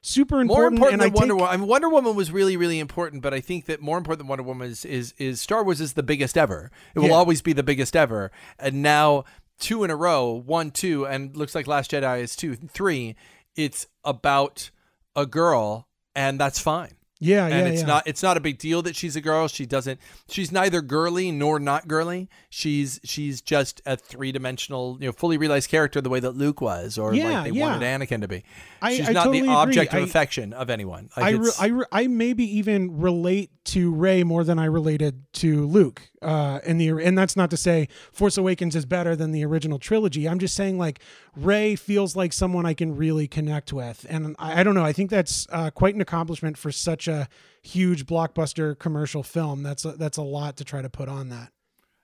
super 0.07 0.39
important. 0.41 0.79
More 0.79 0.89
important. 0.89 1.01
than 1.01 1.11
I 1.11 1.13
Wonder 1.13 1.33
take- 1.33 1.39
Woman. 1.41 1.53
I 1.53 1.57
mean, 1.57 1.67
Wonder 1.67 1.89
Woman 1.89 2.15
was 2.15 2.31
really, 2.31 2.57
really 2.57 2.79
important, 2.79 3.21
but 3.21 3.33
I 3.33 3.39
think 3.41 3.65
that 3.65 3.81
more 3.81 3.97
important 3.97 4.19
than 4.19 4.27
Wonder 4.27 4.43
Woman 4.43 4.69
is 4.69 4.85
is, 4.85 5.13
is 5.17 5.41
Star 5.41 5.63
Wars 5.63 5.81
is 5.81 5.93
the 5.93 6.03
biggest 6.03 6.37
ever. 6.37 6.71
It 6.95 6.99
will 6.99 7.07
Yeah. 7.09 7.13
always 7.15 7.41
be 7.41 7.53
the 7.53 7.63
biggest 7.63 7.95
ever. 7.95 8.31
And 8.59 8.81
now 8.81 9.25
two 9.59 9.83
in 9.83 9.89
a 9.91 9.95
row, 9.95 10.31
one, 10.31 10.71
two, 10.71 11.05
and 11.05 11.35
looks 11.35 11.55
like 11.55 11.67
Last 11.67 11.91
Jedi 11.91 12.21
is 12.21 12.35
two, 12.35 12.55
three. 12.55 13.15
It's 13.55 13.87
about 14.03 14.69
a 15.15 15.25
girl, 15.25 15.87
and 16.15 16.39
that's 16.39 16.59
fine. 16.59 16.95
Yeah, 17.19 17.45
and 17.47 17.67
yeah, 17.67 17.73
it's 17.73 17.81
yeah. 17.81 17.87
not 17.87 18.07
it's 18.07 18.21
not 18.21 18.37
a 18.37 18.39
big 18.39 18.57
deal 18.59 18.81
that 18.83 18.95
she's 18.95 19.15
a 19.15 19.21
girl. 19.21 19.47
She 19.47 19.65
doesn't 19.65 19.99
she's 20.29 20.51
neither 20.51 20.81
girly 20.81 21.31
nor 21.31 21.59
not 21.59 21.87
girly. 21.87 22.29
She's 22.49 22.99
she's 23.03 23.41
just 23.41 23.81
a 23.85 23.97
three 23.97 24.31
dimensional, 24.31 24.97
you 24.99 25.07
know, 25.07 25.11
fully 25.11 25.37
realized 25.37 25.69
character 25.69 25.99
the 26.01 26.09
way 26.09 26.19
that 26.19 26.31
Luke 26.31 26.61
was, 26.61 26.97
or 26.97 27.13
Yeah, 27.13 27.41
like 27.41 27.51
they 27.51 27.57
yeah. 27.59 27.65
wanted 27.65 27.85
Anakin 27.85 28.21
to 28.21 28.27
be. 28.27 28.43
I- 28.81 28.95
she's 28.95 29.09
I 29.09 29.13
not 29.13 29.23
totally 29.25 29.39
the 29.41 29.45
agree. 29.47 29.55
object 29.55 29.93
of 29.93 29.99
I- 29.99 30.03
affection 30.03 30.53
of 30.53 30.69
anyone. 30.69 31.09
Like 31.17 31.25
I, 31.25 31.29
re- 31.31 31.51
I, 31.59 31.65
re- 31.67 31.85
I 31.91 32.07
maybe 32.07 32.43
even 32.57 32.99
relate 33.01 33.49
to 33.65 33.91
Rey 33.93 34.23
more 34.23 34.43
than 34.43 34.59
I 34.59 34.65
related 34.65 35.23
to 35.33 35.65
Luke. 35.65 36.01
Uh, 36.21 36.59
in 36.65 36.77
the 36.79 36.89
and 36.89 37.17
that's 37.17 37.35
not 37.35 37.49
to 37.51 37.57
say 37.57 37.87
Force 38.11 38.37
Awakens 38.37 38.75
is 38.75 38.85
better 38.85 39.15
than 39.15 39.31
the 39.31 39.43
original 39.45 39.77
trilogy. 39.79 40.27
I'm 40.27 40.39
just 40.39 40.55
saying 40.55 40.77
like 40.79 40.99
Rey 41.37 41.75
feels 41.75 42.15
like 42.15 42.33
someone 42.33 42.65
I 42.65 42.73
can 42.73 42.95
really 42.95 43.27
connect 43.27 43.71
with, 43.71 44.05
and 44.09 44.35
I, 44.39 44.61
I 44.61 44.63
don't 44.63 44.75
know. 44.75 44.83
I 44.83 44.93
think 44.93 45.09
that's 45.09 45.47
uh, 45.51 45.69
quite 45.71 45.95
an 45.95 46.01
accomplishment 46.01 46.57
for 46.57 46.71
such 46.71 47.07
a 47.07 47.27
huge 47.61 48.05
blockbuster 48.05 48.77
commercial 48.77 49.23
film. 49.23 49.63
That's 49.63 49.85
a, 49.85 49.91
that's 49.93 50.17
a 50.17 50.21
lot 50.23 50.57
to 50.57 50.63
try 50.63 50.81
to 50.81 50.89
put 50.89 51.07
on 51.09 51.29
that. 51.29 51.51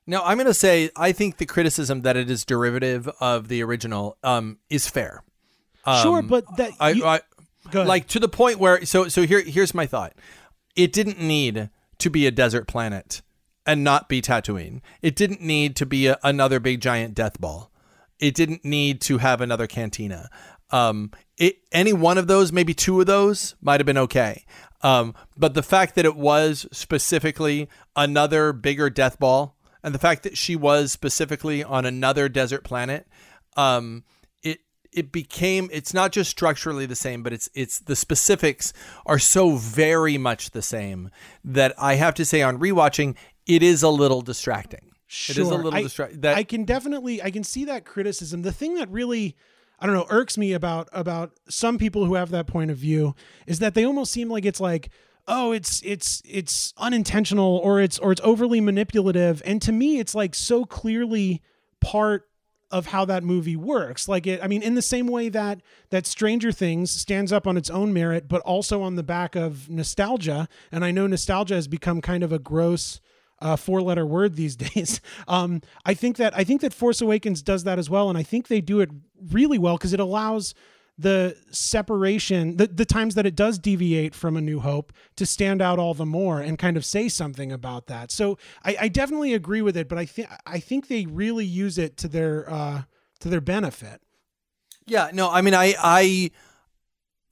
Now, 0.05 0.21
I'm 0.23 0.38
going 0.38 0.47
to 0.47 0.53
say 0.53 0.89
I 0.95 1.11
think 1.13 1.38
the 1.38 1.45
criticism 1.45 2.01
that 2.01 2.17
it 2.17 2.29
is 2.29 2.45
derivative 2.45 3.07
of 3.19 3.47
the 3.47 3.63
original 3.63 4.17
um, 4.23 4.57
is 4.69 4.88
fair. 4.89 5.23
sure, 6.01 6.19
Um, 6.19 6.27
but 6.27 6.45
that 6.57 6.71
I, 6.79 6.89
you- 6.91 7.05
I 7.05 7.21
ahead. 7.73 7.88
like 7.88 8.07
to 8.09 8.19
the 8.19 8.27
point 8.27 8.59
where 8.59 8.86
so 8.86 9.07
so 9.07 9.25
here 9.25 9.41
here's 9.41 9.73
my 9.73 9.86
thought. 9.86 10.13
It 10.75 10.91
didn't 10.91 11.21
need 11.21 11.69
to 11.99 12.09
be 12.09 12.27
a 12.27 12.31
desert 12.31 12.67
planet 12.67 13.21
and 13.65 13.84
not 13.84 14.09
be 14.09 14.21
Tatooine. 14.21 14.81
It 15.01 15.15
didn't 15.15 15.39
need 15.41 15.75
to 15.77 15.86
be 15.86 16.07
a, 16.07 16.19
another 16.23 16.59
big 16.59 16.81
giant 16.81 17.15
death 17.15 17.39
ball. 17.39 17.71
It 18.24 18.36
didn't 18.36 18.63
need 18.63 19.01
to 19.01 19.17
have 19.17 19.41
another 19.41 19.67
cantina. 19.67 20.30
Um, 20.71 21.11
it 21.38 21.57
any 21.74 21.91
one 21.91 22.17
of 22.17 22.28
those, 22.28 22.53
maybe 22.53 22.74
two 22.74 23.01
of 23.01 23.05
those, 23.05 23.55
might 23.61 23.82
have 23.82 23.86
been 23.86 23.97
okay. 23.97 24.45
Um, 24.82 25.13
but 25.36 25.55
the 25.55 25.61
fact 25.61 25.95
that 25.95 26.05
it 26.05 26.15
was 26.15 26.65
specifically 26.71 27.67
another 27.97 28.53
bigger 28.53 28.89
death 28.89 29.19
ball, 29.19 29.57
and 29.84 29.93
the 29.93 29.99
fact 29.99 30.24
that 30.24 30.38
she 30.38 30.55
was 30.55 30.93
specifically 30.93 31.65
on 31.65 31.86
another 31.86 32.30
desert 32.30 32.63
planet, 32.63 33.09
um, 33.57 34.05
it 34.41 34.61
it 34.93 35.11
became 35.11 35.67
it's 35.74 35.93
not 35.93 36.13
just 36.13 36.32
structurally 36.32 36.86
the 36.86 36.95
same, 36.95 37.24
but 37.24 37.34
it's 37.34 37.49
it's 37.53 37.80
the 37.80 37.95
specifics 37.97 38.71
are 39.05 39.19
so 39.19 39.57
very 39.57 40.17
much 40.17 40.51
the 40.51 40.61
same 40.61 41.09
that 41.43 41.74
I 41.78 41.95
have 41.95 42.13
to 42.13 42.24
say 42.24 42.41
on 42.41 42.57
rewatching, 42.57 43.17
it 43.45 43.61
is 43.61 43.84
a 43.84 43.89
little 43.89 44.21
distracting. 44.21 44.92
It 45.08 45.30
is 45.32 45.38
a 45.38 45.43
Sure. 45.43 45.58
little 45.64 45.72
distracting. 45.82 46.22
That 46.22 46.38
I 46.38 46.43
can 46.43 46.64
definitely 46.66 47.22
I 47.22 47.30
can 47.32 47.43
see 47.43 47.66
that 47.66 47.86
criticism. 47.86 48.41
The 48.41 48.51
thing 48.51 48.76
that 48.76 48.89
really 48.89 49.36
I 49.80 49.86
don't 49.86 49.95
know 49.95 50.06
irks 50.10 50.38
me 50.38 50.54
about 50.54 50.88
about 50.93 51.32
some 51.49 51.78
people 51.78 52.06
who 52.06 52.16
have 52.16 52.30
that 52.32 52.47
point 52.47 52.72
of 52.72 52.78
view 52.78 53.16
is 53.47 53.60
that 53.60 53.74
they 53.74 53.86
almost 53.86 54.12
seem 54.12 54.30
like 54.30 54.45
it's 54.45 54.60
like 54.62 54.89
oh 55.28 55.51
it's 55.51 55.82
it's 55.84 56.22
it's 56.26 56.74
unintentional 56.78 57.58
or 57.64 57.80
it's 57.80 57.97
or 57.99 58.12
it's 58.12 58.22
overly 58.24 58.60
manipulative 58.62 59.41
and 59.45 59.62
to 59.62 59.72
me 59.72 59.99
it's 59.99 60.14
like 60.16 60.36
so 60.36 60.66
clearly 60.66 61.41
part 61.80 62.28
of 62.72 62.88
how 62.88 63.06
that 63.06 63.24
movie 63.24 63.56
works 63.56 64.08
like 64.10 64.28
it 64.28 64.43
i 64.43 64.47
mean 64.47 64.62
in 64.62 64.76
the 64.76 64.82
same 64.82 65.08
way 65.08 65.30
that 65.30 65.62
that 65.91 66.06
stranger 66.06 66.51
things 66.51 66.91
stands 66.91 67.32
up 67.32 67.47
on 67.47 67.56
its 67.56 67.70
own 67.70 67.93
merit 67.93 68.28
but 68.28 68.41
also 68.41 68.82
on 68.82 68.95
the 68.95 69.04
back 69.04 69.34
of 69.36 69.70
nostalgia 69.70 70.47
and 70.74 70.84
i 70.84 70.91
know 70.91 71.08
nostalgia 71.08 71.56
has 71.56 71.68
become 71.70 72.01
kind 72.01 72.22
of 72.24 72.34
a 72.34 72.39
gross 72.39 72.99
uh, 73.43 73.55
four 73.55 73.81
letter 73.81 74.05
word 74.05 74.35
these 74.35 74.55
days. 74.73 75.01
Um, 75.27 75.61
I 75.85 75.93
think 75.93 76.17
that 76.17 76.35
I 76.35 76.43
think 76.43 76.61
that 76.61 76.73
Force 76.73 77.01
Awakens 77.01 77.41
does 77.41 77.63
that 77.65 77.77
as 77.77 77.89
well, 77.89 78.09
and 78.09 78.17
I 78.17 78.23
think 78.23 78.47
they 78.47 78.61
do 78.61 78.79
it 78.79 78.89
really 79.31 79.57
well 79.57 79.77
because 79.77 79.93
it 79.93 79.99
allows 79.99 80.53
the 80.95 81.35
separation, 81.49 82.57
the, 82.57 82.67
the 82.67 82.85
times 82.85 83.15
that 83.15 83.25
it 83.25 83.35
does 83.35 83.57
deviate 83.57 84.13
from 84.13 84.37
A 84.37 84.41
New 84.41 84.59
Hope, 84.59 84.93
to 85.15 85.25
stand 85.25 85.59
out 85.59 85.79
all 85.79 85.95
the 85.95 86.05
more 86.05 86.39
and 86.39 86.59
kind 86.59 86.77
of 86.77 86.85
say 86.85 87.09
something 87.09 87.51
about 87.51 87.87
that. 87.87 88.11
So 88.11 88.37
I, 88.63 88.77
I 88.81 88.87
definitely 88.89 89.33
agree 89.33 89.63
with 89.63 89.75
it, 89.75 89.89
but 89.89 89.97
I 89.97 90.05
think 90.05 90.29
I 90.45 90.59
think 90.59 90.87
they 90.87 91.05
really 91.05 91.45
use 91.45 91.77
it 91.77 91.97
to 91.97 92.07
their 92.07 92.49
uh, 92.49 92.83
to 93.19 93.29
their 93.29 93.41
benefit. 93.41 94.01
Yeah, 94.85 95.09
no, 95.13 95.31
I 95.31 95.41
mean, 95.41 95.53
I, 95.53 95.75
I, 95.81 96.31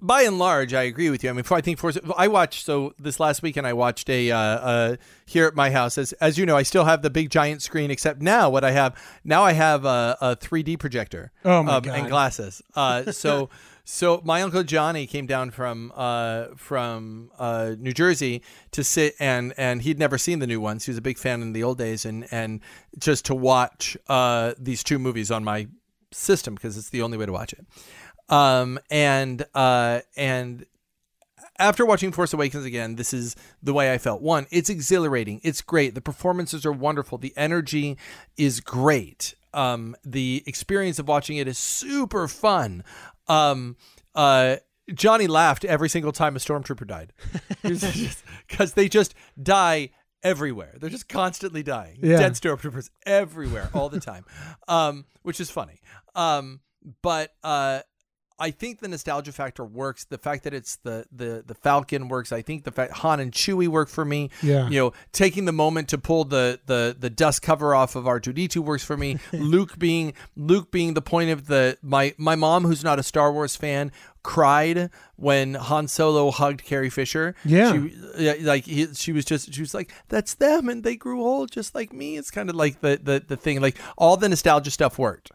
by 0.02 0.24
and 0.24 0.40
large, 0.40 0.74
I 0.74 0.84
agree 0.84 1.10
with 1.10 1.24
you. 1.24 1.30
I 1.30 1.34
mean, 1.34 1.46
I 1.50 1.62
think 1.62 1.78
for 1.78 1.92
I 2.18 2.28
watched 2.28 2.66
so 2.66 2.94
this 2.98 3.20
last 3.20 3.44
weekend 3.44 3.68
I 3.68 3.74
watched 3.74 4.10
a 4.10 4.32
uh, 4.32 4.38
uh, 4.38 4.96
here 5.26 5.46
at 5.46 5.56
my 5.56 5.70
house 5.70 5.98
as 5.98 6.14
as 6.14 6.38
you 6.38 6.46
know 6.46 6.58
I 6.58 6.64
still 6.64 6.86
have 6.86 7.02
the 7.04 7.10
big 7.10 7.30
giant 7.30 7.62
screen 7.62 7.92
except 7.92 8.22
now 8.22 8.50
what 8.50 8.64
I 8.64 8.72
have 8.72 8.96
now 9.24 9.44
I 9.44 9.54
have 9.54 9.86
a, 9.86 10.18
a 10.20 10.36
3D 10.36 10.80
projector 10.80 11.32
Oh 11.46 11.62
my 11.64 11.76
um, 11.76 11.84
God. 11.84 12.00
and 12.00 12.10
glasses. 12.10 12.62
Uh, 12.76 13.12
so 13.12 13.50
so 13.84 14.22
my 14.24 14.42
uncle 14.42 14.64
Johnny 14.64 15.06
came 15.06 15.28
down 15.28 15.52
from 15.52 15.92
uh, 15.96 16.48
from 16.56 17.32
uh, 17.38 17.76
New 17.78 17.94
Jersey 17.94 18.42
to 18.72 18.84
sit 18.84 19.14
and 19.20 19.54
and 19.58 19.84
he'd 19.84 20.00
never 20.00 20.18
seen 20.18 20.40
the 20.40 20.48
new 20.48 20.60
ones. 20.60 20.86
He 20.86 20.92
was 20.92 20.98
a 20.98 21.02
big 21.02 21.18
fan 21.18 21.42
in 21.42 21.54
the 21.54 21.64
old 21.64 21.78
days 21.78 22.06
and 22.06 22.28
and 22.32 22.60
just 22.98 23.26
to 23.26 23.36
watch 23.36 23.96
uh, 24.08 24.54
these 24.58 24.84
two 24.84 24.98
movies 24.98 25.30
on 25.30 25.44
my 25.44 25.68
system 26.12 26.56
because 26.56 26.78
it's 26.78 26.90
the 26.90 27.02
only 27.02 27.18
way 27.18 27.26
to 27.26 27.32
watch 27.32 27.54
it. 27.54 27.66
Um, 28.32 28.80
and 28.90 29.46
uh, 29.54 30.00
and 30.16 30.66
after 31.60 31.86
watching 31.86 32.12
Force 32.12 32.34
Awakens 32.34 32.66
again, 32.66 32.96
this 32.96 33.14
is 33.14 33.36
the 33.62 33.74
way 33.74 33.94
I 33.94 33.98
felt. 33.98 34.22
One, 34.22 34.48
it's 34.50 34.70
exhilarating. 34.70 35.42
It's 35.44 35.62
great. 35.62 35.94
The 35.94 36.02
performances 36.02 36.66
are 36.66 36.72
wonderful. 36.72 37.18
The 37.18 37.34
energy 37.38 37.98
is 38.38 38.60
great. 38.60 39.36
Um, 39.54 39.96
the 40.04 40.44
experience 40.48 40.98
of 40.98 41.08
watching 41.08 41.38
it 41.38 41.48
is 41.48 41.58
super 41.58 42.28
fun. 42.28 42.84
Um, 43.28 43.76
uh, 44.16 44.58
Johnny 44.94 45.28
laughed 45.28 45.64
every 45.66 45.90
single 45.90 46.12
time 46.12 46.36
a 46.36 46.40
stormtrooper 46.40 46.88
died 46.88 47.14
because 47.62 48.74
they 48.74 48.90
just 48.90 49.14
die 49.42 49.90
everywhere. 50.24 50.76
They're 50.80 50.90
just 50.90 51.10
constantly 51.10 51.64
dying. 51.64 52.00
Yeah. 52.02 52.18
Dead 52.18 52.34
stormtroopers 52.34 52.90
everywhere 53.06 53.70
all 53.74 53.90
the 53.90 54.00
time, 54.00 54.26
um, 54.68 55.06
which 55.22 55.40
is 55.40 55.50
funny. 55.50 55.80
Um, 56.16 56.62
but 57.02 57.34
uh, 57.44 57.82
I 58.42 58.52
think 58.52 58.80
the 58.80 58.88
nostalgia 58.88 59.32
factor 59.32 59.64
works. 59.64 60.06
The 60.06 60.18
fact 60.18 60.44
that 60.44 60.54
it's 60.54 60.78
the 60.78 61.06
the 61.12 61.44
the 61.46 61.54
Falcon 61.54 62.08
works. 62.10 62.32
I 62.32 62.42
think 62.42 62.64
the 62.64 62.72
fact 62.72 62.94
Han 62.94 63.20
and 63.20 63.32
Chewie 63.32 63.68
work 63.68 63.88
for 63.88 64.04
me. 64.04 64.32
Yeah. 64.42 64.68
You 64.68 64.80
know, 64.80 64.94
taking 65.12 65.46
the 65.46 65.52
moment 65.52 65.90
to 65.90 65.98
pull 65.98 66.26
the 66.26 66.60
the 66.66 66.96
the 67.00 67.10
dust 67.10 67.44
cover 67.44 67.76
off 67.76 67.96
of 67.96 68.08
R 68.08 68.20
two 68.20 68.34
D 68.34 68.48
two 68.48 68.62
works 68.62 68.84
for 68.84 68.98
me. 68.98 69.20
Luke 69.32 69.78
being 69.78 70.14
Luke 70.36 70.72
being 70.72 70.96
the 70.96 71.02
point 71.02 71.30
of 71.30 71.48
the 71.48 71.78
my 71.84 72.16
my 72.18 72.36
mom 72.36 72.64
who's 72.64 72.84
not 72.84 72.98
a 72.98 73.04
Star 73.04 73.32
Wars 73.32 73.56
fan 73.56 73.92
cried 74.24 74.90
when 75.16 75.56
Han 75.56 75.88
Solo 75.88 76.32
hugged 76.32 76.64
Carrie 76.64 76.90
Fisher. 76.90 77.36
Yeah. 77.46 77.74
She, 77.74 78.40
like 78.42 78.66
he, 78.66 78.88
she 78.94 79.12
was 79.12 79.26
just 79.26 79.54
she 79.54 79.62
was 79.62 79.74
like 79.74 79.92
that's 80.10 80.34
them 80.34 80.68
and 80.68 80.84
they 80.84 80.96
grew 80.96 81.22
old 81.22 81.52
just 81.52 81.76
like 81.76 81.94
me. 81.94 82.18
It's 82.18 82.32
kind 82.32 82.50
of 82.50 82.56
like 82.56 82.82
the 82.82 83.00
the 83.02 83.24
the 83.26 83.38
thing 83.38 83.62
like 83.62 83.78
all 83.98 84.18
the 84.18 84.30
nostalgia 84.30 84.72
stuff 84.72 84.98
worked. 84.98 85.32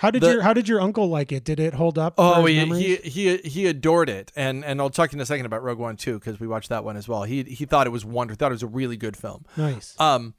How 0.00 0.10
did 0.10 0.22
The- 0.22 0.30
your 0.32 0.42
How 0.42 0.54
did 0.54 0.66
your 0.66 0.80
uncle 0.80 1.08
like 1.08 1.30
it? 1.30 1.44
Did 1.44 1.60
it 1.60 1.74
hold 1.74 1.98
up? 1.98 2.16
for 2.16 2.22
Oh, 2.22 2.44
he, 2.46 2.64
he 2.64 2.96
he 2.96 3.36
he 3.38 3.66
adored 3.66 4.08
it, 4.08 4.32
and 4.34 4.64
and 4.64 4.80
I'll 4.80 4.88
talk 4.88 5.12
in 5.12 5.20
a 5.20 5.26
second 5.26 5.44
about 5.46 5.62
Rogue 5.62 5.78
One 5.78 5.96
too 5.96 6.18
because 6.18 6.40
we 6.40 6.46
watched 6.46 6.70
that 6.70 6.84
one 6.84 6.96
as 6.96 7.06
well. 7.06 7.24
He 7.24 7.42
he 7.42 7.66
thought 7.66 7.86
it 7.86 7.90
was 7.90 8.04
wonderful. 8.04 8.38
Thought 8.38 8.52
it 8.52 8.54
was 8.54 8.62
a 8.62 8.66
really 8.66 8.96
good 8.96 9.14
film. 9.16 9.44
nice. 9.58 9.94
Um, 10.00 10.34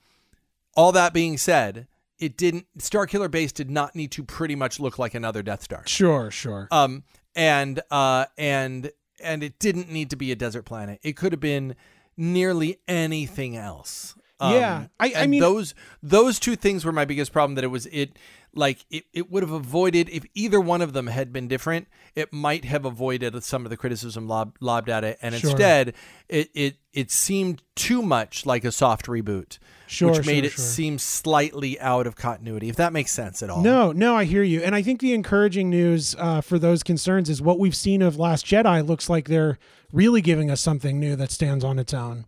all 0.75 0.91
that 0.93 1.13
being 1.13 1.37
said, 1.37 1.87
it 2.17 2.37
didn't. 2.37 2.65
Star 2.79 3.05
Killer 3.05 3.29
Base 3.29 3.51
did 3.51 3.69
not 3.69 3.95
need 3.95 4.11
to 4.13 4.23
pretty 4.23 4.55
much 4.55 4.79
look 4.79 4.97
like 4.97 5.13
another 5.13 5.43
Death 5.43 5.61
Star. 5.63 5.83
Sure, 5.85 6.31
sure. 6.31 6.67
Um, 6.71 7.03
and 7.35 7.81
uh, 7.91 8.25
and 8.39 8.91
and 9.23 9.43
it 9.43 9.59
didn't 9.59 9.91
need 9.91 10.09
to 10.09 10.15
be 10.15 10.31
a 10.31 10.35
desert 10.35 10.63
planet. 10.63 10.99
It 11.03 11.15
could 11.15 11.33
have 11.33 11.39
been 11.39 11.75
nearly 12.17 12.79
anything 12.87 13.55
else. 13.55 14.15
Um, 14.41 14.53
Yeah, 14.53 14.87
I- 14.99 15.13
I 15.15 15.27
mean- 15.27 15.39
those 15.39 15.73
those 16.01 16.39
two 16.39 16.55
things 16.55 16.83
were 16.83 16.91
my 16.91 17.05
biggest 17.05 17.31
problem. 17.31 17.55
That 17.55 17.63
it 17.63 17.67
was 17.67 17.85
it 17.87 18.17
like 18.53 18.85
it, 18.89 19.05
it 19.13 19.31
would 19.31 19.43
have 19.43 19.51
avoided 19.51 20.09
if 20.09 20.25
either 20.33 20.59
one 20.59 20.81
of 20.81 20.91
them 20.93 21.07
had 21.07 21.31
been 21.31 21.47
different. 21.47 21.87
It 22.15 22.33
might 22.33 22.65
have 22.65 22.83
avoided 22.83 23.41
some 23.43 23.65
of 23.65 23.69
the 23.69 23.77
criticism 23.77 24.27
lob, 24.27 24.57
lobbed 24.59 24.89
at 24.89 25.03
it, 25.05 25.17
and 25.21 25.33
Sure. 25.35 25.51
instead 25.51 25.93
it 26.27 26.49
it 26.53 26.75
it 26.91 27.11
seemed 27.11 27.61
too 27.75 28.01
much 28.01 28.45
like 28.45 28.65
a 28.65 28.71
soft 28.71 29.05
reboot, 29.05 29.57
Sure, 29.87 30.11
which 30.11 30.25
made 30.25 30.43
sure, 30.43 30.45
it 30.45 30.51
seem 30.59 30.97
slightly 30.97 31.79
out 31.79 32.05
of 32.07 32.15
continuity. 32.17 32.67
If 32.67 32.75
that 32.75 32.91
makes 32.91 33.11
sense 33.13 33.41
at 33.41 33.49
all. 33.49 33.61
No, 33.61 33.91
no, 33.93 34.17
I 34.17 34.25
hear 34.25 34.43
you, 34.43 34.61
and 34.61 34.75
I 34.75 34.81
think 34.81 34.99
the 34.99 35.13
encouraging 35.13 35.69
news 35.69 36.15
uh, 36.19 36.41
for 36.41 36.59
those 36.59 36.83
concerns 36.83 37.29
is 37.29 37.41
what 37.41 37.59
we've 37.59 37.75
seen 37.75 38.01
of 38.01 38.17
Last 38.19 38.45
Jedi 38.45 38.85
looks 38.85 39.09
like 39.09 39.29
they're 39.29 39.57
really 39.93 40.21
giving 40.21 40.49
us 40.51 40.59
something 40.59 40.99
new 40.99 41.15
that 41.15 41.31
stands 41.31 41.63
on 41.63 41.79
its 41.79 41.93
own. 41.93 42.25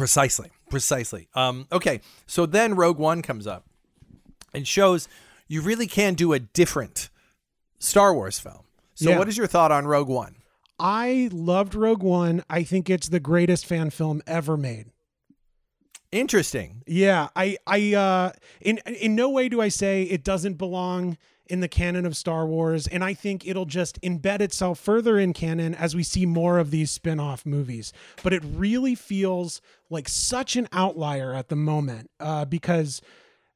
Precisely. 0.00 0.50
Precisely. 0.70 1.28
Um, 1.34 1.66
okay. 1.70 2.00
So 2.26 2.46
then 2.46 2.74
Rogue 2.74 2.96
One 2.98 3.20
comes 3.20 3.46
up 3.46 3.66
and 4.54 4.66
shows 4.66 5.08
you 5.46 5.60
really 5.60 5.86
can 5.86 6.14
do 6.14 6.32
a 6.32 6.38
different 6.38 7.10
Star 7.78 8.14
Wars 8.14 8.38
film. 8.38 8.62
So 8.94 9.10
Yeah. 9.10 9.18
what 9.18 9.28
is 9.28 9.36
your 9.36 9.46
thought 9.46 9.70
on 9.70 9.86
Rogue 9.86 10.08
One? 10.08 10.36
I 10.78 11.28
loved 11.32 11.74
Rogue 11.74 12.02
One. 12.02 12.42
I 12.48 12.62
think 12.62 12.88
it's 12.88 13.10
the 13.10 13.20
greatest 13.20 13.66
fan 13.66 13.90
film 13.90 14.22
ever 14.26 14.56
made. 14.56 14.86
Interesting. 16.12 16.82
Yeah, 16.86 17.28
I, 17.36 17.58
I, 17.66 17.92
uh, 17.94 18.32
in 18.62 18.78
in 18.86 19.14
no 19.14 19.28
way 19.28 19.50
do 19.50 19.60
I 19.60 19.68
say 19.68 20.04
it 20.04 20.24
doesn't 20.24 20.54
belong 20.54 21.18
in 21.50 21.60
the 21.60 21.68
canon 21.68 22.06
of 22.06 22.16
Star 22.16 22.46
Wars, 22.46 22.86
and 22.86 23.02
I 23.02 23.14
think 23.14 23.46
it'll 23.46 23.66
just 23.66 24.00
embed 24.02 24.40
itself 24.40 24.78
further 24.78 25.18
in 25.18 25.32
canon 25.32 25.74
as 25.74 25.94
we 25.96 26.02
see 26.02 26.26
more 26.26 26.58
of 26.58 26.70
these 26.70 26.90
spin-off 26.90 27.44
movies. 27.44 27.92
But 28.22 28.32
it 28.32 28.42
really 28.44 28.94
feels 28.94 29.60
like 29.88 30.08
such 30.08 30.56
an 30.56 30.68
outlier 30.72 31.34
at 31.34 31.48
the 31.48 31.56
moment 31.56 32.10
uh, 32.20 32.44
because 32.44 33.02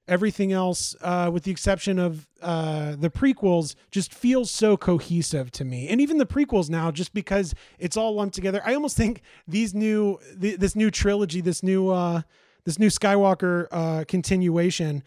everything 0.07 0.53
else, 0.53 0.95
uh, 1.01 1.31
with 1.33 1.45
the 1.45 1.51
exception 1.51 1.99
of 1.99 2.29
uh, 2.43 2.95
the 2.99 3.11
prequels, 3.11 3.75
just 3.91 4.13
feels 4.13 4.51
so 4.51 4.77
cohesive 4.77 5.51
to 5.53 5.65
me. 5.65 5.89
And 5.89 6.01
even 6.01 6.19
the 6.19 6.27
prequels 6.27 6.69
now, 6.69 6.91
just 6.91 7.15
because 7.15 7.55
it's 7.79 7.97
all 7.97 8.15
lumped 8.15 8.35
together, 8.35 8.61
I 8.67 8.75
almost 8.75 8.97
think 8.97 9.23
these 9.49 9.73
new, 9.73 10.19
th- 10.41 10.59
this 10.59 10.77
new 10.77 10.91
trilogy, 10.91 11.41
this 11.41 11.63
new, 11.63 11.89
uh, 11.89 12.23
this 12.65 12.79
new 12.79 12.89
Skywalker 12.89 13.67
uh, 13.71 14.05
continuation. 14.07 15.03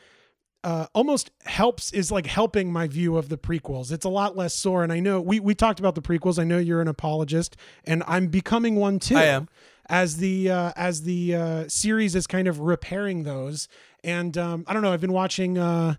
Uh, 0.63 0.87
almost 0.93 1.31
helps 1.45 1.93
is 1.93 2.11
like 2.11 2.25
helping 2.25 2.71
my 2.73 2.87
view 2.87 3.15
of 3.15 3.29
the 3.29 3.37
prequels. 3.37 3.91
It's 3.91 4.05
a 4.05 4.09
lot 4.09 4.35
less 4.35 4.53
sore, 4.53 4.83
and 4.83 4.91
I 4.91 4.99
know 4.99 5.21
we 5.21 5.39
we 5.39 5.53
talked 5.55 5.79
about 5.79 5.95
the 5.95 6.01
prequels. 6.01 6.39
I 6.39 6.43
know 6.43 6.57
you're 6.57 6.81
an 6.81 6.87
apologist, 6.87 7.55
and 7.85 8.03
I'm 8.07 8.27
becoming 8.27 8.75
one 8.75 8.99
too 8.99 9.15
I 9.17 9.25
am. 9.25 9.47
as 9.87 10.17
the 10.17 10.49
uh, 10.51 10.71
as 10.75 11.03
the 11.03 11.35
uh, 11.35 11.67
series 11.69 12.15
is 12.15 12.27
kind 12.27 12.47
of 12.47 12.59
repairing 12.59 13.23
those. 13.23 13.67
And 14.03 14.37
um, 14.37 14.65
I 14.67 14.73
don't 14.73 14.81
know. 14.81 14.91
I've 14.91 14.99
been 14.99 15.13
watching 15.13 15.57
uh, 15.57 15.95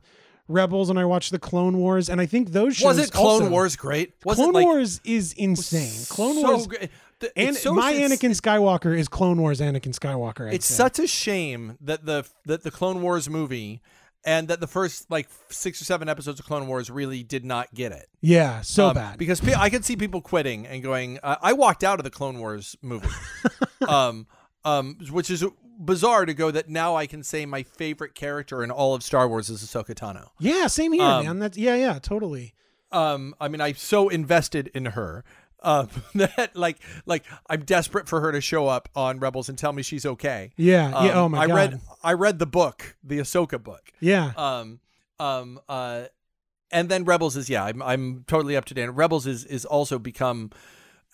Rebels 0.48 0.90
and 0.90 0.98
I 0.98 1.04
watched 1.04 1.30
the 1.30 1.38
Clone 1.38 1.78
Wars, 1.78 2.10
and 2.10 2.20
I 2.20 2.26
think 2.26 2.50
those 2.50 2.76
shows 2.76 2.96
Was 2.96 2.98
it 2.98 3.12
Clone 3.12 3.26
also- 3.44 3.50
Wars 3.50 3.76
great? 3.76 4.12
Was 4.24 4.36
Clone 4.36 4.52
like 4.52 4.66
Wars 4.66 5.00
is 5.04 5.32
insane. 5.34 6.04
Clone 6.10 6.34
so 6.34 6.42
Wars. 6.48 6.66
great? 6.66 6.90
The- 7.20 7.38
And 7.38 7.56
so 7.56 7.74
my 7.74 7.92
Anakin 7.94 8.30
Skywalker 8.38 8.96
is 8.96 9.08
Clone 9.08 9.40
Wars 9.40 9.60
Anakin 9.60 9.94
Skywalker. 9.98 10.48
I'd 10.48 10.54
It's 10.54 10.66
say. 10.66 10.74
such 10.74 10.98
a 10.98 11.06
shame 11.06 11.78
that 11.80 12.04
the 12.06 12.26
that 12.46 12.64
the 12.64 12.70
Clone 12.70 13.02
Wars 13.02 13.28
movie 13.30 13.80
and 14.24 14.48
that 14.48 14.60
the 14.60 14.66
first 14.66 15.10
like 15.10 15.28
six 15.48 15.80
or 15.80 15.84
seven 15.84 16.08
episodes 16.08 16.40
of 16.40 16.46
Clone 16.46 16.66
Wars 16.66 16.90
really 16.90 17.22
did 17.22 17.44
not 17.44 17.72
get 17.74 17.92
it. 17.92 18.06
yeah, 18.20 18.60
so 18.62 18.88
Um, 18.88 18.94
bad. 18.94 19.18
because 19.18 19.40
pe- 19.40 19.54
I 19.54 19.70
could 19.70 19.84
see 19.84 19.96
people 19.96 20.20
quitting 20.20 20.66
and 20.66 20.82
going. 20.82 21.18
Uh, 21.22 21.36
I 21.40 21.52
walked 21.52 21.84
out 21.84 21.98
of 22.00 22.04
the 22.04 22.10
Clone 22.10 22.38
Wars 22.38 22.76
movie, 22.82 23.08
um, 23.88 24.26
um, 24.64 24.96
which 25.10 25.30
is 25.30 25.44
bizarre 25.80 26.26
to 26.26 26.34
go 26.34 26.50
that 26.50 26.68
now 26.68 26.96
I 26.96 27.06
can 27.06 27.22
say 27.22 27.46
my 27.46 27.62
favorite 27.62 28.14
character 28.14 28.64
in 28.64 28.70
all 28.70 28.94
of 28.94 29.02
Star 29.02 29.28
Wars 29.28 29.48
is 29.48 29.62
Ahsoka 29.62 29.94
Tano. 29.94 30.30
yeah, 30.40 30.66
same 30.66 30.92
here, 30.92 31.02
um, 31.04 31.24
man. 31.24 31.38
That's 31.38 31.56
yeah, 31.56 31.76
yeah, 31.76 31.98
totally. 32.00 32.54
Um, 32.90 33.34
I 33.40 33.48
mean, 33.48 33.60
I'm 33.60 33.74
so 33.76 34.08
invested 34.08 34.68
in 34.74 34.86
her 34.86 35.22
um, 35.62 35.88
that 36.14 36.54
like 36.56 36.78
like 37.06 37.24
I'm 37.48 37.64
desperate 37.64 38.08
for 38.08 38.20
her 38.20 38.32
to 38.32 38.40
show 38.40 38.68
up 38.68 38.88
on 38.94 39.18
Rebels 39.18 39.48
and 39.48 39.58
tell 39.58 39.72
me 39.72 39.82
she's 39.82 40.06
okay. 40.06 40.52
Yeah, 40.56 40.90
yeah. 41.04 41.10
Um, 41.12 41.18
Oh 41.18 41.28
my 41.30 41.38
I 41.42 41.46
god. 41.46 41.54
read 41.54 41.80
I 42.02 42.12
read 42.12 42.38
the 42.38 42.46
book, 42.46 42.96
the 43.02 43.18
Ahsoka 43.18 43.62
book. 43.62 43.92
yeah, 44.00 44.32
Um, 44.36 44.80
um, 45.20 45.60
uh, 45.68 46.04
and 46.70 46.88
then 46.88 47.04
Rebels 47.04 47.36
is 47.36 47.48
yeah, 47.50 47.64
I'm 47.64 47.82
I'm 47.82 48.24
totally 48.26 48.56
up 48.56 48.64
to 48.66 48.74
date. 48.74 48.86
Rebels 48.88 49.26
is 49.26 49.44
is 49.44 49.64
also 49.64 49.98
become 49.98 50.50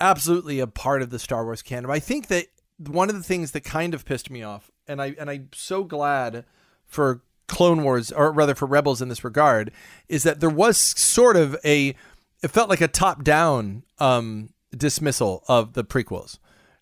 absolutely 0.00 0.60
a 0.60 0.66
part 0.66 1.02
of 1.02 1.10
the 1.10 1.18
Star 1.18 1.44
Wars 1.44 1.62
canon. 1.62 1.90
I 1.90 1.98
think 2.00 2.26
that 2.28 2.46
one 2.78 3.08
of 3.08 3.14
the 3.16 3.22
things 3.22 3.52
that 3.52 3.60
kind 3.62 3.94
of 3.94 4.04
pissed 4.04 4.30
me 4.30 4.42
off, 4.42 4.70
and 4.88 5.00
I 5.00 5.14
and 5.18 5.30
I'm 5.30 5.48
so 5.54 5.84
glad 5.84 6.44
for 6.86 7.22
Clone 7.46 7.82
Wars, 7.84 8.10
or 8.10 8.32
rather 8.32 8.54
for 8.54 8.66
Rebels 8.66 9.00
in 9.00 9.08
this 9.08 9.22
regard, 9.24 9.70
is 10.08 10.22
that 10.24 10.40
there 10.40 10.50
was 10.50 10.76
sort 10.76 11.36
of 11.36 11.56
a 11.64 11.94
it 12.42 12.48
felt 12.48 12.68
like 12.68 12.80
a 12.80 12.88
top 12.88 13.24
down 13.24 13.84
um 13.98 14.50
dismissal 14.76 15.44
of 15.48 15.74
the 15.74 15.84
prequels. 15.84 16.38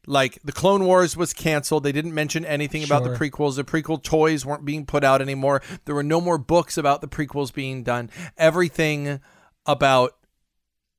Like 0.06 0.40
the 0.42 0.50
Clone 0.52 0.84
Wars 0.84 1.16
was 1.16 1.32
canceled. 1.32 1.84
They 1.84 1.92
didn't 1.92 2.14
mention 2.14 2.44
anything 2.44 2.82
about 2.82 3.04
the 3.04 3.10
prequels. 3.10 3.54
The 3.54 3.62
prequel 3.62 4.02
toys 4.02 4.44
weren't 4.44 4.64
being 4.64 4.84
put 4.84 5.04
out 5.04 5.22
anymore. 5.22 5.62
There 5.84 5.94
were 5.94 6.02
no 6.02 6.20
more 6.20 6.38
books 6.38 6.76
about 6.76 7.02
the 7.02 7.06
prequels 7.08 7.54
being 7.54 7.84
done. 7.84 8.10
Everything 8.36 9.20
about 9.64 10.14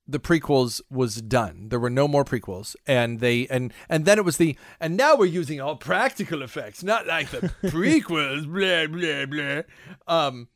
the 0.07 0.19
prequels 0.19 0.81
was 0.89 1.21
done. 1.21 1.67
There 1.67 1.79
were 1.79 1.89
no 1.89 2.07
more 2.07 2.23
prequels, 2.23 2.77
and 2.87 3.19
they 3.19 3.47
and 3.47 3.73
and 3.89 4.05
then 4.05 4.17
it 4.17 4.25
was 4.25 4.37
the 4.37 4.57
and 4.79 4.95
now 4.95 5.17
we're 5.17 5.25
using 5.25 5.59
all 5.59 5.75
practical 5.75 6.41
effects, 6.41 6.81
not 6.81 7.05
like 7.05 7.29
the 7.29 7.39
prequels. 7.63 8.45
blah 8.45 8.87
blah 8.87 9.25
blah. 9.25 9.63
Um, 10.07 10.47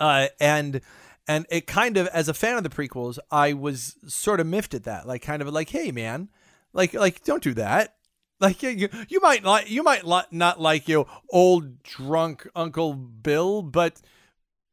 uh, 0.00 0.28
and 0.40 0.80
and 1.28 1.46
it 1.50 1.66
kind 1.66 1.96
of 1.96 2.06
as 2.08 2.28
a 2.28 2.34
fan 2.34 2.56
of 2.56 2.62
the 2.64 2.70
prequels, 2.70 3.18
I 3.30 3.52
was 3.52 3.96
sort 4.06 4.40
of 4.40 4.46
miffed 4.46 4.74
at 4.74 4.84
that, 4.84 5.06
like 5.06 5.22
kind 5.22 5.42
of 5.42 5.48
like, 5.48 5.68
hey 5.68 5.92
man, 5.92 6.30
like 6.72 6.94
like 6.94 7.22
don't 7.22 7.42
do 7.42 7.54
that. 7.54 7.94
Like 8.40 8.62
you, 8.62 8.88
you, 9.08 9.20
might 9.20 9.42
like 9.42 9.68
you 9.68 9.82
might 9.82 10.04
not 10.30 10.60
like 10.60 10.86
your 10.86 11.06
old 11.28 11.82
drunk 11.82 12.48
Uncle 12.54 12.94
Bill, 12.94 13.62
but 13.62 14.00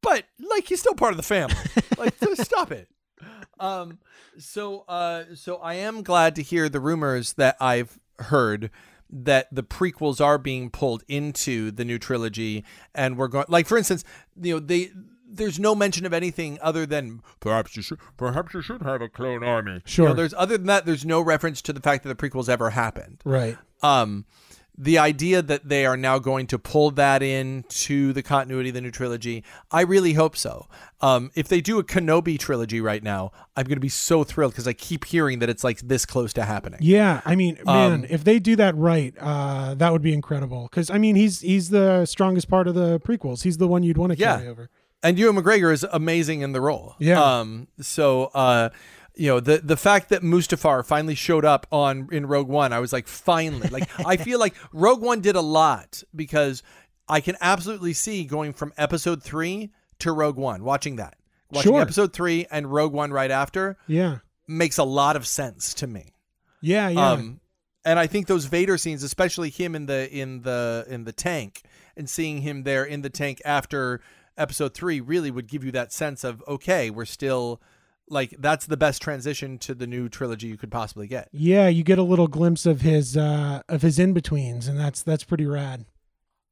but 0.03 0.23
like 0.51 0.67
he's 0.67 0.79
still 0.79 0.93
part 0.93 1.13
of 1.13 1.17
the 1.17 1.23
family. 1.23 1.55
like 1.97 2.13
stop 2.35 2.71
it. 2.71 2.87
Um, 3.59 3.97
so 4.37 4.85
uh, 4.87 5.23
so 5.33 5.57
I 5.57 5.75
am 5.75 6.03
glad 6.03 6.35
to 6.35 6.43
hear 6.43 6.69
the 6.69 6.79
rumors 6.79 7.33
that 7.33 7.57
I've 7.59 7.99
heard 8.19 8.69
that 9.09 9.47
the 9.51 9.63
prequels 9.63 10.23
are 10.23 10.37
being 10.37 10.69
pulled 10.69 11.03
into 11.07 11.71
the 11.71 11.85
new 11.85 11.97
trilogy, 11.97 12.63
and 12.93 13.17
we're 13.17 13.27
going 13.27 13.45
like 13.49 13.67
for 13.67 13.77
instance, 13.77 14.03
you 14.39 14.53
know 14.53 14.59
they. 14.59 14.91
There's 15.27 15.59
no 15.59 15.75
mention 15.75 16.05
of 16.05 16.13
anything 16.13 16.57
other 16.61 16.85
than 16.85 17.21
perhaps 17.39 17.75
you 17.75 17.81
should 17.83 17.99
perhaps 18.17 18.53
you 18.53 18.61
should 18.61 18.81
have 18.83 19.01
a 19.01 19.09
clone 19.09 19.43
army. 19.43 19.73
You 19.73 19.81
Sure. 19.85 20.09
know, 20.09 20.13
there's 20.15 20.33
other 20.35 20.57
than 20.57 20.67
that, 20.67 20.85
there's 20.85 21.05
no 21.05 21.19
reference 21.21 21.61
to 21.63 21.73
the 21.73 21.81
fact 21.81 22.03
that 22.03 22.09
the 22.15 22.29
prequels 22.29 22.47
ever 22.49 22.69
happened 22.71 23.21
right. 23.25 23.57
um 23.83 24.25
the 24.77 24.97
idea 24.97 25.41
that 25.41 25.69
they 25.69 25.85
are 25.85 25.95
now 25.95 26.19
going 26.19 26.45
to 26.47 26.59
pull 26.59 26.91
that 26.91 27.23
in 27.23 27.63
to 27.69 28.11
the 28.11 28.21
continuity 28.21 28.67
of 28.69 28.75
the 28.75 28.81
new 28.81 28.91
trilogy 28.91 29.41
i 29.71 29.79
really 29.81 30.13
hope 30.13 30.35
so 30.35 30.67
um 30.99 31.31
if 31.33 31.47
they 31.47 31.61
do 31.61 31.79
a 31.79 31.83
kenobi 31.83 32.37
trilogy 32.37 32.81
right 32.81 33.01
now 33.01 33.31
i'm 33.55 33.63
going 33.65 33.77
to 33.77 33.81
be 33.81 33.87
so 33.87 34.23
thrilled 34.25 34.51
because 34.51 34.67
i 34.67 34.73
keep 34.73 35.05
hearing 35.05 35.39
that 35.39 35.49
it's 35.49 35.63
like 35.63 35.79
this 35.79 36.05
close 36.05 36.33
to 36.33 36.43
happening 36.43 36.79
Yeah, 36.81 37.21
I 37.25 37.35
mean, 37.35 37.57
man, 37.65 37.91
Um, 38.01 38.05
if 38.09 38.25
they 38.25 38.37
do 38.37 38.57
that 38.57 38.75
right, 38.75 39.13
uh, 39.19 39.75
that 39.75 39.93
would 39.93 40.01
be 40.01 40.13
incredible. 40.13 40.67
Because 40.69 40.89
I 40.89 40.97
mean, 40.97 41.15
he's 41.15 41.39
he's 41.39 41.69
the 41.69 42.05
strongest 42.05 42.49
part 42.49 42.67
of 42.67 42.75
the 42.75 42.99
prequels. 42.99 43.43
He's 43.43 43.57
the 43.57 43.67
one 43.69 43.81
you'd 43.83 43.97
want 43.97 44.11
to 44.13 44.17
Yeah. 44.19 44.37
carry 44.37 44.49
over. 44.49 44.69
And 45.03 45.17
Ewan 45.19 45.35
McGregor 45.35 45.71
is 45.73 45.83
amazing 45.91 46.41
in 46.41 46.51
the 46.51 46.61
role. 46.61 46.95
Yeah. 46.99 47.21
Um. 47.39 47.67
So, 47.81 48.25
uh, 48.33 48.69
you 49.15 49.27
know, 49.27 49.39
the 49.39 49.59
the 49.59 49.77
fact 49.77 50.09
that 50.09 50.21
Mustafar 50.21 50.85
finally 50.85 51.15
showed 51.15 51.45
up 51.45 51.67
on 51.71 52.09
in 52.11 52.25
Rogue 52.25 52.47
One, 52.49 52.73
I 52.73 52.79
was 52.79 52.91
like, 52.91 53.07
finally. 53.07 53.69
Like, 53.69 53.89
I 54.05 54.17
feel 54.27 54.39
like 54.39 54.55
Rogue 54.73 55.01
One 55.01 55.21
did 55.21 55.35
a 55.35 55.41
lot 55.41 56.03
because 56.15 56.63
I 57.07 57.21
can 57.21 57.35
absolutely 57.39 57.93
see 57.93 58.25
going 58.25 58.53
from 58.53 58.73
Episode 58.77 59.21
three 59.23 59.71
to 59.99 60.11
Rogue 60.11 60.37
One, 60.37 60.63
watching 60.63 60.95
that, 60.97 61.15
watching 61.51 61.71
Sure. 61.71 61.81
Episode 61.81 62.11
three 62.13 62.45
and 62.51 62.71
Rogue 62.71 62.91
One 62.93 63.11
right 63.13 63.31
after 63.31 63.77
Yeah, 63.87 64.17
makes 64.47 64.77
a 64.77 64.83
lot 64.83 65.15
of 65.15 65.25
sense 65.27 65.73
to 65.75 65.87
me. 65.87 66.13
yeah, 66.61 66.89
yeah. 66.89 67.11
Um, 67.11 67.39
and 67.85 67.99
I 67.99 68.07
think 68.07 68.25
those 68.27 68.45
Vader 68.45 68.77
scenes, 68.79 69.03
especially 69.03 69.51
him 69.51 69.75
in 69.75 69.85
the 69.85 70.11
in 70.11 70.41
the 70.41 70.85
in 70.89 71.03
the 71.05 71.13
tank, 71.13 71.61
and 71.95 72.09
seeing 72.09 72.41
him 72.41 72.63
there 72.63 72.83
in 72.83 73.01
the 73.03 73.11
tank 73.11 73.41
after 73.45 74.01
Episode 74.37 74.73
three, 74.73 74.99
really 74.99 75.31
would 75.31 75.47
give 75.47 75.63
you 75.63 75.71
that 75.71 75.93
sense 75.93 76.23
of 76.23 76.43
okay, 76.47 76.89
we're 76.89 77.05
still 77.05 77.61
like 78.09 78.35
that's 78.39 78.65
the 78.65 78.77
best 78.77 79.01
transition 79.01 79.57
to 79.59 79.73
the 79.73 79.87
new 79.87 80.09
trilogy 80.09 80.47
you 80.47 80.57
could 80.57 80.71
possibly 80.71 81.07
get. 81.07 81.29
yeah, 81.31 81.67
you 81.67 81.83
get 81.83 81.97
a 81.97 82.03
little 82.03 82.27
glimpse 82.27 82.65
of 82.65 82.81
his 82.81 83.15
uh, 83.17 83.61
of 83.69 83.81
his 83.81 83.97
in 83.99 84.13
betweens, 84.13 84.67
and 84.67 84.79
that's 84.79 85.01
that's 85.01 85.23
pretty 85.23 85.45
rad. 85.45 85.85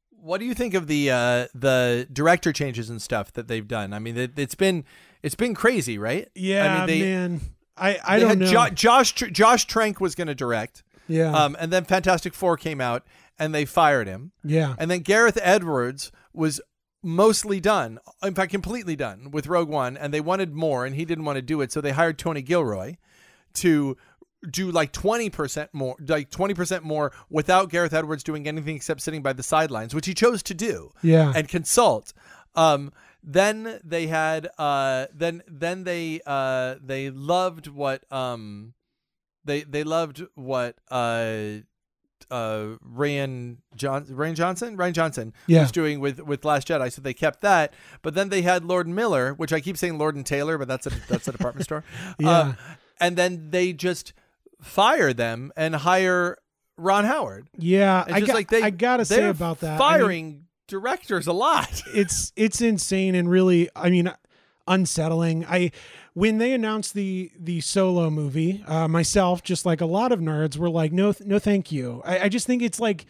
What 0.09 0.39
do 0.39 0.45
you 0.45 0.53
think 0.53 0.73
of 0.73 0.87
the 0.87 1.11
uh, 1.11 1.47
the 1.53 2.07
director 2.11 2.53
changes 2.53 2.89
and 2.89 3.01
stuff 3.01 3.33
that 3.33 3.47
they've 3.49 3.67
done? 3.67 3.91
I 3.93 3.99
mean, 3.99 4.17
it, 4.17 4.39
it's 4.39 4.55
been 4.55 4.85
it's 5.21 5.35
been 5.35 5.53
crazy, 5.53 5.97
right? 5.97 6.29
Yeah, 6.33 6.73
I 6.73 6.77
mean, 6.77 6.87
they, 6.87 7.01
man. 7.05 7.41
I 7.75 7.99
I 8.05 8.19
don't 8.19 8.39
know. 8.39 8.45
Jo- 8.45 8.69
Josh 8.69 9.11
Josh 9.13 9.65
Trank 9.65 9.99
was 9.99 10.15
going 10.15 10.27
to 10.27 10.35
direct, 10.35 10.83
yeah, 11.09 11.31
um, 11.33 11.57
and 11.59 11.73
then 11.73 11.83
Fantastic 11.83 12.33
Four 12.33 12.55
came 12.55 12.79
out 12.79 13.05
and 13.37 13.53
they 13.53 13.65
fired 13.65 14.07
him. 14.07 14.31
yeah, 14.43 14.75
And 14.77 14.89
then 14.91 14.99
Gareth 14.99 15.39
Edwards 15.41 16.11
was 16.33 16.61
mostly 17.03 17.59
done, 17.59 17.99
in 18.23 18.33
fact, 18.33 18.51
completely 18.51 18.95
done 18.95 19.31
with 19.31 19.47
Rogue 19.47 19.69
One, 19.69 19.97
and 19.97 20.13
they 20.13 20.21
wanted 20.21 20.53
more, 20.53 20.85
and 20.85 20.95
he 20.95 21.05
didn't 21.05 21.25
want 21.25 21.35
to 21.35 21.41
do 21.41 21.61
it, 21.61 21.71
so 21.71 21.81
they 21.81 21.91
hired 21.91 22.17
Tony 22.17 22.41
Gilroy 22.41 22.95
to 23.55 23.97
do 24.49 24.71
like 24.71 24.91
20% 24.91 25.69
more 25.73 25.95
like 26.05 26.29
20% 26.29 26.83
more 26.83 27.11
without 27.29 27.69
Gareth 27.69 27.93
Edwards 27.93 28.23
doing 28.23 28.47
anything 28.47 28.75
except 28.75 29.01
sitting 29.01 29.21
by 29.21 29.33
the 29.33 29.43
sidelines 29.43 29.95
which 29.95 30.05
he 30.05 30.13
chose 30.13 30.43
to 30.43 30.53
do 30.53 30.91
yeah. 31.01 31.31
and 31.35 31.47
consult 31.47 32.13
um 32.55 32.91
then 33.23 33.79
they 33.83 34.07
had 34.07 34.49
uh 34.57 35.07
then 35.13 35.41
then 35.47 35.85
they 35.85 36.19
uh 36.25 36.75
they 36.83 37.09
loved 37.09 37.67
what 37.67 38.03
um 38.11 38.73
they 39.45 39.61
they 39.61 39.83
loved 39.83 40.21
what 40.35 40.75
uh 40.91 41.59
uh 42.31 42.75
Ryan 42.81 43.59
John 43.75 44.05
Rian 44.05 44.35
Johnson 44.35 44.77
Rian 44.77 44.93
Johnson 44.93 45.33
Yeah. 45.47 45.61
was 45.61 45.71
doing 45.71 45.99
with 45.99 46.19
with 46.21 46.43
Last 46.45 46.67
Jedi 46.67 46.91
so 46.91 47.01
they 47.01 47.13
kept 47.13 47.41
that 47.41 47.73
but 48.01 48.13
then 48.15 48.29
they 48.29 48.41
had 48.41 48.63
Lord 48.65 48.87
Miller 48.87 49.33
which 49.33 49.51
I 49.53 49.59
keep 49.59 49.77
saying 49.77 49.97
Lord 49.97 50.15
and 50.15 50.25
Taylor 50.25 50.57
but 50.57 50.67
that's 50.67 50.87
a 50.87 50.91
that's 51.07 51.27
a 51.27 51.31
department 51.31 51.65
store 51.65 51.83
Yeah. 52.19 52.39
Um, 52.39 52.57
and 52.99 53.15
then 53.17 53.49
they 53.51 53.73
just 53.73 54.13
fire 54.61 55.13
them 55.13 55.51
and 55.57 55.75
hire 55.75 56.37
Ron 56.77 57.05
Howard 57.05 57.47
yeah, 57.57 58.03
I 58.07 58.21
got, 58.21 58.33
like 58.35 58.49
they 58.49 58.61
I 58.63 58.69
gotta 58.69 59.05
say 59.05 59.27
about 59.27 59.59
that. 59.59 59.79
I 59.81 59.91
mean, 59.97 59.99
firing 59.99 60.43
directors 60.67 61.27
a 61.27 61.33
lot 61.33 61.83
it's 61.93 62.31
it's 62.35 62.61
insane 62.61 63.13
and 63.15 63.29
really 63.29 63.69
i 63.75 63.89
mean 63.89 64.09
unsettling. 64.67 65.45
I 65.45 65.71
when 66.13 66.37
they 66.37 66.53
announced 66.53 66.93
the 66.93 67.31
the 67.39 67.61
solo 67.61 68.09
movie, 68.09 68.63
uh, 68.67 68.87
myself, 68.87 69.43
just 69.43 69.65
like 69.65 69.81
a 69.81 69.85
lot 69.85 70.11
of 70.11 70.19
nerds, 70.19 70.57
were 70.57 70.69
like, 70.69 70.91
no, 70.91 71.11
th- 71.13 71.27
no, 71.27 71.39
thank 71.39 71.71
you. 71.71 72.01
I, 72.05 72.19
I 72.19 72.29
just 72.29 72.47
think 72.47 72.61
it's 72.61 72.79
like. 72.79 73.05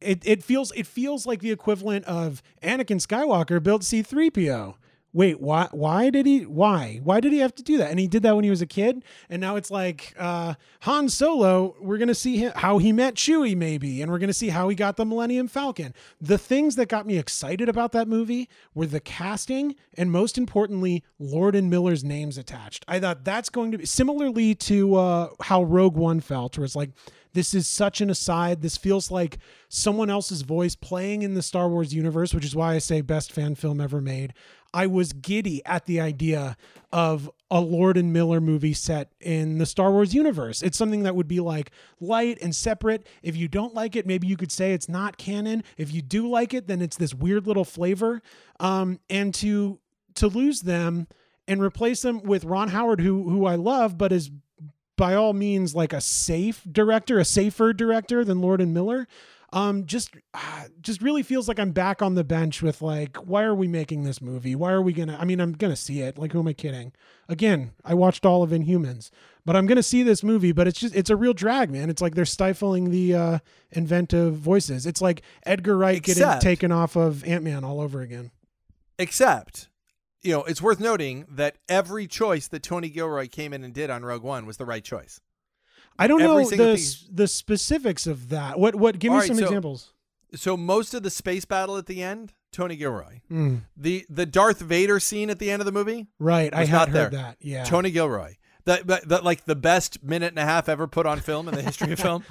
It, 0.00 0.20
it 0.26 0.42
feels 0.44 0.70
it 0.72 0.86
feels 0.86 1.24
like 1.24 1.40
the 1.40 1.50
equivalent 1.50 2.04
of 2.04 2.42
Anakin 2.62 3.00
Skywalker 3.00 3.62
built 3.62 3.82
C3PO 3.82 4.74
wait 5.14 5.40
why 5.40 5.68
why 5.70 6.10
did 6.10 6.26
he 6.26 6.44
why 6.44 7.00
why 7.04 7.20
did 7.20 7.32
he 7.32 7.38
have 7.38 7.54
to 7.54 7.62
do 7.62 7.78
that 7.78 7.90
and 7.90 8.00
he 8.00 8.08
did 8.08 8.22
that 8.22 8.34
when 8.34 8.44
he 8.44 8.50
was 8.50 8.60
a 8.60 8.66
kid 8.66 9.02
and 9.30 9.40
now 9.40 9.54
it's 9.54 9.70
like 9.70 10.12
uh 10.18 10.54
han 10.80 11.08
solo 11.08 11.74
we're 11.80 11.96
gonna 11.96 12.14
see 12.14 12.36
him, 12.36 12.52
how 12.56 12.78
he 12.78 12.92
met 12.92 13.14
chewie 13.14 13.56
maybe 13.56 14.02
and 14.02 14.10
we're 14.10 14.18
gonna 14.18 14.32
see 14.32 14.48
how 14.48 14.68
he 14.68 14.74
got 14.74 14.96
the 14.96 15.04
millennium 15.06 15.46
falcon 15.46 15.94
the 16.20 16.36
things 16.36 16.74
that 16.74 16.88
got 16.88 17.06
me 17.06 17.16
excited 17.16 17.68
about 17.68 17.92
that 17.92 18.08
movie 18.08 18.48
were 18.74 18.86
the 18.86 19.00
casting 19.00 19.76
and 19.96 20.10
most 20.10 20.36
importantly 20.36 21.04
lord 21.20 21.54
and 21.54 21.70
miller's 21.70 22.02
names 22.02 22.36
attached 22.36 22.84
i 22.88 22.98
thought 22.98 23.24
that's 23.24 23.48
going 23.48 23.70
to 23.70 23.78
be 23.78 23.86
similarly 23.86 24.54
to 24.54 24.96
uh 24.96 25.28
how 25.42 25.62
rogue 25.62 25.96
one 25.96 26.20
felt 26.20 26.58
where 26.58 26.64
it's 26.64 26.76
like 26.76 26.90
this 27.34 27.52
is 27.52 27.66
such 27.66 28.00
an 28.00 28.10
aside. 28.10 28.62
This 28.62 28.76
feels 28.76 29.10
like 29.10 29.38
someone 29.68 30.08
else's 30.08 30.42
voice 30.42 30.76
playing 30.76 31.22
in 31.22 31.34
the 31.34 31.42
Star 31.42 31.68
Wars 31.68 31.92
universe, 31.92 32.32
which 32.32 32.44
is 32.44 32.54
why 32.54 32.74
I 32.74 32.78
say 32.78 33.00
best 33.00 33.32
fan 33.32 33.56
film 33.56 33.80
ever 33.80 34.00
made. 34.00 34.32
I 34.74 34.88
was 34.88 35.12
giddy 35.12 35.64
at 35.64 35.86
the 35.86 36.00
idea 36.00 36.56
of 36.92 37.30
a 37.48 37.60
Lord 37.60 37.96
and 37.96 38.12
Miller 38.12 38.40
movie 38.40 38.74
set 38.74 39.12
in 39.20 39.58
the 39.58 39.66
Star 39.66 39.92
Wars 39.92 40.12
universe. 40.12 40.62
It's 40.62 40.76
something 40.76 41.04
that 41.04 41.14
would 41.14 41.28
be 41.28 41.38
like 41.38 41.70
light 42.00 42.38
and 42.42 42.54
separate. 42.54 43.06
If 43.22 43.36
you 43.36 43.46
don't 43.46 43.72
like 43.72 43.94
it, 43.94 44.04
maybe 44.04 44.26
you 44.26 44.36
could 44.36 44.50
say 44.50 44.72
it's 44.72 44.88
not 44.88 45.16
canon. 45.16 45.62
If 45.78 45.94
you 45.94 46.02
do 46.02 46.28
like 46.28 46.52
it, 46.52 46.66
then 46.66 46.82
it's 46.82 46.96
this 46.96 47.14
weird 47.14 47.46
little 47.46 47.64
flavor. 47.64 48.20
Um, 48.58 48.98
and 49.08 49.32
to 49.36 49.78
to 50.14 50.26
lose 50.26 50.62
them 50.62 51.06
and 51.46 51.62
replace 51.62 52.02
them 52.02 52.22
with 52.22 52.44
Ron 52.44 52.68
Howard, 52.68 53.00
who 53.00 53.30
who 53.30 53.46
I 53.46 53.54
love, 53.54 53.96
but 53.96 54.12
is 54.12 54.30
by 54.96 55.14
all 55.14 55.32
means 55.32 55.74
like 55.74 55.92
a 55.92 56.00
safe 56.00 56.62
director, 56.70 57.18
a 57.20 57.24
safer 57.24 57.72
director 57.72 58.24
than 58.24 58.40
Lord 58.40 58.60
and 58.60 58.74
Miller. 58.74 59.06
Um, 59.54 59.86
just 59.86 60.16
uh, 60.34 60.64
just 60.80 61.00
really 61.00 61.22
feels 61.22 61.46
like 61.46 61.60
I'm 61.60 61.70
back 61.70 62.02
on 62.02 62.16
the 62.16 62.24
bench 62.24 62.60
with 62.60 62.82
like, 62.82 63.16
why 63.18 63.44
are 63.44 63.54
we 63.54 63.68
making 63.68 64.02
this 64.02 64.20
movie? 64.20 64.56
Why 64.56 64.72
are 64.72 64.82
we 64.82 64.92
gonna? 64.92 65.16
I 65.16 65.24
mean, 65.24 65.40
I'm 65.40 65.52
gonna 65.52 65.76
see 65.76 66.00
it. 66.00 66.18
Like, 66.18 66.32
who 66.32 66.40
am 66.40 66.48
I 66.48 66.54
kidding? 66.54 66.92
Again, 67.28 67.70
I 67.84 67.94
watched 67.94 68.26
all 68.26 68.42
of 68.42 68.50
Inhumans, 68.50 69.10
but 69.46 69.54
I'm 69.54 69.66
gonna 69.66 69.84
see 69.84 70.02
this 70.02 70.24
movie. 70.24 70.50
But 70.50 70.66
it's 70.66 70.80
just 70.80 70.96
it's 70.96 71.08
a 71.08 71.14
real 71.14 71.34
drag, 71.34 71.70
man. 71.70 71.88
It's 71.88 72.02
like 72.02 72.16
they're 72.16 72.24
stifling 72.24 72.90
the 72.90 73.14
uh, 73.14 73.38
inventive 73.70 74.34
voices. 74.34 74.86
It's 74.86 75.00
like 75.00 75.22
Edgar 75.46 75.78
Wright 75.78 76.02
getting 76.02 76.40
taken 76.40 76.72
off 76.72 76.96
of 76.96 77.22
Ant 77.22 77.44
Man 77.44 77.62
all 77.62 77.80
over 77.80 78.00
again. 78.00 78.32
Except, 78.98 79.68
you 80.20 80.32
know, 80.32 80.42
it's 80.42 80.62
worth 80.62 80.80
noting 80.80 81.26
that 81.30 81.58
every 81.68 82.08
choice 82.08 82.48
that 82.48 82.64
Tony 82.64 82.88
Gilroy 82.88 83.28
came 83.28 83.52
in 83.52 83.62
and 83.62 83.72
did 83.72 83.88
on 83.88 84.04
Rogue 84.04 84.24
One 84.24 84.46
was 84.46 84.56
the 84.56 84.66
right 84.66 84.82
choice. 84.82 85.20
I 85.98 86.06
don't 86.06 86.20
Every 86.22 86.34
know 86.44 86.50
the 86.50 86.74
piece- 86.74 87.06
the 87.10 87.28
specifics 87.28 88.06
of 88.06 88.28
that. 88.30 88.58
What 88.58 88.74
what? 88.74 88.98
Give 88.98 89.10
me 89.10 89.14
All 89.16 89.20
right, 89.20 89.28
some 89.28 89.36
so- 89.38 89.44
examples. 89.44 89.92
So 90.34 90.56
most 90.56 90.94
of 90.94 91.04
the 91.04 91.10
space 91.10 91.44
battle 91.44 91.76
at 91.76 91.86
the 91.86 92.02
end, 92.02 92.32
Tony 92.50 92.74
Gilroy. 92.74 93.20
Mm, 93.30 93.60
The 93.76 94.04
the 94.10 94.26
Darth 94.26 94.60
Vader 94.60 94.98
scene 94.98 95.30
at 95.30 95.38
the 95.38 95.50
end 95.50 95.62
of 95.62 95.66
the 95.66 95.72
movie, 95.72 96.08
right, 96.18 96.52
I 96.52 96.64
had 96.64 96.72
not 96.72 96.88
heard 96.88 96.94
there. 97.12 97.22
that. 97.22 97.36
Yeah, 97.40 97.62
Tony 97.64 97.90
Gilroy. 97.92 98.34
That, 98.64 98.86
that, 98.86 99.08
that 99.10 99.24
like 99.24 99.44
the 99.44 99.54
best 99.54 100.02
minute 100.02 100.28
and 100.30 100.38
a 100.38 100.44
half 100.44 100.68
ever 100.70 100.86
put 100.86 101.04
on 101.04 101.20
film 101.20 101.48
in 101.48 101.54
the 101.54 101.60
history 101.60 101.92
of 101.92 102.00
film. 102.00 102.24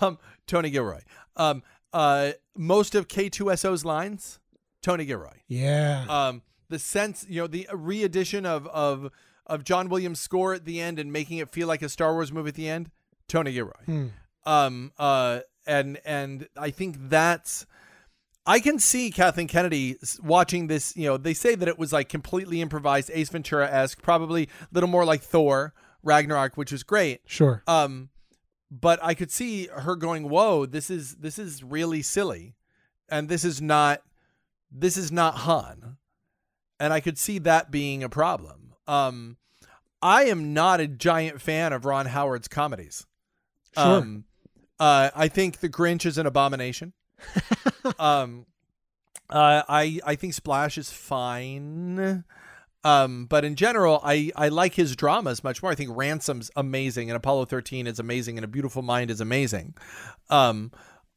Um, 0.00 0.18
Tony 0.48 0.68
Gilroy. 0.68 1.00
Um, 1.36 1.62
uh, 1.92 2.32
most 2.56 2.96
of 2.96 3.06
K2SO's 3.06 3.84
lines, 3.84 4.40
Tony 4.82 5.04
Gilroy. 5.04 5.36
Yeah, 5.46 6.04
Um, 6.08 6.42
the 6.68 6.80
sense, 6.80 7.24
you 7.28 7.40
know, 7.40 7.46
the 7.46 7.68
re-edition 7.72 8.44
of 8.44 8.66
of 8.66 9.10
of 9.46 9.62
John 9.62 9.88
Williams' 9.88 10.18
score 10.20 10.52
at 10.54 10.64
the 10.64 10.80
end 10.80 10.98
and 10.98 11.12
making 11.12 11.38
it 11.38 11.48
feel 11.50 11.68
like 11.68 11.80
a 11.82 11.88
Star 11.88 12.12
Wars 12.14 12.32
movie 12.32 12.48
at 12.48 12.56
the 12.56 12.68
end, 12.68 12.90
Tony 13.28 13.52
Gilroy. 13.52 13.72
Hmm. 13.84 14.06
Um, 14.44 14.92
uh, 14.98 15.40
and 15.66 15.98
and 16.04 16.48
I 16.56 16.70
think 16.70 16.96
that's. 17.08 17.66
I 18.48 18.60
can 18.60 18.78
see 18.78 19.10
Kathleen 19.10 19.48
Kennedy 19.48 19.96
watching 20.22 20.68
this. 20.68 20.96
You 20.96 21.08
know, 21.08 21.16
they 21.16 21.34
say 21.34 21.56
that 21.56 21.66
it 21.66 21.78
was 21.78 21.92
like 21.92 22.08
completely 22.08 22.60
improvised, 22.60 23.10
Ace 23.12 23.28
Ventura 23.28 23.68
esque, 23.68 24.00
probably 24.02 24.44
a 24.44 24.68
little 24.72 24.88
more 24.88 25.04
like 25.04 25.20
Thor 25.20 25.74
Ragnarok, 26.04 26.56
which 26.56 26.70
was 26.70 26.84
great. 26.84 27.20
sure. 27.26 27.62
Um, 27.66 28.10
but 28.70 28.98
I 29.02 29.14
could 29.14 29.30
see 29.30 29.66
her 29.66 29.96
going, 29.96 30.28
"Whoa, 30.28 30.66
this 30.66 30.90
is 30.90 31.16
this 31.16 31.38
is 31.38 31.62
really 31.62 32.02
silly, 32.02 32.54
and 33.08 33.28
this 33.28 33.44
is 33.44 33.60
not 33.60 34.02
this 34.70 34.96
is 34.96 35.10
not 35.10 35.38
Han," 35.38 35.96
and 36.78 36.92
I 36.92 37.00
could 37.00 37.18
see 37.18 37.38
that 37.40 37.70
being 37.70 38.02
a 38.02 38.08
problem. 38.08 38.74
Um, 38.86 39.36
I 40.02 40.24
am 40.24 40.52
not 40.54 40.80
a 40.80 40.86
giant 40.86 41.40
fan 41.40 41.72
of 41.72 41.84
Ron 41.84 42.06
Howard's 42.06 42.48
comedies. 42.48 43.06
Sure. 43.76 43.84
Um, 43.84 44.24
uh, 44.78 45.10
I 45.14 45.28
think 45.28 45.60
The 45.60 45.68
Grinch 45.68 46.04
is 46.06 46.18
an 46.18 46.26
abomination. 46.26 46.92
um, 47.98 48.46
uh, 49.30 49.62
I 49.68 50.00
I 50.04 50.14
think 50.16 50.34
Splash 50.34 50.78
is 50.78 50.90
fine. 50.90 52.24
Um, 52.84 53.26
but 53.26 53.44
in 53.44 53.56
general, 53.56 54.00
I, 54.04 54.30
I 54.36 54.48
like 54.48 54.74
his 54.74 54.94
dramas 54.94 55.42
much 55.42 55.60
more. 55.60 55.72
I 55.72 55.74
think 55.74 55.90
Ransom's 55.90 56.52
amazing 56.54 57.10
and 57.10 57.16
Apollo 57.16 57.46
13 57.46 57.88
is 57.88 57.98
amazing 57.98 58.38
and 58.38 58.44
A 58.44 58.46
Beautiful 58.46 58.80
Mind 58.80 59.10
is 59.10 59.20
amazing. 59.20 59.74
Um, 60.30 60.70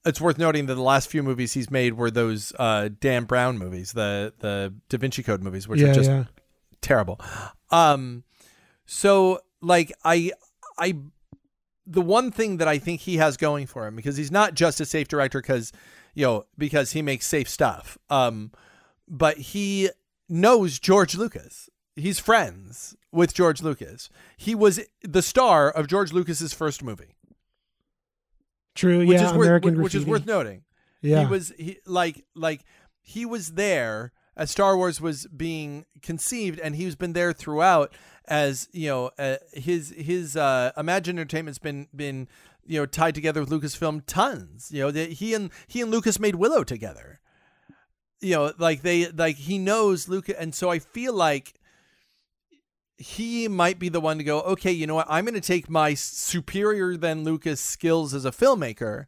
it's 0.03 0.19
worth 0.19 0.39
noting 0.39 0.65
that 0.65 0.73
the 0.73 0.81
last 0.81 1.09
few 1.09 1.21
movies 1.21 1.53
he's 1.53 1.69
made 1.69 1.93
were 1.93 2.09
those 2.09 2.53
uh, 2.57 2.89
Dan 2.99 3.25
Brown 3.25 3.59
movies, 3.59 3.91
the 3.91 4.33
the 4.39 4.73
Da 4.87 4.97
Vinci 4.97 5.21
Code 5.21 5.43
movies, 5.43 5.67
which 5.67 5.79
yeah, 5.79 5.89
are 5.89 5.93
just 5.93 6.09
yeah. 6.09 6.23
terrible. 6.81 7.21
Um, 7.69 8.23
so 8.87 9.41
like 9.61 9.91
I 10.03 10.31
I 10.77 10.95
the 11.89 12.01
one 12.01 12.31
thing 12.31 12.57
that 12.57 12.67
I 12.67 12.77
think 12.77 13.01
he 13.01 13.17
has 13.17 13.35
going 13.35 13.65
for 13.65 13.87
him 13.87 13.95
because 13.95 14.15
he's 14.15 14.31
not 14.31 14.53
just 14.53 14.79
a 14.79 14.85
safe 14.85 15.07
director 15.07 15.41
because 15.41 15.73
you 16.13 16.25
know 16.25 16.45
because 16.57 16.91
he 16.91 17.01
makes 17.01 17.25
safe 17.25 17.49
stuff. 17.49 17.97
Um, 18.09 18.51
but 19.07 19.37
he 19.37 19.89
knows 20.29 20.77
George 20.79 21.15
Lucas. 21.15 21.69
He's 21.95 22.19
friends 22.19 22.95
with 23.11 23.33
George 23.33 23.61
Lucas. 23.61 24.09
He 24.37 24.53
was 24.53 24.79
the 25.01 25.23
star 25.23 25.69
of 25.69 25.87
George 25.87 26.13
Lucas's 26.13 26.53
first 26.53 26.83
movie, 26.83 27.15
True. 28.75 28.99
which 28.99 29.19
yeah, 29.19 29.31
is 29.31 29.33
worth 29.33 29.47
American 29.47 29.81
which 29.81 29.95
is 29.95 30.05
worth 30.05 30.27
noting. 30.27 30.63
Yeah. 31.01 31.21
He 31.21 31.25
was 31.25 31.51
he 31.57 31.79
like 31.85 32.23
like 32.35 32.63
he 33.01 33.25
was 33.25 33.53
there 33.53 34.11
as 34.39 34.49
Star 34.49 34.77
Wars 34.77 35.01
was 35.01 35.27
being 35.27 35.85
conceived, 36.01 36.59
and 36.59 36.73
he's 36.73 36.95
been 36.95 37.11
there 37.11 37.33
throughout. 37.33 37.93
As 38.25 38.69
you 38.71 38.87
know, 38.87 39.11
uh, 39.19 39.35
his 39.51 39.93
his 39.97 40.37
uh, 40.37 40.71
Imagine 40.77 41.19
Entertainment's 41.19 41.59
been 41.59 41.89
been 41.93 42.29
you 42.65 42.79
know 42.79 42.85
tied 42.85 43.15
together 43.15 43.41
with 43.41 43.49
Lucasfilm 43.49 44.03
tons. 44.07 44.71
You 44.71 44.83
know, 44.83 44.91
that 44.91 45.13
he 45.13 45.33
and 45.33 45.51
he 45.67 45.81
and 45.81 45.91
Lucas 45.91 46.19
made 46.19 46.35
Willow 46.35 46.63
together. 46.63 47.19
You 48.21 48.35
know, 48.35 48.53
like 48.57 48.81
they 48.81 49.07
like 49.07 49.35
he 49.35 49.57
knows 49.57 50.07
Lucas, 50.07 50.35
and 50.39 50.55
so 50.55 50.69
I 50.69 50.79
feel 50.79 51.13
like 51.13 51.55
he 52.97 53.49
might 53.49 53.77
be 53.77 53.89
the 53.89 54.01
one 54.01 54.19
to 54.19 54.23
go. 54.23 54.39
Okay, 54.41 54.71
you 54.71 54.87
know 54.87 54.95
what? 54.95 55.07
I'm 55.09 55.25
going 55.25 55.33
to 55.33 55.41
take 55.41 55.69
my 55.69 55.95
superior 55.95 56.95
than 56.95 57.25
Lucas 57.25 57.59
skills 57.59 58.13
as 58.13 58.23
a 58.23 58.31
filmmaker 58.31 59.05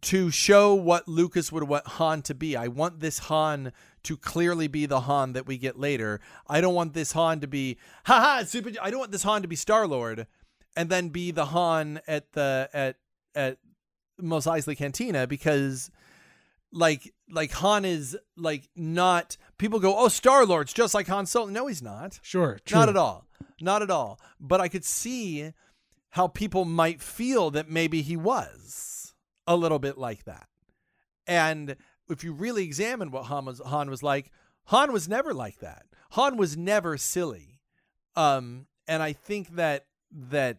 to 0.00 0.30
show 0.30 0.74
what 0.74 1.06
Lucas 1.06 1.52
would 1.52 1.64
want 1.64 1.86
Han 1.86 2.22
to 2.22 2.34
be. 2.34 2.56
I 2.56 2.68
want 2.68 3.00
this 3.00 3.18
Han 3.20 3.72
to 4.04 4.16
clearly 4.16 4.66
be 4.66 4.86
the 4.86 5.00
Han 5.00 5.34
that 5.34 5.46
we 5.46 5.58
get 5.58 5.78
later. 5.78 6.20
I 6.48 6.60
don't 6.60 6.74
want 6.74 6.94
this 6.94 7.12
Han 7.12 7.40
to 7.40 7.46
be 7.46 7.76
haha 8.04 8.44
super 8.44 8.70
I 8.80 8.90
don't 8.90 9.00
want 9.00 9.12
this 9.12 9.22
Han 9.22 9.42
to 9.42 9.48
be 9.48 9.56
Star 9.56 9.86
Lord 9.86 10.26
and 10.76 10.88
then 10.88 11.08
be 11.08 11.30
the 11.30 11.46
Han 11.46 12.00
at 12.06 12.32
the 12.32 12.68
at 12.72 12.96
at 13.34 13.58
Mos 14.18 14.46
Eisley 14.46 14.76
Cantina 14.76 15.26
because 15.26 15.90
like 16.72 17.12
like 17.30 17.52
Han 17.52 17.84
is 17.84 18.16
like 18.36 18.68
not 18.74 19.36
people 19.58 19.78
go, 19.78 19.96
"Oh, 19.96 20.08
Star 20.08 20.46
Lord's 20.46 20.72
just 20.72 20.94
like 20.94 21.06
Han 21.08 21.26
Solo." 21.26 21.50
No, 21.50 21.66
he's 21.66 21.82
not. 21.82 22.18
Sure. 22.22 22.58
True. 22.64 22.78
Not 22.78 22.88
at 22.88 22.96
all. 22.96 23.26
Not 23.60 23.82
at 23.82 23.90
all. 23.90 24.18
But 24.40 24.60
I 24.60 24.68
could 24.68 24.84
see 24.84 25.52
how 26.10 26.28
people 26.28 26.64
might 26.64 27.00
feel 27.00 27.50
that 27.50 27.70
maybe 27.70 28.02
he 28.02 28.16
was 28.16 29.01
a 29.46 29.56
little 29.56 29.78
bit 29.78 29.98
like 29.98 30.24
that. 30.24 30.48
And 31.26 31.76
if 32.08 32.24
you 32.24 32.32
really 32.32 32.64
examine 32.64 33.10
what 33.10 33.24
Han 33.24 33.44
was, 33.44 33.60
Han 33.60 33.90
was 33.90 34.02
like, 34.02 34.30
Han 34.66 34.92
was 34.92 35.08
never 35.08 35.34
like 35.34 35.58
that. 35.58 35.86
Han 36.10 36.36
was 36.36 36.56
never 36.56 36.96
silly. 36.96 37.60
Um, 38.16 38.66
and 38.86 39.02
I 39.02 39.12
think 39.12 39.56
that 39.56 39.86
that 40.10 40.58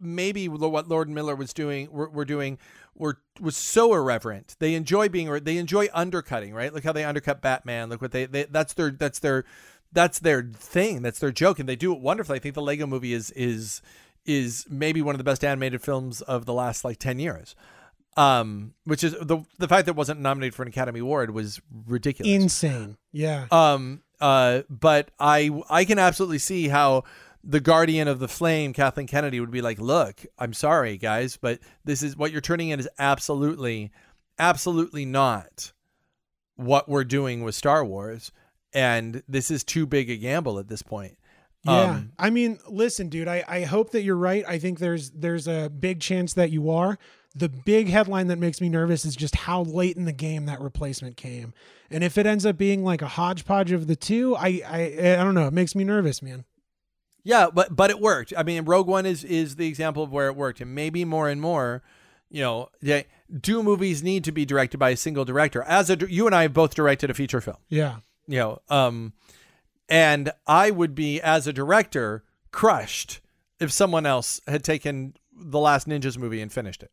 maybe 0.00 0.48
what 0.48 0.88
Lord 0.88 1.08
Miller 1.08 1.34
was 1.34 1.52
doing, 1.52 1.90
were, 1.90 2.08
were 2.08 2.24
doing, 2.24 2.58
were 2.94 3.18
was 3.40 3.56
so 3.56 3.94
irreverent. 3.94 4.56
They 4.58 4.74
enjoy 4.74 5.08
being, 5.08 5.32
they 5.42 5.56
enjoy 5.56 5.88
undercutting, 5.92 6.54
right? 6.54 6.72
Look 6.72 6.84
how 6.84 6.92
they 6.92 7.04
undercut 7.04 7.40
Batman. 7.40 7.88
Look 7.88 8.02
what 8.02 8.12
they, 8.12 8.26
they 8.26 8.44
that's 8.44 8.74
their, 8.74 8.90
that's 8.90 9.18
their, 9.18 9.44
that's 9.92 10.18
their 10.18 10.42
thing. 10.42 11.02
That's 11.02 11.18
their 11.18 11.32
joke, 11.32 11.58
and 11.58 11.68
they 11.68 11.76
do 11.76 11.92
it 11.92 12.00
wonderfully. 12.00 12.36
I 12.36 12.40
think 12.40 12.54
the 12.54 12.62
Lego 12.62 12.86
Movie 12.86 13.14
is 13.14 13.30
is 13.30 13.80
is 14.28 14.66
maybe 14.68 15.00
one 15.00 15.14
of 15.14 15.18
the 15.18 15.24
best 15.24 15.42
animated 15.42 15.82
films 15.82 16.20
of 16.20 16.44
the 16.44 16.52
last 16.52 16.84
like 16.84 16.98
ten 16.98 17.18
years. 17.18 17.56
Um, 18.16 18.74
which 18.84 19.02
is 19.02 19.12
the 19.20 19.44
the 19.58 19.68
fact 19.68 19.86
that 19.86 19.92
it 19.92 19.96
wasn't 19.96 20.20
nominated 20.20 20.54
for 20.54 20.62
an 20.62 20.68
Academy 20.68 21.00
Award 21.00 21.30
was 21.30 21.60
ridiculous. 21.86 22.32
Insane. 22.32 22.96
Yeah. 23.12 23.46
Um, 23.50 24.02
uh, 24.20 24.62
but 24.68 25.10
I 25.18 25.62
I 25.70 25.84
can 25.84 25.98
absolutely 25.98 26.38
see 26.38 26.68
how 26.68 27.04
the 27.44 27.60
guardian 27.60 28.08
of 28.08 28.18
the 28.18 28.28
flame, 28.28 28.72
Kathleen 28.72 29.06
Kennedy, 29.06 29.40
would 29.40 29.52
be 29.52 29.62
like, 29.62 29.78
"Look, 29.78 30.26
I'm 30.36 30.52
sorry, 30.52 30.98
guys, 30.98 31.36
but 31.36 31.60
this 31.84 32.02
is 32.02 32.16
what 32.16 32.32
you're 32.32 32.40
turning 32.40 32.70
in 32.70 32.80
is 32.80 32.88
absolutely, 32.98 33.92
absolutely 34.38 35.04
not 35.06 35.72
what 36.56 36.88
we're 36.88 37.04
doing 37.04 37.44
with 37.44 37.54
Star 37.54 37.84
Wars, 37.84 38.32
and 38.72 39.22
this 39.28 39.50
is 39.50 39.62
too 39.62 39.86
big 39.86 40.10
a 40.10 40.16
gamble 40.16 40.58
at 40.58 40.68
this 40.68 40.82
point." 40.82 41.16
Yeah. 41.64 41.80
Um, 41.82 42.12
I 42.18 42.30
mean, 42.30 42.58
listen, 42.68 43.08
dude, 43.08 43.28
I, 43.28 43.44
I 43.48 43.62
hope 43.62 43.90
that 43.90 44.02
you're 44.02 44.16
right. 44.16 44.44
I 44.46 44.58
think 44.58 44.78
there's 44.78 45.10
there's 45.10 45.48
a 45.48 45.68
big 45.68 46.00
chance 46.00 46.34
that 46.34 46.50
you 46.50 46.70
are. 46.70 46.98
The 47.34 47.48
big 47.48 47.88
headline 47.88 48.28
that 48.28 48.38
makes 48.38 48.60
me 48.60 48.68
nervous 48.68 49.04
is 49.04 49.14
just 49.14 49.34
how 49.36 49.62
late 49.62 49.96
in 49.96 50.04
the 50.04 50.12
game 50.12 50.46
that 50.46 50.60
replacement 50.60 51.16
came. 51.16 51.52
And 51.90 52.02
if 52.02 52.16
it 52.16 52.26
ends 52.26 52.46
up 52.46 52.56
being 52.56 52.84
like 52.84 53.02
a 53.02 53.08
hodgepodge 53.08 53.72
of 53.72 53.86
the 53.86 53.96
two, 53.96 54.34
I 54.36 54.62
I 54.66 55.16
I 55.20 55.24
don't 55.24 55.34
know, 55.34 55.46
it 55.46 55.52
makes 55.52 55.74
me 55.74 55.84
nervous, 55.84 56.22
man. 56.22 56.44
Yeah, 57.24 57.48
but 57.52 57.74
but 57.76 57.90
it 57.90 58.00
worked. 58.00 58.32
I 58.36 58.42
mean, 58.44 58.64
Rogue 58.64 58.86
One 58.86 59.04
is 59.04 59.24
is 59.24 59.56
the 59.56 59.66
example 59.66 60.02
of 60.02 60.10
where 60.12 60.28
it 60.28 60.36
worked, 60.36 60.60
and 60.60 60.74
maybe 60.74 61.04
more 61.04 61.28
and 61.28 61.40
more, 61.40 61.82
you 62.30 62.40
know, 62.40 62.68
they, 62.80 63.04
do 63.40 63.62
movies 63.62 64.02
need 64.02 64.24
to 64.24 64.32
be 64.32 64.46
directed 64.46 64.78
by 64.78 64.90
a 64.90 64.96
single 64.96 65.24
director? 65.24 65.62
As 65.62 65.90
a 65.90 65.96
you 66.08 66.26
and 66.26 66.34
I 66.34 66.42
have 66.42 66.54
both 66.54 66.74
directed 66.74 67.10
a 67.10 67.14
feature 67.14 67.40
film, 67.40 67.58
Yeah. 67.68 67.96
you 68.26 68.38
know, 68.38 68.62
um, 68.70 69.12
and 69.88 70.30
I 70.46 70.70
would 70.70 70.94
be 70.94 71.20
as 71.20 71.46
a 71.46 71.52
director 71.52 72.24
crushed 72.52 73.20
if 73.60 73.70
someone 73.72 74.06
else 74.06 74.40
had 74.46 74.62
taken 74.64 75.14
the 75.32 75.58
last 75.58 75.86
Ninjas 75.88 76.18
movie 76.18 76.40
and 76.40 76.52
finished 76.52 76.82
it. 76.82 76.90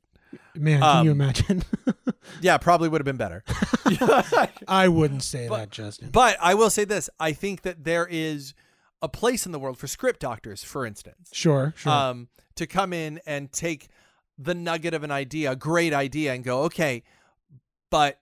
Man, 0.55 0.81
can 0.81 1.05
you 1.05 1.11
Um, 1.11 1.21
imagine? 1.21 1.63
Yeah, 2.41 2.57
probably 2.57 2.89
would 2.89 2.99
have 3.01 3.05
been 3.05 3.17
better. 3.17 3.43
I 4.67 4.87
wouldn't 4.87 5.21
say 5.23 5.47
that, 5.47 5.69
Justin. 5.69 6.09
But 6.11 6.37
I 6.41 6.55
will 6.55 6.71
say 6.71 6.83
this: 6.83 7.07
I 7.19 7.33
think 7.33 7.61
that 7.61 7.83
there 7.83 8.07
is 8.09 8.55
a 9.01 9.07
place 9.07 9.45
in 9.45 9.51
the 9.51 9.59
world 9.59 9.77
for 9.77 9.85
script 9.87 10.21
doctors, 10.21 10.63
for 10.63 10.85
instance. 10.87 11.29
Sure, 11.31 11.73
sure. 11.77 11.91
um, 11.91 12.27
to 12.55 12.65
come 12.65 12.93
in 12.93 13.19
and 13.27 13.51
take 13.51 13.89
the 14.39 14.55
nugget 14.55 14.93
of 14.95 15.03
an 15.03 15.11
idea, 15.11 15.51
a 15.51 15.55
great 15.55 15.93
idea, 15.93 16.33
and 16.33 16.43
go, 16.43 16.63
okay, 16.63 17.03
but 17.91 18.19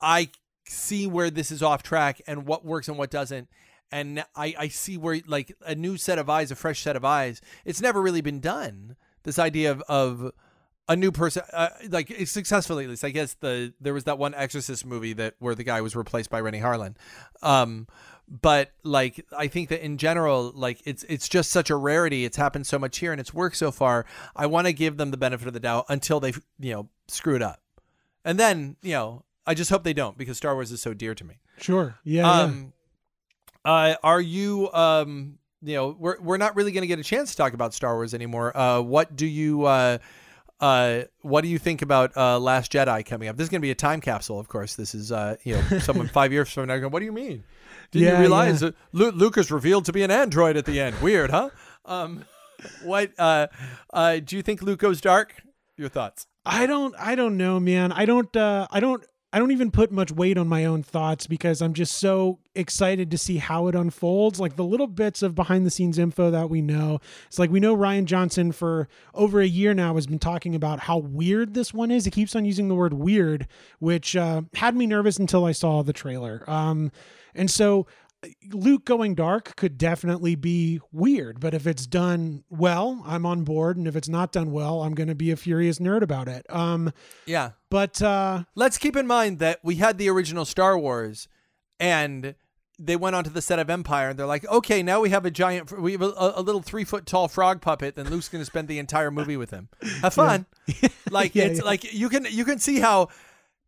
I 0.00 0.30
see 0.70 1.06
where 1.06 1.30
this 1.30 1.50
is 1.50 1.62
off 1.62 1.82
track 1.82 2.20
and 2.26 2.46
what 2.46 2.64
works 2.64 2.88
and 2.88 2.96
what 2.96 3.10
doesn't. 3.10 3.48
And 3.92 4.24
I, 4.36 4.54
I 4.58 4.68
see 4.68 4.96
where 4.96 5.20
like 5.26 5.54
a 5.66 5.74
new 5.74 5.96
set 5.96 6.18
of 6.18 6.30
eyes, 6.30 6.50
a 6.50 6.56
fresh 6.56 6.80
set 6.80 6.96
of 6.96 7.04
eyes. 7.04 7.40
It's 7.64 7.80
never 7.80 8.00
really 8.00 8.20
been 8.20 8.40
done. 8.40 8.96
This 9.24 9.38
idea 9.38 9.72
of, 9.72 9.82
of 9.88 10.32
a 10.88 10.96
new 10.96 11.12
person, 11.12 11.42
uh, 11.52 11.68
like 11.88 12.12
successfully 12.26 12.84
at 12.84 12.90
least. 12.90 13.04
I 13.04 13.10
guess 13.10 13.34
the 13.34 13.72
there 13.80 13.94
was 13.94 14.04
that 14.04 14.18
one 14.18 14.34
Exorcist 14.34 14.86
movie 14.86 15.12
that 15.14 15.34
where 15.38 15.54
the 15.54 15.64
guy 15.64 15.80
was 15.80 15.94
replaced 15.94 16.30
by 16.30 16.40
Renny 16.40 16.60
Harlin. 16.60 16.94
Um, 17.42 17.86
but 18.28 18.70
like 18.84 19.26
I 19.36 19.48
think 19.48 19.68
that 19.70 19.84
in 19.84 19.98
general, 19.98 20.52
like 20.54 20.80
it's 20.84 21.04
it's 21.08 21.28
just 21.28 21.50
such 21.50 21.70
a 21.70 21.76
rarity. 21.76 22.24
It's 22.24 22.36
happened 22.36 22.66
so 22.66 22.78
much 22.78 22.98
here 22.98 23.12
and 23.12 23.20
it's 23.20 23.34
worked 23.34 23.56
so 23.56 23.70
far. 23.70 24.06
I 24.36 24.46
want 24.46 24.66
to 24.66 24.72
give 24.72 24.96
them 24.96 25.10
the 25.10 25.16
benefit 25.16 25.46
of 25.46 25.54
the 25.54 25.60
doubt 25.60 25.86
until 25.88 26.20
they 26.20 26.32
you 26.58 26.72
know 26.72 26.88
screw 27.08 27.34
it 27.36 27.42
up, 27.42 27.60
and 28.24 28.38
then 28.38 28.76
you 28.82 28.92
know 28.92 29.24
I 29.46 29.54
just 29.54 29.70
hope 29.70 29.84
they 29.84 29.92
don't 29.94 30.16
because 30.18 30.36
Star 30.36 30.54
Wars 30.54 30.70
is 30.70 30.80
so 30.82 30.94
dear 30.94 31.14
to 31.14 31.24
me. 31.24 31.40
sure. 31.58 31.96
Yeah. 32.04 32.22
yeah. 32.22 32.40
Um, 32.42 32.72
uh, 33.64 33.94
are 34.02 34.20
you 34.20 34.70
um, 34.72 35.38
you 35.62 35.74
know, 35.74 35.96
we're 35.98 36.20
we're 36.20 36.36
not 36.38 36.56
really 36.56 36.72
going 36.72 36.82
to 36.82 36.86
get 36.88 36.98
a 36.98 37.04
chance 37.04 37.30
to 37.32 37.36
talk 37.36 37.52
about 37.52 37.74
Star 37.74 37.94
Wars 37.96 38.14
anymore. 38.14 38.56
Uh, 38.56 38.80
what 38.80 39.16
do 39.16 39.26
you 39.26 39.64
uh, 39.64 39.98
uh, 40.60 41.02
what 41.22 41.40
do 41.42 41.48
you 41.48 41.58
think 41.58 41.82
about 41.82 42.16
uh, 42.16 42.38
Last 42.38 42.72
Jedi 42.72 43.04
coming 43.04 43.28
up? 43.28 43.36
This 43.36 43.44
is 43.44 43.48
going 43.50 43.60
to 43.60 43.66
be 43.66 43.70
a 43.70 43.74
time 43.74 44.00
capsule, 44.00 44.38
of 44.38 44.48
course. 44.48 44.76
This 44.76 44.94
is 44.94 45.12
uh, 45.12 45.36
you 45.44 45.54
know, 45.56 45.78
someone 45.80 46.08
five 46.08 46.32
years 46.32 46.50
from 46.50 46.68
now 46.68 46.78
going, 46.78 46.92
"What 46.92 47.00
do 47.00 47.04
you 47.06 47.12
mean? 47.12 47.44
Didn't 47.90 48.06
Yeah, 48.08 48.14
you 48.14 48.20
realize 48.20 48.62
yeah. 48.62 48.68
that 48.70 48.76
Lu- 48.92 49.10
Lucas 49.10 49.50
revealed 49.50 49.84
to 49.86 49.92
be 49.92 50.02
an 50.02 50.10
android 50.10 50.56
at 50.56 50.64
the 50.64 50.80
end? 50.80 51.00
Weird, 51.02 51.30
huh? 51.30 51.50
Um, 51.84 52.24
what 52.82 53.12
uh, 53.18 53.48
uh, 53.92 54.18
do 54.20 54.36
you 54.36 54.42
think 54.42 54.62
Luke 54.62 54.78
goes 54.80 55.00
dark? 55.00 55.34
Your 55.76 55.88
thoughts? 55.88 56.26
I 56.46 56.66
don't 56.66 56.94
I 56.98 57.14
don't 57.14 57.36
know, 57.36 57.58
man. 57.60 57.92
I 57.92 58.04
don't 58.06 58.34
uh 58.36 58.66
I 58.70 58.80
don't 58.80 59.04
I 59.32 59.38
don't 59.38 59.52
even 59.52 59.70
put 59.70 59.92
much 59.92 60.10
weight 60.10 60.36
on 60.36 60.48
my 60.48 60.64
own 60.64 60.82
thoughts 60.82 61.28
because 61.28 61.62
I'm 61.62 61.72
just 61.72 61.98
so 61.98 62.40
excited 62.54 63.10
to 63.12 63.18
see 63.18 63.36
how 63.36 63.68
it 63.68 63.76
unfolds. 63.76 64.40
Like 64.40 64.56
the 64.56 64.64
little 64.64 64.88
bits 64.88 65.22
of 65.22 65.36
behind 65.36 65.64
the 65.64 65.70
scenes 65.70 65.98
info 65.98 66.32
that 66.32 66.50
we 66.50 66.60
know. 66.60 67.00
It's 67.26 67.38
like 67.38 67.50
we 67.50 67.60
know 67.60 67.76
Rian 67.76 68.06
Johnson 68.06 68.50
for 68.50 68.88
over 69.14 69.40
a 69.40 69.46
year 69.46 69.72
now 69.72 69.94
has 69.94 70.08
been 70.08 70.18
talking 70.18 70.56
about 70.56 70.80
how 70.80 70.98
weird 70.98 71.54
this 71.54 71.72
one 71.72 71.92
is. 71.92 72.04
He 72.04 72.10
keeps 72.10 72.34
on 72.34 72.44
using 72.44 72.68
the 72.68 72.74
word 72.74 72.94
weird, 72.94 73.46
which 73.78 74.16
uh, 74.16 74.42
had 74.54 74.74
me 74.74 74.86
nervous 74.86 75.18
until 75.18 75.44
I 75.44 75.52
saw 75.52 75.82
the 75.82 75.92
trailer. 75.92 76.42
Um, 76.48 76.90
and 77.32 77.48
so 77.48 77.86
Luke 78.52 78.84
going 78.84 79.14
dark 79.14 79.56
could 79.56 79.78
definitely 79.78 80.34
be 80.34 80.80
weird, 80.92 81.40
but 81.40 81.54
if 81.54 81.66
it's 81.66 81.86
done 81.86 82.44
well, 82.50 83.02
I'm 83.06 83.24
on 83.24 83.44
board, 83.44 83.76
and 83.76 83.88
if 83.88 83.96
it's 83.96 84.08
not 84.08 84.30
done 84.32 84.52
well, 84.52 84.82
I'm 84.82 84.94
going 84.94 85.08
to 85.08 85.14
be 85.14 85.30
a 85.30 85.36
furious 85.36 85.78
nerd 85.78 86.02
about 86.02 86.28
it. 86.28 86.44
Um, 86.50 86.92
Yeah. 87.26 87.52
but 87.70 88.02
uh, 88.02 88.44
Let's 88.54 88.76
keep 88.78 88.94
in 88.96 89.06
mind 89.06 89.38
that 89.38 89.60
we 89.62 89.76
had 89.76 89.96
the 89.96 90.08
original 90.10 90.44
Star 90.44 90.78
Wars, 90.78 91.28
and 91.78 92.34
they 92.78 92.96
went 92.96 93.16
onto 93.16 93.30
the 93.30 93.42
set 93.42 93.58
of 93.58 93.70
Empire, 93.70 94.10
and 94.10 94.18
they're 94.18 94.26
like, 94.26 94.46
"Okay, 94.48 94.82
now 94.82 95.00
we 95.00 95.10
have 95.10 95.24
a 95.26 95.30
giant, 95.30 95.78
we 95.78 95.92
have 95.92 96.02
a, 96.02 96.32
a 96.36 96.42
little 96.42 96.62
three 96.62 96.84
foot 96.84 97.06
tall 97.06 97.28
frog 97.28 97.60
puppet, 97.60 97.96
and 97.98 98.08
Luke's 98.10 98.28
going 98.28 98.40
to 98.40 98.46
spend 98.46 98.68
the 98.68 98.78
entire 98.78 99.10
movie 99.10 99.36
with 99.36 99.50
him. 99.50 99.68
Have 100.02 100.14
fun." 100.14 100.46
Like 101.10 101.34
Yeah, 101.34 101.44
it's 101.46 101.58
yeah. 101.58 101.64
like 101.64 101.92
you 101.92 102.08
can 102.08 102.24
you 102.30 102.44
can 102.44 102.58
see 102.60 102.78
how 102.78 103.08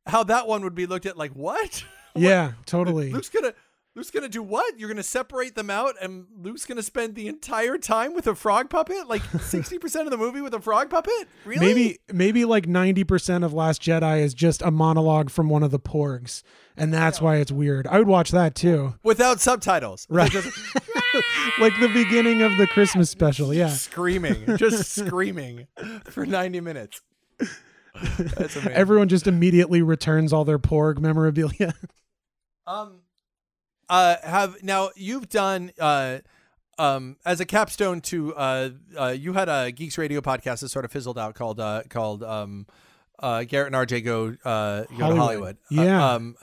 how 0.06 0.22
that 0.24 0.46
one 0.46 0.62
would 0.62 0.74
be 0.76 0.86
looked 0.86 1.06
at 1.06 1.16
like 1.18 1.32
what? 1.32 1.82
yeah, 2.14 2.52
totally. 2.66 3.10
Luke's 3.12 3.28
gonna 3.30 3.52
Luke's 3.94 4.10
gonna 4.10 4.28
do 4.28 4.42
what? 4.42 4.78
You're 4.80 4.88
gonna 4.88 5.02
separate 5.02 5.54
them 5.54 5.68
out, 5.68 5.96
and 6.00 6.24
Luke's 6.40 6.64
gonna 6.64 6.82
spend 6.82 7.14
the 7.14 7.28
entire 7.28 7.76
time 7.76 8.14
with 8.14 8.26
a 8.26 8.34
frog 8.34 8.70
puppet, 8.70 9.06
like 9.06 9.22
sixty 9.40 9.78
percent 9.78 10.06
of 10.06 10.10
the 10.10 10.16
movie 10.16 10.40
with 10.40 10.54
a 10.54 10.60
frog 10.60 10.88
puppet. 10.88 11.28
Really? 11.44 11.66
Maybe 11.66 11.98
maybe 12.12 12.44
like 12.46 12.66
90% 12.66 13.44
of 13.44 13.52
Last 13.52 13.82
Jedi 13.82 14.20
is 14.22 14.32
just 14.32 14.62
a 14.62 14.70
monologue 14.70 15.28
from 15.28 15.50
one 15.50 15.62
of 15.62 15.70
the 15.70 15.78
porgs, 15.78 16.42
and 16.74 16.92
that's 16.92 17.20
why 17.20 17.36
it's 17.36 17.52
weird. 17.52 17.86
I 17.86 17.98
would 17.98 18.08
watch 18.08 18.30
that 18.30 18.54
too. 18.54 18.94
without 19.02 19.40
subtitles. 19.40 20.06
Right. 20.08 20.30
Just 20.30 20.46
like 21.60 21.78
the 21.78 21.90
beginning 21.92 22.40
of 22.40 22.56
the 22.56 22.66
Christmas 22.66 23.10
special. 23.10 23.52
Yeah. 23.52 23.68
screaming, 23.68 24.56
just 24.56 24.96
screaming 24.96 25.66
for 26.04 26.24
ninety 26.24 26.60
minutes. 26.60 27.02
That's 27.38 28.56
amazing. 28.56 28.72
Everyone 28.72 29.08
just 29.08 29.26
immediately 29.26 29.82
returns 29.82 30.32
all 30.32 30.46
their 30.46 30.58
porg 30.58 30.98
memorabilia. 30.98 31.74
Um, 32.66 33.00
uh, 33.92 34.16
have 34.24 34.62
now 34.62 34.90
you've 34.96 35.28
done 35.28 35.70
uh, 35.78 36.18
um, 36.78 37.16
as 37.24 37.40
a 37.40 37.44
capstone 37.44 38.00
to 38.00 38.34
uh, 38.34 38.70
uh, 38.98 39.06
you 39.08 39.34
had 39.34 39.48
a 39.48 39.70
Geeks 39.70 39.98
Radio 39.98 40.20
podcast 40.20 40.60
that 40.60 40.70
sort 40.70 40.84
of 40.84 40.90
fizzled 40.90 41.18
out 41.18 41.34
called 41.34 41.60
uh 41.60 41.82
called 41.88 42.22
um, 42.22 42.66
uh, 43.18 43.44
Garrett 43.44 43.72
and 43.72 43.88
RJ 43.88 44.04
go 44.04 44.34
uh 44.44 44.84
go 44.84 44.86
to 44.86 44.94
Hollywood. 44.96 45.18
Hollywood. 45.20 45.56
Uh, 45.78 45.82
Yeah. 45.82 46.12
um, 46.14 46.34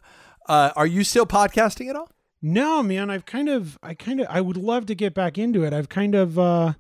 uh, 0.48 0.72
are 0.76 0.88
you 0.88 1.04
still 1.04 1.26
podcasting 1.26 1.90
at 1.90 1.96
all? 1.96 2.10
No, 2.42 2.82
man, 2.82 3.10
I've 3.10 3.26
kind 3.26 3.50
of 3.50 3.78
I 3.84 3.94
kind 3.96 4.22
of 4.22 4.28
I 4.30 4.42
would 4.42 4.58
love 4.58 4.86
to 4.86 4.96
get 4.96 5.14
back 5.14 5.38
into 5.38 5.64
it. 5.64 5.74
I've 5.74 5.90
kind 5.90 6.16
of 6.16 6.38
uh 6.40 6.74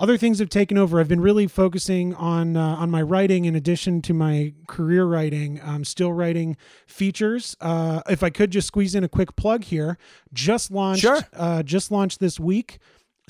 other 0.00 0.16
things 0.16 0.38
have 0.40 0.48
taken 0.48 0.76
over. 0.76 0.98
I've 0.98 1.06
been 1.08 1.20
really 1.20 1.46
focusing 1.46 2.14
on 2.16 2.56
uh, 2.56 2.74
on 2.76 2.90
my 2.90 3.02
writing 3.02 3.44
in 3.44 3.54
addition 3.54 4.02
to 4.02 4.12
my 4.14 4.54
career 4.66 5.04
writing. 5.04 5.60
I'm 5.64 5.84
still 5.84 6.12
writing 6.12 6.56
features. 6.88 7.56
Uh, 7.60 8.00
if 8.08 8.22
I 8.24 8.30
could 8.30 8.50
just 8.50 8.66
squeeze 8.66 8.94
in 8.96 9.04
a 9.04 9.08
quick 9.08 9.36
plug 9.36 9.62
here, 9.64 9.98
just 10.32 10.70
launched 10.72 11.02
Sure. 11.02 11.20
uh, 11.34 11.62
just 11.62 11.90
launched 11.92 12.18
this 12.18 12.40
week 12.40 12.78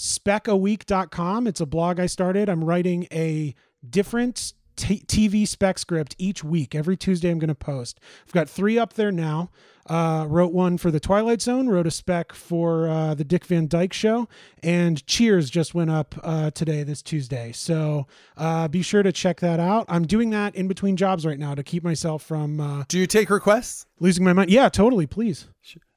specaweek.com. 0.00 1.46
It's 1.46 1.60
a 1.60 1.66
blog 1.66 2.00
I 2.00 2.06
started. 2.06 2.48
I'm 2.48 2.64
writing 2.64 3.06
a 3.12 3.54
different 3.88 4.54
t- 4.76 5.02
TV 5.06 5.46
spec 5.46 5.78
script 5.78 6.14
each 6.18 6.42
week. 6.44 6.74
Every 6.74 6.96
Tuesday, 6.96 7.30
I'm 7.30 7.38
going 7.38 7.48
to 7.48 7.54
post. 7.54 8.00
I've 8.26 8.32
got 8.32 8.48
three 8.48 8.78
up 8.78 8.94
there 8.94 9.12
now. 9.12 9.50
Uh, 9.88 10.24
wrote 10.28 10.52
one 10.52 10.78
for 10.78 10.90
the 10.90 11.00
Twilight 11.00 11.42
Zone. 11.42 11.68
Wrote 11.68 11.86
a 11.86 11.90
spec 11.90 12.32
for 12.32 12.88
uh, 12.88 13.14
the 13.14 13.24
Dick 13.24 13.44
Van 13.46 13.66
Dyke 13.66 13.92
Show, 13.92 14.28
and 14.62 15.04
Cheers 15.06 15.50
just 15.50 15.74
went 15.74 15.90
up 15.90 16.14
uh, 16.22 16.50
today, 16.52 16.82
this 16.84 17.02
Tuesday. 17.02 17.50
So 17.52 18.06
uh, 18.36 18.68
be 18.68 18.82
sure 18.82 19.02
to 19.02 19.10
check 19.10 19.40
that 19.40 19.58
out. 19.58 19.86
I'm 19.88 20.06
doing 20.06 20.30
that 20.30 20.54
in 20.54 20.68
between 20.68 20.96
jobs 20.96 21.26
right 21.26 21.38
now 21.38 21.54
to 21.56 21.62
keep 21.64 21.82
myself 21.82 22.22
from 22.22 22.60
uh, 22.60 22.84
Do 22.88 22.98
you 22.98 23.06
take 23.06 23.30
requests? 23.30 23.86
losing 23.98 24.24
my 24.24 24.32
mind. 24.32 24.50
Yeah, 24.50 24.68
totally. 24.68 25.06
Please. 25.06 25.48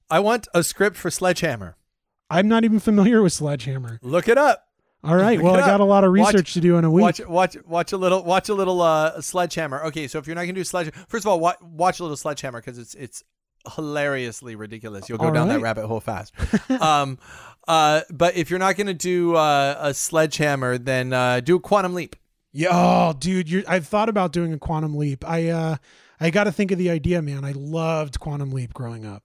I 0.09 0.19
want 0.19 0.47
a 0.55 0.63
script 0.63 0.95
for 0.95 1.11
Sledgehammer. 1.11 1.75
I'm 2.29 2.47
not 2.47 2.63
even 2.63 2.79
familiar 2.79 3.21
with 3.21 3.33
Sledgehammer. 3.33 3.99
Look 4.01 4.27
it 4.27 4.37
up. 4.39 4.65
All 5.03 5.15
right. 5.15 5.41
Well, 5.41 5.55
I 5.55 5.59
got 5.59 5.81
a 5.81 5.85
lot 5.85 6.03
of 6.03 6.13
Watch- 6.15 6.33
research 6.33 6.53
to 6.53 6.61
do 6.61 6.77
in 6.77 6.85
a 6.85 6.91
week. 6.91 7.03
Watch, 7.03 7.25
watch, 7.25 7.57
watch 7.65 7.91
a 7.91 7.97
little, 7.97 8.23
watch 8.23 8.49
a 8.49 8.53
little 8.53 8.81
uh, 8.81 9.19
Sledgehammer. 9.21 9.83
Okay, 9.85 10.07
so 10.07 10.17
if 10.17 10.27
you're 10.27 10.35
not 10.35 10.43
gonna 10.43 10.53
do 10.53 10.63
Sledgehammer, 10.63 11.05
first 11.07 11.25
of 11.25 11.29
all, 11.29 11.39
watch, 11.39 11.57
watch 11.61 11.99
a 11.99 12.03
little 12.03 12.17
Sledgehammer 12.17 12.59
because 12.61 12.77
it's 12.77 12.95
it's 12.95 13.23
hilariously 13.75 14.55
ridiculous. 14.55 15.09
You'll 15.09 15.17
go 15.17 15.27
All 15.27 15.33
down 15.33 15.49
that 15.49 15.61
rabbit 15.61 15.87
hole 15.87 15.99
fast. 15.99 16.33
um, 16.81 17.17
uh, 17.67 18.01
but 18.09 18.35
if 18.35 18.49
you're 18.49 18.59
not 18.59 18.77
gonna 18.77 18.93
do 18.93 19.35
uh, 19.35 19.77
a 19.79 19.93
Sledgehammer, 19.93 20.77
then 20.77 21.11
uh, 21.11 21.41
do 21.41 21.57
a 21.57 21.59
Quantum 21.59 21.93
Leap. 21.93 22.15
Yeah, 22.55 22.69
oh, 22.71 23.13
dude, 23.17 23.49
you're, 23.49 23.63
I've 23.67 23.87
thought 23.87 24.09
about 24.09 24.31
doing 24.31 24.53
a 24.53 24.59
quantum 24.59 24.95
leap. 24.95 25.27
I 25.27 25.49
uh, 25.49 25.77
I 26.19 26.29
got 26.29 26.43
to 26.43 26.51
think 26.51 26.71
of 26.71 26.77
the 26.77 26.91
idea, 26.91 27.19
man. 27.21 27.43
I 27.43 27.51
loved 27.53 28.19
quantum 28.19 28.51
leap 28.51 28.75
growing 28.75 29.05
up. 29.05 29.23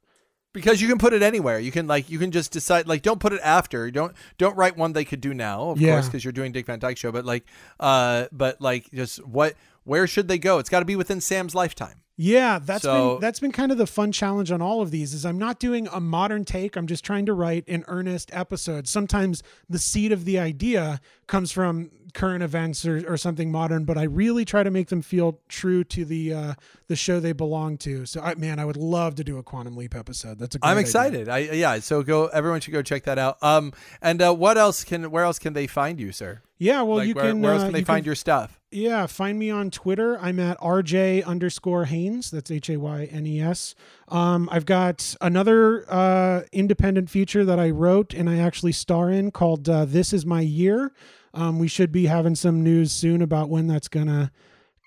Because 0.59 0.81
you 0.81 0.89
can 0.89 0.99
put 0.99 1.13
it 1.13 1.23
anywhere. 1.23 1.59
You 1.59 1.71
can 1.73 1.87
like 1.87 2.11
you 2.11 2.19
can 2.19 2.31
just 2.31 2.53
decide 2.53 2.87
like 2.87 3.03
don't 3.03 3.21
put 3.21 3.33
it 3.33 3.41
after. 3.43 3.91
Don't 3.91 4.15
don't 4.39 4.57
write 4.57 4.77
one 4.77 4.93
they 4.93 5.05
could 5.05 5.21
do 5.21 5.33
now, 5.35 5.71
of 5.71 5.81
Yeah. 5.81 5.93
course, 5.95 6.07
because 6.07 6.25
you're 6.25 6.33
doing 6.33 6.53
Dick 6.53 6.67
Van 6.67 6.79
Dyke 6.79 6.97
show. 6.97 7.11
But 7.13 7.25
like, 7.25 7.45
uh, 7.81 8.27
but 8.33 8.61
like 8.61 8.91
just 8.93 9.25
what 9.27 9.55
where 9.85 10.07
should 10.07 10.29
they 10.29 10.39
go? 10.39 10.59
It's 10.59 10.69
got 10.69 10.81
to 10.81 10.85
be 10.85 10.97
within 10.97 11.21
Sam's 11.21 11.55
lifetime. 11.55 12.03
Yeah, 12.21 12.59
that's 12.59 12.83
So- 12.83 13.13
been 13.15 13.21
that's 13.21 13.39
been 13.41 13.53
kind 13.53 13.71
of 13.71 13.79
the 13.79 13.87
fun 13.87 14.11
challenge 14.13 14.51
on 14.51 14.61
all 14.61 14.83
of 14.83 14.91
these 14.91 15.15
is 15.15 15.25
I'm 15.25 15.39
not 15.39 15.61
doing 15.61 15.89
a 15.93 16.01
modern 16.01 16.45
take. 16.45 16.77
I'm 16.77 16.89
just 16.89 17.05
trying 17.05 17.27
to 17.27 17.33
write 17.33 17.65
an 17.69 17.85
earnest 17.87 18.31
episode. 18.35 18.89
Sometimes 18.89 19.43
the 19.71 19.79
seed 19.79 20.11
of 20.13 20.25
the 20.25 20.39
idea 20.39 21.01
comes 21.29 21.53
from 21.53 21.91
current 22.19 22.43
events 22.43 22.85
or, 22.85 23.03
or 23.09 23.17
something 23.17 23.51
modern, 23.51 23.85
but 23.85 23.97
I 23.97 24.03
really 24.03 24.45
try 24.45 24.65
to 24.65 24.71
make 24.71 24.89
them 24.89 25.03
feel 25.03 25.39
true 25.49 25.85
to 25.85 26.05
the 26.05 26.35
uh, 26.35 26.55
the 26.89 26.97
show 26.97 27.21
they 27.21 27.33
belong 27.33 27.79
to. 27.79 28.05
So 28.07 28.21
I 28.21 28.35
man, 28.35 28.59
I 28.59 28.65
would 28.65 28.77
love 28.77 29.15
to 29.17 29.25
do 29.25 29.39
a 29.39 29.43
quantum 29.43 29.77
leap 29.77 29.95
episode. 29.95 30.39
That's 30.39 30.57
a 30.57 30.59
great 30.59 30.69
I'm 30.69 30.77
idea. 30.77 30.81
excited. 30.81 31.29
I 31.29 31.39
yeah. 31.39 31.79
So 31.79 32.03
go. 32.03 32.27
Everyone 32.27 32.61
should 32.61 32.73
go 32.73 32.83
check 32.83 33.05
that 33.05 33.19
out. 33.19 33.41
Um, 33.43 33.73
and 34.03 34.21
uh, 34.21 34.35
what 34.35 34.59
else 34.59 34.83
can 34.83 35.11
where 35.11 35.25
else 35.25 35.39
can 35.39 35.53
they 35.53 35.69
find 35.69 36.01
you, 36.01 36.11
sir? 36.11 36.43
Yeah, 36.59 36.83
well, 36.83 36.97
like 36.99 37.09
you 37.09 37.15
where, 37.15 37.31
can. 37.31 37.41
where 37.41 37.53
else 37.53 37.63
uh, 37.63 37.67
can 37.67 37.73
they 37.73 37.79
you 37.81 37.85
find 37.85 38.05
your 38.05 38.17
stuff? 38.17 38.59
Yeah, 38.73 39.07
find 39.07 39.39
me 39.39 39.49
on 39.49 39.71
Twitter. 39.71 40.19
I'm 40.21 40.41
at 40.41 40.59
RJ 40.59 41.25
underscore 41.25 41.85
Haynes. 41.85 42.33
That's 42.33 42.51
H 42.51 42.69
A 42.69 42.77
Y 42.77 43.09
N 43.13 43.27
E 43.27 43.41
S. 43.41 43.77
Um, 44.09 44.49
I've 44.51 44.67
got 44.67 45.15
another 45.21 45.85
uh, 45.89 46.43
independent 46.53 47.11
feature 47.11 47.45
that 47.45 47.61
I 47.61 47.71
wrote 47.71 48.13
and 48.13 48.29
I 48.29 48.39
actually 48.39 48.73
star 48.73 49.09
in 49.09 49.31
called 49.31 49.69
uh, 49.69 49.85
This 49.85 50.13
Is 50.13 50.27
My 50.27 50.41
Year. 50.41 50.93
Um, 51.35 51.59
we 51.59 51.69
should 51.69 51.93
be 51.93 52.07
having 52.07 52.35
some 52.35 52.63
news 52.63 52.93
soon 52.93 53.23
about 53.23 53.49
when 53.49 53.67
that's 53.67 53.89
to 53.89 54.31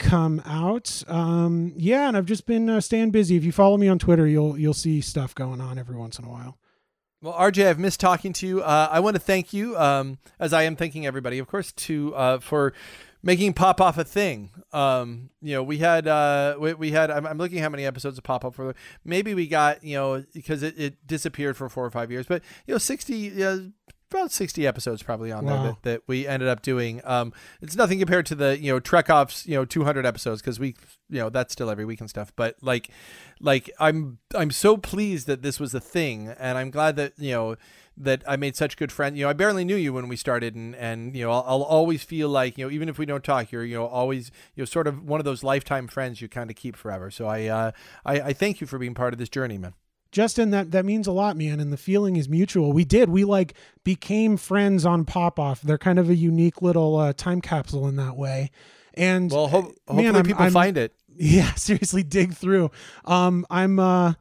come 0.02 0.42
out. 0.46 1.04
Um, 1.08 1.74
yeah, 1.78 2.08
and 2.08 2.18
I've 2.18 2.26
just 2.26 2.46
been 2.46 2.70
uh, 2.70 2.82
staying 2.82 3.12
busy. 3.12 3.36
If 3.38 3.46
you 3.46 3.52
follow 3.52 3.78
me 3.78 3.88
on 3.88 4.00
Twitter, 4.00 4.28
you'll 4.28 4.58
you'll 4.58 4.74
see 4.74 5.00
stuff 5.02 5.34
going 5.36 5.62
on 5.62 5.78
every 5.78 5.96
once 5.96 6.20
in 6.20 6.26
a 6.26 6.30
while. 6.30 6.58
Well, 7.22 7.34
RJ, 7.34 7.68
I've 7.68 7.80
missed 7.80 8.00
talking 8.00 8.34
to 8.34 8.48
you. 8.48 8.62
Uh, 8.62 8.90
I 8.92 9.00
want 9.00 9.16
to 9.16 9.20
thank 9.20 9.54
you, 9.54 9.78
um, 9.78 10.18
as 10.40 10.54
I 10.54 10.64
am 10.64 10.76
thanking 10.76 11.06
everybody, 11.06 11.38
of 11.38 11.46
course, 11.46 11.72
to 11.74 12.16
uh, 12.16 12.40
for 12.40 12.74
making 13.22 13.54
pop 13.54 13.80
off 13.80 14.00
a 14.00 14.04
thing. 14.04 14.50
Um, 14.74 15.30
you 15.40 15.54
know, 15.54 15.62
we 15.62 15.78
had 15.78 16.08
uh, 16.08 16.56
we, 16.60 16.74
we 16.74 16.92
had. 16.92 17.12
I'm, 17.12 17.28
I'm 17.28 17.38
looking 17.38 17.60
how 17.60 17.70
many 17.70 17.86
episodes 17.86 18.18
of 18.18 18.24
pop 18.24 18.44
up 18.44 18.56
for. 18.56 18.74
Maybe 19.06 19.36
we 19.36 19.48
got 19.48 19.84
you 19.84 19.96
know 19.96 20.26
because 20.34 20.64
it, 20.64 20.80
it 20.80 21.08
disappeared 21.08 21.58
for 21.58 21.70
four 21.70 21.86
or 21.86 21.92
five 21.92 22.12
years, 22.12 22.26
but 22.26 22.42
you 22.66 22.74
know, 22.74 22.80
sixty. 22.80 23.32
About 24.12 24.32
60 24.32 24.68
episodes 24.68 25.02
probably 25.02 25.32
on 25.32 25.46
there 25.46 25.58
that, 25.58 25.84
that 25.84 26.02
we 26.06 26.28
ended 26.28 26.50
up 26.50 26.62
doing. 26.62 27.02
Um, 27.06 27.32
it's 27.62 27.76
nothing 27.76 27.98
compared 28.00 28.26
to 28.28 28.36
the, 28.36 28.60
you 28.60 28.72
know, 28.72 28.80
Trek 28.80 29.10
Off's, 29.10 29.48
you 29.48 29.56
know, 29.56 29.64
200 29.64 30.06
episodes 30.06 30.42
because 30.42 30.60
we, 30.60 30.76
you 31.10 31.20
know, 31.20 31.30
that's 31.30 31.54
still 31.54 31.70
every 31.70 31.86
week 31.86 32.02
and 32.02 32.10
stuff. 32.10 32.34
But 32.36 32.58
like, 32.62 32.90
like 33.40 33.72
I'm, 33.80 34.18
I'm 34.36 34.52
so 34.52 34.76
pleased 34.76 35.28
that 35.28 35.44
this 35.44 35.60
was 35.60 35.74
a 35.74 35.80
thing. 35.80 36.28
And 36.28 36.58
I'm 36.58 36.72
glad 36.72 36.98
that, 36.98 37.14
you 37.18 37.32
know, 37.32 37.56
that 37.98 38.24
I 38.28 38.36
made 38.36 38.56
such 38.56 38.78
good 38.78 38.92
friends. 38.92 39.18
You 39.18 39.26
know, 39.26 39.30
I 39.30 39.34
barely 39.34 39.64
knew 39.64 39.76
you 39.76 39.94
when 39.94 40.08
we 40.08 40.16
started, 40.16 40.56
and 40.56 40.76
and 40.76 41.16
you 41.16 41.26
know, 41.26 41.32
I'll, 41.32 41.44
I'll 41.48 41.64
always 41.64 42.04
feel 42.04 42.30
like 42.30 42.58
you 42.58 42.66
know, 42.66 42.72
even 42.72 42.90
if 42.90 42.98
we 42.98 43.06
don't 43.06 43.24
talk, 43.24 43.52
you're 43.52 43.64
you 43.64 43.76
know 43.76 43.86
always 43.86 44.32
you 44.56 44.62
know 44.62 44.66
sort 44.66 44.88
of 44.88 45.04
one 45.04 45.20
of 45.20 45.26
those 45.26 45.44
lifetime 45.44 45.88
friends 45.88 46.22
you 46.22 46.28
kind 46.28 46.50
of 46.50 46.56
keep 46.56 46.76
forever. 46.76 47.12
So 47.12 47.28
I 47.28 47.46
uh, 47.48 47.72
I, 48.06 48.22
I 48.22 48.34
thank 48.34 48.62
you 48.62 48.68
for 48.68 48.80
being 48.80 48.94
part 48.94 49.14
of 49.14 49.20
this 49.20 49.30
journey, 49.30 49.58
man. 49.58 49.74
Justin, 50.12 50.50
that 50.52 50.72
that 50.72 50.86
means 50.86 51.08
a 51.08 51.12
lot, 51.12 51.38
man, 51.38 51.60
and 51.60 51.72
the 51.72 51.78
feeling 51.78 52.16
is 52.18 52.28
mutual. 52.28 52.74
We 52.74 52.84
did. 52.86 53.10
We 53.10 53.24
like 53.24 53.54
became 53.84 54.36
friends 54.38 54.86
on 54.86 55.06
Pop 55.06 55.40
Off. 55.40 55.62
They're 55.62 55.78
kind 55.78 56.00
of 56.00 56.10
a 56.10 56.16
unique 56.16 56.62
little 56.62 56.98
uh, 56.98 57.14
time 57.14 57.40
capsule 57.42 57.88
in 57.88 57.96
that 57.96 58.18
way. 58.18 58.52
And 58.94 59.32
Well, 59.32 59.48
ho- 59.48 59.62
man, 59.62 59.72
hopefully 59.88 60.08
I'm- 60.08 60.26
people 60.26 60.44
I'm- 60.44 60.52
find 60.52 60.78
it. 60.78 60.94
Yeah, 61.18 61.54
seriously, 61.56 62.04
dig 62.04 62.34
through. 62.34 62.72
Um, 63.06 63.46
I'm 63.50 63.80
uh, 63.80 64.14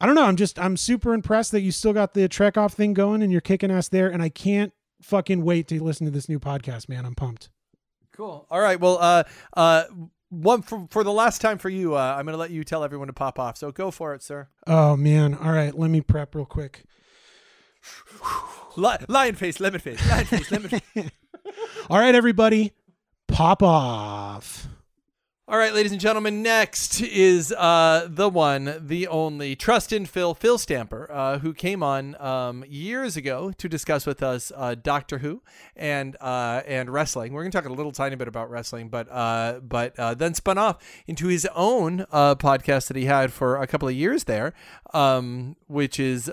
I 0.00 0.06
don't 0.06 0.14
know. 0.14 0.24
I'm 0.24 0.36
just 0.36 0.58
I'm 0.58 0.76
super 0.76 1.12
impressed 1.14 1.52
that 1.52 1.60
you 1.60 1.70
still 1.70 1.92
got 1.92 2.14
the 2.14 2.28
Trek 2.28 2.56
Off 2.56 2.72
thing 2.72 2.92
going 2.94 3.22
and 3.22 3.30
you're 3.30 3.42
kicking 3.42 3.70
ass 3.70 3.88
there. 3.88 4.08
And 4.08 4.22
I 4.22 4.30
can't 4.30 4.72
fucking 5.02 5.44
wait 5.44 5.68
to 5.68 5.82
listen 5.84 6.06
to 6.06 6.10
this 6.10 6.28
new 6.30 6.40
podcast, 6.40 6.88
man. 6.88 7.04
I'm 7.04 7.14
pumped. 7.14 7.50
Cool. 8.12 8.46
All 8.50 8.60
right. 8.60 8.80
Well, 8.80 8.98
uh, 9.00 9.24
uh, 9.54 9.84
one 10.30 10.62
for 10.62 10.86
for 10.90 11.04
the 11.04 11.12
last 11.12 11.40
time 11.40 11.58
for 11.58 11.68
you, 11.68 11.94
uh, 11.94 12.14
I'm 12.16 12.24
going 12.24 12.32
to 12.32 12.38
let 12.38 12.50
you 12.50 12.64
tell 12.64 12.82
everyone 12.82 13.08
to 13.08 13.12
pop 13.12 13.38
off. 13.38 13.58
So 13.58 13.70
go 13.70 13.90
for 13.90 14.14
it, 14.14 14.22
sir. 14.22 14.48
Oh 14.66 14.96
man. 14.96 15.34
All 15.34 15.52
right, 15.52 15.76
let 15.76 15.90
me 15.90 16.00
prep 16.00 16.34
real 16.34 16.46
quick. 16.46 16.84
Lion 18.76 19.34
face, 19.34 19.60
lemon 19.60 19.80
face, 19.80 20.08
lion 20.08 20.24
face, 20.24 20.50
lemon 20.50 20.68
face. 20.68 21.10
All 21.90 21.98
right, 21.98 22.14
everybody, 22.14 22.72
pop 23.26 23.62
off. 23.62 24.68
All 25.50 25.58
right, 25.58 25.74
ladies 25.74 25.90
and 25.90 26.00
gentlemen, 26.00 26.44
next 26.44 27.00
is 27.00 27.50
uh, 27.50 28.06
the 28.08 28.28
one, 28.28 28.86
the 28.86 29.08
only 29.08 29.56
Trust 29.56 29.92
in 29.92 30.06
Phil, 30.06 30.32
Phil 30.32 30.58
Stamper, 30.58 31.10
uh, 31.10 31.40
who 31.40 31.54
came 31.54 31.82
on 31.82 32.14
um, 32.22 32.64
years 32.68 33.16
ago 33.16 33.50
to 33.58 33.68
discuss 33.68 34.06
with 34.06 34.22
us 34.22 34.52
uh, 34.54 34.76
Doctor 34.76 35.18
Who 35.18 35.42
and 35.74 36.16
uh, 36.20 36.62
and 36.68 36.88
wrestling. 36.88 37.32
We're 37.32 37.42
going 37.42 37.50
to 37.50 37.58
talk 37.58 37.68
a 37.68 37.72
little 37.72 37.90
tiny 37.90 38.14
bit 38.14 38.28
about 38.28 38.48
wrestling, 38.48 38.90
but 38.90 39.10
uh, 39.10 39.58
but 39.60 39.98
uh, 39.98 40.14
then 40.14 40.34
spun 40.34 40.56
off 40.56 40.78
into 41.08 41.26
his 41.26 41.48
own 41.52 42.06
podcast 42.12 42.86
that 42.86 42.96
he 42.96 43.06
had 43.06 43.32
for 43.32 43.60
a 43.60 43.66
couple 43.66 43.88
of 43.88 43.94
years 43.94 44.24
there, 44.24 44.54
um, 44.94 45.56
which 45.66 45.98
is 45.98 46.30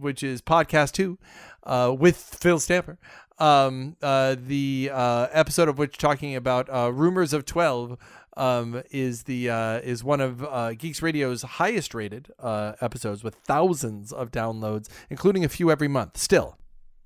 which 0.00 0.22
is 0.22 0.40
Podcast 0.40 0.92
Two 0.92 1.18
uh, 1.64 1.94
with 1.96 2.16
Phil 2.16 2.58
Stamper 2.58 2.98
um, 3.38 3.96
uh, 4.02 4.36
the 4.38 4.90
uh, 4.92 5.28
episode 5.32 5.68
of 5.68 5.78
which 5.78 5.98
talking 5.98 6.36
about 6.36 6.68
uh, 6.70 6.92
rumors 6.92 7.32
of 7.32 7.44
12 7.44 7.98
um, 8.36 8.82
is 8.90 9.24
the 9.24 9.50
uh, 9.50 9.78
is 9.78 10.02
one 10.02 10.20
of 10.20 10.44
uh, 10.44 10.74
Geeks 10.74 11.02
Radio's 11.02 11.42
highest 11.42 11.94
rated 11.94 12.32
uh, 12.38 12.72
episodes 12.80 13.22
with 13.22 13.34
thousands 13.34 14.12
of 14.12 14.30
downloads, 14.30 14.88
including 15.10 15.44
a 15.44 15.48
few 15.48 15.70
every 15.70 15.88
month. 15.88 16.16
Still, 16.16 16.58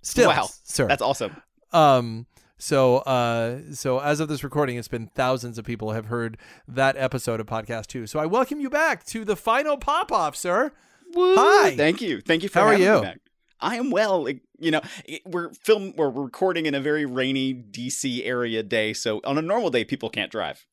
still, 0.02 0.28
wow, 0.30 0.48
sir. 0.64 0.86
that's 0.88 1.02
awesome. 1.02 1.36
Um, 1.72 2.26
so, 2.58 2.98
uh, 2.98 3.60
so 3.72 4.00
as 4.00 4.20
of 4.20 4.28
this 4.28 4.42
recording, 4.42 4.76
it's 4.78 4.88
been 4.88 5.06
thousands 5.14 5.58
of 5.58 5.64
people 5.64 5.92
have 5.92 6.06
heard 6.06 6.38
that 6.66 6.96
episode 6.96 7.40
of 7.40 7.46
podcast 7.46 7.86
two. 7.86 8.06
So 8.06 8.18
I 8.18 8.26
welcome 8.26 8.60
you 8.60 8.68
back 8.68 9.04
to 9.06 9.24
the 9.24 9.36
final 9.36 9.76
pop 9.76 10.10
off, 10.10 10.34
sir. 10.34 10.72
Hi. 11.14 11.76
Thank 11.76 12.00
you. 12.00 12.20
Thank 12.20 12.42
you 12.42 12.48
for 12.48 12.58
How 12.58 12.66
are 12.66 12.72
having 12.72 12.86
you? 12.86 12.94
me 12.96 13.00
back. 13.02 13.18
I 13.60 13.76
am 13.76 13.90
well. 13.90 14.24
Like, 14.24 14.42
You 14.58 14.72
know, 14.72 14.80
we're 15.24 15.50
film 15.50 15.94
we're 15.96 16.10
recording 16.10 16.66
in 16.66 16.74
a 16.74 16.80
very 16.80 17.06
rainy 17.06 17.54
DC 17.54 18.26
area 18.26 18.62
day, 18.62 18.92
so 18.92 19.20
on 19.24 19.38
a 19.38 19.42
normal 19.42 19.70
day 19.70 19.84
people 19.84 20.10
can't 20.10 20.32
drive. 20.32 20.66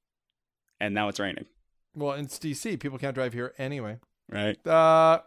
And 0.80 0.94
now 0.94 1.08
it's 1.08 1.20
raining, 1.20 1.46
Well, 1.96 2.14
it's 2.14 2.38
DC. 2.38 2.80
People 2.80 2.98
can't 2.98 3.16
drive 3.16 3.34
here 3.34 3.54
anyway. 3.58 4.00
right? 4.30 4.58
Uh, 4.68 5.22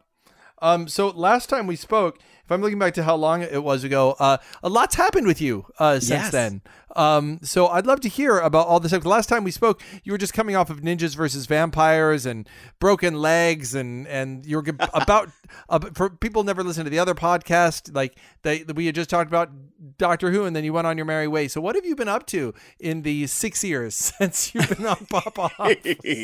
um, 0.61 0.89
so 0.89 1.09
last 1.09 1.49
time 1.49 1.67
we 1.67 1.77
spoke, 1.77 2.19
if 2.49 2.53
I'm 2.53 2.63
looking 2.63 2.79
back 2.79 2.95
to 2.95 3.03
how 3.03 3.15
long 3.15 3.43
it 3.43 3.63
was 3.63 3.85
ago, 3.85 4.17
uh, 4.19 4.39
a 4.63 4.71
lot's 4.71 4.95
happened 4.95 5.27
with 5.27 5.39
you 5.43 5.67
uh, 5.79 6.01
since 6.01 6.09
Yes. 6.09 6.31
then. 6.33 6.63
Um, 6.97 7.41
so 7.43 7.69
I'd 7.69 7.85
love 7.87 8.01
to 8.01 8.09
hear 8.09 8.39
about 8.39 8.67
all 8.67 8.81
this. 8.81 8.93
The 8.93 9.07
last 9.07 9.29
time 9.29 9.45
we 9.45 9.51
spoke, 9.51 9.83
you 10.03 10.11
were 10.13 10.17
just 10.19 10.33
coming 10.33 10.57
off 10.57 10.71
of 10.71 10.81
ninjas 10.81 11.15
versus 11.15 11.45
vampires 11.45 12.25
and 12.25 12.49
broken 12.81 13.21
legs, 13.21 13.75
and 13.75 14.07
and 14.09 14.47
you 14.47 14.57
were 14.57 14.63
g- 14.63 14.73
about 14.95 15.29
uh, 15.69 15.79
for 15.93 16.09
people 16.09 16.43
never 16.43 16.65
listen 16.65 16.85
to 16.85 16.91
the 16.91 16.99
other 16.99 17.15
podcast, 17.15 17.95
like 17.95 18.17
they 18.43 18.65
we 18.75 18.87
had 18.87 18.95
just 18.95 19.11
talked 19.11 19.29
about 19.29 19.51
Doctor 19.99 20.31
Who, 20.31 20.45
and 20.47 20.57
then 20.57 20.65
you 20.65 20.73
went 20.73 20.87
on 20.87 20.97
your 20.97 21.05
merry 21.07 21.29
way. 21.29 21.47
So 21.49 21.61
what 21.61 21.75
have 21.75 21.85
you 21.85 21.95
been 21.95 22.09
up 22.09 22.27
to 22.29 22.55
in 22.81 23.03
the 23.03 23.27
six 23.27 23.63
years 23.63 23.95
since 24.19 24.55
you've 24.55 24.71
been 24.71 24.87
on 24.87 25.07
Pop 25.11 25.39
Off, 25.39 25.53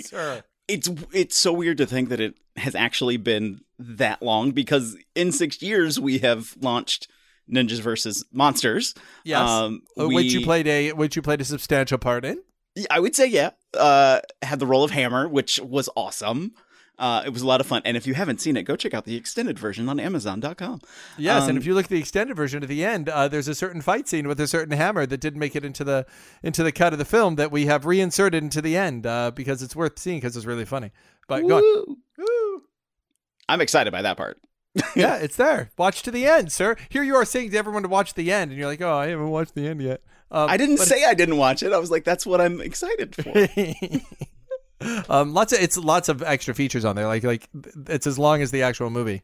sir? 0.07 0.43
It's 0.67 0.89
it's 1.13 1.37
so 1.37 1.53
weird 1.53 1.77
to 1.79 1.87
think 1.87 2.09
that 2.09 2.21
it 2.21 2.35
has 2.57 2.75
actually 2.75 3.19
been 3.19 3.61
that 3.97 4.23
long 4.23 4.51
because 4.52 4.97
in 5.15 5.32
six 5.32 5.61
years 5.62 5.98
we 6.01 6.19
have 6.19 6.55
launched 6.61 7.09
Ninjas 7.51 7.81
versus 7.81 8.24
Monsters. 8.32 8.94
Yes, 9.24 9.48
um, 9.48 9.82
Uh, 9.98 10.09
which 10.09 10.32
you 10.32 10.43
played 10.43 10.66
a 10.66 10.93
which 10.93 11.16
you 11.16 11.23
played 11.23 11.40
a 11.40 11.44
substantial 11.44 11.98
part 11.98 12.24
in. 12.24 12.43
I 12.90 12.98
would 13.01 13.15
say 13.15 13.27
yeah. 13.27 13.51
Uh, 13.73 14.20
had 14.43 14.59
the 14.59 14.66
role 14.66 14.82
of 14.85 14.90
Hammer, 14.90 15.28
which 15.28 15.61
was 15.61 15.89
awesome. 15.97 16.52
Uh, 16.97 17.24
it 17.27 17.31
was 17.31 17.43
a 17.43 17.47
lot 17.47 17.61
of 17.61 17.66
fun. 17.66 17.82
And 17.85 17.97
if 17.97 18.06
you 18.06 18.15
haven't 18.15 18.40
seen 18.40 18.56
it, 18.56 18.62
go 18.62 18.77
check 18.77 18.94
out 18.94 19.05
the 19.05 19.16
extended 19.16 19.59
version 19.59 19.89
on 19.89 19.98
Amazon.com. 19.98 20.81
Yes, 21.19 21.43
and 21.43 21.51
Um, 21.52 21.56
if 21.56 21.66
you 21.66 21.74
look 21.74 21.86
at 21.86 21.90
the 21.90 21.98
extended 21.98 22.36
version 22.36 22.62
at 22.62 22.69
the 22.69 22.85
end, 22.85 23.09
uh, 23.09 23.27
there's 23.27 23.48
a 23.48 23.55
certain 23.55 23.81
fight 23.82 24.06
scene 24.09 24.28
with 24.28 24.39
a 24.39 24.47
certain 24.47 24.77
hammer 24.77 25.05
that 25.05 25.20
didn't 25.20 25.40
make 25.40 25.56
it 25.56 25.65
into 25.65 25.82
the 25.82 26.06
into 26.44 26.62
the 26.62 26.70
cut 26.70 26.93
of 26.93 27.01
the 27.01 27.05
film 27.05 27.35
that 27.35 27.51
we 27.51 27.66
have 27.66 27.85
reinserted 27.85 28.40
into 28.43 28.62
the 28.62 28.77
end 28.77 29.06
uh, 29.09 29.32
because 29.32 29.61
it's 29.61 29.74
worth 29.74 29.98
seeing 29.98 30.19
because 30.19 30.36
it's 30.36 30.47
really 30.47 30.65
funny. 30.65 30.93
But 31.27 31.47
go 31.48 31.59
on. 31.59 31.97
I'm 33.49 33.61
excited 33.61 33.93
by 33.93 34.03
that 34.03 34.16
part. 34.16 34.41
yeah, 34.97 35.16
it's 35.16 35.37
there. 35.37 35.71
Watch 35.79 36.03
to 36.03 36.11
the 36.11 36.27
end, 36.27 36.51
sir. 36.51 36.77
Here 36.89 37.03
you 37.03 37.15
are 37.15 37.25
saying 37.25 37.51
to 37.51 37.57
everyone 37.57 37.83
to 37.83 37.89
watch 37.89 38.15
the 38.15 38.33
end, 38.33 38.51
and 38.51 38.59
you're 38.59 38.69
like, 38.69 38.81
oh, 38.81 38.97
I 38.97 39.09
haven't 39.09 39.31
watched 39.31 39.55
the 39.55 39.69
end 39.69 39.81
yet. 39.81 40.03
Um, 40.31 40.51
I 40.51 40.57
didn't 40.57 40.79
say 40.79 41.05
I 41.05 41.15
didn't 41.15 41.37
watch 41.37 41.62
it. 41.62 41.73
I 41.73 41.79
was 41.79 41.91
like, 41.91 42.03
that's 42.03 42.27
what 42.27 42.41
I'm 42.41 42.61
excited 42.61 43.15
for. 43.15 43.31
um, 45.09 45.33
lots 45.33 45.53
of 45.53 45.61
it's 45.61 45.77
lots 45.77 46.09
of 46.09 46.23
extra 46.23 46.55
features 46.55 46.85
on 46.85 46.97
there. 46.97 47.07
Like 47.07 47.23
like 47.23 47.49
it's 47.89 48.07
as 48.07 48.19
long 48.19 48.43
as 48.43 48.51
the 48.51 48.62
actual 48.62 48.91
movie 48.91 49.23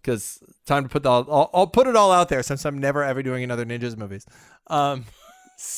because 0.00 0.40
time 0.66 0.84
to 0.84 0.88
put 0.88 1.02
the 1.02 1.10
I'll, 1.10 1.50
I'll 1.52 1.66
put 1.66 1.88
it 1.88 1.96
all 1.96 2.12
out 2.12 2.28
there 2.28 2.44
since 2.44 2.64
I'm 2.64 2.78
never 2.78 3.02
ever 3.02 3.24
doing 3.24 3.42
another 3.42 3.64
ninjas 3.64 3.96
movies. 3.96 4.24
Um, 4.68 5.04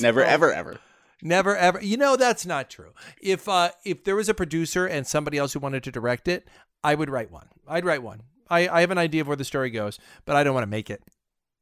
Never, 0.00 0.24
ever, 0.24 0.52
ever. 0.52 0.78
Never 1.22 1.56
ever. 1.56 1.82
You 1.82 1.96
know 1.96 2.16
that's 2.16 2.44
not 2.44 2.68
true. 2.68 2.92
If 3.20 3.48
uh 3.48 3.70
if 3.84 4.04
there 4.04 4.16
was 4.16 4.28
a 4.28 4.34
producer 4.34 4.86
and 4.86 5.06
somebody 5.06 5.38
else 5.38 5.54
who 5.54 5.60
wanted 5.60 5.82
to 5.84 5.90
direct 5.90 6.28
it, 6.28 6.46
I 6.84 6.94
would 6.94 7.10
write 7.10 7.32
one. 7.32 7.48
I'd 7.66 7.84
write 7.84 8.02
one. 8.02 8.22
I 8.48 8.68
I 8.68 8.80
have 8.82 8.90
an 8.92 8.98
idea 8.98 9.22
of 9.22 9.26
where 9.26 9.36
the 9.36 9.44
story 9.44 9.70
goes, 9.70 9.98
but 10.26 10.36
I 10.36 10.44
don't 10.44 10.54
want 10.54 10.64
to 10.64 10.70
make 10.70 10.90
it. 10.90 11.02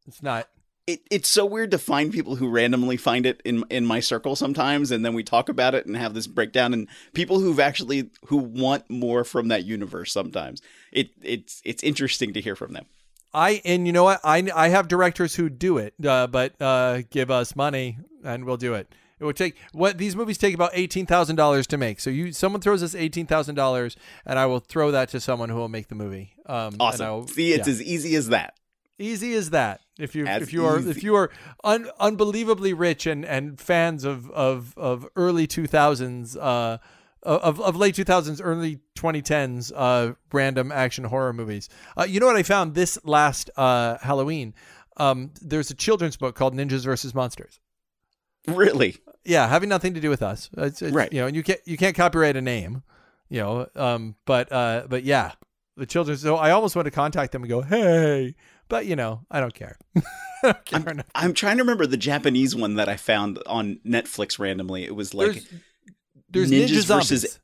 It's 0.06 0.22
not. 0.22 0.48
it, 0.86 1.00
it's 1.10 1.28
so 1.28 1.46
weird 1.46 1.70
to 1.70 1.78
find 1.78 2.12
people 2.12 2.34
who 2.36 2.48
randomly 2.50 2.96
find 2.96 3.24
it 3.24 3.40
in 3.44 3.64
in 3.70 3.86
my 3.86 4.00
circle 4.00 4.34
sometimes 4.34 4.90
and 4.90 5.04
then 5.04 5.14
we 5.14 5.22
talk 5.22 5.48
about 5.48 5.74
it 5.76 5.86
and 5.86 5.96
have 5.96 6.12
this 6.12 6.26
breakdown 6.26 6.74
and 6.74 6.88
people 7.12 7.38
who've 7.38 7.60
actually 7.60 8.10
who 8.26 8.36
want 8.36 8.90
more 8.90 9.22
from 9.22 9.46
that 9.48 9.64
universe 9.64 10.12
sometimes 10.12 10.60
it 10.90 11.10
it's 11.22 11.62
it's 11.64 11.84
interesting 11.84 12.32
to 12.32 12.40
hear 12.40 12.56
from 12.56 12.72
them 12.72 12.86
I 13.32 13.62
and 13.64 13.86
you 13.86 13.92
know 13.92 14.04
what? 14.04 14.20
I 14.24 14.46
I 14.54 14.68
have 14.68 14.88
directors 14.88 15.34
who 15.34 15.48
do 15.48 15.78
it, 15.78 15.94
uh, 16.04 16.26
but 16.26 16.60
uh, 16.60 17.00
give 17.08 17.30
us 17.30 17.56
money 17.56 17.96
and 18.22 18.44
we'll 18.44 18.58
do 18.58 18.74
it. 18.74 18.92
It 19.22 19.24
would 19.24 19.36
take 19.36 19.56
what 19.72 19.98
these 19.98 20.16
movies 20.16 20.36
take 20.36 20.52
about 20.54 20.72
eighteen 20.74 21.06
thousand 21.06 21.36
dollars 21.36 21.66
to 21.68 21.78
make. 21.78 22.00
So 22.00 22.10
you 22.10 22.32
someone 22.32 22.60
throws 22.60 22.82
us 22.82 22.94
eighteen 22.94 23.26
thousand 23.26 23.54
dollars, 23.54 23.96
and 24.26 24.36
I 24.38 24.46
will 24.46 24.58
throw 24.60 24.90
that 24.90 25.08
to 25.10 25.20
someone 25.20 25.48
who 25.48 25.56
will 25.56 25.68
make 25.68 25.86
the 25.88 25.94
movie. 25.94 26.34
Um, 26.46 26.74
awesome 26.80 27.08
will- 27.08 27.28
see 27.28 27.52
it's 27.52 27.68
yeah. 27.68 27.72
as 27.72 27.82
easy 27.82 28.16
as 28.16 28.28
that 28.30 28.54
easy 28.98 29.34
as 29.34 29.50
that. 29.50 29.80
If 29.98 30.14
you 30.14 30.26
As 30.26 30.42
if 30.42 30.52
you 30.52 30.66
are 30.66 30.78
easy. 30.78 30.90
if 30.90 31.02
you 31.02 31.14
are 31.14 31.30
un, 31.64 31.88
unbelievably 32.00 32.72
rich 32.72 33.06
and 33.06 33.24
and 33.24 33.60
fans 33.60 34.04
of 34.04 34.30
of 34.30 34.74
of 34.76 35.08
early 35.16 35.46
two 35.46 35.66
thousands 35.66 36.36
uh 36.36 36.78
of 37.22 37.60
of 37.60 37.76
late 37.76 37.94
two 37.94 38.04
thousands 38.04 38.40
early 38.40 38.80
twenty 38.94 39.22
tens 39.22 39.70
uh 39.72 40.14
random 40.32 40.72
action 40.72 41.04
horror 41.04 41.32
movies. 41.32 41.68
Uh, 41.96 42.04
you 42.04 42.18
know 42.20 42.26
what 42.26 42.36
I 42.36 42.42
found 42.42 42.74
this 42.74 42.98
last 43.04 43.50
uh 43.56 43.98
Halloween. 44.00 44.54
Um, 44.96 45.30
there's 45.40 45.70
a 45.70 45.74
children's 45.74 46.16
book 46.16 46.34
called 46.34 46.54
Ninjas 46.54 46.84
versus 46.84 47.14
Monsters. 47.14 47.60
really 48.46 48.96
Yeah, 49.24 49.46
having 49.48 49.68
nothing 49.68 49.94
to 49.94 50.00
do 50.00 50.10
with 50.10 50.22
us. 50.22 50.50
It's, 50.56 50.82
it's, 50.82 50.92
Right. 50.94 51.12
You 51.12 51.20
know, 51.20 51.26
and 51.28 51.36
you 51.36 51.42
can't 51.42 51.60
you 51.64 51.76
can't 51.76 51.96
copyright 51.96 52.36
a 52.36 52.40
name. 52.42 52.82
You 53.28 53.40
know, 53.40 53.66
um, 53.76 54.16
but 54.26 54.50
uh, 54.52 54.84
but 54.88 55.04
yeah, 55.04 55.32
the 55.76 55.86
children. 55.86 56.16
So 56.18 56.36
I 56.36 56.50
almost 56.50 56.76
want 56.76 56.86
to 56.86 56.90
contact 56.90 57.32
them 57.32 57.42
and 57.42 57.48
go, 57.48 57.62
hey, 57.62 58.34
but 58.68 58.86
you 58.86 58.96
know, 58.96 59.20
I 59.30 59.40
don't 59.40 59.54
care. 59.54 59.78
I 60.44 60.52
don't 60.52 60.64
care 60.64 60.88
enough. 60.88 61.06
i'm 61.14 61.34
trying 61.34 61.58
to 61.58 61.62
remember 61.62 61.86
the 61.86 61.96
japanese 61.96 62.56
one 62.56 62.74
that 62.74 62.88
i 62.88 62.96
found 62.96 63.38
on 63.46 63.78
netflix 63.86 64.40
randomly 64.40 64.82
it 64.82 64.92
was 64.96 65.14
like 65.14 65.40
there's, 66.28 66.50
there's 66.50 66.50
Ninjas 66.50 66.68
ninja 66.82 66.86
versus- 66.98 67.38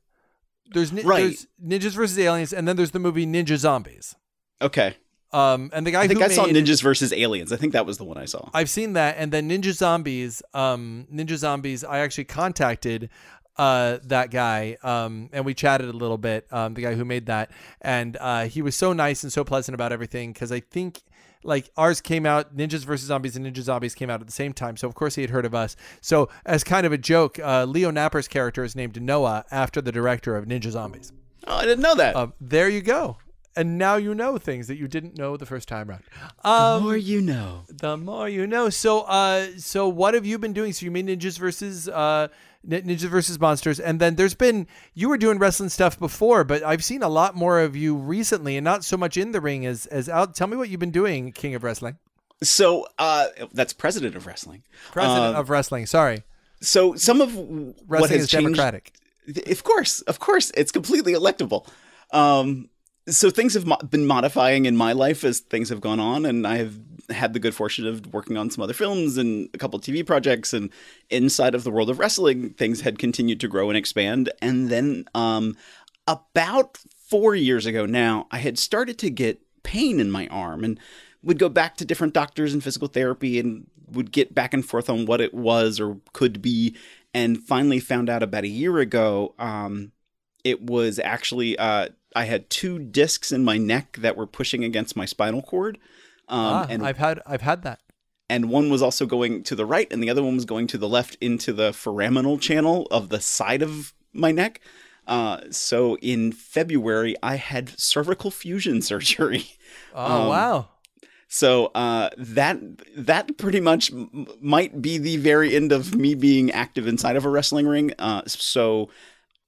there's, 0.73 0.91
ni- 0.91 1.03
Right. 1.03 1.19
there's 1.21 1.47
ninjas 1.63 1.93
versus 1.95 2.19
aliens, 2.19 2.51
and 2.51 2.67
then 2.67 2.75
there's 2.75 2.91
the 2.91 2.99
movie 2.99 3.25
Ninja 3.25 3.55
Zombies. 3.55 4.15
okay 4.61 4.97
Um, 5.31 5.69
and 5.73 5.85
the 5.85 5.91
guy 5.91 6.01
i 6.01 6.07
think 6.07 6.21
i 6.23 6.27
saw 6.27 6.45
ninjas 6.45 6.81
versus 6.81 7.13
aliens 7.13 7.51
i 7.51 7.55
think 7.55 7.73
that 7.73 7.85
was 7.85 7.99
the 7.99 8.03
one 8.03 8.17
i 8.17 8.25
saw 8.25 8.49
I've 8.51 8.69
seen 8.69 8.93
that, 8.93 9.15
and 9.19 9.31
then 9.31 9.47
Ninja 9.47 9.73
Zombies. 9.73 10.41
Um, 10.55 11.07
Ninja 11.13 11.35
Zombies. 11.37 11.83
I 11.83 11.99
actually 11.99 12.23
contacted 12.25 13.09
uh 13.57 13.99
that 14.03 14.31
guy 14.31 14.77
um 14.83 15.29
and 15.33 15.45
we 15.45 15.53
chatted 15.53 15.89
a 15.89 15.93
little 15.93 16.17
bit 16.17 16.47
um 16.51 16.73
the 16.75 16.81
guy 16.81 16.95
who 16.95 17.03
made 17.03 17.25
that 17.25 17.51
and 17.81 18.15
uh 18.21 18.45
he 18.45 18.61
was 18.61 18.73
so 18.73 18.93
nice 18.93 19.21
and 19.21 19.33
so 19.33 19.43
pleasant 19.43 19.75
about 19.75 19.91
everything 19.91 20.31
because 20.31 20.49
i 20.49 20.61
think 20.61 21.01
like 21.43 21.69
ours 21.75 21.99
came 21.99 22.25
out 22.25 22.55
ninjas 22.55 22.85
versus 22.85 23.07
zombies 23.07 23.35
and 23.35 23.45
ninja 23.45 23.61
zombies 23.61 23.93
came 23.93 24.09
out 24.09 24.21
at 24.21 24.27
the 24.27 24.31
same 24.33 24.53
time 24.53 24.77
so 24.77 24.87
of 24.87 24.95
course 24.95 25.15
he 25.15 25.21
had 25.21 25.29
heard 25.29 25.45
of 25.45 25.53
us 25.53 25.75
so 25.99 26.29
as 26.45 26.63
kind 26.63 26.85
of 26.85 26.93
a 26.93 26.97
joke 26.97 27.37
uh 27.39 27.65
leo 27.65 27.91
napper's 27.91 28.29
character 28.29 28.63
is 28.63 28.77
named 28.77 29.01
noah 29.01 29.43
after 29.51 29.81
the 29.81 29.91
director 29.91 30.37
of 30.37 30.45
ninja 30.45 30.71
zombies 30.71 31.11
oh 31.45 31.57
i 31.57 31.63
didn't 31.65 31.81
know 31.81 31.95
that 31.95 32.15
um 32.15 32.31
there 32.39 32.69
you 32.69 32.81
go 32.81 33.17
and 33.55 33.77
now 33.77 33.95
you 33.95 34.13
know 34.15 34.37
things 34.37 34.67
that 34.67 34.77
you 34.77 34.87
didn't 34.87 35.17
know 35.17 35.35
the 35.37 35.45
first 35.45 35.67
time 35.67 35.89
around 35.89 36.03
the 36.43 36.49
um 36.49 36.83
more 36.83 36.97
you 36.97 37.21
know 37.21 37.63
the 37.67 37.97
more 37.97 38.29
you 38.29 38.45
know. 38.47 38.69
So, 38.69 39.01
uh, 39.01 39.47
so 39.57 39.87
what 39.87 40.13
have 40.13 40.25
you 40.25 40.37
been 40.37 40.53
doing? 40.53 40.73
So 40.73 40.85
you 40.85 40.91
made 40.91 41.07
ninjas 41.07 41.37
versus 41.39 41.87
uh, 41.89 42.27
ninjas 42.67 42.99
versus 43.09 43.39
monsters, 43.39 43.79
and 43.79 43.99
then 43.99 44.15
there's 44.15 44.35
been 44.35 44.67
you 44.93 45.09
were 45.09 45.17
doing 45.17 45.39
wrestling 45.39 45.69
stuff 45.69 45.97
before, 45.97 46.43
but 46.43 46.63
I've 46.63 46.83
seen 46.83 47.01
a 47.03 47.09
lot 47.09 47.35
more 47.35 47.59
of 47.59 47.75
you 47.75 47.95
recently, 47.95 48.57
and 48.57 48.63
not 48.63 48.83
so 48.83 48.97
much 48.97 49.17
in 49.17 49.31
the 49.31 49.41
ring 49.41 49.65
as 49.65 49.85
as 49.87 50.07
out. 50.09 50.35
Tell 50.35 50.47
me 50.47 50.57
what 50.57 50.69
you've 50.69 50.79
been 50.79 50.91
doing, 50.91 51.31
King 51.31 51.55
of 51.55 51.63
Wrestling, 51.63 51.97
so 52.43 52.87
uh 52.97 53.27
that's 53.53 53.73
president 53.73 54.15
of 54.15 54.25
wrestling 54.25 54.63
President 54.91 55.35
Uh, 55.35 55.39
of 55.39 55.49
Wrestling. 55.49 55.85
Sorry, 55.85 56.23
so 56.61 56.95
some 56.95 57.21
of 57.21 57.35
what 57.35 57.75
wrestling 57.87 58.11
has 58.11 58.21
is 58.23 58.29
changed 58.29 58.45
democratic. 58.55 58.93
Of 59.47 59.63
course, 59.63 60.01
of 60.01 60.19
course, 60.19 60.51
it's 60.55 60.71
completely 60.71 61.13
electable. 61.13 61.67
Um, 62.11 62.69
so 63.09 63.29
things 63.29 63.53
have 63.53 63.65
mo- 63.65 63.77
been 63.89 64.05
modifying 64.05 64.65
in 64.65 64.75
my 64.75 64.93
life 64.93 65.23
as 65.23 65.39
things 65.39 65.69
have 65.69 65.81
gone 65.81 65.99
on, 65.99 66.25
and 66.25 66.45
I 66.45 66.57
have 66.57 66.77
had 67.09 67.33
the 67.33 67.39
good 67.39 67.55
fortune 67.55 67.87
of 67.87 68.13
working 68.13 68.37
on 68.37 68.49
some 68.49 68.63
other 68.63 68.73
films 68.73 69.17
and 69.17 69.49
a 69.53 69.57
couple 69.57 69.79
TV 69.79 70.05
projects. 70.05 70.53
And 70.53 70.69
inside 71.09 71.55
of 71.55 71.63
the 71.63 71.71
world 71.71 71.89
of 71.89 71.99
wrestling, 71.99 72.51
things 72.51 72.81
had 72.81 72.99
continued 72.99 73.39
to 73.39 73.47
grow 73.47 73.69
and 73.69 73.77
expand. 73.77 74.31
And 74.41 74.69
then, 74.69 75.05
um, 75.15 75.57
about 76.07 76.77
four 76.97 77.35
years 77.35 77.65
ago 77.65 77.85
now, 77.85 78.27
I 78.31 78.39
had 78.39 78.57
started 78.57 78.97
to 78.99 79.09
get 79.09 79.41
pain 79.63 79.99
in 79.99 80.11
my 80.11 80.27
arm 80.27 80.63
and 80.63 80.79
would 81.23 81.39
go 81.39 81.49
back 81.49 81.77
to 81.77 81.85
different 81.85 82.13
doctors 82.13 82.53
and 82.53 82.63
physical 82.63 82.87
therapy 82.87 83.39
and 83.39 83.67
would 83.91 84.11
get 84.11 84.33
back 84.33 84.53
and 84.53 84.65
forth 84.65 84.89
on 84.89 85.05
what 85.05 85.21
it 85.21 85.33
was 85.33 85.79
or 85.79 85.97
could 86.13 86.41
be 86.41 86.75
and 87.13 87.41
finally 87.43 87.79
found 87.79 88.09
out 88.09 88.23
about 88.23 88.43
a 88.43 88.47
year 88.47 88.77
ago 88.77 89.33
um, 89.39 89.91
it 90.43 90.61
was 90.61 90.99
actually 90.99 91.57
uh, 91.57 91.89
i 92.15 92.25
had 92.25 92.49
two 92.49 92.79
discs 92.79 93.31
in 93.31 93.43
my 93.43 93.57
neck 93.57 93.97
that 93.99 94.15
were 94.17 94.27
pushing 94.27 94.63
against 94.63 94.95
my 94.95 95.05
spinal 95.05 95.41
cord 95.41 95.77
um, 96.27 96.39
ah, 96.53 96.67
and 96.69 96.85
I've 96.85 96.97
had 96.97 97.21
I've 97.25 97.41
had 97.41 97.63
that. 97.63 97.79
and 98.29 98.49
one 98.49 98.69
was 98.69 98.81
also 98.81 99.05
going 99.07 99.41
to 99.43 99.55
the 99.55 99.65
right 99.65 99.87
and 99.91 100.01
the 100.03 100.09
other 100.09 100.21
one 100.23 100.35
was 100.35 100.45
going 100.45 100.67
to 100.67 100.77
the 100.77 100.87
left 100.89 101.17
into 101.19 101.51
the 101.53 101.71
foraminal 101.71 102.39
channel 102.39 102.87
of 102.91 103.09
the 103.09 103.19
side 103.19 103.61
of 103.63 103.93
my 104.13 104.31
neck 104.31 104.61
uh, 105.07 105.39
so 105.49 105.97
in 105.97 106.31
february 106.31 107.15
i 107.23 107.35
had 107.35 107.69
cervical 107.79 108.29
fusion 108.31 108.81
surgery 108.91 109.45
Oh 109.95 110.21
Um, 110.23 110.27
wow. 110.29 110.67
so 111.27 111.67
uh, 111.75 112.09
that 112.17 112.57
that 112.97 113.37
pretty 113.37 113.59
much 113.59 113.91
m- 113.91 114.27
might 114.41 114.81
be 114.81 114.97
the 114.97 115.17
very 115.17 115.55
end 115.55 115.71
of 115.71 115.95
me 115.95 116.13
being 116.15 116.51
active 116.51 116.87
inside 116.87 117.15
of 117.15 117.25
a 117.25 117.29
wrestling 117.29 117.67
ring. 117.67 117.93
Uh, 117.99 118.21
so 118.25 118.89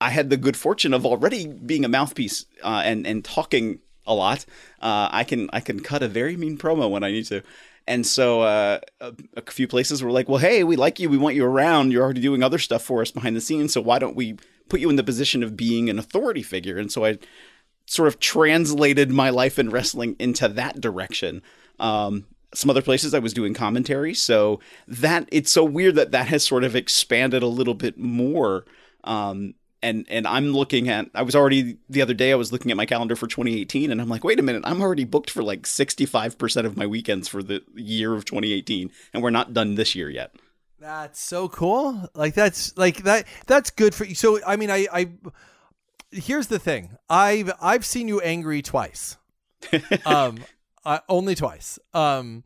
I 0.02 0.10
had 0.10 0.30
the 0.30 0.38
good 0.38 0.57
fortune 0.57 0.94
of 0.94 1.06
already 1.06 1.48
being 1.48 1.86
a 1.86 1.88
mouthpiece 1.88 2.45
uh, 2.64 2.82
and 2.84 3.06
and 3.06 3.23
talking 3.23 3.80
a 4.06 4.14
lot. 4.15 4.45
Uh, 4.82 5.07
I 5.11 5.23
can 5.23 5.49
I 5.53 5.60
can 5.60 5.80
cut 5.80 6.02
a 6.03 6.07
very 6.07 6.36
mean 6.36 6.57
promo 6.57 6.90
when 6.90 7.03
I 7.03 7.11
need 7.11 7.26
to. 7.28 7.44
And 7.88 8.06
so 8.06 8.41
uh, 8.41 8.80
a, 8.99 9.14
a 9.38 9.52
few 9.52 9.68
places 9.68 10.03
were 10.03 10.11
like, 10.11 10.28
"Well, 10.28 10.40
hey, 10.40 10.64
we 10.64 10.76
like 10.76 10.99
you. 10.99 11.10
We 11.10 11.18
want 11.18 11.36
you 11.36 11.45
around. 11.45 11.91
You're 11.91 12.03
already 12.03 12.22
doing 12.22 12.44
other 12.44 12.57
stuff 12.57 12.84
for 12.84 13.02
us 13.02 13.11
behind 13.11 13.36
the 13.36 13.41
scenes. 13.41 13.73
So 13.73 13.82
why 13.82 13.99
don't 13.99 14.15
we 14.15 14.38
put 14.69 14.80
you 14.80 14.90
in 14.90 14.95
the 14.95 15.03
position 15.03 15.44
of 15.44 15.56
being 15.56 15.90
an 15.90 15.99
authority 15.99 16.44
figure?" 16.44 16.78
And 16.78 16.91
so 16.91 17.06
I 17.06 17.19
sort 17.86 18.07
of 18.07 18.19
translated 18.19 19.11
my 19.11 19.30
life 19.30 19.60
in 19.60 19.69
wrestling 19.69 20.15
into 20.19 20.48
that 20.48 20.82
direction. 20.82 21.41
Um, 21.80 22.26
some 22.53 22.69
other 22.69 22.82
places 22.82 23.14
I 23.14 23.19
was 23.19 23.34
doing 23.34 23.53
commentary, 23.53 24.14
so 24.14 24.60
that 24.88 25.30
it's 25.32 25.52
so 25.52 25.64
weird 25.64 25.95
that 25.95 26.11
that 26.11 26.28
has 26.28 26.44
sort 26.44 26.64
of 26.64 26.76
expanded 26.76 27.44
a 27.44 27.48
little 27.48 27.76
bit 27.76 27.98
more. 27.98 28.65
Um, 29.03 29.56
and 29.83 30.05
and 30.09 30.27
I'm 30.27 30.51
looking 30.51 30.89
at 30.89 31.09
I 31.13 31.23
was 31.23 31.35
already 31.35 31.77
the 31.89 32.01
other 32.01 32.13
day 32.13 32.31
I 32.31 32.35
was 32.35 32.51
looking 32.51 32.71
at 32.71 32.77
my 32.77 32.85
calendar 32.85 33.15
for 33.15 33.27
2018 33.27 33.91
and 33.91 34.01
I'm 34.01 34.09
like 34.09 34.23
wait 34.23 34.39
a 34.39 34.43
minute 34.43 34.63
I'm 34.65 34.81
already 34.81 35.05
booked 35.05 35.29
for 35.29 35.43
like 35.43 35.63
65% 35.63 36.65
of 36.65 36.77
my 36.77 36.85
weekends 36.85 37.27
for 37.27 37.41
the 37.41 37.63
year 37.75 38.13
of 38.13 38.25
2018 38.25 38.91
and 39.13 39.23
we're 39.23 39.29
not 39.29 39.53
done 39.53 39.75
this 39.75 39.95
year 39.95 40.09
yet. 40.09 40.35
That's 40.79 41.21
so 41.21 41.47
cool. 41.47 42.09
Like 42.15 42.33
that's 42.33 42.75
like 42.77 43.03
that 43.03 43.25
that's 43.47 43.69
good 43.69 43.93
for 43.93 44.05
you. 44.05 44.15
So 44.15 44.39
I 44.45 44.55
mean 44.55 44.71
I 44.71 44.87
I 44.91 45.09
here's 46.11 46.47
the 46.47 46.59
thing. 46.59 46.97
I've 47.09 47.51
I've 47.61 47.85
seen 47.85 48.07
you 48.07 48.19
angry 48.21 48.61
twice. 48.61 49.17
um 50.05 50.39
uh, 50.83 50.99
only 51.07 51.35
twice. 51.35 51.79
Um 51.93 52.43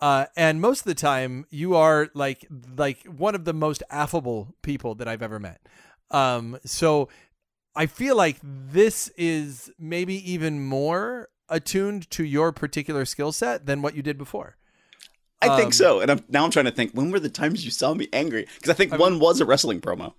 uh 0.00 0.26
and 0.36 0.60
most 0.60 0.80
of 0.80 0.86
the 0.86 0.94
time 0.94 1.46
you 1.50 1.74
are 1.74 2.08
like 2.14 2.46
like 2.76 3.04
one 3.06 3.34
of 3.34 3.44
the 3.44 3.52
most 3.52 3.82
affable 3.90 4.54
people 4.62 4.94
that 4.96 5.08
I've 5.08 5.22
ever 5.22 5.38
met. 5.38 5.60
Um 6.12 6.58
so 6.64 7.08
I 7.74 7.86
feel 7.86 8.16
like 8.16 8.36
this 8.42 9.08
is 9.16 9.70
maybe 9.78 10.14
even 10.30 10.62
more 10.64 11.28
attuned 11.48 12.10
to 12.10 12.24
your 12.24 12.52
particular 12.52 13.04
skill 13.04 13.32
set 13.32 13.66
than 13.66 13.82
what 13.82 13.94
you 13.96 14.02
did 14.02 14.18
before. 14.18 14.56
I 15.40 15.48
Um, 15.48 15.58
think 15.58 15.74
so. 15.74 16.00
And 16.00 16.10
I'm, 16.10 16.20
now 16.28 16.44
I'm 16.44 16.50
trying 16.50 16.66
to 16.66 16.70
think 16.70 16.92
when 16.92 17.10
were 17.10 17.18
the 17.20 17.28
times 17.30 17.64
you 17.64 17.70
saw 17.70 17.94
me 17.94 18.08
angry? 18.12 18.46
Because 18.56 18.70
I 18.70 18.74
think 18.74 18.96
one 18.96 19.18
was 19.18 19.40
a 19.40 19.44
wrestling 19.46 19.80
promo. 19.80 20.12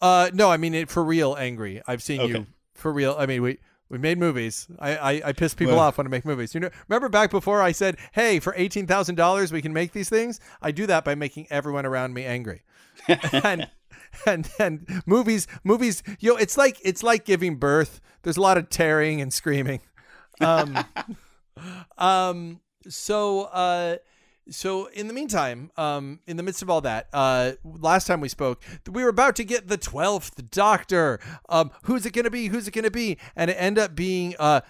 Uh, 0.00 0.30
no, 0.34 0.50
I 0.50 0.56
mean 0.56 0.74
it 0.74 0.90
for 0.90 1.02
real. 1.04 1.34
Angry. 1.36 1.80
I've 1.86 2.02
seen 2.02 2.20
you 2.20 2.46
for 2.74 2.92
real. 2.92 3.16
I 3.18 3.26
mean, 3.26 3.42
we 3.42 3.58
we 3.88 3.98
made 3.98 4.18
movies. 4.18 4.68
I 4.78 4.96
I, 4.96 5.22
I 5.26 5.32
piss 5.32 5.54
people 5.54 5.74
Well- 5.76 5.84
off 5.84 5.98
when 5.98 6.06
I 6.06 6.10
make 6.10 6.24
movies. 6.24 6.54
You 6.54 6.60
know, 6.60 6.70
remember 6.88 7.08
back 7.08 7.30
before 7.30 7.62
I 7.62 7.72
said, 7.72 7.96
"Hey, 8.12 8.38
for 8.40 8.54
eighteen 8.56 8.86
thousand 8.86 9.14
dollars, 9.14 9.50
we 9.52 9.62
can 9.62 9.72
make 9.72 9.92
these 9.92 10.08
things." 10.08 10.38
I 10.60 10.70
do 10.72 10.86
that 10.86 11.04
by 11.04 11.14
making 11.14 11.46
everyone 11.50 11.86
around 11.86 12.12
me 12.14 12.24
angry. 12.24 12.62
and 13.32 13.68
and 14.26 14.50
and 14.58 15.02
movies 15.06 15.46
movies. 15.64 16.02
You 16.20 16.32
know, 16.32 16.36
it's 16.36 16.56
like 16.56 16.78
it's 16.82 17.02
like 17.02 17.24
giving 17.24 17.56
birth. 17.56 18.00
There's 18.22 18.36
a 18.36 18.40
lot 18.40 18.58
of 18.58 18.68
tearing 18.68 19.20
and 19.20 19.32
screaming. 19.32 19.80
Um, 20.40 20.78
um. 21.98 22.60
So 22.88 23.42
uh. 23.42 23.96
so 24.50 24.86
in 24.86 25.08
the 25.08 25.14
meantime, 25.14 25.70
um, 25.76 26.20
in 26.26 26.36
the 26.36 26.42
midst 26.42 26.62
of 26.62 26.70
all 26.70 26.80
that, 26.82 27.08
uh, 27.12 27.52
last 27.64 28.06
time 28.06 28.20
we 28.20 28.28
spoke, 28.28 28.62
we 28.90 29.02
were 29.02 29.10
about 29.10 29.36
to 29.36 29.44
get 29.44 29.68
the 29.68 29.76
twelfth 29.76 30.50
Doctor. 30.50 31.20
Um, 31.48 31.70
who's 31.82 32.06
it 32.06 32.12
gonna 32.12 32.30
be? 32.30 32.48
Who's 32.48 32.68
it 32.68 32.72
gonna 32.72 32.90
be? 32.90 33.18
And 33.36 33.50
it 33.50 33.54
ended 33.54 33.84
up 33.84 33.94
being 33.94 34.34
uh, 34.38 34.60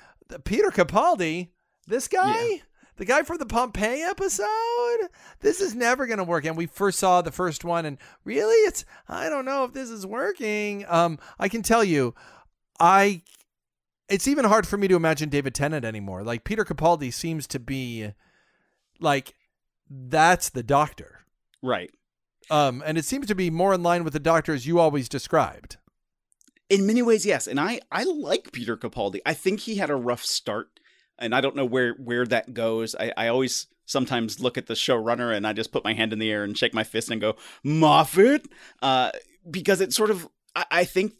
Peter 0.45 0.71
Capaldi. 0.71 1.49
This 1.87 2.07
guy. 2.09 2.63
The 2.99 3.05
guy 3.05 3.23
from 3.23 3.39
the 3.39 3.47
Pompeii 3.47 4.03
episode? 4.03 5.09
This 5.41 5.61
is 5.61 5.75
never 5.75 6.07
going 6.07 6.19
to 6.19 6.25
work. 6.25 6.45
And 6.45 6.57
we 6.57 6.67
first 6.67 6.99
saw 6.99 7.23
the 7.23 7.33
first 7.33 7.65
one, 7.65 7.87
and 7.87 7.97
really, 8.25 8.57
it's, 8.67 8.85
I 9.09 9.29
don't 9.29 9.45
know 9.45 9.65
if 9.65 9.73
this 9.73 9.89
is 9.89 10.05
working. 10.05 10.85
Um, 10.89 11.19
I 11.39 11.49
can 11.49 11.63
tell 11.63 11.85
you, 11.85 12.15
I, 12.81 13.23
it's 14.09 14.27
even 14.27 14.45
hard 14.45 14.67
for 14.67 14.77
me 14.77 14.89
to 14.89 14.97
imagine 14.97 15.29
David 15.29 15.55
Tennant 15.55 15.85
anymore. 15.85 16.25
Like, 16.25 16.43
Peter 16.43 16.65
Capaldi 16.65 17.13
seems 17.13 17.47
to 17.47 17.61
be, 17.61 18.13
like, 18.99 19.35
that's 19.89 20.51
the 20.51 20.65
doctor. 20.65 21.21
Right. 21.63 21.91
Um, 22.51 22.83
and 22.85 22.99
it 22.99 23.05
seems 23.05 23.27
to 23.29 23.35
be 23.35 23.49
more 23.49 23.75
in 23.75 23.83
line 23.83 24.03
with 24.03 24.13
the 24.13 24.21
doctor 24.21 24.55
as 24.55 24.67
you 24.67 24.81
always 24.81 25.09
described. 25.09 25.77
In 26.69 26.87
many 26.87 27.03
ways, 27.03 27.25
yes. 27.25 27.47
And 27.47 27.61
I, 27.61 27.81
I 27.93 28.03
like 28.05 28.53
Peter 28.53 28.77
Capaldi. 28.77 29.21
I 29.25 29.35
think 29.35 29.61
he 29.61 29.77
had 29.77 29.89
a 29.89 29.97
rough 29.97 30.25
start, 30.25 30.81
and 31.19 31.35
I 31.35 31.41
don't 31.41 31.57
know 31.57 31.65
where 31.65 31.95
where 31.95 32.27
that 32.27 32.55
goes. 32.55 32.95
I, 32.95 33.13
I 33.17 33.29
always 33.29 33.67
sometimes 33.87 34.41
look 34.41 34.59
at 34.59 34.67
the 34.67 34.75
showrunner 34.75 35.35
and 35.35 35.47
I 35.47 35.53
just 35.53 35.73
put 35.73 35.85
my 35.85 35.95
hand 35.95 36.13
in 36.13 36.19
the 36.19 36.31
air 36.31 36.45
and 36.45 36.57
shake 36.57 36.75
my 36.75 36.85
fist 36.85 37.11
and 37.11 37.21
go 37.21 37.37
Moffat, 37.65 38.47
uh, 38.83 39.11
because 39.51 39.81
it's 39.81 39.97
sort 39.97 40.11
of 40.11 40.29
I, 40.55 40.65
I 40.71 40.85
think 40.85 41.15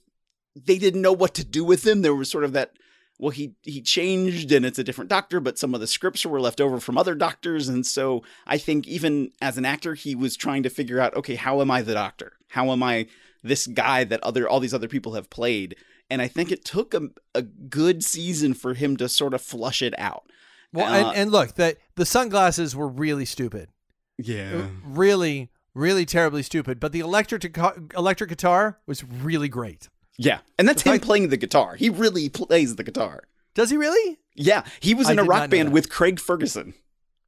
they 0.55 0.79
didn't 0.79 1.03
know 1.03 1.13
what 1.13 1.35
to 1.35 1.45
do 1.45 1.65
with 1.65 1.87
him. 1.87 2.03
There 2.03 2.15
was 2.15 2.31
sort 2.31 2.45
of 2.45 2.53
that. 2.53 2.73
Well, 3.21 3.31
he 3.31 3.57
he 3.63 3.83
changed 3.83 4.53
and 4.53 4.65
it's 4.65 4.79
a 4.79 4.85
different 4.85 5.11
doctor, 5.11 5.41
but 5.41 5.59
some 5.59 5.75
of 5.75 5.81
the 5.81 5.89
scripts 5.89 6.25
were 6.25 6.41
left 6.41 6.61
over 6.61 6.79
from 6.79 6.97
other 6.97 7.17
doctors, 7.17 7.69
and 7.69 7.85
so 7.85 8.23
I 8.47 8.59
think 8.59 8.87
even 8.87 9.33
as 9.41 9.59
an 9.59 9.65
actor, 9.65 9.95
he 9.95 10.15
was 10.15 10.37
trying 10.37 10.63
to 10.63 10.71
figure 10.71 11.01
out, 11.01 11.17
okay, 11.17 11.35
how 11.35 11.61
am 11.61 11.69
I 11.69 11.83
the 11.83 11.95
doctor? 11.95 12.35
How 12.51 12.71
am 12.71 12.81
I 12.83 13.09
this 13.43 13.67
guy 13.67 14.05
that 14.05 14.23
other 14.23 14.49
all 14.49 14.61
these 14.61 14.75
other 14.75 14.87
people 14.87 15.15
have 15.15 15.31
played? 15.31 15.75
And 16.11 16.23
I 16.23 16.29
think 16.29 16.51
it 16.51 16.65
took 16.65 16.95
a, 16.95 17.09
a 17.35 17.43
good 17.43 18.03
season 18.03 18.55
for 18.55 18.75
him 18.75 18.97
to 18.97 19.09
sort 19.09 19.35
of 19.35 19.43
flush 19.43 19.83
it 19.83 19.95
out. 19.99 20.25
Well, 20.73 20.87
Uh, 20.93 21.09
and, 21.11 21.17
and 21.19 21.31
look, 21.33 21.55
that 21.57 21.77
the 21.97 22.07
sunglasses 22.07 22.75
were 22.75 22.89
really 22.89 23.25
stupid. 23.25 23.69
Yeah. 24.17 24.69
Really, 24.85 25.51
really 25.75 26.05
terribly 26.07 26.43
stupid. 26.43 26.81
But 26.81 26.93
the 26.93 27.01
electric 27.01 27.43
guitar- 27.43 27.77
electric 27.97 28.31
guitar 28.31 28.79
was 28.87 29.05
really 29.05 29.49
great. 29.49 29.89
Yeah. 30.17 30.39
And 30.59 30.67
that's 30.69 30.83
The 30.83 30.91
him 30.91 30.95
fact- 30.95 31.05
playing 31.05 31.29
the 31.29 31.37
guitar. 31.37 31.77
He 31.77 31.91
really 31.91 32.29
plays 32.29 32.77
the 32.77 32.85
guitar. 32.85 33.25
Does 33.55 33.71
he 33.71 33.77
really? 33.77 34.19
Yeah. 34.35 34.65
He 34.81 34.95
was 34.95 35.09
in 35.11 35.19
a 35.19 35.25
rock 35.25 35.51
band 35.51 35.73
with 35.73 35.91
Craig 35.91 36.19
Ferguson. 36.21 36.75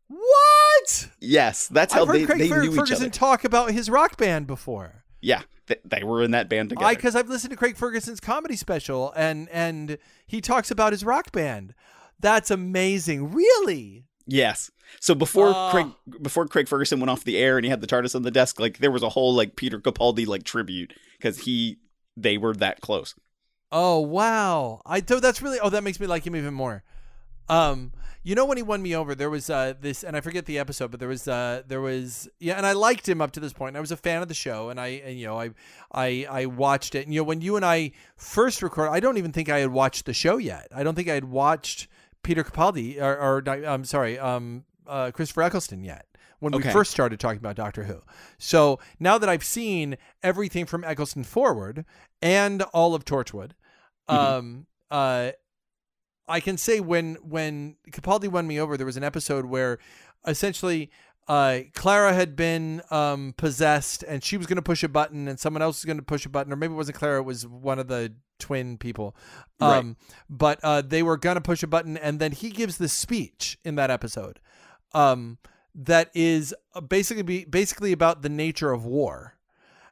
What? 0.08 1.08
Yes. 1.20 1.68
That's 1.68 1.92
how 1.94 2.02
I've 2.02 2.08
heard 2.08 2.16
they, 2.20 2.26
Craig 2.26 2.38
they 2.38 2.48
Fer- 2.48 2.62
knew 2.62 2.82
each 2.82 2.92
other. 2.92 3.08
talk 3.10 3.44
about 3.44 3.70
his 3.72 3.88
rock 3.90 4.16
band 4.16 4.46
before. 4.46 5.04
Yeah. 5.20 5.42
They, 5.66 5.76
they 5.84 6.02
were 6.02 6.22
in 6.22 6.32
that 6.32 6.48
band 6.48 6.70
together. 6.70 6.86
I 6.86 6.94
because 6.94 7.14
I've 7.14 7.28
listened 7.28 7.52
to 7.52 7.56
Craig 7.56 7.76
Ferguson's 7.76 8.18
comedy 8.20 8.56
special 8.56 9.12
and 9.14 9.48
and 9.50 9.98
he 10.26 10.40
talks 10.40 10.70
about 10.70 10.92
his 10.92 11.04
rock 11.04 11.30
band. 11.32 11.74
That's 12.18 12.50
amazing. 12.50 13.32
Really? 13.32 14.04
Yes. 14.26 14.70
So 15.00 15.14
before 15.14 15.52
Oh. 15.54 15.68
Craig 15.70 15.86
before 16.20 16.46
Craig 16.48 16.66
Ferguson 16.68 16.98
went 16.98 17.10
off 17.10 17.22
the 17.24 17.38
air 17.38 17.56
and 17.56 17.64
he 17.64 17.70
had 17.70 17.80
the 17.80 17.86
TARDIS 17.86 18.16
on 18.16 18.22
the 18.22 18.30
desk, 18.32 18.58
like 18.58 18.78
there 18.78 18.90
was 18.90 19.02
a 19.04 19.10
whole 19.10 19.32
like 19.32 19.54
Peter 19.56 19.78
Capaldi 19.78 20.26
like 20.26 20.42
tribute 20.42 20.92
because 21.18 21.38
he 21.40 21.78
they 22.16 22.36
were 22.36 22.54
that 22.54 22.80
close. 22.80 23.14
Oh 23.72 24.00
wow! 24.00 24.82
I 24.84 25.00
thought 25.00 25.22
that's 25.22 25.40
really. 25.40 25.60
Oh, 25.60 25.70
that 25.70 25.84
makes 25.84 26.00
me 26.00 26.08
like 26.08 26.26
him 26.26 26.34
even 26.34 26.52
more. 26.54 26.82
Um, 27.48 27.92
you 28.22 28.34
know 28.34 28.44
when 28.44 28.56
he 28.56 28.62
won 28.62 28.82
me 28.82 28.94
over, 28.94 29.14
there 29.14 29.30
was 29.30 29.48
uh 29.50 29.74
this, 29.80 30.04
and 30.04 30.16
I 30.16 30.20
forget 30.20 30.46
the 30.46 30.58
episode, 30.58 30.90
but 30.90 31.00
there 31.00 31.08
was 31.08 31.26
uh 31.28 31.62
there 31.66 31.80
was 31.80 32.28
yeah, 32.38 32.54
and 32.54 32.66
I 32.66 32.72
liked 32.72 33.08
him 33.08 33.20
up 33.20 33.32
to 33.32 33.40
this 33.40 33.52
point. 33.52 33.76
I 33.76 33.80
was 33.80 33.90
a 33.90 33.96
fan 33.96 34.22
of 34.22 34.28
the 34.28 34.34
show, 34.34 34.68
and 34.68 34.80
I 34.80 34.88
and 34.88 35.18
you 35.18 35.26
know 35.26 35.38
I 35.40 35.50
I 35.92 36.26
I 36.30 36.46
watched 36.46 36.94
it. 36.94 37.04
And 37.04 37.14
you 37.14 37.20
know 37.20 37.24
when 37.24 37.40
you 37.40 37.56
and 37.56 37.64
I 37.64 37.92
first 38.16 38.62
recorded, 38.62 38.92
I 38.92 39.00
don't 39.00 39.18
even 39.18 39.32
think 39.32 39.48
I 39.48 39.58
had 39.60 39.70
watched 39.70 40.06
the 40.06 40.14
show 40.14 40.36
yet. 40.36 40.68
I 40.74 40.82
don't 40.82 40.94
think 40.94 41.08
I 41.08 41.14
had 41.14 41.24
watched 41.24 41.88
Peter 42.22 42.44
Capaldi 42.44 43.00
or, 43.00 43.16
or 43.16 43.48
I'm 43.48 43.84
sorry, 43.84 44.18
um, 44.18 44.64
uh, 44.86 45.10
Christopher 45.12 45.42
Eccleston 45.42 45.82
yet 45.82 46.06
when 46.40 46.52
we 46.52 46.62
first 46.72 46.90
started 46.90 47.20
talking 47.20 47.38
about 47.38 47.56
Doctor 47.56 47.84
Who. 47.84 48.02
So 48.38 48.80
now 48.98 49.18
that 49.18 49.28
I've 49.28 49.44
seen 49.44 49.96
everything 50.22 50.66
from 50.66 50.84
Eccleston 50.84 51.24
forward 51.24 51.84
and 52.20 52.62
all 52.74 52.94
of 52.94 53.04
Torchwood, 53.04 53.52
um, 54.08 54.66
uh, 54.90 55.32
I 56.30 56.40
can 56.40 56.56
say 56.56 56.80
when 56.80 57.16
when 57.16 57.76
Capaldi 57.90 58.28
won 58.28 58.46
me 58.46 58.58
over, 58.60 58.76
there 58.76 58.86
was 58.86 58.96
an 58.96 59.04
episode 59.04 59.46
where 59.46 59.78
essentially 60.26 60.90
uh, 61.28 61.60
Clara 61.74 62.12
had 62.12 62.34
been 62.34 62.82
um, 62.90 63.34
possessed 63.36 64.02
and 64.02 64.22
she 64.24 64.36
was 64.36 64.46
going 64.46 64.56
to 64.56 64.62
push 64.62 64.82
a 64.82 64.88
button 64.88 65.28
and 65.28 65.38
someone 65.38 65.62
else 65.62 65.78
was 65.78 65.84
going 65.84 65.98
to 65.98 66.02
push 66.02 66.26
a 66.26 66.28
button, 66.28 66.52
or 66.52 66.56
maybe 66.56 66.72
it 66.72 66.76
wasn't 66.76 66.96
Clara, 66.96 67.20
it 67.20 67.24
was 67.24 67.46
one 67.46 67.78
of 67.78 67.88
the 67.88 68.12
twin 68.38 68.78
people. 68.78 69.14
Um, 69.60 69.96
But 70.28 70.58
uh, 70.62 70.82
they 70.82 71.02
were 71.02 71.16
going 71.16 71.36
to 71.36 71.40
push 71.40 71.62
a 71.62 71.66
button, 71.66 71.96
and 71.96 72.18
then 72.18 72.32
he 72.32 72.50
gives 72.50 72.78
this 72.78 72.92
speech 72.92 73.58
in 73.64 73.76
that 73.76 73.90
episode 73.90 74.40
um, 74.92 75.38
that 75.74 76.10
is 76.14 76.54
basically 76.88 77.22
be, 77.22 77.44
basically 77.44 77.92
about 77.92 78.22
the 78.22 78.28
nature 78.28 78.72
of 78.72 78.84
war. 78.84 79.36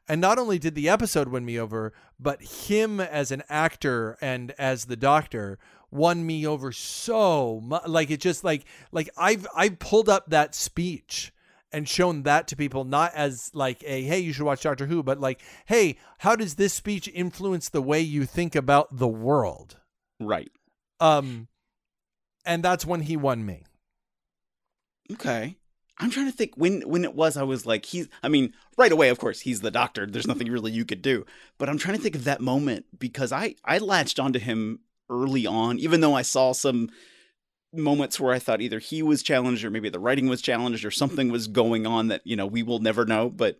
And 0.09 0.19
not 0.19 0.39
only 0.39 0.57
did 0.57 0.73
the 0.73 0.89
episode 0.89 1.29
win 1.29 1.45
me 1.45 1.59
over, 1.59 1.93
but 2.19 2.41
him 2.41 2.99
as 2.99 3.31
an 3.31 3.43
actor 3.47 4.17
and 4.19 4.51
as 4.57 4.85
the 4.85 4.97
doctor 4.97 5.59
won 5.91 6.25
me 6.25 6.45
over 6.45 6.71
so 6.71 7.59
much. 7.61 7.87
Like 7.87 8.11
it 8.11 8.19
just 8.19 8.43
like 8.43 8.65
like 8.91 9.09
I've 9.17 9.47
I 9.55 9.69
pulled 9.69 10.09
up 10.09 10.29
that 10.29 10.55
speech 10.55 11.33
and 11.71 11.87
shown 11.87 12.23
that 12.23 12.47
to 12.47 12.55
people 12.55 12.83
not 12.83 13.13
as 13.13 13.51
like 13.53 13.83
a 13.85 14.01
hey 14.03 14.19
you 14.19 14.33
should 14.33 14.45
watch 14.45 14.63
Doctor 14.63 14.85
Who, 14.85 15.03
but 15.03 15.19
like 15.19 15.41
hey 15.65 15.97
how 16.19 16.35
does 16.35 16.55
this 16.55 16.73
speech 16.73 17.09
influence 17.13 17.69
the 17.69 17.81
way 17.81 18.01
you 18.01 18.25
think 18.25 18.55
about 18.55 18.97
the 18.97 19.07
world? 19.07 19.77
Right. 20.19 20.51
Um, 20.99 21.47
and 22.45 22.63
that's 22.63 22.85
when 22.85 23.01
he 23.01 23.15
won 23.15 23.45
me. 23.45 23.63
Okay. 25.11 25.55
I'm 26.01 26.11
trying 26.11 26.27
to 26.27 26.31
think 26.31 26.53
when 26.55 26.81
when 26.81 27.03
it 27.03 27.13
was 27.13 27.35
I 27.35 27.43
was 27.43 27.65
like 27.65 27.85
he's 27.85 28.07
I 28.23 28.29
mean 28.29 28.53
right 28.77 28.91
away 28.91 29.09
of 29.09 29.19
course 29.19 29.41
he's 29.41 29.61
the 29.61 29.71
doctor 29.71 30.05
there's 30.05 30.27
nothing 30.27 30.49
really 30.49 30.71
you 30.71 30.85
could 30.85 31.01
do 31.01 31.25
but 31.57 31.67
I'm 31.67 31.77
trying 31.77 31.97
to 31.97 32.01
think 32.01 32.15
of 32.15 32.23
that 32.23 32.39
moment 32.39 32.85
because 32.97 33.33
I 33.33 33.55
I 33.65 33.79
latched 33.79 34.17
onto 34.19 34.39
him 34.39 34.79
early 35.09 35.45
on 35.45 35.79
even 35.79 36.01
though 36.01 36.15
I 36.15 36.21
saw 36.21 36.51
some 36.51 36.89
moments 37.73 38.19
where 38.19 38.33
I 38.33 38.39
thought 38.39 38.61
either 38.61 38.79
he 38.79 39.03
was 39.03 39.21
challenged 39.21 39.63
or 39.63 39.69
maybe 39.69 39.89
the 39.89 39.99
writing 39.99 40.27
was 40.27 40.41
challenged 40.41 40.83
or 40.85 40.91
something 40.91 41.31
was 41.31 41.47
going 41.47 41.85
on 41.85 42.07
that 42.07 42.21
you 42.25 42.35
know 42.35 42.47
we 42.47 42.63
will 42.63 42.79
never 42.79 43.05
know 43.05 43.29
but 43.29 43.57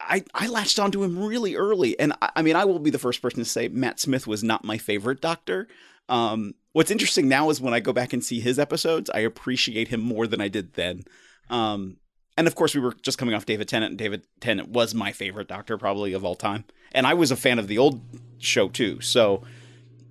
I 0.00 0.24
I, 0.32 0.46
latched 0.46 0.78
onto 0.78 1.02
him 1.02 1.18
really 1.18 1.56
early 1.56 1.98
and 1.98 2.12
I, 2.22 2.30
I 2.36 2.42
mean 2.42 2.56
I 2.56 2.64
will 2.64 2.78
be 2.78 2.90
the 2.90 2.98
first 2.98 3.20
person 3.20 3.40
to 3.40 3.44
say 3.44 3.68
Matt 3.68 3.98
Smith 3.98 4.26
was 4.26 4.44
not 4.44 4.64
my 4.64 4.78
favorite 4.78 5.20
doctor 5.20 5.68
um, 6.08 6.54
what's 6.72 6.90
interesting 6.90 7.28
now 7.28 7.50
is 7.50 7.60
when 7.60 7.74
I 7.74 7.80
go 7.80 7.92
back 7.92 8.12
and 8.12 8.24
see 8.24 8.40
his 8.40 8.58
episodes, 8.58 9.10
I 9.12 9.20
appreciate 9.20 9.88
him 9.88 10.00
more 10.00 10.26
than 10.26 10.40
I 10.40 10.48
did 10.48 10.74
then. 10.74 11.04
Um, 11.48 11.96
and 12.36 12.46
of 12.46 12.54
course, 12.54 12.74
we 12.74 12.80
were 12.80 12.92
just 13.02 13.18
coming 13.18 13.34
off 13.34 13.46
David 13.46 13.68
Tennant, 13.68 13.92
and 13.92 13.98
David 13.98 14.26
Tennant 14.40 14.68
was 14.68 14.94
my 14.94 15.12
favorite 15.12 15.48
Doctor 15.48 15.78
probably 15.78 16.12
of 16.12 16.24
all 16.24 16.34
time. 16.34 16.64
And 16.92 17.06
I 17.06 17.14
was 17.14 17.30
a 17.30 17.36
fan 17.36 17.58
of 17.58 17.66
the 17.66 17.78
old 17.78 18.02
show 18.38 18.68
too. 18.68 19.00
So 19.00 19.42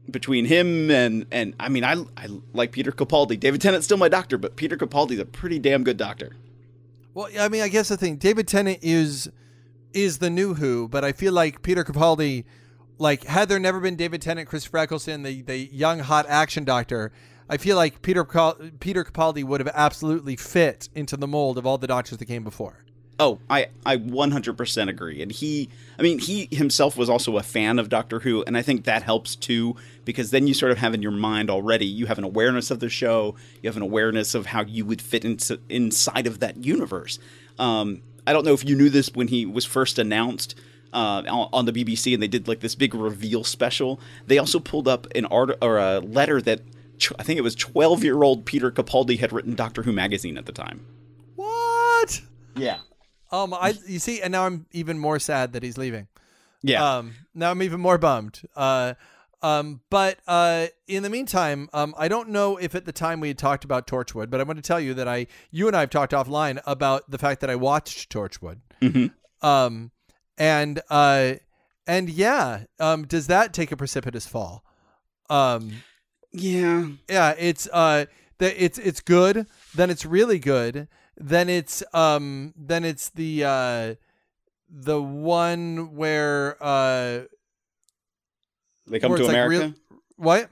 between 0.10 0.46
him 0.46 0.92
and 0.92 1.26
and 1.32 1.54
I 1.60 1.70
mean, 1.70 1.84
I 1.84 1.94
I 2.18 2.28
like 2.54 2.72
Peter 2.72 2.92
Capaldi. 2.92 3.40
David 3.40 3.62
Tennant's 3.62 3.86
still 3.86 3.98
my 3.98 4.10
Doctor, 4.10 4.38
but 4.38 4.56
Peter 4.56 4.78
Capaldi's 4.78 5.20
a 5.20 5.26
pretty 5.26 5.60
damn 5.60 5.84
good 5.84 5.98
Doctor. 5.98 6.36
Well, 7.14 7.30
I 7.40 7.48
mean, 7.48 7.62
I 7.62 7.70
guess 7.70 7.90
the 7.90 7.98
thing, 7.98 8.18
David 8.18 8.48
Tennant 8.48 8.80
is 8.82 9.30
is 9.94 10.18
the 10.20 10.30
new 10.30 10.54
Who, 10.56 10.88
but 10.88 11.04
I 11.04 11.12
feel 11.12 11.34
like 11.34 11.62
Peter 11.62 11.84
Capaldi, 11.84 12.44
like 12.98 13.24
had 13.24 13.50
there 13.50 13.60
never 13.60 13.80
been 13.80 13.96
David 13.96 14.22
Tennant, 14.22 14.48
Christopher 14.48 14.80
Eccleston, 14.80 15.24
the 15.24 15.42
the 15.42 15.58
young 15.58 16.00
hot 16.00 16.26
action 16.28 16.66
doctor, 16.66 17.12
I 17.50 17.58
feel 17.58 17.76
like 17.76 18.02
Peter 18.02 18.24
Peter 18.80 19.04
Capaldi 19.04 19.44
would 19.44 19.60
have 19.60 19.72
absolutely 19.74 20.36
fit 20.36 20.90
into 20.94 21.18
the 21.18 21.28
mold 21.28 21.58
of 21.58 21.66
all 21.66 21.78
the 21.78 21.88
doctors 21.88 22.18
that 22.18 22.26
came 22.26 22.44
before. 22.44 22.85
Oh, 23.18 23.40
I 23.50 23.68
I 23.86 23.98
100% 23.98 24.90
agree. 24.90 25.22
And 25.22 25.32
he 25.32 25.70
I 25.98 26.02
mean, 26.02 26.20
he 26.20 26.50
himself 26.52 26.98
was 26.98 27.10
also 27.10 27.38
a 27.38 27.44
fan 27.44 27.80
of 27.80 27.88
Doctor 27.88 28.20
Who, 28.20 28.44
and 28.46 28.58
I 28.58 28.62
think 28.62 28.84
that 28.84 29.04
helps 29.04 29.36
too 29.36 29.76
because 30.04 30.32
then 30.32 30.48
you 30.48 30.54
sort 30.54 30.72
of 30.72 30.78
have 30.80 30.94
in 30.94 31.02
your 31.02 31.12
mind 31.12 31.50
already, 31.50 31.86
you 31.86 32.08
have 32.08 32.18
an 32.18 32.24
awareness 32.26 32.72
of 32.72 32.80
the 32.80 32.90
show, 32.90 33.36
you 33.62 33.70
have 33.70 33.78
an 33.78 33.84
awareness 33.84 34.36
of 34.36 34.48
how 34.48 34.64
you 34.64 34.86
would 34.86 35.02
fit 35.02 35.24
into 35.24 35.60
inside 35.70 36.28
of 36.28 36.40
that 36.40 36.64
universe. 36.64 37.20
Um 37.58 38.02
I 38.28 38.34
don't 38.34 38.46
know 38.46 38.54
if 38.54 38.66
you 38.66 38.76
knew 38.76 38.90
this 38.90 39.10
when 39.14 39.28
he 39.28 39.46
was 39.46 39.66
first 39.66 40.00
announced 40.00 40.56
uh, 40.94 41.22
on 41.52 41.66
the 41.66 41.74
BBC, 41.74 42.14
and 42.14 42.24
they 42.24 42.28
did 42.28 42.48
like 42.48 42.62
this 42.62 42.74
big 42.74 42.96
reveal 42.96 43.44
special. 43.44 44.00
They 44.28 44.38
also 44.38 44.60
pulled 44.60 44.88
up 44.88 45.08
an 45.14 45.26
art 45.26 45.58
or 45.62 45.78
a 45.78 46.00
letter 46.00 46.42
that 46.42 46.62
ch- 46.98 47.12
I 47.20 47.24
think 47.24 47.38
it 47.38 47.44
was 47.44 47.54
twelve 47.54 48.04
year 48.04 48.24
old 48.24 48.46
Peter 48.46 48.72
Capaldi 48.72 49.20
had 49.20 49.34
written 49.34 49.56
Doctor 49.56 49.84
Who 49.84 49.92
magazine 49.92 50.38
at 50.38 50.46
the 50.46 50.54
time. 50.54 50.86
What? 51.36 52.22
Yeah, 52.56 52.80
Um, 53.44 53.54
I 53.54 53.74
you 53.88 54.00
see, 54.00 54.22
and 54.22 54.32
now 54.32 54.46
I'm 54.46 54.66
even 54.72 54.98
more 55.00 55.20
sad 55.20 55.54
that 55.54 55.64
he's 55.64 55.78
leaving. 55.78 56.08
yeah. 56.62 56.98
Um, 56.98 57.14
now 57.34 57.52
I'm 57.52 57.62
even 57.62 57.80
more 57.82 57.98
bummed. 57.98 58.42
Uh, 58.56 58.94
Um, 59.42 59.82
but 59.92 60.18
uh, 60.28 60.68
in 60.88 61.04
the 61.04 61.10
meantime, 61.10 61.70
um, 61.72 61.94
I 61.98 62.08
don't 62.08 62.30
know 62.30 62.58
if 62.58 62.74
at 62.74 62.86
the 62.86 62.92
time 62.92 63.20
we 63.20 63.28
had 63.28 63.38
talked 63.38 63.64
about 63.64 63.86
Torchwood, 63.86 64.30
but 64.32 64.40
I 64.40 64.44
want 64.44 64.58
to 64.58 64.64
tell 64.64 64.80
you 64.80 64.96
that 64.96 65.08
I, 65.08 65.28
you 65.52 65.68
and 65.68 65.76
I 65.76 65.82
have 65.82 65.92
talked 65.92 66.14
offline 66.14 66.60
about 66.66 67.12
the 67.12 67.18
fact 67.20 67.42
that 67.42 67.50
I 67.52 67.56
watched 67.56 68.12
Torchwood. 68.12 68.62
Hmm. 68.82 69.08
Um, 69.42 69.92
and 70.38 70.82
uh, 70.90 71.34
and 71.86 72.10
yeah, 72.10 72.64
um, 72.80 73.06
does 73.06 73.28
that 73.28 73.54
take 73.54 73.72
a 73.72 73.78
precipitous 73.78 74.26
fall? 74.26 74.64
Um, 75.30 75.84
Yeah. 76.32 76.88
yeah, 77.08 77.36
it's 77.38 77.68
uh, 77.72 78.06
the, 78.40 78.64
it's 78.64 78.80
it's 78.80 79.02
good. 79.02 79.46
Then 79.76 79.90
it's 79.92 80.06
really 80.06 80.40
good. 80.40 80.88
Then 81.18 81.50
it's 81.50 81.82
um, 81.94 82.54
then 82.58 82.84
it's 82.84 83.10
the 83.10 83.44
uh, 83.46 83.96
the 84.70 85.02
one 85.02 85.96
where 85.96 86.58
uh, 86.62 87.22
They 88.88 89.00
come 89.00 89.16
to 89.16 89.24
like 89.24 89.30
America. 89.30 89.50
real- 89.50 89.74
what? 90.18 90.50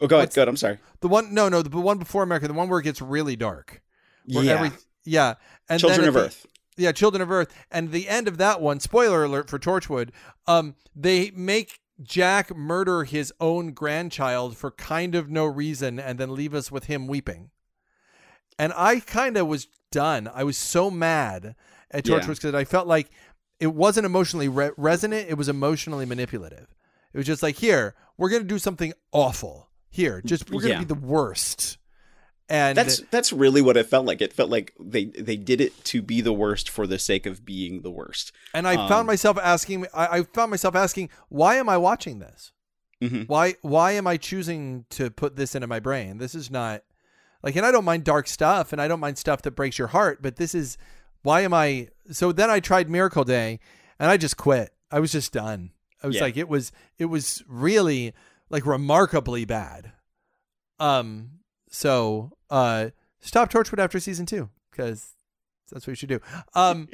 oh, 0.00 0.06
go 0.06 0.16
ahead. 0.16 0.22
what's- 0.26 0.34
Go 0.36 0.40
ahead. 0.42 0.48
I'm 0.48 0.56
sorry. 0.56 0.78
The 1.00 1.08
one, 1.08 1.34
no, 1.34 1.48
no, 1.48 1.62
the 1.62 1.76
one 1.78 1.98
before 1.98 2.22
America, 2.22 2.46
the 2.48 2.54
one 2.54 2.68
where 2.68 2.78
it 2.80 2.84
gets 2.84 3.00
really 3.02 3.36
dark. 3.36 3.82
Where 4.26 4.44
Yeah. 4.44 4.52
every- 4.52 4.70
yeah. 5.04 5.34
And 5.68 5.80
Children 5.80 6.08
of 6.08 6.14
the- 6.14 6.20
Earth. 6.26 6.46
Yeah, 6.76 6.92
Children 6.92 7.20
of 7.22 7.30
Earth. 7.30 7.52
And 7.70 7.90
the 7.92 8.08
end 8.08 8.28
of 8.28 8.38
that 8.38 8.60
one, 8.60 8.80
spoiler 8.80 9.24
alert 9.24 9.50
for 9.50 9.58
Torchwood, 9.58 10.10
um, 10.46 10.74
they 10.96 11.30
make 11.32 11.80
Jack 12.02 12.56
murder 12.56 13.04
his 13.04 13.32
own 13.40 13.72
grandchild 13.72 14.56
for 14.56 14.70
kind 14.70 15.14
of 15.14 15.28
no 15.28 15.44
reason 15.44 15.98
and 16.00 16.18
then 16.18 16.34
leave 16.34 16.54
us 16.54 16.70
with 16.72 16.84
him 16.84 17.06
weeping. 17.06 17.50
And 18.58 18.72
I 18.76 19.00
kind 19.00 19.36
of 19.36 19.46
was 19.46 19.66
done. 19.90 20.28
I 20.32 20.44
was 20.44 20.56
so 20.58 20.90
mad 20.90 21.54
at. 21.90 22.04
Torchwood 22.04 22.36
because 22.36 22.54
I 22.54 22.64
felt 22.64 22.86
like 22.86 23.10
it 23.60 23.68
wasn't 23.74 24.06
emotionally 24.06 24.48
re- 24.48 24.70
resonant, 24.76 25.28
it 25.28 25.34
was 25.34 25.48
emotionally 25.48 26.04
manipulative. 26.06 26.74
It 27.12 27.18
was 27.18 27.26
just 27.26 27.42
like, 27.42 27.56
here, 27.56 27.94
we're 28.16 28.30
going 28.30 28.42
to 28.42 28.48
do 28.48 28.58
something 28.58 28.92
awful. 29.12 29.68
Here, 29.90 30.22
just 30.24 30.50
we're 30.50 30.60
going 30.62 30.70
to 30.72 30.74
Yeah. 30.74 30.78
be 30.80 30.84
the 30.86 30.94
worst. 30.94 31.76
And 32.48 32.76
That's 32.76 33.00
that's 33.10 33.32
really 33.32 33.62
what 33.62 33.76
it 33.76 33.86
felt 33.86 34.04
like. 34.04 34.20
It 34.20 34.32
felt 34.32 34.50
like 34.50 34.74
they 34.80 35.04
they 35.06 35.36
did 35.36 35.60
it 35.60 35.84
to 35.84 36.02
be 36.02 36.20
the 36.20 36.32
worst 36.32 36.68
for 36.68 36.86
the 36.86 36.98
sake 36.98 37.24
of 37.24 37.44
being 37.44 37.82
the 37.82 37.90
worst. 37.90 38.32
And 38.52 38.66
I 38.66 38.74
Um, 38.74 38.88
found 38.88 39.06
myself 39.06 39.38
asking, 39.38 39.86
I, 39.94 40.18
I 40.18 40.22
found 40.24 40.50
myself 40.50 40.74
asking, 40.74 41.08
why 41.28 41.56
am 41.56 41.68
I 41.68 41.76
watching 41.78 42.18
this? 42.18 42.52
Mhm. 43.02 43.26
Why, 43.28 43.54
why 43.62 43.92
am 43.92 44.06
I 44.06 44.16
choosing 44.16 44.84
to 44.90 45.10
put 45.10 45.36
this 45.36 45.54
into 45.54 45.66
my 45.66 45.78
brain? 45.80 46.18
This 46.18 46.34
is 46.34 46.50
not 46.50 46.82
like, 47.42 47.56
and 47.56 47.64
I 47.66 47.70
don't 47.72 47.84
mind 47.84 48.04
dark 48.04 48.26
stuff, 48.28 48.72
and 48.72 48.80
I 48.80 48.88
don't 48.88 49.00
mind 49.00 49.18
stuff 49.18 49.42
that 49.42 49.52
breaks 49.52 49.78
your 49.78 49.88
heart, 49.88 50.22
but 50.22 50.36
this 50.36 50.54
is, 50.54 50.76
why 51.22 51.40
am 51.42 51.52
I? 51.54 51.88
So 52.10 52.32
then 52.32 52.50
I 52.50 52.60
tried 52.60 52.88
Miracle 52.90 53.24
Day, 53.24 53.58
and 53.98 54.10
I 54.10 54.16
just 54.16 54.36
quit. 54.36 54.72
I 54.90 55.00
was 55.00 55.12
just 55.12 55.32
done. 55.32 55.70
I 56.02 56.06
was 56.06 56.16
Yeah. 56.16 56.22
like, 56.22 56.36
it 56.36 56.48
was, 56.48 56.72
it 56.98 57.06
was 57.06 57.42
really 57.46 58.12
like 58.50 58.66
remarkably 58.66 59.44
bad. 59.44 59.92
Um. 60.78 61.30
So, 61.70 62.32
uh, 62.50 62.90
stop 63.20 63.50
Torchwood 63.50 63.78
after 63.78 63.98
season 63.98 64.26
two 64.26 64.50
because 64.70 65.14
that's 65.72 65.86
what 65.86 65.92
you 65.92 65.96
should 65.96 66.08
do. 66.08 66.20
Um. 66.54 66.88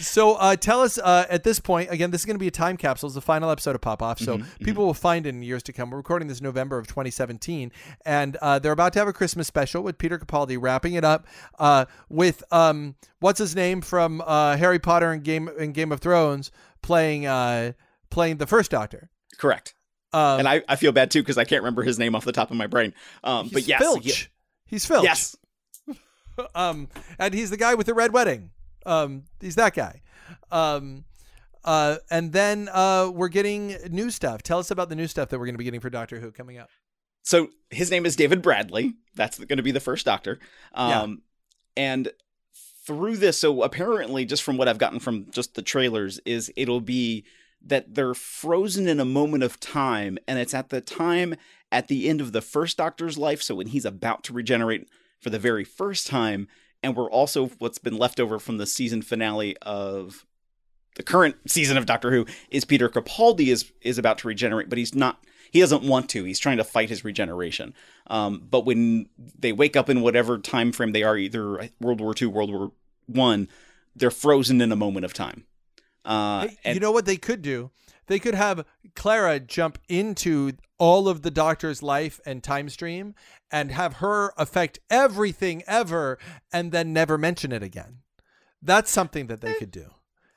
So 0.00 0.34
uh, 0.34 0.56
tell 0.56 0.80
us 0.82 0.98
uh, 0.98 1.26
at 1.28 1.44
this 1.44 1.60
point 1.60 1.90
again. 1.90 2.10
This 2.10 2.20
is 2.22 2.24
going 2.26 2.36
to 2.36 2.40
be 2.40 2.48
a 2.48 2.52
time 2.52 2.76
capsule. 2.76 3.08
It's 3.08 3.14
the 3.14 3.20
final 3.20 3.50
episode 3.50 3.74
of 3.74 3.80
Pop 3.80 4.02
Off, 4.02 4.18
so 4.18 4.38
Mm-hmm, 4.38 4.64
people 4.64 4.84
will 4.86 4.94
find 4.94 5.26
it 5.26 5.30
in 5.30 5.42
years 5.42 5.62
to 5.64 5.72
come. 5.72 5.90
We're 5.90 5.96
recording 5.98 6.28
this 6.28 6.40
November 6.40 6.78
of 6.78 6.86
2017, 6.86 7.72
and 8.04 8.36
uh, 8.36 8.58
they're 8.58 8.72
about 8.72 8.92
to 8.94 8.98
have 8.98 9.08
a 9.08 9.12
Christmas 9.12 9.46
special 9.46 9.82
with 9.82 9.98
Peter 9.98 10.18
Capaldi 10.18 10.56
wrapping 10.60 10.94
it 10.94 11.04
up 11.04 11.26
uh, 11.58 11.86
with 12.08 12.42
um, 12.52 12.94
what's 13.20 13.38
his 13.38 13.56
name 13.56 13.80
from 13.80 14.22
uh, 14.26 14.56
Harry 14.56 14.78
Potter 14.78 15.10
and 15.12 15.24
Game 15.24 15.48
and 15.58 15.74
Game 15.74 15.90
of 15.92 16.00
Thrones 16.00 16.50
playing 16.82 17.26
uh, 17.26 17.72
playing 18.10 18.36
the 18.38 18.46
first 18.46 18.70
Doctor. 18.70 19.10
Correct. 19.38 19.74
Um, 20.12 20.40
and 20.40 20.48
I, 20.48 20.62
I 20.68 20.76
feel 20.76 20.92
bad 20.92 21.10
too 21.10 21.20
because 21.22 21.36
I 21.38 21.44
can't 21.44 21.62
remember 21.62 21.82
his 21.82 21.98
name 21.98 22.14
off 22.14 22.24
the 22.24 22.32
top 22.32 22.50
of 22.50 22.56
my 22.56 22.66
brain. 22.66 22.94
Um, 23.24 23.44
he's 23.46 23.52
but 23.52 23.68
yes, 23.68 23.80
Filch. 23.80 24.06
ye- 24.06 24.28
He's 24.66 24.86
Filch. 24.86 25.04
yes, 25.04 25.36
um, 26.54 26.88
and 27.18 27.34
he's 27.34 27.50
the 27.50 27.56
guy 27.56 27.74
with 27.74 27.86
the 27.86 27.94
red 27.94 28.12
wedding. 28.12 28.50
Um, 28.86 29.24
he's 29.40 29.56
that 29.56 29.74
guy. 29.74 30.02
Um, 30.50 31.04
uh, 31.64 31.96
and 32.10 32.32
then 32.32 32.68
uh, 32.72 33.10
we're 33.12 33.28
getting 33.28 33.76
new 33.90 34.10
stuff. 34.10 34.42
Tell 34.42 34.58
us 34.58 34.70
about 34.70 34.88
the 34.88 34.96
new 34.96 35.06
stuff 35.06 35.28
that 35.28 35.38
we're 35.38 35.46
going 35.46 35.54
to 35.54 35.58
be 35.58 35.64
getting 35.64 35.80
for 35.80 35.90
Doctor 35.90 36.20
Who 36.20 36.30
coming 36.30 36.58
up. 36.58 36.68
So 37.22 37.48
his 37.70 37.90
name 37.90 38.06
is 38.06 38.16
David 38.16 38.40
Bradley. 38.40 38.94
That's 39.14 39.38
going 39.38 39.58
to 39.58 39.62
be 39.62 39.72
the 39.72 39.80
first 39.80 40.06
Doctor. 40.06 40.38
Um, 40.72 40.90
And 41.76 42.12
through 42.86 43.18
this, 43.18 43.38
so 43.38 43.62
apparently, 43.62 44.24
just 44.24 44.42
from 44.42 44.56
what 44.56 44.66
I've 44.66 44.78
gotten 44.78 44.98
from 44.98 45.26
just 45.30 45.54
the 45.54 45.62
trailers, 45.62 46.20
is 46.24 46.50
it'll 46.56 46.80
be 46.80 47.24
that 47.60 47.94
they're 47.94 48.14
frozen 48.14 48.88
in 48.88 48.98
a 48.98 49.04
moment 49.04 49.42
of 49.42 49.60
time, 49.60 50.16
and 50.26 50.38
it's 50.38 50.54
at 50.54 50.70
the 50.70 50.80
time 50.80 51.34
at 51.70 51.88
the 51.88 52.08
end 52.08 52.20
of 52.20 52.32
the 52.32 52.40
first 52.40 52.78
Doctor's 52.78 53.18
life. 53.18 53.42
So 53.42 53.56
when 53.56 53.66
he's 53.66 53.84
about 53.84 54.24
to 54.24 54.32
regenerate 54.32 54.88
for 55.20 55.30
the 55.30 55.38
very 55.38 55.64
first 55.64 56.06
time, 56.06 56.48
and 56.82 56.96
we're 56.96 57.10
also 57.10 57.48
what's 57.58 57.78
been 57.78 57.96
left 57.96 58.20
over 58.20 58.38
from 58.38 58.58
the 58.58 58.66
season 58.66 59.02
finale 59.02 59.56
of 59.62 60.24
the 60.96 61.02
current 61.02 61.36
season 61.46 61.76
of 61.76 61.86
Doctor 61.86 62.10
Who 62.10 62.26
is 62.50 62.64
Peter 62.64 62.88
Capaldi 62.88 63.48
is 63.48 63.72
is 63.80 63.98
about 63.98 64.18
to 64.18 64.28
regenerate, 64.28 64.68
but 64.68 64.78
he's 64.78 64.94
not. 64.94 65.24
He 65.50 65.60
doesn't 65.60 65.82
want 65.82 66.10
to. 66.10 66.24
He's 66.24 66.38
trying 66.38 66.58
to 66.58 66.64
fight 66.64 66.90
his 66.90 67.04
regeneration. 67.04 67.72
Um, 68.08 68.42
but 68.50 68.66
when 68.66 69.08
they 69.38 69.52
wake 69.52 69.76
up 69.76 69.88
in 69.88 70.02
whatever 70.02 70.38
time 70.38 70.72
frame 70.72 70.92
they 70.92 71.04
are, 71.04 71.16
either 71.16 71.70
World 71.80 72.00
War 72.00 72.14
II, 72.20 72.28
World 72.28 72.50
War 72.52 72.72
One, 73.06 73.48
they're 73.96 74.10
frozen 74.10 74.60
in 74.60 74.72
a 74.72 74.76
moment 74.76 75.06
of 75.06 75.14
time. 75.14 75.44
Uh, 76.04 76.48
Hey, 76.48 76.58
and 76.64 76.74
you 76.74 76.80
know 76.80 76.92
what 76.92 77.06
they 77.06 77.16
could 77.16 77.42
do? 77.42 77.70
They 78.08 78.18
could 78.18 78.34
have 78.34 78.66
Clara 78.94 79.38
jump 79.38 79.78
into 79.88 80.52
all 80.78 81.08
of 81.08 81.22
the 81.22 81.30
Doctor's 81.30 81.82
life 81.82 82.20
and 82.26 82.42
time 82.42 82.68
stream 82.68 83.14
and 83.50 83.70
have 83.70 83.94
her 83.94 84.32
affect 84.36 84.78
everything 84.90 85.62
ever 85.66 86.18
and 86.52 86.72
then 86.72 86.92
never 86.92 87.16
mention 87.16 87.52
it 87.52 87.62
again. 87.62 87.98
That's 88.60 88.90
something 88.90 89.28
that 89.28 89.40
they 89.40 89.50
eh, 89.50 89.58
could 89.58 89.70
do. 89.70 89.86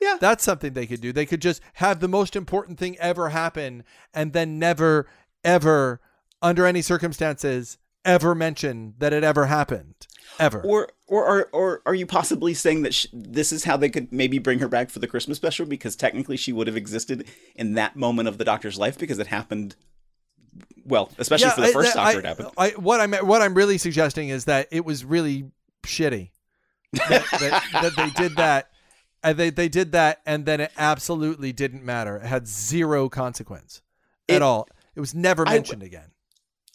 yeah. 0.00 0.16
That's 0.20 0.44
something 0.44 0.72
they 0.72 0.86
could 0.86 1.00
do. 1.00 1.12
They 1.12 1.26
could 1.26 1.42
just 1.42 1.60
have 1.74 2.00
the 2.00 2.08
most 2.08 2.36
important 2.36 2.78
thing 2.78 2.96
ever 2.98 3.30
happen 3.30 3.84
and 4.14 4.32
then 4.32 4.58
never, 4.58 5.08
ever, 5.42 6.00
under 6.40 6.66
any 6.66 6.82
circumstances, 6.82 7.78
ever 8.04 8.34
mention 8.34 8.94
that 8.98 9.12
it 9.12 9.24
ever 9.24 9.46
happened. 9.46 10.06
Ever. 10.38 10.60
Or, 10.62 10.88
or, 11.06 11.26
or, 11.26 11.48
or 11.52 11.82
are 11.86 11.94
you 11.94 12.06
possibly 12.06 12.54
saying 12.54 12.82
that 12.82 12.94
sh 12.94 13.06
this 13.12 13.52
is 13.52 13.64
how 13.64 13.76
they 13.76 13.88
could 13.90 14.12
maybe 14.12 14.38
bring 14.38 14.58
her 14.60 14.68
back 14.68 14.90
for 14.90 14.98
the 14.98 15.06
Christmas 15.06 15.36
special? 15.36 15.66
Because 15.66 15.94
technically, 15.96 16.36
she 16.36 16.52
would 16.52 16.66
have 16.66 16.76
existed 16.76 17.26
in 17.54 17.74
that 17.74 17.96
moment 17.96 18.28
of 18.28 18.38
the 18.38 18.44
Doctor's 18.44 18.78
life 18.78 18.98
because 18.98 19.18
it 19.18 19.26
happened. 19.28 19.76
Well, 20.84 21.10
especially 21.18 21.50
for 21.50 21.60
the 21.60 21.68
I- 21.68 21.72
first 21.72 21.96
I- 21.96 22.04
Doctor, 22.04 22.18
it 22.20 22.24
happened. 22.26 22.48
I, 22.56 22.70
what 22.70 23.00
I'm 23.00 23.12
what 23.26 23.42
I'm 23.42 23.54
really 23.54 23.78
suggesting 23.78 24.30
is 24.30 24.46
that 24.46 24.68
it 24.70 24.84
was 24.84 25.04
really 25.04 25.50
shitty 25.84 26.30
that, 26.92 27.24
that, 27.30 27.62
that 27.82 27.96
they 27.96 28.10
did 28.10 28.36
that. 28.36 28.68
And 29.24 29.38
they, 29.38 29.50
they 29.50 29.68
did 29.68 29.92
that, 29.92 30.20
and 30.26 30.46
then 30.46 30.60
it 30.60 30.72
absolutely 30.76 31.52
didn't 31.52 31.84
matter. 31.84 32.16
It 32.16 32.24
had 32.26 32.48
zero 32.48 33.08
consequence 33.08 33.80
at 34.28 34.42
all. 34.42 34.68
It 34.96 35.00
was 35.00 35.14
never 35.14 35.46
I- 35.46 35.52
mentioned 35.52 35.84
again. 35.84 36.10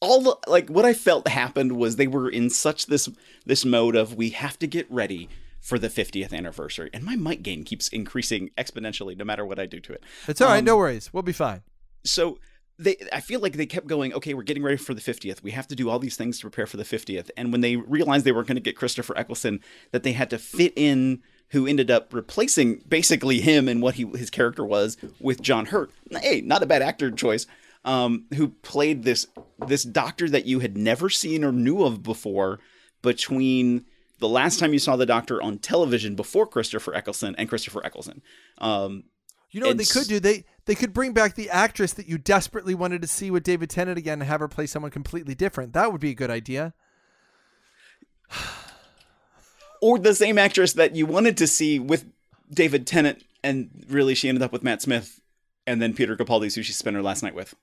All 0.01 0.21
the, 0.21 0.37
like 0.47 0.69
what 0.69 0.85
I 0.85 0.93
felt 0.93 1.27
happened 1.27 1.73
was 1.73 1.95
they 1.95 2.07
were 2.07 2.29
in 2.29 2.49
such 2.49 2.85
this 2.85 3.09
this 3.45 3.65
mode 3.65 3.95
of 3.95 4.15
we 4.15 4.29
have 4.31 4.59
to 4.59 4.67
get 4.67 4.89
ready 4.91 5.29
for 5.59 5.77
the 5.79 5.89
50th 5.89 6.33
anniversary, 6.33 6.89
and 6.93 7.03
my 7.03 7.15
mic 7.15 7.43
gain 7.43 7.63
keeps 7.63 7.87
increasing 7.89 8.51
exponentially 8.57 9.17
no 9.17 9.25
matter 9.25 9.45
what 9.45 9.59
I 9.59 9.65
do 9.65 9.79
to 9.81 9.93
it. 9.93 10.03
It's 10.27 10.39
all 10.39 10.47
right. 10.47 10.59
Um, 10.59 10.65
No 10.65 10.77
worries. 10.77 11.11
We'll 11.11 11.23
be 11.23 11.33
fine. 11.33 11.61
So 12.05 12.39
they, 12.79 12.95
I 13.11 13.21
feel 13.21 13.39
like 13.39 13.53
they 13.53 13.65
kept 13.65 13.87
going. 13.87 14.13
Okay, 14.13 14.33
we're 14.33 14.43
getting 14.43 14.63
ready 14.63 14.77
for 14.77 14.93
the 14.93 15.01
50th. 15.01 15.43
We 15.43 15.51
have 15.51 15.67
to 15.67 15.75
do 15.75 15.89
all 15.89 15.99
these 15.99 16.15
things 16.15 16.37
to 16.39 16.43
prepare 16.43 16.67
for 16.67 16.77
the 16.77 16.83
50th. 16.83 17.29
And 17.35 17.51
when 17.51 17.61
they 17.61 17.75
realized 17.75 18.23
they 18.23 18.31
weren't 18.31 18.47
going 18.47 18.55
to 18.55 18.61
get 18.61 18.77
Christopher 18.77 19.17
Eccleston, 19.17 19.61
that 19.91 20.03
they 20.03 20.13
had 20.13 20.29
to 20.29 20.37
fit 20.37 20.73
in 20.75 21.21
who 21.51 21.65
ended 21.65 21.89
up 21.89 22.13
replacing 22.13 22.83
basically 22.87 23.39
him 23.39 23.67
and 23.67 23.81
what 23.81 23.95
he 23.95 24.05
his 24.15 24.29
character 24.29 24.65
was 24.65 24.97
with 25.19 25.41
John 25.41 25.67
Hurt. 25.67 25.91
Hey, 26.11 26.41
not 26.41 26.61
a 26.61 26.65
bad 26.65 26.81
actor 26.81 27.09
choice. 27.09 27.47
Um, 27.85 28.25
who 28.33 28.49
played 28.49 29.03
this 29.03 29.27
this 29.65 29.83
doctor 29.83 30.29
that 30.29 30.45
you 30.45 30.59
had 30.59 30.75
never 30.75 31.09
seen 31.09 31.43
or 31.43 31.51
knew 31.53 31.83
of 31.83 32.03
before 32.03 32.59
between 33.01 33.85
the 34.19 34.27
last 34.27 34.59
time 34.59 34.73
you 34.73 34.79
saw 34.79 34.95
the 34.95 35.05
doctor 35.05 35.41
on 35.41 35.59
television 35.59 36.15
before 36.15 36.47
Christopher 36.47 36.93
Eccleston 36.93 37.35
and 37.37 37.47
Christopher 37.47 37.85
Eccleston. 37.85 38.21
Um, 38.57 39.05
You 39.51 39.61
know 39.61 39.67
what 39.67 39.77
they 39.77 39.85
could 39.85 40.07
do? 40.07 40.19
They 40.19 40.43
they 40.65 40.75
could 40.75 40.91
bring 40.91 41.13
back 41.13 41.35
the 41.35 41.49
actress 41.49 41.93
that 41.93 42.07
you 42.09 42.17
desperately 42.17 42.75
wanted 42.75 43.01
to 43.03 43.07
see 43.07 43.31
with 43.31 43.43
David 43.43 43.69
Tennant 43.69 43.97
again 43.97 44.19
and 44.21 44.27
have 44.27 44.41
her 44.41 44.49
play 44.49 44.65
someone 44.65 44.91
completely 44.91 45.35
different. 45.35 45.71
That 45.73 45.91
would 45.91 46.01
be 46.01 46.09
a 46.11 46.15
good 46.15 46.31
idea. 46.31 46.73
or 49.81 49.99
the 49.99 50.15
same 50.15 50.37
actress 50.37 50.73
that 50.73 50.95
you 50.95 51.05
wanted 51.05 51.37
to 51.37 51.47
see 51.47 51.79
with 51.79 52.05
David 52.51 52.85
Tennant, 52.87 53.23
and 53.43 53.85
really 53.87 54.15
she 54.15 54.27
ended 54.27 54.41
up 54.41 54.51
with 54.51 54.63
Matt 54.63 54.81
Smith, 54.81 55.21
and 55.65 55.81
then 55.81 55.93
Peter 55.93 56.17
Capaldi's 56.17 56.55
who 56.55 56.63
she 56.63 56.73
spent 56.73 56.95
her 56.95 57.03
last 57.03 57.23
night 57.23 57.35
with. 57.35 57.55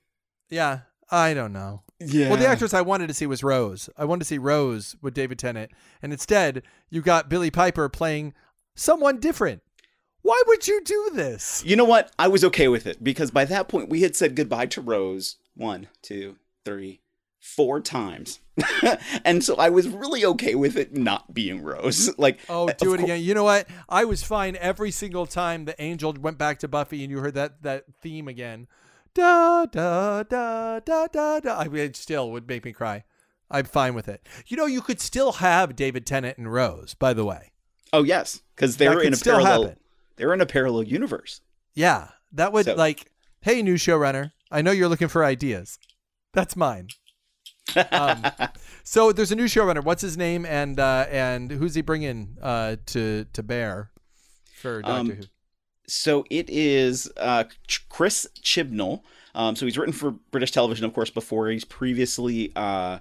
Yeah, 0.50 0.80
I 1.10 1.34
don't 1.34 1.52
know. 1.52 1.82
Yeah. 2.00 2.28
Well, 2.28 2.38
the 2.38 2.46
actress 2.46 2.74
I 2.74 2.80
wanted 2.82 3.06
to 3.08 3.14
see 3.14 3.26
was 3.26 3.42
Rose. 3.42 3.88
I 3.96 4.04
wanted 4.04 4.20
to 4.20 4.26
see 4.26 4.38
Rose 4.38 4.96
with 5.00 5.14
David 5.14 5.38
Tennant, 5.38 5.70
and 6.02 6.12
instead 6.12 6.62
you 6.90 7.00
got 7.02 7.28
Billie 7.28 7.50
Piper 7.50 7.88
playing 7.88 8.34
someone 8.74 9.20
different. 9.20 9.62
Why 10.22 10.42
would 10.46 10.66
you 10.66 10.82
do 10.82 11.10
this? 11.14 11.62
You 11.66 11.76
know 11.76 11.84
what? 11.84 12.10
I 12.18 12.28
was 12.28 12.44
okay 12.44 12.68
with 12.68 12.86
it 12.86 13.04
because 13.04 13.30
by 13.30 13.44
that 13.44 13.68
point 13.68 13.90
we 13.90 14.00
had 14.02 14.16
said 14.16 14.34
goodbye 14.34 14.66
to 14.66 14.80
Rose 14.80 15.36
one, 15.54 15.88
two, 16.02 16.36
three, 16.64 17.00
four 17.38 17.80
times. 17.80 18.40
and 19.24 19.44
so 19.44 19.56
I 19.56 19.68
was 19.68 19.86
really 19.88 20.24
okay 20.24 20.54
with 20.54 20.76
it 20.76 20.96
not 20.96 21.34
being 21.34 21.62
Rose. 21.62 22.10
Like, 22.18 22.38
Oh, 22.48 22.68
uh, 22.68 22.72
do 22.78 22.94
it 22.94 22.98
cour- 22.98 23.04
again. 23.04 23.20
You 23.22 23.34
know 23.34 23.44
what? 23.44 23.68
I 23.88 24.06
was 24.06 24.22
fine 24.22 24.56
every 24.56 24.90
single 24.90 25.26
time 25.26 25.66
the 25.66 25.80
angel 25.80 26.14
went 26.18 26.38
back 26.38 26.58
to 26.60 26.68
Buffy 26.68 27.02
and 27.02 27.10
you 27.10 27.18
heard 27.18 27.34
that 27.34 27.62
that 27.62 27.84
theme 28.00 28.26
again. 28.26 28.66
Da 29.14 29.64
da 29.66 30.22
da 30.24 30.80
da 30.80 31.06
da 31.06 31.40
da. 31.40 31.58
I 31.58 31.68
mean, 31.68 31.82
it 31.84 31.96
still 31.96 32.30
would 32.32 32.48
make 32.48 32.64
me 32.64 32.72
cry. 32.72 33.04
I'm 33.50 33.64
fine 33.66 33.94
with 33.94 34.08
it. 34.08 34.26
You 34.46 34.56
know, 34.56 34.66
you 34.66 34.80
could 34.80 35.00
still 35.00 35.32
have 35.32 35.76
David 35.76 36.04
Tennant 36.06 36.38
and 36.38 36.52
Rose, 36.52 36.94
by 36.94 37.12
the 37.14 37.24
way. 37.24 37.52
Oh 37.92 38.02
yes, 38.02 38.42
because 38.56 38.76
they're 38.76 39.00
in 39.00 39.12
a 39.12 39.16
still 39.16 39.34
parallel. 39.38 39.62
happen. 39.62 39.76
They're 40.16 40.34
in 40.34 40.40
a 40.40 40.46
parallel 40.46 40.82
universe. 40.84 41.40
Yeah, 41.74 42.08
that 42.32 42.52
would 42.52 42.64
So- 42.66 42.74
like, 42.74 43.10
hey, 43.42 43.62
new 43.62 43.74
showrunner, 43.74 44.32
I 44.50 44.62
know 44.62 44.72
you're 44.72 44.88
looking 44.88 45.08
for 45.08 45.24
ideas. 45.24 45.78
That's 46.32 46.56
mine. 46.56 46.88
um, 47.92 48.24
so 48.84 49.12
there's 49.12 49.30
a 49.30 49.36
new 49.36 49.44
showrunner. 49.44 49.84
What's 49.84 50.02
his 50.02 50.16
name 50.16 50.44
and 50.44 50.80
uh, 50.80 51.06
and 51.08 51.50
who's 51.52 51.74
he 51.76 51.82
bringing 51.82 52.36
uh, 52.42 52.76
to 52.86 53.26
to 53.32 53.42
bear 53.44 53.90
for 54.60 54.82
Doctor 54.82 54.92
Um, 55.00 55.10
Who? 55.10 55.22
So 55.86 56.24
it 56.30 56.48
is 56.48 57.10
uh, 57.16 57.44
Ch- 57.66 57.88
Chris 57.88 58.26
Chibnall. 58.42 59.02
Um, 59.34 59.56
so 59.56 59.66
he's 59.66 59.76
written 59.76 59.92
for 59.92 60.12
British 60.30 60.52
television, 60.52 60.84
of 60.84 60.94
course, 60.94 61.10
before. 61.10 61.48
He's 61.48 61.64
previously 61.64 62.52
uh, 62.54 63.00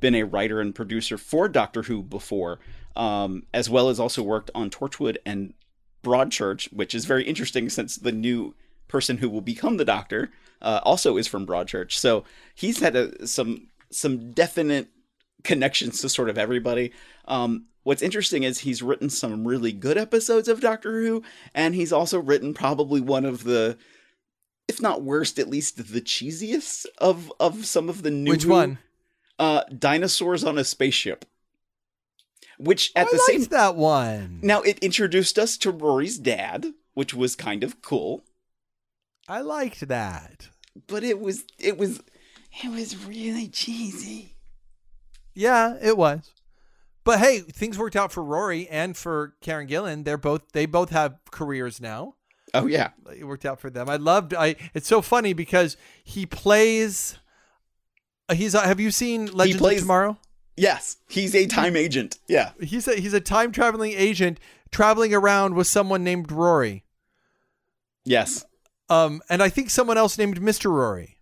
been 0.00 0.14
a 0.14 0.22
writer 0.24 0.60
and 0.60 0.74
producer 0.74 1.18
for 1.18 1.48
Doctor 1.48 1.82
Who 1.82 2.02
before, 2.02 2.58
um, 2.96 3.44
as 3.52 3.68
well 3.68 3.88
as 3.88 3.98
also 3.98 4.22
worked 4.22 4.50
on 4.54 4.70
Torchwood 4.70 5.16
and 5.26 5.54
Broadchurch, 6.02 6.72
which 6.72 6.94
is 6.94 7.04
very 7.04 7.24
interesting 7.24 7.68
since 7.68 7.96
the 7.96 8.12
new 8.12 8.54
person 8.88 9.18
who 9.18 9.30
will 9.30 9.40
become 9.40 9.76
the 9.76 9.84
Doctor 9.84 10.30
uh, 10.60 10.80
also 10.82 11.16
is 11.16 11.26
from 11.26 11.46
Broadchurch. 11.46 11.92
So 11.92 12.24
he's 12.54 12.80
had 12.80 12.94
a, 12.94 13.26
some 13.26 13.68
some 13.90 14.32
definite 14.32 14.88
connections 15.44 16.00
to 16.00 16.08
sort 16.08 16.28
of 16.28 16.38
everybody. 16.38 16.92
Um, 17.26 17.66
what's 17.82 18.02
interesting 18.02 18.42
is 18.42 18.60
he's 18.60 18.82
written 18.82 19.10
some 19.10 19.46
really 19.46 19.72
good 19.72 19.98
episodes 19.98 20.48
of 20.48 20.60
Doctor 20.60 21.00
Who, 21.02 21.22
and 21.54 21.74
he's 21.74 21.92
also 21.92 22.18
written 22.18 22.54
probably 22.54 23.00
one 23.00 23.24
of 23.24 23.44
the, 23.44 23.76
if 24.68 24.80
not 24.80 25.02
worst, 25.02 25.38
at 25.38 25.48
least 25.48 25.76
the 25.76 26.00
cheesiest 26.00 26.86
of 26.98 27.32
of 27.40 27.64
some 27.66 27.88
of 27.88 28.02
the 28.02 28.10
new. 28.10 28.30
Which 28.30 28.46
one? 28.46 28.78
Uh, 29.38 29.62
dinosaurs 29.76 30.44
on 30.44 30.58
a 30.58 30.64
spaceship. 30.64 31.24
Which 32.58 32.92
at 32.94 33.08
I 33.08 33.10
the 33.10 33.18
same 33.26 33.44
that 33.44 33.74
one. 33.74 34.38
now 34.42 34.60
it 34.62 34.78
introduced 34.78 35.38
us 35.38 35.56
to 35.58 35.70
Rory's 35.72 36.18
dad, 36.18 36.66
which 36.94 37.12
was 37.12 37.34
kind 37.34 37.64
of 37.64 37.82
cool, 37.82 38.22
I 39.26 39.40
liked 39.40 39.88
that. 39.88 40.48
but 40.86 41.02
it 41.02 41.18
was 41.18 41.44
it 41.58 41.76
was 41.76 42.02
it 42.62 42.70
was 42.70 43.04
really 43.04 43.48
cheesy. 43.48 44.36
Yeah, 45.34 45.76
it 45.82 45.96
was. 45.96 46.30
But 47.04 47.18
hey, 47.18 47.40
things 47.40 47.78
worked 47.78 47.96
out 47.96 48.12
for 48.12 48.22
Rory 48.22 48.68
and 48.68 48.96
for 48.96 49.34
Karen 49.40 49.66
Gillan. 49.66 50.04
They're 50.04 50.16
both 50.18 50.42
they 50.52 50.66
both 50.66 50.90
have 50.90 51.16
careers 51.30 51.80
now. 51.80 52.14
Oh 52.54 52.66
yeah. 52.66 52.90
It 53.16 53.24
worked 53.24 53.44
out 53.46 53.60
for 53.60 53.70
them. 53.70 53.88
I 53.88 53.96
loved. 53.96 54.34
I. 54.34 54.56
It's 54.74 54.86
so 54.86 55.02
funny 55.02 55.32
because 55.32 55.76
he 56.04 56.26
plays. 56.26 57.18
uh, 58.28 58.34
He's. 58.34 58.54
Uh, 58.54 58.62
have 58.62 58.78
you 58.78 58.90
seen 58.90 59.26
Legends 59.26 59.60
plays- 59.60 59.78
of 59.78 59.84
Tomorrow? 59.84 60.18
Yes, 60.54 60.98
he's 61.08 61.34
a 61.34 61.46
time 61.46 61.76
agent. 61.76 62.18
Yeah. 62.28 62.50
He's 62.60 62.86
a 62.86 62.94
he's 62.96 63.14
a 63.14 63.20
time 63.22 63.52
traveling 63.52 63.92
agent 63.92 64.38
traveling 64.70 65.14
around 65.14 65.54
with 65.54 65.66
someone 65.66 66.04
named 66.04 66.30
Rory. 66.30 66.84
Yes. 68.04 68.44
Um, 68.90 69.22
and 69.30 69.42
I 69.42 69.48
think 69.48 69.70
someone 69.70 69.96
else 69.96 70.18
named 70.18 70.42
Mister 70.42 70.70
Rory. 70.70 71.16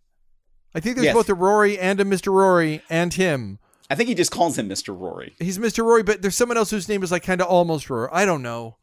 I 0.74 0.80
think 0.80 0.96
there's 0.96 1.06
Yes. 1.06 1.14
both 1.14 1.28
a 1.28 1.34
Rory 1.34 1.78
and 1.78 2.00
a 2.00 2.04
Mister 2.04 2.32
Rory 2.32 2.82
and 2.90 3.14
him. 3.14 3.60
I 3.90 3.96
think 3.96 4.08
he 4.08 4.14
just 4.14 4.30
calls 4.30 4.56
him 4.56 4.68
Mr. 4.68 4.98
Rory. 4.98 5.34
He's 5.40 5.58
Mr. 5.58 5.84
Rory, 5.84 6.02
but 6.04 6.22
there's 6.22 6.36
someone 6.36 6.56
else 6.56 6.70
whose 6.70 6.88
name 6.88 7.02
is 7.02 7.10
like 7.10 7.24
kind 7.24 7.40
of 7.40 7.48
almost 7.48 7.90
Rory. 7.90 8.08
I 8.12 8.24
don't 8.24 8.42
know. 8.42 8.76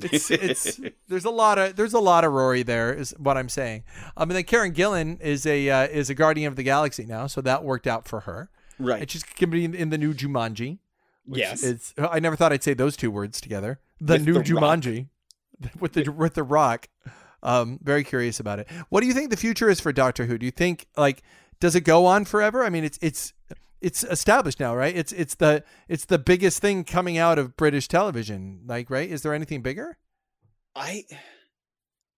It's 0.00 0.30
it's 0.30 0.80
there's 1.08 1.24
a 1.24 1.30
lot 1.30 1.58
of 1.58 1.76
there's 1.76 1.94
a 1.94 2.00
lot 2.00 2.24
of 2.24 2.32
Rory 2.32 2.62
there 2.64 2.92
is 2.92 3.14
what 3.18 3.36
I'm 3.36 3.48
saying. 3.48 3.84
Um, 4.16 4.30
and 4.30 4.36
then 4.36 4.44
Karen 4.44 4.72
Gillan 4.74 5.20
is 5.20 5.46
a 5.46 5.70
uh, 5.70 5.86
is 5.86 6.10
a 6.10 6.14
Guardian 6.14 6.48
of 6.48 6.56
the 6.56 6.62
Galaxy 6.64 7.06
now, 7.06 7.26
so 7.28 7.40
that 7.40 7.62
worked 7.64 7.86
out 7.86 8.06
for 8.08 8.20
her. 8.20 8.50
Right. 8.78 9.00
And 9.02 9.10
she's 9.10 9.22
gonna 9.22 9.52
be 9.52 9.64
in, 9.64 9.74
in 9.74 9.90
the 9.90 9.98
new 9.98 10.12
Jumanji. 10.12 10.78
which 11.24 11.40
Yes. 11.40 11.62
It's 11.62 11.94
I 11.96 12.20
never 12.20 12.36
thought 12.36 12.52
I'd 12.52 12.62
say 12.62 12.74
those 12.74 12.96
two 12.96 13.10
words 13.10 13.40
together. 13.40 13.80
The 14.00 14.14
With 14.14 14.26
new 14.26 14.32
The 14.34 14.54
Rock. 14.54 14.80
Jumanji 14.80 15.06
with 15.80 15.92
the 15.92 16.08
with 16.10 16.34
the 16.34 16.42
Rock. 16.42 16.88
Um, 17.42 17.78
very 17.82 18.02
curious 18.02 18.40
about 18.40 18.58
it. 18.58 18.68
What 18.88 19.00
do 19.00 19.06
you 19.06 19.14
think 19.14 19.30
the 19.30 19.36
future 19.36 19.68
is 19.70 19.78
for 19.80 19.92
Doctor 19.92 20.26
Who? 20.26 20.38
Do 20.38 20.46
you 20.46 20.52
think 20.52 20.86
like 20.96 21.22
does 21.60 21.74
it 21.74 21.80
go 21.82 22.06
on 22.06 22.24
forever? 22.24 22.64
I 22.64 22.70
mean, 22.70 22.84
it's 22.84 22.98
it's 23.02 23.32
it's 23.80 24.04
established 24.04 24.60
now, 24.60 24.74
right? 24.74 24.96
It's 24.96 25.12
it's 25.12 25.34
the 25.36 25.64
it's 25.88 26.04
the 26.04 26.18
biggest 26.18 26.60
thing 26.60 26.84
coming 26.84 27.18
out 27.18 27.38
of 27.38 27.56
British 27.56 27.88
television. 27.88 28.60
Like, 28.66 28.90
right? 28.90 29.08
Is 29.08 29.22
there 29.22 29.34
anything 29.34 29.62
bigger? 29.62 29.98
I 30.74 31.04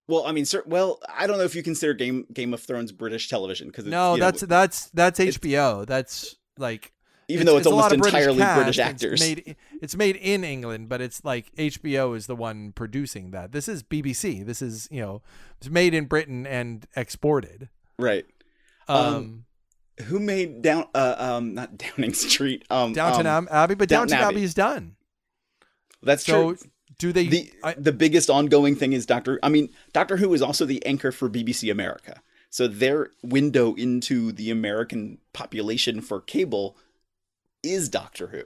well, 0.07 0.25
I 0.25 0.31
mean, 0.31 0.45
sir, 0.45 0.63
well, 0.65 0.99
I 1.07 1.25
don't 1.25 1.37
know 1.37 1.45
if 1.45 1.55
you 1.55 1.63
consider 1.63 1.93
Game 1.93 2.25
Game 2.33 2.53
of 2.53 2.61
Thrones 2.61 2.91
British 2.91 3.29
television 3.29 3.67
because 3.67 3.85
No, 3.85 4.17
that's 4.17 4.41
that's 4.41 4.89
that's 4.89 5.19
HBO. 5.19 5.85
That's 5.85 6.35
like 6.57 6.91
even 7.29 7.45
though 7.45 7.57
it's, 7.57 7.65
a 7.65 7.69
almost 7.69 7.91
lot 7.91 7.93
of 7.93 8.05
entirely 8.05 8.39
cast, 8.39 8.57
British 8.57 8.79
actors. 8.79 9.21
It's 9.21 9.21
made 9.21 9.55
it's 9.81 9.95
made 9.95 10.15
in 10.17 10.43
England, 10.43 10.89
but 10.89 11.01
it's 11.01 11.23
like 11.23 11.53
HBO 11.55 12.15
is 12.15 12.27
the 12.27 12.35
one 12.35 12.71
producing 12.73 13.31
that. 13.31 13.51
This 13.51 13.67
is 13.67 13.83
BBC. 13.83 14.45
This 14.45 14.61
is 14.61 14.87
you 14.91 15.01
know 15.01 15.21
it's 15.57 15.69
made 15.69 15.93
in 15.93 16.05
Britain 16.05 16.45
and 16.45 16.85
exported. 16.95 17.69
right. 17.97 18.25
Um, 18.87 19.05
Um, 19.05 19.45
Who 20.01 20.19
made 20.19 20.61
down? 20.61 20.87
Uh, 20.93 21.15
um, 21.17 21.53
not 21.53 21.77
Downing 21.97 22.13
Street. 22.13 22.65
Um, 22.69 22.93
Downton 22.93 23.27
um, 23.27 23.47
Abbey, 23.51 23.75
but 23.75 23.89
Downton 23.89 24.09
Downton 24.09 24.27
Abbey. 24.27 24.35
Abbey 24.37 24.43
is 24.43 24.53
done. 24.53 24.95
That's 26.03 26.25
So 26.25 26.55
true. 26.55 26.69
do 26.99 27.11
they? 27.13 27.27
the 27.27 27.51
I, 27.63 27.73
the 27.73 27.91
biggest 27.91 28.29
ongoing 28.29 28.75
thing 28.75 28.93
is 28.93 29.05
Doctor. 29.05 29.39
I 29.43 29.49
mean, 29.49 29.69
Doctor 29.93 30.17
Who 30.17 30.33
is 30.33 30.41
also 30.41 30.65
the 30.65 30.85
anchor 30.85 31.11
for 31.11 31.29
BBC 31.29 31.71
America. 31.71 32.21
So 32.49 32.67
their 32.67 33.11
window 33.23 33.73
into 33.75 34.31
the 34.33 34.51
American 34.51 35.19
population 35.31 36.01
for 36.01 36.19
cable 36.19 36.75
is 37.63 37.87
Doctor 37.87 38.27
Who. 38.27 38.43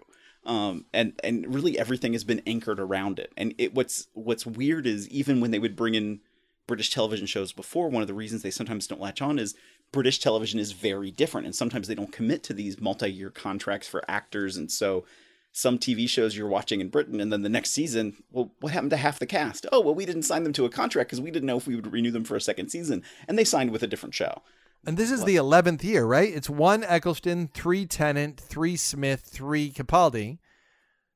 Um, 0.50 0.86
and 0.94 1.20
and 1.24 1.52
really 1.54 1.80
everything 1.80 2.14
has 2.14 2.24
been 2.24 2.42
anchored 2.46 2.80
around 2.80 3.18
it. 3.18 3.34
And 3.36 3.56
it 3.58 3.74
what's 3.74 4.08
what's 4.14 4.46
weird 4.46 4.86
is 4.86 5.10
even 5.10 5.42
when 5.42 5.50
they 5.52 5.60
would 5.60 5.76
bring 5.76 5.96
in 5.96 6.20
British 6.68 6.92
television 6.92 7.26
shows 7.26 7.52
before, 7.52 7.90
one 7.90 8.02
of 8.02 8.08
the 8.08 8.14
reasons 8.14 8.42
they 8.42 8.52
sometimes 8.52 8.86
don't 8.88 9.02
latch 9.02 9.22
on 9.22 9.40
is 9.40 9.56
British 9.92 10.20
television 10.20 10.60
is 10.60 10.72
very 10.74 11.12
different, 11.12 11.46
and 11.46 11.56
sometimes 11.56 11.88
they 11.88 11.96
don't 11.96 12.12
commit 12.12 12.44
to 12.44 12.54
these 12.54 12.80
multi-year 12.82 13.30
contracts 13.30 13.88
for 13.88 14.04
actors, 14.10 14.58
and 14.58 14.72
so 14.72 15.06
some 15.52 15.80
TV 15.80 16.08
shows 16.10 16.36
you're 16.36 16.50
watching 16.50 16.82
in 16.82 16.90
Britain, 16.90 17.22
and 17.22 17.32
then 17.32 17.42
the 17.42 17.48
next 17.50 17.72
season, 17.72 18.18
well, 18.30 18.52
what 18.60 18.74
happened 18.74 18.90
to 18.90 18.98
half 18.98 19.20
the 19.20 19.26
cast? 19.26 19.66
Oh, 19.72 19.80
well, 19.80 19.96
we 19.96 20.06
didn't 20.06 20.24
sign 20.24 20.44
them 20.44 20.52
to 20.52 20.66
a 20.66 20.70
contract 20.70 21.10
because 21.10 21.22
we 21.22 21.32
didn't 21.32 21.46
know 21.48 21.56
if 21.56 21.66
we 21.66 21.76
would 21.76 21.94
renew 21.94 22.12
them 22.12 22.26
for 22.26 22.36
a 22.36 22.42
second 22.42 22.70
season, 22.70 23.04
and 23.28 23.40
they 23.40 23.46
signed 23.46 23.72
with 23.72 23.82
a 23.82 23.88
different 23.88 24.14
show. 24.14 24.42
and 24.86 24.98
this 24.98 25.12
is 25.12 25.24
the 25.24 25.38
eleventh 25.38 25.84
year, 25.84 26.06
right? 26.06 26.32
It's 26.34 26.50
one 26.50 26.84
Eccleston, 26.84 27.48
three 27.54 27.86
Tennant, 27.86 28.38
three 28.40 28.76
Smith, 28.76 29.22
three 29.22 29.72
Capaldi. 29.72 30.40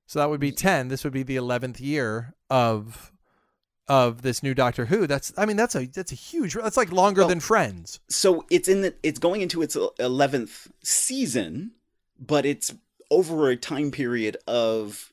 So 0.08 0.20
that 0.20 0.30
would 0.30 0.40
be 0.40 0.54
ten. 0.54 0.88
This 0.88 1.04
would 1.04 1.14
be 1.14 1.24
the 1.24 1.36
eleventh 1.36 1.82
year 1.82 2.34
of 2.50 3.12
of 3.90 4.22
this 4.22 4.42
new 4.44 4.54
Doctor 4.54 4.86
Who. 4.86 5.08
That's 5.08 5.34
I 5.36 5.46
mean 5.46 5.58
that's 5.58 5.76
a 5.76 5.88
that's 5.88 6.12
a 6.12 6.16
huge. 6.16 6.54
That's 6.54 6.78
like 6.78 6.92
longer 6.92 7.22
Well, 7.22 7.30
than 7.30 7.40
Friends. 7.40 8.00
So 8.08 8.46
it's 8.50 8.70
in 8.70 8.82
the 8.82 8.94
it's 9.04 9.20
going 9.20 9.42
into 9.42 9.62
its 9.62 9.76
eleventh 9.98 10.72
season, 10.84 11.72
but 12.20 12.46
it's 12.46 12.74
over 13.12 13.50
a 13.50 13.58
time 13.58 13.92
period 13.92 14.38
of 14.48 15.12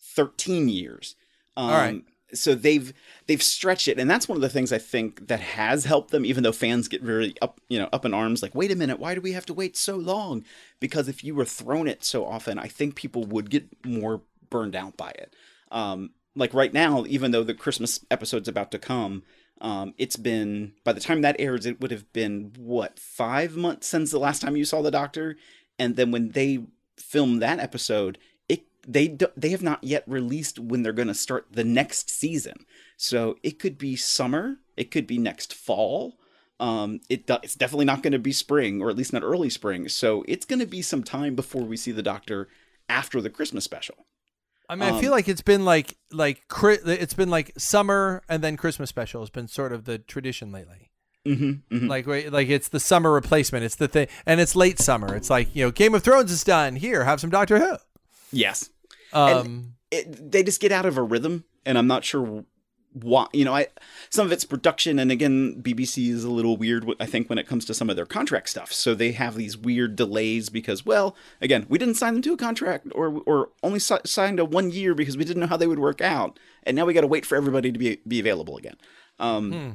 thirteen 0.00 0.68
years. 0.68 1.16
Um, 1.56 1.70
All 1.70 1.76
right. 1.76 2.04
So 2.34 2.54
they've 2.54 2.92
they've 3.26 3.42
stretched 3.42 3.88
it, 3.88 3.98
and 3.98 4.08
that's 4.08 4.28
one 4.28 4.36
of 4.36 4.42
the 4.42 4.50
things 4.50 4.70
I 4.70 4.78
think 4.78 5.28
that 5.28 5.40
has 5.40 5.86
helped 5.86 6.10
them. 6.10 6.24
Even 6.24 6.44
though 6.44 6.52
fans 6.52 6.86
get 6.86 7.02
very 7.02 7.34
up, 7.40 7.60
you 7.68 7.78
know, 7.78 7.88
up 7.92 8.04
in 8.04 8.12
arms, 8.14 8.42
like, 8.42 8.54
wait 8.54 8.70
a 8.70 8.76
minute, 8.76 9.00
why 9.00 9.14
do 9.14 9.20
we 9.20 9.32
have 9.32 9.46
to 9.46 9.54
wait 9.54 9.76
so 9.76 9.96
long? 9.96 10.44
Because 10.78 11.08
if 11.08 11.24
you 11.24 11.34
were 11.34 11.46
thrown 11.46 11.88
it 11.88 12.04
so 12.04 12.26
often, 12.26 12.58
I 12.58 12.68
think 12.68 12.94
people 12.94 13.24
would 13.24 13.48
get 13.48 13.66
more 13.84 14.20
burned 14.50 14.76
out 14.76 14.96
by 14.96 15.10
it. 15.10 15.34
Um, 15.70 16.10
like 16.38 16.54
right 16.54 16.72
now, 16.72 17.04
even 17.06 17.32
though 17.32 17.42
the 17.42 17.54
Christmas 17.54 18.04
episode's 18.10 18.48
about 18.48 18.70
to 18.70 18.78
come, 18.78 19.24
um, 19.60 19.94
it's 19.98 20.16
been 20.16 20.72
by 20.84 20.92
the 20.92 21.00
time 21.00 21.22
that 21.22 21.36
airs, 21.38 21.66
it 21.66 21.80
would 21.80 21.90
have 21.90 22.10
been 22.12 22.52
what 22.56 22.98
five 22.98 23.56
months 23.56 23.88
since 23.88 24.10
the 24.10 24.18
last 24.18 24.40
time 24.40 24.56
you 24.56 24.64
saw 24.64 24.80
the 24.80 24.90
doctor, 24.90 25.36
and 25.78 25.96
then 25.96 26.10
when 26.10 26.30
they 26.30 26.60
film 26.96 27.40
that 27.40 27.58
episode, 27.58 28.18
it 28.48 28.62
they 28.86 29.08
do, 29.08 29.26
they 29.36 29.50
have 29.50 29.62
not 29.62 29.82
yet 29.82 30.04
released 30.06 30.58
when 30.58 30.82
they're 30.82 30.92
going 30.92 31.08
to 31.08 31.14
start 31.14 31.46
the 31.50 31.64
next 31.64 32.08
season. 32.08 32.64
So 32.96 33.36
it 33.42 33.58
could 33.58 33.76
be 33.76 33.96
summer, 33.96 34.58
it 34.76 34.90
could 34.90 35.06
be 35.06 35.18
next 35.18 35.52
fall. 35.52 36.18
Um, 36.60 37.00
it 37.08 37.26
do- 37.26 37.38
it's 37.42 37.54
definitely 37.54 37.84
not 37.84 38.02
going 38.02 38.12
to 38.12 38.18
be 38.18 38.32
spring, 38.32 38.80
or 38.80 38.90
at 38.90 38.96
least 38.96 39.12
not 39.12 39.22
early 39.22 39.50
spring. 39.50 39.88
So 39.88 40.24
it's 40.26 40.46
going 40.46 40.58
to 40.58 40.66
be 40.66 40.82
some 40.82 41.04
time 41.04 41.36
before 41.36 41.62
we 41.62 41.76
see 41.76 41.92
the 41.92 42.02
doctor 42.02 42.48
after 42.88 43.20
the 43.20 43.30
Christmas 43.30 43.64
special. 43.64 44.06
I 44.68 44.74
mean, 44.74 44.82
I 44.88 44.90
Um, 44.96 45.00
feel 45.00 45.10
like 45.10 45.28
it's 45.28 45.42
been 45.42 45.64
like 45.64 45.96
like 46.12 46.42
it's 46.74 47.14
been 47.14 47.30
like 47.30 47.52
summer 47.56 48.22
and 48.28 48.42
then 48.42 48.56
Christmas 48.56 48.88
special 48.90 49.22
has 49.22 49.30
been 49.30 49.48
sort 49.48 49.72
of 49.72 49.84
the 49.84 49.98
tradition 49.98 50.52
lately. 50.52 50.90
Mm-hmm, 51.26 51.88
Like 51.88 52.06
wait, 52.06 52.32
like 52.32 52.48
it's 52.48 52.68
the 52.68 52.80
summer 52.80 53.10
replacement. 53.12 53.64
It's 53.64 53.76
the 53.76 53.88
thing, 53.88 54.08
and 54.24 54.40
it's 54.40 54.54
late 54.56 54.78
summer. 54.78 55.14
It's 55.14 55.28
like 55.30 55.54
you 55.54 55.64
know, 55.64 55.70
Game 55.70 55.94
of 55.94 56.02
Thrones 56.02 56.30
is 56.32 56.44
done. 56.44 56.76
Here, 56.76 57.04
have 57.04 57.20
some 57.20 57.30
Doctor 57.30 57.58
Who. 57.58 57.76
Yes. 58.32 58.70
Um, 59.12 59.74
it, 59.90 60.30
they 60.32 60.42
just 60.42 60.60
get 60.60 60.70
out 60.72 60.86
of 60.86 60.96
a 60.96 61.02
rhythm, 61.02 61.44
and 61.66 61.76
I'm 61.78 61.86
not 61.86 62.04
sure 62.04 62.44
why. 62.92 63.26
You 63.32 63.44
know, 63.44 63.54
I 63.54 63.68
some 64.10 64.26
of 64.26 64.32
it's 64.32 64.44
production, 64.44 64.98
and 64.98 65.10
again, 65.12 65.60
BBC 65.62 66.10
is 66.10 66.24
a 66.24 66.30
little 66.30 66.56
weird. 66.56 66.86
I 66.98 67.06
think 67.06 67.28
when 67.28 67.38
it 67.38 67.46
comes 67.46 67.64
to 67.66 67.74
some 67.74 67.90
of 67.90 67.96
their 67.96 68.06
contract 68.06 68.48
stuff, 68.48 68.72
so 68.72 68.94
they 68.94 69.12
have 69.12 69.34
these 69.36 69.56
weird 69.56 69.96
delays 69.96 70.48
because, 70.48 70.84
well, 70.86 71.14
again, 71.40 71.66
we 71.68 71.78
didn't 71.78 71.94
sign 71.96 72.14
them 72.14 72.22
to 72.22 72.32
a 72.32 72.36
contract, 72.36 72.86
or 72.94 73.22
or 73.26 73.50
only 73.62 73.78
si- 73.78 73.96
signed 74.04 74.40
a 74.40 74.44
one 74.44 74.70
year 74.70 74.94
because 74.94 75.16
we 75.16 75.24
didn't 75.24 75.40
know 75.40 75.46
how 75.46 75.56
they 75.56 75.66
would 75.66 75.78
work 75.78 76.00
out, 76.00 76.38
and 76.64 76.76
now 76.76 76.84
we 76.86 76.94
got 76.94 77.02
to 77.02 77.06
wait 77.06 77.26
for 77.26 77.36
everybody 77.36 77.70
to 77.72 77.78
be 77.78 78.00
be 78.06 78.20
available 78.20 78.56
again. 78.56 78.76
Um, 79.18 79.52
Hmm. 79.52 79.70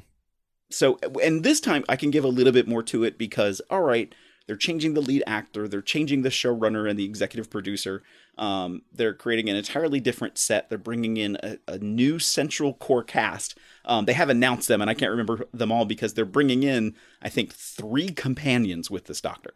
So, 0.72 0.98
and 1.24 1.44
this 1.44 1.60
time 1.60 1.84
I 1.88 1.96
can 1.96 2.10
give 2.10 2.24
a 2.24 2.30
little 2.30 2.52
bit 2.54 2.68
more 2.68 2.82
to 2.84 3.04
it 3.04 3.18
because, 3.20 3.62
all 3.70 3.82
right, 3.84 4.14
they're 4.46 4.56
changing 4.56 4.94
the 4.94 5.02
lead 5.02 5.24
actor, 5.26 5.68
they're 5.68 5.82
changing 5.82 6.22
the 6.22 6.30
showrunner 6.30 6.90
and 6.90 7.00
the 7.00 7.06
executive 7.06 7.50
producer. 7.50 8.04
Um, 8.38 8.82
they're 8.92 9.14
creating 9.14 9.50
an 9.50 9.56
entirely 9.56 10.00
different 10.00 10.38
set. 10.38 10.70
They're 10.70 10.78
bringing 10.78 11.18
in 11.18 11.38
a, 11.42 11.58
a 11.68 11.78
new 11.78 12.20
central 12.20 12.74
core 12.74 13.04
cast. 13.04 13.58
Um, 13.86 14.06
they 14.06 14.14
have 14.14 14.30
announced 14.30 14.68
them, 14.68 14.82
and 14.82 14.90
I 14.90 14.96
can't 14.96 15.12
remember 15.12 15.46
them 15.54 15.72
all 15.72 15.86
because 15.86 16.14
they're 16.14 16.26
bringing 16.26 16.64
in, 16.64 16.96
I 17.22 17.30
think, 17.30 17.54
three 17.54 18.10
companions 18.10 18.92
with 18.92 19.06
this 19.06 19.22
doctor. 19.22 19.54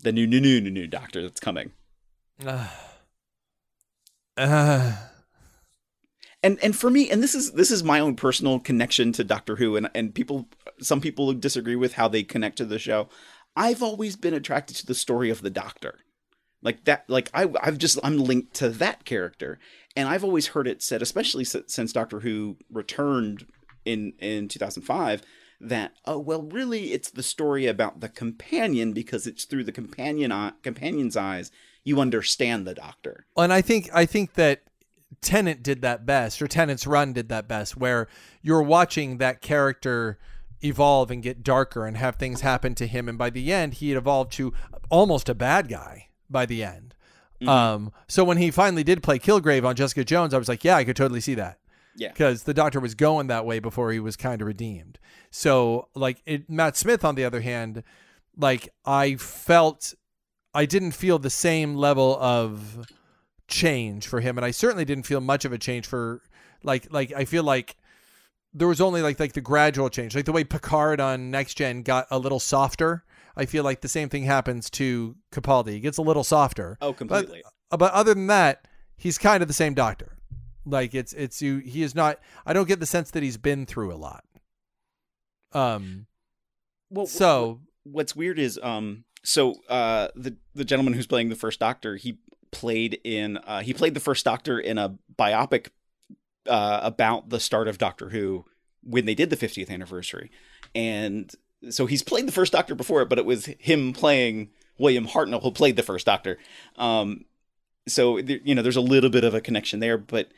The 0.00 0.12
new, 0.12 0.26
new, 0.26 0.40
new, 0.40 0.60
new, 0.60 0.70
new 0.70 0.86
doctor 0.86 1.22
that's 1.22 1.40
coming. 1.40 1.72
uh, 4.36 4.96
and 6.42 6.58
and 6.62 6.76
for 6.76 6.90
me 6.90 7.10
and 7.10 7.22
this 7.22 7.34
is 7.34 7.52
this 7.52 7.70
is 7.70 7.82
my 7.82 8.00
own 8.00 8.14
personal 8.14 8.60
connection 8.60 9.12
to 9.12 9.24
doctor 9.24 9.56
who 9.56 9.76
and 9.76 9.90
and 9.94 10.14
people 10.14 10.48
some 10.80 11.00
people 11.00 11.32
disagree 11.32 11.76
with 11.76 11.94
how 11.94 12.08
they 12.08 12.22
connect 12.22 12.56
to 12.58 12.64
the 12.64 12.78
show 12.78 13.08
i've 13.56 13.82
always 13.82 14.16
been 14.16 14.34
attracted 14.34 14.76
to 14.76 14.86
the 14.86 14.94
story 14.94 15.30
of 15.30 15.42
the 15.42 15.50
doctor. 15.50 16.00
Like 16.60 16.84
that 16.84 17.04
like 17.08 17.30
i 17.34 17.46
i've 17.62 17.78
just 17.78 17.98
i'm 18.02 18.18
linked 18.18 18.54
to 18.54 18.68
that 18.68 19.04
character. 19.04 19.58
And 19.96 20.08
i've 20.08 20.24
always 20.24 20.48
heard 20.48 20.66
it 20.66 20.82
said 20.82 21.02
especially 21.02 21.44
since 21.44 21.92
doctor 21.92 22.20
who 22.20 22.56
returned 22.70 23.46
in 23.84 24.12
in 24.18 24.48
2005 24.48 25.22
that 25.60 25.92
oh 26.04 26.18
well 26.18 26.42
really 26.42 26.92
it's 26.92 27.10
the 27.10 27.22
story 27.22 27.66
about 27.66 28.00
the 28.00 28.08
companion 28.08 28.92
because 28.92 29.26
it's 29.26 29.44
through 29.44 29.64
the 29.64 29.72
companion 29.72 30.52
companion's 30.62 31.16
eyes 31.16 31.50
you 31.88 32.00
understand 32.00 32.66
the 32.66 32.74
doctor. 32.74 33.26
And 33.36 33.52
I 33.52 33.62
think 33.62 33.88
I 33.94 34.04
think 34.04 34.34
that 34.34 34.62
Tennant 35.22 35.62
did 35.62 35.80
that 35.82 36.04
best, 36.04 36.40
or 36.42 36.46
Tennant's 36.46 36.86
Run 36.86 37.14
did 37.14 37.30
that 37.30 37.48
best, 37.48 37.76
where 37.76 38.08
you're 38.42 38.62
watching 38.62 39.16
that 39.18 39.40
character 39.40 40.18
evolve 40.62 41.10
and 41.10 41.22
get 41.22 41.42
darker 41.42 41.86
and 41.86 41.96
have 41.96 42.16
things 42.16 42.40
happen 42.40 42.74
to 42.76 42.86
him, 42.86 43.08
and 43.08 43.18
by 43.18 43.30
the 43.30 43.52
end, 43.52 43.74
he 43.74 43.90
had 43.90 43.98
evolved 43.98 44.32
to 44.32 44.52
almost 44.90 45.28
a 45.28 45.34
bad 45.34 45.68
guy. 45.68 46.06
By 46.30 46.44
the 46.44 46.62
end, 46.62 46.94
um, 47.46 47.90
so 48.06 48.22
when 48.22 48.36
he 48.36 48.50
finally 48.50 48.84
did 48.84 49.02
play 49.02 49.18
Kilgrave 49.18 49.64
on 49.64 49.76
Jessica 49.76 50.04
Jones, 50.04 50.34
I 50.34 50.38
was 50.38 50.46
like, 50.46 50.62
yeah, 50.62 50.76
I 50.76 50.84
could 50.84 50.96
totally 50.96 51.22
see 51.22 51.34
that. 51.34 51.58
Yeah. 51.96 52.12
because 52.12 52.44
the 52.44 52.54
Doctor 52.54 52.78
was 52.78 52.94
going 52.94 53.26
that 53.26 53.44
way 53.44 53.58
before 53.58 53.90
he 53.90 53.98
was 53.98 54.14
kind 54.14 54.40
of 54.40 54.46
redeemed. 54.46 55.00
So, 55.30 55.88
like 55.94 56.22
it, 56.26 56.48
Matt 56.48 56.76
Smith, 56.76 57.04
on 57.04 57.16
the 57.16 57.24
other 57.24 57.40
hand, 57.40 57.82
like 58.36 58.68
I 58.84 59.16
felt, 59.16 59.94
I 60.54 60.64
didn't 60.64 60.92
feel 60.92 61.18
the 61.18 61.30
same 61.30 61.74
level 61.74 62.16
of 62.20 62.86
change 63.48 64.06
for 64.06 64.20
him 64.20 64.36
and 64.36 64.44
I 64.44 64.50
certainly 64.50 64.84
didn't 64.84 65.06
feel 65.06 65.20
much 65.22 65.44
of 65.46 65.52
a 65.52 65.58
change 65.58 65.86
for 65.86 66.20
like 66.62 66.92
like 66.92 67.12
I 67.16 67.24
feel 67.24 67.42
like 67.42 67.76
there 68.58 68.68
was 68.68 68.80
only 68.80 69.02
like 69.02 69.20
like 69.20 69.32
the 69.32 69.40
gradual 69.40 69.88
change. 69.88 70.14
Like 70.14 70.24
the 70.24 70.32
way 70.32 70.44
Picard 70.44 71.00
on 71.00 71.30
next 71.30 71.54
gen 71.54 71.82
got 71.82 72.06
a 72.10 72.18
little 72.18 72.40
softer 72.40 73.04
I 73.38 73.46
feel 73.46 73.62
like 73.62 73.80
the 73.80 73.88
same 73.88 74.08
thing 74.08 74.24
happens 74.24 74.68
to 74.70 75.14
Capaldi. 75.32 75.74
He 75.74 75.80
gets 75.80 75.96
a 75.96 76.02
little 76.02 76.24
softer. 76.24 76.76
Oh 76.82 76.92
completely. 76.92 77.42
but, 77.70 77.78
but 77.78 77.92
other 77.92 78.12
than 78.12 78.26
that 78.26 78.66
he's 78.96 79.16
kind 79.16 79.42
of 79.42 79.48
the 79.48 79.54
same 79.54 79.74
doctor. 79.74 80.16
Like 80.66 80.92
it's 80.92 81.12
it's 81.12 81.40
you 81.40 81.58
he 81.58 81.82
is 81.82 81.94
not 81.94 82.18
I 82.44 82.52
don't 82.52 82.66
get 82.66 82.80
the 82.80 82.86
sense 82.86 83.12
that 83.12 83.22
he's 83.22 83.36
been 83.36 83.64
through 83.64 83.92
a 83.92 83.96
lot. 83.96 84.24
Um 85.52 86.06
well 86.90 87.06
so 87.06 87.60
what's 87.84 88.16
weird 88.16 88.40
is 88.40 88.58
um 88.60 89.04
so 89.22 89.54
uh 89.68 90.08
the 90.16 90.36
the 90.54 90.64
gentleman 90.64 90.94
who's 90.94 91.06
playing 91.06 91.28
the 91.28 91.36
first 91.36 91.60
doctor 91.60 91.96
he 91.96 92.18
played 92.50 92.98
in 93.04 93.36
uh 93.38 93.60
he 93.60 93.72
played 93.72 93.94
the 93.94 94.00
first 94.00 94.24
doctor 94.24 94.58
in 94.58 94.78
a 94.78 94.96
biopic 95.16 95.68
uh 96.48 96.80
about 96.82 97.30
the 97.30 97.40
start 97.40 97.68
of 97.68 97.78
doctor 97.78 98.10
who 98.10 98.44
when 98.82 99.06
they 99.06 99.14
did 99.14 99.30
the 99.30 99.36
50th 99.36 99.70
anniversary. 99.70 100.30
And 100.74 101.32
so 101.70 101.86
he's 101.86 102.02
played 102.02 102.26
the 102.26 102.32
first 102.32 102.52
doctor 102.52 102.74
before 102.74 103.02
it 103.02 103.08
but 103.08 103.18
it 103.18 103.26
was 103.26 103.46
him 103.58 103.92
playing 103.92 104.50
william 104.78 105.06
hartnell 105.06 105.42
who 105.42 105.50
played 105.50 105.76
the 105.76 105.82
first 105.82 106.06
doctor. 106.06 106.38
Um 106.76 107.24
so 107.86 108.18
you 108.18 108.54
know 108.54 108.62
there's 108.62 108.76
a 108.76 108.80
little 108.80 109.10
bit 109.10 109.24
of 109.24 109.34
a 109.34 109.40
connection 109.40 109.80
there 109.80 109.98
but 109.98 110.28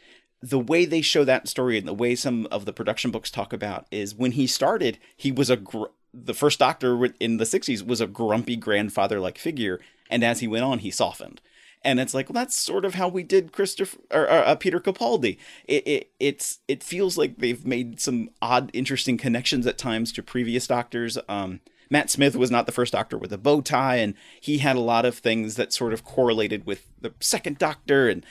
the 0.42 0.58
way 0.58 0.84
they 0.86 1.02
show 1.02 1.24
that 1.24 1.48
story 1.48 1.76
and 1.76 1.86
the 1.86 1.94
way 1.94 2.14
some 2.14 2.48
of 2.50 2.64
the 2.64 2.72
production 2.72 3.10
books 3.10 3.30
talk 3.30 3.52
about 3.52 3.86
is 3.90 4.14
when 4.14 4.32
he 4.32 4.46
started 4.46 4.98
he 5.16 5.30
was 5.30 5.50
a 5.50 5.56
gr- 5.56 5.86
the 6.12 6.34
first 6.34 6.58
doctor 6.58 7.04
in 7.20 7.36
the 7.36 7.44
60s 7.44 7.86
was 7.86 8.00
a 8.00 8.06
grumpy 8.06 8.56
grandfather 8.56 9.20
like 9.20 9.38
figure. 9.38 9.78
And 10.08 10.24
as 10.24 10.40
he 10.40 10.48
went 10.48 10.64
on 10.64 10.80
he 10.80 10.90
softened 10.90 11.40
and 11.82 12.01
it's 12.01 12.15
like 12.15 12.28
well 12.28 12.35
that's 12.35 12.59
sort 12.59 12.85
of 12.85 12.94
how 12.94 13.09
we 13.09 13.23
did 13.23 13.52
christopher 13.52 13.98
or, 14.11 14.23
or 14.23 14.44
uh, 14.44 14.55
peter 14.55 14.81
capaldi 14.81 15.36
it, 15.66 15.86
it 15.86 16.11
it's 16.19 16.59
it 16.69 16.82
feels 16.82 17.16
like 17.16 17.39
they've 17.39 17.66
made 17.66 18.01
some 18.01 18.31
odd 18.43 18.70
interesting 18.73 19.16
connections 19.16 19.66
at 19.66 19.78
times 19.78 20.12
to 20.12 20.23
previous 20.23 20.66
doctors 20.66 21.19
um 21.28 21.61
Matt 21.90 22.09
Smith 22.09 22.36
was 22.36 22.52
not 22.52 22.66
the 22.66 22.73
first 22.73 22.93
doctor 22.93 23.19
with 23.19 23.32
a 23.32 23.39
bow 23.39 23.61
tie, 23.61 23.97
and 23.97 24.15
he 24.40 24.59
had 24.59 24.77
a 24.77 24.81
lot 24.81 25.05
of 25.05 25.19
things 25.19 25.57
that 25.57 25.73
sort 25.73 25.93
of 25.93 26.05
correlated 26.05 26.65
with 26.65 26.86
the 27.01 27.12
second 27.19 27.59
doctor. 27.59 28.09
And 28.09 28.24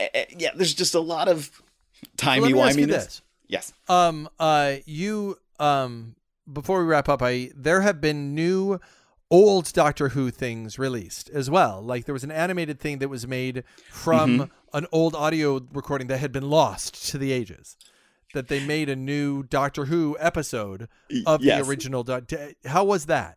uh, 0.00 0.20
yeah, 0.30 0.50
there's 0.56 0.72
just 0.72 0.94
a 0.94 1.00
lot 1.00 1.28
of 1.28 1.62
timey 2.16 2.46
let 2.46 2.52
me 2.52 2.60
ask 2.60 2.78
you 2.78 2.86
wimey. 2.86 2.90
this. 2.90 3.22
Yes. 3.48 3.74
Um, 3.86 4.30
uh, 4.40 4.76
you, 4.86 5.36
um, 5.60 6.16
before 6.50 6.80
we 6.80 6.86
wrap 6.86 7.10
up, 7.10 7.20
I 7.20 7.50
there 7.54 7.82
have 7.82 8.00
been 8.00 8.34
new 8.34 8.80
old 9.32 9.72
Doctor 9.72 10.10
Who 10.10 10.30
things 10.30 10.78
released 10.78 11.28
as 11.30 11.50
well. 11.50 11.80
Like 11.82 12.04
there 12.04 12.12
was 12.12 12.22
an 12.22 12.30
animated 12.30 12.78
thing 12.78 12.98
that 12.98 13.08
was 13.08 13.26
made 13.26 13.64
from 13.90 14.30
Mm-hmm. 14.38 14.76
an 14.76 14.86
old 14.92 15.14
audio 15.16 15.60
recording 15.72 16.06
that 16.08 16.18
had 16.18 16.30
been 16.32 16.48
lost 16.48 17.08
to 17.10 17.18
the 17.18 17.32
ages. 17.32 17.76
That 18.34 18.48
they 18.48 18.64
made 18.64 18.88
a 18.88 18.96
new 18.96 19.42
Doctor 19.42 19.86
Who 19.86 20.16
episode 20.20 20.88
of 21.26 21.42
yes. 21.42 21.60
the 21.62 21.68
original. 21.68 22.02
Doc- 22.02 22.26
d- 22.28 22.54
How 22.64 22.82
was 22.84 23.04
that? 23.06 23.36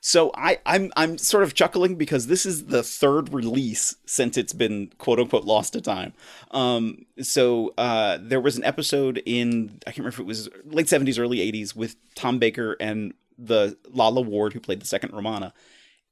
So 0.00 0.30
I, 0.34 0.58
I'm 0.66 0.90
I'm 0.96 1.16
sort 1.18 1.42
of 1.42 1.52
chuckling 1.54 1.96
because 1.96 2.26
this 2.26 2.44
is 2.46 2.66
the 2.66 2.82
third 2.82 3.32
release 3.32 3.96
since 4.06 4.36
it's 4.38 4.52
been 4.54 4.90
quote 4.98 5.18
unquote 5.20 5.44
lost 5.44 5.72
to 5.74 5.80
time. 5.80 6.12
Um, 6.50 7.04
so 7.22 7.72
uh, 7.78 8.18
there 8.20 8.40
was 8.40 8.56
an 8.58 8.64
episode 8.64 9.22
in 9.26 9.78
I 9.86 9.90
can't 9.90 9.98
remember 9.98 10.14
if 10.14 10.20
it 10.20 10.26
was 10.26 10.48
late 10.64 10.88
seventies, 10.88 11.18
early 11.18 11.40
eighties 11.40 11.74
with 11.76 11.96
Tom 12.14 12.38
Baker 12.38 12.76
and 12.80 13.12
the 13.38 13.76
Lalla 13.90 14.20
Ward 14.20 14.52
who 14.52 14.60
played 14.60 14.80
the 14.80 14.86
second 14.86 15.12
Romana, 15.12 15.52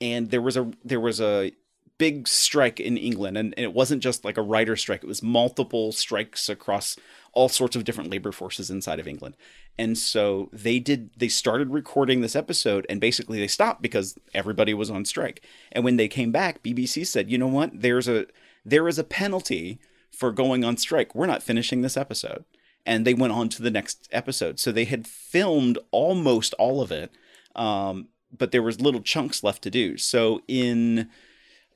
and 0.01 0.31
there 0.31 0.43
was 0.43 0.57
a 0.57 0.71
there 0.85 1.01
was 1.01 1.21
a 1.21 1.53
big 1.97 2.27
strike 2.27 2.81
in 2.81 2.97
England, 2.97 3.39
and, 3.39 3.55
and 3.57 3.65
it 3.65 3.73
wasn't 3.73 4.03
just 4.03 4.25
like 4.25 4.37
a 4.37 4.43
writer 4.43 4.77
strike; 4.77 5.03
it 5.03 5.09
was 5.09 5.23
multiple 5.23 5.93
strikes 5.93 6.49
across 6.49 6.97
all 7.35 7.49
sorts 7.49 7.77
of 7.77 7.85
different 7.85 8.11
labor 8.11 8.33
forces 8.33 8.71
inside 8.71 9.01
of 9.01 9.09
England. 9.09 9.37
And 9.77 9.99
so 9.99 10.49
they 10.53 10.79
did 10.79 11.11
they 11.17 11.29
started 11.29 11.71
recording 11.71 12.21
this 12.21 12.37
episode 12.37 12.87
and 12.89 13.01
basically 13.01 13.39
they 13.39 13.49
stopped 13.49 13.83
because 13.83 14.17
everybody 14.33 14.73
was 14.73 14.91
on 14.91 15.05
strike. 15.05 15.45
And 15.73 15.85
when 15.85 15.97
they 15.97 16.09
came 16.09 16.31
back, 16.31 16.63
BBC 16.63 17.07
said, 17.07 17.31
"You 17.31 17.39
know 17.39 17.49
what? 17.49 17.71
There's 17.75 18.09
a 18.09 18.27
there 18.65 18.89
is 18.89 18.99
a 18.99 19.05
penalty 19.05 19.81
for 20.11 20.31
going 20.31 20.65
on 20.65 20.77
strike. 20.77 21.15
We're 21.15 21.27
not 21.27 21.43
finishing 21.43 21.83
this 21.83 21.97
episode." 21.97 22.45
And 22.87 23.07
they 23.07 23.15
went 23.15 23.33
on 23.33 23.49
to 23.51 23.63
the 23.63 23.71
next 23.71 24.09
episode. 24.13 24.61
So 24.61 24.71
they 24.71 24.85
had 24.85 25.07
filmed 25.07 25.79
almost 25.91 26.53
all 26.55 26.83
of 26.83 26.93
it. 26.93 27.13
Um, 27.57 28.09
but 28.37 28.51
there 28.51 28.63
was 28.63 28.81
little 28.81 29.01
chunks 29.01 29.43
left 29.43 29.63
to 29.63 29.71
do. 29.71 29.97
So 29.97 30.43
in 30.49 31.09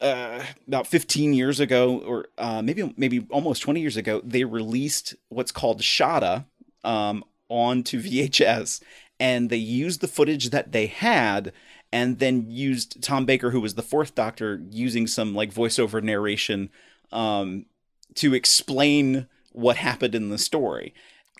uh, 0.01 0.43
about 0.67 0.87
15 0.87 1.33
years 1.33 1.61
ago, 1.61 1.99
or 2.01 2.27
uh, 2.39 2.63
maybe 2.63 2.93
maybe 2.97 3.27
almost 3.31 3.63
20 3.63 3.81
years 3.81 3.97
ago, 3.97 4.21
they 4.25 4.45
released 4.45 5.15
what's 5.29 5.53
called 5.53 5.81
Shada 5.81 6.47
um, 6.85 7.25
onto 7.49 8.03
VHS, 8.03 8.81
and 9.19 9.51
they 9.51 9.57
used 9.57 10.01
the 10.01 10.09
footage 10.09 10.51
that 10.51 10.73
they 10.73 10.87
had, 10.87 11.53
and 11.93 12.19
then 12.19 12.47
used 12.49 13.03
Tom 13.03 13.25
Baker, 13.25 13.51
who 13.51 13.61
was 13.61 13.75
the 13.75 13.83
fourth 13.83 14.15
Doctor, 14.15 14.63
using 14.71 15.07
some 15.07 15.35
like 15.35 15.53
voiceover 15.53 16.03
narration 16.03 16.71
um, 17.13 17.67
to 18.15 18.35
explain 18.35 19.27
what 19.53 19.77
happened 19.77 20.15
in 20.15 20.29
the 20.29 20.39
story. 20.39 20.95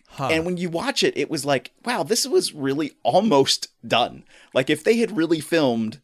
Huh. 0.07 0.29
And 0.31 0.45
when 0.45 0.57
you 0.57 0.69
watch 0.69 1.03
it, 1.03 1.15
it 1.17 1.29
was 1.29 1.45
like, 1.45 1.71
wow, 1.85 2.03
this 2.03 2.25
was 2.25 2.53
really 2.53 2.93
almost 3.03 3.67
done. 3.87 4.23
Like 4.53 4.69
if 4.69 4.83
they 4.83 4.97
had 4.97 5.15
really 5.15 5.39
filmed 5.39 6.01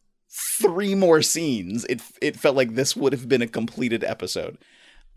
three 0.59 0.93
more 0.93 1.21
scenes, 1.21 1.85
it 1.85 2.01
it 2.21 2.35
felt 2.35 2.55
like 2.55 2.75
this 2.75 2.95
would 2.95 3.13
have 3.13 3.27
been 3.27 3.41
a 3.41 3.47
completed 3.47 4.03
episode. 4.03 4.57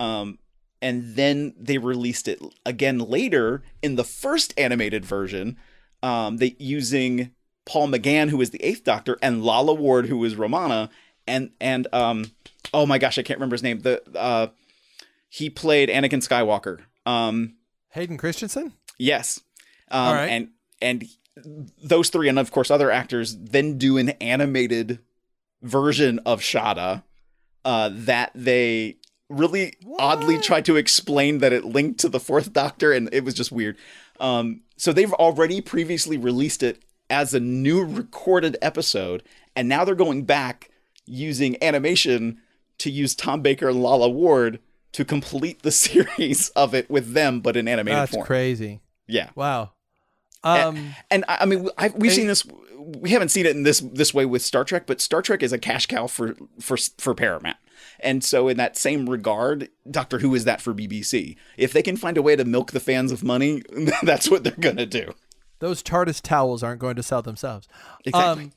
Um, 0.01 0.39
and 0.81 1.16
then 1.16 1.55
they 1.59 1.78
released 1.78 2.28
it 2.28 2.40
again 2.65 2.98
later 2.98 3.62
in 3.82 3.97
the 3.97 4.05
first 4.05 4.55
animated 4.56 5.05
version, 5.05 5.56
um, 6.02 6.36
they 6.36 6.55
using 6.59 7.32
Paul 7.66 7.89
McGann, 7.89 8.31
who 8.31 8.39
was 8.39 8.51
the 8.51 8.62
Eighth 8.65 8.85
Doctor, 8.85 9.19
and 9.20 9.44
Lalla 9.44 9.74
Ward, 9.74 10.06
who 10.06 10.19
was 10.19 10.36
Romana, 10.36 10.89
and 11.27 11.51
and 11.60 11.86
um, 11.93 12.32
oh 12.73 12.86
my 12.86 12.98
gosh, 12.98 13.19
I 13.19 13.23
can't 13.23 13.39
remember 13.39 13.55
his 13.55 13.62
name. 13.62 13.81
The 13.81 14.02
uh, 14.16 14.48
he 15.29 15.51
played 15.51 15.89
Anakin 15.89 16.27
Skywalker. 16.27 16.81
Um, 17.07 17.55
Hayden 17.91 18.17
Christensen. 18.19 18.73
yes, 18.99 19.41
um, 19.91 20.07
All 20.09 20.15
right. 20.15 20.27
and 20.29 20.49
and 20.81 21.05
those 21.83 22.11
three, 22.11 22.29
and 22.29 22.39
of 22.39 22.51
course 22.51 22.71
other 22.71 22.91
actors, 22.91 23.37
then 23.37 23.79
do 23.79 23.97
an 23.97 24.11
animated 24.21 24.99
version 25.63 26.19
of 26.27 26.41
Shada 26.41 27.03
uh, 27.65 27.91
that 27.93 28.31
they 28.35 28.97
really 29.29 29.75
oddly 29.99 30.39
tried 30.39 30.65
to 30.67 30.77
explain 30.77 31.39
that 31.39 31.53
it 31.53 31.65
linked 31.65 32.01
to 32.01 32.09
the 32.09 32.21
Fourth 32.21 32.53
Doctor, 32.53 32.93
and 32.93 33.09
it 33.13 33.25
was 33.25 33.35
just 33.35 33.53
weird. 33.53 33.77
Um, 34.21 34.63
so 34.77 34.93
they've 34.93 35.13
already 35.15 35.61
previously 35.61 36.17
released 36.19 36.63
it 36.63 36.83
as 37.11 37.33
a 37.35 37.41
new 37.41 37.85
recorded 37.85 38.57
episode, 38.61 39.23
and 39.57 39.69
now 39.69 39.85
they're 39.85 39.95
going 39.95 40.25
back 40.25 40.71
using 41.07 41.57
animation 41.63 42.41
to 42.79 42.91
use 42.91 43.15
Tom 43.15 43.41
Baker 43.43 43.69
and 43.69 43.83
Lalla 43.83 44.09
Ward 44.09 44.61
to 44.93 45.05
complete 45.05 45.62
the 45.62 45.70
series 45.86 46.48
of 46.51 46.74
it 46.74 46.89
with 46.90 47.12
them, 47.15 47.40
but 47.40 47.56
in 47.56 47.69
animated 47.69 47.98
That's 48.01 48.12
form. 48.15 48.27
crazy. 48.27 48.81
Yeah. 49.06 49.31
Wow. 49.35 49.73
Um, 50.44 50.94
And 51.10 51.24
I, 51.28 51.39
I 51.40 51.44
mean, 51.47 51.69
I, 51.78 51.89
we've 51.89 52.12
seen 52.12 52.27
this. 52.28 52.44
We 52.78 53.10
haven't 53.10 53.28
seen 53.31 53.44
it 53.44 53.55
in 53.56 53.65
this 53.65 53.81
this 53.81 54.15
way 54.15 54.24
with 54.24 54.40
Star 54.40 54.65
Trek, 54.65 54.86
but 54.86 55.01
Star 55.01 55.20
Trek 55.20 55.43
is 55.43 55.52
a 55.52 55.59
cash 55.59 55.86
cow 55.86 56.06
for 56.06 56.36
for 56.60 56.77
for 56.98 57.15
Paramount. 57.15 57.56
And 58.01 58.23
so, 58.24 58.48
in 58.48 58.56
that 58.56 58.77
same 58.77 59.09
regard, 59.10 59.69
Doctor 59.90 60.20
Who 60.20 60.35
is 60.35 60.44
that 60.44 60.60
for 60.60 60.73
BBC. 60.73 61.36
If 61.56 61.73
they 61.73 61.82
can 61.82 61.97
find 61.97 62.16
a 62.16 62.23
way 62.23 62.36
to 62.36 62.44
milk 62.44 62.70
the 62.73 62.81
fans 62.81 63.10
of 63.12 63.24
money, 63.24 63.62
that's 64.02 64.31
what 64.31 64.44
they're 64.44 64.52
gonna 64.52 64.86
do. 64.86 65.12
those 65.59 65.82
TARDIS 65.82 66.23
towels 66.23 66.62
aren't 66.62 66.81
going 66.81 66.97
to 66.97 67.02
sell 67.02 67.20
themselves. 67.23 67.66
Exactly. 68.05 68.44
Um, 68.44 68.52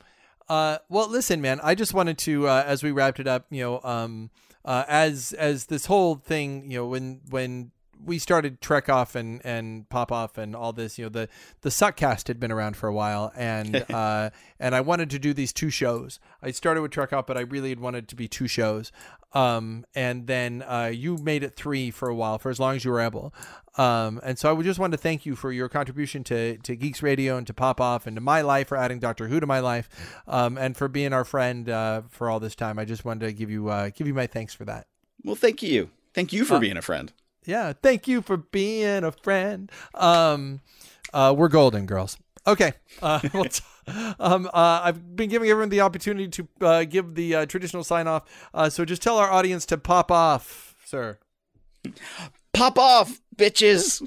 uh, 0.48 0.78
well, 0.88 1.08
listen, 1.08 1.40
man. 1.40 1.60
I 1.62 1.74
just 1.74 1.92
wanted 1.94 2.16
to, 2.18 2.46
uh, 2.48 2.64
as 2.66 2.82
we 2.82 2.90
wrapped 2.92 3.18
it 3.20 3.26
up, 3.26 3.46
you 3.50 3.62
know, 3.62 3.80
um, 3.82 4.30
uh, 4.64 4.84
as 4.88 5.32
as 5.34 5.66
this 5.66 5.86
whole 5.86 6.16
thing, 6.16 6.70
you 6.70 6.78
know, 6.78 6.86
when 6.86 7.20
when 7.30 7.71
we 8.04 8.18
started 8.18 8.60
Trek 8.60 8.88
off 8.88 9.14
and 9.14 9.40
and 9.44 9.88
pop 9.88 10.12
off 10.12 10.38
and 10.38 10.54
all 10.54 10.72
this, 10.72 10.98
you 10.98 11.04
know, 11.04 11.08
the 11.08 11.28
the 11.62 11.70
Suckcast 11.70 12.28
had 12.28 12.40
been 12.40 12.52
around 12.52 12.76
for 12.76 12.88
a 12.88 12.94
while, 12.94 13.32
and 13.36 13.84
uh, 13.90 14.30
and 14.58 14.74
I 14.74 14.80
wanted 14.80 15.10
to 15.10 15.18
do 15.18 15.32
these 15.32 15.52
two 15.52 15.70
shows. 15.70 16.20
I 16.42 16.50
started 16.50 16.82
with 16.82 16.90
Trek 16.90 17.12
off, 17.12 17.26
but 17.26 17.36
I 17.36 17.42
really 17.42 17.70
had 17.70 17.80
wanted 17.80 18.08
to 18.08 18.16
be 18.16 18.28
two 18.28 18.48
shows. 18.48 18.92
Um, 19.34 19.86
and 19.94 20.26
then 20.26 20.62
uh, 20.62 20.90
you 20.92 21.16
made 21.16 21.42
it 21.42 21.54
three 21.54 21.90
for 21.90 22.08
a 22.08 22.14
while, 22.14 22.38
for 22.38 22.50
as 22.50 22.60
long 22.60 22.76
as 22.76 22.84
you 22.84 22.90
were 22.90 23.00
able. 23.00 23.32
Um, 23.78 24.20
and 24.22 24.38
so 24.38 24.50
I 24.50 24.52
would 24.52 24.66
just 24.66 24.78
want 24.78 24.92
to 24.92 24.98
thank 24.98 25.24
you 25.24 25.34
for 25.34 25.50
your 25.50 25.70
contribution 25.70 26.22
to, 26.24 26.58
to 26.58 26.76
Geeks 26.76 27.02
Radio 27.02 27.38
and 27.38 27.46
to 27.46 27.54
Pop 27.54 27.80
Off 27.80 28.06
and 28.06 28.16
to 28.16 28.20
my 28.20 28.42
life 28.42 28.68
for 28.68 28.76
adding 28.76 28.98
Doctor 28.98 29.28
Who 29.28 29.40
to 29.40 29.46
my 29.46 29.60
life, 29.60 29.88
um, 30.28 30.58
and 30.58 30.76
for 30.76 30.88
being 30.88 31.14
our 31.14 31.24
friend 31.24 31.70
uh, 31.70 32.02
for 32.10 32.28
all 32.28 32.40
this 32.40 32.54
time. 32.54 32.78
I 32.78 32.84
just 32.84 33.04
wanted 33.04 33.26
to 33.26 33.32
give 33.32 33.50
you 33.50 33.68
uh, 33.68 33.88
give 33.88 34.06
you 34.06 34.14
my 34.14 34.26
thanks 34.26 34.52
for 34.52 34.66
that. 34.66 34.86
Well, 35.24 35.36
thank 35.36 35.62
you. 35.62 35.90
Thank 36.12 36.32
you 36.32 36.44
for 36.44 36.58
being 36.58 36.76
a 36.76 36.82
friend. 36.82 37.10
Yeah, 37.44 37.72
thank 37.82 38.06
you 38.06 38.22
for 38.22 38.36
being 38.36 39.04
a 39.04 39.12
friend. 39.12 39.70
Um, 39.94 40.60
uh, 41.12 41.34
we're 41.36 41.48
golden 41.48 41.86
girls. 41.86 42.16
Okay. 42.46 42.72
Uh, 43.00 43.20
well, 43.34 43.44
t- 43.44 43.62
um, 44.18 44.46
uh, 44.46 44.80
I've 44.84 45.16
been 45.16 45.28
giving 45.28 45.48
everyone 45.48 45.68
the 45.68 45.80
opportunity 45.80 46.28
to 46.28 46.48
uh, 46.60 46.84
give 46.84 47.14
the 47.14 47.34
uh, 47.34 47.46
traditional 47.46 47.84
sign 47.84 48.06
off. 48.06 48.24
Uh, 48.54 48.68
so 48.68 48.84
just 48.84 49.02
tell 49.02 49.18
our 49.18 49.30
audience 49.30 49.66
to 49.66 49.78
pop 49.78 50.10
off, 50.10 50.76
sir. 50.84 51.18
Pop 52.52 52.78
off, 52.78 53.20
bitches. 53.36 54.06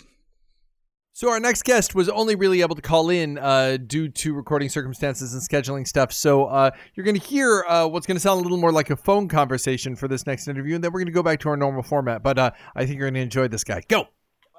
So 1.17 1.29
our 1.29 1.39
next 1.39 1.63
guest 1.63 1.95
was 1.95 2.09
only 2.09 2.35
really 2.35 2.59
able 2.59 2.75
to 2.75 2.81
call 2.81 3.09
in 3.09 3.37
uh, 3.37 3.77
due 3.77 4.09
to 4.09 4.33
recording 4.33 4.67
circumstances 4.67 5.31
and 5.31 5.41
scheduling 5.41 5.87
stuff. 5.87 6.11
So 6.11 6.47
uh, 6.47 6.71
you're 6.93 7.05
going 7.05 7.17
to 7.17 7.25
hear 7.25 7.63
uh, 7.69 7.87
what's 7.87 8.05
going 8.05 8.17
to 8.17 8.19
sound 8.19 8.41
a 8.41 8.43
little 8.43 8.57
more 8.57 8.73
like 8.73 8.89
a 8.89 8.97
phone 8.97 9.29
conversation 9.29 9.95
for 9.95 10.09
this 10.09 10.27
next 10.27 10.49
interview, 10.49 10.75
and 10.75 10.83
then 10.83 10.91
we're 10.91 10.99
going 10.99 11.05
to 11.05 11.13
go 11.13 11.23
back 11.23 11.39
to 11.39 11.49
our 11.49 11.55
normal 11.55 11.83
format. 11.83 12.21
But 12.21 12.37
uh, 12.37 12.51
I 12.75 12.85
think 12.85 12.99
you're 12.99 13.07
going 13.09 13.13
to 13.13 13.21
enjoy 13.21 13.47
this 13.47 13.63
guy. 13.63 13.81
Go. 13.87 14.09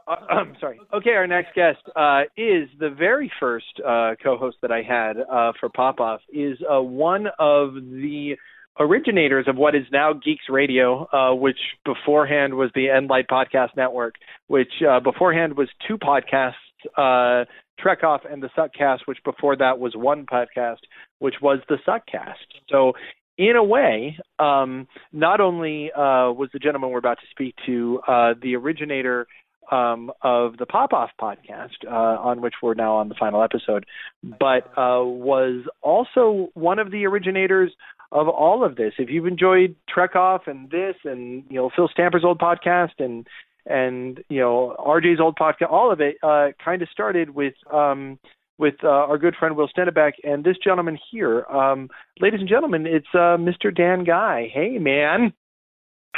Uh, 0.08 0.16
I'm 0.30 0.56
sorry. 0.58 0.80
Okay, 0.94 1.10
our 1.10 1.26
next 1.26 1.54
guest 1.54 1.82
uh, 1.94 2.22
is 2.38 2.70
the 2.80 2.88
very 2.88 3.30
first 3.38 3.78
co-host 4.22 4.56
that 4.62 4.72
I 4.72 4.80
had 4.80 5.16
for 5.60 5.68
Pop 5.68 6.00
Off. 6.00 6.22
Is 6.32 6.56
one 6.66 7.26
of 7.38 7.74
the 7.74 8.34
originators 8.78 9.46
of 9.48 9.56
what 9.56 9.74
is 9.74 9.84
now 9.92 10.12
Geeks 10.12 10.44
Radio, 10.48 11.08
uh, 11.12 11.34
which 11.34 11.58
beforehand 11.84 12.54
was 12.54 12.70
the 12.74 12.86
Endlight 12.86 13.26
Podcast 13.26 13.76
Network, 13.76 14.14
which 14.48 14.72
uh, 14.88 15.00
beforehand 15.00 15.56
was 15.56 15.68
two 15.86 15.98
podcasts, 15.98 16.54
uh, 16.96 17.44
Trek 17.78 18.04
Off 18.04 18.22
and 18.30 18.42
the 18.42 18.50
Suckcast, 18.56 19.00
which 19.06 19.18
before 19.24 19.56
that 19.56 19.78
was 19.78 19.94
one 19.94 20.26
podcast, 20.26 20.80
which 21.18 21.34
was 21.42 21.60
the 21.68 21.78
Suckcast. 21.86 22.34
So 22.70 22.92
in 23.38 23.56
a 23.56 23.64
way, 23.64 24.18
um, 24.38 24.88
not 25.12 25.40
only 25.40 25.90
uh, 25.92 26.32
was 26.32 26.48
the 26.52 26.58
gentleman 26.58 26.90
we're 26.90 26.98
about 26.98 27.18
to 27.18 27.26
speak 27.30 27.54
to 27.66 28.00
uh, 28.06 28.34
the 28.40 28.56
originator 28.56 29.26
um, 29.70 30.12
of 30.22 30.56
the 30.58 30.66
Pop 30.66 30.92
Off 30.92 31.10
podcast, 31.20 31.84
uh, 31.86 31.90
on 31.90 32.40
which 32.40 32.54
we're 32.62 32.74
now 32.74 32.96
on 32.96 33.08
the 33.08 33.16
final 33.18 33.42
episode, 33.42 33.84
but 34.22 34.66
uh, 34.78 35.02
was 35.04 35.64
also 35.82 36.48
one 36.54 36.78
of 36.78 36.90
the 36.90 37.04
originators 37.06 37.72
of 38.12 38.28
all 38.28 38.64
of 38.64 38.76
this. 38.76 38.92
If 38.98 39.10
you've 39.10 39.26
enjoyed 39.26 39.74
Trek 39.88 40.16
Off 40.16 40.42
and 40.46 40.70
this, 40.70 40.94
and 41.04 41.44
you 41.48 41.56
know 41.56 41.70
Phil 41.74 41.88
Stamper's 41.92 42.24
old 42.24 42.38
podcast, 42.38 42.98
and 42.98 43.26
and 43.66 44.22
you 44.28 44.40
know 44.40 44.76
RJ's 44.78 45.20
old 45.20 45.36
podcast, 45.36 45.70
all 45.70 45.92
of 45.92 46.00
it 46.00 46.16
uh, 46.22 46.48
kind 46.64 46.82
of 46.82 46.88
started 46.90 47.30
with. 47.30 47.54
Um, 47.72 48.18
with 48.58 48.76
uh, 48.82 48.88
our 48.88 49.18
good 49.18 49.34
friend 49.38 49.54
Will 49.54 49.68
Stennebeck 49.68 50.12
and 50.24 50.42
this 50.42 50.56
gentleman 50.64 50.98
here. 51.10 51.44
Um, 51.44 51.90
ladies 52.20 52.40
and 52.40 52.48
gentlemen, 52.48 52.86
it's 52.86 53.06
uh, 53.12 53.36
Mr. 53.36 53.68
Dan 53.70 54.02
Guy. 54.02 54.48
Hey, 54.50 54.78
man. 54.78 55.34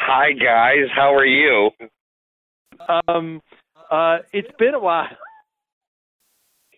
Hi 0.00 0.32
guys, 0.32 0.88
how 0.94 1.14
are 1.14 1.26
you? 1.26 1.70
Um, 3.08 3.42
uh, 3.90 4.18
it's 4.32 4.48
been 4.58 4.74
a 4.74 4.78
while. 4.78 5.08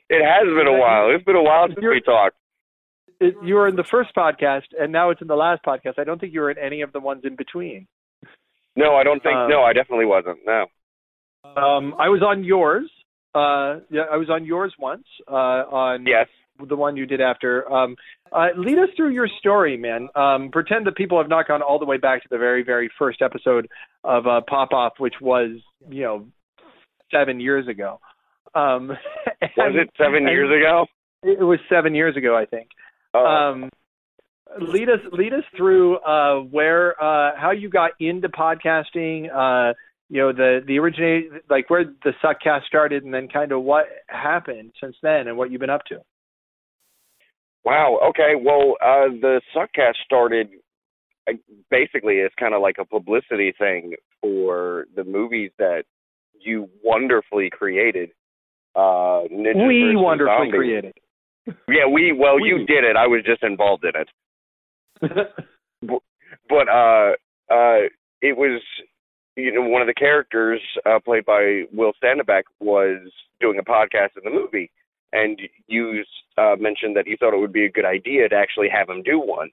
It 0.08 0.24
has 0.24 0.46
been 0.46 0.66
a 0.66 0.76
while. 0.76 1.14
It's 1.14 1.24
been 1.24 1.36
a 1.36 1.42
while 1.42 1.68
since 1.68 1.78
we 1.78 2.00
talked. 2.00 2.34
It, 3.20 3.34
you 3.44 3.54
were 3.54 3.68
in 3.68 3.76
the 3.76 3.84
first 3.84 4.10
podcast, 4.16 4.62
and 4.78 4.90
now 4.90 5.10
it's 5.10 5.20
in 5.20 5.26
the 5.28 5.36
last 5.36 5.62
podcast. 5.64 5.98
I 5.98 6.04
don't 6.04 6.18
think 6.20 6.32
you 6.32 6.40
were 6.40 6.50
in 6.50 6.58
any 6.58 6.80
of 6.80 6.92
the 6.92 7.00
ones 7.00 7.22
in 7.24 7.36
between. 7.36 7.86
No, 8.76 8.94
I 8.96 9.02
don't 9.04 9.22
think. 9.22 9.36
Um, 9.36 9.50
no, 9.50 9.62
I 9.62 9.72
definitely 9.72 10.06
wasn't. 10.06 10.38
No. 10.46 10.66
Um, 11.44 11.94
I 11.98 12.08
was 12.08 12.22
on 12.22 12.44
yours. 12.44 12.90
Uh, 13.34 13.80
yeah, 13.90 14.02
I 14.10 14.16
was 14.16 14.30
on 14.30 14.44
yours 14.44 14.74
once. 14.78 15.04
Uh, 15.28 15.34
on 15.70 16.06
Yes. 16.06 16.28
the 16.68 16.76
one 16.76 16.96
you 16.96 17.06
did 17.06 17.20
after. 17.20 17.70
Um, 17.70 17.96
uh, 18.32 18.48
lead 18.56 18.78
us 18.78 18.88
through 18.96 19.10
your 19.10 19.28
story, 19.38 19.76
man. 19.76 20.08
Um, 20.14 20.50
pretend 20.50 20.86
that 20.86 20.96
people 20.96 21.18
have 21.18 21.28
not 21.28 21.48
gone 21.48 21.62
all 21.62 21.78
the 21.78 21.84
way 21.86 21.96
back 21.96 22.22
to 22.22 22.28
the 22.30 22.38
very, 22.38 22.62
very 22.62 22.90
first 22.98 23.22
episode 23.22 23.66
of 24.04 24.26
uh, 24.26 24.40
Pop 24.48 24.72
Off, 24.72 24.94
which 24.98 25.14
was, 25.20 25.50
you 25.88 26.02
know, 26.02 26.26
seven 27.12 27.40
years 27.40 27.66
ago. 27.68 28.00
Um, 28.54 28.88
Was 29.56 29.74
it 29.76 29.90
seven 29.96 30.26
and 30.26 30.28
years 30.28 30.50
ago? 30.50 30.86
It 31.22 31.42
was 31.42 31.58
seven 31.68 31.94
years 31.94 32.16
ago, 32.16 32.36
I 32.36 32.46
think. 32.46 32.68
Oh, 33.14 33.24
Um, 33.26 33.70
lead 34.60 34.88
us 34.88 35.00
lead 35.12 35.32
us 35.32 35.44
through 35.56 35.98
uh, 35.98 36.40
where 36.40 37.00
uh, 37.02 37.36
how 37.36 37.50
you 37.50 37.68
got 37.68 37.92
into 38.00 38.28
podcasting. 38.28 39.28
Uh, 39.34 39.74
you 40.08 40.20
know 40.20 40.32
the 40.32 40.60
the 40.66 40.78
originate 40.78 41.30
like 41.48 41.70
where 41.70 41.84
the 41.84 42.12
Suckcast 42.22 42.64
started, 42.66 43.04
and 43.04 43.14
then 43.14 43.28
kind 43.28 43.52
of 43.52 43.62
what 43.62 43.86
happened 44.08 44.72
since 44.82 44.96
then, 45.02 45.28
and 45.28 45.36
what 45.36 45.50
you've 45.50 45.60
been 45.60 45.70
up 45.70 45.84
to. 45.86 46.00
wow. 47.64 47.98
Okay. 48.10 48.32
Well, 48.40 48.74
uh, 48.82 49.08
the 49.20 49.40
Suckcast 49.54 49.94
started 50.04 50.48
uh, 51.28 51.34
basically 51.70 52.20
as 52.20 52.30
kind 52.38 52.54
of 52.54 52.62
like 52.62 52.76
a 52.80 52.84
publicity 52.84 53.52
thing 53.58 53.94
for 54.20 54.86
the 54.96 55.04
movies 55.04 55.50
that 55.58 55.84
you 56.40 56.68
wonderfully 56.82 57.50
created. 57.50 58.10
Uh, 58.74 59.26
Ninja 59.30 59.66
we 59.66 59.94
wonderfully 59.96 60.46
Zombies. 60.46 60.54
created. 60.54 60.92
Yeah, 61.68 61.86
we. 61.92 62.12
Well, 62.12 62.36
We. 62.36 62.48
you 62.48 62.66
did 62.66 62.84
it. 62.84 62.96
I 62.96 63.06
was 63.06 63.22
just 63.24 63.42
involved 63.42 63.84
in 63.84 63.92
it. 63.94 64.08
but 66.48 66.68
uh 66.68 67.12
uh 67.50 67.88
it 68.20 68.36
was 68.36 68.60
you 69.36 69.52
know 69.52 69.62
one 69.62 69.80
of 69.80 69.88
the 69.88 69.94
characters 69.94 70.60
uh 70.84 70.98
played 71.04 71.24
by 71.24 71.62
Will 71.72 71.92
Standebeck 72.02 72.42
was 72.60 72.98
doing 73.40 73.58
a 73.58 73.62
podcast 73.62 74.10
in 74.16 74.24
the 74.24 74.30
movie 74.30 74.70
and 75.12 75.40
you 75.68 76.04
uh 76.36 76.56
mentioned 76.58 76.96
that 76.96 77.06
you 77.06 77.16
thought 77.18 77.34
it 77.34 77.40
would 77.40 77.52
be 77.52 77.64
a 77.64 77.70
good 77.70 77.86
idea 77.86 78.28
to 78.28 78.36
actually 78.36 78.68
have 78.68 78.90
him 78.90 79.02
do 79.02 79.18
one 79.18 79.50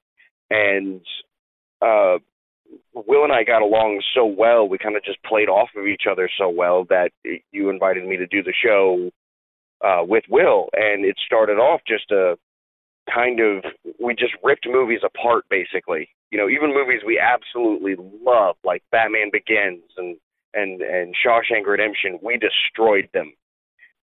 and 0.50 1.02
uh 1.82 2.18
Will 2.94 3.24
and 3.24 3.32
I 3.32 3.46
got 3.46 3.62
along 3.62 4.02
so 4.14 4.26
well 4.26 4.68
we 4.68 4.78
kind 4.78 4.98
of 4.98 5.04
just 5.06 5.24
played 5.24 5.48
off 5.48 5.70
of 5.78 5.88
each 5.88 6.04
other 6.12 6.30
so 6.38 6.50
well 6.50 6.84
that 6.90 7.12
you 7.52 7.70
invited 7.70 8.06
me 8.06 8.18
to 8.18 8.28
do 8.28 8.44
the 8.44 8.54
show 8.66 9.10
uh 9.84 10.04
with 10.04 10.24
Will 10.30 10.70
and 10.74 11.06
it 11.06 11.18
started 11.26 11.58
off 11.58 11.82
just 11.88 12.12
a 12.12 12.38
kind 13.14 13.40
of 13.40 13.64
we 14.04 14.14
just 14.14 14.34
ripped 14.44 14.68
movies 14.68 15.00
apart 15.04 15.46
basically 15.50 16.10
you 16.32 16.38
know 16.38 16.50
even 16.50 16.74
movies 16.74 17.02
we 17.06 17.20
absolutely 17.20 17.96
love 18.24 18.56
like 18.64 18.84
batman 18.92 19.30
begins 19.32 19.84
and 19.98 20.18
and 20.54 20.82
and 20.82 21.16
shawshank 21.26 21.66
redemption 21.66 22.20
we 22.22 22.38
destroyed 22.38 23.08
them 23.14 23.32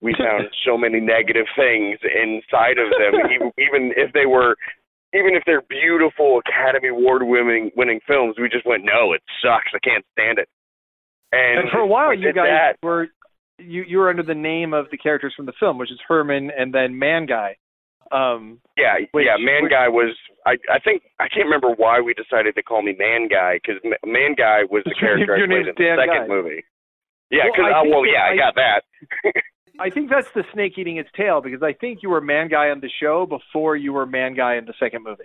we 0.01 0.15
found 0.17 0.47
so 0.65 0.77
many 0.77 0.99
negative 0.99 1.45
things 1.55 1.99
inside 2.03 2.77
of 2.79 2.89
them, 2.91 3.19
even, 3.33 3.51
even 3.57 3.93
if 3.95 4.13
they 4.13 4.25
were, 4.25 4.55
even 5.13 5.35
if 5.35 5.43
they're 5.45 5.63
beautiful 5.69 6.39
Academy 6.47 6.89
Award 6.89 7.23
winning 7.23 7.71
winning 7.75 7.99
films. 8.07 8.35
We 8.39 8.49
just 8.49 8.65
went, 8.65 8.83
no, 8.83 9.13
it 9.13 9.21
sucks. 9.41 9.71
I 9.73 9.79
can't 9.79 10.05
stand 10.13 10.39
it. 10.39 10.47
And, 11.31 11.61
And 11.61 11.71
for 11.71 11.79
a 11.79 11.87
while, 11.87 12.13
you 12.13 12.33
guys 12.33 12.47
that. 12.49 12.77
were 12.81 13.07
you 13.59 13.83
you 13.87 13.97
were 13.97 14.09
under 14.09 14.23
the 14.23 14.35
name 14.35 14.73
of 14.73 14.87
the 14.91 14.97
characters 14.97 15.33
from 15.35 15.45
the 15.45 15.53
film, 15.59 15.77
which 15.77 15.91
is 15.91 15.99
Herman 16.07 16.51
and 16.57 16.73
then 16.73 16.97
Man 16.97 17.25
Guy. 17.25 17.55
Um, 18.11 18.59
Yeah, 18.77 18.95
Which- 19.11 19.25
yeah. 19.25 19.37
Man 19.37 19.63
which- 19.63 19.71
Guy 19.71 19.87
was. 19.87 20.15
I 20.45 20.57
I 20.71 20.79
think 20.79 21.03
I 21.19 21.27
can't 21.27 21.45
remember 21.45 21.69
why 21.75 21.99
we 21.99 22.13
decided 22.13 22.55
to 22.55 22.63
call 22.63 22.81
me 22.81 22.95
Man 22.97 23.27
Guy 23.27 23.59
because 23.61 23.81
Man 24.05 24.33
Guy 24.35 24.63
was 24.69 24.83
the 24.85 24.91
Your 25.01 25.17
character 25.17 25.35
I 25.35 25.45
played 25.47 25.67
in 25.67 25.73
the 25.77 25.95
second 25.97 26.23
Guy. 26.23 26.27
movie. 26.27 26.63
Yeah, 27.29 27.43
Well, 27.43 27.51
because 27.55 27.71
I 27.75 27.81
well, 27.87 28.05
yeah, 28.07 28.23
I 28.23 28.31
I- 28.33 28.37
got 28.37 28.55
that. 28.55 28.83
I 29.81 29.89
think 29.89 30.09
that's 30.09 30.27
the 30.35 30.43
snake 30.51 30.77
eating 30.77 30.97
its 30.97 31.09
tail 31.15 31.39
because 31.39 31.63
I 31.63 31.71
think 31.71 31.99
you 32.03 32.09
were 32.09 32.19
Man 32.19 32.49
Guy 32.49 32.69
on 32.69 32.81
the 32.81 32.89
show 33.01 33.25
before 33.25 33.77
you 33.77 33.93
were 33.93 34.05
Man 34.05 34.33
Guy 34.33 34.55
in 34.55 34.65
the 34.65 34.73
second 34.79 35.03
movie. 35.03 35.23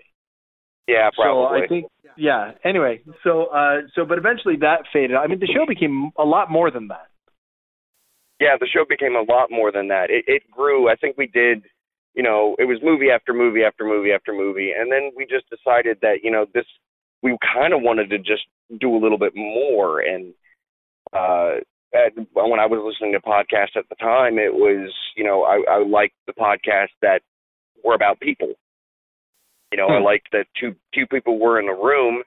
Yeah, 0.87 1.11
probably. 1.17 1.59
So 1.61 1.65
I 1.65 1.67
think 1.67 1.87
yeah. 2.17 2.53
Anyway, 2.65 3.01
so 3.25 3.47
uh 3.47 3.81
so 3.95 4.05
but 4.05 4.19
eventually 4.19 4.57
that 4.57 4.83
faded. 4.93 5.17
I 5.17 5.27
mean 5.27 5.41
the 5.41 5.47
show 5.47 5.65
became 5.67 6.11
a 6.19 6.25
lot 6.25 6.51
more 6.51 6.71
than 6.71 6.89
that. 6.89 7.07
Yeah, 8.45 8.57
the 8.61 8.69
show 8.69 8.85
became 8.87 9.17
a 9.17 9.33
lot 9.33 9.51
more 9.51 9.73
than 9.73 9.89
that. 9.89 10.11
It 10.11 10.25
it 10.29 10.43
grew. 10.51 10.91
I 10.91 10.97
think 10.97 11.17
we 11.17 11.27
did. 11.27 11.65
You 12.13 12.23
know, 12.23 12.55
it 12.59 12.65
was 12.65 12.79
movie 12.83 13.11
after 13.11 13.33
movie 13.33 13.63
after 13.65 13.85
movie 13.85 14.13
after 14.13 14.35
movie, 14.35 14.73
and 14.79 14.93
then 14.93 15.11
we 15.17 15.25
just 15.25 15.49
decided 15.49 15.97
that 16.03 16.19
you 16.23 16.31
know 16.31 16.45
this. 16.53 16.67
We 17.23 17.35
kind 17.41 17.73
of 17.73 17.81
wanted 17.81 18.11
to 18.11 18.19
just 18.19 18.45
do 18.79 18.95
a 18.95 19.01
little 19.01 19.17
bit 19.17 19.33
more, 19.35 20.01
and 20.01 20.35
uh, 21.15 21.65
and 21.95 22.27
when 22.35 22.61
I 22.61 22.67
was 22.67 22.85
listening 22.85 23.15
to 23.15 23.21
podcasts 23.21 23.77
at 23.77 23.89
the 23.89 23.97
time, 23.97 24.39
it 24.39 24.53
was 24.53 24.93
you 25.17 25.25
know 25.25 25.45
I, 25.45 25.63
I 25.67 25.83
liked 25.83 26.17
the 26.27 26.35
podcasts 26.35 26.97
that 27.01 27.23
were 27.83 27.95
about 27.95 28.21
people. 28.21 28.53
You 29.73 29.79
know, 29.79 29.89
I 29.89 30.01
liked 30.01 30.29
that 30.33 30.47
two 30.61 30.77
two 30.95 31.07
people 31.07 31.41
were 31.41 31.59
in 31.59 31.69
a 31.69 31.75
room, 31.75 32.23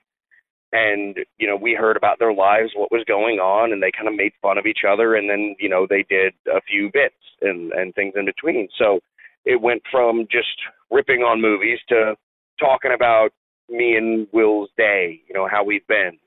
and 0.72 1.18
you 1.38 1.48
know 1.48 1.56
we 1.56 1.74
heard 1.74 1.98
about 1.98 2.20
their 2.20 2.34
lives, 2.34 2.72
what 2.76 2.92
was 2.92 3.04
going 3.08 3.40
on, 3.40 3.72
and 3.72 3.82
they 3.82 3.92
kind 3.92 4.08
of 4.08 4.16
made 4.16 4.34
fun 4.42 4.58
of 4.58 4.66
each 4.66 4.82
other, 4.88 5.16
and 5.16 5.30
then 5.30 5.56
you 5.60 5.70
know 5.70 5.88
they 5.90 6.04
did 6.10 6.34
a 6.48 6.62
few 6.62 6.90
bits 6.94 7.16
and 7.42 7.72
and 7.74 7.94
things 7.96 8.14
in 8.16 8.26
between. 8.26 8.68
So 8.78 9.00
it 9.46 9.62
went 9.62 9.82
from 9.92 10.28
just 10.32 10.48
ripping 10.92 11.22
on 11.22 11.42
movies 11.42 11.80
to 11.90 12.16
talking 12.60 12.92
about 12.94 13.30
me 13.70 13.96
and 13.96 14.28
Will's 14.34 14.70
day, 14.78 15.22
you 15.28 15.34
know 15.34 15.48
how 15.50 15.64
we've 15.64 15.88
been, 15.88 16.18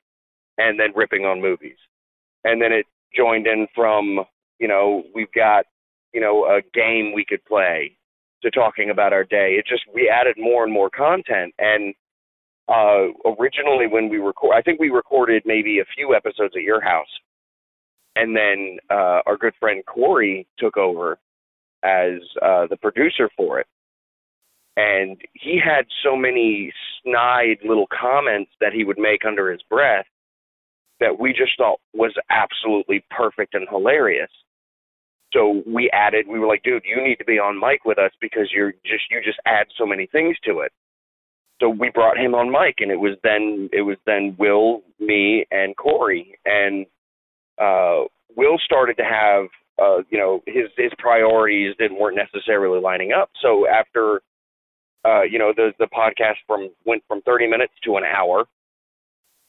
and 0.58 0.78
then 0.78 0.92
ripping 0.94 1.24
on 1.24 1.40
movies, 1.40 1.78
and 2.44 2.60
then 2.60 2.72
it 2.72 2.86
joined 3.14 3.46
in 3.46 3.66
from 3.74 4.20
you 4.58 4.68
know 4.68 5.02
we've 5.14 5.32
got 5.32 5.66
you 6.14 6.20
know 6.20 6.44
a 6.46 6.60
game 6.74 7.12
we 7.14 7.24
could 7.28 7.44
play 7.44 7.96
to 8.42 8.50
talking 8.50 8.88
about 8.88 9.12
our 9.12 9.24
day. 9.24 9.56
It 9.58 9.66
just 9.68 9.82
we 9.94 10.08
added 10.08 10.36
more 10.38 10.64
and 10.64 10.72
more 10.72 10.88
content 10.88 11.52
and 11.58 11.94
uh 12.70 13.08
originally 13.38 13.86
when 13.90 14.08
we 14.08 14.18
record 14.18 14.54
I 14.56 14.62
think 14.62 14.80
we 14.80 14.90
recorded 14.90 15.42
maybe 15.44 15.80
a 15.80 15.84
few 15.96 16.14
episodes 16.14 16.54
at 16.56 16.62
your 16.62 16.80
house. 16.80 17.08
And 18.16 18.36
then 18.36 18.78
uh 18.90 19.20
our 19.26 19.36
good 19.36 19.54
friend 19.60 19.82
Corey 19.86 20.46
took 20.58 20.76
over 20.76 21.18
as 21.82 22.20
uh 22.42 22.66
the 22.68 22.78
producer 22.80 23.28
for 23.36 23.60
it. 23.60 23.66
And 24.76 25.20
he 25.34 25.60
had 25.62 25.86
so 26.04 26.16
many 26.16 26.72
snide 27.02 27.58
little 27.64 27.88
comments 27.88 28.50
that 28.60 28.72
he 28.72 28.84
would 28.84 28.98
make 28.98 29.24
under 29.26 29.50
his 29.50 29.60
breath 29.68 30.06
that 31.00 31.18
we 31.18 31.32
just 31.32 31.52
thought 31.58 31.80
was 31.94 32.14
absolutely 32.30 33.04
perfect 33.10 33.54
and 33.54 33.66
hilarious 33.68 34.30
so 35.32 35.62
we 35.66 35.90
added 35.92 36.26
we 36.28 36.38
were 36.38 36.46
like 36.46 36.62
dude 36.62 36.82
you 36.84 37.02
need 37.02 37.16
to 37.16 37.24
be 37.24 37.38
on 37.38 37.58
mic 37.58 37.84
with 37.84 37.98
us 37.98 38.12
because 38.20 38.50
you're 38.54 38.72
just 38.84 39.04
you 39.10 39.20
just 39.24 39.40
add 39.46 39.66
so 39.78 39.86
many 39.86 40.06
things 40.06 40.36
to 40.44 40.60
it 40.60 40.72
so 41.60 41.68
we 41.68 41.90
brought 41.90 42.18
him 42.18 42.34
on 42.34 42.50
mic 42.50 42.76
and 42.78 42.90
it 42.90 42.98
was 42.98 43.16
then 43.22 43.68
it 43.72 43.82
was 43.82 43.96
then 44.06 44.34
will 44.38 44.82
me 44.98 45.44
and 45.50 45.76
corey. 45.76 46.38
And 46.44 46.86
uh 47.58 48.04
will 48.36 48.58
started 48.64 48.96
to 48.96 49.04
have 49.04 49.44
uh 49.80 50.02
you 50.10 50.18
know 50.18 50.42
his 50.46 50.66
his 50.76 50.92
priorities 50.98 51.74
didn't 51.78 51.98
weren't 51.98 52.16
necessarily 52.16 52.80
lining 52.80 53.12
up. 53.12 53.30
So 53.42 53.66
after 53.68 54.22
uh 55.04 55.22
you 55.22 55.38
know 55.38 55.52
the 55.54 55.72
the 55.78 55.86
podcast 55.86 56.36
from 56.46 56.70
went 56.86 57.02
from 57.06 57.22
30 57.22 57.46
minutes 57.46 57.74
to 57.84 57.96
an 57.96 58.04
hour 58.04 58.46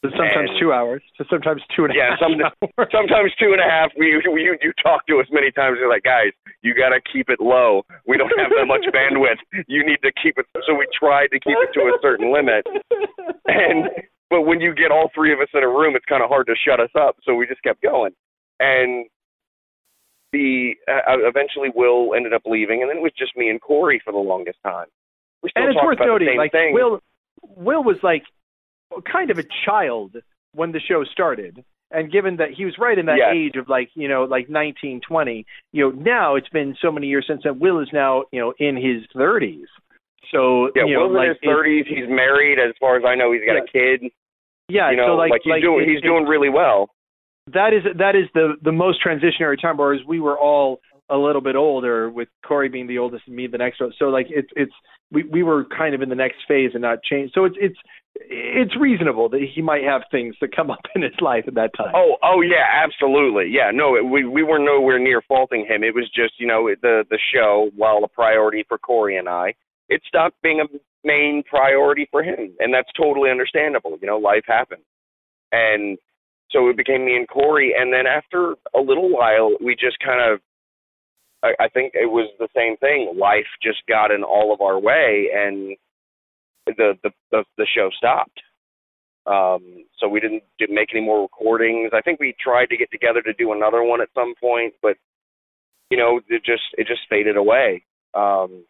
To 0.03 0.09
sometimes 0.17 0.49
And- 0.49 0.59
two 0.59 0.73
hours. 0.73 1.03
To 1.17 1.25
sometimes 1.29 1.61
two 1.75 1.85
and 1.85 1.93
a 1.93 1.95
Yeah, 1.95 2.09
half 2.11 2.19
some- 2.19 2.41
hours. 2.41 2.89
sometimes 2.91 3.31
two 3.37 3.53
and 3.53 3.61
a 3.61 3.69
half. 3.69 3.91
We 3.97 4.17
we 4.33 4.41
you, 4.43 4.57
you 4.61 4.73
talk 4.81 5.05
to 5.07 5.19
us 5.19 5.27
many 5.31 5.51
times. 5.51 5.77
You're 5.79 5.89
like, 5.89 6.03
guys, 6.03 6.31
you 6.63 6.73
got 6.73 6.89
to 6.89 6.99
keep 7.13 7.29
it 7.29 7.39
low. 7.39 7.83
We 8.07 8.17
don't 8.17 8.33
have 8.39 8.49
that 8.57 8.65
much 8.65 8.81
bandwidth. 8.93 9.37
You 9.67 9.85
need 9.85 9.99
to 10.01 10.11
keep 10.21 10.39
it. 10.39 10.45
So 10.65 10.73
we 10.73 10.87
tried 10.97 11.27
to 11.27 11.39
keep 11.39 11.55
it 11.59 11.69
to 11.73 11.81
a 11.81 11.93
certain 12.01 12.33
limit. 12.33 12.65
And 13.45 13.89
but 14.31 14.41
when 14.43 14.59
you 14.59 14.73
get 14.73 14.89
all 14.91 15.11
three 15.13 15.33
of 15.33 15.39
us 15.39 15.49
in 15.53 15.61
a 15.61 15.67
room, 15.67 15.95
it's 15.95 16.05
kind 16.05 16.23
of 16.23 16.29
hard 16.29 16.47
to 16.47 16.55
shut 16.55 16.79
us 16.79 16.89
up. 16.97 17.17
So 17.23 17.35
we 17.35 17.45
just 17.45 17.61
kept 17.61 17.81
going. 17.83 18.11
And 18.59 19.05
the 20.31 20.73
uh, 20.87 21.27
eventually 21.27 21.69
Will 21.75 22.15
ended 22.15 22.33
up 22.33 22.41
leaving, 22.45 22.81
and 22.81 22.89
then 22.89 22.97
it 22.97 23.03
was 23.03 23.11
just 23.17 23.35
me 23.35 23.49
and 23.49 23.59
Corey 23.61 24.01
for 24.03 24.11
the 24.13 24.19
longest 24.19 24.57
time. 24.63 24.87
We 25.43 25.49
still 25.49 25.63
and 25.63 25.73
it's 25.75 25.83
worth 25.83 25.99
noting, 25.99 26.37
like 26.37 26.51
thing. 26.53 26.73
Will, 26.73 26.99
Will 27.43 27.83
was 27.83 27.97
like 28.03 28.23
kind 29.11 29.31
of 29.31 29.37
a 29.37 29.43
child 29.65 30.15
when 30.53 30.71
the 30.71 30.79
show 30.79 31.03
started, 31.05 31.63
and 31.91 32.11
given 32.11 32.37
that 32.37 32.49
he 32.51 32.65
was 32.65 32.75
right 32.77 32.97
in 32.97 33.05
that 33.07 33.17
Yes. 33.17 33.33
age 33.33 33.55
of 33.55 33.69
like 33.69 33.89
you 33.95 34.07
know 34.07 34.23
like 34.25 34.49
nineteen 34.49 35.01
twenty, 35.07 35.45
you 35.71 35.83
know 35.83 35.91
now 35.91 36.35
it's 36.35 36.49
been 36.49 36.75
so 36.81 36.91
many 36.91 37.07
years 37.07 37.25
since 37.27 37.41
then. 37.43 37.59
Will 37.59 37.79
is 37.79 37.89
now 37.93 38.23
you 38.31 38.39
know 38.41 38.53
in 38.59 38.75
his 38.75 39.03
thirties, 39.15 39.67
so 40.31 40.69
yeah, 40.75 40.85
you 40.85 40.93
know 40.93 41.07
Will's 41.07 41.15
like 41.15 41.25
in 41.25 41.29
his 41.29 41.37
thirties. 41.43 41.85
He's 41.87 42.07
married, 42.09 42.59
as 42.59 42.73
far 42.79 42.97
as 42.97 43.03
I 43.05 43.15
know. 43.15 43.31
He's 43.31 43.41
got 43.45 43.57
a 43.57 43.65
kid. 43.71 44.11
yeah, 44.69 44.91
you 44.91 44.97
know, 44.97 45.07
so 45.07 45.15
like 45.15 45.31
he's 45.43 45.49
like 45.51 45.61
doing 45.61 45.83
it- 45.83 45.89
he's 45.89 45.99
it- 45.99 46.03
doing 46.03 46.25
really 46.25 46.49
well. 46.49 46.89
that 47.53 47.73
is 47.73 47.83
that 47.97 48.15
is 48.15 48.27
the 48.33 48.55
the 48.61 48.71
most 48.71 48.99
transitionary 49.05 49.59
time 49.59 49.77
whereas 49.77 50.01
we 50.07 50.19
were 50.19 50.37
all 50.37 50.79
a 51.09 51.17
little 51.17 51.41
bit 51.41 51.55
older 51.57 52.09
with 52.09 52.29
Corey 52.45 52.69
being 52.69 52.87
the 52.87 52.97
oldest 52.99 53.23
and 53.27 53.35
me 53.35 53.47
the 53.47 53.57
next 53.57 53.81
one 53.81 53.91
so 53.97 54.05
like 54.05 54.27
it's 54.29 54.47
it's 54.55 54.71
we 55.11 55.23
we 55.23 55.43
were 55.43 55.65
kind 55.65 55.93
of 55.95 56.01
in 56.01 56.07
the 56.07 56.15
next 56.15 56.37
phase 56.47 56.71
and 56.73 56.81
not 56.83 57.03
change 57.03 57.31
so 57.33 57.43
it's 57.43 57.55
it's 57.59 57.77
it's 58.15 58.75
reasonable 58.79 59.29
that 59.29 59.41
he 59.53 59.61
might 59.61 59.83
have 59.83 60.01
things 60.11 60.35
that 60.41 60.55
come 60.55 60.69
up 60.75 60.81
in 60.95 61.01
his 61.01 61.19
life 61.21 61.45
at 61.47 61.55
that 61.55 61.71
time 61.75 61.91
Oh, 61.95 62.15
oh 62.23 62.41
yeah, 62.41 62.65
absolutely. 62.83 63.49
Yeah, 63.49 63.71
no, 63.73 63.95
it, 63.95 64.05
we 64.05 64.25
we 64.25 64.43
were 64.43 64.59
nowhere 64.59 64.99
near 64.99 65.21
faulting 65.21 65.65
him. 65.67 65.83
It 65.83 65.95
was 65.95 66.09
just, 66.13 66.33
you 66.39 66.47
know, 66.47 66.69
the 66.81 67.03
the 67.09 67.19
show, 67.33 67.69
while 67.75 68.03
a 68.03 68.07
priority 68.07 68.63
for 68.67 68.77
Corey 68.77 69.17
and 69.17 69.27
I, 69.27 69.53
it 69.89 70.01
stopped 70.07 70.41
being 70.41 70.61
a 70.61 70.65
main 71.03 71.43
priority 71.49 72.07
for 72.11 72.23
him, 72.23 72.53
and 72.59 72.73
that's 72.73 72.89
totally 72.97 73.29
understandable. 73.29 73.97
You 74.01 74.07
know, 74.07 74.17
life 74.17 74.43
happens, 74.47 74.85
and 75.51 75.97
so 76.51 76.69
it 76.69 76.77
became 76.77 77.05
me 77.05 77.15
and 77.15 77.27
Corey. 77.27 77.73
And 77.77 77.91
then 77.93 78.05
after 78.07 78.55
a 78.75 78.79
little 78.79 79.09
while, 79.09 79.51
we 79.63 79.75
just 79.75 79.97
kind 79.99 80.33
of, 80.33 80.39
I, 81.43 81.65
I 81.65 81.69
think 81.69 81.93
it 81.95 82.09
was 82.09 82.29
the 82.39 82.49
same 82.55 82.77
thing. 82.77 83.13
Life 83.17 83.47
just 83.63 83.79
got 83.87 84.11
in 84.11 84.23
all 84.23 84.53
of 84.53 84.61
our 84.61 84.79
way, 84.79 85.29
and 85.33 85.75
the 86.77 86.93
the 87.03 87.11
the, 87.31 87.43
the 87.57 87.67
show 87.75 87.89
stopped. 87.97 88.39
Um, 89.27 89.85
so 89.99 90.07
we 90.07 90.19
didn't, 90.19 90.41
didn't 90.57 90.73
make 90.73 90.89
any 90.91 91.05
more 91.05 91.21
recordings. 91.21 91.91
I 91.93 92.01
think 92.01 92.19
we 92.19 92.33
tried 92.41 92.65
to 92.67 92.77
get 92.77 92.89
together 92.89 93.21
to 93.21 93.33
do 93.33 93.51
another 93.51 93.83
one 93.83 94.01
at 94.01 94.09
some 94.15 94.33
point, 94.41 94.73
but 94.81 94.97
you 95.91 95.97
know, 95.97 96.19
it 96.27 96.43
just 96.43 96.63
it 96.77 96.87
just 96.87 97.01
faded 97.09 97.37
away. 97.37 97.83
Um, 98.13 98.65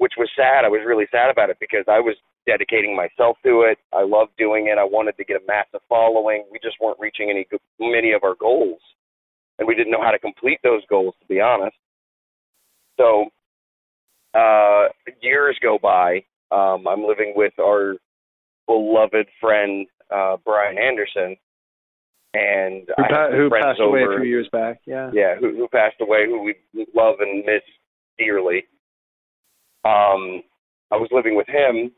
which 0.00 0.14
was 0.16 0.30
sad. 0.34 0.64
I 0.64 0.68
was 0.68 0.80
really 0.86 1.04
sad 1.10 1.30
about 1.30 1.50
it 1.50 1.58
because 1.60 1.84
I 1.86 2.00
was 2.00 2.16
dedicating 2.46 2.96
myself 2.96 3.36
to 3.44 3.68
it. 3.68 3.76
I 3.92 4.02
loved 4.02 4.32
doing 4.38 4.68
it. 4.68 4.78
I 4.78 4.84
wanted 4.84 5.16
to 5.18 5.24
get 5.24 5.36
a 5.36 5.46
massive 5.46 5.80
following. 5.90 6.44
We 6.50 6.58
just 6.62 6.76
weren't 6.80 6.98
reaching 6.98 7.28
any 7.28 7.46
many 7.78 8.12
of 8.12 8.24
our 8.24 8.34
goals, 8.34 8.80
and 9.58 9.68
we 9.68 9.74
didn't 9.74 9.92
know 9.92 10.02
how 10.02 10.10
to 10.10 10.18
complete 10.18 10.58
those 10.62 10.80
goals, 10.88 11.14
to 11.20 11.26
be 11.26 11.40
honest. 11.40 11.76
So 12.98 13.26
uh, 14.34 14.88
years 15.20 15.58
go 15.62 15.78
by. 15.80 16.24
Um, 16.52 16.86
I'm 16.88 17.04
living 17.04 17.32
with 17.36 17.52
our 17.60 17.94
beloved 18.66 19.26
friend 19.40 19.86
uh, 20.14 20.36
Brian 20.44 20.78
Anderson, 20.78 21.36
and 22.34 22.88
who, 22.96 23.04
pa- 23.08 23.30
who 23.30 23.50
passed 23.50 23.80
away 23.80 24.02
over, 24.02 24.18
a 24.18 24.20
few 24.20 24.28
years 24.28 24.48
back 24.52 24.80
yeah 24.86 25.10
yeah, 25.12 25.34
who, 25.36 25.56
who 25.56 25.68
passed 25.68 26.00
away, 26.00 26.26
who 26.26 26.42
we 26.42 26.54
love 26.94 27.16
and 27.20 27.44
miss 27.44 27.62
dearly. 28.18 28.64
Um, 29.84 30.42
I 30.90 30.96
was 30.96 31.08
living 31.12 31.36
with 31.36 31.46
him, 31.48 31.90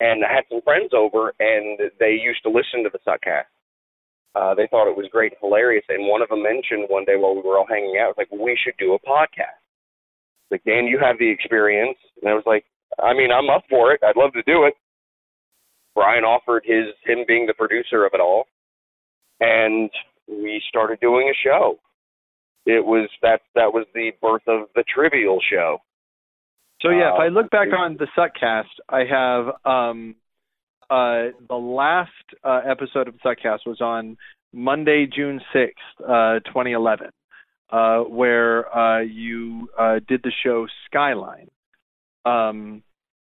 and 0.00 0.24
I 0.24 0.32
had 0.32 0.44
some 0.50 0.62
friends 0.62 0.92
over, 0.94 1.34
and 1.38 1.78
they 1.98 2.12
used 2.12 2.42
to 2.44 2.50
listen 2.50 2.82
to 2.84 2.90
the 2.90 2.98
Suckcast. 3.06 3.50
Uh, 4.34 4.54
they 4.54 4.68
thought 4.70 4.88
it 4.88 4.96
was 4.96 5.06
great 5.10 5.32
and 5.32 5.40
hilarious, 5.42 5.84
and 5.88 6.06
one 6.06 6.22
of 6.22 6.28
them 6.28 6.42
mentioned 6.42 6.86
one 6.88 7.04
day 7.04 7.16
while 7.16 7.34
we 7.34 7.42
were 7.42 7.58
all 7.58 7.66
hanging 7.68 7.98
out, 8.00 8.14
was 8.14 8.18
like, 8.18 8.30
we 8.30 8.56
should 8.62 8.76
do 8.78 8.94
a 8.94 8.98
podcast. 9.00 9.58
Like, 10.50 10.62
Dan, 10.64 10.86
you 10.86 10.98
have 11.02 11.18
the 11.18 11.28
experience, 11.28 11.98
and 12.22 12.30
I 12.30 12.34
was 12.34 12.44
like, 12.46 12.64
I 12.98 13.12
mean, 13.14 13.30
I'm 13.32 13.48
up 13.50 13.64
for 13.70 13.92
it. 13.92 14.00
I'd 14.02 14.16
love 14.16 14.32
to 14.32 14.42
do 14.42 14.64
it. 14.64 14.74
Brian 15.94 16.24
offered 16.24 16.64
his 16.64 16.86
him 17.04 17.24
being 17.26 17.46
the 17.46 17.54
producer 17.54 18.04
of 18.04 18.12
it 18.14 18.20
all, 18.20 18.44
and 19.40 19.90
we 20.28 20.62
started 20.68 21.00
doing 21.00 21.28
a 21.30 21.36
show. 21.46 21.78
it 22.66 22.84
was 22.84 23.08
that 23.22 23.40
that 23.54 23.72
was 23.72 23.86
the 23.94 24.12
birth 24.20 24.42
of 24.46 24.68
the 24.74 24.84
Trivial 24.94 25.40
Show. 25.50 25.78
So 26.82 26.90
yeah, 26.90 27.14
if 27.14 27.20
I 27.20 27.26
Uh, 27.26 27.30
look 27.30 27.50
back 27.50 27.68
on 27.72 27.96
the 27.96 28.06
Suckcast, 28.16 28.74
I 28.88 29.04
have 29.04 29.46
um 29.64 30.14
uh 30.88 31.30
the 31.48 31.54
last 31.56 32.10
uh, 32.44 32.60
episode 32.66 33.08
of 33.08 33.14
Suckcast 33.24 33.66
was 33.66 33.80
on 33.80 34.16
Monday, 34.52 35.06
June 35.06 35.40
sixth, 35.52 35.78
uh, 36.06 36.40
twenty 36.52 36.72
eleven, 36.72 37.10
uh, 37.70 38.00
where 38.00 38.74
uh, 38.76 39.00
you 39.00 39.68
uh, 39.78 40.00
did 40.06 40.22
the 40.22 40.32
show 40.42 40.66
Skyline. 40.86 41.48
Um, 42.24 42.82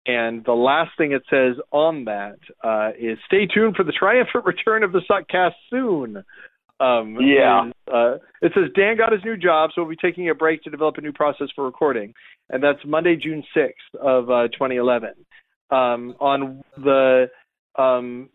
and 0.05 0.43
the 0.43 0.53
last 0.53 0.91
thing 0.97 1.11
it 1.11 1.23
says 1.29 1.55
on 1.71 2.05
that 2.05 2.37
uh, 2.63 2.91
is 2.99 3.17
stay 3.27 3.45
tuned 3.45 3.75
for 3.75 3.83
the 3.83 3.91
triumphant 3.91 4.45
return 4.45 4.83
of 4.83 4.91
the 4.91 5.01
Suckcast 5.09 5.53
soon. 5.69 6.23
Um, 6.79 7.17
Yeah. 7.21 7.67
is, 7.67 7.73
uh, 7.93 8.17
it 8.41 8.51
says 8.55 8.71
Dan 8.75 8.97
got 8.97 9.11
his 9.11 9.23
new 9.23 9.37
job, 9.37 9.69
so 9.73 9.81
we'll 9.83 9.91
be 9.91 9.95
taking 9.95 10.29
a 10.29 10.35
break 10.35 10.63
to 10.63 10.71
develop 10.71 10.97
a 10.97 11.01
new 11.01 11.13
process 11.13 11.47
for 11.55 11.63
recording, 11.63 12.13
and 12.49 12.63
that's 12.63 12.79
Monday, 12.85 13.15
June 13.15 13.43
sixth 13.53 13.93
of 14.01 14.29
uh, 14.31 14.47
2011. 14.47 15.13
Um, 15.69 16.15
on 16.19 16.63
the 16.75 17.29
um, 17.77 18.29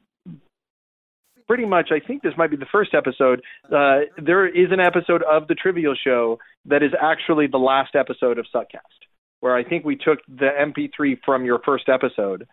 pretty 1.47 1.65
much, 1.67 1.91
I 1.91 2.05
think 2.05 2.23
this 2.23 2.33
might 2.37 2.51
be 2.51 2.57
the 2.57 2.67
first 2.71 2.95
episode. 2.95 3.43
Uh, 3.65 4.01
there 4.25 4.47
is 4.47 4.71
an 4.71 4.81
episode 4.81 5.23
of 5.23 5.49
the 5.49 5.55
Trivial 5.55 5.95
Show 6.03 6.39
that 6.67 6.83
is 6.83 6.93
actually 7.01 7.47
the 7.47 7.59
last 7.59 7.95
episode 7.95 8.39
of 8.39 8.47
Suckcast, 8.55 9.07
where 9.47 9.55
I 9.55 9.63
think 9.63 9.85
we 9.85 9.95
took 9.95 10.19
the 10.27 10.49
MP3 10.61 11.19
from 11.25 11.45
your 11.45 11.61
first 11.65 11.89
episode 11.89 12.49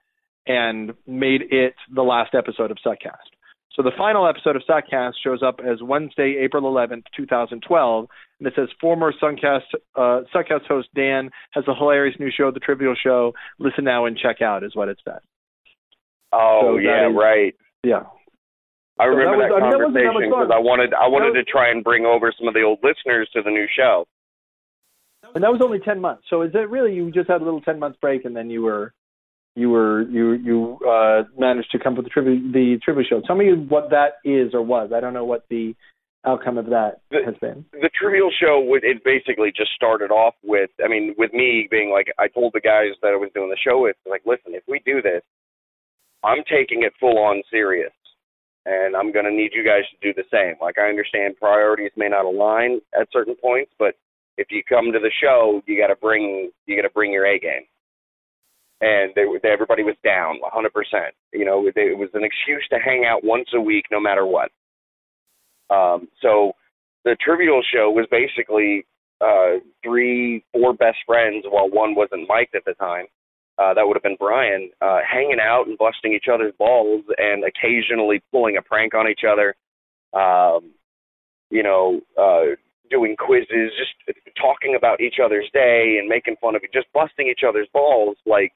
and 0.45 0.93
made 1.07 1.41
it 1.49 1.73
the 1.91 2.03
last 2.03 2.35
episode 2.35 2.69
of 2.69 2.77
Suckcast. 2.85 3.33
So 3.75 3.81
the 3.81 3.89
final 3.97 4.27
episode 4.27 4.55
of 4.55 4.61
Suckcast 4.69 5.13
shows 5.23 5.41
up 5.41 5.59
as 5.59 5.81
Wednesday, 5.81 6.37
April 6.39 6.61
11th, 6.71 7.05
2012, 7.17 8.05
and 8.37 8.47
it 8.47 8.53
says 8.55 8.67
former 8.79 9.11
Suncast, 9.19 9.61
uh, 9.95 10.21
Suckcast 10.35 10.67
host 10.67 10.89
Dan 10.93 11.31
has 11.53 11.63
a 11.67 11.73
hilarious 11.73 12.15
new 12.19 12.29
show, 12.29 12.51
The 12.51 12.59
Trivial 12.59 12.93
Show. 13.01 13.33
Listen 13.57 13.85
now 13.85 14.05
and 14.05 14.15
check 14.15 14.43
out 14.43 14.63
is 14.63 14.75
what 14.75 14.87
it 14.89 14.99
says. 15.03 15.21
Oh 16.31 16.59
So 16.61 16.75
that 16.75 16.83
yeah, 16.83 17.09
is- 17.09 17.15
right. 17.15 17.55
Yeah. 17.83 18.03
I 18.99 19.05
So 19.05 19.09
that 19.09 19.17
remember 19.17 19.37
was- 19.37 19.49
that, 19.49 19.55
I 19.55 19.59
mean, 19.61 19.71
that 19.71 19.79
conversation 19.81 20.29
because. 20.29 20.51
I 20.53 20.59
wanted 20.59 20.93
I 20.93 21.07
wanted 21.07 21.33
That 21.33 21.45
to 21.45 21.51
try 21.51 21.71
and 21.71 21.83
bring 21.83 22.05
over 22.05 22.31
some 22.37 22.47
of 22.47 22.53
the 22.53 22.61
old 22.61 22.77
listeners 22.83 23.27
to 23.33 23.41
the 23.41 23.49
new 23.49 23.65
show. 23.75 24.05
And 25.35 25.43
that 25.43 25.51
was 25.51 25.61
only 25.63 25.79
10 25.79 25.99
months. 25.99 26.23
So 26.29 26.41
is 26.43 26.51
it 26.53 26.69
really 26.69 26.93
you 26.93 27.11
just 27.11 27.29
had 27.29 27.41
a 27.41 27.45
little 27.45 27.61
ten 27.61 27.79
month 27.79 27.95
break 28.01 28.25
and 28.25 28.35
then 28.35 28.49
you 28.49 28.61
were 28.61 28.93
you 29.55 29.69
were 29.69 30.01
you 30.03 30.33
you 30.33 30.79
uh 30.87 31.23
managed 31.37 31.71
to 31.71 31.79
come 31.79 31.93
up 31.93 31.97
with 31.97 32.05
the 32.05 32.09
trivia 32.09 32.35
the 32.51 32.79
trivia 32.83 33.03
show. 33.09 33.21
Tell 33.25 33.35
me 33.35 33.51
what 33.53 33.89
that 33.91 34.13
is 34.25 34.53
or 34.53 34.61
was. 34.61 34.91
I 34.95 34.99
don't 34.99 35.13
know 35.13 35.25
what 35.25 35.45
the 35.49 35.75
outcome 36.25 36.57
of 36.57 36.67
that 36.67 37.01
The- 37.11 37.23
has 37.25 37.35
been. 37.41 37.65
the 37.73 37.89
trivial 37.99 38.31
show 38.41 38.59
would 38.61 38.83
it 38.85 39.03
basically 39.03 39.51
just 39.55 39.71
started 39.75 40.09
off 40.09 40.35
with 40.41 40.69
i 40.83 40.87
mean 40.87 41.13
with 41.17 41.33
me 41.33 41.67
being 41.69 41.89
like 41.91 42.07
i 42.17 42.29
told 42.29 42.53
the 42.53 42.61
guys 42.61 42.95
that 43.01 43.09
i 43.09 43.15
was 43.17 43.29
doing 43.35 43.49
the 43.49 43.57
show 43.57 43.81
with 43.81 43.97
like 44.09 44.21
listen 44.25 44.55
if 44.55 44.63
we 44.65 44.79
do 44.85 45.01
this 45.01 45.21
i'm 46.23 46.41
taking 46.49 46.83
it 46.83 46.93
full 46.97 47.17
on 47.19 47.43
serious 47.51 47.91
and 48.65 48.95
i'm 48.95 49.11
going 49.11 49.25
to 49.25 49.31
need 49.31 49.51
you 49.53 49.65
guys 49.65 49.83
to 49.91 49.97
do 50.01 50.13
the 50.15 50.23
same 50.31 50.55
like 50.61 50.77
i 50.77 50.87
understand 50.87 51.35
priorities 51.37 51.91
may 51.97 52.07
not 52.07 52.23
align 52.23 52.79
at 52.97 53.09
certain 53.11 53.35
points 53.35 53.71
but 53.77 53.93
if 54.37 54.47
you 54.49 54.63
come 54.67 54.91
to 54.91 54.99
the 54.99 55.11
show 55.21 55.61
you 55.65 55.79
got 55.79 55.87
to 55.87 55.95
bring 55.95 56.51
you 56.65 56.75
got 56.75 56.87
to 56.87 56.93
bring 56.93 57.11
your 57.11 57.25
a 57.25 57.39
game 57.39 57.65
and 58.81 59.11
they, 59.15 59.23
they, 59.41 59.49
everybody 59.49 59.83
was 59.83 59.95
down 60.03 60.39
100% 60.41 60.69
you 61.33 61.45
know 61.45 61.67
it, 61.67 61.97
was 61.97 62.09
an 62.13 62.23
excuse 62.23 62.65
to 62.69 62.79
hang 62.79 63.05
out 63.05 63.23
once 63.23 63.47
a 63.53 63.61
week 63.61 63.85
no 63.91 63.99
matter 63.99 64.25
what 64.25 64.51
um, 65.69 66.07
so 66.21 66.53
the 67.05 67.15
trivial 67.21 67.61
show 67.73 67.89
was 67.91 68.07
basically 68.11 68.85
uh, 69.21 69.59
three, 69.83 70.43
four 70.51 70.73
best 70.73 70.97
friends, 71.05 71.45
while 71.49 71.69
one 71.69 71.95
wasn't 71.95 72.27
mic'd 72.27 72.55
at 72.55 72.65
the 72.65 72.73
time. 72.73 73.05
Uh, 73.57 73.73
that 73.73 73.85
would 73.85 73.95
have 73.95 74.03
been 74.03 74.17
Brian, 74.19 74.69
uh, 74.81 74.99
hanging 75.09 75.37
out 75.39 75.67
and 75.67 75.77
busting 75.77 76.11
each 76.11 76.25
other's 76.31 76.53
balls 76.57 77.03
and 77.17 77.43
occasionally 77.43 78.21
pulling 78.31 78.57
a 78.57 78.61
prank 78.61 78.95
on 78.95 79.07
each 79.07 79.21
other. 79.29 79.55
Um, 80.19 80.71
you 81.51 81.61
know, 81.61 82.01
uh, 82.17 82.55
doing 82.89 83.15
quizzes, 83.17 83.71
just 83.77 84.17
talking 84.39 84.75
about 84.75 85.01
each 85.01 85.15
other's 85.23 85.49
day 85.53 85.97
and 85.99 86.07
making 86.07 86.35
fun 86.41 86.55
of 86.55 86.63
it, 86.63 86.73
just 86.73 86.91
busting 86.93 87.27
each 87.27 87.41
other's 87.47 87.67
balls. 87.73 88.17
Like 88.25 88.53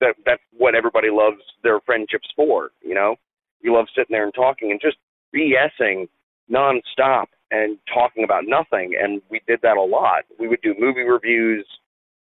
that, 0.00 0.14
that's 0.24 0.42
what 0.56 0.74
everybody 0.74 1.08
loves 1.10 1.42
their 1.62 1.80
friendships 1.80 2.28
for. 2.36 2.70
You 2.82 2.94
know, 2.94 3.16
you 3.60 3.74
love 3.74 3.86
sitting 3.94 4.12
there 4.12 4.24
and 4.24 4.34
talking 4.34 4.70
and 4.70 4.80
just 4.80 4.96
BSing 5.34 6.08
nonstop 6.50 7.26
and 7.50 7.78
talking 7.92 8.24
about 8.24 8.44
nothing. 8.46 8.94
And 9.00 9.20
we 9.30 9.40
did 9.46 9.60
that 9.62 9.76
a 9.76 9.82
lot. 9.82 10.24
We 10.38 10.48
would 10.48 10.62
do 10.62 10.74
movie 10.78 11.02
reviews. 11.02 11.66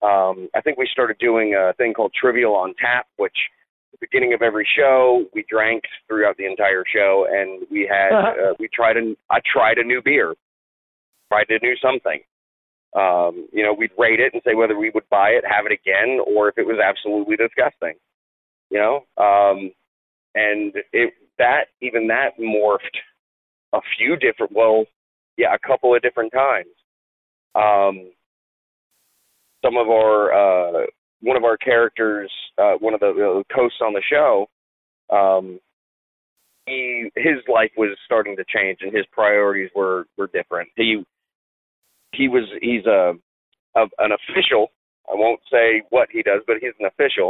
Um, 0.01 0.49
I 0.55 0.61
think 0.61 0.77
we 0.77 0.87
started 0.91 1.17
doing 1.19 1.55
a 1.55 1.73
thing 1.73 1.93
called 1.93 2.13
Trivial 2.19 2.55
on 2.55 2.73
Tap, 2.79 3.07
which 3.17 3.35
at 3.93 3.99
the 3.99 4.07
beginning 4.07 4.33
of 4.33 4.41
every 4.41 4.67
show 4.77 5.25
we 5.33 5.45
drank 5.49 5.83
throughout 6.07 6.37
the 6.37 6.45
entire 6.45 6.83
show, 6.93 7.27
and 7.29 7.67
we 7.69 7.89
had 7.89 8.13
uh, 8.13 8.53
we 8.59 8.69
tried 8.73 8.97
a 8.97 9.15
I 9.29 9.39
tried 9.51 9.77
a 9.77 9.83
new 9.83 10.01
beer, 10.01 10.35
tried 11.29 11.45
to 11.45 11.59
do 11.59 11.75
something. 11.81 12.19
Um, 12.95 13.47
you 13.53 13.63
know, 13.63 13.73
we'd 13.73 13.91
rate 13.97 14.19
it 14.19 14.33
and 14.33 14.41
say 14.45 14.55
whether 14.55 14.77
we 14.77 14.89
would 14.89 15.07
buy 15.09 15.29
it, 15.29 15.43
have 15.47 15.65
it 15.65 15.71
again, 15.71 16.19
or 16.25 16.49
if 16.49 16.57
it 16.57 16.65
was 16.65 16.79
absolutely 16.83 17.35
disgusting. 17.35 17.93
You 18.71 18.79
know, 18.79 19.23
um, 19.23 19.71
and 20.35 20.73
it 20.93 21.13
that 21.37 21.65
even 21.81 22.07
that 22.07 22.31
morphed 22.39 22.97
a 23.73 23.79
few 23.97 24.15
different 24.17 24.51
well 24.51 24.85
yeah 25.37 25.53
a 25.53 25.67
couple 25.67 25.95
of 25.95 26.01
different 26.01 26.31
times 26.31 26.67
um 27.55 28.11
some 29.63 29.77
of 29.77 29.89
our 29.89 30.33
uh 30.33 30.85
one 31.21 31.37
of 31.37 31.43
our 31.43 31.57
characters 31.57 32.31
uh 32.57 32.73
one 32.79 32.93
of 32.93 32.99
the 32.99 33.07
uh, 33.07 33.55
hosts 33.55 33.79
on 33.81 33.93
the 33.93 34.03
show 34.09 34.45
um 35.09 35.59
he 36.65 37.09
his 37.15 37.37
life 37.51 37.71
was 37.77 37.97
starting 38.05 38.35
to 38.35 38.45
change 38.47 38.79
and 38.81 38.95
his 38.95 39.05
priorities 39.11 39.69
were 39.75 40.05
were 40.17 40.27
different 40.27 40.69
he 40.75 41.03
he 42.19 42.27
was 42.27 42.45
he's 42.61 42.85
a, 42.85 43.13
a 43.79 43.83
an 44.05 44.11
official 44.19 44.63
i 45.11 45.13
won't 45.23 45.41
say 45.51 45.67
what 45.89 46.07
he 46.11 46.21
does 46.29 46.41
but 46.47 46.57
he's 46.61 46.77
an 46.79 46.85
official 46.93 47.29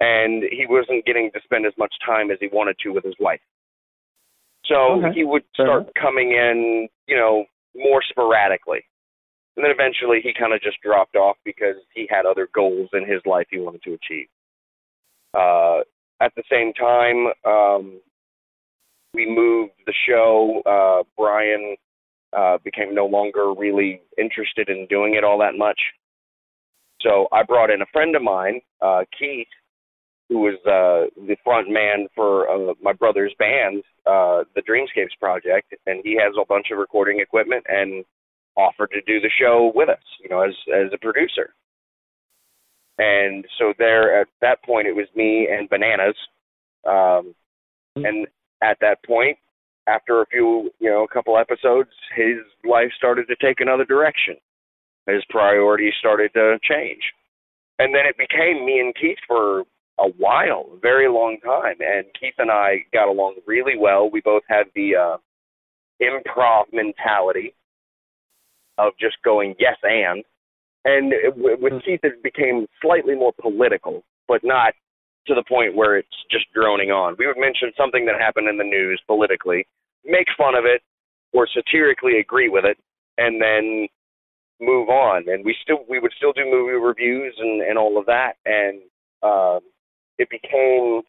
and 0.00 0.42
he 0.58 0.64
wasn't 0.68 1.04
getting 1.06 1.30
to 1.34 1.40
spend 1.44 1.64
as 1.66 1.72
much 1.78 1.94
time 2.04 2.30
as 2.30 2.38
he 2.40 2.48
wanted 2.52 2.76
to 2.82 2.90
with 2.96 3.04
his 3.04 3.18
wife 3.20 3.40
so 4.70 4.78
Okay. 4.98 5.12
he 5.14 5.24
would 5.24 5.44
start 5.54 5.82
enough. 5.82 5.94
coming 5.94 6.32
in, 6.32 6.88
you 7.06 7.16
know, 7.16 7.44
more 7.76 8.02
sporadically. 8.08 8.82
And 9.56 9.64
then 9.64 9.70
eventually 9.70 10.18
he 10.22 10.32
kind 10.38 10.52
of 10.52 10.60
just 10.60 10.78
dropped 10.82 11.16
off 11.16 11.36
because 11.44 11.76
he 11.94 12.06
had 12.10 12.26
other 12.26 12.48
goals 12.52 12.88
in 12.92 13.06
his 13.06 13.20
life 13.24 13.46
he 13.50 13.58
wanted 13.58 13.82
to 13.84 13.94
achieve. 13.94 14.26
Uh, 15.34 15.80
at 16.20 16.32
the 16.36 16.42
same 16.50 16.72
time, 16.72 17.28
um, 17.44 18.00
we 19.14 19.24
moved 19.26 19.72
the 19.86 19.94
show. 20.08 20.62
Uh, 20.66 21.04
Brian 21.16 21.76
uh, 22.36 22.58
became 22.64 22.94
no 22.94 23.06
longer 23.06 23.52
really 23.54 24.02
interested 24.18 24.68
in 24.68 24.86
doing 24.88 25.14
it 25.14 25.24
all 25.24 25.38
that 25.38 25.56
much. 25.56 25.80
So 27.00 27.28
I 27.32 27.42
brought 27.42 27.70
in 27.70 27.82
a 27.82 27.86
friend 27.92 28.14
of 28.16 28.22
mine, 28.22 28.60
uh, 28.82 29.02
Keith, 29.18 29.46
who 30.28 30.40
was 30.40 30.58
uh, 30.66 31.08
the 31.26 31.36
front 31.44 31.70
man 31.70 32.08
for 32.14 32.48
uh, 32.48 32.74
my 32.82 32.92
brother's 32.92 33.34
band, 33.38 33.82
uh, 34.06 34.42
the 34.54 34.62
Dreamscapes 34.62 35.18
Project, 35.20 35.74
and 35.86 36.00
he 36.04 36.18
has 36.20 36.34
a 36.40 36.46
bunch 36.46 36.66
of 36.72 36.78
recording 36.78 37.20
equipment 37.20 37.64
and 37.68 38.04
offered 38.56 38.90
to 38.90 39.00
do 39.02 39.20
the 39.20 39.30
show 39.38 39.70
with 39.74 39.88
us, 39.88 40.02
you 40.22 40.28
know, 40.28 40.40
as 40.40 40.54
as 40.74 40.90
a 40.92 40.98
producer. 40.98 41.54
And 42.98 43.44
so 43.58 43.74
there, 43.78 44.20
at 44.20 44.28
that 44.40 44.62
point, 44.64 44.88
it 44.88 44.96
was 44.96 45.06
me 45.14 45.48
and 45.50 45.68
Bananas, 45.68 46.16
um, 46.88 47.34
and 47.94 48.26
at 48.62 48.78
that 48.80 49.04
point, 49.04 49.36
after 49.86 50.22
a 50.22 50.26
few, 50.26 50.70
you 50.78 50.90
know, 50.90 51.04
a 51.04 51.08
couple 51.08 51.38
episodes, 51.38 51.90
his 52.14 52.38
life 52.68 52.90
started 52.96 53.26
to 53.28 53.36
take 53.36 53.60
another 53.60 53.84
direction. 53.84 54.36
His 55.06 55.22
priorities 55.30 55.94
started 55.98 56.32
to 56.34 56.58
change, 56.62 57.02
and 57.78 57.94
then 57.94 58.02
it 58.06 58.16
became 58.18 58.66
me 58.66 58.80
and 58.80 58.94
Keith 58.94 59.18
for 59.26 59.60
a 59.98 60.08
while, 60.18 60.70
a 60.74 60.78
very 60.80 61.08
long 61.08 61.38
time. 61.44 61.76
And 61.80 62.06
Keith 62.18 62.34
and 62.38 62.50
I 62.50 62.84
got 62.92 63.08
along 63.08 63.36
really 63.46 63.78
well. 63.78 64.10
We 64.10 64.20
both 64.20 64.42
had 64.48 64.66
the 64.74 64.96
uh, 64.96 65.16
improv 66.02 66.64
mentality 66.72 67.54
of 68.78 68.92
just 69.00 69.16
going 69.24 69.54
yes 69.58 69.76
and. 69.82 70.22
And 70.84 71.12
with 71.36 71.82
Keith, 71.84 72.00
it 72.02 72.22
became 72.22 72.66
slightly 72.82 73.14
more 73.14 73.32
political, 73.40 74.04
but 74.28 74.42
not 74.44 74.74
to 75.28 75.34
the 75.34 75.44
point 75.48 75.74
where 75.76 75.98
it's 75.98 76.08
just 76.30 76.46
droning 76.54 76.90
on. 76.90 77.16
We 77.18 77.26
would 77.26 77.38
mention 77.38 77.72
something 77.76 78.06
that 78.06 78.20
happened 78.20 78.48
in 78.48 78.58
the 78.58 78.64
news 78.64 79.00
politically, 79.06 79.66
make 80.04 80.26
fun 80.38 80.54
of 80.54 80.64
it, 80.64 80.82
or 81.32 81.48
satirically 81.52 82.18
agree 82.20 82.48
with 82.48 82.64
it, 82.64 82.78
and 83.18 83.40
then 83.42 83.88
move 84.60 84.88
on. 84.88 85.28
And 85.28 85.44
we 85.44 85.54
still 85.62 85.84
we 85.88 85.98
would 85.98 86.12
still 86.16 86.32
do 86.32 86.44
movie 86.44 86.78
reviews 86.78 87.34
and 87.38 87.62
and 87.62 87.78
all 87.78 87.98
of 87.98 88.06
that. 88.06 88.34
And 88.46 88.82
um, 89.22 89.60
it 90.18 90.30
became 90.30 91.02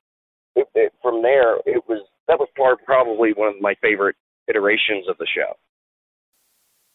it, 0.56 0.68
it, 0.76 0.94
from 1.02 1.22
there. 1.22 1.57
It 1.65 1.84
was 1.88 2.06
that 2.27 2.39
was 2.39 2.49
part 2.57 2.84
probably 2.85 3.34
one 3.34 3.49
of 3.49 3.61
my 3.61 3.76
favorite 3.81 4.15
iterations 4.49 5.07
of 5.10 5.18
the 5.18 5.27
show. 5.27 5.53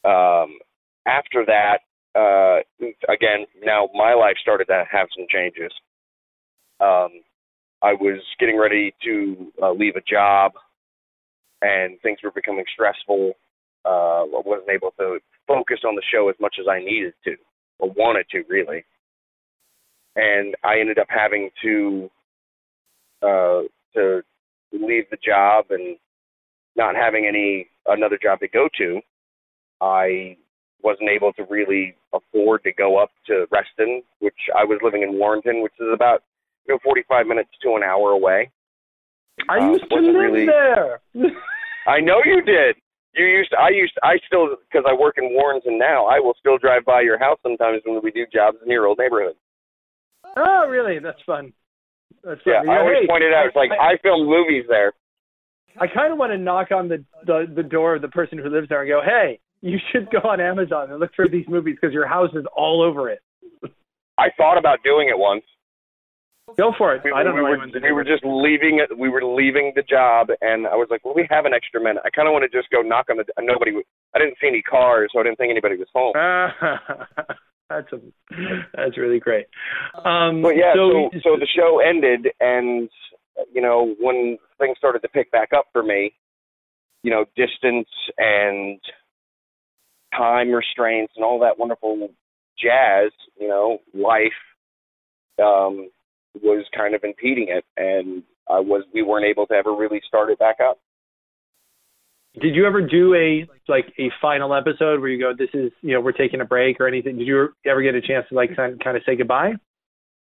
um, 0.05 0.59
after 1.07 1.45
that, 1.47 1.81
uh, 2.15 2.61
again, 3.09 3.47
now 3.65 3.89
my 3.95 4.15
life 4.15 4.37
started 4.41 4.67
to 4.67 4.85
have 4.91 5.09
some 5.17 5.27
changes. 5.31 5.73
Um, 6.83 7.23
I 7.83 7.95
was 7.95 8.21
getting 8.39 8.59
ready 8.59 8.95
to 9.05 9.53
uh, 9.63 9.73
leave 9.73 9.97
a 9.97 10.01
job, 10.03 10.53
and 11.61 12.01
things 12.03 12.19
were 12.23 12.31
becoming 12.31 12.65
stressful. 12.73 13.33
Uh, 13.85 14.23
I 14.23 14.43
wasn't 14.45 14.71
able 14.71 14.93
to 14.99 15.19
focus 15.47 15.81
on 15.87 15.97
the 15.97 16.03
show 16.13 16.29
as 16.29 16.37
much 16.41 16.57
as 16.61 16.67
I 16.69 16.79
needed 16.79 17.15
to, 17.25 17.35
or 17.79 17.91
wanted 17.91 18.27
to, 18.31 18.45
really. 18.49 18.85
And 20.15 20.55
I 20.65 20.79
ended 20.81 20.99
up 20.99 21.09
having 21.09 21.51
to 21.63 22.11
uh, 23.23 23.63
to 23.95 24.23
leave 24.73 25.05
the 25.11 25.19
job 25.25 25.67
and 25.71 25.97
not 26.77 26.95
having 26.95 27.27
any 27.27 27.69
another 27.87 28.19
job 28.21 28.41
to 28.41 28.49
go 28.49 28.69
to. 28.79 29.01
I 29.81 30.37
wasn't 30.83 31.11
able 31.11 31.33
to 31.35 31.45
really 31.49 31.95
afford 32.13 32.63
to 32.65 32.73
go 32.73 32.99
up 32.99 33.11
to 33.27 33.47
Reston, 33.51 34.03
which 34.21 34.35
I 34.57 34.65
was 34.65 34.81
living 34.83 35.03
in 35.03 35.19
Warrenton, 35.19 35.63
which 35.63 35.73
is 35.81 35.89
about 35.93 36.23
you 36.67 36.75
know 36.75 36.79
45 36.85 37.27
minutes 37.27 37.51
to 37.63 37.75
an 37.77 37.83
hour 37.83 38.11
away. 38.11 38.51
I 39.49 39.59
Uh, 39.59 39.73
used 39.73 39.89
to 39.91 39.97
live 39.97 40.15
really- 40.15 40.47
there. 40.47 41.01
I 41.87 42.01
know 42.01 42.23
you 42.25 42.43
did. 42.43 42.77
You 43.15 43.27
used. 43.27 43.51
to, 43.51 43.59
I 43.61 43.69
used. 43.71 43.93
I 44.03 44.19
still 44.27 44.57
because 44.71 44.85
I 44.89 44.95
work 44.95 45.19
in 45.19 45.35
Warrenton 45.35 45.79
now. 45.79 46.07
I 46.07 46.19
will 46.21 46.35
still 46.39 46.57
drive 46.59 46.85
by 46.85 47.01
your 47.03 47.19
house 47.19 47.39
sometimes 47.43 47.83
when 47.85 48.01
we 48.03 48.11
do 48.11 48.27
jobs 48.33 48.59
in 48.65 48.71
your 48.71 48.87
old 48.87 48.99
neighborhood. 48.99 49.35
oh, 50.37 50.67
really? 50.69 50.99
That's 50.99 51.21
fun. 51.27 51.53
That's 52.25 52.41
fun. 52.43 52.65
Yeah, 52.65 52.73
I 52.73 52.79
always 52.79 52.99
hey, 53.01 53.07
pointed 53.07 53.35
out. 53.35 53.47
It's 53.47 53.57
like 53.57 53.71
I, 53.73 53.93
I 53.93 53.97
filmed 54.03 54.29
movies 54.29 54.65
there. 54.69 54.93
I 55.79 55.87
kind 55.89 56.13
of 56.13 56.19
want 56.19 56.33
to 56.33 56.39
knock 56.39 56.71
on 56.71 56.89
the, 56.89 57.05
the 57.27 57.51
the 57.55 57.63
door 57.63 57.95
of 57.97 58.03
the 58.03 58.09
person 58.09 58.39
who 58.39 58.49
lives 58.49 58.69
there 58.69 58.81
and 58.83 58.89
go, 58.89 59.03
"Hey, 59.05 59.41
you 59.61 59.79
should 59.91 60.09
go 60.11 60.21
on 60.21 60.41
Amazon 60.41 60.91
and 60.91 60.99
look 61.01 61.15
for 61.15 61.29
these 61.29 61.47
movies 61.49 61.77
because 61.81 61.93
your 61.93 62.07
house 62.07 62.31
is 62.35 62.45
all 62.57 62.81
over 62.83 63.11
it. 63.11 63.21
I 64.19 64.31
thought 64.37 64.57
about 64.59 64.79
doing 64.85 65.09
it 65.09 65.19
once. 65.19 65.45
Go 66.59 66.73
for 66.77 66.95
it. 66.95 67.03
We, 67.05 67.13
I 67.13 67.23
don't 67.23 67.35
we 67.35 67.41
know 67.41 67.49
were, 67.49 67.81
we 67.83 67.93
were 67.93 68.05
just 68.05 68.25
leaving 68.25 68.83
it. 68.83 68.97
We 68.99 69.09
were 69.09 69.25
leaving 69.25 69.73
the 69.75 69.83
job, 69.83 70.29
and 70.41 70.67
I 70.67 70.75
was 70.75 70.89
like, 70.91 71.05
"Well, 71.05 71.15
we 71.15 71.27
have 71.31 71.47
an 71.47 71.55
extra 71.55 71.81
minute. 71.81 72.03
I 72.05 72.11
kind 72.11 72.29
of 72.29 72.33
want 72.33 72.45
to 72.51 72.57
just 72.57 72.71
go 72.71 72.83
knock 72.83 73.07
on 73.11 73.17
the. 73.17 73.25
Nobody. 73.41 73.73
I 74.15 74.19
didn't 74.19 74.37
see 74.41 74.49
any 74.49 74.61
cars, 74.61 75.11
so 75.13 75.21
I 75.21 75.23
didn't 75.23 75.39
think 75.39 75.51
anybody 75.51 75.77
was 75.77 75.89
home. 75.95 76.13
that's 77.71 77.93
a, 77.93 78.01
that's 78.75 78.99
really 78.99 79.21
great. 79.21 79.47
Um, 80.05 80.43
But 80.43 80.57
yeah, 80.57 80.75
so, 80.75 81.11
so, 81.13 81.19
so 81.23 81.31
the 81.39 81.47
show 81.47 81.81
ended, 81.81 82.29
and 82.41 82.91
you 83.53 83.63
know 83.63 83.95
when 84.01 84.37
things 84.59 84.77
started 84.79 85.01
to 85.03 85.09
pick 85.09 85.31
back 85.31 85.51
up 85.57 85.67
for 85.73 85.83
me, 85.83 86.13
you 87.03 87.11
know, 87.11 87.25
distance 87.37 87.89
and 88.19 88.81
time 90.17 90.51
restraints 90.51 91.13
and 91.17 91.25
all 91.25 91.39
that 91.41 91.59
wonderful 91.59 92.11
jazz, 92.59 93.11
you 93.41 93.49
know, 93.49 93.79
life 93.95 94.33
um, 95.43 95.89
was 96.41 96.65
kind 96.77 96.95
of 96.95 97.05
impeding 97.05 97.49
it, 97.49 97.65
and 97.77 98.23
I 98.49 98.61
was 98.61 98.85
we 98.93 99.03
weren't 99.03 99.27
able 99.27 99.47
to 99.47 99.55
ever 99.55 99.75
really 99.75 100.01
start 100.07 100.31
it 100.31 100.39
back 100.39 100.57
up. 100.61 100.79
did 102.41 102.55
you 102.55 102.67
ever 102.67 102.81
do 102.81 103.15
a 103.15 103.47
like 103.69 103.93
a 103.99 104.11
final 104.21 104.55
episode 104.55 105.01
where 105.01 105.11
you 105.11 105.21
go, 105.21 105.33
"This 105.37 105.51
is 105.55 105.73
you 105.83 105.95
know 105.95 106.01
we're 106.01 106.13
taking 106.13 106.41
a 106.41 106.45
break" 106.45 106.81
or 106.81 106.89
anything? 106.89 107.19
Did 107.19 107.27
you 107.27 107.49
ever 107.67 107.83
get 107.83 107.95
a 107.95 108.01
chance 108.01 108.27
to 108.29 108.35
like 108.35 108.57
kind 108.57 108.97
of 108.97 109.03
say 109.05 109.17
goodbye? 109.17 109.53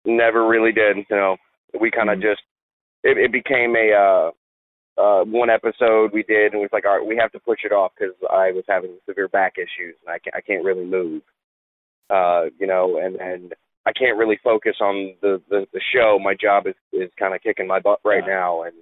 Never 0.06 0.48
really 0.48 0.72
did. 0.74 0.98
You 1.10 1.16
know, 1.16 1.38
we 1.80 1.92
kind 1.92 2.10
of 2.10 2.22
just 2.22 2.42
it, 3.04 3.18
it 3.18 3.32
became 3.32 3.76
a 3.76 3.94
uh, 3.94 5.02
uh, 5.02 5.24
one 5.24 5.50
episode 5.50 6.12
we 6.14 6.24
did, 6.24 6.54
and 6.54 6.62
it 6.62 6.66
was 6.66 6.70
like, 6.72 6.86
all 6.86 6.98
right, 6.98 7.08
we 7.08 7.18
have 7.18 7.32
to 7.32 7.40
push 7.40 7.60
it 7.64 7.72
off 7.72 7.92
because 7.98 8.16
I 8.30 8.52
was 8.52 8.64
having 8.68 8.98
severe 9.08 9.28
back 9.28 9.54
issues, 9.58 9.96
and 10.06 10.14
I 10.14 10.20
can't 10.20 10.36
I 10.36 10.42
can't 10.42 10.66
really 10.66 10.86
move. 10.86 11.22
Uh, 12.10 12.46
you 12.60 12.68
know, 12.68 13.00
and 13.02 13.16
and 13.16 13.54
I 13.86 13.92
can't 13.92 14.18
really 14.18 14.40
focus 14.44 14.76
on 14.82 15.16
the 15.22 15.42
the, 15.50 15.66
the 15.74 15.82
show. 15.94 16.18
My 16.22 16.36
job 16.40 16.68
is 16.68 16.76
is 16.92 17.10
kind 17.20 17.36
of 17.36 17.42
kicking 17.42 17.68
my 17.68 17.80
butt 17.80 18.00
right 18.06 18.24
now, 18.26 18.64
and 18.64 18.74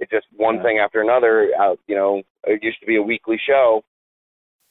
it's 0.00 0.10
just 0.10 0.26
one 0.36 0.62
thing 0.62 0.78
after 0.82 1.00
another. 1.00 1.50
Out, 1.58 1.78
you 1.86 1.94
know, 1.94 2.22
it 2.44 2.62
used 2.62 2.80
to 2.80 2.86
be 2.86 2.96
a 2.96 3.02
weekly 3.02 3.38
show, 3.46 3.82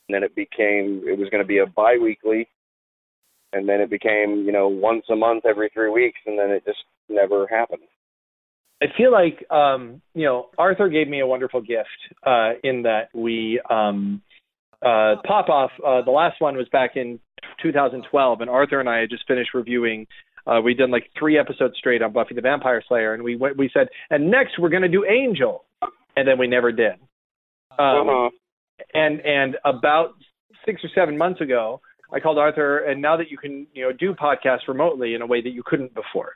and 0.07 0.15
then 0.15 0.23
it 0.23 0.35
became 0.35 1.03
it 1.07 1.18
was 1.18 1.30
going 1.30 1.44
to 1.44 1.48
be 1.48 1.60
a 1.60 1.65
biweekly, 1.65 2.48
and 3.53 3.68
then 3.68 3.80
it 3.80 3.90
became 3.90 4.44
you 4.45 4.52
know 4.52 4.68
once 4.68 5.06
a 5.10 5.15
month 5.15 5.45
every 5.45 5.69
three 5.73 5.90
weeks, 5.90 6.19
and 6.26 6.38
then 6.38 6.49
it 6.49 6.64
just 6.65 6.84
never 7.10 7.48
happened. 7.48 7.84
I 8.81 8.88
feel 8.98 9.14
like 9.14 9.49
um, 9.49 10.02
you 10.14 10.26
know 10.26 10.49
Arthur 10.57 10.90
gave 10.90 11.07
me 11.07 11.22
a 11.22 11.27
wonderful 11.27 11.61
gift 11.61 11.88
uh, 12.26 12.52
in 12.64 12.84
that 12.84 13.10
we 13.14 13.61
um, 13.69 14.22
uh, 14.81 15.15
pop 15.26 15.48
off. 15.48 15.72
Uh, 15.80 16.02
the 16.03 16.11
last 16.11 16.41
one 16.41 16.57
was 16.57 16.68
back 16.69 16.98
in 16.98 17.19
2012, 17.61 18.41
and 18.41 18.49
Arthur 18.49 18.79
and 18.79 18.89
I 18.89 18.99
had 18.99 19.09
just 19.09 19.27
finished 19.27 19.53
reviewing. 19.53 20.07
Uh, 20.45 20.59
we 20.61 20.73
did 20.73 20.89
like 20.89 21.09
three 21.17 21.39
episodes 21.39 21.75
straight 21.77 22.01
on 22.01 22.11
Buffy 22.11 22.35
the 22.35 22.41
Vampire 22.41 22.83
Slayer, 22.87 23.13
and 23.13 23.23
we 23.23 23.35
went, 23.35 23.57
we 23.57 23.69
said, 23.73 23.87
and 24.09 24.29
next 24.29 24.59
we're 24.59 24.69
going 24.69 24.83
to 24.83 24.89
do 24.89 25.05
Angel, 25.05 25.63
and 26.15 26.27
then 26.27 26.37
we 26.37 26.47
never 26.47 26.71
did. 26.71 26.93
Um, 27.79 28.09
uh-huh. 28.09 28.29
and 28.93 29.21
and 29.21 29.57
about 29.65 30.15
six 30.65 30.81
or 30.83 30.89
seven 30.93 31.17
months 31.17 31.41
ago, 31.41 31.81
I 32.13 32.19
called 32.19 32.37
Arthur, 32.37 32.79
and 32.79 33.01
now 33.01 33.17
that 33.17 33.31
you 33.31 33.37
can 33.37 33.67
you 33.73 33.83
know 33.83 33.91
do 33.91 34.13
podcasts 34.13 34.67
remotely 34.67 35.15
in 35.15 35.21
a 35.21 35.25
way 35.25 35.41
that 35.41 35.49
you 35.51 35.63
couldn't 35.65 35.93
before, 35.93 36.33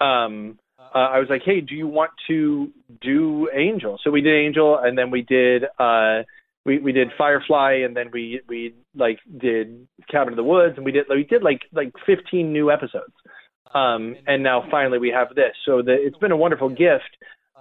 um, 0.00 0.58
uh, 0.94 0.98
I 0.98 1.18
was 1.18 1.28
like, 1.28 1.42
hey, 1.44 1.60
do 1.60 1.74
you 1.74 1.86
want 1.86 2.12
to 2.28 2.70
do 3.00 3.48
Angel? 3.54 3.98
So 4.02 4.10
we 4.10 4.20
did 4.20 4.34
Angel, 4.34 4.78
and 4.82 4.96
then 4.96 5.10
we 5.10 5.22
did 5.22 5.64
uh, 5.78 6.22
we 6.68 6.78
we 6.78 6.92
did 6.92 7.08
Firefly, 7.16 7.80
and 7.84 7.96
then 7.96 8.10
we 8.12 8.40
we 8.46 8.74
like 8.94 9.18
did 9.38 9.88
Cabin 10.10 10.34
in 10.34 10.36
the 10.36 10.44
Woods, 10.44 10.74
and 10.76 10.84
we 10.84 10.92
did 10.92 11.06
we 11.08 11.24
did 11.24 11.42
like 11.42 11.62
like 11.72 11.92
15 12.06 12.52
new 12.52 12.70
episodes, 12.70 13.14
um, 13.74 14.14
and 14.26 14.42
now 14.42 14.64
finally 14.70 14.98
we 14.98 15.08
have 15.08 15.34
this. 15.34 15.54
So 15.64 15.82
the, 15.82 15.94
it's 15.98 16.18
been 16.18 16.30
a 16.30 16.36
wonderful 16.36 16.68
gift 16.68 17.16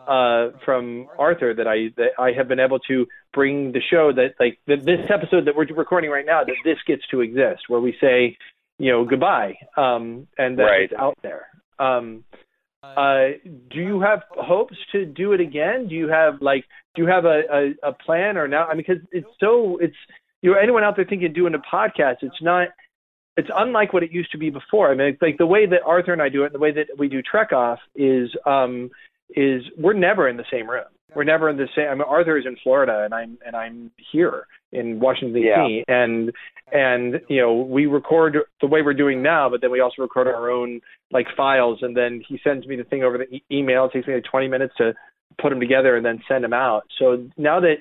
uh, 0.07 0.49
from 0.65 1.07
Arthur 1.17 1.53
that 1.55 1.67
I 1.67 1.93
that 1.95 2.11
I 2.19 2.33
have 2.37 2.49
been 2.49 2.59
able 2.59 2.79
to 2.91 3.07
bring 3.33 3.71
the 3.71 3.81
show 3.89 4.11
that 4.13 4.35
like 4.39 4.59
that 4.67 4.85
this 4.85 5.09
episode 5.09 5.45
that 5.45 5.55
we're 5.55 5.73
recording 5.73 6.11
right 6.11 6.25
now 6.25 6.43
that 6.43 6.55
this 6.65 6.77
gets 6.85 7.03
to 7.11 7.21
exist 7.21 7.63
where 7.69 7.79
we 7.79 7.95
say 8.01 8.37
you 8.77 8.91
know 8.91 9.05
goodbye 9.05 9.55
um, 9.77 10.27
and 10.37 10.59
that 10.59 10.63
Right. 10.63 10.81
it's 10.83 10.93
out 10.99 11.17
there. 11.23 11.47
Um, 11.79 12.25
uh, 12.95 13.37
do 13.69 13.79
you 13.79 13.99
have 14.01 14.21
hopes 14.29 14.75
to 14.91 15.05
do 15.05 15.33
it 15.33 15.41
again? 15.41 15.87
Do 15.87 15.95
you 15.95 16.07
have 16.07 16.41
like 16.41 16.65
do 16.95 17.01
you 17.01 17.07
have 17.07 17.25
a, 17.25 17.41
a, 17.51 17.89
a 17.89 17.93
plan 17.93 18.37
or 18.37 18.47
now? 18.47 18.65
I 18.65 18.73
mean, 18.73 18.85
because 18.87 19.03
it's 19.11 19.27
so 19.39 19.77
it's 19.77 19.95
you 20.41 20.51
know 20.51 20.57
anyone 20.57 20.83
out 20.83 20.95
there 20.95 21.05
thinking 21.05 21.27
of 21.27 21.35
doing 21.35 21.53
a 21.55 21.59
podcast, 21.59 22.17
it's 22.21 22.41
not 22.41 22.69
it's 23.37 23.49
unlike 23.55 23.93
what 23.93 24.03
it 24.03 24.11
used 24.11 24.31
to 24.31 24.37
be 24.37 24.49
before. 24.49 24.91
I 24.91 24.95
mean, 24.95 25.07
it's 25.07 25.21
like 25.21 25.37
the 25.37 25.45
way 25.45 25.65
that 25.67 25.81
Arthur 25.85 26.13
and 26.13 26.21
I 26.21 26.29
do 26.29 26.43
it, 26.43 26.47
and 26.47 26.55
the 26.55 26.59
way 26.59 26.71
that 26.71 26.87
we 26.97 27.07
do 27.07 27.21
Trek 27.21 27.53
Off 27.53 27.79
is 27.95 28.29
um, 28.45 28.89
is 29.35 29.63
we're 29.77 29.93
never 29.93 30.27
in 30.27 30.37
the 30.37 30.45
same 30.51 30.69
room. 30.69 30.85
We're 31.15 31.23
never 31.23 31.49
in 31.49 31.57
the 31.57 31.67
same. 31.75 31.87
I 31.89 31.93
mean, 31.93 32.03
Arthur 32.07 32.37
is 32.37 32.45
in 32.45 32.57
Florida, 32.63 33.03
and 33.05 33.13
I'm 33.13 33.37
and 33.45 33.55
I'm 33.55 33.91
here 34.11 34.45
in 34.71 34.99
Washington 34.99 35.41
D.C. 35.41 35.83
and 35.87 36.31
and 36.71 37.21
you 37.29 37.41
know 37.41 37.53
we 37.53 37.85
record 37.85 38.37
the 38.61 38.67
way 38.67 38.81
we're 38.81 38.93
doing 38.93 39.21
now, 39.21 39.49
but 39.49 39.61
then 39.61 39.71
we 39.71 39.79
also 39.79 40.01
record 40.01 40.27
our 40.27 40.49
own 40.49 40.81
like 41.11 41.27
files, 41.35 41.79
and 41.81 41.95
then 41.95 42.21
he 42.27 42.39
sends 42.43 42.67
me 42.67 42.75
the 42.75 42.83
thing 42.83 43.03
over 43.03 43.17
the 43.17 43.25
e- 43.25 43.43
email. 43.51 43.85
It 43.85 43.93
takes 43.93 44.07
me 44.07 44.15
like 44.15 44.25
20 44.25 44.47
minutes 44.47 44.73
to 44.77 44.93
put 45.41 45.49
them 45.49 45.59
together 45.59 45.95
and 45.95 46.05
then 46.05 46.21
send 46.27 46.43
them 46.43 46.53
out. 46.53 46.83
So 46.99 47.27
now 47.37 47.59
that 47.61 47.77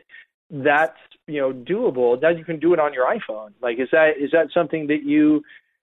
that's 0.50 0.98
you 1.26 1.40
know 1.40 1.52
doable, 1.52 2.20
now 2.20 2.30
you 2.30 2.44
can 2.44 2.60
do 2.60 2.72
it 2.72 2.78
on 2.78 2.94
your 2.94 3.06
iPhone. 3.06 3.52
Like, 3.60 3.80
is 3.80 3.88
that 3.92 4.12
is 4.20 4.30
that 4.32 4.48
something 4.54 4.86
that 4.88 5.02
you 5.04 5.42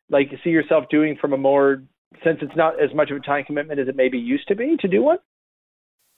like 0.10 0.30
see 0.44 0.52
yourself 0.52 0.86
doing 0.90 1.18
from 1.20 1.34
a 1.34 1.38
more 1.38 1.84
since 2.24 2.40
it's 2.42 2.56
not 2.56 2.82
as 2.82 2.94
much 2.94 3.10
of 3.12 3.18
a 3.18 3.20
time 3.20 3.44
commitment 3.44 3.80
as 3.80 3.88
it 3.88 3.96
maybe 3.96 4.18
used 4.18 4.48
to 4.48 4.56
be 4.56 4.78
to 4.80 4.88
do 4.88 5.02
one? 5.02 5.18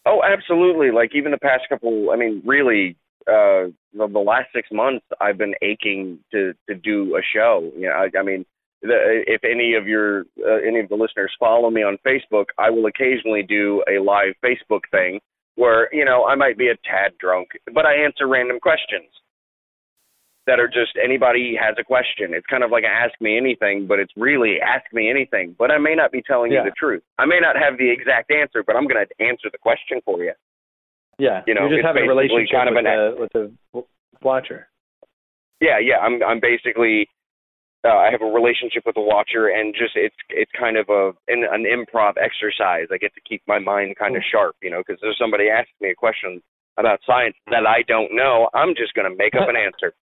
Oh, 0.06 0.22
absolutely. 0.24 0.92
Like 0.92 1.12
even 1.16 1.32
the 1.32 1.38
past 1.38 1.64
couple, 1.68 2.12
I 2.12 2.16
mean, 2.16 2.44
really, 2.46 2.96
uh, 3.28 3.72
the, 3.94 4.08
the 4.12 4.20
last 4.20 4.48
six 4.54 4.68
months, 4.72 5.06
I've 5.22 5.38
been 5.38 5.54
aching 5.62 6.20
to 6.32 6.54
to 6.70 6.76
do 6.76 7.16
a 7.16 7.22
show. 7.34 7.72
You 7.76 7.88
know, 7.88 7.94
I, 7.94 8.20
I 8.20 8.24
mean, 8.24 8.46
the, 8.82 9.24
if 9.28 9.44
any 9.44 9.74
of 9.74 9.88
your 9.88 10.22
uh, 10.46 10.62
any 10.68 10.80
of 10.80 10.90
the 10.90 10.96
listeners 10.96 11.32
follow 11.40 11.70
me 11.70 11.82
on 11.82 11.98
Facebook, 12.06 12.46
I 12.58 12.70
will 12.70 12.86
occasionally 12.86 13.44
do 13.44 13.84
a 13.90 14.00
live 14.02 14.34
Facebook 14.44 14.82
thing 14.92 15.20
where 15.56 15.94
you 15.94 16.06
know 16.06 16.26
I 16.26 16.36
might 16.36 16.58
be 16.58 16.68
a 16.68 16.76
tad 16.90 17.18
drunk, 17.20 17.50
but 17.74 17.86
I 17.86 17.96
answer 18.04 18.28
random 18.28 18.60
questions 18.60 19.10
that 20.48 20.60
are 20.60 20.68
just 20.68 20.94
anybody 21.04 21.58
has 21.60 21.76
a 21.80 21.84
question. 21.84 22.34
It's 22.34 22.46
kind 22.46 22.64
of 22.64 22.70
like 22.70 22.84
ask 22.84 23.20
me 23.20 23.38
anything, 23.38 23.88
but 23.88 24.00
it's 24.00 24.14
really 24.16 24.58
ask 24.62 24.86
me 24.94 25.10
anything. 25.10 25.56
But 25.58 25.72
I 25.72 25.80
may 25.80 25.96
not 25.96 26.12
be 26.12 26.22
telling 26.22 26.52
Yeah. 26.52 26.64
you 26.64 26.70
the 26.70 26.76
truth. 26.78 27.02
I 27.18 27.26
may 27.26 27.40
not 27.40 27.56
have 27.56 27.78
the 27.80 27.90
exact 27.90 28.32
answer, 28.32 28.64
but 28.66 28.76
I'm 28.76 28.86
going 28.88 29.04
to 29.04 29.26
answer 29.26 29.50
the 29.52 29.58
question 29.58 30.02
for 30.06 30.24
you. 30.24 30.34
Yeah, 31.18 31.42
You 31.48 31.54
know, 31.56 31.68
you're 31.68 31.80
just 31.80 31.88
have 31.88 31.96
a 31.96 32.08
relationship 32.08 32.52
kind 32.52 32.70
of 32.70 32.76
with, 32.76 32.86
an- 32.86 33.00
the, 33.00 33.22
with 33.22 33.32
the 33.34 33.84
watcher. 34.22 34.68
Yeah, 35.62 35.80
yeah. 35.80 36.00
I'm 36.00 36.22
I'm 36.24 36.40
basically 36.42 37.08
uh, 37.88 37.96
I 37.96 38.10
have 38.12 38.22
a 38.22 38.26
relationship 38.32 38.84
with 38.86 38.96
the 38.96 39.02
watcher, 39.06 39.48
and 39.48 39.74
just 39.74 39.96
it's 39.96 40.16
it's 40.30 40.52
kind 40.60 40.76
of 40.76 40.90
a 40.90 41.12
an, 41.32 41.46
an 41.50 41.64
improv 41.64 42.14
exercise. 42.20 42.88
I 42.92 42.98
get 42.98 43.14
to 43.16 43.22
keep 43.28 43.42
my 43.48 43.60
mind 43.60 43.96
kind 43.98 44.16
of 44.18 44.24
sharp, 44.30 44.56
you 44.62 44.70
know, 44.70 44.84
because 44.86 45.00
if 45.02 45.16
somebody 45.18 45.48
asks 45.50 45.72
me 45.80 45.90
a 45.92 45.96
question 45.96 46.42
about 46.78 47.00
science 47.08 47.36
that 47.48 47.64
I 47.66 47.84
don't 47.88 48.14
know. 48.14 48.50
I'm 48.54 48.76
just 48.76 48.94
going 48.96 49.10
to 49.10 49.16
make 49.16 49.34
up 49.36 49.48
an 49.48 49.56
answer. 49.66 49.94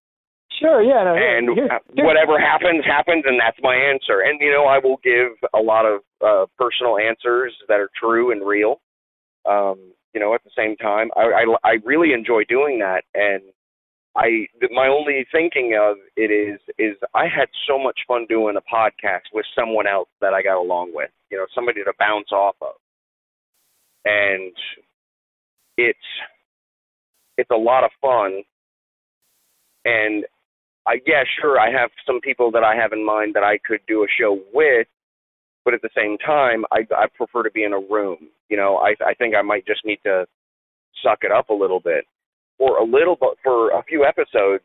Sure, 0.60 0.82
yeah. 0.82 1.04
No, 1.04 1.14
and 1.14 1.54
here- 1.54 1.70
uh, 1.70 1.78
here- 1.94 2.04
whatever 2.04 2.38
happens 2.38 2.84
happens 2.84 3.22
and 3.26 3.38
that's 3.38 3.58
my 3.62 3.74
answer 3.76 4.20
and 4.26 4.40
you 4.40 4.50
know 4.50 4.64
i 4.66 4.78
will 4.78 4.98
give 5.02 5.32
a 5.54 5.58
lot 5.58 5.84
of 5.86 6.00
uh 6.24 6.46
personal 6.58 6.96
answers 6.98 7.52
that 7.68 7.78
are 7.80 7.90
true 7.98 8.30
and 8.30 8.46
real 8.46 8.80
um 9.50 9.78
you 10.14 10.20
know 10.20 10.34
at 10.34 10.42
the 10.44 10.50
same 10.56 10.76
time 10.76 11.10
i 11.16 11.44
i, 11.44 11.70
I 11.70 11.72
really 11.84 12.12
enjoy 12.12 12.44
doing 12.48 12.78
that. 12.78 13.02
And 13.14 13.42
i 14.16 14.46
my 14.70 14.86
only 14.88 15.26
thinking 15.32 15.76
of 15.80 15.96
it 16.16 16.30
is 16.30 16.60
is 16.78 16.96
i 17.14 17.24
had 17.24 17.48
so 17.68 17.78
much 17.78 18.00
fun 18.06 18.26
doing 18.28 18.56
a 18.56 18.74
podcast 18.74 19.28
with 19.32 19.46
someone 19.58 19.86
else 19.86 20.08
that 20.20 20.32
i 20.32 20.42
got 20.42 20.56
along 20.56 20.92
with 20.94 21.10
you 21.34 21.40
know 21.40 21.46
somebody 21.54 21.82
to 21.82 21.92
bounce 21.98 22.30
off 22.30 22.54
of. 22.60 22.74
And 24.04 24.52
it's 25.76 25.98
it's 27.36 27.50
a 27.50 27.56
lot 27.56 27.82
of 27.82 27.90
fun. 28.00 28.42
And 29.84 30.24
I 30.86 31.00
yeah, 31.06 31.24
sure, 31.40 31.58
I 31.58 31.70
have 31.70 31.90
some 32.06 32.20
people 32.20 32.50
that 32.52 32.62
I 32.62 32.76
have 32.76 32.92
in 32.92 33.04
mind 33.04 33.34
that 33.34 33.42
I 33.42 33.58
could 33.58 33.80
do 33.88 34.04
a 34.04 34.06
show 34.18 34.38
with, 34.52 34.86
but 35.64 35.74
at 35.74 35.82
the 35.82 35.90
same 35.96 36.18
time, 36.18 36.64
I 36.72 36.86
I 36.94 37.06
prefer 37.14 37.42
to 37.42 37.50
be 37.50 37.64
in 37.64 37.72
a 37.72 37.78
room. 37.78 38.28
You 38.48 38.56
know, 38.56 38.76
I 38.76 38.94
I 39.04 39.14
think 39.14 39.34
I 39.34 39.42
might 39.42 39.66
just 39.66 39.84
need 39.84 40.00
to 40.04 40.26
suck 41.02 41.20
it 41.22 41.32
up 41.32 41.48
a 41.48 41.54
little 41.54 41.80
bit. 41.80 42.04
For 42.58 42.78
a 42.78 42.84
little 42.84 43.16
but 43.18 43.36
for 43.42 43.70
a 43.70 43.82
few 43.84 44.04
episodes, 44.04 44.64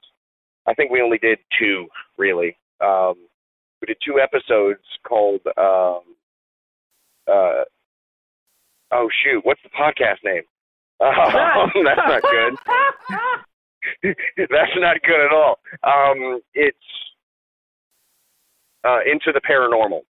I 0.68 0.74
think 0.74 0.92
we 0.92 1.02
only 1.02 1.18
did 1.18 1.40
two 1.58 1.88
really. 2.18 2.58
Um 2.82 3.16
we 3.82 3.88
did 3.88 3.98
two 4.06 4.20
episodes 4.20 4.84
called 5.08 5.42
um 5.58 6.02
uh 7.28 7.64
oh 8.92 9.10
shoot, 9.24 9.44
what's 9.44 9.62
the 9.64 9.70
podcast 9.70 10.24
name? 10.24 10.44
Um, 11.02 11.72
that's 11.86 12.02
not 12.06 12.22
good. 12.22 12.54
That's 14.38 14.76
not 14.78 15.02
good 15.02 15.26
at 15.26 15.32
all. 15.32 15.60
Um, 15.84 16.42
it's 16.54 16.78
uh, 18.84 19.00
into 19.06 19.32
the 19.34 19.42
paranormal. 19.50 20.02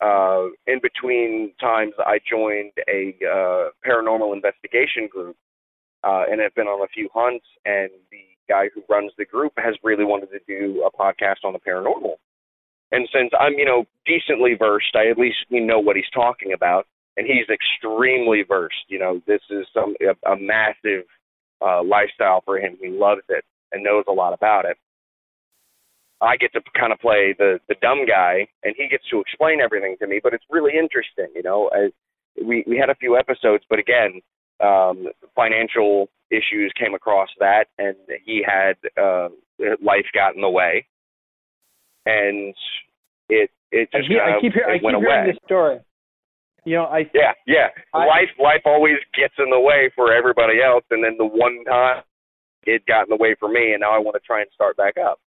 Uh, 0.00 0.48
in 0.66 0.80
between 0.82 1.52
times, 1.60 1.94
I 1.98 2.18
joined 2.28 2.72
a 2.88 3.14
uh, 3.24 3.70
paranormal 3.86 4.34
investigation 4.34 5.08
group 5.10 5.36
uh, 6.04 6.24
and 6.30 6.40
have 6.40 6.54
been 6.54 6.66
on 6.66 6.84
a 6.84 6.88
few 6.88 7.08
hunts. 7.14 7.46
And 7.64 7.90
the 8.10 8.24
guy 8.48 8.68
who 8.74 8.82
runs 8.88 9.12
the 9.16 9.24
group 9.24 9.52
has 9.56 9.74
really 9.82 10.04
wanted 10.04 10.28
to 10.30 10.40
do 10.46 10.86
a 10.86 10.90
podcast 10.90 11.44
on 11.44 11.52
the 11.52 11.58
paranormal. 11.58 12.16
And 12.92 13.08
since 13.12 13.30
I'm, 13.38 13.54
you 13.54 13.64
know, 13.64 13.84
decently 14.04 14.54
versed, 14.58 14.94
I 14.94 15.10
at 15.10 15.18
least 15.18 15.38
know 15.50 15.80
what 15.80 15.96
he's 15.96 16.04
talking 16.14 16.52
about. 16.52 16.86
And 17.16 17.26
he's 17.26 17.46
extremely 17.48 18.42
versed. 18.46 18.84
You 18.88 18.98
know, 18.98 19.22
this 19.26 19.40
is 19.50 19.66
some 19.72 19.94
a, 20.02 20.30
a 20.30 20.36
massive 20.38 21.06
uh, 21.64 21.82
lifestyle 21.82 22.42
for 22.44 22.58
him. 22.58 22.76
He 22.80 22.88
loves 22.88 23.22
it 23.30 23.44
and 23.72 23.82
knows 23.82 24.04
a 24.06 24.12
lot 24.12 24.34
about 24.34 24.66
it. 24.66 24.76
I 26.20 26.36
get 26.36 26.52
to 26.54 26.60
kind 26.78 26.92
of 26.92 26.98
play 27.00 27.34
the 27.38 27.58
the 27.68 27.74
dumb 27.82 28.06
guy, 28.06 28.46
and 28.64 28.74
he 28.76 28.88
gets 28.88 29.04
to 29.10 29.20
explain 29.20 29.60
everything 29.60 29.96
to 30.00 30.06
me. 30.06 30.20
But 30.22 30.34
it's 30.34 30.44
really 30.50 30.72
interesting, 30.78 31.28
you 31.34 31.42
know. 31.42 31.70
I, 31.72 31.90
we 32.42 32.64
we 32.66 32.76
had 32.78 32.90
a 32.90 32.94
few 32.94 33.16
episodes, 33.16 33.64
but 33.68 33.78
again, 33.78 34.20
um, 34.60 35.08
financial 35.34 36.08
issues 36.30 36.72
came 36.78 36.94
across 36.94 37.28
that, 37.40 37.66
and 37.78 37.96
he 38.24 38.44
had 38.44 38.76
uh, 39.00 39.28
life 39.82 40.06
got 40.14 40.34
in 40.34 40.40
the 40.40 40.50
way, 40.50 40.86
and 42.06 42.54
it 43.28 43.50
it 43.70 43.88
I 43.92 43.98
just 43.98 44.08
keep, 44.08 44.18
kind 44.18 44.34
I 44.34 44.40
keep, 44.40 44.52
hear, 44.52 44.64
I 44.68 44.74
keep 44.76 44.82
went 44.84 44.96
hearing 44.98 45.20
away. 45.24 45.32
this 45.32 45.40
story. 45.44 45.78
You 46.64 46.76
know, 46.76 46.84
I 46.84 47.08
Yeah, 47.14 47.32
yeah. 47.46 47.68
I- 47.94 48.06
life 48.06 48.32
life 48.38 48.62
always 48.64 48.96
gets 49.14 49.34
in 49.38 49.50
the 49.50 49.60
way 49.60 49.90
for 49.94 50.12
everybody 50.12 50.62
else, 50.62 50.84
and 50.90 51.04
then 51.04 51.16
the 51.18 51.26
one 51.26 51.62
time 51.64 52.02
it 52.64 52.84
got 52.86 53.02
in 53.02 53.10
the 53.10 53.16
way 53.22 53.36
for 53.38 53.48
me, 53.48 53.72
and 53.72 53.80
now 53.80 53.94
I 53.94 53.98
want 53.98 54.14
to 54.14 54.26
try 54.26 54.40
and 54.40 54.50
start 54.54 54.76
back 54.76 54.94
up. 54.98 55.20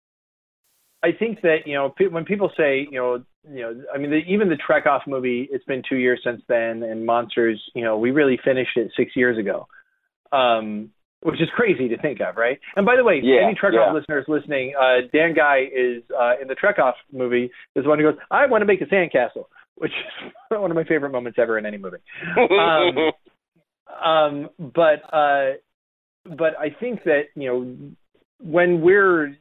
I 1.02 1.12
think 1.12 1.43
that 1.43 1.59
you 1.66 1.74
know 1.74 1.94
when 2.10 2.24
people 2.24 2.51
say 2.56 2.86
you 2.90 2.98
know 2.98 3.24
you 3.48 3.62
know 3.62 3.82
I 3.94 3.98
mean 3.98 4.10
the, 4.10 4.20
even 4.28 4.48
the 4.48 4.56
Trek 4.56 4.86
Off 4.86 5.02
movie 5.06 5.48
it's 5.51 5.64
been 5.64 5.82
two 5.89 5.97
years 5.97 6.20
since 6.24 6.43
then 6.48 6.82
and 6.82 7.05
Monsters 7.05 7.62
you 7.74 7.85
know 7.85 7.98
we 7.98 8.10
really 8.10 8.39
finished 8.44 8.77
it 8.77 8.90
six 8.97 9.12
years 9.14 9.39
ago, 9.39 9.68
um, 10.32 10.90
which 11.23 11.40
is 11.40 11.48
crazy 11.55 11.89
to 11.89 11.98
think 11.98 12.20
of 12.20 12.36
right. 12.36 12.59
And 12.77 12.86
by 12.86 12.97
the 12.97 13.05
way, 13.05 13.20
Yeah, 13.23 13.47
any 13.47 13.55
Trek 13.55 13.73
yeah. 13.74 13.81
Off 13.81 13.94
listeners 13.94 14.24
listening, 14.28 14.74
uh, 14.78 15.06
Dan 15.12 15.35
Guy 15.35 15.64
is 15.64 16.02
uh, 16.18 16.40
in 16.40 16.48
the 16.48 16.55
Trek 16.55 16.78
Off 16.78 16.97
movie 17.12 17.51
is 17.74 17.85
the 17.85 17.89
one 17.89 17.98
who 17.98 18.10
goes 18.10 18.20
I 18.31 18.47
want 18.47 18.62
to 18.62 18.66
make 18.66 18.81
a 18.81 18.86
sandcastle, 18.86 19.47
which 19.77 19.93
is 20.24 20.32
one 20.51 20.70
of 20.70 20.77
my 20.77 20.85
favorite 20.85 21.10
moments 21.10 21.39
ever 21.40 21.59
in 21.59 21.66
any 21.66 21.78
movie. 21.78 21.98
Um, 22.36 23.12
um, 24.05 24.51
but 24.59 25.14
uh, 25.14 25.52
but 26.24 26.59
I 26.59 26.70
think 26.81 27.05
that 27.05 27.24
you 27.35 27.48
know 27.48 27.77
when 28.40 28.81
we're 28.81 29.36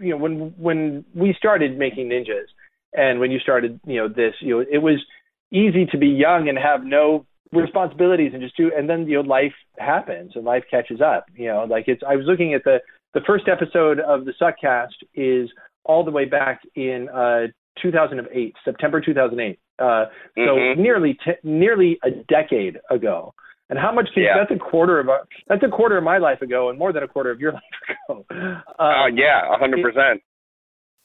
you 0.00 0.10
know 0.10 0.16
when 0.16 0.54
when 0.56 1.04
we 1.14 1.34
started 1.36 1.78
making 1.78 2.08
ninjas 2.08 2.46
and 2.92 3.18
when 3.20 3.30
you 3.30 3.38
started 3.38 3.80
you 3.86 3.96
know 3.96 4.08
this 4.08 4.34
you 4.40 4.50
know 4.58 4.64
it 4.70 4.78
was 4.78 5.04
easy 5.52 5.86
to 5.86 5.98
be 5.98 6.08
young 6.08 6.48
and 6.48 6.58
have 6.58 6.84
no 6.84 7.26
responsibilities 7.52 8.32
and 8.32 8.42
just 8.42 8.56
do 8.56 8.70
and 8.76 8.88
then 8.88 9.06
you 9.06 9.14
know 9.14 9.28
life 9.28 9.52
happens 9.78 10.32
and 10.34 10.44
life 10.44 10.64
catches 10.70 11.00
up 11.00 11.26
you 11.36 11.46
know 11.46 11.64
like 11.68 11.84
it's 11.86 12.02
I 12.08 12.16
was 12.16 12.26
looking 12.26 12.54
at 12.54 12.64
the 12.64 12.78
the 13.14 13.20
first 13.26 13.44
episode 13.48 14.00
of 14.00 14.24
the 14.24 14.32
Suckcast 14.40 14.94
is 15.14 15.48
all 15.84 16.04
the 16.04 16.10
way 16.10 16.24
back 16.24 16.62
in 16.74 17.08
uh 17.10 17.46
2008 17.80 18.54
September 18.64 19.00
2008 19.00 19.58
uh 19.78 20.04
so 20.36 20.40
Mhm. 20.40 20.76
nearly 20.78 21.14
t- 21.24 21.32
nearly 21.42 21.98
a 22.04 22.10
decade 22.10 22.78
ago 22.90 23.34
and 23.70 23.78
how 23.78 23.92
much 23.92 24.08
can, 24.14 24.22
Yeah. 24.24 24.36
that's 24.38 24.50
a 24.50 24.58
quarter 24.62 25.00
of 25.00 25.08
a, 25.08 25.18
that's 25.48 25.62
a 25.62 25.68
quarter 25.68 25.96
of 25.96 26.04
my 26.04 26.18
life 26.18 26.42
ago 26.42 26.68
and 26.70 26.78
more 26.78 26.92
than 26.92 27.02
a 27.02 27.08
quarter 27.08 27.30
of 27.30 27.40
your 27.40 27.52
life 27.58 27.62
ago 28.08 28.24
um, 28.30 28.36
uh, 28.78 29.06
yeah, 29.14 29.52
a 29.54 29.58
hundred 29.58 29.82
percent. 29.82 30.20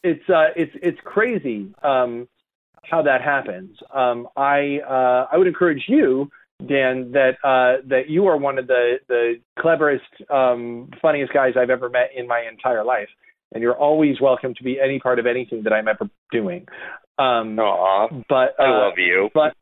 it's 0.04 0.28
uh 0.30 0.48
it's 0.56 0.72
it's 0.82 0.98
crazy 1.04 1.74
um 1.84 2.28
how 2.84 3.02
that 3.02 3.22
happens 3.22 3.78
um 3.94 4.28
i 4.38 4.80
uh 4.88 5.28
i 5.32 5.38
would 5.38 5.48
encourage 5.48 5.84
you 5.88 6.30
dan 6.68 7.12
that 7.14 7.36
uh 7.44 7.82
that 7.88 8.10
you 8.10 8.28
are 8.28 8.38
one 8.38 8.58
of 8.58 8.68
the 8.68 8.96
the 9.08 9.36
cleverest 9.60 10.04
um 10.30 10.90
funniest 11.02 11.32
guys 11.34 11.54
i've 11.58 11.70
ever 11.70 11.90
met 11.90 12.10
in 12.16 12.28
my 12.28 12.42
entire 12.52 12.84
life 12.84 13.10
and 13.54 13.62
you're 13.64 13.78
always 13.78 14.20
welcome 14.22 14.54
to 14.56 14.64
be 14.64 14.80
any 14.80 15.00
part 15.00 15.20
of 15.20 15.26
anything 15.26 15.64
that 15.64 15.74
i'm 15.74 15.88
ever 15.88 16.10
doing 16.32 16.66
um 17.18 17.58
Aw, 17.60 18.08
but 18.30 18.56
I 18.60 18.66
uh, 18.66 18.80
love 18.86 18.94
you. 18.98 19.30
but 19.34 19.54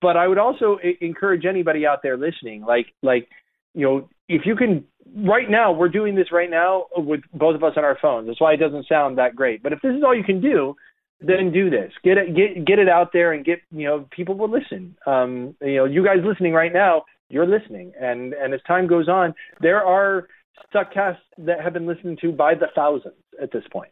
but 0.00 0.16
I 0.16 0.28
would 0.28 0.38
also 0.38 0.78
encourage 1.00 1.44
anybody 1.44 1.86
out 1.86 2.00
there 2.02 2.16
listening, 2.16 2.62
like 2.62 2.86
like 3.02 3.28
you 3.74 3.86
know, 3.86 4.08
if 4.28 4.42
you 4.44 4.56
can 4.56 4.84
right 5.16 5.48
now, 5.48 5.72
we're 5.72 5.88
doing 5.88 6.14
this 6.14 6.32
right 6.32 6.50
now 6.50 6.86
with 6.96 7.20
both 7.34 7.54
of 7.54 7.64
us 7.64 7.74
on 7.76 7.84
our 7.84 7.98
phones. 8.00 8.26
That's 8.26 8.40
why 8.40 8.54
it 8.54 8.58
doesn't 8.58 8.86
sound 8.88 9.18
that 9.18 9.36
great. 9.36 9.62
But 9.62 9.72
if 9.72 9.80
this 9.82 9.94
is 9.94 10.02
all 10.04 10.14
you 10.14 10.24
can 10.24 10.40
do, 10.40 10.74
then 11.20 11.52
do 11.52 11.70
this. 11.70 11.92
Get 12.02 12.18
it 12.18 12.34
get 12.34 12.64
get 12.64 12.78
it 12.78 12.88
out 12.88 13.10
there 13.12 13.32
and 13.32 13.44
get 13.44 13.60
you 13.70 13.86
know 13.86 14.06
people 14.10 14.36
will 14.36 14.50
listen. 14.50 14.96
Um, 15.06 15.54
you 15.60 15.76
know, 15.76 15.84
you 15.84 16.04
guys 16.04 16.18
listening 16.24 16.52
right 16.52 16.72
now, 16.72 17.04
you're 17.28 17.46
listening, 17.46 17.92
and 18.00 18.32
and 18.32 18.54
as 18.54 18.60
time 18.66 18.86
goes 18.86 19.08
on, 19.08 19.34
there 19.60 19.84
are 19.84 20.28
Suckcasts 20.74 21.16
that 21.38 21.60
have 21.60 21.72
been 21.72 21.86
listened 21.86 22.18
to 22.20 22.32
by 22.32 22.54
the 22.54 22.66
thousands 22.74 23.14
at 23.42 23.50
this 23.50 23.64
point. 23.72 23.90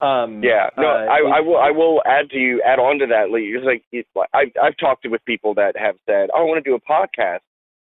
Um, 0.00 0.42
Yeah, 0.44 0.70
no, 0.76 0.86
uh, 0.86 1.06
I, 1.10 1.38
I 1.38 1.40
will. 1.40 1.58
I 1.58 1.70
will 1.70 2.00
add 2.06 2.30
to 2.30 2.38
you, 2.38 2.62
add 2.64 2.78
on 2.78 2.98
to 3.00 3.06
that, 3.06 3.30
Lee. 3.32 3.52
It's 3.54 3.64
like 3.64 3.82
it's 3.90 4.08
like 4.14 4.28
I've 4.32 4.52
I've 4.62 4.76
talked 4.76 5.02
to 5.02 5.08
with 5.08 5.24
people 5.24 5.54
that 5.54 5.76
have 5.76 5.96
said, 6.06 6.30
"Oh, 6.32 6.38
I 6.38 6.42
want 6.42 6.62
to 6.62 6.70
do 6.70 6.76
a 6.76 6.80
podcast," 6.80 7.40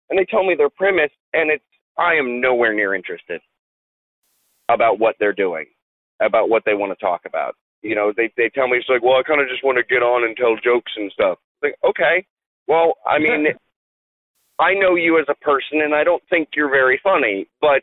and 0.09 0.19
they 0.19 0.25
tell 0.25 0.45
me 0.45 0.53
their 0.56 0.69
premise, 0.69 1.11
and 1.33 1.50
it's 1.50 1.64
I 1.98 2.14
am 2.14 2.40
nowhere 2.40 2.74
near 2.74 2.93
interested 2.93 3.42
about 4.69 5.00
what 5.00 5.16
they're 5.19 5.33
doing, 5.33 5.66
about 6.22 6.50
what 6.50 6.64
they 6.66 6.75
want 6.75 6.92
to 6.92 7.03
talk 7.03 7.22
about. 7.25 7.56
You 7.82 7.95
know, 7.95 8.14
they 8.16 8.32
they 8.38 8.50
tell 8.53 8.67
me 8.67 8.77
it's 8.77 8.90
like, 8.90 9.03
well, 9.03 9.17
I 9.17 9.24
kind 9.24 9.42
of 9.42 9.48
just 9.48 9.64
want 9.64 9.77
to 9.77 9.83
get 9.83 10.03
on 10.03 10.24
and 10.24 10.38
tell 10.38 10.56
jokes 10.64 10.92
and 10.95 11.11
stuff. 11.11 11.40
Like, 11.64 11.75
okay, 11.83 12.25
well, 12.67 12.93
I 13.08 13.17
mean, 13.25 13.48
I 14.59 14.74
know 14.75 14.95
you 14.95 15.19
as 15.19 15.25
a 15.30 15.43
person, 15.43 15.82
and 15.82 15.95
I 15.95 16.03
don't 16.03 16.24
think 16.30 16.50
you're 16.56 16.69
very 16.69 17.00
funny, 17.03 17.48
but 17.59 17.82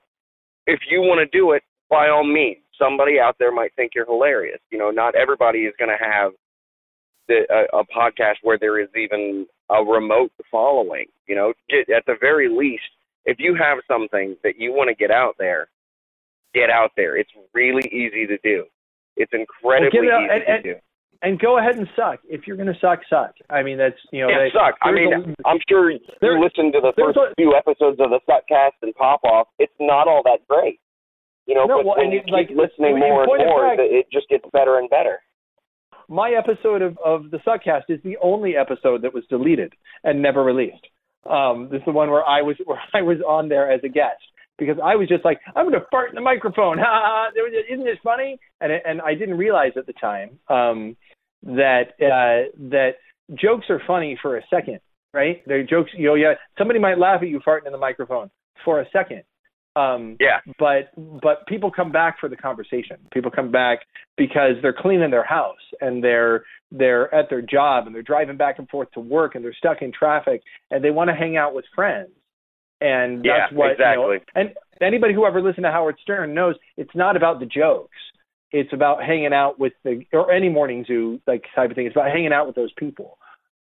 if 0.66 0.80
you 0.88 1.00
want 1.00 1.18
to 1.18 1.36
do 1.36 1.52
it, 1.52 1.62
by 1.90 2.08
all 2.08 2.24
means, 2.24 2.62
somebody 2.80 3.18
out 3.20 3.36
there 3.38 3.52
might 3.52 3.74
think 3.76 3.92
you're 3.94 4.06
hilarious. 4.06 4.58
You 4.70 4.78
know, 4.78 4.90
not 4.90 5.14
everybody 5.14 5.60
is 5.60 5.74
going 5.78 5.90
to 5.90 6.04
have 6.04 6.32
the, 7.28 7.42
a, 7.50 7.78
a 7.80 7.84
podcast 7.84 8.36
where 8.42 8.58
there 8.58 8.80
is 8.80 8.88
even 8.96 9.46
a 9.70 9.82
remote 9.84 10.32
following. 10.50 11.06
You 11.28 11.36
know, 11.36 11.52
get, 11.68 11.88
at 11.94 12.04
the 12.06 12.14
very 12.20 12.48
least, 12.48 12.82
if 13.26 13.36
you 13.38 13.54
have 13.54 13.78
something 13.86 14.36
that 14.42 14.54
you 14.58 14.72
want 14.72 14.88
to 14.88 14.94
get 14.94 15.10
out 15.10 15.34
there, 15.38 15.68
get 16.54 16.70
out 16.70 16.90
there. 16.96 17.16
It's 17.16 17.30
really 17.54 17.86
easy 17.92 18.26
to 18.26 18.36
do. 18.42 18.64
It's 19.16 19.32
incredibly 19.32 20.08
it 20.08 20.12
out- 20.12 20.24
easy 20.24 20.44
and- 20.48 20.64
to 20.64 20.74
do. 20.74 20.80
and 21.22 21.38
go 21.38 21.58
ahead 21.58 21.76
and 21.76 21.86
suck. 21.94 22.18
If 22.28 22.46
you're 22.46 22.56
going 22.56 22.72
to 22.72 22.78
suck, 22.80 23.00
suck. 23.10 23.34
I 23.50 23.62
mean, 23.62 23.76
that's 23.76 23.98
you 24.10 24.22
know, 24.22 24.30
Yeah, 24.30 24.48
that- 24.48 24.52
suck. 24.54 24.78
I 24.82 24.90
mean, 24.90 25.34
I'm 25.44 25.58
sure 25.68 25.90
you 25.90 26.00
there- 26.20 26.40
listened 26.40 26.72
to 26.72 26.80
the 26.80 26.92
first 26.98 27.16
a- 27.18 27.34
few 27.36 27.54
episodes 27.54 28.00
of 28.00 28.10
the 28.10 28.20
Suckcast 28.28 28.80
and 28.82 28.94
Pop 28.94 29.20
Off. 29.24 29.46
It's 29.58 29.72
not 29.78 30.08
all 30.08 30.22
that 30.24 30.40
great, 30.48 30.80
you 31.46 31.54
know. 31.54 31.64
No, 31.66 31.78
but 31.78 31.86
well, 31.86 31.96
when 31.96 32.06
and 32.06 32.12
you 32.14 32.20
it- 32.20 32.24
keep 32.26 32.32
like, 32.34 32.48
listening 32.50 32.98
more 32.98 33.22
and 33.24 33.44
more, 33.46 33.68
fact- 33.70 33.80
it 33.82 34.06
just 34.12 34.28
gets 34.28 34.44
better 34.52 34.78
and 34.78 34.88
better. 34.90 35.20
my 36.08 36.30
episode 36.32 36.82
of, 36.82 36.98
of 37.04 37.30
the 37.30 37.38
Suckcast 37.38 37.84
is 37.88 38.00
the 38.02 38.16
only 38.22 38.56
episode 38.56 39.02
that 39.02 39.14
was 39.14 39.24
deleted 39.28 39.72
and 40.04 40.20
never 40.20 40.42
released. 40.42 40.86
Um, 41.28 41.68
this 41.70 41.78
is 41.80 41.84
the 41.86 41.92
one 41.92 42.10
where 42.10 42.24
I 42.24 42.42
was 42.42 42.56
where 42.64 42.80
I 42.94 43.02
was 43.02 43.18
on 43.26 43.48
there 43.48 43.70
as 43.70 43.80
a 43.84 43.88
guest. 43.88 44.22
because 44.58 44.78
I 44.82 44.96
was 44.96 45.08
just 45.08 45.24
like, 45.24 45.40
I'm 45.56 45.68
going 45.68 45.80
to 45.80 45.86
fart 45.90 46.10
in 46.10 46.14
the 46.14 46.20
microphone. 46.20 46.78
Ha, 46.84 46.84
ha, 46.86 47.30
ha. 47.34 47.72
Isn't 47.72 47.84
this 47.84 47.98
funny? 48.04 48.38
And 48.60 48.72
it- 48.72 48.82
and 48.86 49.00
I 49.00 49.14
didn't 49.14 49.38
realize 49.38 49.72
at 49.76 49.86
the 49.86 49.92
time 49.94 50.38
um, 50.48 50.96
that 51.42 51.92
uh, 52.00 52.50
that 52.70 52.92
jokes 53.34 53.66
are 53.70 53.80
funny 53.86 54.18
for 54.20 54.36
a 54.36 54.42
second, 54.50 54.80
right? 55.14 55.42
They're 55.46 55.62
jokes. 55.64 55.90
You 55.96 56.06
know, 56.08 56.14
yeah, 56.14 56.34
somebody 56.58 56.78
might 56.80 56.98
laugh 56.98 57.22
at 57.22 57.28
you 57.28 57.40
farting 57.40 57.66
in 57.66 57.72
the 57.72 57.78
microphone 57.78 58.30
for 58.64 58.80
a 58.80 58.86
second. 58.92 59.22
Um, 59.76 60.16
Yeah. 60.20 60.40
but 60.58 60.90
but 61.22 61.46
people 61.46 61.70
come 61.70 61.92
back 61.92 62.18
for 62.18 62.28
the 62.28 62.36
conversation. 62.36 62.96
People 63.12 63.30
come 63.30 63.50
back 63.52 63.80
because 64.16 64.56
they're 64.62 64.72
cleaning 64.72 65.10
their 65.10 65.24
house 65.24 65.56
and 65.80 66.02
they're 66.02 66.44
they're 66.72 67.12
at 67.14 67.30
their 67.30 67.40
job 67.42 67.86
and 67.86 67.94
they're 67.94 68.02
driving 68.02 68.36
back 68.36 68.58
and 68.58 68.68
forth 68.68 68.90
to 68.92 69.00
work 69.00 69.34
and 69.34 69.44
they're 69.44 69.54
stuck 69.54 69.82
in 69.82 69.92
traffic 69.92 70.42
and 70.70 70.82
they 70.84 70.90
want 70.90 71.08
to 71.08 71.14
hang 71.14 71.36
out 71.36 71.54
with 71.54 71.64
friends. 71.74 72.10
And 72.80 73.24
Yeah, 73.24 73.38
that's 73.42 73.52
what 73.52 73.78
you 73.78 73.84
know, 73.84 74.10
exactly. 74.10 74.32
and 74.34 74.54
anybody 74.80 75.14
who 75.14 75.24
ever 75.26 75.40
listened 75.40 75.64
to 75.64 75.70
Howard 75.70 75.96
Stern 76.02 76.34
knows 76.34 76.56
it's 76.76 76.94
not 76.94 77.16
about 77.16 77.38
the 77.38 77.46
jokes. 77.46 77.96
It's 78.52 78.72
about 78.72 79.04
hanging 79.04 79.32
out 79.32 79.60
with 79.60 79.74
the 79.84 80.04
or 80.12 80.32
any 80.32 80.48
morning 80.48 80.84
zoo 80.84 81.20
like 81.28 81.44
type 81.54 81.70
of 81.70 81.76
thing. 81.76 81.86
It's 81.86 81.94
about 81.94 82.10
hanging 82.10 82.32
out 82.32 82.46
with 82.48 82.56
those 82.56 82.72
people. 82.72 83.18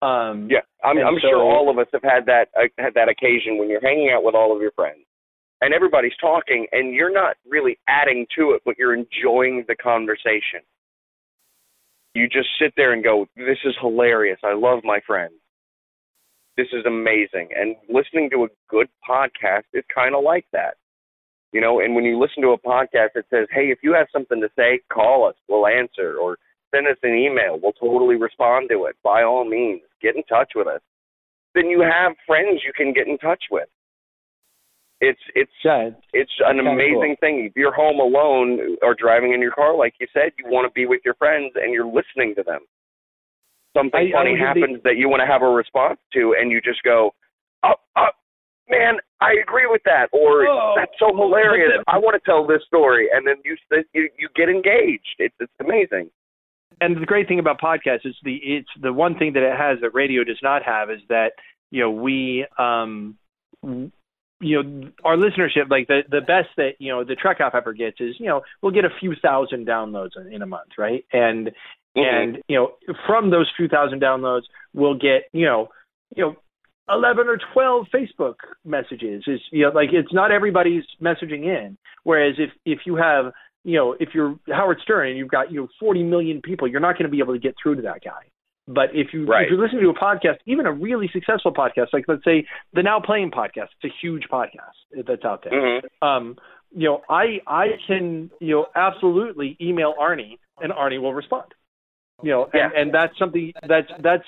Um, 0.04 0.50
Yeah, 0.52 0.60
I'm, 0.84 0.98
I'm 1.00 1.16
so- 1.16 1.30
sure 1.30 1.42
all 1.42 1.70
of 1.72 1.80
us 1.80 1.88
have 1.94 2.04
had 2.04 2.28
that 2.28 2.50
uh, 2.56 2.68
had 2.78 2.94
that 2.94 3.10
occasion 3.10 3.58
when 3.58 3.70
you're 3.70 3.82
hanging 3.82 4.12
out 4.14 4.24
with 4.24 4.36
all 4.36 4.56
of 4.56 4.62
your 4.62 4.72
friends, 4.72 5.00
and 5.62 5.74
everybody's 5.74 6.16
talking, 6.20 6.68
and 6.72 6.94
you're 6.94 7.14
not 7.14 7.38
really 7.48 7.78
adding 7.88 8.26
to 8.38 8.52
it, 8.52 8.62
but 8.66 8.78
you're 8.78 8.94
enjoying 8.94 9.64
the 9.68 9.76
conversation. 9.76 10.62
You 12.14 12.28
just 12.28 12.50
sit 12.60 12.74
there 12.78 12.94
and 12.94 13.04
go, 13.04 13.28
"This 13.36 13.60
is 13.66 13.76
hilarious. 13.80 14.40
I 14.44 14.54
love 14.54 14.84
my 14.84 15.00
friends. 15.02 15.34
This 16.56 16.68
is 16.72 16.86
amazing." 16.86 17.50
And 17.54 17.76
listening 17.90 18.30
to 18.32 18.46
a 18.46 18.50
good 18.70 18.90
podcast 19.08 19.66
is 19.74 19.84
kind 19.94 20.16
of 20.16 20.24
like 20.24 20.46
that, 20.52 20.78
you 21.52 21.60
know. 21.62 21.80
And 21.80 21.96
when 21.96 22.06
you 22.06 22.18
listen 22.18 22.42
to 22.44 22.52
a 22.52 22.58
podcast 22.58 23.14
that 23.16 23.30
says, 23.30 23.48
"Hey, 23.52 23.70
if 23.72 23.84
you 23.84 23.94
have 23.94 24.08
something 24.12 24.40
to 24.42 24.50
say, 24.56 24.80
call 24.90 25.26
us. 25.26 25.36
We'll 25.48 25.68
answer," 25.68 26.18
or 26.18 26.38
send 26.74 26.88
us 26.88 26.98
an 27.04 27.16
email. 27.16 27.60
We'll 27.60 27.74
totally 27.74 28.16
respond 28.16 28.70
to 28.70 28.86
it. 28.86 28.96
By 29.04 29.24
all 29.24 29.44
means, 29.46 29.82
get 30.02 30.16
in 30.16 30.24
touch 30.24 30.54
with 30.56 30.68
us. 30.68 30.82
Then 31.54 31.70
you 31.70 31.82
have 31.82 32.18
friends 32.26 32.64
you 32.64 32.74
can 32.74 32.94
get 32.94 33.08
in 33.08 33.18
touch 33.18 33.44
with. 33.52 33.70
It's 35.02 35.20
it's 35.36 35.52
yeah, 35.64 35.90
it's 36.14 36.32
an 36.40 36.56
kinda 36.58 36.72
amazing 36.72 37.18
thing. 37.20 37.46
If 37.46 37.54
you're 37.56 37.74
home 37.74 38.00
alone 38.00 38.78
or 38.82 38.96
driving 38.96 39.34
in 39.34 39.42
your 39.42 39.52
car, 39.52 39.76
like 39.76 39.94
you 40.00 40.08
said, 40.14 40.32
you 40.40 40.46
want 40.50 40.66
to 40.68 40.72
be 40.74 40.86
with 40.86 41.02
your 41.04 41.16
friends 41.16 41.52
and 41.56 41.74
you're 41.74 41.86
listening 41.86 42.34
to 42.36 42.44
them. 42.44 42.62
Something 43.76 44.00
I- 44.00 44.10
I 44.10 44.12
funny 44.12 44.32
would 44.32 44.38
give 44.40 44.54
the- 44.54 44.60
happens 44.62 44.84
that 44.84 44.96
you 44.96 45.10
want 45.10 45.20
to 45.20 45.26
have 45.26 45.42
a 45.42 45.50
response 45.50 46.00
to, 46.14 46.34
and 46.40 46.50
you 46.50 46.62
just 46.62 46.82
go, 46.84 47.14
"Oh, 47.64 47.76
oh 47.98 48.08
man, 48.70 49.00
I 49.20 49.34
agree 49.34 49.66
with 49.68 49.84
that," 49.84 50.08
or 50.14 50.48
Oh. 50.48 50.74
"That's 50.78 50.98
so 50.98 51.14
hilarious. 51.14 51.84
I 51.88 51.98
want 51.98 52.14
to 52.16 52.22
tell 52.26 52.46
this 52.46 52.64
story," 52.66 53.10
and 53.12 53.28
then 53.28 53.36
you 53.44 53.58
you 53.94 54.10
you 54.18 54.30
get 54.34 54.48
engaged. 54.50 55.16
It's 55.20 55.36
it's 55.40 55.52
amazing. 55.60 56.10
and 56.82 56.98
the 56.98 57.06
great 57.06 57.26
thing 57.26 57.40
about 57.40 57.58
podcasts 57.62 58.06
is 58.06 58.18
the 58.24 58.36
it's 58.38 58.70
the 58.82 58.92
one 58.92 59.16
thing 59.18 59.32
that 59.34 59.44
it 59.44 59.56
has 59.56 59.80
that 59.80 59.92
radio 59.92 60.26
does 60.26 60.42
not 60.42 60.62
have 60.64 60.90
is 60.92 61.00
that 61.08 61.32
you 61.72 61.80
know 61.82 61.90
we 61.92 62.46
um 62.58 63.18
you 64.42 64.62
know 64.62 64.90
our 65.04 65.16
listenership 65.16 65.70
like 65.70 65.88
the 65.88 66.02
the 66.10 66.22
best 66.22 66.50
that 66.58 66.72
you 66.80 66.92
know 66.92 67.04
the 67.04 67.16
trek 67.16 67.40
off 67.40 67.56
ever 67.56 67.74
gets 67.74 68.00
is 68.00 68.16
you 68.20 68.28
know 68.28 68.42
we'll 68.62 68.72
get 68.72 68.86
a 68.86 68.90
few 69.00 69.14
thousand 69.22 69.66
downloads 69.66 70.12
in, 70.18 70.34
in 70.34 70.42
a 70.42 70.46
month 70.46 70.70
right? 70.78 71.06
And 71.14 71.48
mm-hmm. 71.48 72.02
and 72.02 72.44
you 72.48 72.58
know 72.58 72.72
from 73.08 73.32
those 73.32 73.50
few 73.56 73.68
thousand 73.68 74.02
downloads 74.02 74.44
we'll 74.74 74.96
get 74.96 75.30
you 75.32 75.46
know 75.46 75.70
you 76.16 76.24
know 76.24 76.36
11 76.88 77.28
or 77.28 77.40
12 77.54 77.88
Facebook 77.94 78.36
messages. 78.64 79.24
Is 79.28 79.40
you 79.52 79.64
know 79.64 79.70
like 79.70 79.90
it's 79.92 80.14
not 80.14 80.32
everybody's 80.32 80.84
messaging 81.02 81.46
in. 81.46 81.78
Whereas 82.04 82.36
if 82.38 82.52
if 82.66 82.80
you 82.86 82.96
have 82.98 83.34
you 83.64 83.78
know 83.78 83.96
if 84.00 84.10
you're 84.14 84.38
Howard 84.50 84.80
Stern 84.84 85.10
and 85.10 85.18
you've 85.18 85.32
got 85.32 85.52
you 85.52 85.62
know 85.62 85.68
40 85.80 86.04
million 86.04 86.42
people 86.42 86.68
you're 86.68 86.80
not 86.80 86.94
going 86.94 87.06
to 87.06 87.10
be 87.10 87.20
able 87.20 87.34
to 87.34 87.40
get 87.40 87.56
through 87.62 87.76
to 87.76 87.82
that 87.84 88.04
guy 88.04 88.30
but 88.68 88.90
if 88.94 89.14
you 89.14 89.26
Right. 89.26 89.44
if 89.46 89.52
you're 89.52 89.60
listening 89.62 89.84
to 89.84 89.90
a 89.90 89.94
podcast 89.94 90.38
even 90.46 90.66
a 90.66 90.72
really 90.72 91.10
successful 91.14 91.54
podcast 91.54 91.88
like 91.94 92.06
let's 92.08 92.24
say 92.24 92.46
the 92.74 92.84
Now 92.84 93.00
Playing 93.00 93.32
podcast 93.32 93.68
it's 93.82 93.86
a 93.86 93.94
huge 94.02 94.24
podcast 94.32 95.06
that's 95.06 95.24
out 95.24 95.44
there 95.44 95.80
hmm 95.80 96.06
um, 96.08 96.38
you 96.78 96.90
know, 96.90 97.02
I 97.10 97.40
I 97.48 97.68
can 97.88 98.30
you 98.42 98.56
know 98.56 98.66
absolutely 98.76 99.56
email 99.62 99.94
Arnie 100.02 100.40
and 100.60 100.74
Arnie 100.74 101.00
will 101.02 101.14
respond. 101.14 101.54
You 102.22 102.32
know, 102.32 102.44
and, 102.46 102.54
Yeah. 102.54 102.70
and 102.82 102.94
that's 102.94 103.18
something 103.18 103.54
that's 103.68 103.88
that's 104.02 104.26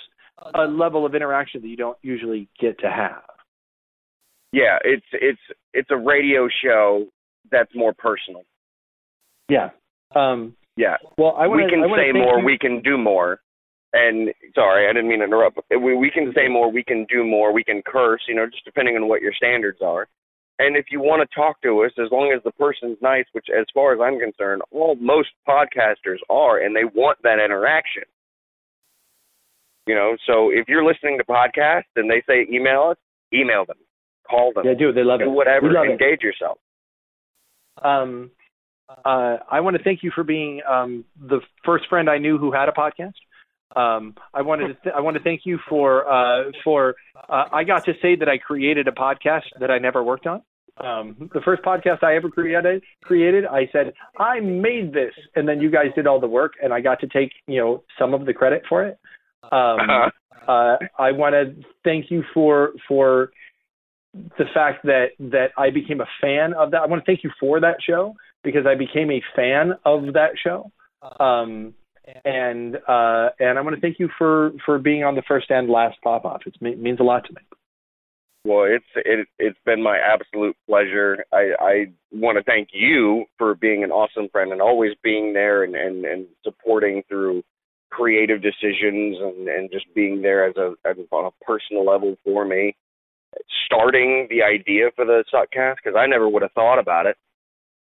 a 0.54 0.64
level 0.66 1.06
of 1.06 1.14
interaction 1.14 1.62
that 1.62 1.68
you 1.68 1.76
don't 1.76 1.98
usually 2.04 2.48
get 2.60 2.80
to 2.80 2.90
have. 2.90 3.24
Yeah, 4.54 4.78
it's 4.84 5.06
it's 5.12 5.40
it's 5.74 5.90
a 5.92 5.98
radio 5.98 6.48
show 6.64 7.08
that's 7.52 7.74
more 7.76 7.94
personal. 7.94 8.44
Yeah. 9.50 9.72
Um, 10.16 10.56
Yeah. 10.78 10.98
well, 11.18 11.36
I 11.38 11.48
want 11.48 11.64
we 11.64 11.70
can 11.70 11.84
I 11.84 11.98
say 11.98 12.12
more, 12.14 12.40
you- 12.40 12.46
we 12.46 12.58
can 12.58 12.82
do 12.82 12.98
more. 12.98 13.42
And 13.94 14.34
sorry, 14.54 14.88
I 14.90 14.94
didn't 14.94 15.08
mean 15.08 15.20
to 15.20 15.26
interrupt. 15.26 15.60
We 15.72 15.96
we 15.96 16.12
can 16.12 16.34
say 16.36 16.48
more, 16.50 16.72
we 16.72 16.84
can 16.84 17.06
do 17.10 17.24
more, 17.26 17.54
we 17.54 17.64
can 17.64 17.82
curse, 17.86 18.22
you 18.28 18.36
know, 18.36 18.46
just 18.46 18.66
depending 18.66 18.96
on 18.98 19.08
what 19.08 19.22
your 19.22 19.34
standards 19.34 19.80
are. 19.82 20.08
And 20.60 20.76
if 20.76 20.88
you 20.92 21.00
want 21.00 21.22
to 21.28 21.36
talk 21.36 21.62
to 21.62 21.84
us, 21.86 21.92
as 22.04 22.12
long 22.12 22.34
as 22.36 22.44
the 22.44 22.52
person's 22.52 22.98
nice, 23.02 23.26
which 23.32 23.46
as 23.58 23.66
far 23.74 23.94
as 23.94 24.00
I'm 24.04 24.20
concerned, 24.20 24.62
all 24.72 24.96
most 24.96 25.30
podcasters 25.48 26.18
are, 26.30 26.60
and 26.60 26.76
they 26.76 26.84
want 26.84 27.20
that 27.24 27.40
interaction. 27.44 28.04
You 29.86 29.96
know, 29.96 30.18
so 30.28 30.50
if 30.50 30.68
you're 30.68 30.84
listening 30.84 31.18
to 31.20 31.24
podcasts 31.24 31.84
and 31.96 32.10
they 32.10 32.22
say 32.28 32.46
email 32.52 32.90
us, 32.92 32.98
email 33.34 33.66
them, 33.66 33.78
call 34.30 34.52
them, 34.54 34.66
Yeah, 34.66 34.74
dude, 34.74 34.96
they 34.96 35.04
love 35.04 35.22
it. 35.22 35.26
do 35.26 35.30
whatever, 35.32 35.68
We 35.68 35.74
love 35.74 35.86
it. 35.86 35.92
engage 35.92 36.22
yourself. 36.22 36.58
Um, 37.82 38.32
uh, 39.06 39.38
I 39.50 39.60
want 39.62 39.78
to 39.78 39.84
thank 39.84 40.04
you 40.04 40.12
for 40.14 40.24
being 40.24 40.62
um, 40.70 41.06
the 41.20 41.40
first 41.64 41.86
friend 41.88 42.10
I 42.10 42.18
knew 42.18 42.38
who 42.38 42.52
had 42.52 42.68
a 42.68 42.72
podcast. 42.74 43.14
Um, 43.76 44.16
I 44.34 44.42
wanted 44.42 44.68
to 44.70 44.74
th- 44.76 44.96
I 44.96 45.02
want 45.02 45.18
to 45.18 45.24
thank 45.24 45.42
you 45.46 45.60
for 45.70 46.10
uh, 46.12 46.52
for 46.64 46.96
uh, 47.30 47.46
I 47.52 47.64
got 47.64 47.86
to 47.86 47.94
say 48.02 48.16
that 48.16 48.30
I 48.30 48.38
created 48.38 48.88
a 48.88 48.92
podcast 48.92 49.44
that 49.60 49.70
I 49.70 49.78
never 49.78 50.04
worked 50.04 50.26
on. 50.26 50.42
Um, 50.78 51.30
the 51.34 51.42
first 51.42 51.64
podcast 51.64 52.04
I 52.04 52.16
ever 52.16 52.30
created 52.30 52.84
created 53.04 53.46
I 53.46 53.68
said 53.72 53.94
I 54.20 54.40
made 54.40 54.94
this, 54.94 55.14
and 55.36 55.48
then 55.48 55.60
you 55.60 55.70
guys 55.72 55.88
did 55.96 56.08
all 56.08 56.20
the 56.20 56.28
work, 56.28 56.54
and 56.64 56.74
I 56.74 56.82
got 56.82 57.00
to 57.02 57.08
take 57.08 57.32
you 57.48 57.60
know 57.60 57.84
some 58.00 58.14
of 58.14 58.26
the 58.26 58.34
credit 58.34 58.64
for 58.70 58.86
it. 58.86 58.98
Um, 59.44 59.80
Uh-huh. 59.80 60.10
uh, 60.52 60.78
I 60.98 61.12
want 61.12 61.34
to 61.34 61.56
thank 61.84 62.10
you 62.10 62.24
for 62.34 62.74
for 62.88 63.32
the 64.14 64.46
fact 64.54 64.86
that 64.86 65.08
that 65.20 65.52
I 65.58 65.72
became 65.72 66.00
a 66.02 66.08
fan 66.22 66.54
of 66.54 66.72
that. 66.72 66.82
I 66.82 66.86
want 66.86 67.04
to 67.04 67.06
thank 67.06 67.24
you 67.24 67.32
for 67.40 67.60
that 67.60 67.78
show 67.82 68.16
because 68.44 68.66
I 68.66 68.76
became 68.76 69.12
a 69.12 69.22
fan 69.36 69.74
of 69.84 70.14
that 70.14 70.32
show. 70.42 70.72
Um, 71.20 71.74
and 72.26 72.76
uh, 72.88 73.30
and 73.40 73.58
I 73.58 73.62
want 73.62 73.76
to 73.76 73.82
thank 73.82 74.00
you 74.00 74.10
for 74.18 74.52
for 74.66 74.80
being 74.80 75.04
on 75.04 75.16
the 75.16 75.24
first 75.28 75.50
and 75.50 75.70
last 75.70 75.98
pop 76.04 76.26
off. 76.26 76.42
It 76.46 76.62
means 76.62 77.00
a 77.00 77.04
lot 77.04 77.26
to 77.26 77.34
me. 77.34 77.42
Well, 78.46 78.64
it's 78.64 78.86
it 78.96 79.28
it's 79.40 79.58
been 79.66 79.84
my 79.84 79.98
absolute 79.98 80.56
pleasure. 80.68 81.26
I 81.34 81.52
I 81.60 81.86
want 82.12 82.38
to 82.38 82.44
thank 82.44 82.70
you 82.72 83.26
for 83.38 83.56
being 83.56 83.84
an 83.84 83.92
awesome 83.92 84.30
friend 84.30 84.52
and 84.52 84.62
always 84.62 84.92
being 85.04 85.34
there 85.34 85.64
and 85.64 85.76
and 85.76 86.06
and 86.06 86.26
supporting 86.44 87.04
through 87.10 87.44
creative 87.90 88.42
decisions 88.42 89.18
and 89.20 89.48
and 89.48 89.72
just 89.72 89.86
being 89.94 90.22
there 90.22 90.46
as 90.48 90.56
a 90.56 90.76
as 90.86 90.96
on 91.12 91.26
a 91.26 91.46
personal 91.46 91.86
level 91.86 92.16
for 92.24 92.46
me. 92.46 92.76
Starting 93.66 94.28
the 94.30 94.42
idea 94.42 94.92
for 94.96 95.04
the 95.04 95.26
Suckcast 95.34 95.76
because 95.84 95.98
I 95.98 96.08
never 96.08 96.30
would 96.30 96.42
have 96.42 96.54
thought 96.54 96.80
about 96.80 97.06
it, 97.06 97.18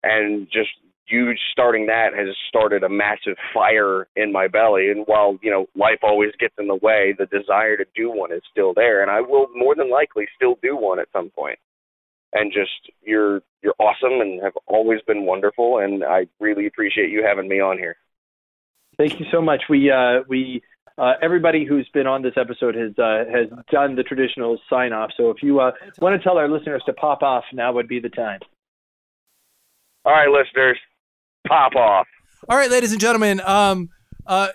and 0.01 0.47
just 0.47 0.69
you 1.07 1.33
starting 1.51 1.87
that 1.87 2.13
has 2.13 2.29
started 2.47 2.83
a 2.83 2.89
massive 2.89 3.35
fire 3.53 4.07
in 4.15 4.31
my 4.31 4.47
belly. 4.47 4.89
And 4.89 5.05
while 5.05 5.37
you 5.41 5.51
know 5.51 5.67
life 5.75 5.99
always 6.01 6.31
gets 6.39 6.55
in 6.57 6.67
the 6.67 6.75
way, 6.75 7.15
the 7.17 7.25
desire 7.25 7.77
to 7.77 7.85
do 7.95 8.11
one 8.11 8.31
is 8.31 8.41
still 8.51 8.73
there, 8.73 9.01
and 9.01 9.11
I 9.11 9.21
will 9.21 9.47
more 9.55 9.75
than 9.75 9.89
likely 9.89 10.27
still 10.35 10.57
do 10.61 10.75
one 10.75 10.99
at 10.99 11.07
some 11.13 11.29
point. 11.29 11.59
And 12.33 12.51
just 12.51 12.91
you're 13.01 13.41
you're 13.61 13.75
awesome 13.79 14.21
and 14.21 14.41
have 14.41 14.57
always 14.65 15.01
been 15.07 15.25
wonderful, 15.25 15.79
and 15.79 16.03
I 16.03 16.27
really 16.39 16.67
appreciate 16.67 17.09
you 17.09 17.23
having 17.23 17.47
me 17.47 17.59
on 17.59 17.77
here. 17.77 17.95
Thank 18.97 19.19
you 19.19 19.25
so 19.31 19.41
much. 19.41 19.63
We 19.69 19.91
uh, 19.91 20.21
we 20.27 20.61
uh, 20.97 21.13
everybody 21.21 21.65
who's 21.65 21.89
been 21.93 22.07
on 22.07 22.21
this 22.21 22.33
episode 22.37 22.75
has 22.75 22.91
uh, 22.97 23.25
has 23.31 23.47
done 23.71 23.95
the 23.95 24.03
traditional 24.03 24.59
sign 24.69 24.93
off. 24.93 25.11
So 25.17 25.29
if 25.31 25.37
you 25.41 25.59
uh, 25.59 25.71
want 25.99 26.19
to 26.19 26.23
tell 26.23 26.37
our 26.37 26.49
listeners 26.49 26.83
to 26.85 26.93
pop 26.93 27.23
off, 27.23 27.43
now 27.53 27.73
would 27.73 27.87
be 27.87 27.99
the 27.99 28.09
time. 28.09 28.39
All 30.05 30.11
right, 30.11 30.27
listeners, 30.27 30.77
pop 31.47 31.75
off. 31.75 32.07
All 32.49 32.57
right, 32.57 32.69
ladies 32.69 32.91
and 32.91 33.01
gentlemen. 33.01 33.41
Um, 33.41 33.89
uh, 34.25 34.49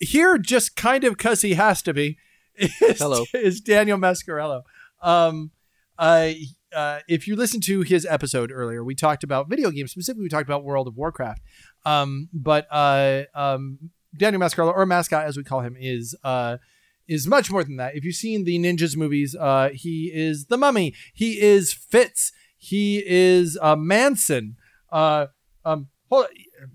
here, 0.00 0.38
just 0.38 0.76
kind 0.76 1.04
of 1.04 1.16
because 1.16 1.42
he 1.42 1.54
has 1.54 1.82
to 1.82 1.94
be, 1.94 2.18
is, 2.56 2.98
Hello. 2.98 3.24
is 3.34 3.60
Daniel 3.60 3.98
Mascarello. 3.98 4.62
Um, 5.02 5.50
uh, 5.98 6.30
uh, 6.74 7.00
if 7.08 7.26
you 7.28 7.36
listen 7.36 7.60
to 7.62 7.82
his 7.82 8.04
episode 8.06 8.50
earlier, 8.52 8.82
we 8.82 8.94
talked 8.94 9.24
about 9.24 9.48
video 9.48 9.70
games. 9.70 9.92
Specifically, 9.92 10.24
we 10.24 10.28
talked 10.28 10.48
about 10.48 10.64
World 10.64 10.88
of 10.88 10.96
Warcraft. 10.96 11.42
Um, 11.84 12.28
but 12.32 12.66
uh, 12.70 13.22
um, 13.34 13.90
Daniel 14.16 14.40
Mascarello, 14.42 14.74
or 14.74 14.86
Mascot 14.86 15.24
as 15.24 15.36
we 15.36 15.44
call 15.44 15.60
him, 15.60 15.76
is 15.78 16.16
uh, 16.24 16.58
is 17.06 17.26
much 17.26 17.50
more 17.50 17.62
than 17.62 17.76
that. 17.76 17.96
If 17.96 18.04
you've 18.04 18.14
seen 18.14 18.44
the 18.44 18.58
Ninjas 18.58 18.96
movies, 18.96 19.36
uh, 19.38 19.70
he 19.72 20.10
is 20.12 20.46
the 20.46 20.56
Mummy. 20.56 20.94
He 21.12 21.40
is 21.40 21.72
Fitz. 21.72 22.32
he 22.56 23.02
is 23.06 23.58
uh, 23.60 23.76
Manson. 23.76 24.56
Uh, 24.90 25.26
um, 25.64 25.88
hold, 26.14 26.26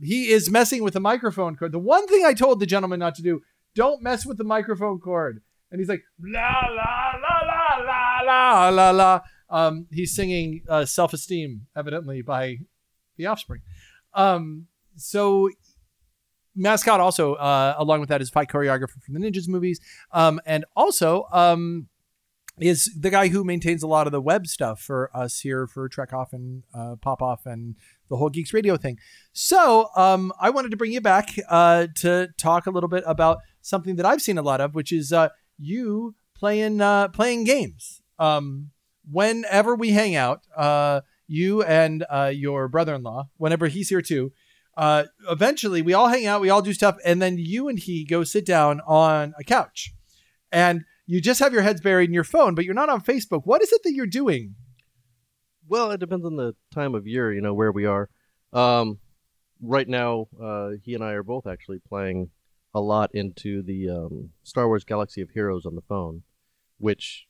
he 0.02 0.30
is 0.30 0.50
messing 0.50 0.84
with 0.84 0.94
the 0.94 1.00
microphone 1.00 1.56
cord. 1.56 1.72
The 1.72 1.80
one 1.80 2.08
thing 2.08 2.26
I 2.26 2.34
told 2.34 2.60
the 2.60 2.66
gentleman 2.66 3.00
not 3.00 3.16
to 3.16 3.22
do: 3.22 3.42
don't 3.76 4.02
mess 4.02 4.26
with 4.26 4.38
the 4.38 4.44
microphone 4.44 5.00
cord. 5.00 5.42
And 5.72 5.80
he's 5.80 5.90
like 5.90 6.04
la 6.20 6.62
la 6.70 7.12
la 7.22 7.36
la 7.46 7.84
la 7.86 8.22
la 8.22 8.70
la 8.70 8.90
la. 8.92 9.20
Um, 9.50 9.88
he's 9.92 10.14
singing 10.16 10.64
uh, 10.68 10.86
"Self 10.86 11.14
Esteem," 11.14 11.68
evidently 11.76 12.22
by 12.22 12.58
The 13.18 13.28
Offspring. 13.28 13.62
Um, 14.14 14.68
so 14.96 15.50
mascot 16.56 17.00
also 17.00 17.36
uh, 17.36 17.76
along 17.78 18.00
with 18.00 18.10
that 18.10 18.22
is 18.22 18.30
fight 18.30 18.50
choreographer 18.50 19.02
from 19.02 19.14
the 19.14 19.20
ninjas 19.20 19.48
movies 19.48 19.80
um, 20.12 20.42
and 20.46 20.66
also 20.76 21.26
um, 21.32 21.88
is 22.60 22.92
the 23.00 23.10
guy 23.10 23.30
who 23.30 23.44
maintains 23.44 23.82
a 23.82 23.88
lot 23.88 24.08
of 24.08 24.12
the 24.12 24.22
web 24.22 24.46
stuff 24.46 24.82
for 24.82 25.10
us 25.16 25.40
here 25.40 25.68
for 25.68 25.88
trek 25.88 26.12
off 26.12 26.34
and 26.34 26.64
uh, 26.74 26.96
pop 27.02 27.22
off 27.22 27.46
and 27.46 27.76
the 28.10 28.18
whole 28.18 28.30
geeks 28.30 28.54
radio 28.54 28.78
thing 28.78 28.98
so 29.34 29.90
um, 29.96 30.32
i 30.40 30.50
wanted 30.50 30.72
to 30.72 30.78
bring 30.78 30.92
you 30.92 31.02
back 31.02 31.30
uh, 31.50 31.88
to 31.96 32.28
talk 32.38 32.66
a 32.66 32.72
little 32.72 32.90
bit 32.90 33.04
about 33.06 33.40
something 33.62 33.96
that 33.96 34.06
i've 34.06 34.22
seen 34.22 34.38
a 34.38 34.42
lot 34.42 34.62
of 34.62 34.76
which 34.76 34.92
is 34.92 35.14
uh, 35.14 35.30
you 35.58 36.16
playing 36.36 36.82
uh, 36.82 37.08
playing 37.10 37.44
games 37.44 38.02
um, 38.18 38.72
whenever 39.10 39.76
we 39.76 39.92
hang 39.92 40.16
out 40.16 40.42
uh, 40.56 41.02
you 41.28 41.64
and 41.64 42.06
uh, 42.10 42.32
your 42.34 42.68
brother-in-law 42.68 43.30
whenever 43.38 43.68
he's 43.68 43.90
here 43.90 44.02
too 44.02 44.32
uh, 44.80 45.04
eventually 45.30 45.82
we 45.82 45.94
all 45.94 46.08
hang 46.08 46.26
out, 46.26 46.40
we 46.40 46.50
all 46.50 46.62
do 46.62 46.72
stuff, 46.72 46.96
and 47.04 47.22
then 47.22 47.38
you 47.38 47.68
and 47.68 47.78
he 47.78 48.06
go 48.06 48.24
sit 48.24 48.46
down 48.46 48.80
on 48.88 49.34
a 49.38 49.44
couch, 49.44 49.94
and 50.54 50.86
you 51.06 51.20
just 51.20 51.42
have 51.42 51.52
your 51.52 51.64
heads 51.64 51.82
buried 51.82 52.08
in 52.08 52.14
your 52.14 52.24
phone, 52.24 52.56
but 52.56 52.64
you're 52.64 52.74
not 52.74 52.88
on 52.88 53.02
Facebook. 53.02 53.42
What 53.44 53.62
is 53.62 53.74
it 53.74 53.84
that 53.84 53.92
you're 53.92 54.06
doing? 54.06 54.56
Well, 55.70 55.92
it 55.92 56.00
depends 56.00 56.26
on 56.26 56.36
the 56.36 56.56
time 56.74 56.96
of 56.96 57.06
year, 57.06 57.32
you 57.32 57.42
know, 57.42 57.54
where 57.54 57.72
we 57.72 57.86
are. 57.86 58.10
Um, 58.52 58.98
right 59.62 59.88
now, 59.88 60.28
uh, 60.42 60.72
he 60.84 60.96
and 60.96 61.04
I 61.04 61.12
are 61.12 61.24
both 61.24 61.46
actually 61.46 61.80
playing 61.88 62.32
a 62.74 62.82
lot 62.82 63.12
into 63.14 63.62
the 63.62 63.90
um, 63.90 64.32
Star 64.44 64.68
Wars 64.68 64.84
Galaxy 64.84 65.22
of 65.22 65.30
Heroes 65.30 65.68
on 65.68 65.76
the 65.76 65.82
phone, 65.82 66.24
which, 66.80 67.28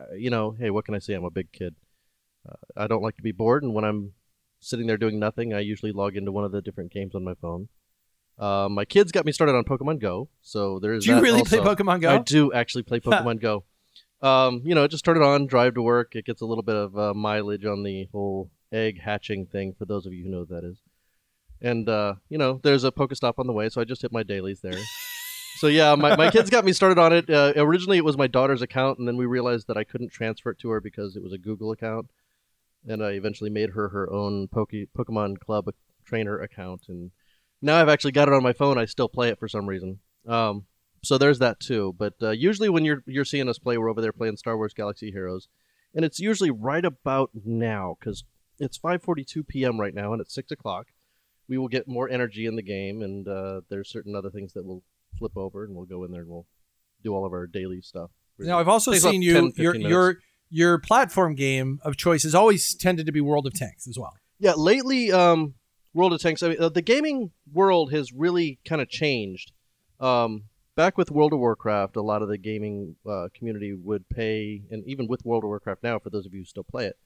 uh, 0.00 0.14
you 0.14 0.30
know, 0.30 0.56
hey, 0.58 0.70
what 0.70 0.86
can 0.86 0.94
I 0.94 0.98
say? 0.98 1.12
I'm 1.12 1.24
a 1.24 1.30
big 1.30 1.52
kid. 1.52 1.74
Uh, 2.48 2.54
I 2.76 2.86
don't 2.86 3.02
like 3.02 3.16
to 3.16 3.22
be 3.22 3.32
bored, 3.32 3.62
and 3.62 3.74
when 3.74 3.84
I'm 3.84 4.12
sitting 4.58 4.86
there 4.86 4.96
doing 4.96 5.18
nothing, 5.18 5.52
I 5.52 5.60
usually 5.60 5.92
log 5.92 6.16
into 6.16 6.32
one 6.32 6.44
of 6.44 6.52
the 6.52 6.62
different 6.62 6.92
games 6.92 7.14
on 7.14 7.24
my 7.24 7.34
phone. 7.34 7.68
Uh, 8.38 8.68
my 8.70 8.86
kids 8.86 9.12
got 9.12 9.26
me 9.26 9.32
started 9.32 9.54
on 9.54 9.64
Pokemon 9.64 10.00
Go, 10.00 10.30
so 10.40 10.78
there's. 10.78 11.04
Do 11.04 11.14
you 11.14 11.20
really 11.20 11.40
also. 11.40 11.62
play 11.62 11.74
Pokemon 11.74 12.00
Go? 12.00 12.10
I 12.10 12.18
do 12.18 12.52
actually 12.54 12.84
play 12.84 13.00
Pokemon 13.00 13.40
Go. 13.40 13.64
Um, 14.22 14.62
you 14.64 14.74
know, 14.74 14.86
just 14.86 15.04
turn 15.04 15.16
it 15.16 15.22
on, 15.22 15.46
drive 15.46 15.74
to 15.74 15.82
work. 15.82 16.16
It 16.16 16.24
gets 16.24 16.40
a 16.40 16.46
little 16.46 16.62
bit 16.62 16.76
of 16.76 16.98
uh, 16.98 17.14
mileage 17.14 17.64
on 17.64 17.82
the 17.82 18.08
whole 18.12 18.50
egg 18.72 19.00
hatching 19.00 19.46
thing. 19.46 19.74
For 19.78 19.84
those 19.84 20.06
of 20.06 20.12
you 20.12 20.24
who 20.24 20.30
know 20.30 20.40
what 20.40 20.48
that 20.48 20.64
is, 20.64 20.78
and 21.60 21.88
uh, 21.88 22.14
you 22.28 22.38
know, 22.38 22.60
there's 22.62 22.84
a 22.84 22.92
Pokestop 22.92 23.34
on 23.38 23.46
the 23.46 23.52
way, 23.52 23.68
so 23.68 23.80
I 23.80 23.84
just 23.84 24.02
hit 24.02 24.12
my 24.12 24.22
dailies 24.22 24.60
there. 24.62 24.78
so 25.56 25.66
yeah, 25.66 25.94
my, 25.94 26.16
my 26.16 26.30
kids 26.30 26.50
got 26.50 26.64
me 26.64 26.72
started 26.72 26.98
on 26.98 27.12
it. 27.12 27.28
Uh, 27.28 27.52
originally, 27.56 27.98
it 27.98 28.04
was 28.04 28.16
my 28.16 28.26
daughter's 28.26 28.62
account, 28.62 28.98
and 28.98 29.06
then 29.06 29.16
we 29.16 29.26
realized 29.26 29.66
that 29.68 29.76
I 29.76 29.84
couldn't 29.84 30.12
transfer 30.12 30.50
it 30.50 30.58
to 30.60 30.70
her 30.70 30.80
because 30.80 31.16
it 31.16 31.22
was 31.22 31.32
a 31.32 31.38
Google 31.38 31.72
account 31.72 32.08
and 32.86 33.02
I 33.04 33.10
eventually 33.10 33.50
made 33.50 33.70
her 33.70 33.88
her 33.88 34.12
own 34.12 34.48
Poke- 34.48 34.90
Pokemon 34.96 35.38
Club 35.38 35.72
trainer 36.04 36.40
account, 36.40 36.82
and 36.88 37.10
now 37.60 37.80
I've 37.80 37.88
actually 37.88 38.12
got 38.12 38.28
it 38.28 38.34
on 38.34 38.42
my 38.42 38.52
phone. 38.52 38.78
I 38.78 38.84
still 38.84 39.08
play 39.08 39.28
it 39.28 39.38
for 39.38 39.48
some 39.48 39.66
reason. 39.66 39.98
Um, 40.26 40.66
so 41.06 41.18
there's 41.18 41.38
that 41.38 41.60
too. 41.60 41.94
But 41.98 42.14
uh, 42.22 42.30
usually 42.30 42.68
when 42.68 42.84
you're 42.84 43.02
you're 43.06 43.24
seeing 43.24 43.48
us 43.48 43.58
play, 43.58 43.78
we're 43.78 43.90
over 43.90 44.00
there 44.00 44.12
playing 44.12 44.36
Star 44.36 44.56
Wars 44.56 44.74
Galaxy 44.74 45.10
Heroes, 45.10 45.48
and 45.94 46.04
it's 46.04 46.20
usually 46.20 46.50
right 46.50 46.84
about 46.84 47.30
now 47.44 47.96
because 47.98 48.24
it's 48.58 48.78
5:42 48.78 49.46
p.m. 49.46 49.80
right 49.80 49.94
now, 49.94 50.12
and 50.12 50.20
it's 50.20 50.34
six 50.34 50.50
o'clock. 50.50 50.88
We 51.48 51.58
will 51.58 51.68
get 51.68 51.86
more 51.86 52.08
energy 52.08 52.46
in 52.46 52.56
the 52.56 52.62
game, 52.62 53.02
and 53.02 53.28
uh, 53.28 53.60
there's 53.68 53.90
certain 53.90 54.16
other 54.16 54.30
things 54.30 54.52
that 54.54 54.64
will 54.64 54.82
flip 55.18 55.36
over, 55.36 55.64
and 55.64 55.74
we'll 55.74 55.86
go 55.86 56.04
in 56.04 56.10
there 56.10 56.22
and 56.22 56.30
we'll 56.30 56.46
do 57.02 57.14
all 57.14 57.24
of 57.24 57.32
our 57.32 57.46
daily 57.46 57.80
stuff. 57.80 58.10
Now 58.38 58.58
I've 58.58 58.68
also 58.68 58.92
Takes 58.92 59.04
seen 59.04 59.22
you 59.22 59.34
15 59.34 59.62
your 59.62 59.72
minutes. 59.72 59.90
your 59.90 60.16
your 60.50 60.78
platform 60.78 61.34
game 61.34 61.80
of 61.82 61.96
choice 61.96 62.22
has 62.24 62.34
always 62.34 62.74
tended 62.74 63.06
to 63.06 63.12
be 63.12 63.20
World 63.20 63.46
of 63.46 63.54
Tanks 63.54 63.88
as 63.88 63.98
well. 63.98 64.14
Yeah, 64.38 64.52
lately, 64.56 65.10
um, 65.10 65.54
World 65.94 66.12
of 66.12 66.20
Tanks. 66.20 66.42
I 66.42 66.48
mean, 66.50 66.60
uh, 66.60 66.68
the 66.68 66.82
gaming 66.82 67.30
world 67.52 67.92
has 67.92 68.12
really 68.12 68.58
kind 68.66 68.82
of 68.82 68.88
changed. 68.88 69.52
Um, 69.98 70.44
back 70.76 70.96
with 70.96 71.10
World 71.10 71.32
of 71.32 71.40
Warcraft, 71.40 71.96
a 71.96 72.02
lot 72.02 72.22
of 72.22 72.28
the 72.28 72.38
gaming 72.38 72.96
uh, 73.08 73.28
community 73.34 73.72
would 73.74 74.08
pay, 74.08 74.62
and 74.70 74.86
even 74.86 75.08
with 75.08 75.24
World 75.24 75.42
of 75.42 75.48
Warcraft 75.48 75.82
now, 75.82 75.98
for 75.98 76.10
those 76.10 76.26
of 76.26 76.34
you 76.34 76.40
who 76.40 76.44
still 76.44 76.64
play 76.64 76.86
it, 76.86 76.96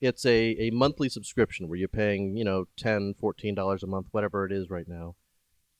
it's 0.00 0.26
a, 0.26 0.56
a 0.60 0.70
monthly 0.70 1.08
subscription 1.08 1.68
where 1.68 1.78
you're 1.78 1.88
paying, 1.88 2.36
you 2.36 2.44
know, 2.44 2.66
10 2.76 3.14
$14 3.20 3.82
a 3.82 3.86
month, 3.86 4.06
whatever 4.10 4.44
it 4.44 4.52
is 4.52 4.68
right 4.68 4.86
now, 4.86 5.16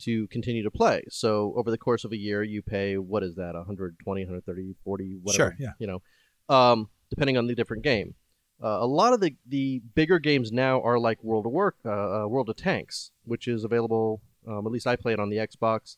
to 0.00 0.26
continue 0.28 0.62
to 0.62 0.70
play. 0.70 1.04
So 1.10 1.52
over 1.56 1.70
the 1.70 1.78
course 1.78 2.04
of 2.04 2.12
a 2.12 2.16
year, 2.16 2.42
you 2.42 2.62
pay, 2.62 2.96
what 2.96 3.22
is 3.22 3.34
that, 3.36 3.54
120 3.54 4.22
130 4.22 4.74
40 4.82 5.18
whatever, 5.22 5.50
Sure, 5.50 5.56
yeah. 5.58 5.72
you 5.78 5.86
know, 5.86 6.02
um, 6.48 6.88
depending 7.10 7.36
on 7.36 7.46
the 7.46 7.54
different 7.54 7.82
game. 7.82 8.14
Uh, 8.62 8.78
a 8.80 8.86
lot 8.86 9.12
of 9.12 9.20
the, 9.20 9.36
the 9.46 9.82
bigger 9.94 10.18
games 10.18 10.50
now 10.50 10.80
are 10.80 10.98
like 10.98 11.22
World 11.22 11.44
of 11.44 11.52
Work, 11.52 11.76
uh, 11.84 12.22
uh, 12.22 12.26
World 12.26 12.48
of 12.48 12.56
Tanks, 12.56 13.10
which 13.24 13.46
is 13.46 13.64
available. 13.64 14.22
Um, 14.48 14.64
at 14.64 14.72
least 14.72 14.86
I 14.86 14.96
play 14.96 15.12
it 15.12 15.20
on 15.20 15.28
the 15.28 15.36
Xbox. 15.36 15.96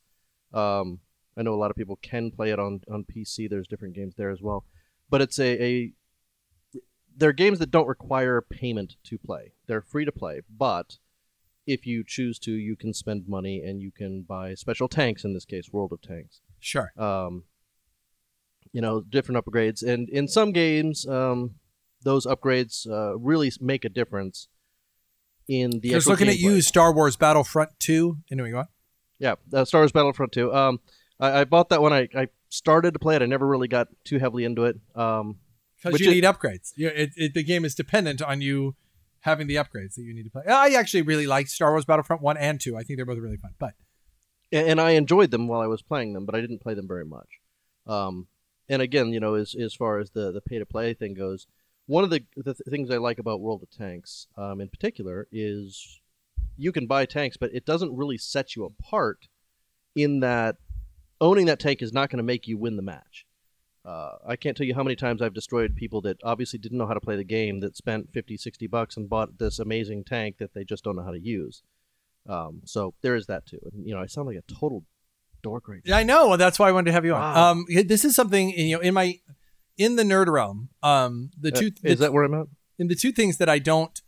Um, 0.53 1.01
I 1.37 1.43
know 1.43 1.55
a 1.55 1.57
lot 1.57 1.71
of 1.71 1.77
people 1.77 1.99
can 2.03 2.31
play 2.31 2.51
it 2.51 2.59
on, 2.59 2.81
on 2.91 3.05
PC. 3.05 3.49
There's 3.49 3.69
different 3.69 3.95
games 3.95 4.15
there 4.17 4.31
as 4.31 4.41
well, 4.41 4.65
but 5.11 5.21
it's 5.21 5.39
a, 5.39 5.63
a 5.63 5.93
they're 7.17 7.33
games 7.33 7.59
that 7.59 7.71
don't 7.71 7.87
require 7.87 8.41
payment 8.43 8.97
to 9.05 9.19
play. 9.19 9.53
They're 9.67 9.83
free 9.83 10.05
to 10.05 10.13
play, 10.13 10.43
but 10.55 10.99
if 11.67 11.87
you 11.87 12.05
choose 12.07 12.39
to, 12.41 12.53
you 12.53 12.77
can 12.77 12.95
spend 12.95 13.29
money 13.29 13.63
and 13.63 13.81
you 13.81 13.91
can 13.91 14.23
buy 14.23 14.55
special 14.55 14.89
tanks. 14.89 15.25
In 15.25 15.35
this 15.35 15.45
case, 15.45 15.73
World 15.73 15.93
of 15.93 16.01
Tanks 16.01 16.41
Sure. 16.61 16.93
um, 16.97 17.45
you 18.73 18.81
know, 18.81 19.01
different 19.01 19.45
upgrades. 19.45 19.83
And 19.83 20.09
in 20.11 20.29
some 20.29 20.53
games, 20.53 21.07
um, 21.07 21.55
those 22.03 22.27
upgrades 22.27 22.87
uh, 22.89 23.17
really 23.19 23.51
make 23.61 23.85
a 23.85 23.89
difference 23.89 24.49
in 25.49 25.71
the. 25.81 25.91
Just 25.91 26.07
actual 26.07 26.13
looking 26.13 26.29
at 26.29 26.39
you, 26.39 26.61
Star 26.61 26.93
Wars 26.93 27.17
Battlefront 27.17 27.71
2. 27.81 28.19
Anyway, 28.31 28.51
go 28.51 28.59
on. 28.59 28.69
Yeah, 29.19 29.37
uh, 29.53 29.65
Star 29.65 29.81
Wars 29.81 29.93
Battlefront 29.93 30.33
2. 30.33 30.55
Um, 30.55 30.81
I, 31.21 31.41
I 31.41 31.45
bought 31.45 31.69
that 31.71 31.83
when 31.83 31.93
I, 31.93 32.09
I 32.15 32.29
started 32.49 32.93
to 32.95 32.99
play 32.99 33.17
it. 33.17 33.23
I 33.23 33.27
never 33.27 33.47
really 33.47 33.69
got 33.69 33.89
too 34.05 34.19
heavily 34.19 34.45
into 34.45 34.65
it. 34.65 34.77
Um, 34.95 35.37
Because 35.83 36.01
you 36.01 36.11
need 36.11 36.25
upgrades. 36.25 36.73
You, 36.77 36.89
it, 36.89 37.11
it, 37.17 37.35
the 37.35 37.43
game 37.43 37.65
is 37.65 37.75
dependent 37.75 38.23
on 38.23 38.41
you 38.41 38.77
having 39.21 39.47
the 39.47 39.57
upgrades 39.57 39.95
that 39.95 40.03
you 40.03 40.15
need 40.15 40.25
to 40.25 40.31
play. 40.31 40.45
I 40.47 40.71
actually 40.71 41.03
really 41.03 41.27
like 41.27 41.49
Star 41.49 41.73
Wars 41.73 41.85
Battlefront 41.85 42.23
1 42.23 42.37
and 42.37 42.61
2. 42.61 42.77
I 42.77 42.83
think 42.83 42.99
they're 42.99 43.07
both 43.07 43.19
really 43.19 43.37
fun. 43.37 43.55
But 43.59 43.75
and, 44.53 44.69
and 44.69 44.81
I 44.81 44.91
enjoyed 44.93 45.31
them 45.31 45.49
while 45.49 45.61
I 45.61 45.67
was 45.67 45.83
playing 45.83 46.13
them, 46.13 46.25
but 46.27 46.35
I 46.35 46.41
didn't 46.41 46.61
play 46.61 46.75
them 46.75 46.89
very 46.89 47.05
much. 47.05 47.29
Um, 47.87 48.29
and 48.69 48.83
again, 48.83 49.13
you 49.13 49.21
know, 49.21 49.35
as 49.35 49.55
as 49.55 49.75
far 49.75 49.99
as 49.99 50.11
the 50.11 50.33
the 50.33 50.41
pay 50.41 50.59
to 50.59 50.67
play 50.67 50.95
thing 50.95 51.15
goes, 51.15 51.47
one 51.87 52.05
of 52.05 52.11
the 52.11 52.25
the 52.37 52.55
th- 52.55 52.69
things 52.69 52.91
I 52.91 52.97
like 52.97 53.19
about 53.19 53.41
World 53.41 53.63
of 53.63 53.71
Tanks, 53.71 54.27
um, 54.37 54.61
in 54.61 54.69
particular, 54.69 55.29
is 55.31 56.01
you 56.57 56.73
can 56.73 56.87
buy 56.87 57.07
tanks, 57.07 57.37
but 57.37 57.55
it 57.55 57.65
doesn't 57.65 57.97
really 57.97 58.19
set 58.19 58.57
you 58.57 58.65
apart 58.65 59.29
in 59.95 60.21
that 60.21 60.57
owning 61.21 61.47
that 61.47 61.59
tank 61.61 61.83
is 61.83 61.93
not 61.93 62.11
going 62.11 62.19
to 62.19 62.23
make 62.23 62.47
you 62.47 62.59
win 62.59 62.77
the 62.77 62.83
match. 62.83 63.27
Uh, 63.85 64.17
I 64.27 64.35
can't 64.37 64.57
tell 64.57 64.67
you 64.67 64.75
how 64.75 64.83
many 64.83 64.97
times 64.97 65.23
I've 65.23 65.35
destroyed 65.35 65.77
people 65.77 66.01
that 66.03 66.17
obviously 66.25 66.59
didn't 66.59 66.79
know 66.79 66.87
how 66.87 66.95
to 66.95 67.01
play 67.01 67.15
the 67.17 67.25
game 67.25 67.61
that 67.61 67.77
spent 67.77 68.13
50, 68.13 68.37
60 68.37 68.67
bucks 68.67 68.97
and 68.97 69.09
bought 69.09 69.39
this 69.39 69.59
amazing 69.61 70.03
tank 70.05 70.39
that 70.39 70.55
they 70.55 70.65
just 70.65 70.83
don't 70.83 70.97
know 70.97 71.05
how 71.05 71.13
to 71.13 71.21
use. 71.21 71.63
Um, 72.29 72.63
so 72.65 72.95
there 73.03 73.15
is 73.15 73.27
that 73.27 73.47
too. 73.47 73.61
And, 73.73 73.87
you 73.87 73.95
know, 73.95 74.01
I 74.01 74.07
sound 74.07 74.27
like 74.27 74.37
a 74.39 74.53
total 74.53 74.83
dork 75.43 75.69
right 75.69 75.81
now. 75.85 75.95
Yeah, 75.95 75.99
I 75.99 76.03
know. 76.03 76.37
That's 76.37 76.59
why 76.59 76.69
I 76.69 76.73
wanted 76.73 76.87
to 76.87 76.93
have 76.93 77.05
you 77.05 77.15
on. 77.15 77.21
Wow. 77.21 77.51
Um, 77.53 77.67
this 77.87 78.05
is 78.05 78.17
something 78.17 78.51
you 78.51 78.75
know 78.77 78.83
in 78.83 78.95
my 78.95 79.21
in 79.79 79.95
the 79.95 80.03
nerd 80.03 80.27
realm. 80.27 80.71
Um, 80.83 81.31
the 81.41 81.53
Uh, 81.55 81.61
two 81.61 81.67
is 81.85 81.99
the, 82.01 82.07
that 82.07 82.13
where 82.13 82.25
I'm 82.25 82.35
at? 82.35 82.47
in 82.79 82.89
the 82.89 82.97
two 82.97 83.13
things 83.13 83.37
that 83.39 83.49
I 83.49 83.61
don't 83.61 84.01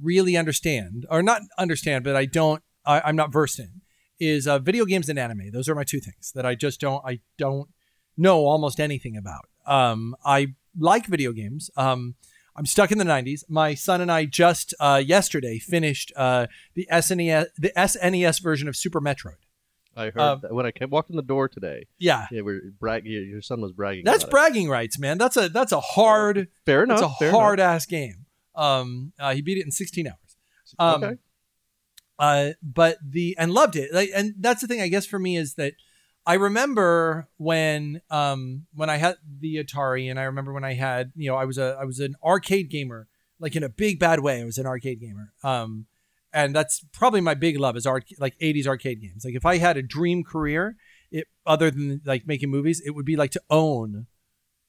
really 0.00 0.36
understand, 0.36 1.04
or 1.10 1.22
not 1.22 1.42
understand, 1.58 2.04
but 2.04 2.16
I 2.16 2.24
don't, 2.24 2.62
I, 2.86 3.02
I'm 3.04 3.16
not 3.16 3.32
versed 3.32 3.58
in, 3.58 3.82
is 4.18 4.46
uh, 4.46 4.58
video 4.58 4.84
games 4.84 5.08
and 5.08 5.18
anime. 5.18 5.50
Those 5.52 5.68
are 5.68 5.74
my 5.74 5.84
two 5.84 6.00
things 6.00 6.32
that 6.34 6.46
I 6.46 6.54
just 6.54 6.80
don't, 6.80 7.02
I 7.06 7.20
don't 7.38 7.68
know 8.16 8.46
almost 8.46 8.80
anything 8.80 9.16
about. 9.16 9.46
Um, 9.66 10.16
I 10.24 10.54
like 10.78 11.06
video 11.06 11.32
games. 11.32 11.70
Um, 11.76 12.14
I'm 12.56 12.64
stuck 12.66 12.90
in 12.90 12.98
the 12.98 13.04
90s. 13.04 13.42
My 13.48 13.74
son 13.74 14.00
and 14.00 14.10
I 14.10 14.24
just 14.24 14.72
uh, 14.80 15.02
yesterday 15.04 15.58
finished 15.58 16.12
uh, 16.16 16.46
the 16.74 16.86
SNES, 16.90 17.46
the 17.58 17.72
SNES 17.76 18.42
version 18.42 18.68
of 18.68 18.76
Super 18.76 19.00
Metroid. 19.00 19.36
I 19.98 20.04
heard 20.06 20.18
Um, 20.20 20.38
that 20.42 20.52
when 20.54 20.66
I 20.66 20.70
came, 20.72 20.90
walked 20.90 21.10
in 21.10 21.16
the 21.16 21.22
door 21.22 21.48
today. 21.48 21.86
Yeah, 21.98 22.26
Yeah, 22.30 22.42
we're 22.42 22.60
bragging. 22.78 23.12
Your 23.12 23.40
son 23.42 23.60
was 23.62 23.72
bragging. 23.72 24.04
that's 24.04 24.24
about 24.24 24.28
it. 24.28 24.30
bragging 24.30 24.68
rights, 24.68 24.98
man. 24.98 25.16
That's 25.18 25.36
a 25.38 25.48
that's 25.48 25.72
a 25.72 25.80
hard, 25.80 26.48
Fair 26.66 26.82
enough. 26.84 27.00
it's 27.18 27.22
a 27.22 27.30
hard 27.30 27.60
ass 27.60 27.86
game. 27.86 28.26
Um, 28.54 29.12
uh, 29.18 29.34
he 29.34 29.40
beat 29.42 29.56
it 29.58 29.64
in 29.64 29.70
16 29.70 30.06
hours. 30.06 30.16
Um, 30.78 31.02
okay. 31.04 31.16
Uh 32.18 32.50
but 32.62 32.98
the 33.06 33.34
and 33.38 33.52
loved 33.52 33.76
it 33.76 33.92
like 33.92 34.10
and 34.14 34.34
that's 34.40 34.60
the 34.60 34.66
thing 34.66 34.80
i 34.80 34.88
guess 34.88 35.04
for 35.06 35.18
me 35.18 35.36
is 35.36 35.54
that 35.54 35.74
i 36.24 36.34
remember 36.34 37.28
when 37.36 38.00
um 38.10 38.66
when 38.74 38.88
i 38.88 38.96
had 38.96 39.16
the 39.40 39.56
atari 39.56 40.10
and 40.10 40.18
i 40.18 40.22
remember 40.24 40.52
when 40.52 40.64
i 40.64 40.72
had 40.74 41.12
you 41.14 41.28
know 41.28 41.36
i 41.36 41.44
was 41.44 41.58
a 41.58 41.76
i 41.80 41.84
was 41.84 42.00
an 42.00 42.14
arcade 42.24 42.70
gamer 42.70 43.06
like 43.38 43.54
in 43.54 43.62
a 43.62 43.68
big 43.68 43.98
bad 44.00 44.20
way. 44.20 44.40
I 44.40 44.44
was 44.46 44.56
an 44.56 44.64
arcade 44.64 44.98
gamer. 44.98 45.34
Um, 45.44 45.84
and 46.32 46.56
that's 46.56 46.82
probably 46.90 47.20
my 47.20 47.34
big 47.34 47.58
love 47.60 47.76
is 47.76 47.84
art 47.86 48.06
like 48.18 48.34
80s 48.38 48.66
arcade 48.66 49.02
games. 49.02 49.26
Like 49.26 49.34
if 49.34 49.44
I 49.44 49.58
had 49.58 49.76
a 49.76 49.82
dream 49.82 50.24
career, 50.24 50.76
it 51.10 51.26
other 51.44 51.70
than 51.70 52.00
like 52.06 52.26
making 52.26 52.48
movies, 52.48 52.80
it 52.82 52.92
would 52.92 53.04
be 53.04 53.14
like 53.14 53.32
to 53.32 53.42
own 53.50 54.06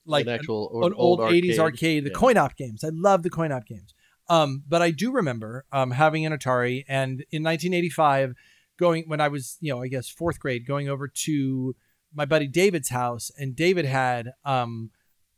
like 0.06 0.26
An 0.28 0.34
actual 0.34 0.68
an, 0.84 0.92
old- 0.92 0.94
old, 0.98 1.20
old 1.22 1.32
80s 1.32 1.52
arcade. 1.52 1.60
arcade, 1.60 2.04
the 2.04 2.10
Yeah. 2.10 2.16
coin 2.16 2.36
op 2.38 2.58
games. 2.58 2.84
I 2.84 2.90
love 2.92 3.24
the 3.24 3.30
coin 3.30 3.54
op 3.54 3.66
games. 3.66 3.94
Um, 4.30 4.64
but 4.68 4.82
I 4.82 4.92
do 4.92 5.12
remember 5.12 5.66
um, 5.72 5.92
having 5.92 6.26
an 6.26 6.34
Atari, 6.34 6.84
and 6.88 7.24
in 7.32 7.44
1985, 7.44 8.34
going 8.78 9.06
when 9.08 9.22
I 9.22 9.28
was, 9.28 9.58
you 9.62 9.74
know, 9.74 9.82
I 9.82 9.88
guess 9.88 10.10
fourth 10.10 10.40
grade, 10.40 10.68
going 10.68 10.90
over 10.90 11.08
to 11.08 11.76
my 12.14 12.26
buddy 12.26 12.48
David's 12.48 12.90
house, 12.90 13.32
and 13.38 13.56
David 13.56 13.86
had 13.86 14.32
um, 14.44 14.92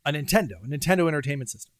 a 0.04 0.12
Nintendo, 0.12 0.64
a 0.64 0.66
Nintendo 0.66 1.06
Entertainment 1.08 1.50
System. 1.50 1.72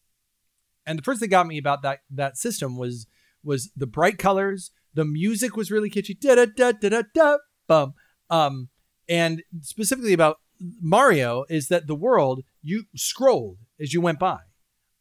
And 0.85 0.97
the 0.97 1.03
first 1.03 1.19
thing 1.19 1.29
that 1.29 1.35
got 1.35 1.47
me 1.47 1.57
about 1.57 1.81
that 1.83 1.99
that 2.09 2.37
system 2.37 2.77
was 2.77 3.07
was 3.43 3.71
the 3.75 3.87
bright 3.87 4.17
colors. 4.17 4.71
The 4.93 5.05
music 5.05 5.55
was 5.55 5.71
really 5.71 5.89
kitschy, 5.89 6.19
da 6.19 6.35
da 6.35 6.45
da 6.45 6.71
da 6.71 6.89
da 6.89 7.03
da 7.13 7.37
bum. 7.67 7.93
Um, 8.29 8.69
and 9.07 9.43
specifically 9.61 10.13
about 10.13 10.37
Mario 10.81 11.45
is 11.49 11.67
that 11.67 11.87
the 11.87 11.95
world 11.95 12.43
you 12.61 12.85
scrolled 12.95 13.59
as 13.79 13.93
you 13.93 14.01
went 14.01 14.19
by. 14.19 14.39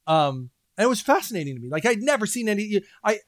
Um, 0.06 0.50
and 0.80 0.86
it 0.86 0.88
was 0.88 1.00
fascinating 1.00 1.54
to 1.54 1.60
me. 1.60 1.68
Like 1.68 1.84
I'd 1.84 2.00
never 2.00 2.24
seen 2.26 2.48
any. 2.48 2.80
I 3.04 3.18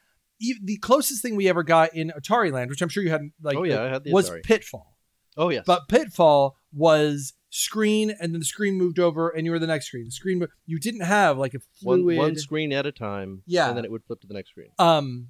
the 0.41 0.77
closest 0.79 1.23
thing 1.23 1.37
we 1.37 1.49
ever 1.49 1.63
got 1.63 1.95
in 1.95 2.11
Atari 2.19 2.51
Land, 2.51 2.71
which 2.71 2.83
I'm 2.83 2.89
sure 2.89 3.03
you 3.05 3.11
hadn't, 3.11 3.33
like, 3.43 3.57
Oh, 3.57 3.63
yeah, 3.63 3.83
I 3.83 3.89
had 3.89 4.05
the 4.05 4.13
was 4.13 4.31
Atari. 4.31 4.43
Pitfall. 4.43 4.97
Oh 5.37 5.51
yes. 5.51 5.65
But 5.67 5.89
Pitfall 5.89 6.57
was 6.73 7.35
screen, 7.51 8.11
and 8.11 8.33
then 8.33 8.41
the 8.41 8.45
screen 8.45 8.75
moved 8.77 8.99
over, 8.99 9.29
and 9.29 9.45
you 9.47 9.53
were 9.53 9.59
the 9.59 9.67
next 9.67 9.87
screen. 9.87 10.07
The 10.07 10.11
screen 10.11 10.45
you 10.67 10.79
didn't 10.79 11.03
have 11.03 11.39
like 11.39 11.55
a 11.55 11.61
one, 11.83 12.01
fluid 12.01 12.19
one 12.19 12.37
screen 12.37 12.73
at 12.73 12.87
a 12.87 12.93
time. 12.93 13.43
Yeah. 13.47 13.69
And 13.69 13.77
then 13.77 13.85
it 13.85 13.91
would 13.91 14.05
flip 14.05 14.21
to 14.23 14.27
the 14.27 14.35
next 14.35 14.51
screen. 14.51 14.71
um 14.79 15.29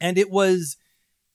and 0.00 0.18
it 0.18 0.30
was 0.30 0.76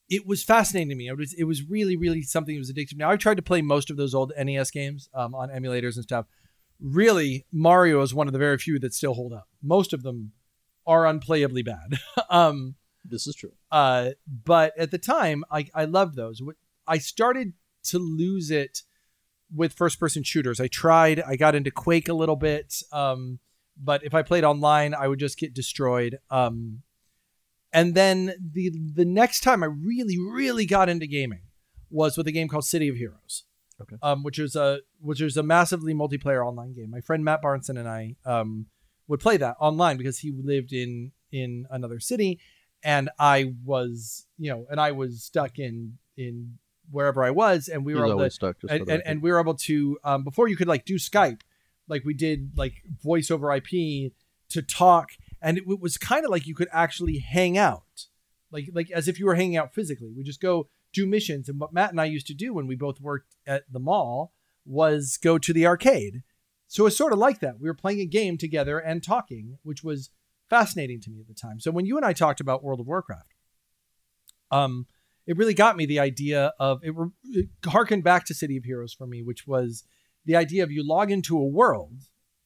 it 0.08 0.26
was 0.26 0.42
fascinating 0.44 0.88
to 0.90 0.94
me 0.94 1.08
it 1.08 1.16
was 1.16 1.34
it 1.34 1.44
was 1.44 1.68
really 1.68 1.96
really 1.96 2.22
something 2.22 2.54
that 2.54 2.60
was 2.60 2.72
addictive 2.72 2.96
now 2.96 3.10
i 3.10 3.16
tried 3.16 3.36
to 3.36 3.42
play 3.42 3.60
most 3.60 3.90
of 3.90 3.96
those 3.96 4.14
old 4.14 4.32
nes 4.38 4.70
games 4.70 5.08
um, 5.14 5.34
on 5.34 5.48
emulators 5.48 5.96
and 5.96 6.04
stuff 6.04 6.26
really 6.82 7.46
mario 7.52 8.02
is 8.02 8.12
one 8.12 8.26
of 8.26 8.32
the 8.32 8.38
very 8.38 8.58
few 8.58 8.78
that 8.80 8.92
still 8.94 9.14
hold 9.14 9.32
up. 9.32 9.48
Most 9.62 9.92
of 9.92 10.02
them 10.02 10.32
are 10.86 11.04
unplayably 11.04 11.64
bad. 11.64 11.98
Um 12.30 12.74
This 13.04 13.26
is 13.26 13.34
true. 13.36 13.52
uh 13.70 14.10
but 14.26 14.72
at 14.78 14.90
the 14.90 14.98
time 14.98 15.44
i 15.50 15.66
i 15.74 15.84
loved 15.84 16.16
those. 16.16 16.42
I 16.86 16.98
started 16.98 17.52
to 17.84 17.98
lose 17.98 18.50
it 18.50 18.82
with 19.54 19.72
first 19.72 20.00
person 20.00 20.22
shooters. 20.22 20.60
I 20.60 20.66
tried 20.68 21.20
i 21.20 21.36
got 21.36 21.54
into 21.54 21.70
quake 21.70 22.08
a 22.08 22.14
little 22.14 22.36
bit 22.36 22.82
um 22.92 23.38
but 23.76 24.04
if 24.04 24.12
i 24.14 24.22
played 24.22 24.44
online 24.44 24.92
i 24.94 25.06
would 25.08 25.18
just 25.20 25.38
get 25.38 25.54
destroyed. 25.54 26.18
Um 26.30 26.82
and 27.72 27.94
then 27.94 28.34
the 28.52 28.70
the 28.94 29.04
next 29.04 29.40
time 29.40 29.62
I 29.62 29.66
really 29.66 30.18
really 30.18 30.66
got 30.66 30.88
into 30.88 31.06
gaming 31.06 31.42
was 31.90 32.16
with 32.16 32.26
a 32.26 32.32
game 32.32 32.48
called 32.48 32.64
City 32.64 32.88
of 32.88 32.96
Heroes. 32.96 33.44
Okay. 33.80 33.96
Um, 34.02 34.22
which 34.22 34.38
is 34.38 34.56
a 34.56 34.80
which 35.00 35.20
is 35.20 35.36
a 35.36 35.42
massively 35.42 35.94
multiplayer 35.94 36.46
online 36.46 36.74
game. 36.74 36.90
My 36.90 37.00
friend 37.00 37.24
Matt 37.24 37.42
Barnson 37.42 37.78
and 37.78 37.88
I 37.88 38.16
um 38.24 38.66
would 39.08 39.20
play 39.20 39.36
that 39.36 39.56
online 39.58 39.96
because 39.96 40.18
he 40.18 40.32
lived 40.32 40.72
in 40.72 41.12
in 41.30 41.66
another 41.70 41.98
city 42.00 42.38
and 42.84 43.10
I 43.18 43.54
was, 43.64 44.26
you 44.38 44.50
know, 44.50 44.66
and 44.70 44.80
I 44.80 44.92
was 44.92 45.22
stuck 45.22 45.58
in 45.58 45.98
in 46.16 46.58
wherever 46.90 47.24
I 47.24 47.30
was 47.30 47.68
and 47.68 47.84
we 47.84 47.92
He 47.92 47.98
were 47.98 48.06
able 48.06 48.18
to 48.18 48.30
stuck. 48.30 48.60
Just 48.60 48.72
and, 48.72 48.88
and, 48.88 49.02
and 49.04 49.22
we 49.22 49.30
were 49.30 49.40
able 49.40 49.54
to 49.54 49.98
um, 50.04 50.24
before 50.24 50.48
you 50.48 50.56
could 50.56 50.68
like 50.68 50.84
do 50.84 50.96
Skype, 50.96 51.40
like 51.88 52.04
we 52.04 52.14
did 52.14 52.52
like 52.56 52.74
voice 53.02 53.30
over 53.30 53.52
IP 53.52 54.12
to 54.50 54.62
talk, 54.62 55.10
and 55.40 55.58
it, 55.58 55.66
was 55.66 55.96
kind 55.96 56.24
of 56.24 56.30
like 56.30 56.46
you 56.46 56.54
could 56.54 56.68
actually 56.72 57.18
hang 57.18 57.56
out, 57.56 58.06
like 58.50 58.68
like 58.72 58.90
as 58.90 59.08
if 59.08 59.18
you 59.18 59.26
were 59.26 59.34
hanging 59.34 59.56
out 59.56 59.74
physically. 59.74 60.12
We 60.16 60.22
just 60.22 60.40
go 60.40 60.68
do 60.92 61.06
missions, 61.06 61.48
and 61.48 61.58
what 61.58 61.72
Matt 61.72 61.90
and 61.90 62.00
I 62.00 62.04
used 62.04 62.26
to 62.28 62.34
do 62.34 62.54
when 62.54 62.66
we 62.66 62.76
both 62.76 63.00
worked 63.00 63.34
at 63.46 63.64
the 63.70 63.80
mall 63.80 64.32
was 64.64 65.18
go 65.22 65.38
to 65.38 65.52
the 65.52 65.66
arcade. 65.66 66.22
So 66.68 66.86
it's 66.86 66.96
sort 66.96 67.12
of 67.12 67.18
like 67.18 67.40
that. 67.40 67.60
We 67.60 67.68
were 67.68 67.74
playing 67.74 68.00
a 68.00 68.06
game 68.06 68.38
together 68.38 68.78
and 68.78 69.02
talking, 69.02 69.58
which 69.62 69.82
was 69.82 70.10
fascinating 70.48 71.00
to 71.02 71.10
me 71.10 71.20
at 71.20 71.28
the 71.28 71.34
time. 71.34 71.60
So 71.60 71.70
when 71.70 71.86
you 71.86 71.96
and 71.96 72.06
I 72.06 72.12
talked 72.12 72.40
about 72.40 72.62
World 72.62 72.80
of 72.80 72.86
Warcraft, 72.86 73.34
um, 74.50 74.86
it 75.26 75.36
really 75.36 75.54
got 75.54 75.76
me 75.76 75.86
the 75.86 76.00
idea 76.00 76.52
of 76.58 76.80
it, 76.82 76.94
re- 76.96 77.10
it 77.24 77.48
harkened 77.64 78.04
back 78.04 78.24
to 78.26 78.34
City 78.34 78.56
of 78.56 78.64
Heroes 78.64 78.92
for 78.92 79.06
me, 79.06 79.22
which 79.22 79.46
was 79.46 79.84
the 80.24 80.36
idea 80.36 80.62
of 80.62 80.70
you 80.70 80.86
log 80.86 81.10
into 81.10 81.38
a 81.38 81.46
world 81.46 82.02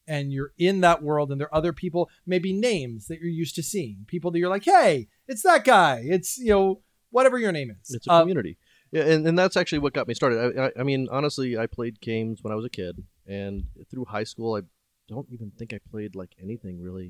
and 0.07 0.33
you're 0.33 0.53
in 0.59 0.81
that 0.83 1.03
world 1.03 1.31
and 1.31 1.41
there 1.41 1.49
are 1.49 1.59
other 1.59 1.73
people, 1.73 2.09
maybe 2.27 2.53
names 2.53 3.07
that 3.07 3.19
you're 3.19 3.29
used 3.29 3.57
to 3.57 3.63
seeing, 3.63 4.05
people 4.07 4.31
that 4.31 4.39
you're 4.39 4.51
like, 4.51 4.65
hey, 4.65 5.09
it's 5.27 5.43
that 5.43 5.65
guy. 5.65 6.03
It's, 6.05 6.39
you 6.39 6.51
know, 6.51 6.83
whatever 7.17 7.39
your 7.39 7.51
name 7.51 7.71
is. 7.71 7.95
It's 7.97 8.07
a 8.07 8.13
Uh, 8.13 8.21
community. 8.21 8.59
Yeah, 8.93 9.05
and, 9.13 9.27
and 9.27 9.39
that's 9.39 9.57
actually 9.57 9.79
what 9.79 9.95
got 9.95 10.07
me 10.07 10.15
started. 10.15 10.39
I, 10.39 10.67
I, 10.67 10.73
I 10.81 10.83
mean, 10.83 11.09
honestly, 11.11 11.57
I 11.57 11.67
played 11.67 11.99
games 12.01 12.43
when 12.43 12.53
I 12.53 12.57
was 12.57 12.67
a 12.67 12.75
kid, 12.81 12.95
and 13.27 13.65
through 13.91 14.05
high 14.05 14.25
school, 14.25 14.55
I 14.59 14.63
don't 15.09 15.27
even 15.31 15.51
think 15.59 15.73
I 15.73 15.81
played 15.91 16.15
like 16.15 16.33
anything 16.47 16.81
really. 16.81 17.09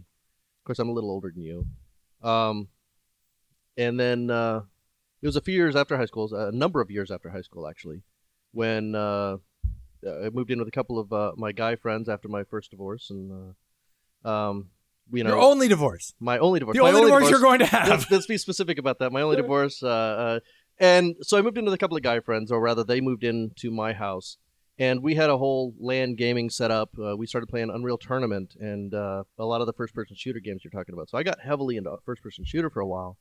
Of 0.61 0.65
course, 0.65 0.79
I'm 0.79 0.89
a 0.89 0.93
little 0.93 1.11
older 1.11 1.31
than 1.35 1.43
you. 1.43 1.67
Um, 2.23 2.69
and 3.77 3.99
then 3.99 4.31
uh, 4.31 4.63
it 5.23 5.27
was 5.27 5.37
a 5.37 5.41
few 5.41 5.55
years 5.55 5.77
after 5.77 5.97
high 5.97 6.07
school, 6.07 6.33
a 6.33 6.53
number 6.53 6.81
of 6.81 6.91
years 6.91 7.11
after 7.11 7.29
high 7.31 7.43
school, 7.43 7.67
actually, 7.67 8.03
when 8.53 8.95
uh, 8.95 9.37
I 10.07 10.31
moved 10.31 10.51
in 10.53 10.59
with 10.61 10.69
a 10.69 10.79
couple 10.79 10.99
of 10.99 11.13
uh, 11.13 11.33
my 11.37 11.53
guy 11.53 11.75
friends 11.75 12.09
after 12.09 12.29
my 12.29 12.45
first 12.45 12.71
divorce, 12.71 13.11
and 13.11 13.55
uh, 14.25 14.29
um, 14.33 14.71
you 15.13 15.25
know, 15.25 15.31
your 15.31 15.39
only 15.39 15.69
divorce. 15.69 16.15
my 16.21 16.39
only 16.39 16.59
divorce. 16.61 16.77
The 16.77 16.83
my 16.83 16.91
only 16.91 17.03
divorce 17.03 17.31
you're 17.31 17.41
going 17.41 17.61
to 17.61 17.65
let's, 17.73 17.89
have. 17.89 18.11
let's 18.11 18.27
be 18.27 18.39
specific 18.39 18.79
about 18.79 18.99
that. 18.99 19.13
My 19.13 19.23
only 19.23 19.37
divorce. 19.37 19.83
Uh, 19.83 19.89
uh, 19.89 20.41
and 20.79 21.15
so 21.23 21.39
I 21.39 21.43
moved 21.43 21.57
in 21.59 21.65
with 21.65 21.75
a 21.75 21.79
couple 21.79 21.97
of 21.97 22.03
guy 22.03 22.21
friends, 22.21 22.51
or 22.51 22.61
rather, 22.61 22.85
they 22.85 23.01
moved 23.01 23.25
into 23.25 23.71
my 23.71 23.93
house, 23.93 24.37
and 24.79 25.03
we 25.03 25.15
had 25.15 25.31
a 25.31 25.39
whole 25.39 25.75
LAN 25.81 26.17
gaming 26.17 26.51
set 26.51 26.71
up. 26.71 26.91
Uh, 26.99 27.17
we 27.17 27.27
started 27.27 27.47
playing 27.47 27.71
Unreal 27.71 27.99
Tournament 27.99 28.55
and 28.61 28.93
uh, 28.93 29.25
a 29.39 29.45
lot 29.45 29.61
of 29.61 29.67
the 29.67 29.73
first-person 29.73 30.17
shooter 30.17 30.41
games 30.41 30.63
you're 30.65 30.71
talking 30.71 30.93
about. 30.93 31.09
So 31.09 31.19
I 31.19 31.23
got 31.23 31.41
heavily 31.41 31.77
into 31.77 31.97
first-person 32.05 32.45
shooter 32.45 32.69
for 32.69 32.81
a 32.81 32.87
while, 32.87 33.17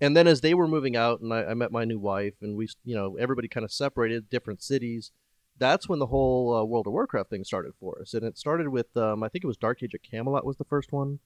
and 0.00 0.16
then 0.16 0.26
as 0.26 0.40
they 0.40 0.54
were 0.54 0.68
moving 0.68 0.96
out, 0.96 1.20
and 1.20 1.32
I, 1.32 1.44
I 1.44 1.54
met 1.54 1.72
my 1.72 1.84
new 1.84 1.98
wife, 1.98 2.34
and 2.42 2.56
we, 2.56 2.68
you 2.84 2.94
know, 2.94 3.16
everybody 3.18 3.48
kind 3.48 3.64
of 3.64 3.72
separated, 3.72 4.28
different 4.28 4.62
cities. 4.62 5.12
That's 5.58 5.88
when 5.88 5.98
the 5.98 6.06
whole 6.06 6.54
uh, 6.54 6.64
World 6.64 6.86
of 6.86 6.92
Warcraft 6.92 7.30
thing 7.30 7.44
started 7.44 7.72
for 7.78 8.00
us, 8.00 8.14
and 8.14 8.24
it 8.24 8.38
started 8.38 8.68
with 8.68 8.96
um, 8.96 9.22
I 9.22 9.28
think 9.28 9.44
it 9.44 9.48
was 9.48 9.56
Dark 9.56 9.82
Age 9.82 9.94
of 9.94 10.02
Camelot 10.02 10.46
was 10.46 10.56
the 10.56 10.64
first 10.64 10.92
one 10.92 11.20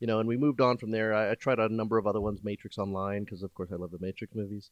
you 0.00 0.06
know, 0.06 0.18
and 0.18 0.26
we 0.26 0.36
moved 0.36 0.60
on 0.60 0.78
from 0.78 0.90
there. 0.90 1.14
I, 1.14 1.30
I 1.30 1.34
tried 1.34 1.60
out 1.60 1.70
a 1.70 1.74
number 1.74 1.98
of 1.98 2.06
other 2.06 2.20
ones, 2.20 2.40
Matrix 2.42 2.78
Online, 2.78 3.24
because 3.24 3.42
of 3.42 3.54
course 3.54 3.68
I 3.70 3.76
love 3.76 3.90
the 3.90 3.98
Matrix 4.00 4.34
movies, 4.34 4.70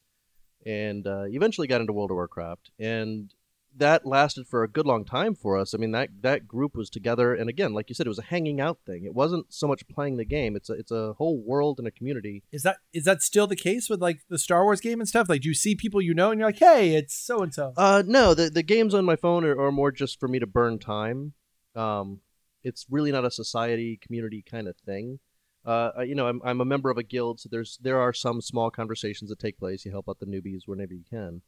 and 0.67 1.07
uh, 1.07 1.25
eventually 1.27 1.69
got 1.69 1.83
into 1.83 1.93
World 1.93 2.11
of 2.11 2.17
Warcraft, 2.17 2.71
and 2.81 3.33
that 3.77 4.07
lasted 4.07 4.47
for 4.47 4.63
a 4.63 4.69
good 4.69 4.87
long 4.87 5.05
time 5.05 5.35
for 5.35 5.57
us. 5.57 5.75
I 5.75 5.79
mean, 5.79 5.93
that 5.93 6.11
that 6.23 6.49
group 6.49 6.77
was 6.77 6.91
together, 6.91 7.35
and 7.35 7.49
again, 7.49 7.73
like 7.73 7.89
you 7.89 7.95
said, 7.95 8.07
it 8.07 8.11
was 8.11 8.19
a 8.19 8.23
hanging 8.23 8.61
out 8.61 8.79
thing. 8.85 9.05
It 9.05 9.15
wasn't 9.15 9.53
so 9.53 9.69
much 9.69 9.87
playing 9.89 10.17
the 10.17 10.25
game; 10.25 10.57
it's 10.57 10.71
a 10.71 10.73
it's 10.75 10.91
a 10.91 11.15
whole 11.15 11.39
world 11.39 11.79
and 11.79 11.87
a 11.87 11.93
community. 11.93 12.43
Is 12.53 12.63
that 12.63 12.79
is 12.93 13.05
that 13.05 13.23
still 13.23 13.47
the 13.47 13.57
case 13.57 13.89
with 13.89 14.01
like 14.01 14.21
the 14.29 14.39
Star 14.39 14.65
Wars 14.65 14.81
game 14.81 15.01
and 15.01 15.09
stuff? 15.09 15.29
Like, 15.29 15.43
do 15.43 15.49
you 15.49 15.55
see 15.55 15.75
people 15.75 16.01
you 16.01 16.15
know 16.15 16.31
and 16.31 16.41
you're 16.41 16.49
like, 16.49 16.59
hey, 16.59 16.95
it's 16.95 17.15
so 17.15 17.43
and 17.43 17.55
so? 17.55 17.73
Uh, 17.77 18.03
no, 18.07 18.35
the 18.35 18.51
the 18.51 18.63
games 18.63 18.95
on 18.95 19.05
my 19.05 19.17
phone 19.17 19.45
are, 19.45 19.59
are 19.59 19.73
more 19.73 19.93
just 19.93 20.19
for 20.19 20.29
me 20.29 20.39
to 20.39 20.47
burn 20.47 20.79
time. 20.79 21.35
Um, 21.75 22.21
it's 22.63 22.87
really 22.91 23.13
not 23.13 23.25
a 23.25 23.31
society 23.31 23.99
community 24.01 24.45
kind 24.49 24.69
of 24.69 24.77
thing. 24.77 25.21
Uh, 25.65 25.91
you 26.01 26.15
know, 26.15 26.27
I'm, 26.27 26.41
I'm 26.45 26.61
a 26.61 26.65
member 26.65 26.91
of 26.91 26.97
a 26.97 27.03
guild, 27.03 27.41
so 27.41 27.49
there's 27.51 27.79
there 27.83 28.01
are 28.01 28.13
some 28.13 28.41
small 28.41 28.71
conversations 28.71 29.31
that 29.31 29.39
take 29.39 29.59
place. 29.59 29.85
You 29.85 29.91
help 29.91 30.09
out 30.09 30.19
the 30.19 30.27
newbies 30.27 30.63
whenever 30.67 30.95
you 30.95 31.05
can, 31.09 31.43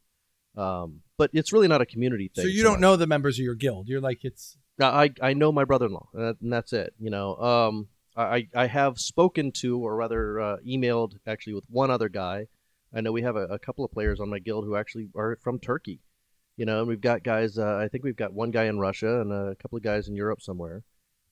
um, 0.57 1.01
but 1.17 1.31
it's 1.33 1.53
really 1.53 1.69
not 1.69 1.81
a 1.81 1.87
community 1.87 2.31
thing. 2.35 2.43
So 2.45 2.49
you 2.49 2.59
so 2.59 2.65
don't 2.65 2.73
much. 2.75 2.81
know 2.81 2.97
the 2.97 3.07
members 3.07 3.39
of 3.39 3.45
your 3.45 3.55
guild. 3.55 3.89
You're 3.89 4.01
like, 4.01 4.21
it's 4.23 4.57
I 4.81 5.11
I 5.23 5.35
know 5.35 5.53
my 5.53 5.65
brother-in-law, 5.65 6.09
and, 6.15 6.53
that's 6.53 6.73
it. 6.73 6.95
You 6.99 7.11
know, 7.11 7.37
um, 7.37 7.89
I 8.17 8.49
I 8.55 8.67
have 8.67 8.99
spoken 8.99 9.53
to, 9.61 9.79
or 9.79 9.95
rather, 9.97 10.41
uh, 10.41 10.57
emailed 10.67 11.13
actually 11.27 11.55
with 11.55 11.65
one 11.69 11.91
other 11.91 12.09
guy. 12.09 12.47
I 12.93 13.01
know 13.01 13.13
we 13.13 13.23
have 13.23 13.37
a, 13.37 13.45
a 13.45 13.59
couple 13.59 13.85
of 13.85 13.93
players 13.93 14.19
on 14.21 14.29
my 14.29 14.39
guild 14.41 14.65
who 14.65 14.75
actually 14.77 15.09
are 15.15 15.39
from 15.43 15.59
Turkey. 15.61 16.01
You 16.57 16.67
know, 16.67 16.81
and 16.81 16.89
we've 16.89 17.01
got 17.01 17.23
guys. 17.23 17.57
Uh, 17.57 17.77
I 17.77 17.89
think 17.89 18.05
we've 18.05 18.17
got 18.17 18.33
one 18.35 18.51
guy 18.51 18.65
in 18.65 18.79
Russia 18.79 19.21
and 19.21 19.33
a 19.33 19.55
couple 19.55 19.77
of 19.79 19.85
guys 19.85 20.09
in 20.09 20.17
Europe 20.17 20.43
somewhere. 20.43 20.83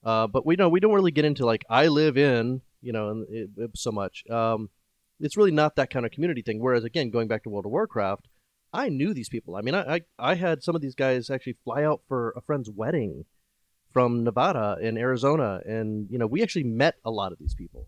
Uh, 0.03 0.25
but 0.27 0.45
we 0.45 0.55
know 0.55 0.69
we 0.69 0.79
don't 0.79 0.93
really 0.93 1.11
get 1.11 1.25
into 1.25 1.45
like 1.45 1.65
I 1.69 1.87
live 1.87 2.17
in, 2.17 2.61
you 2.81 2.93
know, 2.93 3.25
it, 3.29 3.49
it- 3.57 3.71
so 3.75 3.91
much. 3.91 4.23
Um, 4.29 4.69
it's 5.19 5.35
really 5.35 5.51
not 5.51 5.75
that 5.75 5.89
kind 5.89 6.05
of 6.05 6.11
community 6.13 6.41
thing. 6.41 6.59
Whereas 6.61 6.85
again, 6.85 7.09
going 7.09 7.27
back 7.27 7.43
to 7.43 7.49
World 7.49 7.65
of 7.65 7.71
Warcraft, 7.71 8.28
I 8.71 8.89
knew 8.89 9.13
these 9.13 9.29
people. 9.29 9.55
I 9.55 9.61
mean, 9.61 9.75
I, 9.75 9.95
I 9.95 10.01
I 10.19 10.35
had 10.35 10.63
some 10.63 10.75
of 10.75 10.81
these 10.81 10.95
guys 10.95 11.29
actually 11.29 11.57
fly 11.63 11.83
out 11.83 12.01
for 12.07 12.33
a 12.35 12.41
friend's 12.41 12.69
wedding 12.69 13.25
from 13.91 14.23
Nevada 14.23 14.77
and 14.81 14.97
Arizona, 14.97 15.61
and 15.65 16.07
you 16.09 16.17
know 16.17 16.27
we 16.27 16.43
actually 16.43 16.65
met 16.65 16.95
a 17.03 17.11
lot 17.11 17.31
of 17.31 17.39
these 17.39 17.55
people. 17.55 17.87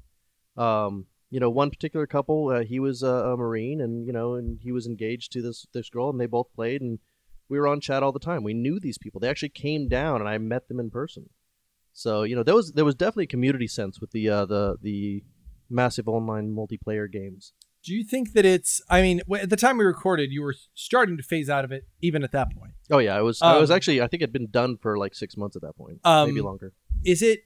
Um, 0.58 1.06
you 1.30 1.40
know, 1.40 1.50
one 1.50 1.70
particular 1.70 2.06
couple, 2.06 2.50
uh, 2.50 2.64
he 2.64 2.80
was 2.80 3.04
a, 3.04 3.08
a 3.08 3.38
Marine, 3.38 3.80
and 3.80 4.06
you 4.06 4.12
know, 4.12 4.34
and 4.34 4.60
he 4.62 4.72
was 4.72 4.86
engaged 4.86 5.32
to 5.34 5.42
this 5.42 5.68
this 5.74 5.90
girl, 5.90 6.10
and 6.10 6.20
they 6.20 6.26
both 6.26 6.54
played, 6.54 6.82
and 6.82 7.00
we 7.48 7.60
were 7.60 7.68
on 7.68 7.80
chat 7.80 8.04
all 8.04 8.12
the 8.12 8.20
time. 8.20 8.44
We 8.44 8.54
knew 8.54 8.80
these 8.80 8.98
people. 8.98 9.20
They 9.20 9.30
actually 9.30 9.50
came 9.50 9.88
down, 9.88 10.20
and 10.20 10.30
I 10.30 10.38
met 10.38 10.68
them 10.68 10.80
in 10.80 10.90
person. 10.90 11.30
So 11.94 12.24
you 12.24 12.36
know 12.36 12.44
there 12.44 12.56
was 12.56 12.72
there 12.74 12.86
was 12.86 12.96
definitely 12.96 13.26
a 13.26 13.28
community 13.28 13.68
sense 13.68 14.02
with 14.02 14.12
the 14.12 14.30
uh, 14.30 14.46
the 14.46 14.78
the 14.82 15.24
massive 15.70 16.08
online 16.08 16.56
multiplayer 16.56 17.12
games. 17.12 17.54
Do 17.84 17.94
you 17.94 18.04
think 18.04 18.34
that 18.34 18.46
it's? 18.46 18.82
I 18.90 19.02
mean, 19.02 19.22
at 19.40 19.50
the 19.50 19.56
time 19.56 19.78
we 19.78 19.86
recorded, 19.86 20.32
you 20.32 20.44
were 20.44 20.56
starting 20.76 21.18
to 21.18 21.24
phase 21.24 21.50
out 21.50 21.66
of 21.66 21.72
it, 21.72 21.88
even 22.02 22.24
at 22.24 22.32
that 22.32 22.56
point. 22.56 22.74
Oh 22.92 23.00
yeah, 23.00 23.16
I 23.18 23.22
was 23.22 23.42
I 23.42 23.58
was 23.58 23.72
Um, 23.72 23.76
actually 23.76 24.02
I 24.02 24.08
think 24.08 24.22
it'd 24.22 24.34
been 24.34 24.52
done 24.52 24.78
for 24.78 24.98
like 24.98 25.16
six 25.16 25.36
months 25.36 25.56
at 25.56 25.62
that 25.64 25.76
point, 25.76 26.00
Um, 26.04 26.30
maybe 26.30 26.42
longer. 26.42 26.74
Is 27.04 27.22
it? 27.22 27.40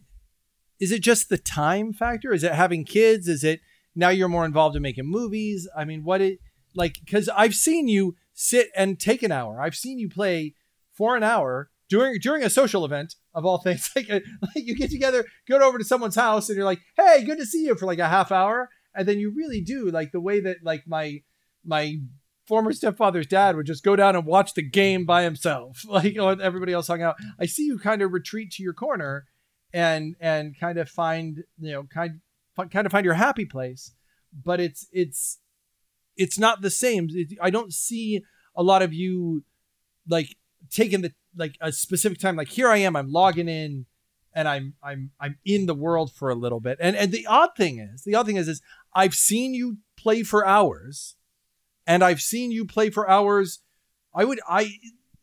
Is 0.79 0.91
it 0.91 1.01
just 1.01 1.29
the 1.29 1.37
time 1.37 1.93
factor? 1.93 2.33
Is 2.33 2.43
it 2.43 2.51
having 2.53 2.83
kids? 2.83 3.27
Is 3.29 3.43
it 3.45 3.61
now 3.95 4.09
you're 4.09 4.27
more 4.27 4.45
involved 4.45 4.75
in 4.75 4.81
making 4.81 5.05
movies? 5.05 5.69
I 5.75 5.85
mean, 5.85 6.03
what 6.03 6.19
it 6.21 6.39
like? 6.75 6.97
Because 7.05 7.29
I've 7.29 7.55
seen 7.55 7.87
you 7.87 8.15
sit 8.33 8.67
and 8.75 8.99
take 8.99 9.23
an 9.23 9.31
hour. 9.31 9.61
I've 9.61 9.75
seen 9.75 9.99
you 9.99 10.09
play 10.09 10.55
for 10.91 11.15
an 11.15 11.23
hour 11.23 11.69
during 11.87 12.19
during 12.19 12.43
a 12.43 12.49
social 12.49 12.83
event 12.83 13.15
of 13.33 13.45
all 13.45 13.59
things. 13.59 13.89
Like, 13.95 14.09
uh, 14.09 14.19
like 14.41 14.65
you 14.67 14.75
get 14.75 14.91
together, 14.91 15.23
go 15.47 15.59
over 15.59 15.77
to 15.77 15.85
someone's 15.85 16.15
house, 16.15 16.49
and 16.49 16.57
you're 16.57 16.65
like, 16.65 16.81
"Hey, 16.97 17.23
good 17.23 17.37
to 17.37 17.45
see 17.45 17.63
you" 17.65 17.75
for 17.75 17.85
like 17.85 17.99
a 17.99 18.09
half 18.09 18.29
hour, 18.33 18.69
and 18.95 19.07
then 19.07 19.19
you 19.19 19.31
really 19.31 19.61
do 19.61 19.89
like 19.89 20.11
the 20.11 20.19
way 20.21 20.39
that 20.39 20.57
like 20.63 20.83
my 20.87 21.21
my 21.63 21.97
former 22.47 22.71
stepfather's 22.71 23.25
dad 23.25 23.55
would 23.55 23.65
just 23.65 23.83
go 23.83 23.95
down 23.95 24.15
and 24.15 24.25
watch 24.25 24.53
the 24.53 24.61
game 24.61 25.03
by 25.05 25.23
himself, 25.23 25.83
like 25.87 26.05
you 26.13 26.15
know, 26.15 26.29
everybody 26.29 26.73
else 26.73 26.87
hung 26.87 27.01
out. 27.01 27.15
I 27.39 27.45
see 27.45 27.65
you 27.65 27.79
kind 27.79 28.01
of 28.01 28.11
retreat 28.13 28.51
to 28.53 28.63
your 28.63 28.73
corner 28.73 29.25
and 29.73 30.15
and 30.19 30.57
kind 30.59 30.77
of 30.77 30.89
find 30.89 31.43
you 31.59 31.71
know 31.71 31.83
kind 31.83 32.21
kind 32.55 32.85
of 32.85 32.91
find 32.91 33.05
your 33.05 33.15
happy 33.15 33.45
place, 33.45 33.93
but 34.33 34.59
it's 34.59 34.87
it's 34.91 35.39
it's 36.15 36.39
not 36.39 36.61
the 36.61 36.71
same. 36.71 37.07
It- 37.11 37.37
I 37.41 37.49
don't 37.49 37.73
see 37.73 38.21
a 38.55 38.63
lot 38.63 38.81
of 38.81 38.93
you 38.93 39.43
like 40.07 40.37
taking 40.69 41.01
the 41.01 41.13
like 41.35 41.57
a 41.59 41.71
specific 41.71 42.19
time. 42.19 42.35
Like 42.35 42.47
here 42.49 42.69
I 42.69 42.77
am, 42.77 42.95
I'm 42.95 43.11
logging 43.11 43.49
in. 43.49 43.85
And 44.37 44.49
I'm 44.49 44.73
I'm 44.83 45.11
I'm 45.17 45.37
in 45.45 45.65
the 45.65 45.73
world 45.73 46.11
for 46.11 46.29
a 46.29 46.35
little 46.35 46.59
bit. 46.59 46.77
And 46.81 46.93
and 46.97 47.13
the 47.13 47.25
odd 47.25 47.51
thing 47.55 47.79
is, 47.79 48.03
the 48.03 48.15
odd 48.15 48.25
thing 48.25 48.35
is 48.35 48.49
is 48.49 48.61
I've 48.95 49.13
seen 49.13 49.53
you 49.53 49.77
play 49.97 50.23
for 50.23 50.47
hours 50.47 51.15
and 51.85 52.03
I've 52.03 52.21
seen 52.21 52.51
you 52.51 52.65
play 52.65 52.89
for 52.89 53.09
hours. 53.09 53.59
I 54.15 54.25
would 54.25 54.39
I 54.47 54.71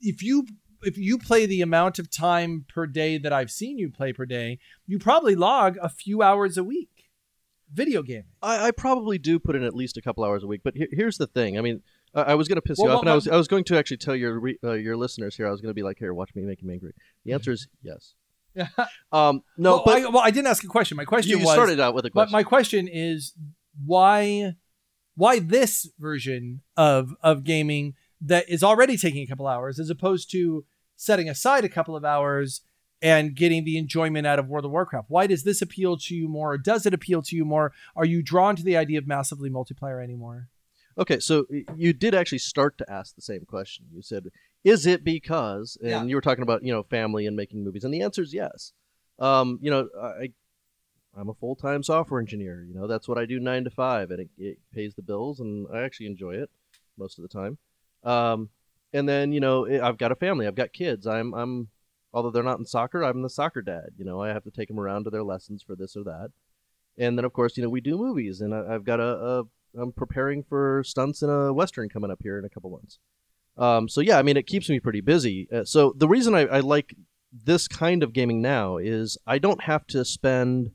if 0.01 0.23
you 0.23 0.47
if 0.83 0.99
you 0.99 1.19
play 1.19 1.47
the 1.47 1.63
amount 1.63 1.99
of 1.99 2.11
time 2.11 2.67
per 2.73 2.87
day 2.87 3.17
that 3.19 3.33
I've 3.33 3.51
seen 3.51 3.79
you 3.79 3.91
play 3.91 4.13
per 4.13 4.27
day, 4.27 4.59
you 4.87 4.99
probably 4.99 5.35
log 5.35 5.79
a 5.81 5.89
few 5.89 6.23
hours 6.23 6.57
a 6.59 6.65
week 6.65 6.89
video 7.73 8.03
gaming. 8.03 8.25
I, 8.43 8.67
I 8.67 8.71
probably 8.71 9.19
do 9.19 9.39
put 9.39 9.57
in 9.57 9.63
at 9.63 9.75
least 9.75 9.97
a 9.97 10.03
couple 10.03 10.25
hours 10.25 10.43
a 10.43 10.47
week, 10.47 10.61
but 10.63 10.75
here, 10.77 10.89
here's 10.93 11.17
the 11.17 11.27
thing. 11.27 11.57
I 11.59 11.63
mean, 11.63 11.83
I, 12.15 12.23
I 12.23 12.35
was 12.35 12.49
going 12.49 12.57
to 12.57 12.63
piss 12.63 12.79
Well, 12.79 12.89
you 12.89 12.91
off, 12.91 12.97
well, 12.97 13.01
and 13.03 13.11
I 13.11 13.15
was 13.15 13.29
I 13.29 13.37
was 13.37 13.49
going 13.49 13.65
to 13.65 13.79
actually 13.79 13.97
tell 13.99 14.15
your 14.15 14.39
re, 14.39 14.59
uh, 14.63 14.73
your 14.73 14.97
listeners 14.97 15.37
here. 15.37 15.47
I 15.47 15.51
was 15.51 15.61
going 15.61 15.71
to 15.71 15.75
be 15.75 15.83
like, 15.83 15.99
"Here, 15.99 16.13
watch 16.13 16.31
me 16.35 16.43
make 16.43 16.63
him 16.63 16.71
angry." 16.71 16.93
The 17.25 17.33
answer 17.33 17.53
is 17.53 17.69
yes. 17.83 18.15
Yeah. 18.55 18.69
Um, 19.13 19.43
no, 19.57 19.77
well, 19.77 19.83
but 19.85 19.95
I, 19.97 20.09
well, 20.09 20.23
I 20.23 20.31
didn't 20.31 20.49
ask 20.49 20.65
a 20.65 20.67
question. 20.69 20.97
My 20.97 21.05
question 21.05 21.31
you, 21.31 21.39
you 21.39 21.45
was 21.45 21.55
started 21.55 21.81
out 21.81 21.95
with 21.95 22.05
a 22.07 22.09
But 22.09 22.13
question. 22.13 22.33
my 22.33 22.43
question 22.43 22.89
is 22.91 23.35
why 23.85 24.55
why 25.15 25.39
this 25.39 25.89
version 25.99 26.63
of 26.77 27.15
of 27.23 27.45
gaming 27.45 27.95
that 28.21 28.49
is 28.49 28.63
already 28.63 28.97
taking 28.97 29.23
a 29.23 29.27
couple 29.27 29.47
hours 29.47 29.79
as 29.79 29.91
opposed 29.91 30.31
to 30.31 30.65
setting 30.97 31.29
aside 31.29 31.65
a 31.65 31.69
couple 31.69 31.97
of 31.97 32.05
hours 32.05 32.63
and 33.01 33.35
getting 33.35 33.65
the 33.65 33.77
enjoyment 33.77 34.27
out 34.27 34.39
of 34.39 34.47
World 34.49 34.65
of 34.65 34.71
Warcraft? 34.71 35.11
Why 35.11 35.27
does 35.27 35.43
this 35.43 35.61
appeal 35.61 35.97
to 35.97 36.15
you 36.15 36.29
more? 36.29 36.53
Or 36.53 36.59
does 36.59 36.87
it 36.87 36.95
appeal 36.95 37.21
to 37.23 37.37
you 37.37 37.45
more? 37.45 37.73
Are 37.97 38.05
you 38.05 38.23
drawn 38.23 38.55
to 38.57 38.63
the 38.63 38.77
idea 38.77 38.99
of 38.99 39.07
massively 39.09 39.51
multiplayer 39.51 40.03
anymore? 40.03 40.49
Okay, 40.97 41.19
so 41.19 41.47
you 41.75 41.93
did 41.93 42.15
actually 42.15 42.39
start 42.39 42.79
to 42.79 42.91
ask 42.91 43.15
the 43.15 43.23
same 43.23 43.45
question. 43.47 43.87
You 43.93 44.03
said, 44.03 44.29
"Is 44.63 44.87
it 44.87 45.03
because?" 45.05 45.79
And 45.81 45.91
Yeah. 45.91 46.05
you 46.05 46.15
were 46.15 46.21
talking 46.21 46.43
about 46.43 46.63
you 46.63 46.73
know 46.73 46.83
family 46.83 47.27
and 47.27 47.35
making 47.35 47.65
movies, 47.65 47.83
and 47.85 47.93
the 47.93 48.03
answer 48.03 48.23
is 48.23 48.35
yes. 48.35 48.73
Um, 49.19 49.59
you 49.63 49.71
know, 49.71 49.89
I 50.01 50.33
I'm 51.17 51.29
a 51.29 51.35
full 51.35 51.57
time 51.57 51.83
software 51.83 52.21
engineer. 52.21 52.65
You 52.67 52.75
know, 52.75 52.87
that's 52.87 53.09
what 53.09 53.19
I 53.19 53.27
do 53.27 53.39
nine 53.39 53.65
to 53.65 53.71
five, 53.71 54.11
and 54.11 54.21
it, 54.21 54.31
it 54.39 54.59
pays 54.73 54.95
the 54.95 55.03
bills, 55.03 55.41
and 55.41 55.67
I 55.73 55.83
actually 55.83 56.07
enjoy 56.07 56.33
it 56.37 56.51
most 56.97 57.19
of 57.19 57.23
the 57.23 57.29
time. 57.29 57.59
Um, 58.05 58.49
and 58.93 59.09
then 59.09 59.33
you 59.33 59.41
know, 59.41 59.67
i 59.67 59.87
I've 59.87 59.99
got 59.99 60.13
a 60.13 60.17
family. 60.17 60.47
I've 60.47 60.55
got 60.55 60.73
kids. 60.73 61.07
I'm 61.07 61.35
I'm 61.35 61.69
although 62.13 62.31
they're 62.31 62.43
not 62.43 62.59
in 62.59 62.67
soccer, 62.67 63.03
I'm 63.03 63.23
the 63.23 63.31
soccer 63.31 63.63
dad. 63.63 63.91
You 63.97 64.05
know, 64.05 64.23
I 64.23 64.29
have 64.29 64.45
to 64.45 64.51
take 64.51 64.69
them 64.69 64.81
around 64.81 65.05
to 65.05 65.11
their 65.11 65.23
lessons 65.23 65.63
for 65.63 65.75
this 65.75 65.97
or 65.97 66.05
that. 66.05 66.31
And 66.99 67.17
then 67.17 67.25
of 67.25 67.33
course, 67.33 67.57
you 67.57 67.63
know, 67.63 67.71
we 67.71 67.81
do 67.81 67.97
movies, 67.97 68.41
and 68.41 68.55
I, 68.55 68.75
I've 68.75 68.85
got 68.85 69.01
a, 69.01 69.17
a 69.17 69.45
I'm 69.79 69.93
preparing 69.93 70.43
for 70.43 70.83
stunts 70.85 71.23
in 71.23 71.31
a 71.31 71.53
western 71.53 71.89
coming 71.89 72.11
up 72.11 72.21
here 72.23 72.39
in 72.39 72.45
a 72.45 72.51
couple 72.51 72.71
months. 72.71 72.99
Um, 73.57 73.89
so 73.89 74.01
yeah, 74.01 74.19
I 74.19 74.23
mean, 74.23 74.37
it 74.37 74.47
keeps 74.47 74.69
me 74.69 74.81
pretty 74.81 75.01
busy. 75.01 75.49
Uh, 75.53 75.65
so 75.65 75.95
the 75.97 76.09
reason 76.09 76.35
I, 76.35 76.47
I 76.47 76.61
like 76.61 76.95
this 77.33 77.69
kind 77.69 78.03
of 78.03 78.13
gaming 78.13 78.43
now 78.43 78.77
is 78.77 79.17
I 79.27 79.39
don't 79.39 79.63
have 79.63 79.87
to 79.89 80.05
spend 80.05 80.73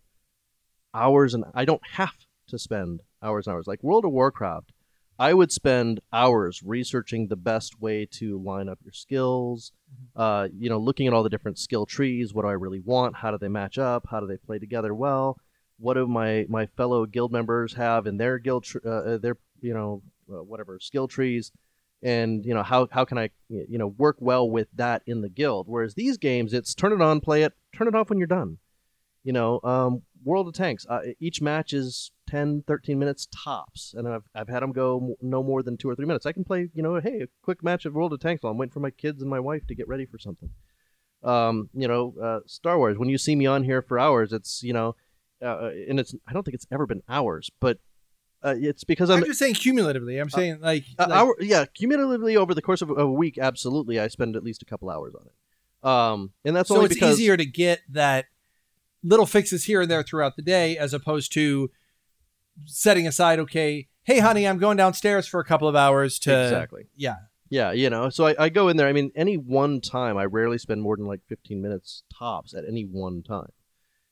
hours 0.98 1.34
and 1.34 1.45
I 1.53 1.66
don't 1.66 1.85
have 1.93 2.26
to 2.48 2.59
spend 2.59 3.01
hours 3.22 3.48
and 3.48 3.53
hours. 3.53 3.67
Like 3.67 3.84
World 3.84 4.06
of 4.06 4.11
Warcraft, 4.11 4.72
I 5.19 5.34
would 5.34 5.51
spend 5.51 6.00
hours 6.11 6.61
researching 6.64 7.27
the 7.27 7.35
best 7.35 7.80
way 7.82 8.06
to 8.14 8.42
line 8.42 8.69
up 8.69 8.80
your 8.84 8.93
skills. 8.93 9.72
Uh, 10.16 10.48
you 10.58 10.69
know, 10.69 10.77
looking 10.77 11.08
at 11.08 11.14
all 11.14 11.24
the 11.24 11.30
different 11.30 11.58
skill 11.58 11.85
trees. 11.85 12.34
What 12.34 12.43
do 12.43 12.50
I 12.50 12.53
really 12.53 12.80
want? 12.80 13.16
How 13.17 13.32
do 13.32 13.38
they 13.38 13.48
match 13.48 13.77
up? 13.77 14.08
How 14.09 14.19
do 14.19 14.27
they 14.27 14.38
play 14.38 14.59
together 14.59 14.93
well? 14.93 15.38
What 15.80 15.93
do 15.93 16.08
my 16.08 16.45
my 16.50 16.66
fellow 16.66 17.06
guild 17.06 17.32
members 17.32 17.74
have 17.74 18.08
in 18.08 18.17
their 18.17 18.40
guild 18.40 18.64
tr- 18.64 18.80
uh, 18.85 18.90
uh, 18.90 19.17
their 19.17 19.38
you 19.61 19.74
know 19.74 20.01
uh, 20.32 20.43
whatever 20.43 20.80
skill 20.80 21.08
trees? 21.08 21.51
and 22.03 22.45
you 22.45 22.53
know 22.53 22.64
how 22.64 22.88
how 22.92 23.06
can 23.06 23.17
I 23.17 23.30
you 23.50 23.77
know 23.77 23.88
work 23.88 24.17
well 24.19 24.50
with 24.50 24.67
that 24.76 25.01
in 25.06 25.22
the 25.22 25.30
guild. 25.30 25.67
Whereas 25.67 25.95
these 25.95 26.17
games, 26.17 26.53
it's 26.53 26.76
turn 26.76 26.93
it 26.93 27.01
on, 27.01 27.22
play 27.22 27.43
it, 27.43 27.53
turn 27.76 27.88
it 27.88 27.95
off 27.95 28.09
when 28.09 28.19
you're 28.19 28.27
done. 28.27 28.58
You 29.27 29.33
know, 29.33 29.59
um, 29.61 30.03
World 30.23 30.47
of 30.47 30.53
Tanks. 30.53 30.85
Uh, 30.88 31.01
each 31.19 31.41
match 31.41 31.73
is 31.73 32.11
10, 32.30 32.64
13 32.65 32.97
minutes 32.97 33.27
tops, 33.30 33.93
and 33.93 34.07
I've 34.07 34.23
I've 34.33 34.47
had 34.47 34.64
them 34.64 34.72
go 34.72 35.17
no 35.22 35.43
more 35.43 35.61
than 35.61 35.75
two 35.75 35.89
or 35.89 35.95
three 35.95 36.06
minutes. 36.06 36.25
I 36.25 36.31
can 36.31 36.45
play 36.45 36.69
you 36.73 36.81
know, 36.81 36.95
hey, 37.01 37.23
a 37.23 37.27
quick 37.41 37.61
match 37.61 37.83
of 37.83 37.93
World 37.93 38.14
of 38.14 38.22
Tanks 38.22 38.41
while 38.41 38.51
I'm 38.51 38.57
waiting 38.57 38.72
for 38.72 38.80
my 38.80 38.89
kids 38.89 39.22
and 39.22 39.30
my 39.30 39.41
wife 39.41 39.67
to 39.67 39.75
get 39.75 39.85
ready 39.85 40.06
for 40.06 40.17
something. 40.17 40.51
Um, 41.23 41.69
you 41.73 41.89
know, 41.89 42.14
uh, 42.23 42.39
Star 42.45 42.77
Wars. 42.77 42.97
When 42.97 43.09
you 43.09 43.17
see 43.17 43.35
me 43.35 43.45
on 43.45 43.65
here 43.65 43.81
for 43.81 43.99
hours, 43.99 44.31
it's 44.31 44.64
you 44.64 44.72
know, 44.72 44.95
uh, 45.43 45.72
and 45.89 45.99
it's 45.99 46.15
I 46.25 46.31
don't 46.31 46.43
think 46.43 46.56
it's 46.56 46.67
ever 46.72 46.85
been 46.85 47.03
hours, 47.09 47.51
but 47.59 47.80
uh, 48.45 48.56
it's 48.57 48.85
because 48.85 49.09
I'm, 49.09 49.17
I'm 49.17 49.25
just 49.25 49.39
saying 49.39 49.56
cumulatively. 49.56 50.19
I'm 50.19 50.30
saying 50.30 50.59
like, 50.61 50.85
uh, 50.97 51.07
like- 51.09 51.19
hour, 51.19 51.35
yeah, 51.41 51.65
cumulatively 51.65 52.38
over 52.38 52.53
the 52.53 52.61
course 52.61 52.81
of 52.81 52.97
a 52.97 53.06
week, 53.06 53.38
absolutely, 53.38 53.99
I 53.99 54.07
spend 54.07 54.38
at 54.38 54.43
least 54.45 54.61
a 54.61 54.65
couple 54.65 54.89
hours 54.89 55.15
on 55.15 55.25
it. 55.25 55.33
Um, 55.85 56.31
and 56.45 56.56
that's 56.56 56.69
so 56.69 56.75
only 56.75 56.85
it's 56.85 56.95
because 56.95 57.19
easier 57.19 57.35
to 57.35 57.45
get 57.45 57.81
that 57.89 58.27
little 59.03 59.26
fixes 59.26 59.66
here 59.66 59.82
and 59.82 59.92
there 59.92 60.03
throughout 60.03 60.35
the 60.35 60.42
day 60.42 60.77
as 60.77 60.93
opposed 60.93 61.32
to 61.34 61.69
setting 62.66 63.08
aside 63.08 63.40
okay 63.40 63.88
hey 64.03 64.19
honey 64.19 64.48
i'm 64.48 64.58
going 64.58 64.77
downstairs 64.77 65.27
for 65.27 65.40
a 65.40 65.45
couple 65.45 65.67
of 65.67 65.76
hours 65.76 66.17
to 66.17 66.43
exactly, 66.43 66.85
yeah 66.95 67.17
yeah, 67.50 67.72
you 67.72 67.90
know. 67.90 68.09
So 68.09 68.27
I, 68.27 68.35
I 68.38 68.50
go 68.50 68.67
in 68.67 68.77
there. 68.77 68.88
I 68.88 68.93
mean, 68.93 69.11
any 69.16 69.38
one 69.38 69.80
time, 69.82 70.17
I 70.17 70.26
rarely 70.26 70.58
spend 70.58 70.82
more 70.82 70.98
than 70.98 71.06
like 71.06 71.22
15 71.30 71.61
minutes 71.61 72.03
tops 72.17 72.53
at 72.53 72.66
any 72.67 72.84
one 72.84 73.24
time. 73.24 73.51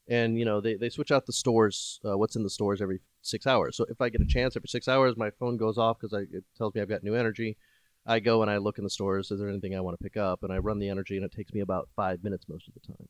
And 0.07 0.37
you 0.37 0.45
know, 0.45 0.61
they, 0.61 0.75
they 0.75 0.89
switch 0.89 1.11
out 1.11 1.25
the 1.25 1.33
stores, 1.33 1.99
uh, 2.07 2.17
what's 2.17 2.35
in 2.35 2.43
the 2.43 2.49
stores 2.49 2.81
every 2.81 2.99
six 3.21 3.47
hours. 3.47 3.75
So 3.75 3.85
if 3.89 3.99
I 4.01 4.09
get 4.09 4.21
a 4.21 4.25
chance 4.25 4.55
every 4.55 4.69
six 4.69 4.87
hours, 4.87 5.17
my 5.17 5.31
phone 5.31 5.57
goes 5.57 5.77
off 5.77 5.97
because 5.99 6.13
it 6.13 6.43
tells 6.57 6.75
me 6.75 6.81
I've 6.81 6.89
got 6.89 7.03
new 7.03 7.15
energy. 7.15 7.57
I 8.05 8.19
go 8.19 8.43
and 8.43 8.51
I 8.51 8.57
look 8.57 8.77
in 8.77 8.83
the 8.83 8.89
stores. 8.89 9.31
Is 9.31 9.39
there 9.39 9.49
anything 9.49 9.75
I 9.75 9.81
want 9.81 9.97
to 9.97 10.03
pick 10.03 10.15
up? 10.15 10.43
And 10.43 10.53
I 10.53 10.59
run 10.59 10.77
the 10.77 10.89
energy, 10.89 11.15
and 11.15 11.25
it 11.25 11.31
takes 11.31 11.53
me 11.53 11.61
about 11.61 11.89
five 11.95 12.23
minutes 12.23 12.45
most 12.47 12.67
of 12.67 12.75
the 12.75 12.79
time. 12.81 13.07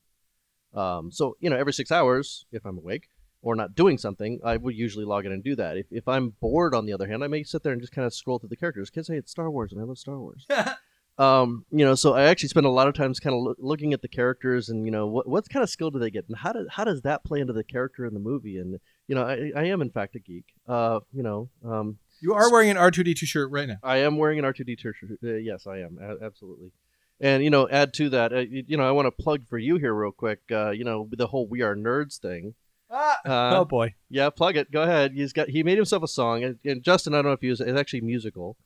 Um, 0.76 1.12
so 1.12 1.38
you 1.40 1.50
know, 1.50 1.58
every 1.58 1.74
six 1.74 1.92
hours, 1.92 2.45
if 2.52 2.66
I'm 2.66 2.78
awake 2.78 3.10
or 3.42 3.56
not 3.56 3.76
doing 3.76 3.98
something, 3.98 4.40
I 4.44 4.58
would 4.58 4.76
usually 4.76 5.06
log 5.06 5.26
in 5.26 5.32
and 5.32 5.44
do 5.44 5.56
that. 5.56 5.78
If, 5.78 5.86
if 5.92 6.08
I'm 6.08 6.30
bored, 6.42 6.74
on 6.74 6.86
the 6.86 6.94
other 6.94 7.08
hand, 7.08 7.24
I 7.24 7.28
may 7.28 7.44
sit 7.44 7.64
there 7.64 7.72
and 7.72 7.82
just 7.82 7.94
kind 7.94 8.06
of 8.06 8.14
scroll 8.14 8.40
through 8.40 8.50
the 8.50 8.56
characters. 8.56 8.90
Kids 8.90 9.08
say 9.08 9.18
it's 9.18 9.32
Star 9.32 9.50
Wars, 9.52 9.72
and 9.72 9.80
I 9.80 9.84
love 9.86 10.00
Star 10.00 10.18
Wars. 10.18 10.48
um, 11.18 11.66
you 11.72 11.86
know, 11.86 11.95
so 11.95 12.14
I 12.14 12.24
actually 12.24 12.50
spend 12.50 12.66
a 12.66 12.70
lot 12.72 12.88
of 12.88 12.94
times 12.95 13.20
kind 13.20 13.36
of 13.36 13.42
loo- 13.42 13.56
looking 13.60 13.94
at 13.94 14.02
the 14.02 14.08
characters 14.08 14.70
and 14.70 14.86
you 14.86 14.92
know 14.92 15.06
what 15.08 15.28
what 15.28 15.48
kind 15.50 15.64
of 15.64 15.70
skill 15.70 15.92
do 15.92 16.00
they 16.00 16.12
get, 16.12 16.26
and 16.28 16.38
how 16.38 16.52
does 16.52 16.68
how 16.72 16.84
does 16.84 17.02
that 17.04 17.24
play 17.24 17.40
into 17.40 17.54
the 17.54 17.64
character 17.64 18.06
in 18.06 18.14
the 18.14 18.20
movie? 18.20 18.58
And 18.58 18.80
you 19.08 19.16
know, 19.16 19.24
I, 19.24 19.52
I 19.56 19.64
am 19.66 19.82
in 19.82 19.92
fact 19.92 20.16
a 20.16 20.20
geek. 20.20 20.45
Uh, 20.68 21.00
you 21.14 21.24
know, 21.24 21.50
um, 21.64 22.00
you 22.22 22.34
are 22.34 22.52
wearing 22.52 22.70
an 22.70 22.78
r2d2 22.78 23.26
shirt 23.26 23.52
right 23.52 23.68
now 23.68 23.78
I 23.84 23.98
am 23.98 24.18
wearing 24.18 24.40
an 24.40 24.45
R 24.45 24.54
two 24.54 24.64
D 24.64 24.76
two 24.76 24.92
shirt. 24.94 25.20
Uh, 25.24 25.36
yes, 25.36 25.68
I 25.68 25.80
am 25.80 26.00
a- 26.02 26.26
absolutely. 26.26 26.72
And 27.19 27.44
you 27.44 27.50
know, 27.50 27.68
add 27.69 27.94
to 27.95 28.10
that, 28.10 28.34
uh, 28.34 28.40
you, 28.40 28.64
you 28.68 28.77
know, 28.77 28.88
I 28.88 28.92
want 28.92 29.06
to 29.06 29.11
plug 29.24 29.48
for 29.48 29.58
you 29.58 29.77
here 29.77 29.94
real 29.94 30.11
quick. 30.11 30.42
Uh, 30.52 30.72
you 30.72 30.84
know, 30.84 31.08
the 31.11 31.27
whole 31.27 31.48
"We 31.48 31.61
Are 31.61 31.76
Nerds" 31.76 32.19
thing. 32.19 32.56
ah, 32.92 33.19
Uh, 33.26 33.60
oh 33.61 33.66
boy 33.66 33.95
Yeah, 34.10 34.30
plug 34.30 34.58
it. 34.58 34.72
Go 34.72 34.84
ahead. 34.84 35.14
He's 35.14 35.34
got 35.34 35.50
he 35.50 35.64
made 35.64 35.77
himself 35.77 36.03
a 36.03 36.08
song, 36.08 36.44
and, 36.44 36.60
and 36.66 36.84
Justin, 36.84 37.14
I 37.14 37.18
don't 37.18 37.27
know 37.27 37.32
if 37.32 37.42
he 37.42 37.50
was 37.50 37.61
it's 37.61 37.80
actually 37.80 38.02
musical, 38.02 38.58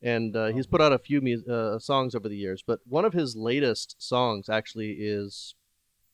and 0.00 0.34
uh, 0.34 0.46
he's 0.46 0.66
put 0.66 0.80
out 0.80 0.92
a 0.92 0.98
few 0.98 1.20
mu- 1.20 1.44
uh, 1.52 1.78
songs 1.78 2.14
over 2.14 2.28
the 2.28 2.36
years. 2.36 2.62
But 2.66 2.80
one 2.86 3.04
of 3.04 3.12
his 3.12 3.36
latest 3.36 3.96
songs 3.98 4.48
actually 4.48 4.92
is 4.98 5.54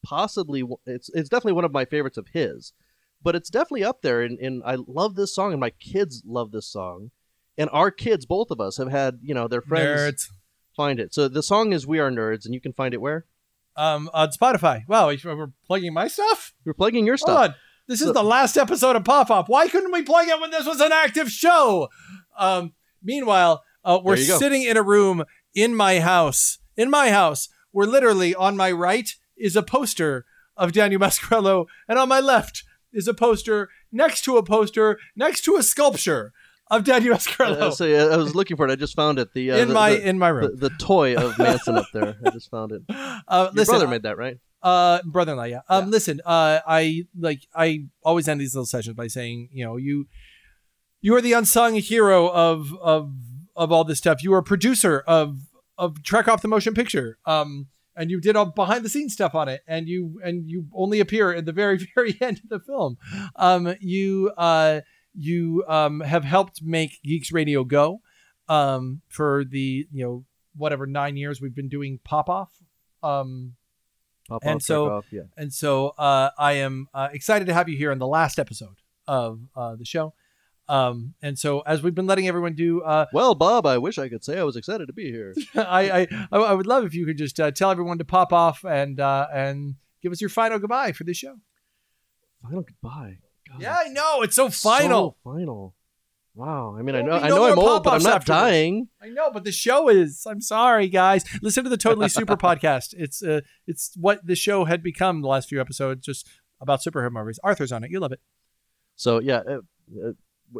possibly 0.04 0.64
it's 0.84 1.08
it's 1.14 1.28
definitely 1.28 1.52
one 1.52 1.64
of 1.64 1.72
my 1.72 1.84
favorites 1.84 2.18
of 2.18 2.28
his, 2.32 2.72
but 3.22 3.36
it's 3.36 3.50
definitely 3.50 3.84
up 3.84 4.02
there. 4.02 4.22
And, 4.22 4.38
and 4.40 4.62
I 4.66 4.78
love 4.86 5.14
this 5.14 5.32
song, 5.32 5.52
and 5.52 5.60
my 5.60 5.70
kids 5.70 6.22
love 6.26 6.50
this 6.50 6.66
song, 6.66 7.12
and 7.56 7.70
our 7.72 7.92
kids, 7.92 8.26
both 8.26 8.50
of 8.50 8.60
us, 8.60 8.78
have 8.78 8.90
had 8.90 9.20
you 9.22 9.32
know 9.34 9.46
their 9.46 9.62
friends 9.62 10.00
nerds 10.00 10.28
find 10.78 10.98
it. 11.00 11.12
So 11.12 11.28
the 11.28 11.42
song 11.42 11.72
is 11.74 11.86
"We 11.86 11.98
Are 11.98 12.10
Nerds," 12.10 12.44
and 12.46 12.54
you 12.54 12.60
can 12.60 12.72
find 12.72 12.94
it 12.94 13.00
where. 13.02 13.26
um, 13.76 14.10
on 14.12 14.28
Spotify. 14.30 14.82
Wow, 14.88 15.08
we- 15.08 15.20
we're 15.24 15.52
plugging 15.66 15.92
my 15.94 16.08
stuff. 16.08 16.52
You're 16.64 16.74
plugging 16.74 17.06
your 17.06 17.14
Hold 17.20 17.28
stuff. 17.30 17.50
on. 17.50 17.54
This 17.86 18.02
is 18.02 18.12
the 18.12 18.24
last 18.24 18.56
episode 18.56 18.96
of 18.96 19.04
Pop 19.04 19.30
Off. 19.30 19.48
Why 19.48 19.68
couldn't 19.68 19.92
we 19.92 20.02
plug 20.02 20.26
it 20.28 20.40
when 20.40 20.50
this 20.50 20.66
was 20.66 20.80
an 20.80 20.90
active 20.92 21.30
show? 21.30 21.88
Um, 22.36 22.72
meanwhile, 23.02 23.62
uh, 23.84 24.00
we're 24.02 24.16
There 24.16 24.24
you 24.24 24.32
go. 24.32 24.38
sitting 24.38 24.62
in 24.64 24.76
a 24.76 24.82
room 24.82 25.22
in 25.54 25.76
my 25.76 26.00
house. 26.00 26.58
In 26.76 26.90
my 26.90 27.10
house, 27.10 27.48
where 27.70 27.86
literally 27.86 28.34
on 28.34 28.56
my 28.56 28.72
right 28.72 29.08
is 29.36 29.54
a 29.56 29.62
poster 29.62 30.26
of 30.56 30.72
Daniel 30.72 31.00
Mascarello, 31.00 31.66
and 31.88 31.98
on 32.00 32.08
my 32.08 32.18
left 32.20 32.64
is 32.92 33.06
a 33.06 33.14
poster 33.14 33.68
next 33.92 34.22
to 34.24 34.36
a 34.38 34.42
poster 34.42 34.98
next 35.14 35.42
to 35.44 35.54
a 35.56 35.62
sculpture 35.62 36.32
of 36.70 36.84
Daniel 36.84 37.14
Mascarello. 37.16 37.60
Uh, 37.60 37.70
so 37.70 37.84
yeah, 37.84 38.04
I 38.06 38.16
was 38.16 38.34
looking 38.34 38.56
for 38.56 38.66
it. 38.68 38.70
I 38.72 38.76
just 38.76 38.94
found 38.96 39.18
it. 39.18 39.32
The 39.34 39.52
uh, 39.52 39.56
In 39.58 39.68
the- 39.68 39.74
my- 39.74 39.90
the- 39.90 40.08
in 40.08 40.18
my 40.18 40.28
room. 40.28 40.56
The, 40.56 40.68
the 40.68 40.74
toy 40.76 41.14
of 41.16 41.38
Manson 41.38 41.76
up 41.76 41.86
there. 41.92 42.16
I 42.24 42.30
just 42.30 42.50
found 42.50 42.72
it. 42.72 42.82
Uh, 43.28 43.44
Your 43.46 43.52
listen, 43.52 43.72
brother 43.72 43.88
made 43.88 44.02
that, 44.04 44.16
right? 44.16 44.38
Uh, 44.62 45.00
brother-in-law, 45.04 45.44
yeah. 45.44 45.60
Um, 45.68 45.90
listen, 45.90 46.20
uh, 46.24 46.60
I 46.66 47.06
like 47.18 47.40
I 47.54 47.84
always 48.02 48.26
end 48.26 48.40
these 48.40 48.54
little 48.54 48.64
sessions 48.66 48.96
by 48.96 49.06
saying, 49.06 49.50
you 49.52 49.64
know, 49.64 49.76
you 49.76 50.06
you 51.00 51.14
are 51.14 51.20
the 51.20 51.32
unsung 51.34 51.74
hero 51.74 52.28
of 52.30 52.72
of 52.80 53.12
of 53.54 53.70
all 53.70 53.84
this 53.84 53.98
stuff. 53.98 54.22
You 54.24 54.32
are 54.34 54.38
a 54.38 54.42
producer 54.42 55.04
of 55.06 55.40
of 55.76 56.02
Trek 56.02 56.26
Off 56.26 56.40
the 56.42 56.48
Motion 56.48 56.74
Picture. 56.74 57.18
Um, 57.26 57.66
and 57.94 58.10
you 58.10 58.20
did 58.20 58.34
all 58.36 58.46
behind 58.46 58.84
the 58.84 58.88
scenes 58.88 59.12
stuff 59.12 59.34
on 59.34 59.48
it, 59.48 59.60
and 59.66 59.88
you 59.88 60.20
and 60.24 60.48
you 60.48 60.66
only 60.74 61.00
appear 61.00 61.32
at 61.34 61.44
the 61.44 61.52
very 61.52 61.78
very 61.94 62.16
end 62.20 62.40
of 62.44 62.48
the 62.48 62.60
film. 62.60 62.96
Um, 63.36 63.74
you 63.80 64.32
uh 64.38 64.80
you 65.18 65.64
um 65.68 66.00
have 66.00 66.24
helped 66.24 66.62
make 66.62 67.00
Geeks 67.02 67.32
Radio 67.32 67.64
go, 67.64 68.00
um, 68.48 69.02
for 69.08 69.44
the 69.44 69.86
you 69.92 70.04
know 70.04 70.24
whatever 70.56 70.86
nine 70.86 71.16
years 71.16 71.40
we've 71.40 71.54
been 71.54 71.68
doing 71.68 72.00
Pop 72.04 72.28
Off. 72.28 72.52
Um, 73.02 73.54
Pop 74.28 74.42
and 74.44 74.56
off, 74.56 74.62
so 74.62 74.90
off, 74.90 75.06
yeah. 75.10 75.22
and 75.36 75.52
so 75.52 75.88
uh, 75.98 76.30
I 76.38 76.54
am 76.54 76.88
uh, 76.92 77.08
excited 77.12 77.46
to 77.46 77.54
have 77.54 77.68
you 77.68 77.76
here 77.76 77.90
in 77.90 77.98
the 77.98 78.06
last 78.06 78.38
episode 78.38 78.76
of 79.06 79.40
uh, 79.56 79.76
the 79.76 79.84
show. 79.84 80.14
Um, 80.68 81.14
and 81.22 81.38
so 81.38 81.60
as 81.60 81.82
we've 81.82 81.94
been 81.94 82.06
letting 82.06 82.28
everyone 82.28 82.54
do, 82.54 82.82
uh, 82.82 83.06
Well, 83.14 83.34
Bob, 83.34 83.64
I 83.64 83.78
wish 83.78 83.98
I 83.98 84.10
could 84.10 84.22
say 84.22 84.38
I 84.38 84.42
was 84.42 84.54
excited 84.54 84.86
to 84.86 84.92
be 84.92 85.10
here. 85.10 85.34
I, 85.54 85.90
I 85.90 86.06
I 86.30 86.52
would 86.52 86.66
love 86.66 86.84
if 86.84 86.94
you 86.94 87.06
could 87.06 87.16
just 87.16 87.40
uh, 87.40 87.50
tell 87.50 87.70
everyone 87.70 87.98
to 87.98 88.04
pop 88.04 88.34
off 88.34 88.64
and 88.64 89.00
uh, 89.00 89.28
and 89.32 89.76
give 90.02 90.12
us 90.12 90.20
your 90.20 90.30
final 90.30 90.58
goodbye 90.58 90.92
for 90.92 91.04
this 91.04 91.16
show. 91.16 91.36
Final 92.42 92.62
goodbye. 92.62 93.18
God, 93.50 93.60
Yeah, 93.60 93.76
I 93.78 93.88
know 93.88 94.22
it's 94.22 94.36
so 94.36 94.50
final. 94.50 95.18
So 95.24 95.30
final. 95.32 95.74
Wow. 96.34 96.76
I 96.78 96.82
mean, 96.82 96.94
I 96.94 97.02
know, 97.02 97.12
I 97.12 97.28
know 97.28 97.50
I'm 97.50 97.58
old, 97.58 97.82
but 97.82 97.94
I'm 97.94 98.02
not 98.02 98.14
after 98.16 98.32
this. 98.32 98.40
dying. 98.40 98.88
I 99.02 99.08
know, 99.08 99.30
but 99.32 99.42
the 99.44 99.50
show 99.52 99.88
is. 99.88 100.24
I'm 100.24 100.40
sorry, 100.40 100.88
guys. 100.88 101.24
Listen 101.42 101.64
to 101.64 101.70
the 101.70 101.76
Totally 101.76 102.08
Super 102.20 102.36
podcast. 102.36 102.94
It's 102.96 103.22
uh, 103.22 103.40
it's 103.66 103.92
what 103.96 104.24
the 104.24 104.36
show 104.36 104.64
had 104.64 104.82
become 104.82 105.20
the 105.20 105.28
last 105.28 105.48
few 105.48 105.60
episodes, 105.60 106.06
just 106.06 106.28
about 106.60 106.80
superhero 106.80 107.10
movies. 107.10 107.40
Arthur's 107.42 107.72
on 107.72 107.82
it. 107.82 107.90
You 107.90 107.98
love 107.98 108.12
it. 108.12 108.20
So 108.94 109.20
yeah, 109.20 109.40
uh, 109.48 109.58
uh, 110.06 110.12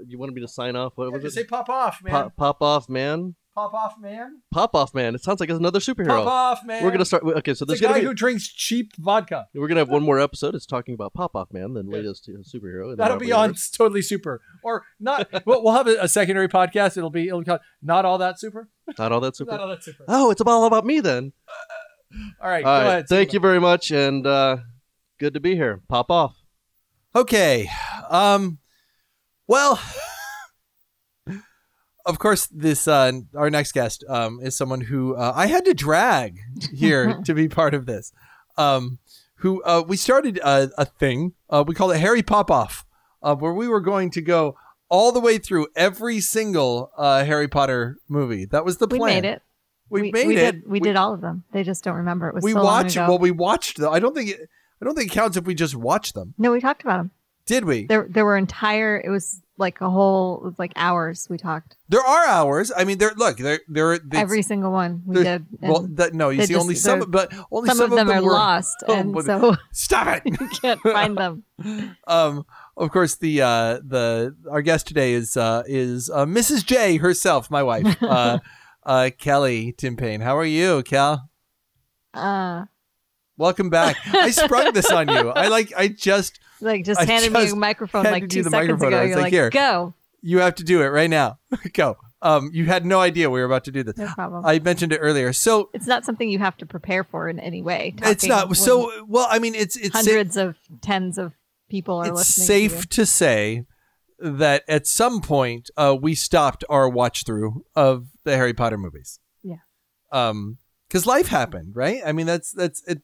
you 0.06 0.18
wanted 0.18 0.34
me 0.34 0.40
to 0.40 0.48
sign 0.48 0.74
off? 0.74 0.92
What 0.96 1.12
was 1.12 1.22
just 1.22 1.36
it? 1.36 1.40
say 1.42 1.46
pop 1.46 1.68
off, 1.68 2.02
man. 2.02 2.12
Pop, 2.12 2.36
pop 2.36 2.62
off, 2.62 2.88
man. 2.88 3.36
Pop 3.58 3.74
off, 3.74 3.94
man. 3.98 4.40
Pop 4.52 4.74
off, 4.76 4.94
man. 4.94 5.16
It 5.16 5.24
sounds 5.24 5.40
like 5.40 5.48
it's 5.48 5.58
another 5.58 5.80
superhero. 5.80 6.22
Pop 6.22 6.26
off, 6.28 6.64
man. 6.64 6.84
We're 6.84 6.92
gonna 6.92 7.04
start. 7.04 7.24
Okay, 7.24 7.54
so 7.54 7.64
the 7.64 7.70
there's 7.70 7.80
guy 7.80 7.88
gonna 7.88 8.00
be. 8.00 8.06
who 8.06 8.14
drinks 8.14 8.46
cheap 8.46 8.92
vodka. 8.96 9.48
We're 9.52 9.66
gonna 9.66 9.80
have 9.80 9.90
one 9.90 10.04
more 10.04 10.20
episode. 10.20 10.54
It's 10.54 10.64
talking 10.64 10.94
about 10.94 11.12
Pop 11.12 11.34
Off 11.34 11.52
Man, 11.52 11.74
the 11.74 11.82
latest 11.82 12.28
uh, 12.28 12.38
superhero. 12.42 12.96
That'll 12.96 13.14
Marvel 13.14 13.18
be 13.18 13.32
on 13.32 13.40
universe. 13.46 13.70
totally 13.76 14.02
super, 14.02 14.40
or 14.62 14.84
not. 15.00 15.28
we'll, 15.44 15.64
we'll 15.64 15.74
have 15.74 15.88
a, 15.88 15.96
a 16.02 16.08
secondary 16.08 16.46
podcast. 16.46 16.96
It'll 16.96 17.10
be 17.10 17.26
it'll 17.26 17.40
be 17.40 17.46
called 17.46 17.62
not 17.82 18.04
all 18.04 18.18
that 18.18 18.38
super. 18.38 18.68
Not 18.96 19.10
all 19.10 19.20
that 19.22 19.34
super. 19.34 19.50
Not 19.50 19.60
all 19.60 19.68
that 19.70 19.82
super. 19.82 20.04
Oh, 20.06 20.30
it's 20.30 20.40
all 20.40 20.64
about 20.66 20.86
me 20.86 21.00
then. 21.00 21.32
All 22.40 22.48
right, 22.48 22.64
All 22.64 22.80
go 22.80 22.84
right. 22.84 22.88
ahead. 22.88 23.08
Thank 23.08 23.34
you 23.34 23.40
very 23.40 23.60
much, 23.60 23.90
and 23.90 24.26
uh, 24.26 24.58
good 25.18 25.34
to 25.34 25.40
be 25.40 25.54
here. 25.56 25.82
Pop 25.88 26.10
off. 26.10 26.36
Okay. 27.14 27.68
Um. 28.08 28.60
Well, 29.46 29.78
of 32.08 32.18
course, 32.18 32.46
this 32.46 32.88
uh, 32.88 33.12
our 33.36 33.50
next 33.50 33.72
guest 33.72 34.02
um, 34.08 34.40
is 34.42 34.56
someone 34.56 34.80
who 34.80 35.14
uh, 35.14 35.32
I 35.36 35.46
had 35.46 35.66
to 35.66 35.74
drag 35.74 36.40
here 36.74 37.20
to 37.24 37.34
be 37.34 37.48
part 37.48 37.74
of 37.74 37.86
this. 37.86 38.12
Um, 38.56 38.98
who 39.36 39.62
uh, 39.62 39.84
we 39.86 39.96
started 39.96 40.38
a, 40.38 40.70
a 40.76 40.84
thing 40.84 41.34
uh, 41.48 41.62
we 41.64 41.74
called 41.74 41.92
it 41.92 41.98
Harry 41.98 42.22
Pop 42.22 42.50
Off, 42.50 42.84
uh, 43.22 43.36
where 43.36 43.52
we 43.52 43.68
were 43.68 43.80
going 43.80 44.10
to 44.12 44.22
go 44.22 44.56
all 44.88 45.12
the 45.12 45.20
way 45.20 45.38
through 45.38 45.68
every 45.76 46.18
single 46.18 46.90
uh, 46.96 47.24
Harry 47.24 47.46
Potter 47.46 47.98
movie. 48.08 48.46
That 48.46 48.64
was 48.64 48.78
the 48.78 48.88
plan. 48.88 49.00
We 49.00 49.06
made 49.06 49.24
it. 49.24 49.42
We, 49.90 50.12
made 50.12 50.26
we 50.26 50.36
it. 50.36 50.52
Did, 50.52 50.66
we, 50.66 50.80
did 50.80 50.96
all 50.96 51.14
of 51.14 51.20
them. 51.20 51.44
They 51.52 51.62
just 51.62 51.84
don't 51.84 51.96
remember. 51.96 52.28
It 52.28 52.34
was 52.34 52.44
we 52.44 52.52
so 52.52 52.64
watched. 52.64 52.96
long 52.96 53.04
ago. 53.04 53.12
Well, 53.12 53.18
we 53.18 53.30
watched 53.30 53.76
them. 53.76 53.92
I 53.92 54.00
don't 54.00 54.14
think 54.14 54.30
it. 54.30 54.48
I 54.80 54.84
don't 54.84 54.94
think 54.94 55.10
it 55.10 55.14
counts 55.14 55.36
if 55.36 55.44
we 55.44 55.54
just 55.54 55.74
watched 55.74 56.14
them. 56.14 56.34
no, 56.38 56.52
we 56.52 56.60
talked 56.60 56.82
about 56.82 56.98
them. 56.98 57.10
Did 57.46 57.64
we? 57.64 57.86
There, 57.86 58.06
there 58.08 58.24
were 58.24 58.36
entire. 58.36 59.00
It 59.00 59.08
was 59.08 59.40
like 59.58 59.80
a 59.80 59.90
whole. 59.90 60.54
Like 60.58 60.72
hours. 60.76 61.26
We 61.28 61.36
talked 61.36 61.76
There 61.88 62.00
are 62.00 62.26
hours. 62.26 62.72
I 62.74 62.84
mean, 62.84 62.98
there. 62.98 63.12
Look, 63.16 63.38
there. 63.38 63.60
There. 63.68 63.98
every 64.14 64.42
single 64.42 64.72
one. 64.72 65.02
We 65.04 65.22
did. 65.22 65.46
Well, 65.60 65.86
that, 65.94 66.14
no, 66.14 66.30
you 66.30 66.42
see, 66.42 66.54
just- 66.54 66.62
only 66.62 66.74
some, 66.74 67.10
but 67.10 67.32
only 67.50 67.68
some, 67.68 67.78
some, 67.78 67.92
of 67.92 67.96
them, 67.96 68.10
are 68.10 68.22
were, 68.22 68.32
lost, 68.32 68.76
Oh, 68.88 68.94
and 68.94 69.24
so 69.24 69.56
stop 69.72 70.08
it. 70.16 70.22
you 70.40 70.48
can't 70.48 70.80
find 70.80 71.16
them. 71.16 71.44
um, 72.06 72.46
of 72.76 72.90
course, 72.90 73.16
the 73.16 73.42
uh, 73.42 73.80
the 73.84 74.36
our 74.50 74.62
guest 74.62 74.86
today 74.86 75.12
is 75.12 75.36
uh, 75.36 75.64
is 75.66 76.08
uh, 76.10 76.24
Mrs. 76.24 76.64
J 76.64 76.96
herself, 76.96 77.50
my 77.50 77.62
wife, 77.62 78.00
uh, 78.02 78.38
uh, 78.84 79.10
Kelly 79.18 79.74
Tim 79.76 79.96
Payne. 79.96 80.20
How 80.20 80.36
are 80.38 80.44
you, 80.44 80.82
Cal? 80.84 81.28
Uh, 82.14 82.66
Welcome 83.38 83.70
back. 83.70 83.96
I 84.12 84.30
sprung 84.32 84.72
this 84.74 84.90
on 84.90 85.08
you. 85.08 85.30
I 85.30 85.48
like. 85.48 85.72
I 85.76 85.88
just 85.88 86.38
like 86.60 86.84
just 86.84 87.00
I 87.00 87.04
handed 87.04 87.32
me 87.32 87.40
just 87.42 87.54
a 87.54 87.56
microphone 87.56 88.04
like 88.04 88.28
two 88.28 88.42
the 88.42 88.50
seconds 88.50 88.82
ago. 88.82 88.96
I 88.96 89.02
was 89.02 89.08
You're 89.10 89.16
like, 89.16 89.22
like, 89.24 89.32
"Here." 89.32 89.48
go. 89.50 89.94
you 90.20 90.40
have 90.40 90.56
to 90.56 90.64
do 90.64 90.82
it 90.82 90.88
right 90.88 91.08
now. 91.08 91.38
Go. 91.72 91.96
Um, 92.20 92.50
you 92.52 92.64
had 92.66 92.84
no 92.84 92.98
idea 92.98 93.30
we 93.30 93.38
were 93.38 93.46
about 93.46 93.62
to 93.66 93.70
do 93.70 93.84
this. 93.84 93.96
No 93.96 94.08
problem. 94.08 94.44
I 94.44 94.58
mentioned 94.58 94.92
it 94.92 94.98
earlier. 94.98 95.32
So 95.32 95.70
It's 95.72 95.86
not 95.86 96.04
something 96.04 96.28
you 96.28 96.40
have 96.40 96.56
to 96.56 96.66
prepare 96.66 97.04
for 97.04 97.28
in 97.28 97.38
any 97.38 97.62
way. 97.62 97.94
it's 98.02 98.24
not. 98.26 98.56
So 98.56 98.90
well, 99.06 99.28
I 99.30 99.38
mean, 99.38 99.54
it's 99.54 99.76
it's 99.76 99.92
sa- 99.92 99.98
hundreds 99.98 100.36
of 100.36 100.56
tens 100.80 101.16
of 101.16 101.32
people 101.70 101.98
are 101.98 102.12
listening. 102.12 102.16
it's 102.16 102.74
safe 102.74 102.80
To 102.82 102.96
to 102.96 103.06
say 103.06 103.64
that 104.18 104.64
at 104.66 104.88
some 104.88 105.20
point 105.20 105.70
uh, 105.76 105.96
we 106.00 106.16
stopped 106.16 106.64
our 106.68 106.88
watch 106.88 107.24
through 107.24 107.64
of 107.76 108.08
the 108.24 108.34
Harry 108.36 108.52
Potter 108.52 108.78
movies. 108.78 109.20
Yeah. 109.44 109.58
Um, 110.10 110.58
because 110.88 111.06
life 111.06 111.28
happened, 111.28 111.76
right? 111.76 112.00
I 112.04 112.10
mean, 112.10 112.26
that's 112.26 112.50
that's 112.50 112.82
it. 112.88 113.00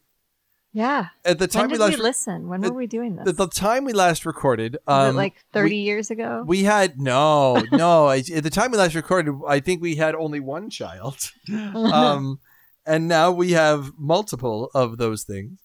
Yeah. 0.75 1.07
At 1.23 1.39
the 1.39 1.47
time 1.47 1.67
we 1.69 1.73
we, 1.73 1.77
last 1.77 1.99
listen? 1.99 2.49
When 2.49 2.59
were 2.59 2.73
we 2.73 2.85
doing 2.85 3.15
this? 3.15 3.29
at 3.29 3.37
the 3.37 3.47
time 3.47 3.85
we 3.85 3.93
last 3.93 4.25
recorded, 4.25 4.75
um, 4.87 5.15
like 5.15 5.35
30 5.53 5.69
we- 5.69 5.75
years 5.77 6.11
ago? 6.11 6.43
We 6.45 6.65
had 6.65 6.99
no, 6.99 7.63
no. 7.71 8.07
I- 8.07 8.17
At 8.35 8.43
the 8.43 8.49
time 8.49 8.71
we 8.71 8.77
last 8.77 8.93
recorded, 8.93 9.33
I 9.47 9.61
think 9.61 9.81
we 9.81 9.95
had 9.95 10.15
only 10.15 10.41
one 10.41 10.69
child, 10.69 11.31
um, 11.73 12.39
and 12.85 13.07
now 13.07 13.31
we 13.31 13.53
have 13.53 13.93
multiple 13.97 14.69
of 14.75 14.97
those 14.97 15.23
things. 15.23 15.59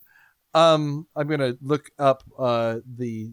Um, 0.54 1.08
I'm 1.16 1.26
gonna 1.26 1.56
look 1.60 1.90
up 1.98 2.22
uh, 2.38 2.76
the 2.86 3.32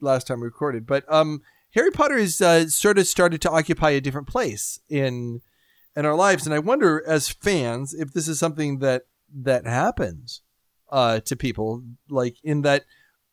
last 0.00 0.28
time 0.28 0.38
we 0.38 0.44
recorded, 0.46 0.86
but 0.86 1.04
um, 1.12 1.42
Harry 1.74 1.90
Potter 1.90 2.18
has 2.18 2.40
uh, 2.40 2.68
sort 2.68 2.98
of 3.00 3.08
started 3.08 3.40
to 3.42 3.50
occupy 3.50 3.90
a 3.90 4.00
different 4.00 4.28
place 4.28 4.78
in 4.88 5.42
in 5.96 6.06
our 6.06 6.14
lives, 6.14 6.46
and 6.46 6.54
I 6.54 6.60
wonder, 6.60 7.02
as 7.04 7.28
fans, 7.28 7.94
if 7.94 8.12
this 8.12 8.28
is 8.28 8.38
something 8.38 8.78
that 8.78 9.06
that 9.34 9.66
happens 9.66 10.42
uh, 10.90 11.20
to 11.20 11.36
people, 11.36 11.82
like 12.08 12.36
in 12.42 12.62
that. 12.62 12.84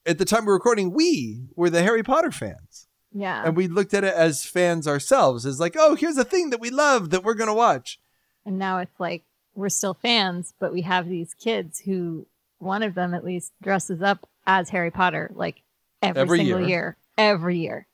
At 0.05 0.17
the 0.17 0.25
time 0.25 0.41
we 0.41 0.47
we're 0.47 0.55
recording, 0.55 0.91
we 0.91 1.45
were 1.55 1.69
the 1.69 1.81
Harry 1.81 2.03
Potter 2.03 2.29
fans 2.31 2.87
yeah. 3.13 3.43
and 3.45 3.55
we 3.55 3.67
looked 3.67 3.93
at 3.93 4.03
it 4.03 4.13
as 4.13 4.43
fans 4.43 4.87
ourselves 4.87 5.45
as 5.45 5.59
like 5.59 5.75
oh 5.77 5.95
here's 5.95 6.17
a 6.17 6.23
thing 6.23 6.49
that 6.49 6.59
we 6.59 6.69
love 6.69 7.11
that 7.11 7.23
we're 7.23 7.35
gonna 7.35 7.53
watch 7.53 7.99
And 8.45 8.57
now 8.59 8.79
it's 8.79 8.99
like 8.99 9.23
we're 9.55 9.69
still 9.69 9.93
fans, 9.93 10.53
but 10.59 10.73
we 10.73 10.81
have 10.81 11.07
these 11.07 11.35
kids 11.35 11.79
who 11.81 12.25
one 12.57 12.81
of 12.81 12.95
them 12.95 13.13
at 13.13 13.23
least 13.23 13.53
dresses 13.61 14.01
up 14.01 14.27
as 14.47 14.69
Harry 14.69 14.89
Potter 14.91 15.31
like 15.35 15.61
every, 16.01 16.21
Every 16.21 16.37
single 16.39 16.59
year. 16.61 16.67
year. 16.67 16.97
every 17.17 17.57
year, 17.59 17.87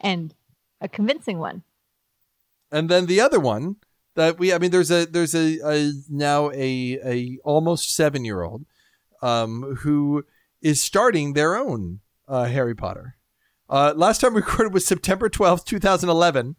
and 0.00 0.34
a 0.80 0.88
convincing 0.88 1.38
one. 1.38 1.62
and 2.70 2.88
then 2.88 3.06
the 3.06 3.20
other 3.20 3.40
one 3.40 3.76
that 4.16 4.38
we 4.38 4.52
i 4.52 4.58
mean 4.58 4.70
there's 4.70 4.90
a 4.90 5.06
there's 5.06 5.34
a, 5.34 5.58
a 5.64 5.92
now 6.08 6.50
a 6.50 6.98
a 7.04 7.38
almost 7.44 7.94
seven 7.94 8.24
year 8.24 8.42
old 8.42 8.64
um 9.22 9.76
who 9.80 10.24
is 10.62 10.82
starting 10.82 11.32
their 11.32 11.56
own 11.56 12.00
uh 12.28 12.44
harry 12.44 12.74
potter 12.74 13.16
uh 13.68 13.92
last 13.96 14.20
time 14.20 14.34
we 14.34 14.40
recorded 14.40 14.74
was 14.74 14.86
september 14.86 15.28
12th 15.28 15.64
2011 15.64 16.56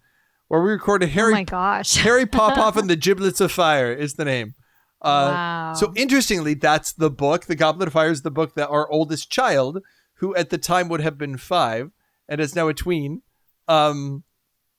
where 0.48 0.62
we 0.62 0.72
recorded 0.72 1.10
oh 1.10 1.12
harry 1.12 1.34
my 1.34 1.44
gosh, 1.44 1.96
harry 1.98 2.26
popoff 2.26 2.78
and 2.78 2.90
the 2.90 2.96
giblets 3.08 3.42
of 3.42 3.52
fire 3.52 3.92
is 3.92 4.16
the 4.16 4.26
name 4.26 4.56
uh 5.02 5.32
wow. 5.34 5.74
So 5.74 5.94
interestingly, 5.96 6.54
that's 6.54 6.92
the 6.92 7.10
book. 7.10 7.46
The 7.46 7.56
Goblet 7.56 7.88
of 7.88 7.94
Fire 7.94 8.12
is 8.12 8.24
the 8.24 8.30
book 8.30 8.56
that 8.56 8.68
our 8.68 8.90
oldest 8.92 9.32
child, 9.32 9.80
who 10.16 10.36
at 10.36 10.50
the 10.50 10.58
time 10.58 10.90
would 10.90 11.02
have 11.02 11.18
been 11.18 11.38
five 11.38 11.92
and 12.28 12.42
is 12.42 12.56
now 12.56 12.68
a 12.68 12.74
tween, 12.74 13.22
um, 13.68 14.24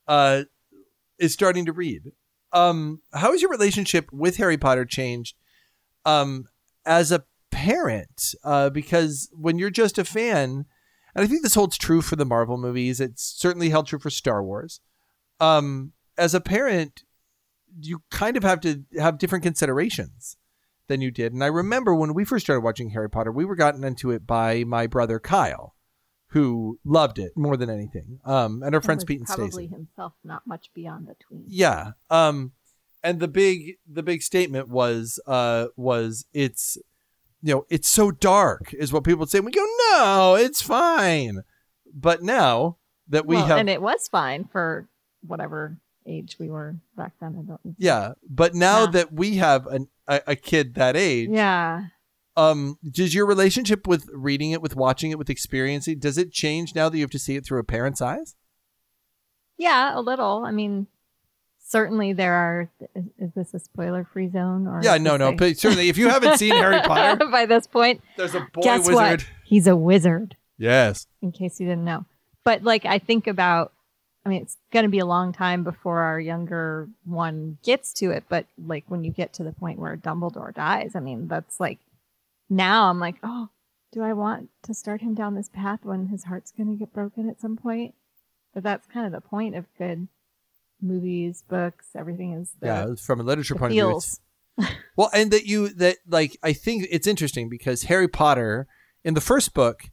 uh, 0.07 0.42
is 1.18 1.33
starting 1.33 1.65
to 1.65 1.73
read. 1.73 2.12
Um, 2.52 3.00
how 3.12 3.32
has 3.32 3.42
your 3.42 3.50
relationship 3.50 4.12
with 4.12 4.36
Harry 4.36 4.58
Potter 4.58 4.84
changed? 4.84 5.36
Um, 6.05 6.48
as 6.84 7.12
a 7.12 7.24
parent 7.50 8.34
uh, 8.42 8.70
because 8.70 9.28
when 9.32 9.58
you're 9.58 9.70
just 9.70 9.98
a 9.98 10.05
fan, 10.05 10.66
and 11.14 11.24
I 11.24 11.26
think 11.26 11.42
this 11.42 11.55
holds 11.55 11.76
true 11.76 12.02
for 12.02 12.16
the 12.16 12.24
Marvel 12.24 12.56
movies. 12.56 13.00
It's 13.00 13.22
certainly 13.22 13.68
held 13.68 13.86
true 13.86 13.98
for 13.98 14.10
Star 14.10 14.42
Wars. 14.42 14.81
Um, 15.40 15.92
as 16.16 16.34
a 16.34 16.40
parent, 16.40 17.02
you 17.81 18.02
kind 18.10 18.36
of 18.36 18.42
have 18.42 18.60
to 18.60 18.84
have 18.98 19.18
different 19.18 19.44
considerations 19.44 20.36
than 20.89 21.00
you 21.00 21.10
did. 21.10 21.32
And 21.32 21.44
I 21.44 21.48
remember 21.48 21.94
when 21.94 22.14
we 22.14 22.24
first 22.24 22.47
started 22.47 22.62
watching 22.62 22.90
Harry 22.90 23.10
Potter, 23.10 23.32
we 23.32 23.44
were 23.44 23.56
gotten 23.56 23.84
into 23.84 24.10
it 24.10 24.26
by 24.26 24.64
my 24.64 24.86
brother 24.86 25.18
Kyle, 25.18 25.74
who 26.33 26.78
loved 26.85 27.19
it 27.19 27.33
more 27.36 27.57
than 27.57 27.69
anything. 27.70 28.19
Um, 28.25 28.62
and 28.62 28.75
her 28.75 28.81
friends 28.81 29.05
Pete 29.05 29.19
and 29.20 29.27
probably 29.27 29.51
Stacy. 29.51 29.67
himself 29.69 30.15
not 30.25 30.47
much 30.47 30.70
beyond 30.75 31.09
a 31.09 31.15
tween. 31.23 31.44
Yeah. 31.47 31.93
Um, 32.11 32.52
and 33.02 33.20
the 33.20 33.28
big 33.28 33.77
the 33.91 34.02
big 34.02 34.23
statement 34.23 34.69
was 34.69 35.19
uh 35.27 35.67
was 35.77 36.25
it's 36.33 36.78
you 37.43 37.55
know 37.55 37.67
it's 37.69 37.89
so 37.89 38.11
dark 38.11 38.73
is 38.75 38.93
what 38.93 39.05
people 39.05 39.20
would 39.20 39.31
say. 39.31 39.41
We 39.41 39.51
go 39.51 39.67
no, 39.91 40.36
it's 40.39 40.62
fine. 40.62 41.43
But 41.94 42.23
now 42.23 42.77
that 43.09 43.27
we 43.27 43.36
well, 43.36 43.47
have 43.47 43.59
and 43.59 43.69
it 43.69 43.83
was 43.83 44.09
fine 44.09 44.44
for 44.44 44.89
whatever 45.27 45.77
age 46.07 46.36
we 46.39 46.49
were 46.49 46.77
back 46.97 47.12
then. 47.20 47.36
I 47.39 47.43
don't. 47.43 47.77
yeah, 47.78 48.12
but 48.28 48.55
now 48.55 48.85
Yeah. 48.85 48.91
that 48.93 49.12
we 49.12 49.36
have 49.36 49.67
an, 49.67 49.89
a, 50.09 50.20
a 50.28 50.36
kid 50.36 50.75
that 50.77 50.97
age, 50.97 51.28
Yeah. 51.31 51.86
Um, 52.36 52.78
does 52.91 53.15
your 53.15 53.27
relationship 53.27 53.86
with 53.86 54.09
reading 54.12 54.52
it, 54.52 54.62
with 54.62 54.75
watching 54.75 55.11
it, 55.11 55.19
with 55.19 55.28
experiencing, 55.28 55.99
does 55.99 56.17
it 56.17 56.33
change 56.33 56.75
now 56.75 56.89
that 56.89 56.97
you 56.97 57.02
have 57.02 57.11
to 57.11 57.19
see 57.19 57.36
it 57.36 57.44
through 57.44 57.61
a 57.61 57.65
parent's 57.65 58.01
eyes? 58.01 58.35
Yeah, 59.59 59.97
a 59.97 60.01
little. 60.01 60.44
I 60.44 60.51
mean, 60.51 60.86
certainly 61.59 62.12
there 62.12 62.35
are. 62.35 62.70
Is, 62.94 63.05
is 63.19 63.31
this 63.35 63.55
a 63.55 63.59
spoiler-free 63.59 64.31
zone? 64.31 64.67
Or 64.67 64.81
Yeah, 64.83 64.97
no, 64.99 65.17
no. 65.17 65.33
But 65.33 65.59
certainly, 65.59 65.89
if 65.89 65.99
you 65.99 66.09
haven't 66.09 66.39
seen 66.39 66.52
Harry 66.52 66.81
Potter, 66.85 67.27
by 67.27 67.47
this 67.47 67.67
point, 67.67 68.01
there's 68.17 68.35
a 68.35 68.41
boy 68.52 68.62
guess 68.62 68.86
wizard. 68.86 68.94
what? 68.94 69.27
He's 69.44 69.67
a 69.67 69.77
wizard. 69.77 70.36
Yes. 70.59 71.07
In 71.20 71.33
case 71.33 71.61
you 71.61 71.67
didn't 71.67 71.85
know, 71.85 72.07
but 72.44 72.62
like 72.62 72.85
I 72.85 72.99
think 72.99 73.27
about. 73.27 73.73
I 74.25 74.28
mean, 74.28 74.43
it's 74.43 74.57
going 74.73 74.85
to 74.85 74.89
be 74.89 75.01
a 75.01 75.05
long 75.05 75.33
time 75.33 75.65
before 75.65 75.99
our 75.99 76.20
younger 76.20 76.89
one 77.05 77.59
gets 77.65 77.93
to 77.94 78.12
it. 78.12 78.23
But 78.28 78.47
like 78.57 78.85
when 78.86 79.02
you 79.02 79.11
get 79.11 79.33
to 79.33 79.43
the 79.43 79.51
point 79.51 79.81
where 79.81 79.97
Dumbledore 79.97 80.55
dies, 80.55 80.93
I 80.94 81.01
mean, 81.01 81.27
that's 81.27 81.59
like 81.59 81.81
now 82.52 82.90
I'm 82.90 83.00
like, 83.00 83.16
oh, 83.22 83.48
do 83.92 84.02
I 84.02 84.12
want 84.12 84.50
to 84.64 84.74
start 84.74 85.00
him 85.00 85.14
down 85.14 85.34
this 85.34 85.48
path 85.48 85.81
when 85.82 86.06
his 86.06 86.24
heart's 86.24 86.52
going 86.52 86.70
to 86.70 86.78
get 86.78 86.92
broken 86.92 87.28
at 87.28 87.40
some 87.40 87.56
point? 87.56 87.94
But 88.55 88.62
that's 88.62 88.86
kind 88.86 89.06
of 89.06 89.12
the 89.12 89.26
point 89.26 89.55
of 89.56 89.66
good 89.78 90.08
movies, 90.81 91.42
books, 91.48 91.86
everything 91.97 92.34
is 92.34 92.52
the, 92.60 92.66
yeah, 92.66 92.94
from 93.00 93.20
a 93.20 93.22
literature 93.22 93.55
point 93.55 93.72
of 93.72 93.74
view. 93.74 93.89
feels. 93.89 94.20
well, 94.97 95.10
and 95.14 95.31
that 95.31 95.47
you 95.47 95.70
that 95.70 95.97
like 96.06 96.36
I 96.42 96.52
think 96.52 96.86
it's 96.90 97.06
interesting 97.06 97.48
because 97.48 97.84
Harry 97.84 98.08
Potter 98.08 98.66
in 99.02 99.14
the 99.14 99.20
first 99.22 99.55
book, 99.55 99.84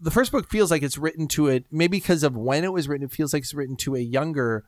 the 0.00 0.10
first 0.10 0.32
book 0.32 0.50
feels 0.50 0.72
like 0.72 0.82
it's 0.82 0.98
written 0.98 1.28
to 1.28 1.46
it 1.46 1.66
maybe 1.70 1.98
because 1.98 2.24
of 2.24 2.36
when 2.36 2.64
it 2.64 2.72
was 2.72 2.88
written. 2.88 3.06
It 3.06 3.12
feels 3.12 3.32
like 3.32 3.42
it's 3.42 3.54
written 3.54 3.76
to 3.76 3.94
a 3.94 4.00
younger 4.00 4.64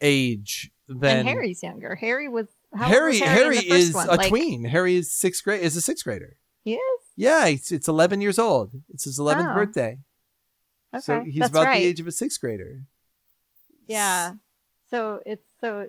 age 0.00 0.70
than 0.88 1.18
and 1.18 1.28
Harry's 1.28 1.64
younger. 1.64 1.96
Harry 1.96 2.28
was 2.28 2.46
how 2.72 2.86
Harry. 2.86 3.12
was 3.12 3.20
Harry, 3.20 3.34
Harry, 3.34 3.56
in 3.56 3.64
the 3.64 3.68
first 3.70 3.82
is 3.82 3.94
one? 3.94 4.08
a 4.08 4.14
Like, 4.14 4.28
tween. 4.28 4.64
Harry 4.64 4.94
is 4.94 5.12
sixth 5.12 5.42
grade. 5.42 5.62
Is 5.62 5.76
a 5.76 5.80
sixth 5.80 6.04
grader. 6.04 6.36
He 6.66 6.74
is. 6.74 7.00
Yeah, 7.14 7.46
it's, 7.46 7.70
it's 7.70 7.86
eleven 7.86 8.20
years 8.20 8.38
old. 8.40 8.72
It's 8.92 9.04
his 9.04 9.18
eleventh 9.20 9.50
Oh. 9.52 9.54
birthday. 9.54 9.98
So 11.00 11.22
he's 11.22 11.38
that's 11.38 11.50
about 11.50 11.66
right. 11.66 11.78
the 11.80 11.86
age 11.86 12.00
of 12.00 12.06
a 12.08 12.12
sixth 12.12 12.40
grader. 12.40 12.80
Yeah. 13.86 14.32
So 14.90 15.20
it's 15.24 15.46
so 15.60 15.88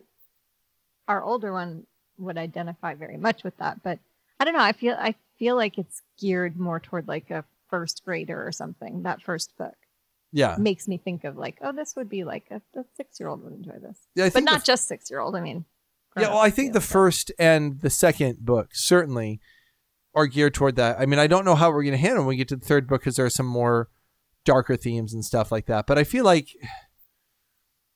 our 1.07 1.23
older 1.23 1.51
one 1.51 1.87
would 2.19 2.37
identify 2.37 2.93
very 2.93 3.17
much 3.17 3.43
with 3.43 3.57
that, 3.57 3.81
but 3.83 3.99
I 4.39 4.45
don't 4.45 4.53
know. 4.53 4.61
I 4.61 4.71
feel 4.73 4.95
I 4.99 5.15
feel 5.39 5.55
like 5.55 5.77
it's 5.77 6.01
geared 6.19 6.57
more 6.59 6.79
toward 6.79 7.07
like 7.07 7.31
a 7.31 7.43
first 7.69 8.03
grader 8.05 8.45
or 8.45 8.51
something. 8.51 9.03
That 9.03 9.21
first 9.21 9.57
book 9.57 9.75
Yeah. 10.31 10.57
makes 10.59 10.87
me 10.87 10.97
think 10.97 11.23
of 11.23 11.37
like, 11.37 11.57
oh, 11.61 11.71
this 11.71 11.95
would 11.95 12.09
be 12.09 12.23
like 12.23 12.45
a, 12.51 12.61
a 12.79 12.83
six 12.95 13.19
year 13.19 13.29
old 13.29 13.43
would 13.43 13.53
enjoy 13.53 13.79
this. 13.81 13.97
Yeah, 14.15 14.29
but 14.33 14.43
not 14.43 14.57
f- 14.57 14.63
just 14.65 14.87
six 14.87 15.09
year 15.09 15.19
old. 15.19 15.35
I 15.35 15.41
mean, 15.41 15.65
Yeah, 16.17 16.29
well, 16.29 16.37
I 16.39 16.49
think 16.49 16.73
the 16.73 16.81
first 16.81 17.31
and 17.39 17.79
the 17.81 17.89
second 17.89 18.45
book 18.45 18.69
certainly 18.73 19.39
are 20.17 20.25
geared 20.25 20.55
toward 20.55 20.75
that. 20.77 20.99
I 20.99 21.05
mean, 21.05 21.19
I 21.19 21.27
don't 21.27 21.45
know 21.45 21.55
how 21.55 21.69
we're 21.69 21.83
going 21.83 21.91
to 21.91 21.97
handle 21.97 22.23
when 22.23 22.29
we 22.29 22.35
get 22.37 22.47
to 22.49 22.55
the 22.55 22.65
third 22.65 22.87
book 22.87 23.01
because 23.01 23.15
there 23.15 23.25
are 23.25 23.29
some 23.29 23.45
more 23.45 23.87
darker 24.43 24.75
themes 24.75 25.13
and 25.13 25.23
stuff 25.23 25.51
like 25.51 25.67
that. 25.67 25.85
But 25.85 25.99
I 25.99 26.03
feel 26.03 26.25
like 26.25 26.49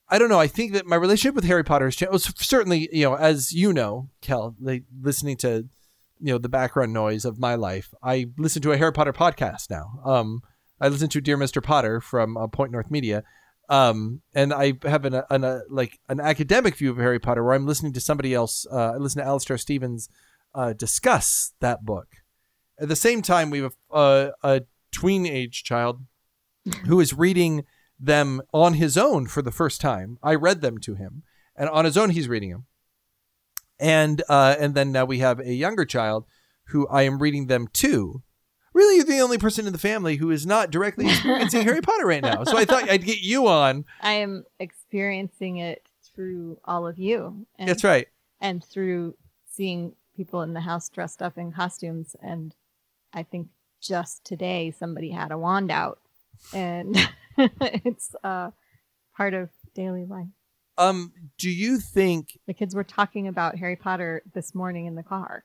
I 0.07 0.19
don't 0.19 0.29
know. 0.29 0.39
I 0.39 0.47
think 0.47 0.73
that 0.73 0.85
my 0.85 0.97
relationship 0.97 1.33
with 1.35 1.45
Harry 1.45 1.63
Potter 1.63 1.85
has 1.85 1.95
changed. 1.95 2.21
C- 2.21 2.33
certainly, 2.37 2.89
you 2.91 3.05
know, 3.05 3.15
as 3.15 3.53
you 3.53 3.73
know, 3.73 4.09
Kel, 4.21 4.55
like, 4.59 4.83
listening 5.01 5.37
to 5.37 5.67
you 6.19 6.33
know 6.33 6.37
the 6.37 6.49
background 6.49 6.93
noise 6.93 7.25
of 7.25 7.39
my 7.39 7.55
life, 7.55 7.91
I 8.03 8.27
listen 8.37 8.61
to 8.61 8.71
a 8.71 8.77
Harry 8.77 8.93
Potter 8.93 9.13
podcast 9.13 9.71
now. 9.71 9.99
Um, 10.05 10.41
I 10.79 10.89
listen 10.89 11.09
to 11.09 11.21
Dear 11.21 11.37
Mr. 11.37 11.63
Potter 11.63 12.01
from 12.01 12.37
uh, 12.37 12.47
Point 12.47 12.71
North 12.71 12.91
Media. 12.91 13.23
Um, 13.69 14.21
and 14.35 14.53
I 14.53 14.73
have 14.83 15.05
an, 15.05 15.21
an 15.29 15.43
a, 15.45 15.61
like 15.69 15.99
an 16.09 16.19
academic 16.19 16.75
view 16.75 16.91
of 16.91 16.97
Harry 16.97 17.19
Potter 17.19 17.43
where 17.43 17.53
I'm 17.53 17.65
listening 17.65 17.93
to 17.93 18.01
somebody 18.01 18.33
else. 18.33 18.67
Uh, 18.69 18.91
I 18.91 18.97
listen 18.97 19.21
to 19.21 19.27
Alistair 19.27 19.57
Stevens 19.57 20.09
uh, 20.53 20.73
discuss 20.73 21.53
that 21.59 21.85
book. 21.85 22.07
At 22.79 22.87
the 22.87 22.95
same 22.95 23.21
time, 23.21 23.49
we 23.49 23.59
have 23.59 23.75
a, 23.91 24.31
a 24.43 24.61
tween 24.91 25.25
age 25.25 25.63
child 25.63 26.01
who 26.85 26.99
is 26.99 27.13
reading 27.13 27.63
them 27.99 28.41
on 28.53 28.73
his 28.73 28.97
own 28.97 29.27
for 29.27 29.41
the 29.41 29.51
first 29.51 29.79
time. 29.79 30.17
I 30.23 30.35
read 30.35 30.61
them 30.61 30.79
to 30.79 30.95
him, 30.95 31.23
and 31.55 31.69
on 31.69 31.85
his 31.85 31.97
own, 31.97 32.11
he's 32.11 32.27
reading 32.27 32.51
them. 32.51 32.65
And 33.79 34.21
uh, 34.29 34.55
and 34.59 34.75
then 34.75 34.91
now 34.91 35.05
we 35.05 35.19
have 35.19 35.39
a 35.39 35.53
younger 35.53 35.85
child 35.85 36.25
who 36.67 36.87
I 36.87 37.03
am 37.03 37.19
reading 37.19 37.47
them 37.47 37.67
to. 37.73 38.21
Really, 38.73 38.95
you're 38.95 39.05
the 39.05 39.19
only 39.19 39.37
person 39.37 39.67
in 39.67 39.73
the 39.73 39.79
family 39.79 40.15
who 40.15 40.31
is 40.31 40.45
not 40.45 40.71
directly 40.71 41.07
experiencing 41.07 41.61
Harry 41.63 41.81
Potter 41.81 42.05
right 42.05 42.21
now. 42.21 42.45
So 42.45 42.57
I 42.57 42.63
thought 42.63 42.89
I'd 42.89 43.03
get 43.03 43.21
you 43.21 43.47
on. 43.47 43.85
I 44.01 44.13
am 44.13 44.45
experiencing 44.59 45.57
it 45.57 45.85
through 46.15 46.57
all 46.63 46.87
of 46.87 46.97
you. 46.97 47.45
And, 47.59 47.67
That's 47.67 47.83
right. 47.83 48.07
And 48.39 48.63
through 48.63 49.15
seeing 49.51 49.93
people 50.15 50.41
in 50.41 50.53
the 50.53 50.61
house 50.61 50.89
dressed 50.89 51.21
up 51.21 51.37
in 51.37 51.51
costumes. 51.51 52.15
And 52.21 52.53
I 53.13 53.23
think 53.23 53.47
just 53.81 54.25
today 54.25 54.71
somebody 54.71 55.11
had 55.11 55.31
a 55.31 55.37
wand 55.37 55.71
out. 55.71 55.99
And 56.53 56.97
it's 57.37 58.15
uh, 58.23 58.51
part 59.15 59.33
of 59.33 59.49
daily 59.73 60.05
life. 60.05 60.27
Um, 60.77 61.11
do 61.37 61.49
you 61.49 61.79
think 61.79 62.39
The 62.47 62.53
kids 62.53 62.73
were 62.73 62.83
talking 62.83 63.27
about 63.27 63.57
Harry 63.57 63.75
Potter 63.75 64.23
this 64.33 64.55
morning 64.55 64.85
in 64.85 64.95
the 64.95 65.03
car. 65.03 65.43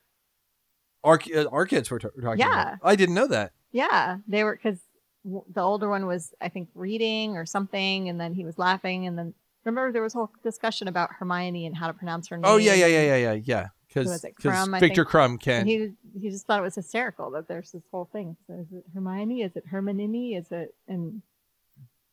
our 1.04 1.20
uh, 1.34 1.44
our 1.50 1.66
kids 1.66 1.90
were, 1.90 1.98
t- 1.98 2.08
were 2.16 2.22
talking? 2.22 2.38
Yeah. 2.38 2.62
about? 2.62 2.78
I 2.82 2.96
didn't 2.96 3.16
know 3.16 3.26
that. 3.26 3.52
Yeah, 3.72 4.18
they 4.26 4.44
were 4.44 4.56
because 4.56 4.78
the 5.24 5.60
older 5.60 5.90
one 5.90 6.06
was, 6.06 6.32
I 6.40 6.48
think, 6.48 6.68
reading 6.74 7.36
or 7.36 7.44
something, 7.44 8.08
and 8.08 8.18
then 8.20 8.32
he 8.32 8.44
was 8.44 8.56
laughing, 8.58 9.06
and 9.06 9.18
then 9.18 9.34
remember 9.64 9.92
there 9.92 10.00
was 10.00 10.14
a 10.14 10.18
whole 10.18 10.30
discussion 10.42 10.88
about 10.88 11.10
Hermione 11.18 11.66
and 11.66 11.76
how 11.76 11.88
to 11.88 11.92
pronounce 11.92 12.28
her 12.28 12.36
name. 12.36 12.44
Oh 12.46 12.56
yeah, 12.56 12.74
yeah, 12.74 12.86
yeah, 12.86 13.02
yeah, 13.02 13.16
yeah, 13.16 13.32
yeah. 13.32 13.66
Because 13.96 14.10
was 14.12 14.24
it? 14.24 14.34
Krum, 14.40 14.74
I 14.74 14.80
Victor 14.80 15.04
think. 15.04 15.08
Krum 15.14 15.40
can. 15.40 15.66
He 15.66 15.92
he 16.20 16.30
just 16.30 16.46
thought 16.46 16.60
it 16.60 16.62
was 16.62 16.74
hysterical 16.74 17.30
that 17.32 17.48
there's 17.48 17.72
this 17.72 17.82
whole 17.90 18.08
thing. 18.12 18.36
So 18.46 18.54
is 18.54 18.66
it 18.72 18.84
Hermione? 18.94 19.42
Is 19.42 19.56
it 19.56 19.64
Hermione? 19.70 20.34
Is 20.34 20.50
it 20.50 20.74
and 20.88 21.22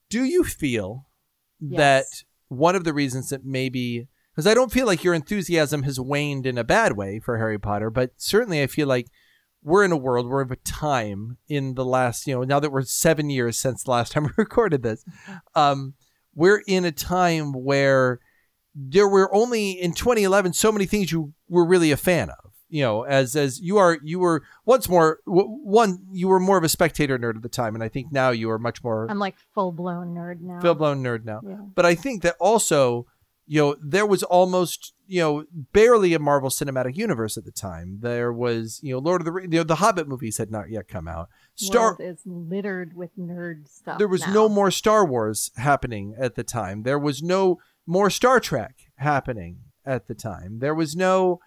do 0.10 0.24
you 0.24 0.44
feel 0.44 1.08
Yes. 1.60 1.78
that 1.78 2.06
one 2.50 2.76
of 2.76 2.84
the 2.84 2.94
reasons 2.94 3.30
that 3.30 3.46
maybe 3.46 4.08
because 4.36 4.48
I 4.48 4.54
don't 4.54 4.72
feel 4.72 4.86
like 4.86 5.04
your 5.04 5.14
enthusiasm 5.14 5.84
has 5.84 6.00
waned 6.00 6.46
in 6.46 6.58
a 6.58 6.64
bad 6.64 6.98
way 6.98 7.20
for 7.20 7.38
Harry 7.38 7.58
Potter, 7.60 7.90
but 7.90 8.12
certainly 8.18 8.62
I 8.62 8.68
feel 8.68 8.88
like 8.88 9.08
we're 9.62 9.86
in 9.86 9.92
a 9.94 9.98
world, 9.98 10.28
we're 10.28 10.42
of 10.42 10.52
a 10.52 10.56
time 10.58 11.38
in 11.48 11.76
the 11.76 11.86
last, 11.86 12.28
you 12.28 12.36
know, 12.36 12.44
now 12.44 12.60
that 12.60 12.72
we're 12.72 12.82
seven 12.82 13.30
years 13.30 13.58
since 13.58 13.84
the 13.84 13.92
last 13.92 14.12
time 14.14 14.24
we 14.24 14.30
recorded 14.36 14.84
this, 14.84 15.06
um, 15.56 15.94
we're 16.36 16.64
in 16.68 16.84
a 16.84 16.92
time 16.92 17.54
where 17.54 18.20
there 18.76 19.08
were 19.08 19.34
only 19.34 19.72
in 19.72 19.94
2011 19.94 20.52
so 20.52 20.72
many 20.72 20.86
things 20.86 21.12
you 21.12 21.32
were 21.54 21.66
really 21.66 21.92
a 21.92 21.98
fan 21.98 22.30
of. 22.30 22.38
You 22.70 22.82
know, 22.82 23.04
as 23.04 23.36
as 23.36 23.60
you 23.62 23.78
are, 23.78 24.00
you 24.04 24.18
were 24.18 24.42
once 24.66 24.90
more 24.90 25.20
w- 25.28 25.48
one. 25.64 26.00
You 26.12 26.28
were 26.28 26.40
more 26.40 26.58
of 26.58 26.64
a 26.64 26.70
spectator 26.70 27.20
nerd 27.20 27.36
at 27.36 27.44
the 27.44 27.50
time, 27.50 27.76
and 27.76 27.84
I 27.84 27.88
think 27.88 28.12
now 28.12 28.32
you 28.32 28.50
are 28.50 28.58
much 28.58 28.84
more 28.84 29.06
I'm 29.12 29.20
like 29.20 29.36
full 29.54 29.72
blown 29.72 30.16
nerd 30.16 30.42
now. 30.42 30.60
full 30.60 30.74
blown 30.74 31.04
nerd 31.04 31.24
now. 31.24 31.42
Yeah. 31.48 31.58
But 31.76 31.86
I 31.86 31.94
think 31.94 32.24
that 32.24 32.36
also, 32.40 33.06
you 33.46 33.62
know, 33.62 33.76
there 33.80 34.08
was 34.08 34.24
almost, 34.24 34.94
you 35.06 35.20
know, 35.22 35.46
barely 35.72 36.16
a 36.16 36.20
Marvel 36.20 36.50
Cinematic 36.50 36.96
Universe 36.96 37.38
at 37.38 37.46
the 37.46 37.52
time. 37.52 38.00
There 38.02 38.34
was, 38.34 38.80
you 38.82 38.94
know, 38.94 39.00
Lord 39.00 39.22
of 39.22 39.26
the 39.26 39.32
Rings, 39.34 39.54
you 39.54 39.60
know, 39.60 39.64
the 39.66 39.76
Hobbit 39.76 40.08
movies 40.08 40.40
had 40.40 40.50
not 40.50 40.72
yet 40.72 40.88
come 40.88 41.08
out. 41.08 41.30
Star 41.54 41.90
World 41.98 42.02
is 42.02 42.22
littered 42.26 42.96
with 42.96 43.12
nerd 43.20 43.68
stuff. 43.70 44.00
there 44.00 44.08
was 44.08 44.26
now. 44.26 44.34
no 44.34 44.50
more 44.50 44.72
Star 44.72 45.06
Wars 45.06 45.52
happening 45.58 46.16
at 46.18 46.34
the 46.34 46.44
time. 46.44 46.82
There 46.82 46.98
was 46.98 47.22
no 47.22 47.60
more 47.86 48.10
Star 48.10 48.40
Trek 48.40 48.78
happening 48.96 49.60
at 49.86 50.08
the 50.08 50.16
time. 50.16 50.60
There 50.60 50.76
was 50.76 50.96
no, 50.96 51.40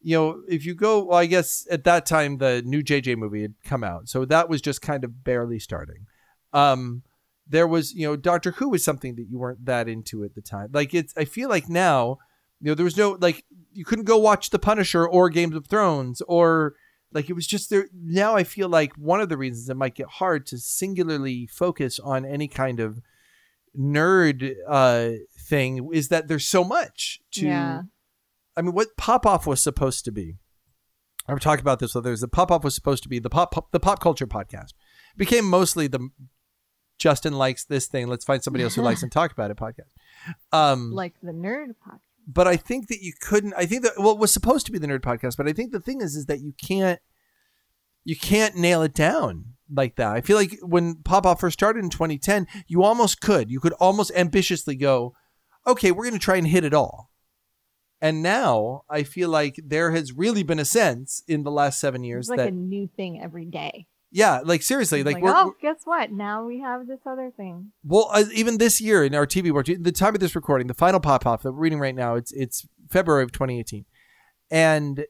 you 0.00 0.16
know, 0.16 0.42
if 0.48 0.64
you 0.64 0.74
go, 0.74 1.04
well, 1.04 1.18
I 1.18 1.26
guess 1.26 1.66
at 1.70 1.84
that 1.84 2.06
time 2.06 2.38
the 2.38 2.62
new 2.64 2.82
JJ 2.82 3.16
movie 3.16 3.42
had 3.42 3.54
come 3.64 3.84
out, 3.84 4.08
so 4.08 4.24
that 4.24 4.48
was 4.48 4.60
just 4.60 4.82
kind 4.82 5.04
of 5.04 5.24
barely 5.24 5.58
starting. 5.58 6.06
Um, 6.52 7.02
there 7.46 7.66
was, 7.66 7.92
you 7.92 8.06
know, 8.06 8.16
Doctor 8.16 8.52
Who 8.52 8.70
was 8.70 8.84
something 8.84 9.16
that 9.16 9.26
you 9.28 9.38
weren't 9.38 9.64
that 9.66 9.88
into 9.88 10.24
at 10.24 10.34
the 10.34 10.40
time. 10.40 10.70
Like 10.72 10.94
it's, 10.94 11.12
I 11.16 11.24
feel 11.24 11.48
like 11.48 11.68
now, 11.68 12.18
you 12.60 12.68
know, 12.68 12.74
there 12.74 12.84
was 12.84 12.96
no 12.96 13.18
like 13.20 13.44
you 13.72 13.84
couldn't 13.84 14.04
go 14.04 14.16
watch 14.16 14.50
The 14.50 14.58
Punisher 14.58 15.06
or 15.06 15.28
Games 15.28 15.56
of 15.56 15.66
Thrones 15.66 16.22
or 16.22 16.74
Like 17.12 17.28
it 17.28 17.34
was 17.34 17.46
just 17.46 17.70
there. 17.70 17.88
Now 17.92 18.36
I 18.36 18.44
feel 18.44 18.68
like 18.68 18.94
one 18.94 19.20
of 19.20 19.28
the 19.28 19.36
reasons 19.36 19.68
it 19.68 19.76
might 19.76 19.94
get 19.94 20.06
hard 20.06 20.46
to 20.46 20.58
singularly 20.58 21.46
focus 21.46 21.98
on 21.98 22.24
any 22.24 22.48
kind 22.48 22.80
of 22.80 23.00
nerd 23.78 24.54
uh, 24.68 25.10
thing 25.48 25.88
is 25.92 26.08
that 26.08 26.28
there's 26.28 26.46
so 26.46 26.64
much 26.64 27.20
to. 27.32 27.46
Yeah. 27.46 27.82
I 28.56 28.62
mean, 28.62 28.74
what 28.74 28.96
Pop 28.96 29.24
Off 29.26 29.46
was 29.46 29.62
supposed 29.62 30.04
to 30.04 30.12
be. 30.12 30.36
I've 31.26 31.40
talked 31.40 31.62
about 31.62 31.78
this. 31.78 31.92
So 31.92 32.00
there's 32.00 32.20
the 32.20 32.28
Pop 32.28 32.50
Off 32.50 32.64
was 32.64 32.74
supposed 32.74 33.02
to 33.04 33.08
be 33.08 33.18
the 33.18 33.30
pop, 33.30 33.52
pop 33.52 33.70
the 33.70 33.80
pop 33.80 34.00
culture 34.00 34.26
podcast. 34.26 34.70
It 35.14 35.18
became 35.18 35.44
mostly 35.48 35.86
the 35.86 36.10
Justin 36.98 37.32
likes 37.32 37.64
this 37.64 37.86
thing. 37.86 38.08
Let's 38.08 38.24
find 38.24 38.42
somebody 38.42 38.64
else 38.64 38.74
who 38.74 38.82
likes 38.82 39.02
and 39.04 39.10
talk 39.10 39.32
about 39.32 39.50
it 39.50 39.56
podcast. 39.56 39.92
Um, 40.52 40.92
Like 40.92 41.14
the 41.22 41.32
nerd 41.32 41.68
podcast. 41.86 42.00
but 42.26 42.46
I 42.46 42.56
think 42.56 42.88
that 42.88 43.02
you 43.02 43.12
couldn't. 43.20 43.54
I 43.56 43.66
think 43.66 43.82
that 43.84 43.92
well, 43.98 44.12
it 44.12 44.18
was 44.18 44.32
supposed 44.32 44.66
to 44.66 44.72
be 44.72 44.78
the 44.78 44.86
nerd 44.86 45.00
podcast, 45.00 45.36
but 45.36 45.48
I 45.48 45.52
think 45.52 45.72
the 45.72 45.80
thing 45.80 46.00
is, 46.00 46.14
is 46.16 46.26
that 46.26 46.40
you 46.40 46.52
can't, 46.62 47.00
you 48.04 48.16
can't 48.16 48.56
nail 48.56 48.82
it 48.82 48.94
down 48.94 49.54
like 49.70 49.96
that. 49.96 50.12
I 50.12 50.20
feel 50.20 50.36
like 50.36 50.58
when 50.62 50.96
Pop 50.96 51.26
Off 51.26 51.40
first 51.40 51.54
started 51.58 51.82
in 51.82 51.90
2010, 51.90 52.46
you 52.66 52.82
almost 52.82 53.20
could. 53.20 53.50
You 53.50 53.60
could 53.60 53.72
almost 53.74 54.12
ambitiously 54.14 54.76
go, 54.76 55.14
okay, 55.66 55.90
we're 55.90 56.04
going 56.04 56.18
to 56.18 56.18
try 56.18 56.36
and 56.36 56.46
hit 56.46 56.64
it 56.64 56.74
all. 56.74 57.10
And 58.00 58.22
now 58.22 58.82
I 58.90 59.04
feel 59.04 59.28
like 59.28 59.60
there 59.64 59.92
has 59.92 60.12
really 60.12 60.42
been 60.42 60.58
a 60.58 60.64
sense 60.64 61.22
in 61.28 61.44
the 61.44 61.52
last 61.52 61.78
seven 61.78 62.02
years 62.02 62.24
It's 62.24 62.30
like 62.30 62.38
that, 62.38 62.48
a 62.48 62.50
new 62.50 62.88
thing 62.96 63.20
every 63.22 63.44
day. 63.44 63.86
yeah, 64.10 64.40
like 64.44 64.62
seriously, 64.62 65.04
like, 65.04 65.14
Like, 65.14 65.22
we're, 65.22 65.32
oh, 65.32 65.54
guess 65.62 65.82
what? 65.84 66.10
Now 66.10 66.44
we 66.44 66.60
have 66.60 66.88
this 66.88 66.98
other 67.06 67.30
thing. 67.36 67.70
Well, 67.84 68.10
uh, 68.12 68.24
even 68.34 68.58
this 68.58 68.80
year 68.80 69.04
in 69.04 69.14
our 69.14 69.26
TV 69.26 69.52
work, 69.52 69.66
the 69.66 69.92
time 69.92 70.14
of 70.14 70.20
this 70.20 70.34
recording, 70.34 70.66
the 70.66 70.74
final 70.74 70.98
pop 70.98 71.24
off 71.24 71.42
that 71.44 71.52
we're 71.52 71.60
reading 71.60 71.78
right 71.78 71.94
now, 71.94 72.16
it's 72.16 72.32
it's 72.32 72.66
February 72.90 73.22
of 73.22 73.30
2018, 73.30 73.84
and 74.50 75.04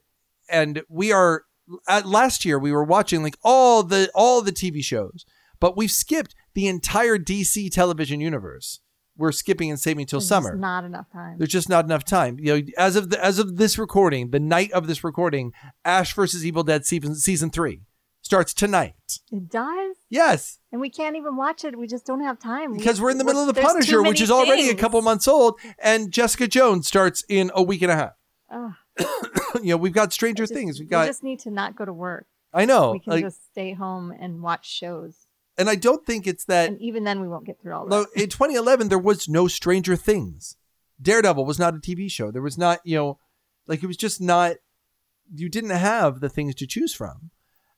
and 0.51 0.83
we 0.91 1.13
are 1.13 1.45
at 1.89 2.07
last 2.07 2.45
year 2.45 2.59
we 2.59 2.73
were 2.73 2.85
watching 2.85 3.23
like 3.23 3.37
all 3.43 3.83
the 3.83 4.11
all 4.15 4.43
the 4.43 4.53
TV 4.53 4.83
shows, 4.85 5.25
but 5.61 5.77
we've 5.77 5.91
skipped 5.91 6.35
the 6.55 6.67
entire 6.69 7.19
DC 7.19 7.71
television 7.71 8.21
universe. 8.21 8.81
We're 9.17 9.33
skipping 9.33 9.71
and 9.71 9.79
saving 9.79 10.07
till 10.07 10.21
There's 10.21 10.29
summer. 10.29 10.57
not 10.57 10.85
enough 10.85 11.11
time. 11.13 11.37
There's 11.39 11.51
just 11.51 11.69
not 11.69 11.85
enough 11.85 12.05
time. 12.05 12.39
You 12.41 12.57
know, 12.61 12.63
as 12.79 12.97
of 12.97 13.11
the, 13.11 13.23
as 13.23 13.39
of 13.39 13.57
this 13.59 13.79
recording, 13.79 14.31
the 14.31 14.41
night 14.41 14.73
of 14.73 14.87
this 14.87 15.05
recording, 15.05 15.53
Ash 15.85 16.15
versus 16.15 16.47
Evil 16.47 16.63
Dead 16.63 16.87
season 16.87 17.15
season 17.15 17.51
three 17.51 17.83
starts 18.23 18.55
tonight. 18.55 18.95
It 19.31 19.51
does, 19.51 19.97
Yes, 20.09 20.59
and 20.71 20.81
we 20.81 20.89
can't 20.89 21.17
even 21.17 21.37
watch 21.37 21.65
it. 21.65 21.79
We 21.79 21.87
just 21.87 22.07
don't 22.07 22.23
have 22.23 22.39
time. 22.39 22.73
because 22.75 23.01
we're 23.01 23.11
in 23.11 23.19
the 23.19 23.25
middle 23.25 23.47
of 23.47 23.55
the 23.55 23.61
Punisher, 23.61 24.03
which 24.03 24.21
is 24.21 24.31
already 24.31 24.71
a 24.71 24.75
couple 24.75 25.01
months 25.03 25.29
old, 25.29 25.59
and 25.79 26.11
Jessica 26.11 26.49
Jones 26.49 26.87
starts 26.87 27.23
in 27.29 27.51
a 27.55 27.63
week 27.63 27.83
and 27.83 27.91
a 27.93 27.97
half. 27.97 28.13
Ugh, 28.51 28.73
you 29.55 29.71
know, 29.71 29.77
we've 29.77 29.93
got 29.93 30.13
Stranger 30.13 30.45
just- 30.45 30.55
Things. 30.55 30.79
We've 30.79 30.89
got. 30.89 31.03
we 31.03 31.09
just 31.09 31.23
need 31.23 31.41
to 31.41 31.51
not 31.51 31.77
go 31.77 31.85
to 31.85 31.93
work. 31.93 32.27
I 32.55 32.67
know, 32.67 32.93
we 32.93 33.01
can 33.01 33.13
like, 33.15 33.25
just 33.25 33.51
stay 33.51 33.73
home 33.73 34.13
and 34.19 34.43
watch 34.43 34.69
shows, 34.69 35.27
and 35.57 35.71
I 35.71 35.75
don't 35.75 36.05
think 36.05 36.27
it's 36.27 36.45
that. 36.45 36.69
and 36.69 36.81
even 36.83 37.05
then 37.05 37.21
we 37.21 37.29
won't 37.29 37.47
get 37.47 37.59
through 37.59 37.75
all 37.75 37.87
that. 37.87 38.09
in 38.15 38.29
2011, 38.29 38.89
there 38.89 38.99
was 38.99 39.27
no 39.29 39.49
Stranger 39.49 39.97
Things. 39.97 40.57
Daredevil 41.01 41.47
was 41.47 41.59
not 41.59 41.75
a 41.75 41.79
TV 41.79 42.11
show. 42.11 42.31
There 42.31 42.43
was 42.43 42.59
not, 42.59 42.81
you 42.85 42.97
know, 42.97 43.19
like 43.67 43.83
it 43.83 43.87
was 43.87 43.97
just 43.97 44.21
not. 44.21 44.57
You 45.35 45.49
didn't 45.49 45.71
have 45.71 46.21
the 46.21 46.29
things 46.29 46.55
to 46.57 46.67
choose 46.67 46.95
from. 46.95 47.31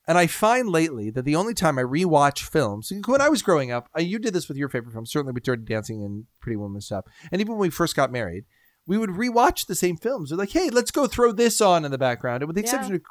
And 0.07 0.19
I 0.19 0.27
find 0.27 0.69
lately 0.69 1.09
that 1.11 1.25
the 1.25 1.37
only 1.37 1.55
time 1.55 1.79
I 1.79 1.83
rewatch 1.83 2.41
films, 2.43 2.93
when 3.07 3.21
I 3.23 3.31
was 3.31 3.43
growing 3.43 3.71
up, 3.71 3.89
you 3.97 4.19
did 4.19 4.35
this 4.35 4.49
with 4.49 4.59
your 4.59 4.69
favorite 4.69 4.93
films, 4.93 5.11
certainly 5.11 5.33
with 5.33 5.45
Dirty 5.45 5.65
Dancing 5.65 6.03
and 6.03 6.27
Pretty 6.41 6.57
Woman 6.57 6.83
stuff. 6.83 7.07
And 7.33 7.41
even 7.41 7.53
when 7.53 7.61
we 7.61 7.71
first 7.71 7.97
got 7.97 8.13
married, 8.13 8.45
we 8.87 8.99
would 8.99 9.11
rewatch 9.11 9.67
the 9.67 9.75
same 9.75 9.97
films. 9.97 10.31
We're 10.31 10.39
like, 10.39 10.51
hey, 10.53 10.69
let's 10.71 10.91
go 10.91 11.07
throw 11.07 11.33
this 11.33 11.61
on 11.61 11.85
in 11.85 11.91
the 11.91 11.99
background. 11.99 12.43
And 12.43 12.49
with 12.49 12.57
the 12.57 12.63
Yeah. 12.63 12.69
exception 12.69 12.95
of 12.97 13.03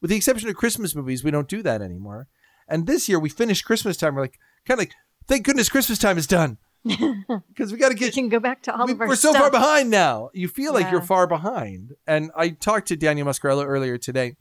with 0.00 0.10
the 0.10 0.16
exception 0.16 0.48
of 0.48 0.56
Christmas 0.56 0.94
movies, 0.96 1.22
we 1.22 1.30
don't 1.30 1.48
do 1.48 1.62
that 1.62 1.80
anymore. 1.80 2.26
And 2.66 2.86
this 2.88 3.08
year 3.08 3.20
we 3.20 3.28
finished 3.28 3.64
Christmas 3.64 3.96
time. 3.96 4.14
We're 4.16 4.22
like, 4.22 4.38
kind 4.66 4.78
of 4.78 4.80
like, 4.80 4.94
thank 5.28 5.44
goodness 5.44 5.68
Christmas 5.68 5.98
time 5.98 6.18
is 6.18 6.26
done 6.26 6.58
because 6.84 7.70
we 7.70 7.78
got 7.78 7.90
to 7.90 7.94
get. 7.94 8.06
we 8.06 8.10
can 8.10 8.28
go 8.28 8.40
back 8.40 8.62
to 8.62 8.76
all 8.76 8.86
we, 8.86 8.92
of 8.92 9.00
our 9.00 9.06
We're 9.06 9.14
so 9.14 9.32
far 9.32 9.50
behind 9.50 9.90
now. 9.90 10.30
You 10.32 10.48
feel 10.48 10.72
like 10.72 10.90
you're 10.90 11.00
far 11.02 11.26
behind. 11.28 11.92
And 12.06 12.32
I 12.36 12.48
talked 12.50 12.88
to 12.88 12.96
Daniel 12.96 13.26
Muscarello 13.28 13.64
earlier 13.64 13.96
today 13.96 14.34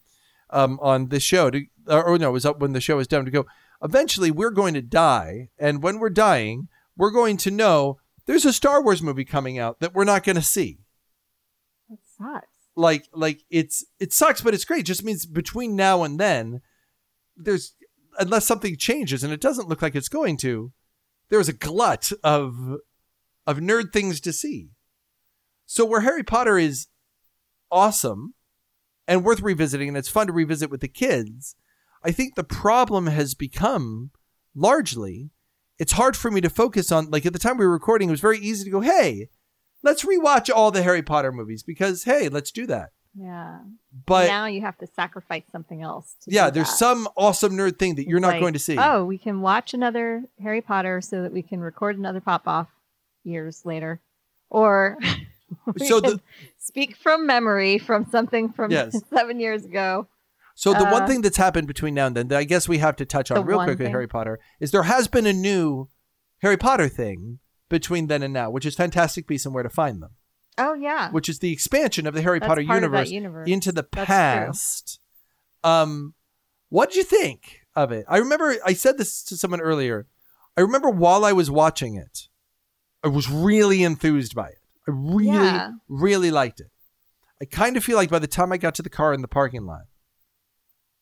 um, 0.49 0.79
on 0.81 1.09
this 1.09 1.21
show, 1.23 1.51
to, 1.51 1.65
or, 1.87 2.03
or 2.03 2.17
no, 2.17 2.29
it 2.29 2.33
was 2.33 2.45
up 2.45 2.59
when 2.59 2.73
the 2.73 2.81
show 2.81 2.97
was 2.97 3.07
done 3.07 3.25
to 3.25 3.31
go. 3.31 3.45
Eventually, 3.83 4.31
we're 4.31 4.49
going 4.51 4.73
to 4.73 4.81
die, 4.81 5.49
and 5.59 5.81
when 5.83 5.99
we're 5.99 6.09
dying, 6.09 6.67
we're 6.97 7.11
going 7.11 7.37
to 7.37 7.51
know 7.51 7.99
there's 8.25 8.45
a 8.45 8.53
Star 8.53 8.83
Wars 8.83 9.01
movie 9.01 9.25
coming 9.25 9.57
out 9.59 9.79
that 9.79 9.93
we're 9.93 10.03
not 10.03 10.23
going 10.23 10.35
to 10.35 10.41
see. 10.41 10.79
It 11.89 11.99
sucks. 12.17 12.47
Like, 12.75 13.07
like 13.13 13.41
it's 13.49 13.85
it 13.99 14.13
sucks, 14.13 14.41
but 14.41 14.53
it's 14.53 14.65
great. 14.65 14.81
It 14.81 14.85
just 14.85 15.03
means 15.03 15.25
between 15.25 15.75
now 15.75 16.03
and 16.03 16.19
then, 16.19 16.61
there's 17.35 17.73
unless 18.17 18.45
something 18.45 18.77
changes, 18.77 19.23
and 19.23 19.33
it 19.33 19.41
doesn't 19.41 19.67
look 19.67 19.81
like 19.81 19.95
it's 19.95 20.09
going 20.09 20.37
to. 20.37 20.71
There's 21.29 21.49
a 21.49 21.53
glut 21.53 22.11
of 22.23 22.77
of 23.45 23.57
nerd 23.57 23.91
things 23.91 24.21
to 24.21 24.33
see. 24.33 24.69
So 25.65 25.85
where 25.85 26.01
Harry 26.01 26.23
Potter 26.23 26.57
is 26.57 26.87
awesome 27.71 28.33
and 29.07 29.23
worth 29.25 29.41
revisiting, 29.41 29.87
and 29.87 29.97
it's 29.97 30.09
fun 30.09 30.27
to 30.27 30.33
revisit 30.33 30.69
with 30.69 30.81
the 30.81 30.87
kids, 30.87 31.55
I 32.03 32.11
think 32.11 32.35
the 32.35 32.43
problem 32.43 33.07
has 33.07 33.33
become 33.33 34.11
largely 34.55 35.29
it's 35.81 35.93
hard 35.93 36.15
for 36.15 36.29
me 36.29 36.39
to 36.41 36.49
focus 36.49 36.91
on 36.91 37.09
like 37.09 37.25
at 37.25 37.33
the 37.33 37.39
time 37.39 37.57
we 37.57 37.65
were 37.65 37.71
recording, 37.71 38.07
it 38.09 38.11
was 38.11 38.21
very 38.21 38.37
easy 38.39 38.63
to 38.65 38.69
go, 38.69 38.81
hey, 38.81 39.29
let's 39.83 40.05
rewatch 40.05 40.49
all 40.53 40.69
the 40.71 40.83
Harry 40.83 41.01
Potter 41.01 41.31
movies 41.31 41.63
because 41.63 42.03
hey, 42.03 42.29
let's 42.29 42.51
do 42.51 42.65
that. 42.67 42.89
Yeah. 43.15 43.59
But 44.05 44.27
now 44.27 44.45
you 44.45 44.61
have 44.61 44.77
to 44.77 44.87
sacrifice 44.87 45.43
something 45.51 45.81
else. 45.81 46.15
To 46.23 46.31
yeah, 46.31 46.49
there's 46.49 46.69
that. 46.69 46.77
some 46.77 47.09
awesome 47.17 47.53
nerd 47.57 47.77
thing 47.79 47.95
that 47.95 48.07
you're 48.07 48.19
not 48.21 48.33
Like, 48.33 48.39
going 48.41 48.53
to 48.53 48.59
see. 48.59 48.77
Oh, 48.77 49.03
we 49.03 49.17
can 49.17 49.41
watch 49.41 49.73
another 49.73 50.23
Harry 50.41 50.61
Potter 50.61 51.01
so 51.01 51.23
that 51.23 51.33
we 51.33 51.41
can 51.41 51.59
record 51.59 51.97
another 51.97 52.21
pop 52.21 52.47
off 52.47 52.69
years 53.25 53.65
later, 53.65 53.99
or 54.49 54.97
we 55.79 55.87
So 55.87 55.99
can 55.99 56.11
the- 56.11 56.21
speak 56.59 56.95
from 56.95 57.25
memory 57.25 57.79
from 57.79 58.05
something 58.05 58.53
from 58.53 58.71
Yes. 58.71 58.95
seven 59.13 59.39
years 59.39 59.65
ago. 59.65 60.07
So 60.61 60.73
the 60.73 60.85
one 60.85 61.01
Uh, 61.03 61.07
thing 61.07 61.21
that's 61.23 61.37
happened 61.37 61.65
between 61.67 61.95
now 61.95 62.05
and 62.05 62.15
then 62.15 62.27
that 62.27 62.37
I 62.37 62.43
guess 62.43 62.69
we 62.69 62.77
have 62.77 62.95
to 62.97 63.05
touch 63.05 63.31
on 63.31 63.43
real 63.47 63.57
one 63.57 63.65
quick 63.65 63.79
with 63.79 63.85
thing. 63.87 63.91
Harry 63.93 64.07
Potter 64.07 64.39
is 64.59 64.69
there 64.69 64.83
has 64.83 65.07
been 65.07 65.25
a 65.25 65.33
new 65.33 65.89
Harry 66.43 66.55
Potter 66.55 66.87
thing 66.87 67.39
between 67.67 68.05
then 68.05 68.21
and 68.21 68.31
now, 68.31 68.51
which 68.51 68.63
is 68.67 68.75
Fantastic 68.75 69.25
Beasts 69.25 69.47
and 69.47 69.55
Where 69.55 69.63
to 69.63 69.71
Find 69.71 70.03
Them, 70.03 70.11
Oh 70.59 70.75
yeah, 70.75 71.09
which 71.09 71.27
is 71.29 71.39
the 71.39 71.51
expansion 71.51 72.05
of 72.05 72.13
the 72.13 72.21
Harry 72.21 72.37
That's 72.37 72.47
Potter 72.47 72.63
part 72.63 72.83
of 72.83 72.91
that 72.91 73.07
universe, 73.07 73.09
universe. 73.09 73.49
into 73.49 73.71
the 73.71 73.81
That's 73.91 74.05
true. 74.05 74.15
past. 74.15 74.99
Um, 75.63 76.13
what 76.69 76.89
did 76.89 76.97
you 76.97 77.03
think 77.05 77.61
of 77.75 77.91
it? 77.91 78.05
I 78.07 78.17
remember 78.17 78.55
I 78.63 78.73
said 78.73 78.99
this 78.99 79.23
to 79.23 79.37
someone 79.37 79.61
earlier. 79.61 80.05
I 80.55 80.61
remember 80.61 80.91
while 80.91 81.25
I 81.25 81.31
was 81.31 81.49
watching 81.49 81.95
it, 81.95 82.27
I 83.03 83.07
was 83.07 83.31
really 83.31 83.81
enthused 83.83 84.35
by 84.35 84.49
it. 84.49 84.59
I 84.87 84.91
really, 84.91 85.25
Yeah. 85.27 85.71
really 85.89 86.29
liked 86.29 86.59
it. 86.59 86.69
I 87.41 87.45
kind 87.45 87.77
of 87.77 87.83
feel 87.83 87.95
like 87.97 88.11
by 88.11 88.19
the 88.19 88.27
time 88.27 88.51
I 88.51 88.57
got 88.57 88.75
to 88.75 88.83
the 88.83 88.89
car 88.91 89.11
in 89.13 89.21
the 89.23 89.27
parking 89.27 89.65
lot, 89.65 89.85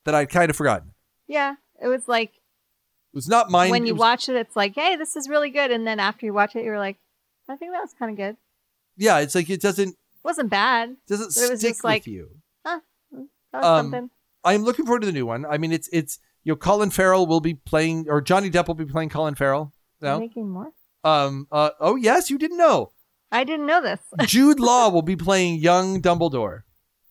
that 0.05 0.15
I'd 0.15 0.29
kind 0.29 0.49
of 0.49 0.55
forgotten. 0.55 0.93
yeah. 1.27 1.55
It 1.81 1.87
was 1.87 2.07
like 2.09 2.29
It 2.33 3.15
was 3.15 3.29
not 3.29 3.49
mine. 3.49 3.71
when 3.71 3.83
it 3.83 3.87
you 3.87 3.93
was- 3.93 3.99
watch 3.99 4.29
it, 4.29 4.35
it's 4.35 4.55
like, 4.55 4.75
hey, 4.75 4.95
this 4.97 5.15
is 5.15 5.29
really 5.29 5.49
good, 5.49 5.71
and 5.71 5.87
then 5.87 5.99
after 5.99 6.25
you 6.25 6.33
watch 6.33 6.55
it, 6.57 6.65
you're 6.65 6.77
like, 6.79 6.97
I 7.47 7.55
think 7.55 7.71
that 7.71 7.81
was 7.81 7.93
kind 7.97 8.11
of 8.11 8.17
good. 8.17 8.35
yeah, 8.97 9.19
it's 9.19 9.33
like 9.35 9.49
it 9.49 9.61
doesn't 9.61 9.89
It 9.89 9.95
wasn't 10.23 10.49
bad. 10.49 10.97
doesn't 11.07 11.29
it 11.29 11.31
stick 11.57 11.71
just 11.71 11.83
like- 11.83 12.01
with 12.01 12.07
you. 12.07 12.29
Huh, 12.65 12.79
that 13.11 13.17
was 13.53 13.65
Um, 13.65 13.85
something. 13.91 14.09
I'm 14.43 14.63
looking 14.63 14.85
forward 14.85 15.01
to 15.01 15.05
the 15.05 15.13
new 15.13 15.25
one. 15.25 15.45
I 15.45 15.57
mean, 15.57 15.71
it's 15.71 15.87
it's 15.93 16.19
you 16.43 16.51
know 16.51 16.57
Colin 16.57 16.89
Farrell 16.89 17.25
will 17.25 17.39
be 17.41 17.53
playing 17.53 18.07
or 18.09 18.19
Johnny 18.21 18.49
Depp 18.51 18.67
will 18.67 18.75
be 18.75 18.85
playing 18.85 19.09
Colin 19.09 19.35
Farrell. 19.35 19.71
No. 20.01 20.19
Making 20.19 20.49
more. 20.49 20.71
Um. 21.03 21.47
Uh. 21.51 21.71
Oh 21.79 21.95
yes, 21.95 22.29
you 22.29 22.37
didn't 22.37 22.57
know. 22.57 22.91
I 23.31 23.43
didn't 23.45 23.65
know 23.67 23.81
this. 23.81 23.99
Jude 24.27 24.59
Law 24.59 24.89
will 24.89 25.01
be 25.01 25.15
playing 25.15 25.55
young 25.59 26.01
Dumbledore. 26.01 26.63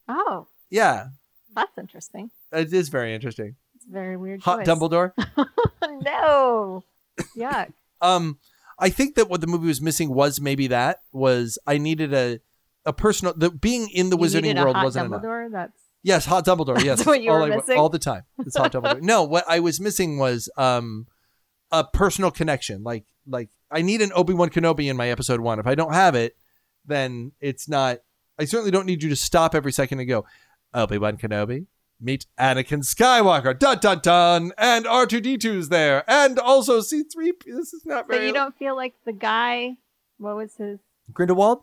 oh, 0.08 0.46
Yeah, 0.70 1.08
that's 1.54 1.76
interesting. 1.78 2.30
It 2.52 2.72
is 2.72 2.88
very 2.88 3.14
interesting. 3.14 3.56
It's 3.76 3.84
very 3.86 4.16
weird. 4.16 4.40
Hot 4.42 4.64
choice. 4.64 4.68
Dumbledore. 4.68 5.12
no. 6.02 6.84
Yuck. 7.36 7.72
Um, 8.00 8.38
I 8.78 8.90
think 8.90 9.16
that 9.16 9.28
what 9.28 9.40
the 9.40 9.48
movie 9.48 9.66
was 9.66 9.80
missing 9.80 10.14
was 10.14 10.40
maybe 10.40 10.68
that 10.68 11.00
was 11.10 11.58
I 11.66 11.78
needed 11.78 12.14
a 12.14 12.38
a 12.86 12.92
personal 12.92 13.34
the 13.36 13.50
being 13.50 13.88
in 13.90 14.08
the 14.10 14.16
You 14.16 14.22
wizarding 14.22 14.54
world 14.62 14.76
wasn't 14.76 15.06
enough. 15.06 15.20
Dumbledore. 15.20 15.50
That's 15.50 15.72
Yes, 16.04 16.24
hot 16.24 16.44
Dumbledore. 16.46 16.74
That's 16.76 16.84
Yes, 16.84 17.04
what 17.06 17.20
you 17.20 17.32
all 17.32 17.40
were 17.40 17.52
I- 17.52 17.56
missing? 17.56 17.76
all 17.76 17.88
the 17.88 17.98
time. 17.98 18.22
It's 18.38 18.56
hot 18.56 18.70
Dumbledore. 18.70 19.02
no, 19.02 19.24
what 19.24 19.44
I 19.48 19.58
was 19.58 19.80
missing 19.80 20.16
was 20.18 20.48
um 20.56 21.08
a 21.72 21.82
personal 21.82 22.30
connection. 22.30 22.84
Like 22.84 23.02
like 23.26 23.48
I 23.68 23.82
need 23.82 24.00
an 24.00 24.12
Obi 24.14 24.32
Wan 24.32 24.48
Kenobi 24.48 24.88
in 24.88 24.96
my 24.96 25.08
episode 25.10 25.40
one. 25.40 25.58
If 25.58 25.66
I 25.66 25.74
don't 25.74 25.92
have 25.92 26.14
it, 26.14 26.36
then 26.86 27.32
it's 27.40 27.68
not. 27.68 27.98
I 28.38 28.44
certainly 28.44 28.70
don't 28.70 28.86
need 28.86 29.02
you 29.02 29.08
to 29.08 29.16
stop 29.16 29.56
every 29.56 29.72
second 29.72 29.98
and 29.98 30.08
go 30.08 30.24
Obi 30.72 30.98
Wan 30.98 31.16
Kenobi. 31.16 31.66
Meet 32.00 32.26
Anakin 32.38 32.82
Skywalker, 32.84 33.58
dun 33.58 33.78
dun 33.78 33.98
dun, 34.00 34.52
and 34.56 34.86
R 34.86 35.04
two 35.06 35.20
D 35.20 35.36
2s 35.36 35.68
there, 35.68 36.04
and 36.08 36.38
also 36.38 36.80
C 36.80 37.02
three. 37.02 37.32
This 37.44 37.72
is 37.72 37.84
not 37.84 38.06
very. 38.06 38.20
but 38.20 38.26
you 38.26 38.32
don't 38.32 38.56
feel 38.56 38.76
like 38.76 38.94
the 39.04 39.12
guy. 39.12 39.76
What 40.18 40.36
was 40.36 40.54
his? 40.56 40.78
Grindelwald, 41.12 41.62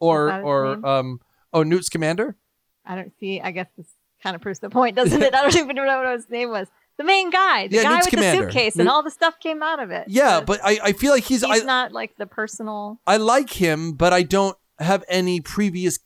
or 0.00 0.28
Is 0.28 0.32
that 0.32 0.36
his 0.38 0.44
or 0.44 0.74
name? 0.76 0.84
um 0.84 1.20
oh 1.52 1.62
Newt 1.62 1.84
Scamander. 1.84 2.36
I 2.84 2.96
don't 2.96 3.12
see. 3.20 3.40
I 3.40 3.50
guess 3.52 3.68
this 3.76 3.86
kind 4.22 4.34
of 4.34 4.42
proves 4.42 4.58
the 4.58 4.70
point, 4.70 4.96
doesn't 4.96 5.22
it? 5.22 5.34
I 5.36 5.42
don't 5.42 5.56
even 5.56 5.76
know 5.76 5.84
what 5.86 6.16
his 6.16 6.28
name 6.30 6.50
was. 6.50 6.66
The 6.98 7.04
main 7.04 7.30
guy, 7.30 7.68
the 7.68 7.76
Yeah, 7.76 7.82
guy 7.82 7.88
Newt 7.90 7.98
with 7.98 8.04
Scamander. 8.06 8.46
the 8.46 8.52
suitcase, 8.52 8.76
and 8.76 8.88
all 8.88 9.02
the 9.02 9.10
stuff 9.10 9.38
came 9.38 9.62
out 9.62 9.80
of 9.82 9.90
it. 9.90 10.06
Yeah, 10.08 10.38
So 10.38 10.44
but 10.46 10.60
I, 10.64 10.78
I 10.82 10.92
feel 10.92 11.12
like 11.12 11.24
he's, 11.24 11.44
he's 11.44 11.62
I, 11.62 11.64
not 11.66 11.92
like 11.92 12.16
the 12.16 12.26
personal. 12.26 12.98
I 13.06 13.18
like 13.18 13.50
him, 13.50 13.92
but 13.92 14.12
I 14.14 14.22
don't 14.22 14.56
have 14.78 15.04
any 15.08 15.40
previous 15.42 15.98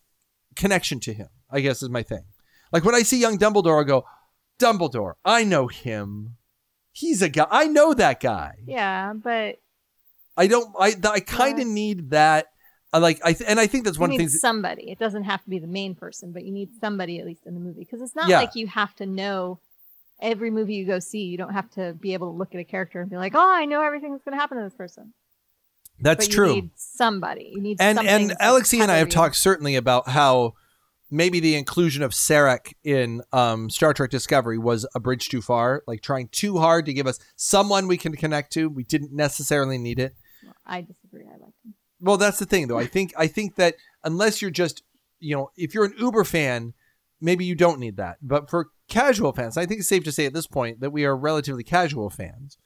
connection 0.56 0.98
to 1.00 1.12
him. 1.14 1.28
I 1.50 1.60
guess 1.60 1.82
is 1.82 1.90
my 1.90 2.02
thing. 2.02 2.24
Like 2.72 2.84
when 2.84 2.94
I 2.94 3.02
see 3.02 3.18
young 3.20 3.38
Dumbledore, 3.38 3.80
I 3.80 3.84
go, 3.86 4.04
Dumbledore, 4.58 5.14
I 5.24 5.44
know 5.44 5.66
him. 5.68 6.36
He's 6.92 7.22
a 7.22 7.28
guy. 7.28 7.46
I 7.50 7.66
know 7.66 7.94
that 7.94 8.20
guy. 8.20 8.56
Yeah, 8.66 9.12
but 9.14 9.56
I 10.36 10.46
don't. 10.46 10.74
I 10.78 10.94
I 11.04 11.20
kind 11.20 11.58
of 11.60 11.66
need 11.66 12.10
that. 12.10 12.46
I 12.92 12.98
like. 12.98 13.20
I 13.24 13.32
th- 13.32 13.48
and 13.48 13.60
I 13.60 13.66
think 13.66 13.84
that's 13.84 13.96
you 13.96 14.00
one 14.02 14.10
of 14.10 14.18
need 14.18 14.26
the 14.26 14.30
things. 14.30 14.40
somebody. 14.40 14.90
It 14.90 14.98
doesn't 14.98 15.24
have 15.24 15.42
to 15.44 15.50
be 15.50 15.58
the 15.58 15.66
main 15.68 15.94
person, 15.94 16.32
but 16.32 16.44
you 16.44 16.52
need 16.52 16.70
somebody 16.80 17.18
at 17.20 17.26
least 17.26 17.46
in 17.46 17.54
the 17.54 17.60
movie 17.60 17.80
because 17.80 18.02
it's 18.02 18.16
not 18.16 18.28
Yeah. 18.28 18.40
like 18.40 18.54
you 18.56 18.66
have 18.66 18.94
to 18.96 19.06
know 19.06 19.60
every 20.20 20.50
movie 20.50 20.74
you 20.74 20.84
go 20.86 20.98
see. 20.98 21.22
You 21.24 21.38
don't 21.38 21.52
have 21.54 21.70
to 21.72 21.94
be 21.94 22.12
able 22.12 22.32
to 22.32 22.36
look 22.36 22.54
at 22.54 22.60
a 22.60 22.64
character 22.64 23.00
and 23.00 23.08
be 23.08 23.16
like, 23.16 23.34
"Oh, 23.34 23.50
I 23.54 23.64
know 23.64 23.80
everything 23.82 24.12
that's 24.12 24.24
going 24.24 24.36
to 24.36 24.40
happen 24.40 24.58
to 24.58 24.64
this 24.64 24.74
person." 24.74 25.12
That's 26.00 26.26
but 26.26 26.34
true. 26.34 26.54
Need 26.54 26.70
somebody. 26.76 27.52
You 27.54 27.60
need 27.60 27.76
and 27.80 27.98
and 28.00 28.30
Alexi 28.40 28.80
and 28.80 28.90
I 28.90 28.96
have 28.96 29.08
talked 29.08 29.36
certainly 29.36 29.76
about 29.76 30.08
how 30.08 30.54
maybe 31.10 31.40
the 31.40 31.56
inclusion 31.56 32.02
of 32.02 32.12
Sarek 32.12 32.74
in 32.84 33.22
um, 33.32 33.68
Star 33.68 33.92
Trek 33.92 34.10
Discovery 34.10 34.58
was 34.58 34.86
a 34.94 35.00
bridge 35.00 35.28
too 35.28 35.42
far, 35.42 35.82
like 35.86 36.02
trying 36.02 36.28
too 36.28 36.58
hard 36.58 36.86
to 36.86 36.92
give 36.92 37.06
us 37.06 37.18
someone 37.36 37.88
we 37.88 37.96
can 37.96 38.14
connect 38.16 38.52
to. 38.54 38.68
We 38.68 38.84
didn't 38.84 39.12
necessarily 39.12 39.78
need 39.78 39.98
it. 39.98 40.14
I 40.66 40.82
disagree. 40.82 41.24
I 41.26 41.32
like 41.32 41.54
him. 41.64 41.74
Well, 42.00 42.16
that's 42.16 42.38
the 42.38 42.46
thing, 42.46 42.68
though. 42.68 42.78
I 42.78 42.86
think 42.86 43.12
I 43.16 43.26
think 43.26 43.56
that 43.56 43.74
unless 44.04 44.40
you're 44.40 44.50
just, 44.50 44.82
you 45.18 45.36
know, 45.36 45.50
if 45.56 45.74
you're 45.74 45.84
an 45.84 45.94
Uber 45.98 46.24
fan, 46.24 46.72
maybe 47.20 47.44
you 47.44 47.54
don't 47.54 47.78
need 47.78 47.96
that. 47.96 48.16
But 48.22 48.48
for 48.48 48.68
casual 48.88 49.32
fans, 49.32 49.56
I 49.56 49.66
think 49.66 49.80
it's 49.80 49.88
safe 49.88 50.04
to 50.04 50.12
say 50.12 50.24
at 50.26 50.32
this 50.32 50.46
point 50.46 50.80
that 50.80 50.90
we 50.90 51.04
are 51.04 51.16
relatively 51.16 51.62
casual 51.64 52.08
fans. 52.08 52.56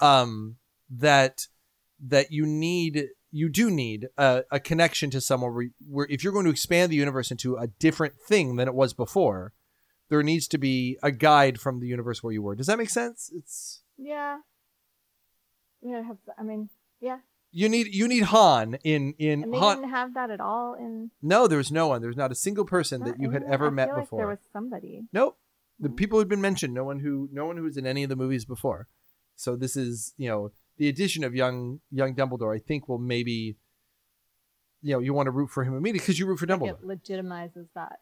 Um, 0.00 0.56
that 0.90 1.46
that 2.00 2.32
you 2.32 2.46
need, 2.46 3.08
you 3.32 3.48
do 3.48 3.70
need 3.70 4.08
a, 4.18 4.44
a 4.50 4.60
connection 4.60 5.10
to 5.10 5.20
someone 5.20 5.54
where, 5.54 5.68
where 5.88 6.06
if 6.10 6.22
you're 6.22 6.32
going 6.32 6.44
to 6.44 6.50
expand 6.50 6.92
the 6.92 6.96
universe 6.96 7.30
into 7.30 7.56
a 7.56 7.66
different 7.66 8.14
thing 8.14 8.56
than 8.56 8.68
it 8.68 8.74
was 8.74 8.92
before, 8.92 9.52
there 10.10 10.22
needs 10.22 10.46
to 10.48 10.58
be 10.58 10.98
a 11.02 11.10
guide 11.10 11.58
from 11.58 11.80
the 11.80 11.86
universe 11.86 12.22
where 12.22 12.32
you 12.32 12.42
were. 12.42 12.54
Does 12.54 12.66
that 12.66 12.78
make 12.78 12.90
sense? 12.90 13.32
It's 13.34 13.80
Yeah. 13.96 14.40
Yeah, 15.80 16.02
have, 16.02 16.18
I 16.38 16.42
mean, 16.42 16.68
yeah. 17.00 17.18
you 17.50 17.68
need 17.68 17.92
you 17.92 18.06
need 18.06 18.24
Han 18.24 18.74
in 18.84 19.14
in 19.18 19.42
And 19.42 19.54
they 19.54 19.58
Han. 19.58 19.78
didn't 19.78 19.90
have 19.90 20.14
that 20.14 20.30
at 20.30 20.40
all 20.40 20.74
in. 20.74 21.10
No, 21.22 21.48
there 21.48 21.58
was 21.58 21.72
no 21.72 21.88
one. 21.88 22.00
There 22.02 22.08
was 22.08 22.16
not 22.16 22.30
a 22.30 22.36
single 22.36 22.64
person 22.64 23.00
that 23.00 23.18
not 23.18 23.20
you 23.20 23.30
had 23.30 23.42
ever 23.42 23.66
I 23.66 23.70
met 23.70 23.88
feel 23.88 23.94
like 23.96 24.04
before. 24.04 24.18
there 24.18 24.28
was 24.28 24.38
somebody. 24.52 25.04
Nope. 25.12 25.38
The 25.80 25.88
mm. 25.88 25.96
people 25.96 26.18
who'd 26.18 26.28
been 26.28 26.40
mentioned, 26.40 26.72
no 26.72 26.84
one 26.84 27.00
who 27.00 27.28
no 27.32 27.46
one 27.46 27.56
who 27.56 27.64
was 27.64 27.76
in 27.76 27.86
any 27.86 28.04
of 28.04 28.10
the 28.10 28.16
movies 28.16 28.44
before. 28.44 28.86
So 29.34 29.56
this 29.56 29.76
is, 29.76 30.14
you 30.16 30.28
know, 30.28 30.52
the 30.82 30.88
addition 30.88 31.22
of 31.22 31.32
young 31.32 31.78
young 31.92 32.12
Dumbledore, 32.12 32.52
I 32.52 32.58
think 32.58 32.88
will 32.88 32.98
maybe 32.98 33.56
you 34.82 34.94
know, 34.94 34.98
you 34.98 35.14
want 35.14 35.28
to 35.28 35.30
root 35.30 35.48
for 35.50 35.62
him 35.62 35.76
immediately 35.76 36.00
because 36.00 36.18
you 36.18 36.26
root 36.26 36.40
for 36.40 36.46
Dumbledore. 36.46 36.70
It 36.70 36.84
legitimizes 36.84 37.68
that 37.76 38.00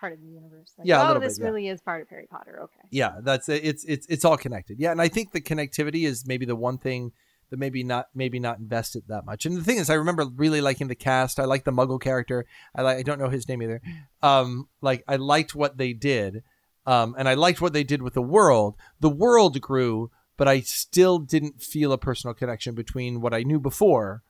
part 0.00 0.12
of 0.12 0.20
the 0.20 0.26
universe. 0.26 0.72
Like, 0.76 0.88
Yeah, 0.88 1.04
oh, 1.04 1.06
little 1.06 1.20
bit, 1.20 1.28
this 1.28 1.38
yeah. 1.38 1.44
really 1.44 1.68
is 1.68 1.80
part 1.80 2.02
of 2.02 2.08
Harry 2.08 2.26
Potter. 2.28 2.58
Okay. 2.64 2.88
Yeah, 2.90 3.20
that's. 3.22 3.48
It's 3.48 3.84
it's 3.84 4.08
it's 4.08 4.24
all 4.24 4.36
connected. 4.36 4.80
Yeah, 4.80 4.90
and 4.90 5.00
I 5.00 5.06
think 5.06 5.30
the 5.30 5.40
connectivity 5.40 6.04
is 6.04 6.26
maybe 6.26 6.46
the 6.46 6.56
one 6.56 6.78
thing 6.78 7.12
that 7.50 7.60
maybe 7.60 7.84
not 7.84 8.08
maybe 8.12 8.40
not 8.40 8.58
invested 8.58 9.04
that 9.06 9.24
much. 9.24 9.46
And 9.46 9.56
the 9.56 9.62
thing 9.62 9.76
is, 9.76 9.88
I 9.88 9.94
remember 9.94 10.26
really 10.34 10.60
liking 10.60 10.88
the 10.88 10.96
cast. 10.96 11.38
I 11.38 11.44
like 11.44 11.62
the 11.62 11.70
Muggle 11.70 12.00
character. 12.00 12.44
I 12.74 12.82
like 12.82 12.98
I 12.98 13.02
don't 13.02 13.20
know 13.20 13.28
his 13.28 13.48
name 13.48 13.62
either. 13.62 13.80
Um, 14.20 14.68
like 14.80 15.04
I 15.06 15.14
liked 15.14 15.54
what 15.54 15.76
they 15.76 15.92
did, 15.92 16.42
um, 16.86 17.14
and 17.16 17.28
I 17.28 17.34
liked 17.34 17.60
what 17.60 17.72
they 17.72 17.84
did 17.84 18.02
with 18.02 18.14
the 18.14 18.22
world. 18.22 18.74
The 18.98 19.10
world 19.10 19.60
grew, 19.60 20.10
but 20.36 20.48
I 20.48 20.60
still 20.60 21.18
didn't 21.18 21.62
feel 21.62 21.92
a 21.92 21.98
personal 21.98 22.34
connection 22.34 22.74
between 22.74 23.20
what 23.20 23.34
I 23.34 23.42
knew 23.42 23.58
before 23.58 24.22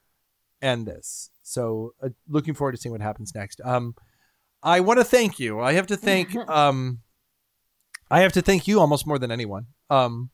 and 0.62 0.86
this. 0.86 1.31
So, 1.43 1.93
uh, 2.02 2.10
looking 2.28 2.55
forward 2.55 2.73
to 2.73 2.78
seeing 2.78 2.93
what 2.93 3.01
happens 3.01 3.35
next. 3.35 3.60
Um, 3.65 3.94
I 4.62 4.81
want 4.81 4.99
to 4.99 5.05
thank 5.05 5.39
you. 5.39 5.60
I 5.60 5.75
have 5.75 5.86
to 5.89 5.97
thank 5.97 6.35
um, 6.49 7.01
I 8.10 8.20
have 8.20 8.33
to 8.33 8.43
thank 8.43 8.67
you 8.67 8.81
almost 8.81 9.07
more 9.07 9.18
than 9.18 9.31
anyone. 9.31 9.67
Um, 9.91 10.31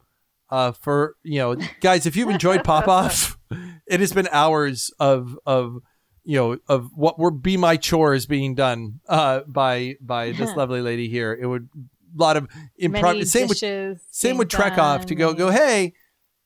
uh, 0.50 0.72
for 0.72 1.16
you 1.22 1.38
know, 1.38 1.56
guys, 1.80 2.06
if 2.06 2.16
you've 2.16 2.28
enjoyed 2.28 2.64
Pop 2.64 2.88
Off, 2.88 3.38
it 3.86 4.00
has 4.00 4.12
been 4.12 4.28
hours 4.32 4.90
of 4.98 5.38
of 5.46 5.78
you 6.24 6.36
know 6.36 6.58
of 6.68 6.90
what 6.94 7.18
were 7.18 7.30
be 7.30 7.56
my 7.56 7.76
chores 7.76 8.26
being 8.26 8.54
done 8.54 9.00
uh 9.08 9.40
by 9.46 9.96
by 10.00 10.32
this 10.32 10.50
lovely 10.56 10.80
lady 10.80 11.08
here. 11.08 11.36
It 11.38 11.46
would 11.46 11.68
lot 12.16 12.36
of 12.36 12.48
improv. 12.80 13.26
Same 13.26 13.48
with 13.48 13.60
dishes 13.60 14.00
same 14.10 14.36
with 14.36 14.48
Trek 14.48 14.78
off 14.78 15.06
to 15.06 15.14
go 15.14 15.34
go. 15.34 15.50
Hey, 15.50 15.94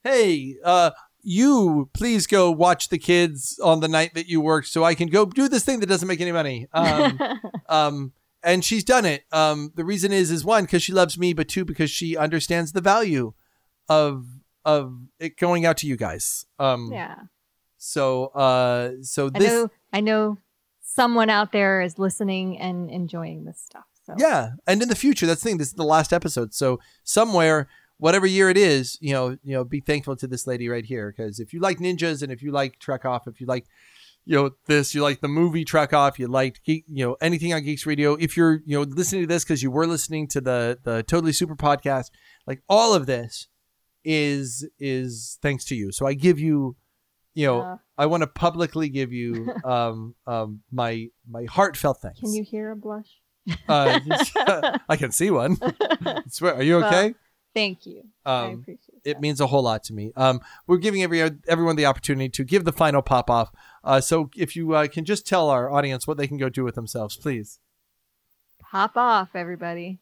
hey, 0.02 0.56
uh, 0.64 0.90
you 1.22 1.90
please 1.92 2.26
go 2.26 2.50
watch 2.50 2.88
the 2.88 2.98
kids 2.98 3.58
on 3.62 3.80
the 3.80 3.88
night 3.88 4.14
that 4.14 4.28
you 4.28 4.40
worked, 4.40 4.68
so 4.68 4.84
I 4.84 4.94
can 4.94 5.08
go 5.08 5.26
do 5.26 5.48
this 5.48 5.64
thing 5.64 5.80
that 5.80 5.86
doesn't 5.86 6.06
make 6.06 6.20
any 6.20 6.32
money. 6.32 6.68
Um, 6.72 7.18
um, 7.68 8.12
and 8.42 8.64
she's 8.64 8.84
done 8.84 9.04
it. 9.04 9.24
Um, 9.32 9.72
the 9.74 9.84
reason 9.84 10.12
is 10.12 10.30
is 10.30 10.44
one 10.44 10.64
because 10.64 10.82
she 10.82 10.92
loves 10.92 11.18
me, 11.18 11.32
but 11.32 11.48
two 11.48 11.64
because 11.64 11.90
she 11.90 12.16
understands 12.16 12.72
the 12.72 12.80
value 12.80 13.32
of 13.88 14.26
of 14.64 14.96
it 15.18 15.36
going 15.36 15.66
out 15.66 15.76
to 15.78 15.86
you 15.86 15.96
guys. 15.96 16.46
Um, 16.58 16.90
Yeah. 16.92 17.16
So 17.78 18.26
uh, 18.26 18.92
so 19.02 19.26
I 19.34 19.38
this 19.38 19.48
know. 19.48 19.70
I 19.92 20.00
know 20.00 20.38
someone 20.80 21.28
out 21.28 21.52
there 21.52 21.80
is 21.80 21.98
listening 21.98 22.58
and 22.58 22.90
enjoying 22.90 23.44
this 23.44 23.60
stuff. 23.60 23.84
So 24.06 24.14
Yeah, 24.18 24.50
and 24.66 24.80
in 24.80 24.88
the 24.88 24.94
future, 24.94 25.26
that's 25.26 25.42
the 25.42 25.50
thing. 25.50 25.58
This 25.58 25.68
is 25.68 25.74
the 25.74 25.82
last 25.84 26.12
episode, 26.12 26.54
so 26.54 26.78
somewhere, 27.02 27.68
whatever 27.98 28.26
year 28.26 28.48
it 28.50 28.56
is, 28.56 28.98
you 29.00 29.12
know, 29.12 29.30
you 29.42 29.54
know, 29.54 29.64
be 29.64 29.80
thankful 29.80 30.14
to 30.16 30.26
this 30.26 30.46
lady 30.46 30.68
right 30.68 30.84
here 30.84 31.12
because 31.16 31.40
if 31.40 31.52
you 31.52 31.60
like 31.60 31.78
ninjas 31.78 32.22
and 32.22 32.30
if 32.30 32.42
you 32.42 32.52
like 32.52 32.78
Trek 32.78 33.04
Off, 33.04 33.26
if 33.26 33.40
you 33.40 33.46
like, 33.46 33.66
you 34.24 34.36
know, 34.36 34.50
this, 34.66 34.94
you 34.94 35.02
like 35.02 35.20
the 35.20 35.28
movie 35.28 35.64
Trek 35.64 35.92
Off, 35.92 36.18
you 36.18 36.28
like, 36.28 36.62
Geek, 36.64 36.84
you 36.88 37.04
know, 37.04 37.16
anything 37.20 37.52
on 37.52 37.62
Geeks 37.62 37.84
Radio. 37.84 38.14
If 38.14 38.36
you're, 38.36 38.60
you 38.64 38.78
know, 38.78 38.82
listening 38.82 39.22
to 39.22 39.26
this 39.26 39.44
because 39.44 39.62
you 39.62 39.70
were 39.70 39.86
listening 39.86 40.28
to 40.28 40.40
the 40.40 40.78
the 40.84 41.02
Totally 41.02 41.32
Super 41.32 41.56
podcast, 41.56 42.10
like 42.46 42.62
all 42.68 42.94
of 42.94 43.06
this 43.06 43.48
is 44.04 44.68
is 44.78 45.38
thanks 45.42 45.64
to 45.66 45.74
you. 45.74 45.90
So 45.90 46.06
I 46.06 46.14
give 46.14 46.38
you, 46.38 46.76
you 47.34 47.46
know. 47.46 47.80
I 47.98 48.04
want 48.04 48.20
to 48.20 48.26
publicly 48.26 48.90
give 48.90 49.10
you 49.10 49.50
um 49.64 50.14
um 50.26 50.60
my 50.70 51.08
my 51.26 51.46
heartfelt 51.48 52.02
thanks. 52.02 52.20
Can 52.20 52.34
you 52.34 52.44
hear 52.44 52.70
a 52.70 52.76
blush? 52.76 53.08
Uh, 53.68 54.00
I 54.88 54.96
can 54.96 55.12
see 55.12 55.30
one. 55.30 55.56
I 56.04 56.22
swear. 56.28 56.54
Are 56.54 56.62
you 56.62 56.78
Well, 56.78 56.86
okay? 56.88 57.14
thank 57.54 57.86
you. 57.86 58.02
I 58.24 58.44
Um, 58.46 58.52
appreciate 58.54 58.80
it 59.04 59.20
means 59.20 59.40
a 59.40 59.46
whole 59.46 59.62
lot 59.62 59.84
to 59.84 59.92
me. 59.92 60.12
Um, 60.16 60.40
we're 60.66 60.78
giving 60.78 61.02
every 61.02 61.20
everyone 61.46 61.76
the 61.76 61.86
opportunity 61.86 62.28
to 62.30 62.44
give 62.44 62.64
the 62.64 62.72
final 62.72 63.02
pop 63.02 63.30
off. 63.30 63.52
Uh, 63.84 64.00
so 64.00 64.30
if 64.36 64.56
you 64.56 64.74
uh, 64.74 64.88
can 64.88 65.04
just 65.04 65.26
tell 65.28 65.48
our 65.48 65.70
audience 65.70 66.06
what 66.08 66.16
they 66.16 66.26
can 66.26 66.38
go 66.38 66.48
do 66.48 66.64
with 66.64 66.74
themselves, 66.74 67.16
please. 67.16 67.60
Pop 68.60 68.96
off, 68.96 69.30
everybody. 69.34 69.98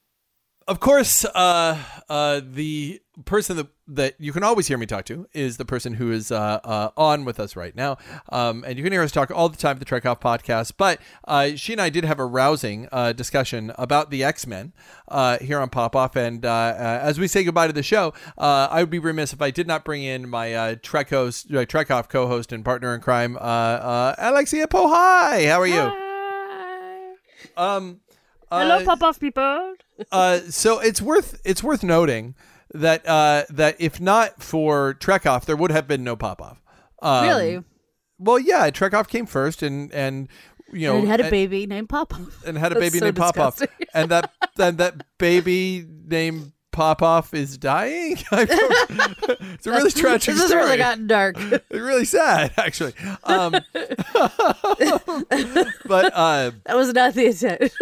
Of 0.66 0.80
course, 0.80 1.26
uh, 1.26 1.78
uh, 2.08 2.40
the 2.42 3.02
person 3.24 3.56
that, 3.56 3.68
that 3.86 4.14
you 4.18 4.32
can 4.32 4.42
always 4.42 4.66
hear 4.66 4.76
me 4.76 4.86
talk 4.86 5.04
to 5.06 5.26
is 5.32 5.56
the 5.56 5.64
person 5.64 5.94
who 5.94 6.10
is 6.10 6.32
uh, 6.32 6.60
uh, 6.64 6.90
on 6.96 7.24
with 7.24 7.38
us 7.38 7.54
right 7.56 7.74
now. 7.76 7.96
Um, 8.30 8.64
and 8.66 8.76
you 8.76 8.82
can 8.82 8.92
hear 8.92 9.02
us 9.02 9.12
talk 9.12 9.30
all 9.30 9.48
the 9.48 9.56
time 9.56 9.72
at 9.72 9.78
the 9.78 9.84
Trek 9.84 10.04
Off 10.04 10.20
podcast. 10.20 10.72
But 10.76 11.00
uh, 11.28 11.50
she 11.56 11.72
and 11.72 11.80
I 11.80 11.90
did 11.90 12.04
have 12.04 12.18
a 12.18 12.26
rousing 12.26 12.88
uh, 12.90 13.12
discussion 13.12 13.72
about 13.78 14.10
the 14.10 14.24
X 14.24 14.46
Men 14.46 14.72
uh, 15.08 15.38
here 15.38 15.60
on 15.60 15.70
Pop 15.70 15.94
Off. 15.94 16.16
And 16.16 16.44
uh, 16.44 16.48
uh, 16.50 17.00
as 17.02 17.18
we 17.18 17.28
say 17.28 17.44
goodbye 17.44 17.68
to 17.68 17.72
the 17.72 17.82
show, 17.82 18.12
uh, 18.36 18.68
I 18.70 18.80
would 18.80 18.90
be 18.90 18.98
remiss 18.98 19.32
if 19.32 19.40
I 19.40 19.50
did 19.50 19.66
not 19.66 19.84
bring 19.84 20.02
in 20.02 20.28
my 20.28 20.54
uh, 20.54 20.76
Trek, 20.82 21.10
host, 21.10 21.50
Trek 21.68 21.90
Off 21.90 22.08
co 22.08 22.26
host 22.26 22.52
and 22.52 22.64
partner 22.64 22.94
in 22.94 23.00
crime, 23.00 23.36
uh, 23.36 23.40
uh, 23.40 24.14
Alexia 24.18 24.66
Pohai. 24.66 25.46
How 25.48 25.60
are 25.60 25.66
you? 25.66 26.00
Um, 27.56 28.00
Hello, 28.50 28.84
pop 28.84 29.02
off 29.02 29.20
people. 29.20 29.74
uh, 30.12 30.38
so 30.48 30.78
it's 30.80 31.00
worth 31.02 31.40
it's 31.44 31.62
worth 31.62 31.82
noting 31.82 32.34
that 32.74 33.08
uh, 33.08 33.44
that 33.50 33.76
if 33.78 34.00
not 34.00 34.42
for 34.42 34.94
Trek 34.94 35.24
Off, 35.26 35.46
there 35.46 35.56
would 35.56 35.70
have 35.70 35.88
been 35.88 36.04
no 36.04 36.16
pop 36.16 36.42
off. 36.42 36.60
Um, 37.00 37.24
Really? 37.26 37.62
Well, 38.18 38.38
yeah, 38.38 38.68
Trek 38.70 38.92
Off 38.94 39.08
came 39.08 39.26
first, 39.26 39.62
and 39.62 39.92
and 39.92 40.28
you 40.72 40.86
know 40.88 40.98
and 40.98 41.08
had 41.08 41.20
a 41.20 41.24
and- 41.24 41.30
baby 41.30 41.66
named 41.66 41.88
Pop 41.88 42.12
Off. 42.14 42.44
and 42.46 42.58
had 42.58 42.72
a 42.72 42.74
That's 42.78 42.86
baby 42.86 42.98
so 42.98 43.04
named 43.06 43.16
Pop 43.16 43.38
Off, 43.38 43.62
and 43.94 44.10
that 44.10 44.30
and 44.58 44.78
that 44.78 45.06
baby 45.18 45.86
named 46.06 46.52
Pop 46.72 47.02
Off 47.02 47.32
is 47.34 47.56
dying. 47.58 48.16
It's 49.56 49.66
a 49.66 49.70
really 49.70 49.90
tragic 49.90 50.34
This 50.34 50.42
has 50.42 50.54
really 50.54 50.76
gotten 50.76 51.06
dark. 51.06 51.36
It's 51.38 51.64
really 51.70 52.04
sad, 52.04 52.52
actually. 52.56 52.92
Um, 53.24 53.52
but 55.86 56.12
uh, 56.14 56.50
that 56.66 56.74
was 56.76 56.92
not 56.92 57.14
the 57.14 57.26
intent. 57.26 57.72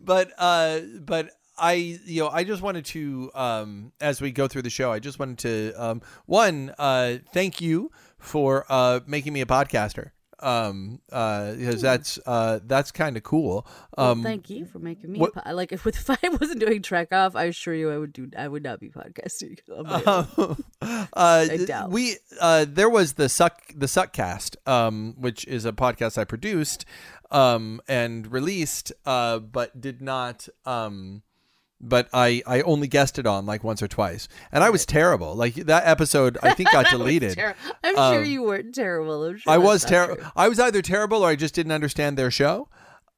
but 0.00 0.32
uh 0.38 0.80
but 1.00 1.30
I 1.58 1.72
you 2.04 2.22
know 2.22 2.28
I 2.28 2.44
just 2.44 2.62
wanted 2.62 2.84
to 2.86 3.30
um 3.34 3.92
as 4.00 4.20
we 4.20 4.32
go 4.32 4.48
through 4.48 4.62
the 4.62 4.70
show 4.70 4.92
I 4.92 4.98
just 4.98 5.18
wanted 5.18 5.38
to 5.38 5.72
um 5.82 6.02
one 6.26 6.72
uh 6.78 7.18
thank 7.32 7.60
you 7.60 7.90
for 8.18 8.64
uh 8.68 9.00
making 9.06 9.32
me 9.32 9.40
a 9.40 9.46
podcaster 9.46 10.10
Um, 10.40 11.00
uh, 11.10 11.54
because 11.58 11.82
that's 11.82 12.16
uh, 12.24 12.60
that's 12.64 12.92
kind 12.92 13.16
of 13.16 13.24
cool. 13.24 13.66
Well, 13.96 14.12
Um, 14.12 14.22
thank 14.22 14.48
you 14.50 14.66
for 14.66 14.78
making 14.78 15.10
me. 15.10 15.18
what- 15.18 15.34
po- 15.34 15.52
like 15.52 15.72
if, 15.72 15.84
if 16.02 16.08
I 16.08 16.16
wasn't 16.40 16.60
doing 16.60 16.80
Trek 16.80 17.08
Off, 17.12 17.34
I 17.34 17.46
assure 17.50 17.74
you, 17.74 17.90
I 17.90 17.98
would 17.98 18.12
do. 18.12 18.30
I 18.38 18.46
would 18.46 18.62
not 18.62 18.78
be 18.78 18.88
podcasting. 18.88 19.58
on 19.76 19.84
my 19.90 20.02
own. 20.06 20.56
uh, 21.12 21.46
I 21.50 21.56
doubt. 21.66 21.90
we 21.90 22.18
uh, 22.40 22.66
there 22.68 22.88
was 22.88 23.14
the 23.14 23.28
suck 23.28 23.62
the 23.74 23.86
suckcast 23.86 24.54
um, 24.68 25.16
which 25.18 25.44
is 25.48 25.64
a 25.64 25.72
podcast 25.72 26.16
i 26.16 26.24
produced 26.24 26.84
um, 27.32 27.80
and 27.88 28.30
released 28.30 28.92
uh, 29.06 29.40
but 29.40 29.80
did 29.80 30.00
not 30.00 30.48
um, 30.64 31.22
but 31.80 32.08
I, 32.12 32.42
I 32.46 32.62
only 32.62 32.88
guessed 32.88 33.18
it 33.18 33.26
on 33.26 33.46
like 33.46 33.62
once 33.62 33.82
or 33.82 33.88
twice. 33.88 34.28
And 34.52 34.64
i 34.64 34.70
was 34.70 34.84
terrible. 34.84 35.34
Like 35.34 35.54
that 35.54 35.86
episode 35.86 36.36
i 36.42 36.52
think 36.54 36.70
got 36.72 36.86
deleted. 36.90 37.36
ter- 37.36 37.54
I'm 37.84 37.94
sure 37.94 38.18
Um, 38.20 38.24
you 38.24 38.42
weren't 38.42 38.74
terrible. 38.74 39.22
I'm 39.24 39.38
sure 39.38 39.52
i 39.52 39.58
was 39.58 39.84
terrible 39.84 40.22
i 40.36 40.48
was 40.48 40.58
either 40.60 40.82
terrible 40.82 41.22
or 41.24 41.28
i 41.28 41.36
just 41.36 41.54
didn't 41.54 41.72
understand 41.72 42.16
their 42.18 42.30
show. 42.30 42.68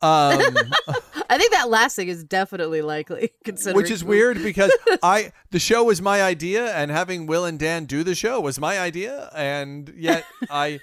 Um, 0.02 0.40
I 1.28 1.36
think 1.36 1.52
that 1.52 1.68
last 1.68 1.94
thing 1.94 2.08
is 2.08 2.24
definitely 2.24 2.80
likely, 2.80 3.32
considering 3.44 3.76
which 3.76 3.90
is 3.90 4.02
weird 4.02 4.42
because 4.42 4.72
I 5.02 5.32
the 5.50 5.58
show 5.58 5.84
was 5.84 6.00
my 6.00 6.22
idea 6.22 6.74
and 6.74 6.90
having 6.90 7.26
Will 7.26 7.44
and 7.44 7.58
Dan 7.58 7.84
do 7.84 8.02
the 8.02 8.14
show 8.14 8.40
was 8.40 8.58
my 8.58 8.78
idea 8.80 9.30
and 9.36 9.92
yet 9.94 10.24
I 10.48 10.80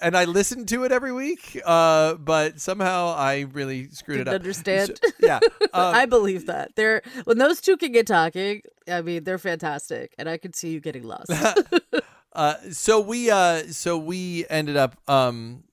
and 0.00 0.16
I 0.16 0.24
listened 0.24 0.68
to 0.68 0.84
it 0.84 0.92
every 0.92 1.12
week 1.12 1.60
uh 1.64 2.14
but 2.14 2.60
somehow 2.60 3.14
I 3.16 3.40
really 3.52 3.88
screwed 3.90 4.18
Didn't 4.18 4.28
it 4.28 4.36
up. 4.36 4.40
understand. 4.40 4.98
So- 5.02 5.10
yeah. 5.20 5.40
um, 5.60 5.94
I 5.94 6.06
believe 6.06 6.46
that. 6.46 6.74
They're 6.76 7.02
when 7.24 7.38
those 7.38 7.60
two 7.60 7.76
can 7.76 7.92
get 7.92 8.06
talking. 8.06 8.62
I 8.88 9.02
mean, 9.02 9.24
they're 9.24 9.38
fantastic, 9.38 10.14
and 10.18 10.28
I 10.28 10.38
could 10.38 10.54
see 10.54 10.70
you 10.70 10.80
getting 10.80 11.02
lost. 11.02 11.30
uh 12.32 12.54
so 12.70 13.00
we 13.00 13.30
uh 13.30 13.64
so 13.70 13.96
we 13.98 14.46
ended 14.48 14.76
up 14.76 14.96
um 15.08 15.64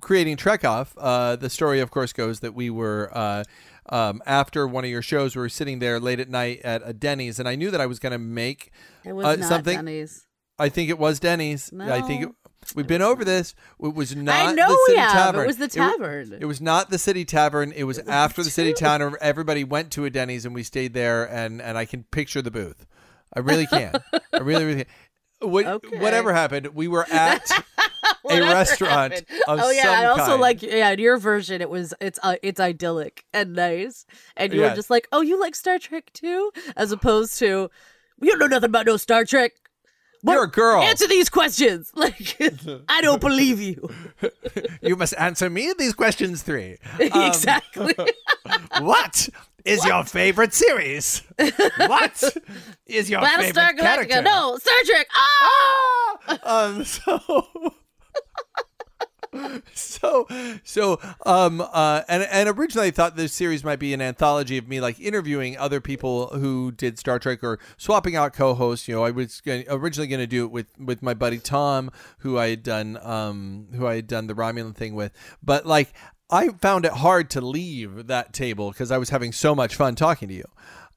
creating 0.00 0.36
Trek 0.36 0.64
Off. 0.64 0.94
Uh 0.98 1.36
the 1.36 1.50
story 1.50 1.80
of 1.80 1.90
course 1.90 2.12
goes 2.12 2.40
that 2.40 2.54
we 2.54 2.70
were 2.70 3.10
uh 3.12 3.44
um, 3.90 4.22
after 4.24 4.66
one 4.66 4.82
of 4.84 4.90
your 4.90 5.02
shows, 5.02 5.36
we 5.36 5.40
were 5.42 5.48
sitting 5.50 5.78
there 5.78 6.00
late 6.00 6.18
at 6.18 6.30
night 6.30 6.62
at 6.64 6.80
a 6.86 6.94
Denny's, 6.94 7.38
and 7.38 7.46
I 7.46 7.54
knew 7.54 7.70
that 7.70 7.82
I 7.82 7.86
was 7.86 7.98
going 7.98 8.12
to 8.12 8.18
make 8.18 8.70
It 9.04 9.12
was 9.12 9.26
uh, 9.26 9.36
not 9.36 9.46
something. 9.46 9.76
Denny's. 9.76 10.26
I 10.58 10.70
think 10.70 10.88
it 10.88 10.98
was 10.98 11.20
Denny's. 11.20 11.70
I 11.78 12.00
think 12.00 12.22
it, 12.22 12.26
No. 12.28 12.34
We've 12.74 12.86
been 12.86 13.02
over 13.02 13.24
this. 13.24 13.54
It 13.82 13.94
was 13.94 14.14
not 14.14 14.54
know 14.54 14.68
the 14.68 14.78
we 14.88 14.94
city 14.94 14.98
have. 15.00 15.10
It 15.10 15.14
tavern. 15.14 15.46
was 15.46 15.56
the 15.56 15.68
tavern. 15.68 16.38
It, 16.40 16.44
was 16.46 16.60
not 16.60 16.90
the 16.90 16.98
city 16.98 17.24
tavern. 17.24 17.72
It 17.72 17.84
was 17.84 17.98
after 18.00 18.42
the 18.42 18.50
city 18.50 18.72
tavern. 18.72 19.16
Everybody 19.20 19.64
went 19.64 19.90
to 19.92 20.04
a 20.04 20.10
Denny's 20.10 20.44
and 20.44 20.54
we 20.54 20.62
stayed 20.62 20.94
there. 20.94 21.24
And 21.24 21.60
and 21.60 21.76
I 21.76 21.84
can 21.84 22.04
picture 22.04 22.42
the 22.42 22.50
booth. 22.50 22.86
I 23.34 23.40
really 23.40 23.66
can. 23.66 23.94
I 24.32 24.38
really 24.38 24.64
really. 24.64 24.84
Can. 24.84 25.50
What, 25.50 25.66
Okay. 25.66 25.98
Whatever 25.98 26.32
happened, 26.32 26.68
we 26.68 26.88
were 26.88 27.04
at 27.12 27.42
a 28.30 28.40
restaurant 28.40 29.12
of 29.46 29.60
oh 29.60 29.70
yeah, 29.70 29.90
I 29.90 30.04
also 30.06 30.24
kind. 30.26 30.40
like 30.40 30.62
yeah. 30.62 30.90
In 30.90 30.98
your 31.00 31.18
version, 31.18 31.60
it 31.60 31.68
was 31.68 31.92
it's 32.00 32.18
uh, 32.22 32.36
it's 32.42 32.60
idyllic 32.60 33.24
and 33.34 33.52
nice, 33.54 34.06
and 34.36 34.52
you 34.54 34.60
Yeah. 34.62 34.70
were 34.70 34.76
just 34.76 34.88
like, 34.88 35.06
oh, 35.12 35.20
you 35.20 35.38
like 35.38 35.54
Star 35.54 35.78
Trek 35.78 36.10
too, 36.14 36.50
as 36.76 36.92
opposed 36.92 37.38
to 37.40 37.70
you 38.22 38.30
don't 38.30 38.38
know 38.38 38.46
nothing 38.46 38.70
about 38.70 38.86
no 38.86 38.96
Star 38.96 39.24
Trek. 39.26 39.52
You're 40.26 40.44
a 40.44 40.50
girl. 40.50 40.82
Answer 40.82 41.06
these 41.08 41.28
questions. 41.28 41.92
Like 42.04 42.36
I 42.88 43.00
don't 43.00 43.20
believe 43.20 43.60
you. 43.60 43.88
you 44.82 44.96
must 44.96 45.14
answer 45.18 45.48
me 45.50 45.72
these 45.78 45.94
questions 45.94 46.42
three. 46.42 46.78
Um, 47.12 47.22
exactly. 47.22 47.94
what 48.80 49.28
is 49.64 49.84
your 49.84 50.04
favorite 50.04 50.52
series? 50.54 51.22
What 51.76 52.22
is 52.86 53.08
your 53.10 53.20
Battlestar 53.20 53.38
favorite 53.38 53.76
Galactica. 53.76 54.08
character? 54.08 54.22
No, 54.22 54.56
Star 54.58 54.74
Trek. 54.86 55.06
Ah! 55.14 56.38
um 56.44 56.84
so 56.84 57.44
so 59.74 60.26
so 60.62 61.00
um 61.26 61.60
uh 61.60 62.02
and 62.08 62.22
and 62.24 62.48
originally 62.48 62.88
I 62.88 62.90
thought 62.90 63.16
this 63.16 63.32
series 63.32 63.64
might 63.64 63.78
be 63.78 63.92
an 63.94 64.00
anthology 64.00 64.58
of 64.58 64.68
me 64.68 64.80
like 64.80 65.00
interviewing 65.00 65.56
other 65.56 65.80
people 65.80 66.28
who 66.28 66.72
did 66.72 66.98
Star 66.98 67.18
Trek 67.18 67.42
or 67.42 67.58
swapping 67.76 68.16
out 68.16 68.32
co-hosts. 68.32 68.88
You 68.88 68.96
know 68.96 69.04
I 69.04 69.10
was 69.10 69.40
gonna, 69.40 69.64
originally 69.68 70.08
going 70.08 70.20
to 70.20 70.26
do 70.26 70.44
it 70.44 70.50
with 70.50 70.66
with 70.78 71.02
my 71.02 71.14
buddy 71.14 71.38
Tom 71.38 71.90
who 72.18 72.38
I 72.38 72.48
had 72.50 72.62
done 72.62 72.98
um 73.02 73.68
who 73.74 73.86
I 73.86 73.96
had 73.96 74.06
done 74.06 74.26
the 74.26 74.34
Romulan 74.34 74.74
thing 74.74 74.94
with. 74.94 75.12
But 75.42 75.66
like 75.66 75.92
I 76.30 76.48
found 76.48 76.84
it 76.84 76.92
hard 76.92 77.30
to 77.30 77.40
leave 77.40 78.06
that 78.06 78.32
table 78.32 78.70
because 78.70 78.90
I 78.90 78.98
was 78.98 79.10
having 79.10 79.32
so 79.32 79.54
much 79.54 79.74
fun 79.76 79.94
talking 79.94 80.28
to 80.28 80.34
you. 80.34 80.44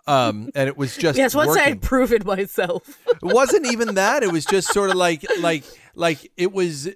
Um 0.05 0.49
and 0.55 0.69
it 0.69 0.77
was 0.77 0.95
just 0.95 1.17
yes, 1.17 1.35
once 1.35 1.49
I 1.49 1.51
working. 1.51 1.73
had 1.73 1.81
proven 1.81 2.21
myself. 2.25 2.97
it 3.07 3.17
wasn't 3.21 3.65
even 3.71 3.95
that. 3.95 4.23
It 4.23 4.31
was 4.31 4.45
just 4.45 4.71
sort 4.71 4.89
of 4.89 4.95
like 4.95 5.25
like 5.39 5.63
like 5.95 6.31
it 6.37 6.53
was 6.53 6.89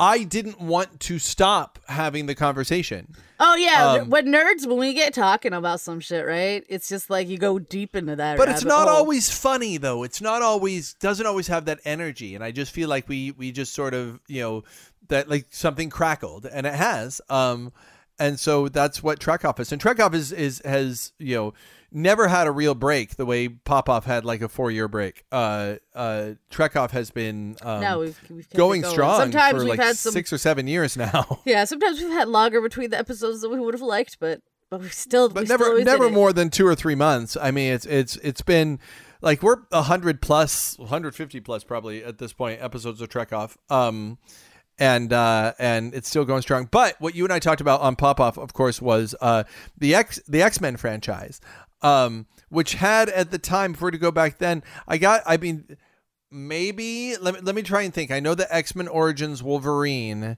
i 0.00 0.22
didn't 0.24 0.60
want 0.60 1.00
to 1.00 1.18
stop 1.18 1.78
having 1.88 2.26
the 2.26 2.34
conversation 2.34 3.14
Oh 3.40 3.56
yeah, 3.56 3.98
Um, 4.00 4.10
when 4.10 4.26
nerds 4.26 4.64
when 4.64 4.78
we 4.78 4.94
get 4.94 5.12
talking 5.12 5.52
about 5.52 5.80
some 5.80 5.98
shit, 5.98 6.24
right? 6.24 6.64
It's 6.68 6.88
just 6.88 7.10
like 7.10 7.28
you 7.28 7.36
go 7.36 7.58
deep 7.58 7.96
into 7.96 8.14
that. 8.16 8.38
but 8.38 8.48
it's 8.48 8.64
not 8.64 8.86
hole. 8.86 8.98
always 8.98 9.28
funny 9.28 9.76
though 9.76 10.04
it's 10.04 10.20
not 10.20 10.40
always 10.40 10.94
doesn't 10.94 11.26
always 11.26 11.48
have 11.48 11.64
that 11.64 11.80
energy 11.84 12.34
and 12.36 12.44
i 12.44 12.52
just 12.52 12.70
feel 12.72 12.88
like 12.88 13.08
we 13.08 13.32
we 13.32 13.50
just 13.50 13.74
sort 13.74 13.92
of 13.92 14.20
you 14.28 14.40
know 14.40 14.62
that 15.08 15.28
like 15.28 15.46
something 15.50 15.90
crackled 15.90 16.46
and 16.46 16.64
it 16.64 16.74
has 16.74 17.20
um 17.28 17.72
and 18.20 18.38
so 18.38 18.68
that's 18.68 19.02
what 19.02 19.18
trek 19.18 19.44
off 19.44 19.58
is 19.58 19.72
and 19.72 19.80
trek 19.80 19.98
off 20.00 20.14
is 20.14 20.30
is 20.30 20.62
has 20.64 21.12
you 21.18 21.34
know 21.34 21.54
never 21.94 22.28
had 22.28 22.46
a 22.46 22.50
real 22.50 22.74
break 22.74 23.14
the 23.16 23.24
way 23.24 23.48
pop 23.48 23.88
off 23.88 24.04
had 24.04 24.24
like 24.24 24.42
a 24.42 24.48
four 24.48 24.70
year 24.70 24.88
break 24.88 25.24
uh 25.32 25.76
uh 25.94 26.30
trek 26.50 26.74
off 26.76 26.90
has 26.90 27.10
been 27.10 27.56
um 27.62 27.80
No, 27.80 27.98
we've- 28.00 28.14
we've 28.28 28.50
going 28.50 28.82
going. 28.82 28.92
strong 28.92 29.20
Sometimes 29.20 29.52
for 29.52 29.58
we've 29.60 29.68
like 29.68 29.80
had 29.80 29.96
some- 29.96 30.12
six 30.12 30.32
or 30.32 30.38
seven 30.38 30.66
years 30.66 30.96
now 30.96 31.40
Yeah, 31.44 31.64
sometimes 31.64 32.00
we've 32.00 32.10
had 32.10 32.28
longer 32.28 32.60
between 32.60 32.90
the 32.90 32.98
episodes 32.98 33.40
than 33.42 33.50
we 33.52 33.60
would 33.60 33.74
have 33.74 33.80
liked, 33.82 34.18
but 34.18 34.42
but 34.70 34.80
we 34.80 34.88
still 34.88 35.28
but 35.28 35.44
we 35.44 35.48
never 35.48 35.64
still 35.66 35.84
never 35.84 36.10
more 36.10 36.32
than 36.32 36.50
two 36.50 36.66
or 36.66 36.74
three 36.74 36.96
months. 36.96 37.36
I 37.40 37.52
mean, 37.52 37.72
it's 37.72 37.86
it's 37.86 38.16
it's 38.16 38.42
been 38.42 38.80
like 39.20 39.40
we're 39.42 39.58
a 39.70 39.82
hundred 39.82 40.20
plus, 40.20 40.76
hundred 40.88 41.14
fifty 41.14 41.38
plus 41.38 41.62
probably 41.62 42.02
at 42.02 42.18
this 42.18 42.32
point 42.32 42.60
episodes 42.60 43.00
of 43.00 43.08
Trek 43.08 43.32
Off. 43.32 43.56
Um, 43.70 44.18
and 44.76 45.12
uh, 45.12 45.52
and 45.60 45.94
it's 45.94 46.08
still 46.08 46.24
going 46.24 46.42
strong. 46.42 46.66
But 46.68 46.96
what 47.00 47.14
you 47.14 47.22
and 47.24 47.32
I 47.32 47.38
talked 47.38 47.60
about 47.60 47.82
on 47.82 47.94
Pop 47.94 48.18
Off, 48.18 48.36
of 48.36 48.52
course, 48.52 48.82
was 48.82 49.14
uh, 49.20 49.44
the 49.78 49.94
X 49.94 50.18
the 50.26 50.42
X 50.42 50.60
Men 50.60 50.76
franchise, 50.76 51.40
um, 51.84 52.26
which 52.48 52.74
had 52.74 53.08
at 53.10 53.30
the 53.30 53.38
time 53.38 53.72
before 53.72 53.92
to 53.92 53.98
go 53.98 54.10
back 54.10 54.38
then. 54.38 54.64
I 54.88 54.98
got, 54.98 55.22
I 55.26 55.36
mean, 55.36 55.76
maybe 56.30 57.16
let 57.20 57.34
me 57.34 57.40
let 57.40 57.54
me 57.54 57.62
try 57.62 57.82
and 57.82 57.94
think. 57.94 58.10
I 58.10 58.18
know 58.18 58.34
the 58.34 58.52
X 58.52 58.74
Men 58.74 58.88
Origins 58.88 59.42
Wolverine 59.42 60.36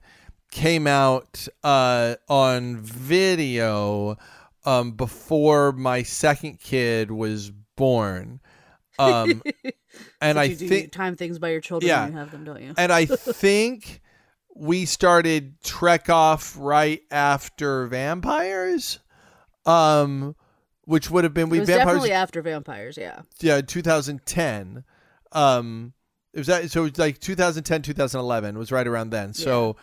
came 0.51 0.85
out 0.85 1.47
uh, 1.63 2.15
on 2.29 2.77
video 2.77 4.17
um, 4.65 4.91
before 4.91 5.71
my 5.71 6.03
second 6.03 6.59
kid 6.59 7.09
was 7.09 7.51
born. 7.75 8.41
Um, 8.99 9.41
and 10.21 10.35
So 10.35 10.41
I 10.41 10.53
think 10.53 10.91
time 10.91 11.15
things 11.15 11.39
by 11.39 11.49
your 11.49 11.61
children 11.61 11.87
yeah. 11.87 12.03
when 12.03 12.13
you 12.13 12.17
have 12.19 12.31
them, 12.31 12.43
don't 12.43 12.61
you? 12.61 12.73
and 12.77 12.91
I 12.91 13.05
think 13.05 14.01
we 14.53 14.85
started 14.85 15.61
Trek 15.63 16.09
off 16.09 16.55
right 16.59 17.01
after 17.11 17.87
Vampires, 17.87 18.99
um, 19.65 20.35
which 20.87 21.11
would 21.11 21.23
have 21.25 21.33
been 21.33 21.49
we 21.49 21.57
Vampires 21.59 21.77
definitely 21.85 22.11
after 22.13 22.41
vampires. 22.41 22.97
Yeah. 22.97 23.21
yeah 23.41 23.61
2010 23.61 24.83
um 25.33 25.93
it 26.33 26.37
was 26.39 26.47
that 26.47 26.71
so 26.71 26.81
it 26.81 26.91
was 26.91 26.97
like 26.97 27.19
2010 27.19 27.81
2011 27.81 28.57
was 28.57 28.71
right 28.71 28.87
around 28.87 29.09
then 29.09 29.33
so 29.33 29.75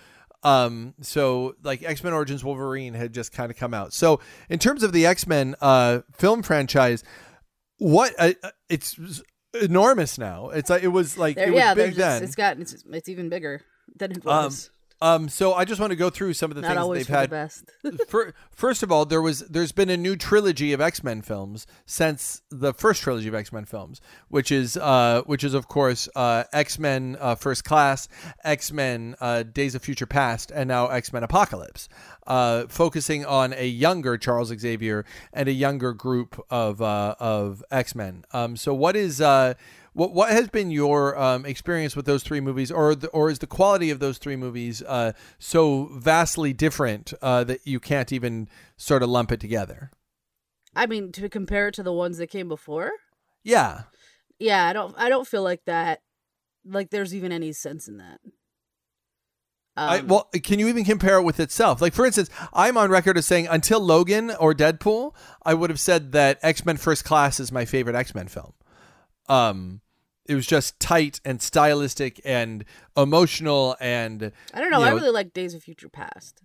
um 0.43 0.95
so 1.03 1.55
like 1.63 1.83
x-men 1.83 2.13
origins 2.15 2.43
wolverine 2.43 2.95
had 2.95 3.13
just 3.13 3.33
kind 3.33 3.51
of 3.51 3.57
come 3.59 3.75
out 3.75 3.93
so 3.93 4.21
in 4.49 4.59
terms 4.59 4.83
of 4.83 4.93
the 4.93 5.05
x-men 5.05 5.55
uh 5.61 6.01
film 6.13 6.43
franchise 6.43 7.05
what 7.79 8.13
uh, 8.19 8.33
uh, 8.43 8.51
it's 8.71 8.99
enormous 9.61 10.17
now 10.19 10.49
it's 10.49 10.71
like 10.71 10.83
it 10.83 10.89
was 10.89 11.19
like 11.19 11.37
There- 11.37 11.49
it 11.49 11.51
was 11.51 11.59
yeah, 11.59 11.75
big 11.75 11.87
just- 11.89 11.99
then 11.99 12.23
it's 12.23 12.35
gotten 12.35 12.63
it's, 12.63 12.85
it's 12.91 13.09
even 13.11 13.29
bigger 13.29 13.61
than 13.97 14.13
it 14.13 14.27
um, 14.27 14.45
was. 14.45 14.67
um, 14.69 14.74
so 15.29 15.53
I 15.55 15.65
just 15.65 15.81
want 15.81 15.91
to 15.91 15.97
go 15.97 16.09
through 16.11 16.33
some 16.35 16.51
of 16.51 16.55
the 16.55 16.63
Not 16.63 16.75
things 16.77 16.89
they've 16.95 17.07
for 17.07 17.13
the 17.13 17.19
had. 17.19 17.31
best. 17.31 17.71
Fir- 18.09 18.33
first 18.51 18.83
of 18.83 18.91
all, 18.91 19.05
there 19.05 19.21
was 19.21 19.41
there's 19.41 19.73
been 19.73 19.91
a 19.91 19.97
new 19.97 20.17
trilogy 20.17 20.73
of 20.73 20.81
X 20.81 21.05
Men 21.05 21.21
films 21.23 21.67
since 21.85 22.43
the 22.51 22.73
first 22.73 23.03
trilogy 23.03 23.29
of 23.29 23.35
X 23.35 23.53
Men 23.53 23.65
films, 23.65 24.01
which 24.29 24.51
is 24.51 24.77
uh, 24.77 25.23
which 25.27 25.45
is 25.45 25.53
of 25.55 25.69
course 25.69 26.09
uh, 26.17 26.45
X 26.53 26.79
Men 26.79 27.17
uh, 27.21 27.35
First 27.35 27.65
Class, 27.65 28.09
X 28.45 28.73
Men 28.73 29.15
uh, 29.21 29.43
Days 29.43 29.75
of 29.75 29.83
Future 29.83 30.07
Past, 30.07 30.51
and 30.51 30.69
now 30.69 30.87
X 30.89 31.13
Men 31.13 31.23
Apocalypse, 31.23 31.89
uh, 32.27 32.65
focusing 32.69 33.27
on 33.27 33.53
a 33.53 33.67
younger 33.67 34.17
Charles 34.17 34.49
Xavier 34.49 35.05
and 35.33 35.49
a 35.49 35.53
younger 35.53 35.93
group 35.93 36.43
of 36.51 36.81
uh, 36.81 37.15
of 37.19 37.63
X 37.71 37.95
Men. 37.95 38.25
Um, 38.33 38.57
so 38.57 38.73
what 38.73 38.97
is 38.97 39.21
uh, 39.21 39.55
what 39.95 40.13
what 40.13 40.31
has 40.31 40.49
been 40.49 40.71
your 40.71 41.19
um, 41.19 41.47
experience 41.47 41.97
with 41.97 42.05
those 42.05 42.23
three 42.23 42.41
movies, 42.41 42.71
or 42.71 42.95
the, 42.95 43.09
or 43.09 43.31
is 43.31 43.39
the 43.39 43.47
quality 43.47 43.91
of 43.91 44.01
those 44.01 44.19
three 44.19 44.37
movies 44.37 44.83
uh, 44.83 45.13
so 45.39 45.89
vastly 45.93 46.53
different 46.53 47.15
uh, 47.23 47.45
that 47.45 47.67
you 47.67 47.81
can't 47.81 48.13
even 48.13 48.49
sort 48.77 49.03
of 49.03 49.09
lump 49.09 49.33
it 49.33 49.41
together? 49.41 49.91
I 50.77 50.87
mean, 50.87 51.13
to 51.13 51.29
compare 51.29 51.69
it 51.69 51.75
to 51.75 51.83
the 51.83 51.93
ones 51.93 52.19
that 52.19 52.27
came 52.27 52.49
before, 52.49 52.91
Yeah, 53.45 53.85
yeah, 54.39 54.67
I 54.67 54.73
don't 54.73 54.95
I 54.99 55.09
don't 55.09 55.27
feel 55.27 55.43
like 55.43 55.65
that. 55.67 56.01
Like 56.65 56.91
there's 56.91 57.15
even 57.15 57.33
any 57.33 57.53
sense 57.53 57.89
in 57.89 57.99
that. 57.99 58.21
I, 59.77 59.99
Um, 59.99 60.07
well, 60.09 60.31
can 60.43 60.59
you 60.59 60.69
even 60.69 60.85
compare 60.85 61.19
it 61.19 61.25
with 61.25 61.41
itself? 61.41 61.83
Like, 61.83 61.95
for 61.95 62.07
instance, 62.07 62.31
I'm 62.53 62.77
on 62.77 62.91
record 62.91 63.19
as 63.19 63.27
saying 63.27 63.49
until 63.49 63.81
Logan 63.81 64.31
or 64.31 64.55
Deadpool, 64.55 65.15
I 65.45 65.55
would 65.55 65.69
have 65.69 65.81
said 65.81 66.13
that 66.13 66.39
X 66.43 66.65
Men 66.65 66.77
First 66.77 67.05
Class 67.05 67.41
is 67.41 67.51
my 67.51 67.65
favorite 67.65 67.97
X 67.97 68.15
Men 68.15 68.29
film. 68.29 68.53
Um, 69.29 69.81
it 70.27 70.35
was 70.35 70.47
just 70.47 70.79
tight 70.81 71.21
and 71.25 71.41
stylistic 71.43 72.21
and 72.25 72.65
emotional 72.97 73.77
and 73.81 74.33
I 74.53 74.61
don't 74.61 74.71
know. 74.71 74.81
you 74.81 74.87
I 74.87 74.91
really 74.93 75.11
like 75.11 75.33
Days 75.33 75.55
of 75.55 75.63
Future 75.63 75.89
Past. 75.89 76.43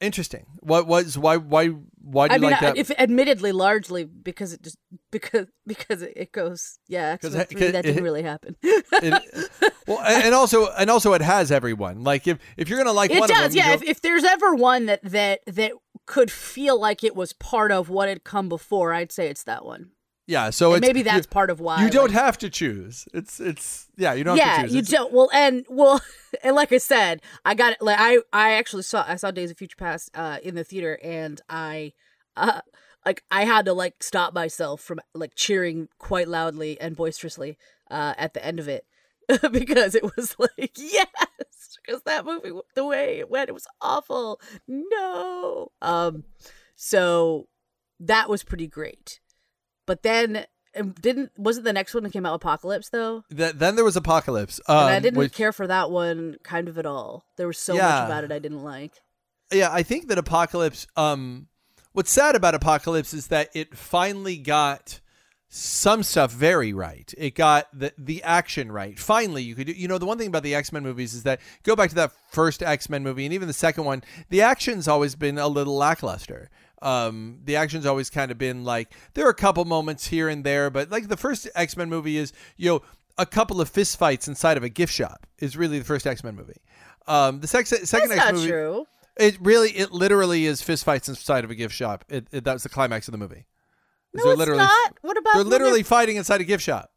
interesting. 0.00 0.46
What 0.60 0.86
was 0.86 1.18
why 1.18 1.36
why 1.36 1.68
why 2.00 2.28
do 2.28 2.32
I 2.32 2.36
you 2.36 2.40
mean, 2.42 2.50
like 2.52 2.62
I- 2.62 2.66
that? 2.66 2.76
if 2.78 2.90
admittedly, 2.92 3.52
largely 3.52 4.04
because 4.04 4.52
it 4.52 4.62
just 4.62 4.78
because 5.10 5.46
because 5.66 6.02
it, 6.02 6.32
goes 6.32 6.78
yeah. 6.88 7.16
'Cause 7.16 7.34
X-Men 7.34 7.62
it- 7.62 7.66
3, 7.66 7.70
that 7.72 7.84
it- 7.84 7.88
didn't 7.88 8.04
really 8.04 8.22
happen. 8.22 8.56
It- 8.62 9.50
well, 9.86 10.00
and 10.06 10.24
and 10.24 10.34
also 10.34 10.68
and 10.72 10.88
also 10.90 11.12
it 11.14 11.22
has 11.22 11.50
everyone. 11.52 12.02
Like 12.04 12.26
if 12.26 12.38
if 12.56 12.68
you're 12.68 12.78
gonna 12.78 12.92
like 12.92 13.10
it 13.10 13.20
one 13.20 13.28
does, 13.28 13.46
of 13.46 13.52
them, 13.52 13.58
yeah. 13.58 13.74
If, 13.74 13.82
if 13.82 14.00
there's 14.00 14.24
ever 14.24 14.54
one 14.54 14.86
that 14.86 15.00
that 15.02 15.40
that 15.46 15.72
could 16.06 16.30
feel 16.30 16.80
like 16.80 17.04
it 17.04 17.14
was 17.14 17.32
part 17.34 17.70
of 17.70 17.88
what 17.90 18.08
had 18.08 18.24
come 18.24 18.48
before, 18.48 18.92
I'd 18.94 19.12
say 19.12 19.28
it's 19.28 19.44
that 19.44 19.64
one. 19.64 19.90
Yeah. 20.30 20.50
So 20.50 20.72
it's, 20.74 20.80
maybe 20.86 21.02
that's 21.02 21.26
you, 21.26 21.30
part 21.30 21.50
of 21.50 21.60
why 21.60 21.82
you 21.84 21.90
don't 21.90 22.12
like- 22.12 22.22
have 22.22 22.38
to 22.38 22.48
choose. 22.50 23.06
It's 23.12 23.40
it's 23.40 23.88
yeah. 23.96 24.14
You 24.14 24.24
don't 24.24 24.36
yeah, 24.36 24.44
have 24.44 24.56
to 24.56 24.62
choose. 24.68 24.72
you 24.74 24.78
It's- 24.80 24.92
don't. 24.92 25.12
Well, 25.12 25.28
and 25.34 25.66
well, 25.68 26.00
and 26.42 26.54
like 26.56 26.72
I 26.72 26.78
said, 26.78 27.20
I 27.44 27.54
got 27.54 27.72
it. 27.74 27.82
like 27.82 27.96
I 27.98 28.18
I 28.32 28.52
actually 28.52 28.82
saw 28.84 29.04
I 29.06 29.16
saw 29.16 29.30
Days 29.30 29.50
of 29.50 29.58
Future 29.58 29.76
Past 29.76 30.10
uh, 30.14 30.38
in 30.42 30.54
the 30.54 30.64
theater, 30.64 30.98
and 31.02 31.40
I 31.48 31.92
uh 32.36 32.60
like 33.04 33.24
I 33.30 33.44
had 33.44 33.64
to 33.66 33.72
like 33.72 34.02
stop 34.02 34.32
myself 34.34 34.80
from 34.80 35.00
like 35.14 35.34
cheering 35.34 35.88
quite 35.98 36.28
loudly 36.28 36.80
and 36.80 36.94
boisterously 36.96 37.58
uh 37.90 38.14
at 38.18 38.34
the 38.34 38.44
end 38.44 38.60
of 38.60 38.68
it 38.68 38.84
because 39.52 39.94
it 39.94 40.04
was 40.16 40.36
like 40.38 40.72
yes 40.76 41.08
because 41.84 42.02
that 42.02 42.24
movie 42.24 42.52
the 42.74 42.84
way 42.84 43.18
it 43.18 43.28
went 43.30 43.48
it 43.48 43.52
was 43.52 43.66
awful 43.80 44.38
no 44.68 45.72
um 45.82 46.24
so 46.76 47.48
that 47.98 48.28
was 48.28 48.44
pretty 48.44 48.66
great 48.68 49.18
but 49.90 50.02
then 50.04 50.46
didn't 51.00 51.32
wasn't 51.36 51.64
the 51.64 51.72
next 51.72 51.94
one 51.94 52.04
that 52.04 52.12
came 52.12 52.24
out 52.24 52.34
apocalypse 52.34 52.90
though 52.90 53.24
Th- 53.36 53.54
then 53.54 53.74
there 53.74 53.84
was 53.84 53.96
Apocalypse. 53.96 54.60
Um, 54.68 54.76
and 54.86 54.94
I 54.94 55.00
didn't 55.00 55.18
which- 55.18 55.32
care 55.32 55.52
for 55.52 55.66
that 55.66 55.90
one 55.90 56.36
kind 56.44 56.68
of 56.68 56.78
at 56.78 56.86
all. 56.86 57.24
There 57.36 57.48
was 57.48 57.58
so 57.58 57.74
Yeah. 57.74 57.88
much 57.88 58.04
about 58.06 58.22
it 58.24 58.30
I 58.32 58.38
didn't 58.38 58.62
like. 58.62 58.92
yeah, 59.52 59.68
I 59.72 59.82
think 59.82 60.06
that 60.08 60.16
Apocalypse. 60.18 60.86
Um, 60.96 61.48
what's 61.92 62.12
sad 62.12 62.36
about 62.36 62.54
Apocalypse 62.54 63.12
is 63.12 63.26
that 63.34 63.50
it 63.52 63.76
finally 63.76 64.36
got 64.36 65.00
some 65.52 66.04
stuff 66.04 66.30
very 66.30 66.72
right. 66.72 67.12
It 67.18 67.34
got 67.34 67.66
the 67.76 67.92
the 67.98 68.22
action 68.22 68.70
right. 68.70 68.96
Finally, 68.96 69.42
you 69.42 69.56
could 69.56 69.66
do. 69.66 69.72
You 69.72 69.88
know, 69.88 69.98
the 69.98 70.06
one 70.06 70.16
thing 70.18 70.28
about 70.28 70.44
the 70.44 70.54
X 70.54 70.70
Men 70.70 70.84
movies 70.84 71.12
is 71.14 71.24
that 71.24 71.40
go 71.64 71.74
back 71.74 71.88
to 71.88 71.96
that 71.96 72.12
first 72.30 72.62
X 72.62 72.88
Men 72.88 73.02
movie 73.02 73.24
and 73.24 73.34
even 73.34 73.48
the 73.48 73.54
second 73.66 73.82
one. 73.84 74.04
The 74.28 74.42
action's 74.42 74.86
always 74.86 75.16
been 75.16 75.36
a 75.38 75.48
little 75.48 75.76
lackluster. 75.76 76.48
Um, 76.82 77.40
the 77.44 77.56
action's 77.56 77.84
always 77.84 78.08
kind 78.10 78.30
of 78.30 78.38
been 78.38 78.64
like 78.64 78.92
there 79.14 79.26
are 79.26 79.30
a 79.30 79.34
couple 79.34 79.64
moments 79.64 80.06
here 80.06 80.28
and 80.28 80.44
there, 80.44 80.70
but 80.70 80.90
like 80.90 81.08
the 81.08 81.16
first 81.16 81.48
X 81.54 81.76
Men 81.76 81.88
movie 81.90 82.16
is 82.16 82.32
you 82.56 82.70
know 82.70 82.82
a 83.18 83.26
couple 83.26 83.60
of 83.60 83.70
fistfights 83.70 84.28
inside 84.28 84.56
of 84.56 84.62
a 84.62 84.68
gift 84.70 84.92
shop 84.92 85.26
is 85.38 85.56
really 85.56 85.78
the 85.78 85.84
first 85.84 86.06
X 86.06 86.24
Men 86.24 86.34
movie. 86.36 86.60
Um, 87.06 87.40
the 87.40 87.46
sex, 87.46 87.68
second 87.70 88.10
That's 88.10 88.22
X 88.22 88.32
movie. 88.32 88.48
true. 88.48 88.86
It 89.18 89.36
really, 89.40 89.70
it 89.70 89.92
literally 89.92 90.46
is 90.46 90.62
fistfights 90.62 91.08
inside 91.08 91.44
of 91.44 91.50
a 91.50 91.54
gift 91.54 91.74
shop. 91.74 92.04
It, 92.08 92.28
it, 92.32 92.44
that 92.44 92.54
was 92.54 92.62
the 92.62 92.68
climax 92.70 93.08
of 93.08 93.12
the 93.12 93.18
movie. 93.18 93.46
No, 94.14 94.22
They're 94.24 94.32
it's 94.32 94.38
literally, 94.38 94.58
not. 94.62 94.94
What 95.02 95.18
about 95.18 95.34
They're 95.34 95.44
literally 95.44 95.82
fighting 95.82 96.16
inside 96.16 96.40
a 96.40 96.44
gift 96.44 96.64
shop. 96.64 96.90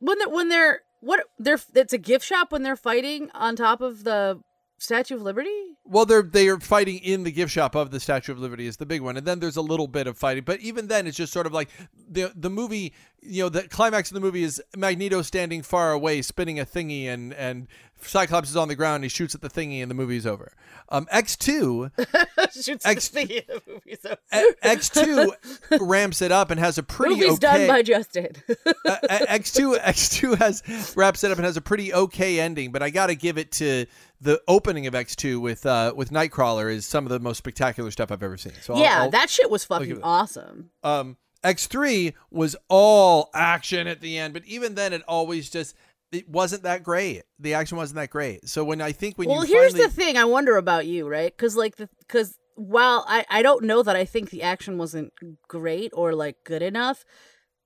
when 0.00 0.18
they're 0.18 0.28
when 0.28 0.48
they're 0.50 0.80
what 1.00 1.20
they're 1.38 1.58
it's 1.74 1.92
a 1.92 1.98
gift 1.98 2.24
shop 2.26 2.52
when 2.52 2.62
they're 2.62 2.76
fighting 2.76 3.30
on 3.34 3.56
top 3.56 3.80
of 3.80 4.04
the 4.04 4.40
Statue 4.78 5.14
of 5.16 5.22
Liberty? 5.22 5.50
Well, 5.84 6.04
they're 6.04 6.22
they 6.22 6.48
are 6.48 6.60
fighting 6.60 6.98
in 6.98 7.22
the 7.24 7.32
gift 7.32 7.52
shop 7.52 7.74
of 7.74 7.90
the 7.90 8.00
Statue 8.00 8.32
of 8.32 8.38
Liberty 8.38 8.66
is 8.66 8.76
the 8.76 8.86
big 8.86 9.00
one, 9.00 9.16
and 9.16 9.26
then 9.26 9.40
there's 9.40 9.56
a 9.56 9.62
little 9.62 9.86
bit 9.86 10.06
of 10.06 10.18
fighting, 10.18 10.44
but 10.44 10.60
even 10.60 10.88
then, 10.88 11.06
it's 11.06 11.16
just 11.16 11.32
sort 11.32 11.46
of 11.46 11.52
like 11.52 11.70
the 12.08 12.32
the 12.34 12.50
movie. 12.50 12.92
You 13.28 13.44
know, 13.44 13.48
the 13.48 13.62
climax 13.66 14.10
of 14.10 14.14
the 14.14 14.20
movie 14.20 14.44
is 14.44 14.62
Magneto 14.76 15.22
standing 15.22 15.62
far 15.62 15.92
away, 15.92 16.22
spinning 16.22 16.60
a 16.60 16.66
thingy, 16.66 17.06
and 17.06 17.32
and 17.34 17.66
Cyclops 18.00 18.50
is 18.50 18.56
on 18.56 18.68
the 18.68 18.74
ground. 18.76 19.02
He 19.04 19.08
shoots 19.08 19.34
at 19.34 19.40
the 19.40 19.48
thingy, 19.48 19.80
and 19.80 19.90
the 19.90 19.94
movie's 19.94 20.26
over. 20.26 20.52
Um, 20.90 21.08
X 21.10 21.36
two 21.36 21.90
Shoots 22.52 22.84
X- 22.86 23.08
the 23.08 23.26
thing 23.26 23.30
in 23.30 23.42
the 23.48 23.62
movie, 23.66 23.96
so- 24.00 24.16
X 24.62 24.90
two 24.90 25.32
ramps 25.80 26.20
it 26.22 26.30
up 26.30 26.50
and 26.50 26.60
has 26.60 26.78
a 26.78 26.82
pretty 26.82 27.14
Movie's 27.16 27.32
okay. 27.34 27.66
done 27.66 27.66
by 27.68 27.82
Justin. 27.82 28.32
X 29.08 29.52
two 29.52 29.76
X 29.76 30.08
two 30.10 30.34
has 30.34 30.62
wraps 30.94 31.24
it 31.24 31.30
up 31.32 31.38
and 31.38 31.44
has 31.44 31.56
a 31.56 31.62
pretty 31.62 31.92
okay 31.92 32.38
ending, 32.38 32.70
but 32.70 32.82
I 32.82 32.90
got 32.90 33.06
to 33.06 33.14
give 33.16 33.38
it 33.38 33.50
to 33.52 33.86
the 34.20 34.40
opening 34.48 34.86
of 34.86 34.94
X 34.94 35.14
two 35.16 35.40
with 35.40 35.66
uh, 35.66 35.92
with 35.96 36.10
Nightcrawler 36.10 36.72
is 36.72 36.86
some 36.86 37.04
of 37.04 37.10
the 37.10 37.20
most 37.20 37.38
spectacular 37.38 37.90
stuff 37.90 38.10
I've 38.10 38.22
ever 38.22 38.36
seen. 38.36 38.52
So 38.62 38.74
I'll- 38.74 38.80
yeah, 38.80 39.02
I'll- 39.02 39.10
that 39.10 39.30
shit 39.30 39.50
was 39.50 39.64
fucking 39.64 40.02
awesome. 40.02 40.70
um, 40.82 41.16
X 41.44 41.66
three 41.66 42.14
was 42.30 42.56
all 42.68 43.30
action 43.34 43.86
at 43.86 44.00
the 44.00 44.18
end, 44.18 44.34
but 44.34 44.44
even 44.46 44.74
then, 44.74 44.92
it 44.92 45.02
always 45.06 45.50
just 45.50 45.74
it 46.12 46.28
wasn't 46.28 46.62
that 46.62 46.82
great. 46.82 47.22
The 47.38 47.54
action 47.54 47.76
wasn't 47.76 47.96
that 47.96 48.10
great. 48.10 48.48
So 48.48 48.64
when 48.64 48.80
I 48.80 48.92
think 48.92 49.16
when 49.18 49.28
well, 49.28 49.44
you 49.44 49.52
here's 49.52 49.72
finally, 49.72 49.88
the 49.88 49.92
thing 49.94 50.16
I 50.16 50.24
wonder 50.24 50.56
about 50.56 50.86
you, 50.86 51.06
right? 51.08 51.36
Because 51.36 51.56
like 51.56 51.76
the 51.76 51.88
because 51.98 52.38
while 52.54 53.04
I 53.06 53.26
I 53.28 53.42
don't 53.42 53.64
know 53.64 53.82
that 53.82 53.96
I 53.96 54.04
think 54.04 54.30
the 54.30 54.42
action 54.42 54.78
wasn't 54.78 55.12
great 55.48 55.90
or 55.94 56.14
like 56.14 56.36
good 56.44 56.62
enough. 56.62 57.04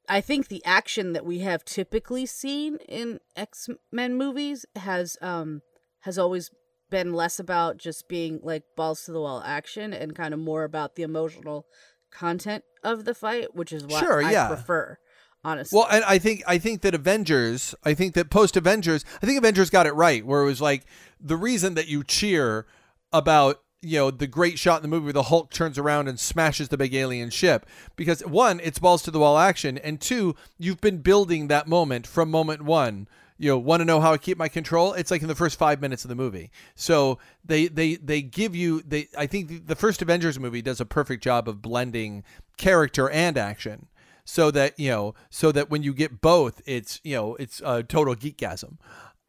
I 0.08 0.20
think 0.20 0.48
the 0.48 0.64
action 0.64 1.12
that 1.12 1.24
we 1.24 1.38
have 1.40 1.64
typically 1.64 2.26
seen 2.26 2.78
in 2.88 3.20
X 3.36 3.68
Men 3.92 4.16
movies 4.16 4.66
has 4.74 5.16
um 5.22 5.62
has 6.00 6.18
always 6.18 6.50
been 6.90 7.12
less 7.12 7.38
about 7.38 7.78
just 7.78 8.08
being 8.08 8.40
like 8.42 8.64
balls 8.76 9.04
to 9.04 9.12
the 9.12 9.20
wall 9.20 9.42
action 9.44 9.92
and 9.92 10.14
kind 10.14 10.34
of 10.34 10.40
more 10.40 10.64
about 10.64 10.96
the 10.96 11.02
emotional 11.02 11.66
content 12.10 12.64
of 12.82 13.04
the 13.04 13.14
fight, 13.14 13.54
which 13.54 13.72
is 13.72 13.86
what 13.86 14.00
Sure, 14.00 14.22
I 14.22 14.32
yeah. 14.32 14.48
prefer. 14.48 14.98
Honestly, 15.42 15.74
Well, 15.74 15.88
and 15.90 16.04
I 16.04 16.18
think 16.18 16.42
I 16.46 16.58
think 16.58 16.82
that 16.82 16.94
Avengers, 16.94 17.74
I 17.82 17.94
think 17.94 18.12
that 18.14 18.28
post 18.28 18.58
Avengers, 18.58 19.06
I 19.22 19.26
think 19.26 19.38
Avengers 19.38 19.70
got 19.70 19.86
it 19.86 19.94
right, 19.94 20.24
where 20.26 20.42
it 20.42 20.44
was 20.44 20.60
like 20.60 20.84
the 21.18 21.36
reason 21.36 21.74
that 21.74 21.88
you 21.88 22.04
cheer 22.04 22.66
about 23.10 23.62
you 23.80 23.98
know 23.98 24.10
the 24.10 24.26
great 24.26 24.58
shot 24.58 24.76
in 24.76 24.82
the 24.82 24.88
movie 24.88 25.04
where 25.04 25.12
the 25.14 25.24
Hulk 25.24 25.50
turns 25.50 25.78
around 25.78 26.08
and 26.08 26.20
smashes 26.20 26.68
the 26.68 26.76
big 26.76 26.94
alien 26.94 27.30
ship 27.30 27.64
because 27.96 28.20
one, 28.20 28.60
it's 28.62 28.78
balls 28.78 29.02
to 29.04 29.10
the 29.10 29.18
wall 29.18 29.38
action, 29.38 29.78
and 29.78 29.98
two, 29.98 30.34
you've 30.58 30.82
been 30.82 30.98
building 30.98 31.48
that 31.48 31.66
moment 31.66 32.06
from 32.06 32.30
moment 32.30 32.62
one. 32.62 33.08
You 33.40 33.48
know, 33.48 33.58
want 33.58 33.80
to 33.80 33.86
know 33.86 34.00
how 34.00 34.12
I 34.12 34.18
keep 34.18 34.36
my 34.36 34.48
control? 34.48 34.92
It's 34.92 35.10
like 35.10 35.22
in 35.22 35.28
the 35.28 35.34
first 35.34 35.58
five 35.58 35.80
minutes 35.80 36.04
of 36.04 36.10
the 36.10 36.14
movie. 36.14 36.50
So 36.74 37.18
they 37.42 37.68
they 37.68 37.94
they 37.94 38.20
give 38.20 38.54
you 38.54 38.82
they. 38.82 39.08
I 39.16 39.26
think 39.26 39.66
the, 39.66 39.74
first 39.74 40.02
Avengers 40.02 40.38
movie 40.38 40.60
does 40.60 40.78
a 40.78 40.84
perfect 40.84 41.24
job 41.24 41.48
of 41.48 41.62
blending 41.62 42.22
character 42.58 43.08
and 43.08 43.38
action 43.38 43.86
so 44.26 44.50
that 44.50 44.78
you 44.78 44.90
know 44.90 45.14
so 45.30 45.50
that 45.50 45.70
when 45.70 45.82
you 45.82 45.94
get 45.94 46.20
both 46.20 46.60
it's 46.66 47.00
you 47.02 47.16
know 47.16 47.34
it's 47.36 47.62
a 47.64 47.82
total 47.82 48.14
geekgasm 48.14 48.76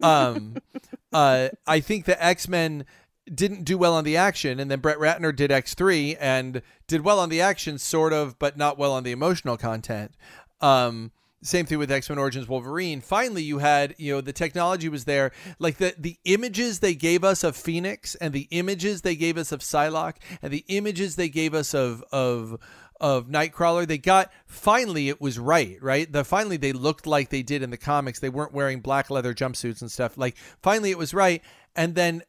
um 0.03 0.57
uh 1.13 1.47
i 1.65 1.79
think 1.79 2.05
the 2.05 2.23
x-men 2.23 2.85
didn't 3.33 3.63
do 3.63 3.77
well 3.77 3.95
on 3.95 4.03
the 4.03 4.17
action 4.17 4.59
and 4.59 4.69
then 4.69 4.79
brett 4.79 4.97
ratner 4.97 5.35
did 5.35 5.49
x3 5.49 6.17
and 6.19 6.61
did 6.85 7.01
well 7.01 7.19
on 7.19 7.29
the 7.29 7.39
action 7.39 7.77
sort 7.77 8.11
of 8.13 8.37
but 8.37 8.57
not 8.57 8.77
well 8.77 8.91
on 8.91 9.03
the 9.03 9.11
emotional 9.11 9.57
content 9.57 10.11
um 10.59 11.11
same 11.43 11.65
thing 11.65 11.79
with 11.79 11.91
X-Men 11.91 12.19
Origins 12.19 12.47
Wolverine. 12.47 13.01
Finally, 13.01 13.43
you 13.43 13.57
had, 13.57 13.95
you 13.97 14.13
know, 14.13 14.21
the 14.21 14.33
technology 14.33 14.89
was 14.89 15.05
there. 15.05 15.31
Like 15.59 15.77
the 15.77 15.95
the 15.97 16.17
images 16.25 16.79
they 16.79 16.93
gave 16.93 17.23
us 17.23 17.43
of 17.43 17.55
Phoenix 17.55 18.15
and 18.15 18.33
the 18.33 18.47
images 18.51 19.01
they 19.01 19.15
gave 19.15 19.37
us 19.37 19.51
of 19.51 19.61
Psylocke 19.61 20.17
and 20.41 20.53
the 20.53 20.65
images 20.67 21.15
they 21.15 21.29
gave 21.29 21.53
us 21.53 21.73
of 21.73 22.03
of 22.11 22.59
of 22.99 23.27
Nightcrawler, 23.27 23.87
they 23.87 23.97
got 23.97 24.31
finally 24.45 25.09
it 25.09 25.19
was 25.19 25.39
right, 25.39 25.77
right? 25.81 26.11
The 26.11 26.23
finally 26.23 26.57
they 26.57 26.73
looked 26.73 27.07
like 27.07 27.29
they 27.29 27.41
did 27.41 27.63
in 27.63 27.71
the 27.71 27.77
comics. 27.77 28.19
They 28.19 28.29
weren't 28.29 28.53
wearing 28.53 28.79
black 28.79 29.09
leather 29.09 29.33
jumpsuits 29.33 29.81
and 29.81 29.91
stuff. 29.91 30.17
Like 30.17 30.37
finally 30.61 30.91
it 30.91 30.97
was 30.99 31.13
right. 31.13 31.41
And 31.75 31.95
then 31.95 32.21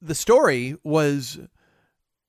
the 0.00 0.14
story 0.14 0.76
was 0.84 1.40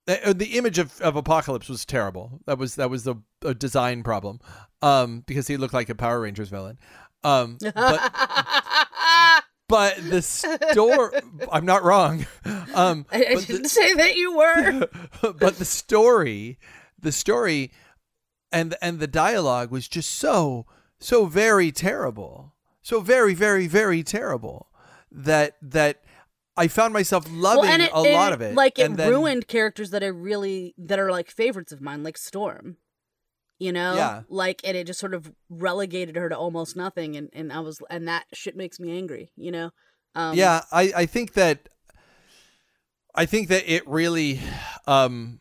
uh, 0.07 0.33
the 0.33 0.57
image 0.57 0.79
of, 0.79 0.99
of 1.01 1.15
apocalypse 1.15 1.69
was 1.69 1.85
terrible 1.85 2.41
that 2.45 2.57
was 2.57 2.75
that 2.75 2.89
was 2.89 3.03
the 3.03 3.15
a 3.41 3.53
design 3.53 4.03
problem 4.03 4.39
um 4.83 5.23
because 5.25 5.47
he 5.47 5.57
looked 5.57 5.73
like 5.73 5.89
a 5.89 5.95
power 5.95 6.19
rangers 6.21 6.49
villain 6.49 6.77
um 7.23 7.57
but 7.73 7.73
but 9.69 9.97
the 10.09 10.21
story 10.21 11.19
i'm 11.51 11.65
not 11.65 11.83
wrong 11.83 12.25
um 12.73 13.05
I, 13.11 13.25
I 13.29 13.35
didn't 13.35 13.69
say 13.69 13.93
that 13.93 14.15
you 14.15 14.35
were. 14.37 14.87
but 15.39 15.57
the 15.57 15.65
story 15.65 16.59
the 16.99 17.11
story 17.11 17.71
and 18.51 18.75
and 18.81 18.99
the 18.99 19.07
dialogue 19.07 19.71
was 19.71 19.87
just 19.87 20.09
so 20.11 20.65
so 20.99 21.25
very 21.25 21.71
terrible 21.71 22.53
so 22.81 22.99
very 22.99 23.33
very 23.33 23.67
very 23.67 24.03
terrible 24.03 24.67
that 25.11 25.55
that 25.61 26.01
i 26.57 26.67
found 26.67 26.93
myself 26.93 27.25
loving 27.31 27.69
and 27.69 27.81
it- 27.83 27.91
a 27.93 27.97
and 27.97 28.13
lot 28.13 28.33
of 28.33 28.41
it 28.41 28.53
Like 28.55 28.77
it 28.79 28.83
and 28.83 28.97
then- 28.97 29.09
ruined 29.09 29.47
characters 29.47 29.89
that 29.91 30.03
I 30.03 30.07
really 30.07 30.73
that 30.77 30.99
are 30.99 31.09
like 31.11 31.31
favorites 31.31 31.71
of 31.71 31.81
mine, 31.81 32.03
like 32.03 32.17
Storm. 32.17 32.77
You 33.59 33.71
know, 33.71 33.95
Yeah. 33.95 34.21
like 34.29 34.61
and 34.63 34.75
it 34.75 34.87
just 34.87 34.99
sort 34.99 35.13
of 35.13 35.31
relegated 35.49 36.15
her 36.15 36.27
to 36.29 36.37
almost 36.37 36.75
nothing, 36.75 37.15
and 37.15 37.29
and 37.33 37.53
I 37.53 37.59
was 37.61 37.81
and 37.89 38.07
that 38.07 38.25
shit 38.33 38.55
makes 38.57 38.79
me 38.79 38.95
angry. 38.97 39.31
You 39.35 39.51
know, 39.51 39.71
um, 40.15 40.35
yeah, 40.37 40.61
I, 40.71 40.91
I 40.95 41.05
think 41.05 41.33
that 41.33 41.69
I 43.15 43.25
think 43.25 43.47
that 43.49 43.71
it 43.71 43.87
really 43.87 44.39
um, 44.87 45.39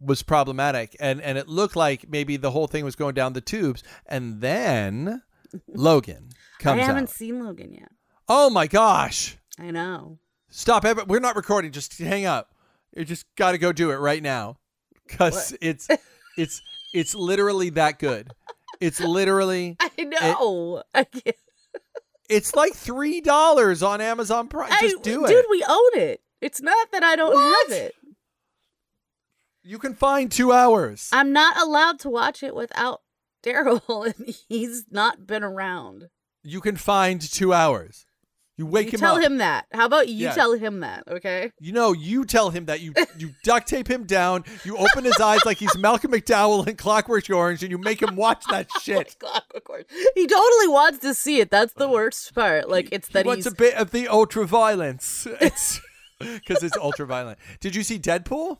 was 0.00 0.22
problematic, 0.22 0.96
and 1.00 1.20
and 1.20 1.36
it 1.36 1.48
looked 1.48 1.76
like 1.76 2.08
maybe 2.08 2.36
the 2.36 2.52
whole 2.52 2.66
thing 2.68 2.84
was 2.84 2.96
going 2.96 3.14
down 3.14 3.32
the 3.32 3.40
tubes, 3.40 3.82
and 4.06 4.40
then 4.40 5.22
Logan 5.68 6.30
comes. 6.60 6.80
I 6.80 6.84
haven't 6.84 7.04
out. 7.04 7.10
seen 7.10 7.44
Logan 7.44 7.72
yet. 7.74 7.90
Oh 8.28 8.48
my 8.50 8.66
gosh! 8.66 9.36
I 9.58 9.70
know. 9.72 10.18
Stop! 10.48 10.84
Ever- 10.84 11.04
We're 11.04 11.20
not 11.20 11.36
recording. 11.36 11.72
Just 11.72 11.98
hang 11.98 12.24
up. 12.24 12.54
You 12.96 13.04
just 13.04 13.26
got 13.36 13.52
to 13.52 13.58
go 13.58 13.72
do 13.72 13.90
it 13.90 13.96
right 13.96 14.22
now, 14.22 14.58
because 15.06 15.56
it's 15.60 15.88
it's 16.38 16.62
it's 16.92 17.14
literally 17.14 17.70
that 17.70 17.98
good. 17.98 18.32
It's 18.80 19.00
literally 19.00 19.76
I 19.80 20.04
know. 20.04 20.82
I 20.94 21.04
can't. 21.04 21.36
it's 22.28 22.54
like 22.54 22.74
three 22.74 23.20
dollars 23.20 23.82
on 23.82 24.00
Amazon 24.00 24.48
Prime. 24.48 24.72
Just 24.80 24.98
I- 24.98 25.02
do 25.02 25.24
it. 25.24 25.28
Dude, 25.28 25.44
we 25.50 25.64
own 25.68 25.90
it. 25.94 26.20
It's 26.40 26.62
not 26.62 26.90
that 26.92 27.02
I 27.02 27.16
don't 27.16 27.36
have 27.36 27.78
it. 27.78 27.94
You 29.62 29.78
can 29.78 29.94
find 29.94 30.32
two 30.32 30.52
hours. 30.52 31.10
I'm 31.12 31.32
not 31.32 31.60
allowed 31.60 31.98
to 32.00 32.08
watch 32.08 32.42
it 32.42 32.54
without 32.54 33.02
Daryl, 33.44 34.06
and 34.16 34.34
he's 34.48 34.86
not 34.90 35.26
been 35.26 35.44
around. 35.44 36.08
You 36.42 36.60
can 36.60 36.76
find 36.76 37.20
two 37.20 37.52
hours. 37.52 38.06
You 38.60 38.66
wake 38.66 38.88
You 38.88 38.92
him 38.92 39.00
tell 39.00 39.16
up. 39.16 39.22
him 39.22 39.38
that. 39.38 39.64
How 39.72 39.86
about 39.86 40.08
you 40.08 40.26
Yeah. 40.26 40.32
tell 40.34 40.52
him 40.52 40.80
that, 40.80 41.04
okay? 41.08 41.50
You 41.60 41.72
know, 41.72 41.92
you 41.92 42.26
tell 42.26 42.50
him 42.50 42.66
that 42.66 42.80
you 42.80 42.92
you 43.16 43.30
duct 43.42 43.66
tape 43.66 43.88
him 43.88 44.04
down. 44.04 44.44
You 44.64 44.76
open 44.76 45.04
his 45.04 45.18
eyes 45.18 45.40
like 45.46 45.56
he's 45.56 45.74
Malcolm 45.78 46.12
McDowell 46.12 46.68
in 46.68 46.76
Clockwork 46.76 47.30
Orange, 47.30 47.62
and 47.62 47.70
you 47.70 47.78
make 47.78 48.02
him 48.02 48.16
watch 48.16 48.44
that 48.50 48.68
shit. 48.82 49.16
Clockwork 49.18 49.70
Orange. 49.70 49.86
He 50.14 50.26
totally 50.26 50.68
wants 50.68 50.98
to 50.98 51.14
see 51.14 51.40
it. 51.40 51.50
That's 51.50 51.72
the 51.72 51.88
worst 51.88 52.34
part. 52.34 52.68
Like 52.68 52.90
it's 52.92 53.08
He 53.08 53.14
that 53.14 53.24
wants 53.24 53.46
he's 53.46 53.52
a 53.52 53.56
bit 53.56 53.76
of 53.76 53.92
the 53.92 54.08
ultra 54.08 54.44
violence. 54.46 55.26
It's 55.40 55.80
because 56.18 56.62
it's 56.62 56.76
ultra 56.76 57.06
violent. 57.06 57.38
Did 57.60 57.74
you 57.74 57.82
see 57.82 57.98
Deadpool? 57.98 58.58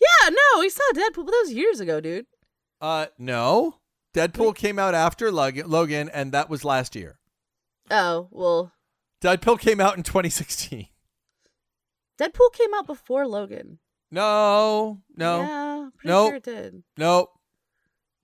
Yeah, 0.00 0.28
no, 0.28 0.60
we 0.60 0.68
saw 0.68 0.84
Deadpool, 0.94 1.24
but 1.26 1.32
that 1.32 1.42
was 1.46 1.52
years 1.52 1.80
ago, 1.80 2.00
dude. 2.00 2.26
Uh, 2.80 3.06
no. 3.18 3.78
Deadpool 4.14 4.54
came 4.54 4.78
out 4.78 4.94
after 4.94 5.32
Logan, 5.32 6.08
and 6.10 6.30
that 6.30 6.48
was 6.48 6.64
last 6.64 6.94
year. 6.94 7.18
Oh, 7.90 8.28
well, 8.30 8.70
Deadpool 9.22 9.58
came 9.60 9.80
out 9.80 9.96
in 9.96 10.02
2016. 10.02 10.88
Deadpool 12.20 12.52
came 12.52 12.74
out 12.74 12.86
before 12.86 13.26
Logan. 13.26 13.78
No, 14.10 14.98
no, 15.16 15.40
Yeah, 15.40 15.88
pretty 15.96 16.08
Nope. 16.08 16.28
sure 16.28 16.36
it 16.36 16.42
did. 16.42 16.82
no, 16.98 17.28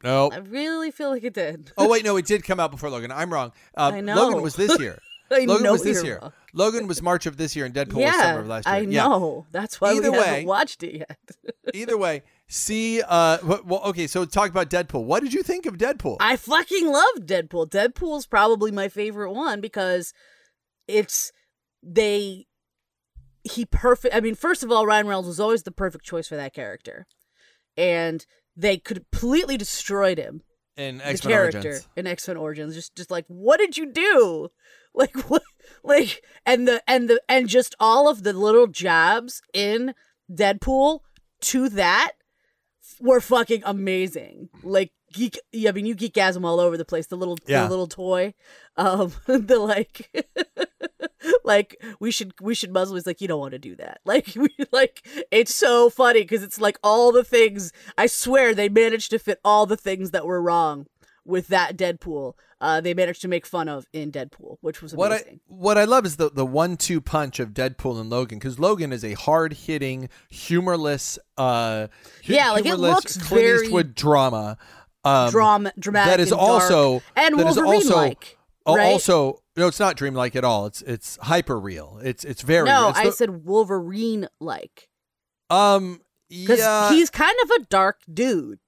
no. 0.05 0.31
I 0.31 0.37
really 0.39 0.91
feel 0.91 1.09
like 1.11 1.25
it 1.25 1.33
did. 1.33 1.73
Oh 1.79 1.89
wait, 1.89 2.05
no, 2.05 2.17
it 2.19 2.27
did 2.27 2.45
come 2.45 2.61
out 2.61 2.71
before 2.71 2.91
Logan. 2.91 3.11
I'm 3.11 3.33
wrong. 3.33 3.53
Um, 3.77 3.95
I 3.95 4.01
know. 4.01 4.15
Logan 4.17 4.43
was 4.43 4.55
this 4.55 4.79
year. 4.79 4.99
I 5.31 5.45
Logan 5.45 5.71
was 5.71 5.83
this 5.83 6.03
year. 6.05 6.19
wrong. 6.21 6.33
Logan 6.55 6.87
was 6.89 7.01
March 7.03 7.27
of 7.27 7.37
this 7.37 7.55
year, 7.57 7.65
and 7.67 7.75
Deadpool 7.75 8.03
was 8.05 8.15
summer 8.17 8.41
of 8.41 8.47
last 8.47 8.67
year. 8.67 8.75
I 8.75 8.79
Yeah. 8.81 9.09
know. 9.09 9.47
That's 9.51 9.81
why 9.81 9.93
Either 9.95 10.11
we 10.11 10.19
way- 10.19 10.25
haven't 10.27 10.47
watched 10.47 10.83
it 10.83 10.95
yet. 10.99 11.19
Either 11.75 11.97
way, 11.99 12.23
see. 12.49 13.03
Uh, 13.03 13.39
well, 13.65 13.83
okay. 13.87 14.07
So 14.07 14.25
talk 14.27 14.51
about 14.51 14.69
Deadpool. 14.71 15.05
What 15.05 15.23
did 15.23 15.33
you 15.35 15.43
think 15.43 15.65
of 15.67 15.77
Deadpool? 15.79 16.17
I 16.21 16.37
fucking 16.37 16.87
love 16.87 17.17
Deadpool. 17.21 17.69
Deadpool's 17.71 18.27
probably 18.27 18.71
my 18.71 18.89
favorite 18.89 19.33
one 19.33 19.61
because 19.61 20.13
it's 20.89 21.31
they 21.83 22.47
he 23.45 23.65
perfect 23.65 24.15
I 24.15 24.21
mean, 24.21 24.35
first 24.35 24.63
of 24.65 24.73
all, 24.73 24.87
Ryan 24.87 25.07
Reynolds 25.07 25.29
was 25.29 25.41
always 25.41 25.63
the 25.63 25.71
perfect 25.71 26.05
choice 26.05 26.27
for 26.29 26.37
that 26.37 26.53
character. 26.55 27.07
And 27.77 28.27
they 28.57 28.77
completely 28.79 29.57
destroyed 29.57 30.19
him. 30.19 30.43
in 30.77 31.01
X 31.01 31.25
Men 31.25 31.33
character 31.33 31.59
Origins. 31.69 31.89
in 31.97 32.07
X 32.09 32.27
Men 32.29 32.37
Origins. 32.37 32.75
Just 32.75 32.97
just 32.97 33.11
like, 33.11 33.25
what 33.29 33.59
did 33.59 33.77
you 33.77 33.93
do? 33.93 34.49
Like 34.95 35.15
what 35.31 35.43
like 35.85 36.23
and 36.45 36.67
the 36.67 36.83
and 36.89 37.09
the 37.09 37.21
and 37.29 37.47
just 37.49 37.77
all 37.79 38.09
of 38.09 38.25
the 38.25 38.33
little 38.33 38.67
jabs 38.67 39.43
in 39.55 39.95
Deadpool 40.33 41.01
to 41.43 41.69
that 41.69 42.13
were 42.99 43.21
fucking 43.21 43.63
amazing. 43.65 44.49
Like 44.65 44.91
geek 45.13 45.39
yeah, 45.53 45.69
I 45.69 45.73
mean 45.73 45.87
you 45.87 45.95
geekasm 45.95 46.45
all 46.45 46.59
over 46.59 46.77
the 46.77 46.87
place. 46.87 47.07
The 47.07 47.17
little 47.17 47.39
Yeah. 47.47 47.65
the 47.65 47.69
little 47.71 47.87
toy. 47.87 48.35
Um 48.77 49.13
the 49.27 49.59
like 49.61 50.11
like 51.45 51.83
we 52.01 52.11
should 52.11 52.33
we 52.41 52.55
should 52.55 52.73
muzzle 52.73 52.97
he's 52.97 53.07
like 53.07 53.21
you 53.21 53.29
don't 53.29 53.41
want 53.41 53.53
to 53.53 53.59
do 53.59 53.75
that 53.77 54.01
like 54.05 54.33
we 54.37 54.49
like 54.73 55.07
it's 55.31 55.55
so 55.55 55.89
funny 55.91 56.23
because 56.23 56.43
it's 56.43 56.61
like 56.61 56.79
all 56.83 57.13
the 57.13 57.25
things 57.25 57.73
i 57.97 58.07
swear 58.07 58.55
they 58.55 58.69
managed 58.69 59.11
to 59.11 59.19
fit 59.19 59.41
all 59.45 59.67
the 59.67 59.77
things 59.77 60.11
that 60.13 60.27
were 60.27 60.41
wrong 60.43 60.87
with 61.25 61.49
that 61.49 61.77
deadpool 61.77 62.35
uh 62.61 62.81
they 62.81 62.95
managed 62.95 63.21
to 63.21 63.29
make 63.29 63.45
fun 63.47 63.69
of 63.69 63.87
in 63.93 64.11
deadpool 64.11 64.57
which 64.61 64.81
was 64.83 64.95
What 64.95 65.13
I 65.13 65.17
amazing 65.17 65.41
what 65.47 65.77
I 65.79 65.85
love 65.85 66.07
is 66.07 66.17
the 66.17 66.31
the 66.31 66.47
one 66.47 66.77
two 66.77 67.01
punch 67.01 67.39
of 67.39 67.51
Deadpool 67.51 68.01
and 68.01 68.09
Logan 68.11 68.39
because 68.39 68.59
Logan 68.59 68.93
is 68.93 69.05
a 69.05 69.13
hard 69.15 69.53
hitting, 69.53 70.09
humorless, 70.29 71.19
uh, 71.37 71.89
Yeah, 72.25 72.53
like, 72.53 72.67
it 72.67 72.77
looks 72.77 73.17
Clint 73.17 73.45
very 73.45 73.65
Eastwood 73.67 73.95
drama. 73.95 74.57
Um, 75.05 75.31
Drama- 75.31 75.73
dramatic 75.79 76.11
That 76.11 76.21
is 76.21 76.33
and 76.33 76.41
dark. 76.41 76.63
also 76.63 77.03
And 77.15 77.39
that 77.39 77.47
is 77.47 77.57
also 77.59 77.65
Wolverine-like, 77.67 78.39
al- 78.67 78.77
right? 78.77 78.87
Also, 78.93 79.43
no, 79.59 79.67
it's 79.69 79.81
not 79.81 79.97
dreamlike 79.97 80.35
at 80.37 80.45
all. 80.45 80.67
It's 80.67 80.81
it's 80.83 81.19
hyper 81.23 81.59
real. 81.61 82.01
It's 82.03 82.25
it's 82.25 82.43
very. 82.43 82.67
no 82.67 82.89
it's 82.91 82.99
i 82.99 83.05
the- 83.05 83.13
said 83.13 83.45
wolverine 83.45 84.29
like 84.41 84.89
um 85.51 86.01
because 86.29 86.59
yeah. 86.59 86.91
he's 86.91 87.11
kind 87.11 87.37
of 87.45 87.51
a 87.63 87.65
dark 87.67 88.01
dude 88.13 88.59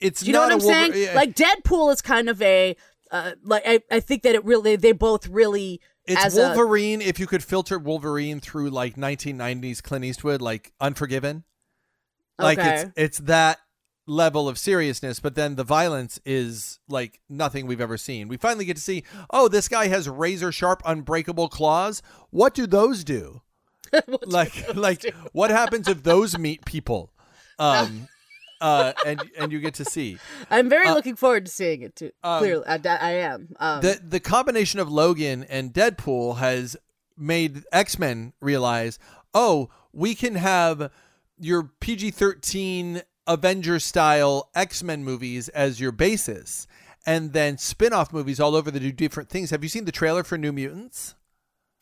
it's 0.00 0.20
Do 0.20 0.26
you 0.26 0.32
know 0.34 0.40
what 0.40 0.52
I'm 0.52 0.58
Wolver- 0.58 0.74
saying? 0.74 0.92
yeah. 0.94 1.14
Like 1.14 1.34
Deadpool 1.34 1.90
is 1.92 2.02
kind 2.02 2.28
of 2.28 2.40
a 2.42 2.76
uh, 3.10 3.32
like 3.42 3.62
I, 3.66 3.80
I 3.90 4.00
think 4.00 4.22
that 4.24 4.34
it 4.34 4.44
really 4.44 4.76
they 4.76 4.92
both 4.92 5.26
really 5.28 5.80
It's 6.04 6.22
as 6.22 6.36
a- 6.36 6.40
Wolverine 6.42 7.00
if 7.00 7.18
you 7.18 7.26
could 7.26 7.42
filter 7.42 7.78
Wolverine 7.78 8.40
through 8.40 8.68
like 8.70 8.96
1990s 8.96 9.82
Clint 9.82 10.04
Eastwood, 10.04 10.42
like 10.42 10.72
Unforgiven. 10.80 11.44
Like 12.38 12.58
it's 12.60 12.90
it's 12.96 13.18
that 13.20 13.58
level 14.06 14.48
of 14.48 14.56
seriousness, 14.58 15.18
but 15.20 15.34
then 15.34 15.56
the 15.56 15.64
violence 15.64 16.20
is 16.24 16.78
like 16.88 17.20
nothing 17.28 17.66
we've 17.66 17.80
ever 17.80 17.96
seen. 17.98 18.28
We 18.28 18.36
finally 18.36 18.64
get 18.64 18.76
to 18.76 18.82
see, 18.82 19.02
oh, 19.30 19.48
this 19.48 19.66
guy 19.68 19.88
has 19.88 20.08
razor 20.08 20.52
sharp, 20.52 20.80
unbreakable 20.84 21.48
claws. 21.48 22.02
What 22.30 22.54
do 22.54 22.66
those 22.66 23.02
do? 23.04 23.42
like 24.26 24.64
like 24.76 25.04
what 25.32 25.50
happens 25.50 25.88
if 25.88 26.02
those 26.02 26.38
meet 26.38 26.64
people? 26.64 27.12
Um 27.58 28.06
uh 28.60 28.92
and 29.06 29.22
and 29.38 29.50
you 29.50 29.60
get 29.60 29.74
to 29.74 29.84
see. 29.84 30.18
I'm 30.50 30.68
very 30.68 30.88
Uh, 30.88 30.94
looking 30.94 31.16
forward 31.16 31.46
to 31.46 31.50
seeing 31.52 31.80
it 31.82 31.96
too. 31.96 32.10
um, 32.22 32.38
Clearly, 32.40 32.66
I, 32.66 32.78
I 32.84 33.10
am. 33.12 33.48
Um, 33.58 33.80
the 33.80 33.98
the 34.06 34.20
combination 34.20 34.78
of 34.78 34.90
Logan 34.90 35.44
and 35.48 35.72
Deadpool 35.72 36.36
has 36.36 36.76
made 37.16 37.64
X 37.72 37.98
Men 37.98 38.34
realize, 38.42 38.98
oh, 39.32 39.70
we 39.92 40.14
can 40.14 40.34
have 40.34 40.90
your 41.38 41.70
PG 41.80 42.10
thirteen 42.10 43.00
Avenger 43.26 43.78
style 43.78 44.50
X 44.54 44.82
Men 44.82 45.04
movies 45.04 45.48
as 45.50 45.80
your 45.80 45.92
basis, 45.92 46.66
and 47.06 47.32
then 47.32 47.58
spin 47.58 47.92
off 47.92 48.12
movies 48.12 48.40
all 48.40 48.54
over 48.54 48.70
that 48.70 48.80
do 48.80 48.92
different 48.92 49.28
things. 49.28 49.50
Have 49.50 49.62
you 49.62 49.68
seen 49.68 49.84
the 49.84 49.92
trailer 49.92 50.22
for 50.24 50.36
New 50.38 50.52
Mutants? 50.52 51.14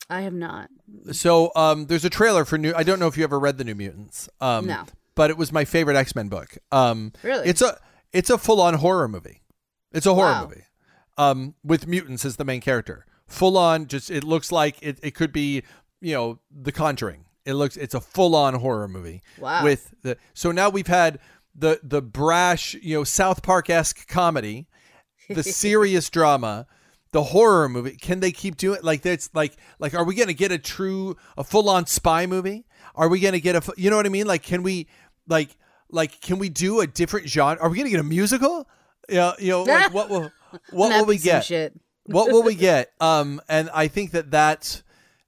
I 0.09 0.21
have 0.21 0.33
not. 0.33 0.69
So 1.11 1.51
um, 1.55 1.87
there's 1.87 2.05
a 2.05 2.09
trailer 2.09 2.45
for 2.45 2.57
New. 2.57 2.73
I 2.75 2.83
don't 2.83 2.99
know 2.99 3.07
if 3.07 3.17
you 3.17 3.23
ever 3.23 3.39
read 3.39 3.57
the 3.57 3.63
New 3.63 3.75
Mutants. 3.75 4.29
Um, 4.39 4.67
No. 4.67 4.85
But 5.15 5.29
it 5.29 5.37
was 5.37 5.51
my 5.51 5.63
favorite 5.65 5.95
X 5.95 6.15
Men 6.15 6.27
book. 6.27 6.57
Um, 6.71 7.13
Really? 7.23 7.47
It's 7.47 7.61
a 7.61 7.79
it's 8.11 8.29
a 8.29 8.37
full 8.37 8.61
on 8.61 8.75
horror 8.75 9.07
movie. 9.07 9.41
It's 9.93 10.05
a 10.05 10.13
horror 10.13 10.31
Wow. 10.31 10.43
movie. 10.47 10.63
Um, 11.17 11.55
with 11.63 11.87
mutants 11.87 12.25
as 12.25 12.35
the 12.35 12.43
main 12.45 12.59
character. 12.61 13.05
Full 13.27 13.57
on. 13.57 13.87
Just 13.87 14.11
it 14.11 14.23
looks 14.23 14.51
like 14.51 14.77
it. 14.81 14.99
It 15.01 15.15
could 15.15 15.31
be 15.31 15.63
you 16.01 16.13
know 16.13 16.39
The 16.51 16.71
Conjuring. 16.73 17.25
It 17.45 17.53
looks. 17.53 17.77
It's 17.77 17.93
a 17.93 18.01
full 18.01 18.35
on 18.35 18.55
horror 18.55 18.87
movie. 18.87 19.21
Wow. 19.39 19.63
With 19.63 19.93
the 20.01 20.17
so 20.33 20.51
now 20.51 20.69
we've 20.69 20.87
had 20.87 21.19
the 21.55 21.79
the 21.83 22.01
brash 22.01 22.73
you 22.75 22.97
know 22.97 23.03
South 23.03 23.41
Park 23.43 23.69
esque 23.69 24.07
comedy, 24.07 24.67
the 25.29 25.43
serious 25.43 26.09
drama 26.09 26.67
the 27.15 27.23
horror 27.23 27.69
movie 27.69 27.95
can 27.95 28.19
they 28.19 28.33
keep 28.33 28.57
doing 28.57 28.77
like 28.83 29.01
that's 29.01 29.29
like 29.33 29.55
like 29.79 29.93
are 29.93 30.03
we 30.03 30.15
gonna 30.15 30.33
get 30.33 30.51
a 30.51 30.57
true 30.57 31.15
a 31.37 31.45
full-on 31.45 31.85
spy 31.85 32.25
movie? 32.25 32.65
Are 32.93 33.07
we 33.07 33.21
gonna 33.21 33.39
get 33.39 33.55
a 33.55 33.73
you 33.77 33.89
know 33.89 33.95
what 33.95 34.05
i 34.05 34.09
mean? 34.09 34.27
Like 34.27 34.43
can 34.43 34.63
we 34.63 34.89
like 35.25 35.55
like 35.89 36.19
can 36.19 36.39
we 36.39 36.49
do 36.49 36.81
a 36.81 36.87
different 36.87 37.29
genre? 37.29 37.57
Are 37.63 37.69
we 37.69 37.77
gonna 37.77 37.89
get 37.89 38.01
a 38.01 38.03
musical? 38.03 38.67
Yeah 39.07 39.31
you 39.39 39.51
know 39.51 39.63
like 39.63 39.93
what 39.93 40.09
will 40.09 40.29
what 40.71 40.89
will 40.89 41.05
we 41.05 41.17
get? 41.17 41.49
what 42.03 42.33
will 42.33 42.43
we 42.43 42.53
get? 42.69 42.91
Um 42.99 43.39
and 43.47 43.69
i 43.73 43.87
think 43.87 44.11
that 44.11 44.29
that's 44.29 44.83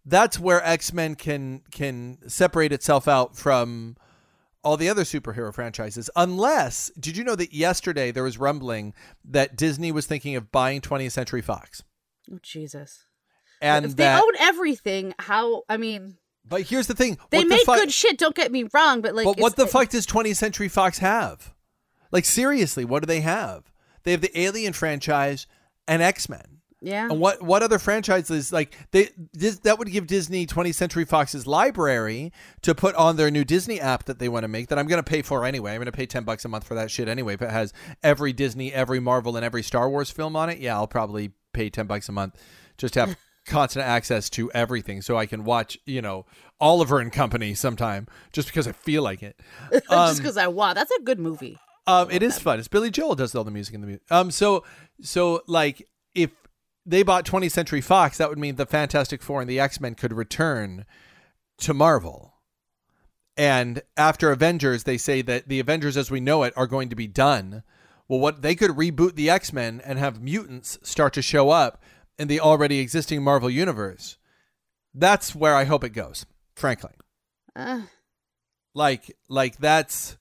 that's 0.06 0.38
where 0.38 0.62
x-men 0.66 1.16
can 1.16 1.62
can 1.72 2.18
separate 2.28 2.74
itself 2.74 3.08
out 3.08 3.38
from 3.38 3.96
all 4.68 4.78
the 4.78 4.90
other 4.90 5.04
superhero 5.04 5.54
franchises 5.54 6.10
unless 6.16 6.92
did 7.00 7.16
you 7.16 7.24
know 7.24 7.36
that 7.36 7.54
yesterday 7.54 8.12
there 8.12 8.24
was 8.24 8.38
rumbling 8.38 8.94
that 9.24 9.56
disney 9.56 9.92
was 9.92 10.06
thinking 10.06 10.36
of 10.36 10.52
buying 10.52 10.82
20th 10.82 11.12
century 11.12 11.42
fox 11.42 11.84
Oh 12.32 12.40
Jesus! 12.42 13.06
and 13.62 13.86
if 13.86 13.96
they 13.96 14.08
own 14.08 14.34
everything, 14.40 15.14
how? 15.18 15.64
I 15.70 15.78
mean, 15.78 16.18
but 16.46 16.64
here's 16.64 16.88
the 16.88 16.94
thing 16.94 17.18
they 17.30 17.38
what 17.40 17.44
the 17.44 17.50
make 17.50 17.66
good 17.66 17.92
shit. 17.92 18.18
Don't 18.18 18.36
get 18.36 18.52
me 18.52 18.66
wrong, 18.74 19.02
but 19.02 19.16
like, 19.16 19.26
but 19.26 19.40
what 19.40 19.56
the 19.56 19.66
fuck 19.66 19.90
does 19.90 20.06
20th 20.06 20.36
century 20.36 20.68
fox 20.68 20.98
have 21.00 21.54
like 22.12 22.26
seriously 22.26 22.86
what 22.86 23.04
do 23.04 23.08
they 23.08 23.22
have 23.22 23.72
they 24.04 24.12
have 24.12 24.22
the 24.22 24.40
alien 24.40 24.74
franchise 24.74 25.48
and 25.88 26.02
x-men 26.02 26.57
Yeah. 26.82 27.06
And 27.10 27.20
what 27.20 27.42
what 27.42 27.64
other 27.64 27.80
franchises 27.80 28.54
like 28.54 28.76
they 28.92 29.10
this, 29.34 29.60
that 29.60 29.80
would 29.80 29.92
give 29.92 30.06
Disney 30.06 30.46
20th 30.46 30.76
Century 30.76 31.06
Fox's 31.06 31.48
library 31.48 32.32
to 32.62 32.76
put 32.76 32.94
on 32.96 33.16
their 33.16 33.32
new 33.32 33.44
Disney 33.44 33.80
app 33.82 34.04
that 34.06 34.20
they 34.20 34.30
want 34.30 34.44
to 34.44 34.48
make 34.48 34.68
that 34.68 34.78
I'm 34.78 34.86
going 34.88 35.04
to 35.04 35.10
pay 35.10 35.22
for 35.24 35.44
anyway. 35.44 35.72
I'm 35.72 35.78
going 35.78 35.88
to 35.88 35.92
pay 35.92 36.06
10 36.06 36.24
bucks 36.24 36.46
a 36.46 36.48
month 36.50 36.66
for 36.66 36.76
that 36.76 36.92
shit 36.92 37.08
anyway. 37.08 37.34
If 37.34 37.42
it 37.42 37.50
has 37.50 37.74
every 38.04 38.32
Disney, 38.32 38.72
every 38.72 39.00
Marvel 39.00 39.36
and 39.36 39.44
every 39.44 39.64
Star 39.64 39.90
Wars 39.90 40.12
film 40.12 40.36
on 40.36 40.50
it, 40.50 40.60
yeah, 40.60 40.76
I'll 40.76 40.88
probably 40.88 41.32
pay 41.54 41.70
10 41.72 41.88
bucks 41.88 42.10
a 42.10 42.12
month 42.12 42.36
just 42.78 42.94
to 42.94 43.00
have 43.08 43.18
constant 43.48 43.84
access 43.86 44.30
to 44.32 44.52
everything 44.52 45.02
so 45.02 45.18
I 45.18 45.26
can 45.26 45.44
watch, 45.46 45.80
you 45.88 46.02
know, 46.04 46.26
Oliver 46.60 47.00
and 47.00 47.12
Company 47.12 47.56
sometime 47.56 48.06
just 48.32 48.50
because 48.50 48.68
I 48.68 48.72
feel 48.72 49.02
like 49.02 49.24
it. 49.24 49.40
Just 49.72 49.92
Um, 49.92 50.16
because 50.18 50.38
I 50.38 50.48
want. 50.48 50.76
that's 50.76 50.92
a 50.92 51.02
good 51.02 51.20
movie. 51.20 51.58
um, 51.88 52.12
it 52.12 52.22
is 52.22 52.38
fun. 52.38 52.60
It's 52.60 52.68
Billy 52.68 52.92
Joel 52.92 53.16
does 53.16 53.34
all 53.34 53.44
the 53.44 53.52
music 53.52 53.74
in 53.74 53.82
the 53.82 53.88
movie. 53.88 54.02
Um, 54.12 54.30
so 54.30 54.64
so 55.02 55.42
like 55.48 55.88
if 56.14 56.32
they 56.88 57.04
bought 57.04 57.26
20th 57.26 57.52
Century 57.52 57.82
Fox, 57.82 58.18
that 58.18 58.30
would 58.30 58.40
mean 58.40 58.56
the 58.56 58.66
Fantastic 58.66 59.22
Four 59.22 59.42
and 59.42 59.50
the 59.50 59.60
X 59.60 59.80
Men 59.80 59.94
could 59.94 60.14
return 60.14 60.86
to 61.60 61.74
Marvel. 61.74 62.34
And 63.36 63.82
after 63.96 64.32
Avengers, 64.32 64.84
they 64.84 64.98
say 64.98 65.22
that 65.22 65.48
the 65.48 65.60
Avengers 65.60 65.98
as 65.98 66.10
we 66.10 66.20
know 66.20 66.44
it 66.44 66.54
are 66.56 66.66
going 66.66 66.90
to 66.90 66.96
be 66.96 67.08
done. 67.08 67.64
Well, 68.08 68.20
what 68.20 68.42
they 68.42 68.56
could 68.56 68.72
reboot 68.72 69.16
the 69.16 69.30
X 69.30 69.52
Men 69.54 69.82
and 69.86 70.00
have 70.00 70.22
mutants 70.22 70.80
start 70.82 71.14
to 71.14 71.22
show 71.22 71.50
up 71.50 71.82
in 72.18 72.28
the 72.28 72.40
already 72.40 72.80
existing 72.80 73.24
Marvel 73.24 73.50
universe. 73.50 74.18
That's 74.94 75.36
where 75.36 75.56
I 75.56 75.66
hope 75.66 75.84
it 75.84 75.90
goes, 75.90 76.26
frankly. 76.56 76.94
Uh, 77.56 77.82
Like, 78.74 79.16
like 79.28 79.58
that's 79.58 80.18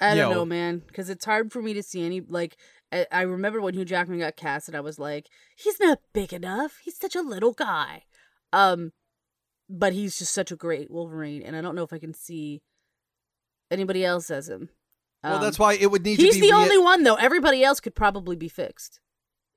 I 0.00 0.16
don't 0.16 0.30
Yo. 0.30 0.34
know, 0.34 0.44
man, 0.44 0.82
because 0.86 1.08
it's 1.08 1.24
hard 1.24 1.52
for 1.52 1.62
me 1.62 1.74
to 1.74 1.82
see 1.82 2.04
any 2.04 2.20
like. 2.20 2.56
I, 2.92 3.06
I 3.10 3.22
remember 3.22 3.60
when 3.60 3.74
Hugh 3.74 3.84
Jackman 3.84 4.18
got 4.18 4.36
cast, 4.36 4.68
and 4.68 4.76
I 4.76 4.80
was 4.80 4.98
like, 4.98 5.26
he's 5.56 5.80
not 5.80 5.98
big 6.12 6.32
enough. 6.32 6.78
He's 6.84 6.98
such 6.98 7.16
a 7.16 7.22
little 7.22 7.52
guy. 7.54 8.02
Um, 8.52 8.92
but 9.68 9.92
he's 9.94 10.18
just 10.18 10.34
such 10.34 10.52
a 10.52 10.56
great 10.56 10.90
Wolverine, 10.90 11.42
and 11.42 11.56
I 11.56 11.60
don't 11.62 11.74
know 11.74 11.84
if 11.84 11.92
I 11.92 11.98
can 11.98 12.12
see 12.14 12.60
anybody 13.70 14.04
else 14.04 14.30
as 14.30 14.48
him. 14.48 14.68
well. 15.22 15.36
Um, 15.36 15.42
That's 15.42 15.58
why 15.58 15.74
it 15.74 15.90
would 15.90 16.04
need 16.04 16.18
He's 16.18 16.34
to 16.34 16.40
be 16.40 16.48
the 16.48 16.52
rea- 16.56 16.62
only 16.62 16.78
one 16.78 17.02
though. 17.04 17.14
Everybody 17.14 17.64
else 17.64 17.80
could 17.80 17.94
probably 17.94 18.36
be 18.36 18.48
fixed. 18.48 19.00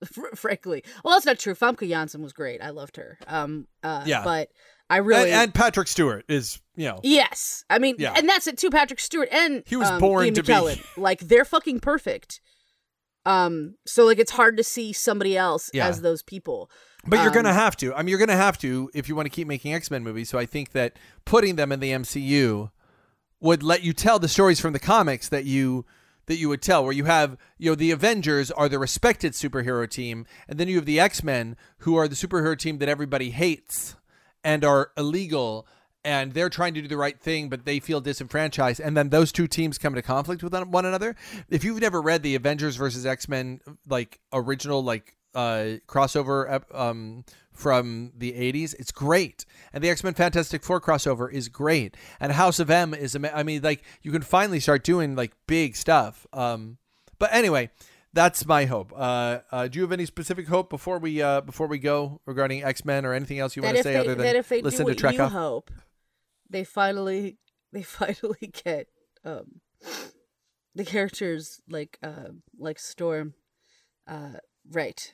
Fr- 0.05 0.35
Frankly, 0.35 0.83
well, 1.03 1.13
that's 1.15 1.25
not 1.25 1.39
true. 1.39 1.55
Famke 1.55 1.87
Janssen 1.89 2.21
was 2.21 2.33
great. 2.33 2.61
I 2.61 2.69
loved 2.69 2.97
her. 2.97 3.17
Um, 3.27 3.67
uh, 3.83 4.03
Yeah. 4.05 4.23
but 4.23 4.49
I 4.89 4.97
really 4.97 5.31
and, 5.31 5.43
and 5.43 5.53
Patrick 5.53 5.87
Stewart 5.87 6.23
is 6.29 6.61
you 6.75 6.85
know 6.85 6.99
Yes, 7.03 7.65
I 7.69 7.79
mean, 7.79 7.95
Yeah. 7.97 8.13
and 8.15 8.27
that's 8.29 8.47
it 8.47 8.57
too. 8.57 8.69
Patrick 8.69 8.99
Stewart 8.99 9.29
and 9.31 9.63
He 9.65 9.75
was 9.75 9.89
um, 9.89 9.99
born 9.99 10.25
Ian 10.25 10.33
to 10.35 10.43
be- 10.43 10.81
like 11.01 11.19
they're 11.21 11.45
fucking 11.45 11.79
perfect. 11.79 12.39
Um, 13.25 13.75
so 13.85 14.05
like 14.05 14.19
it's 14.19 14.31
hard 14.31 14.57
to 14.57 14.63
see 14.63 14.93
somebody 14.93 15.35
else 15.37 15.69
Yeah. 15.73 15.87
as 15.87 16.01
those 16.01 16.21
people. 16.21 16.69
But 17.07 17.21
you're 17.21 17.31
gonna 17.31 17.49
Um, 17.49 17.55
have 17.55 17.75
to. 17.77 17.93
I 17.93 17.99
mean, 18.01 18.09
you're 18.09 18.19
gonna 18.19 18.35
have 18.35 18.57
to 18.59 18.89
if 18.93 19.07
you 19.09 19.15
want 19.15 19.25
to 19.27 19.29
keep 19.29 19.47
making 19.47 19.73
X 19.73 19.89
Men 19.91 20.03
movies. 20.03 20.29
So 20.29 20.37
I 20.37 20.45
think 20.45 20.71
that 20.71 20.97
putting 21.25 21.55
them 21.55 21.71
in 21.71 21.79
the 21.79 21.91
MCU 21.91 22.71
would 23.39 23.61
let 23.63 23.83
you 23.83 23.93
tell 23.93 24.17
the 24.19 24.27
stories 24.27 24.59
from 24.59 24.73
the 24.73 24.79
comics 24.79 25.27
that 25.29 25.45
you 25.45 25.85
that 26.27 26.37
you 26.37 26.49
would 26.49 26.61
tell. 26.63 26.83
Where 26.83 26.93
you 26.93 27.05
have 27.05 27.37
you 27.59 27.69
know 27.71 27.75
the 27.75 27.91
Avengers 27.91 28.49
are 28.51 28.67
the 28.67 28.79
respected 28.79 29.33
superhero 29.33 29.87
team, 29.89 30.25
and 30.47 30.59
then 30.59 30.67
you 30.67 30.75
have 30.77 30.85
the 30.85 30.99
X 30.99 31.23
Men 31.23 31.55
who 31.79 31.95
are 31.95 32.07
the 32.07 32.15
superhero 32.15 32.57
team 32.57 32.79
that 32.79 32.89
everybody 32.89 33.29
hates 33.31 33.95
and 34.43 34.63
are 34.65 34.91
illegal. 34.97 35.67
And 36.05 36.33
they're 36.33 36.49
trying 36.49 36.75
to 36.75 36.81
do 36.81 36.87
the 36.87 36.97
right 36.97 37.19
thing, 37.19 37.49
but 37.49 37.65
they 37.65 37.79
feel 37.79 37.99
disenfranchised. 37.99 38.79
And 38.79 38.95
then 38.95 39.09
those 39.09 39.31
two 39.31 39.47
teams 39.47 39.77
come 39.77 39.93
into 39.93 40.03
conflict 40.03 40.43
with 40.43 40.53
one 40.53 40.85
another. 40.85 41.15
If 41.49 41.63
you've 41.63 41.81
never 41.81 42.01
read 42.01 42.21
the 42.21 42.35
Avengers 42.35 42.75
versus 42.75 43.05
X 43.05 43.27
Men 43.27 43.59
like 43.87 44.19
original 44.31 44.83
like 44.83 45.15
uh, 45.35 45.77
crossover 45.87 46.63
um, 46.73 47.25
from 47.51 48.11
the 48.17 48.31
80s. 48.31 48.73
It's 48.79 48.91
great. 48.91 49.45
And 49.73 49.83
the 49.83 49.89
X 49.89 50.03
Men 50.03 50.13
Fantastic 50.13 50.63
Four 50.63 50.81
crossover 50.81 51.31
is 51.31 51.49
great. 51.49 51.95
And 52.19 52.31
House 52.31 52.59
of 52.59 52.69
M 52.69 52.93
is, 52.93 53.15
I 53.15 53.43
mean, 53.43 53.61
like, 53.61 53.83
you 54.01 54.11
can 54.11 54.21
finally 54.21 54.59
start 54.59 54.83
doing 54.83 55.15
like 55.15 55.33
big 55.47 55.75
stuff. 55.75 56.25
Um, 56.33 56.77
but 57.19 57.33
anyway, 57.33 57.69
that's 58.13 58.45
my 58.45 58.65
hope. 58.65 58.93
Uh, 58.95 59.39
uh, 59.51 59.67
do 59.67 59.77
you 59.77 59.83
have 59.83 59.91
any 59.91 60.05
specific 60.05 60.47
hope 60.47 60.69
before 60.69 60.99
we 60.99 61.21
uh, 61.21 61.41
before 61.41 61.67
we 61.67 61.77
go 61.77 62.21
regarding 62.25 62.63
X 62.63 62.85
Men 62.85 63.05
or 63.05 63.13
anything 63.13 63.39
else 63.39 63.55
you 63.55 63.61
want 63.61 63.77
to 63.77 63.83
say 63.83 63.93
they, 63.93 63.99
other 63.99 64.15
than 64.15 64.25
that 64.25 64.35
if 64.35 64.49
they 64.49 64.59
do 64.59 64.65
listen 64.65 64.85
to 64.85 64.95
Trek 64.95 65.17
hope, 65.17 65.69
they 66.49 66.63
finally 66.63 67.37
they 67.73 67.83
finally 67.83 68.51
get 68.63 68.87
um 69.23 69.61
the 70.75 70.85
characters 70.85 71.61
like 71.69 71.97
uh 72.03 72.29
like 72.57 72.79
Storm, 72.79 73.33
uh 74.07 74.39
right. 74.71 75.13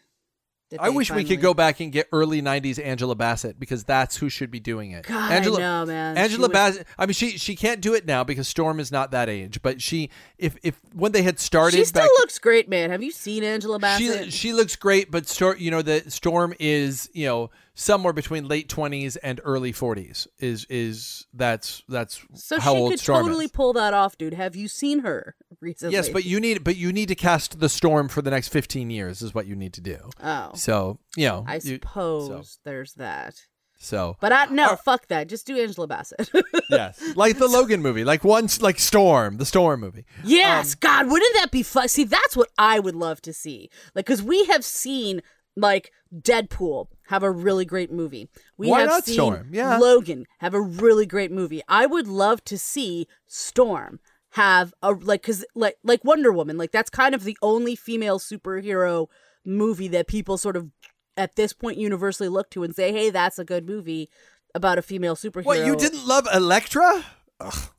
I 0.79 0.89
wish 0.89 1.11
we 1.11 1.25
could 1.25 1.41
go 1.41 1.53
back 1.53 1.81
and 1.81 1.91
get 1.91 2.07
early 2.13 2.41
'90s 2.41 2.81
Angela 2.83 3.15
Bassett 3.15 3.59
because 3.59 3.83
that's 3.83 4.15
who 4.15 4.29
should 4.29 4.51
be 4.51 4.59
doing 4.59 4.91
it. 4.91 5.05
God, 5.05 5.31
Angela, 5.31 5.57
I 5.57 5.61
know, 5.61 5.85
man. 5.85 6.17
Angela 6.17 6.47
She 6.47 6.53
Bassett. 6.53 6.87
I 6.97 7.05
mean, 7.05 7.13
she 7.13 7.37
she 7.37 7.55
can't 7.55 7.81
do 7.81 7.93
it 7.93 8.05
now 8.05 8.23
because 8.23 8.47
Storm 8.47 8.79
is 8.79 8.91
not 8.91 9.11
that 9.11 9.27
age. 9.27 9.61
But 9.61 9.81
she, 9.81 10.09
if 10.37 10.55
if 10.63 10.79
when 10.93 11.11
they 11.11 11.23
had 11.23 11.39
started, 11.39 11.75
She 11.77 11.83
still 11.85 12.03
back, 12.03 12.09
looks 12.19 12.39
great, 12.39 12.69
man. 12.69 12.89
Have 12.89 13.03
you 13.03 13.11
seen 13.11 13.43
Angela 13.43 13.79
Bassett? 13.79 14.25
she 14.25 14.31
she 14.31 14.53
looks 14.53 14.77
great. 14.77 15.11
But 15.11 15.27
Storm, 15.27 15.57
you 15.59 15.71
know, 15.71 15.81
the 15.81 16.09
Storm 16.09 16.53
is 16.57 17.09
you 17.13 17.25
know 17.25 17.49
somewhere 17.73 18.13
between 18.13 18.47
late 18.47 18.67
20s 18.69 19.17
and 19.23 19.39
early 19.43 19.71
40s. 19.73 20.27
Is 20.39 20.65
is 20.69 21.25
that's 21.33 21.83
that's 21.87 22.21
so 22.33 22.59
how 22.59 22.73
she 22.73 22.79
old 22.79 22.91
could 22.91 22.99
Storm 22.99 23.25
totally 23.25 23.45
is. 23.45 23.51
pull 23.51 23.73
that 23.73 23.93
off, 23.93 24.17
dude. 24.17 24.33
Have 24.33 24.55
you 24.55 24.67
seen 24.67 24.99
her 24.99 25.35
recently? 25.59 25.93
Yes, 25.95 26.09
but 26.09 26.25
you 26.25 26.39
need 26.39 26.63
but 26.63 26.75
you 26.75 26.91
need 26.91 27.07
to 27.07 27.15
cast 27.15 27.59
the 27.59 27.69
Storm 27.69 28.07
for 28.07 28.21
the 28.21 28.31
next 28.31 28.49
15 28.49 28.89
years 28.89 29.21
is 29.21 29.33
what 29.33 29.45
you 29.47 29.55
need 29.55 29.73
to 29.73 29.81
do. 29.81 29.97
Oh. 30.23 30.51
So 30.55 30.99
you 31.15 31.27
know, 31.27 31.45
I 31.47 31.55
you- 31.55 31.61
suppose 31.61 32.59
there's 32.63 32.93
that. 32.93 33.35
so 33.79 34.15
But 34.19 34.31
I 34.31 34.45
no, 34.45 34.75
fuck 34.75 35.07
that. 35.07 35.27
Just 35.27 35.47
do 35.47 35.57
Angela 35.57 35.87
Bassett. 35.87 36.29
yes, 36.69 37.01
like 37.15 37.37
the 37.39 37.47
Logan 37.47 37.81
movie, 37.81 38.03
like 38.03 38.23
once, 38.23 38.61
like 38.61 38.79
Storm, 38.79 39.37
the 39.37 39.45
Storm 39.45 39.79
movie. 39.79 40.05
yes, 40.23 40.73
Um, 40.73 40.77
God, 40.81 41.11
wouldn't 41.11 41.33
that 41.35 41.51
be 41.51 41.63
fun? 41.63 41.87
See, 41.87 42.03
that's 42.03 42.35
what 42.37 42.49
I 42.57 42.79
would 42.79 42.95
love 42.95 43.21
to 43.23 43.33
see. 43.33 43.69
Like, 43.95 44.05
because 44.05 44.21
we 44.21 44.45
have 44.45 44.63
seen 44.63 45.21
like 45.55 45.91
Deadpool 46.13 46.87
have 47.07 47.23
a 47.23 47.31
really 47.31 47.65
great 47.65 47.91
movie. 47.91 48.29
We 48.57 48.69
Why 48.69 48.81
have 48.81 48.89
not 48.89 49.05
seen 49.05 49.15
Storm? 49.15 49.49
Yeah. 49.51 49.77
Logan 49.77 50.25
have 50.39 50.53
a 50.53 50.61
really 50.61 51.05
great 51.05 51.31
movie. 51.31 51.61
I 51.67 51.85
would 51.85 52.07
love 52.07 52.43
to 52.45 52.57
see 52.57 53.07
Storm 53.27 53.99
have 54.31 54.73
a 54.81 54.91
like 54.91 55.21
because 55.21 55.45
like 55.55 55.77
like 55.83 56.03
Wonder 56.03 56.31
Woman. 56.31 56.57
Like 56.57 56.71
that's 56.71 56.89
kind 56.89 57.13
of 57.13 57.23
the 57.23 57.37
only 57.41 57.75
female 57.75 58.19
superhero 58.19 59.07
movie 59.45 59.89
that 59.89 60.07
people 60.07 60.37
sort 60.37 60.55
of 60.55 60.69
at 61.17 61.35
this 61.35 61.53
point 61.53 61.77
universally 61.77 62.29
look 62.29 62.49
to 62.51 62.63
and 62.63 62.75
say, 62.75 62.91
"Hey, 62.91 63.09
that's 63.09 63.39
a 63.39 63.45
good 63.45 63.67
movie 63.67 64.09
about 64.55 64.77
a 64.77 64.81
female 64.81 65.15
superhero." 65.15 65.45
What 65.45 65.65
you 65.65 65.75
didn't 65.75 66.07
love 66.07 66.27
Elektra? 66.33 67.05
Ugh, 67.41 67.69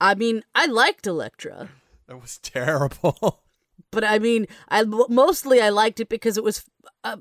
I 0.00 0.14
mean, 0.14 0.42
I 0.54 0.66
liked 0.66 1.06
Elektra, 1.06 1.70
that 2.06 2.20
was 2.20 2.38
terrible. 2.38 3.42
but 3.90 4.04
I 4.04 4.18
mean, 4.18 4.46
I 4.68 4.84
mostly 4.84 5.60
I 5.60 5.68
liked 5.70 6.00
it 6.00 6.08
because 6.08 6.36
it 6.36 6.44
was 6.44 6.64
a 7.04 7.18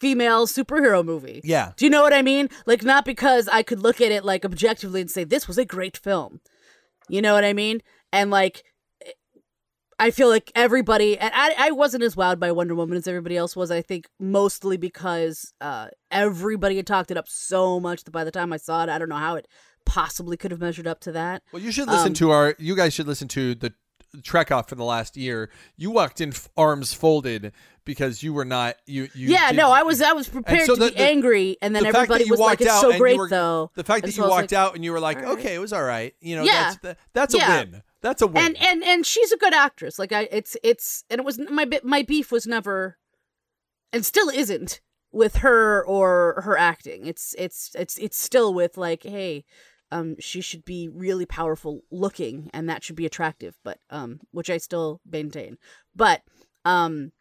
female 0.00 0.46
superhero 0.46 1.04
movie. 1.04 1.40
yeah, 1.44 1.72
Do 1.76 1.84
you 1.84 1.90
know 1.90 2.02
what 2.02 2.12
I 2.14 2.22
mean? 2.22 2.48
Like 2.66 2.82
not 2.84 3.04
because 3.04 3.48
I 3.48 3.62
could 3.62 3.80
look 3.80 4.00
at 4.00 4.10
it 4.12 4.24
like 4.24 4.44
objectively 4.44 5.00
and 5.02 5.10
say 5.10 5.24
this 5.24 5.46
was 5.46 5.58
a 5.58 5.64
great 5.64 5.96
film. 5.96 6.40
You 7.08 7.20
know 7.22 7.34
what 7.34 7.44
I 7.44 7.52
mean? 7.52 7.82
And 8.12 8.30
like 8.30 8.64
I 9.98 10.10
feel 10.10 10.28
like 10.30 10.50
everybody 10.54 11.18
and 11.18 11.30
I, 11.34 11.54
I 11.58 11.70
wasn't 11.72 12.02
as 12.02 12.14
wowed 12.14 12.38
by 12.38 12.50
Wonder 12.52 12.74
Woman 12.74 12.96
as 12.96 13.06
everybody 13.06 13.36
else 13.36 13.54
was, 13.54 13.70
I 13.70 13.82
think 13.82 14.06
mostly 14.18 14.78
because 14.78 15.52
uh 15.60 15.88
everybody 16.10 16.76
had 16.76 16.86
talked 16.86 17.10
it 17.10 17.18
up 17.18 17.28
so 17.28 17.78
much 17.78 18.04
that 18.04 18.10
by 18.10 18.24
the 18.24 18.30
time 18.30 18.52
I 18.52 18.56
saw 18.56 18.82
it, 18.82 18.88
I 18.88 18.98
don't 18.98 19.10
know 19.10 19.16
how 19.16 19.34
it 19.36 19.46
possibly 19.84 20.36
could 20.38 20.50
have 20.52 20.60
measured 20.60 20.86
up 20.86 21.00
to 21.00 21.12
that. 21.12 21.42
Well, 21.52 21.60
you 21.62 21.70
should 21.72 21.88
listen 21.88 22.08
Um, 22.08 22.14
to 22.14 22.30
our. 22.30 22.54
You 22.58 22.74
guys 22.76 22.94
should 22.94 23.06
listen 23.06 23.28
to 23.28 23.54
the 23.54 23.74
Trek 24.22 24.50
off 24.50 24.68
for 24.68 24.74
the 24.74 24.84
last 24.84 25.16
year. 25.16 25.50
You 25.76 25.90
walked 25.90 26.20
in 26.20 26.30
f- 26.30 26.48
arms 26.56 26.92
folded 26.92 27.52
because 27.84 28.22
you 28.22 28.32
were 28.32 28.44
not. 28.44 28.76
You. 28.86 29.04
you 29.14 29.28
yeah, 29.28 29.50
no, 29.52 29.70
I 29.70 29.82
was 29.82 30.02
I 30.02 30.12
was 30.12 30.28
prepared 30.28 30.66
so 30.66 30.74
to 30.74 30.80
the- 30.80 30.88
be 30.90 30.94
the- 30.96 31.00
angry 31.02 31.56
and 31.62 31.74
then 31.74 31.84
the 31.84 31.88
everybody 31.90 32.24
was 32.28 32.40
like 32.40 32.60
walked 32.60 32.60
it's 32.62 32.70
out 32.70 32.80
so 32.80 32.98
great 32.98 33.18
were- 33.18 33.28
though. 33.28 33.70
The 33.74 33.84
fact 33.84 34.04
that 34.06 34.16
you 34.16 34.22
walked 34.24 34.50
like, 34.50 34.52
out 34.52 34.74
and 34.74 34.84
you 34.84 34.92
were 34.92 35.00
like, 35.00 35.18
right. 35.18 35.38
okay, 35.38 35.54
it 35.54 35.58
was 35.58 35.72
all 35.72 35.82
right. 35.84 36.14
You 36.20 36.36
know, 36.36 36.44
Yeah. 36.44 36.74
that's 36.82 37.00
that's 37.14 37.34
a 37.34 37.38
Yeah. 37.38 37.58
win. 37.60 37.82
That's 38.02 38.22
a 38.22 38.26
win. 38.26 38.44
and 38.44 38.56
and 38.62 38.82
and 38.82 39.06
she's 39.06 39.30
a 39.30 39.36
good 39.36 39.54
actress. 39.54 39.98
Like 39.98 40.10
I, 40.12 40.22
it's 40.32 40.56
it's 40.64 41.04
and 41.10 41.18
it 41.20 41.24
was 41.24 41.38
my 41.38 41.68
my 41.84 42.02
beef 42.02 42.32
was 42.32 42.46
never, 42.46 42.96
and 43.92 44.04
still 44.04 44.28
isn't 44.30 44.80
with 45.12 45.36
her 45.36 45.84
or 45.86 46.40
her 46.44 46.56
acting. 46.56 47.06
It's 47.06 47.34
it's 47.38 47.70
it's 47.74 47.96
it's 47.98 48.18
still 48.20 48.54
with 48.54 48.76
like, 48.76 49.02
hey, 49.02 49.44
um, 49.90 50.16
she 50.18 50.40
should 50.40 50.64
be 50.64 50.88
really 50.88 51.26
powerful 51.26 51.80
looking, 51.90 52.50
and 52.52 52.68
that 52.68 52.84
should 52.84 52.96
be 52.96 53.06
attractive. 53.06 53.58
But 53.64 53.78
um, 53.90 54.20
which 54.30 54.50
I 54.50 54.58
still 54.58 55.00
maintain. 55.10 55.58
But 55.94 56.22
um, 56.64 57.12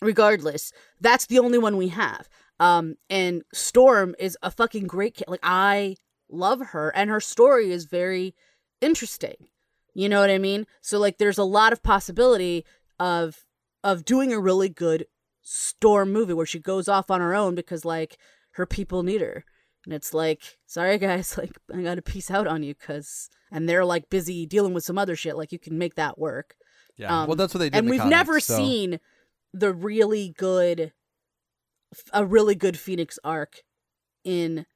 regardless, 0.00 0.72
that's 1.00 1.26
the 1.26 1.38
only 1.38 1.58
one 1.58 1.76
we 1.76 1.88
have. 1.88 2.28
Um, 2.58 2.94
and 3.10 3.42
Storm 3.52 4.14
is 4.18 4.36
a 4.42 4.50
fucking 4.50 4.86
great 4.86 5.14
kid. 5.14 5.28
Like 5.28 5.40
I 5.42 5.96
love 6.30 6.60
her, 6.72 6.90
and 6.94 7.10
her 7.10 7.20
story 7.20 7.70
is 7.70 7.84
very 7.84 8.34
interesting. 8.80 9.48
You 9.94 10.08
know 10.08 10.20
what 10.20 10.30
I 10.30 10.38
mean? 10.38 10.66
So 10.82 10.98
like 10.98 11.18
there's 11.18 11.38
a 11.38 11.44
lot 11.44 11.72
of 11.72 11.82
possibility 11.82 12.64
of 12.98 13.44
of 13.82 14.04
doing 14.04 14.32
a 14.32 14.40
really 14.40 14.68
good 14.68 15.06
storm 15.42 16.12
movie 16.12 16.34
where 16.34 16.44
she 16.44 16.58
goes 16.58 16.88
off 16.88 17.10
on 17.10 17.20
her 17.20 17.34
own 17.34 17.54
because 17.54 17.84
like 17.84 18.18
her 18.52 18.66
people 18.66 19.02
need 19.02 19.20
her. 19.20 19.44
And 19.86 19.94
it's 19.94 20.12
like, 20.12 20.58
sorry 20.66 20.98
guys, 20.98 21.38
like 21.38 21.56
I 21.72 21.80
got 21.80 21.94
to 21.94 22.02
peace 22.02 22.30
out 22.30 22.46
on 22.46 22.62
you 22.62 22.74
cuz 22.74 23.30
and 23.50 23.68
they're 23.68 23.84
like 23.84 24.10
busy 24.10 24.44
dealing 24.44 24.74
with 24.74 24.84
some 24.84 24.98
other 24.98 25.16
shit 25.16 25.36
like 25.36 25.52
you 25.52 25.58
can 25.58 25.78
make 25.78 25.94
that 25.94 26.18
work. 26.18 26.56
Yeah. 26.96 27.22
Um, 27.22 27.28
well, 27.28 27.36
that's 27.36 27.54
what 27.54 27.60
they 27.60 27.70
did. 27.70 27.78
And 27.78 27.88
we've 27.90 28.04
never 28.04 28.40
so- 28.40 28.56
seen 28.56 29.00
the 29.52 29.72
really 29.72 30.34
good 30.36 30.92
a 32.12 32.24
really 32.24 32.54
good 32.54 32.78
Phoenix 32.78 33.18
arc 33.24 33.62
in 34.24 34.66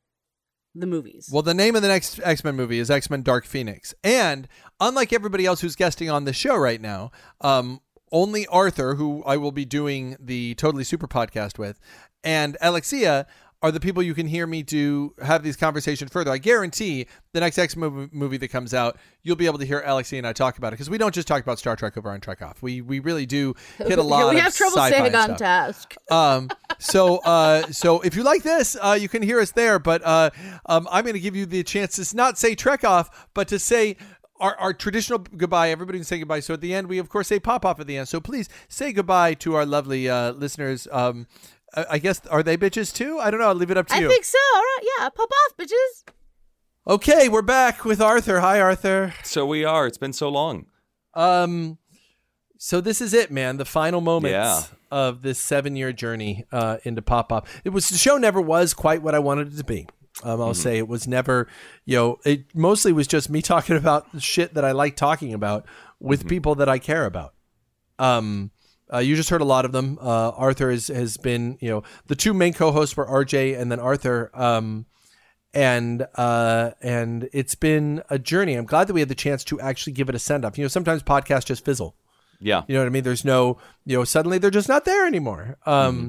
the 0.75 0.87
movies. 0.87 1.29
Well, 1.31 1.43
the 1.43 1.55
name 1.55 1.75
of 1.75 1.83
the 1.83 1.89
next 1.89 2.21
X 2.23 2.45
Men 2.45 2.57
movie 2.57 2.79
is 2.79 2.91
X 2.91 3.11
Men 3.11 3.23
Dark 3.23 3.45
Phoenix. 3.45 3.95
And 4.05 4.49
unlike 4.79 5.13
everybody 5.13 5.45
else 5.47 5.61
who's 5.61 5.77
guesting 5.77 6.09
on 6.09 6.25
the 6.25 6.33
show 6.33 6.57
right 6.57 6.81
now, 6.81 7.11
um, 7.41 7.81
only 8.13 8.47
Arthur, 8.47 8.95
who 8.95 9.23
I 9.25 9.37
will 9.37 9.53
be 9.53 9.65
doing 9.65 10.17
the 10.21 10.55
Totally 10.55 10.85
Super 10.85 11.09
podcast 11.09 11.59
with, 11.59 11.81
and 12.23 12.57
Alexia 12.61 13.27
are 13.63 13.71
the 13.71 13.81
people 13.81 14.03
you 14.03 14.15
can 14.15 14.27
hear 14.27 14.47
me 14.47 14.63
do 14.63 15.15
have 15.23 15.43
these 15.43 15.57
conversations 15.57 16.11
further. 16.11 16.31
I 16.31 16.39
guarantee 16.39 17.07
the 17.33 17.41
next 17.41 17.59
X 17.59 17.77
movie 17.77 18.39
that 18.39 18.49
comes 18.49 18.73
out, 18.73 18.97
you'll 19.23 19.37
be 19.37 19.47
able 19.47 19.59
to 19.59 19.67
hear 19.67 19.83
Alexia 19.85 20.19
and 20.19 20.27
I 20.27 20.33
talk 20.33 20.57
about 20.57 20.69
it 20.69 20.73
because 20.73 20.89
we 20.89 20.97
don't 20.97 21.15
just 21.15 21.29
talk 21.29 21.43
about 21.43 21.59
Star 21.59 21.77
Trek 21.77 21.97
over 21.99 22.11
on 22.11 22.21
Trek 22.21 22.41
Off. 22.41 22.63
We 22.63 22.81
we 22.81 23.01
really 23.01 23.27
do 23.27 23.55
hit 23.79 23.99
a 23.99 24.03
lot. 24.03 24.31
we 24.31 24.39
of 24.39 24.45
have 24.45 24.55
trouble 24.55 24.79
staying 24.79 25.15
on 25.15 25.37
stuff. 25.37 25.39
task. 25.39 25.95
Um, 26.11 26.51
so, 26.81 27.19
uh, 27.19 27.71
so 27.71 28.01
if 28.01 28.17
you 28.17 28.25
like 28.25 28.43
this, 28.43 28.77
uh, 28.81 28.99
you 29.01 29.09
can 29.09 29.23
hear 29.23 29.39
us 29.39 29.53
there. 29.53 29.79
But 29.79 30.03
uh, 30.05 30.31
um, 30.67 30.89
I'm 30.91 31.05
going 31.05 31.15
to 31.15 31.21
give 31.21 31.37
you 31.37 31.47
the 31.47 31.63
chance 31.63 31.97
to 31.97 32.17
not 32.17 32.37
say 32.37 32.55
Trek 32.57 32.83
off, 32.83 33.29
but 33.33 33.47
to 33.49 33.59
say 33.61 33.97
our, 34.41 34.57
our 34.57 34.73
traditional 34.73 35.19
goodbye. 35.19 35.71
Everybody 35.71 35.99
can 35.99 36.05
say 36.05 36.19
goodbye. 36.19 36.41
So 36.41 36.55
at 36.55 36.61
the 36.61 36.75
end, 36.75 36.89
we 36.89 36.99
of 36.99 37.09
course 37.09 37.29
say 37.29 37.39
pop 37.39 37.65
off 37.65 37.79
at 37.79 37.87
the 37.87 37.97
end. 37.97 38.09
So 38.09 38.21
please 38.21 38.49
say 38.69 38.93
goodbye 38.93 39.35
to 39.35 39.55
our 39.55 39.67
lovely 39.67 40.09
uh, 40.09 40.33
listeners. 40.33 40.89
Um, 40.91 41.27
I 41.75 41.87
I 41.91 41.99
guess 41.99 42.25
are 42.27 42.43
they 42.43 42.57
bitches 42.57 42.95
too? 42.95 43.19
I 43.19 43.31
don't 43.31 43.41
know. 43.41 43.49
I'll 43.49 43.55
leave 43.55 43.71
it 43.71 43.77
up 43.77 43.87
to 43.89 43.95
I 43.95 43.99
you. 43.99 44.07
I 44.07 44.09
think 44.09 44.25
so. 44.25 44.39
All 44.55 44.61
right, 44.61 44.79
yeah, 44.99 45.09
pop 45.11 45.31
off, 45.31 45.57
bitches. 45.57 46.13
Okay, 46.87 47.29
we're 47.29 47.43
back 47.43 47.85
with 47.85 48.01
Arthur. 48.01 48.41
Hi, 48.41 48.61
Arthur. 48.61 49.15
So 49.23 49.47
we 49.47 49.65
are. 49.65 49.87
It's 49.87 49.99
been 49.99 50.13
so 50.13 50.29
long. 50.29 50.67
Um, 51.15 51.79
so 52.59 52.81
this 52.81 53.01
is 53.01 53.13
it, 53.15 53.31
man. 53.31 53.59
The 53.59 53.65
final 53.65 54.01
moments 54.01 54.33
Yeah. 54.33 54.63
of 54.91 55.23
this 55.23 55.39
seven-year 55.39 55.93
journey 55.93 56.45
uh, 56.53 56.79
into 56.85 57.03
pop 57.03 57.33
off. 57.33 57.61
It 57.65 57.71
was 57.71 57.89
the 57.91 57.99
show 57.99 58.17
never 58.17 58.41
was 58.41 58.75
quite 58.75 59.03
what 59.03 59.15
I 59.15 59.19
wanted 59.19 59.53
it 59.53 59.57
to 59.59 59.65
be. 59.65 59.87
Um, 60.25 60.41
I'll 60.41 60.55
say 60.55 60.77
it 60.79 60.89
was 60.89 61.07
never, 61.07 61.47
you 61.85 61.97
know, 61.97 62.19
it 62.25 62.55
mostly 62.55 62.93
was 62.93 63.07
just 63.07 63.31
me 63.31 63.41
talking 63.43 63.77
about 63.83 64.07
shit 64.21 64.55
that 64.55 64.65
I 64.65 64.73
like 64.73 64.97
talking 64.97 65.33
about 65.33 65.67
with 66.01 66.27
people 66.29 66.55
that 66.57 66.69
I 66.69 66.79
care 66.79 67.05
about. 67.07 67.35
Um, 67.99 68.51
uh, 68.93 68.99
you 68.99 69.17
just 69.17 69.31
heard 69.31 69.41
a 69.41 69.45
lot 69.45 69.65
of 69.65 69.73
them. 69.73 69.99
Uh, 70.01 70.31
Arthur 70.31 70.71
has, 70.71 70.89
has 70.89 71.17
been, 71.17 71.57
you 71.61 71.69
know, 71.71 71.83
the 72.07 72.17
two 72.17 72.35
main 72.35 72.53
co-hosts 72.53 72.97
were 72.97 73.07
RJ 73.07 73.59
and 73.61 73.71
then 73.71 73.79
Arthur. 73.81 74.31
Um, 74.35 74.87
and 75.53 76.07
uh, 76.15 76.71
and 76.81 77.29
it's 77.33 77.55
been 77.57 78.03
a 78.09 78.19
journey. 78.19 78.55
I'm 78.55 78.67
glad 78.67 78.87
that 78.87 78.95
we 78.95 79.01
had 79.01 79.09
the 79.09 79.15
chance 79.17 79.43
to 79.45 79.61
actually 79.61 79.95
give 79.95 80.09
it 80.09 80.15
a 80.15 80.19
send 80.19 80.45
off. 80.45 80.57
You 80.57 80.65
know, 80.65 80.69
sometimes 80.69 81.03
podcasts 81.03 81.47
just 81.47 81.65
fizzle. 81.65 81.97
Yeah. 82.41 82.63
You 82.69 82.75
know 82.75 82.81
what 82.83 82.87
I 82.87 82.91
mean? 82.91 83.03
There's 83.03 83.25
no, 83.25 83.59
you 83.85 83.97
know, 83.97 84.05
suddenly 84.05 84.39
they're 84.39 84.51
just 84.51 84.69
not 84.69 84.85
there 84.85 85.07
anymore. 85.07 85.57
Um, 85.67 85.97
Mm-hmm. 85.97 86.09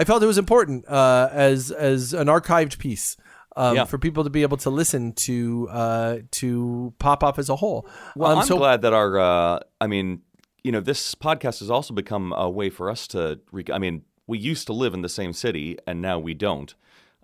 I 0.00 0.04
felt 0.04 0.22
it 0.22 0.26
was 0.26 0.38
important 0.38 0.86
uh, 0.88 1.28
as 1.32 1.70
as 1.72 2.14
an 2.14 2.28
archived 2.28 2.78
piece. 2.78 3.16
Um, 3.56 3.74
Yeah. 3.76 3.84
For 3.84 3.98
people 3.98 4.22
to 4.24 4.30
be 4.30 4.42
able 4.42 4.56
to 4.58 4.70
listen 4.70 5.12
to 5.14 5.68
uh, 5.70 6.16
to 6.32 6.94
pop 7.00 7.22
off 7.24 7.38
as 7.38 7.48
a 7.48 7.56
whole. 7.56 7.86
Well, 8.16 8.30
Um, 8.30 8.38
I'm 8.38 8.46
so- 8.46 8.56
glad 8.58 8.82
that 8.82 8.92
our, 8.92 9.18
uh, 9.18 9.58
I 9.80 9.86
mean, 9.88 10.22
you 10.68 10.72
know, 10.72 10.80
this 10.82 11.14
podcast 11.14 11.60
has 11.60 11.70
also 11.70 11.94
become 11.94 12.34
a 12.34 12.50
way 12.50 12.68
for 12.68 12.90
us 12.90 13.06
to, 13.08 13.40
re- 13.52 13.64
I 13.72 13.78
mean, 13.78 14.02
we 14.26 14.36
used 14.38 14.66
to 14.66 14.74
live 14.74 14.92
in 14.92 15.00
the 15.00 15.08
same 15.08 15.32
city 15.32 15.78
and 15.86 16.02
now 16.02 16.18
we 16.18 16.34
don't. 16.34 16.74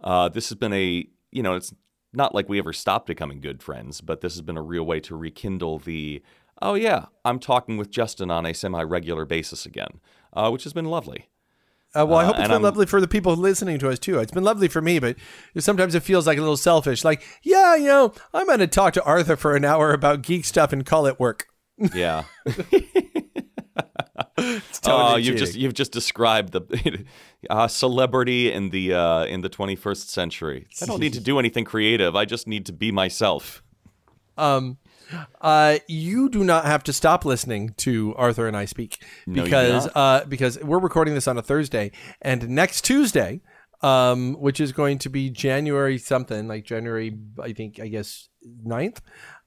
Uh, 0.02 0.30
this 0.30 0.48
has 0.48 0.56
been 0.56 0.72
a, 0.72 1.06
you 1.30 1.42
know, 1.42 1.54
it's 1.54 1.74
not 2.14 2.34
like 2.34 2.48
we 2.48 2.58
ever 2.58 2.72
stopped 2.72 3.06
becoming 3.06 3.42
good 3.42 3.62
friends, 3.62 4.00
but 4.00 4.22
this 4.22 4.32
has 4.32 4.40
been 4.40 4.56
a 4.56 4.62
real 4.62 4.84
way 4.84 4.98
to 5.00 5.14
rekindle 5.14 5.78
the, 5.80 6.22
oh 6.62 6.72
yeah, 6.72 7.04
I'm 7.22 7.38
talking 7.38 7.76
with 7.76 7.90
Justin 7.90 8.30
on 8.30 8.46
a 8.46 8.54
semi 8.54 8.80
regular 8.82 9.26
basis 9.26 9.66
again, 9.66 10.00
uh, 10.32 10.48
which 10.48 10.64
has 10.64 10.72
been 10.72 10.86
lovely. 10.86 11.28
Uh, 11.94 12.06
well, 12.06 12.20
I 12.20 12.22
Uh, 12.22 12.26
hope 12.28 12.34
it's 12.36 12.40
and 12.44 12.48
been 12.48 12.52
I'm- 12.54 12.62
lovely 12.62 12.86
for 12.86 12.98
the 13.02 13.06
people 13.08 13.36
listening 13.36 13.78
to 13.80 13.90
us 13.90 13.98
too. 13.98 14.20
It's 14.20 14.32
been 14.32 14.42
lovely 14.42 14.68
for 14.68 14.80
me, 14.80 14.98
but 15.00 15.16
sometimes 15.58 15.94
it 15.94 16.02
feels 16.02 16.26
like 16.26 16.38
a 16.38 16.40
little 16.40 16.56
selfish. 16.56 17.04
Like, 17.04 17.22
yeah, 17.42 17.76
you 17.76 17.88
know, 17.88 18.14
I'm 18.32 18.46
going 18.46 18.60
to 18.60 18.66
talk 18.66 18.94
to 18.94 19.04
Arthur 19.04 19.36
for 19.36 19.54
an 19.54 19.66
hour 19.66 19.92
about 19.92 20.22
geek 20.22 20.46
stuff 20.46 20.72
and 20.72 20.86
call 20.86 21.06
it 21.06 21.20
work. 21.20 21.46
Yeah. 21.78 22.24
Oh, 24.86 25.16
you've 25.16 25.36
just 25.36 25.54
you've 25.54 25.74
just 25.74 25.92
described 25.92 26.52
the 26.52 27.04
uh, 27.50 27.68
celebrity 27.68 28.52
in 28.52 28.70
the 28.70 28.94
uh, 28.94 29.24
in 29.24 29.40
the 29.40 29.48
21st 29.48 30.08
century. 30.08 30.66
I 30.82 30.86
don't 30.86 31.00
need 31.00 31.14
to 31.14 31.20
do 31.20 31.38
anything 31.38 31.64
creative. 31.64 32.14
I 32.16 32.24
just 32.24 32.46
need 32.46 32.66
to 32.66 32.72
be 32.72 32.92
myself. 32.92 33.62
Um, 34.36 34.78
uh, 35.40 35.78
you 35.86 36.28
do 36.28 36.44
not 36.44 36.64
have 36.64 36.82
to 36.84 36.92
stop 36.92 37.24
listening 37.24 37.74
to 37.78 38.14
Arthur 38.16 38.48
and 38.48 38.56
I 38.56 38.64
speak 38.64 39.02
No, 39.26 39.44
because 39.44 39.88
uh, 39.94 40.24
because 40.28 40.58
we're 40.60 40.80
recording 40.80 41.14
this 41.14 41.28
on 41.28 41.38
a 41.38 41.42
Thursday, 41.42 41.92
and 42.20 42.48
next 42.48 42.82
Tuesday, 42.82 43.40
um, 43.84 44.34
which 44.34 44.60
is 44.60 44.72
going 44.72 44.98
to 44.98 45.10
be 45.10 45.30
January 45.30 45.98
something 45.98 46.48
like 46.48 46.64
January, 46.64 47.16
I 47.40 47.52
think, 47.52 47.78
I 47.78 47.88
guess 47.88 48.28
9th, 48.66 48.98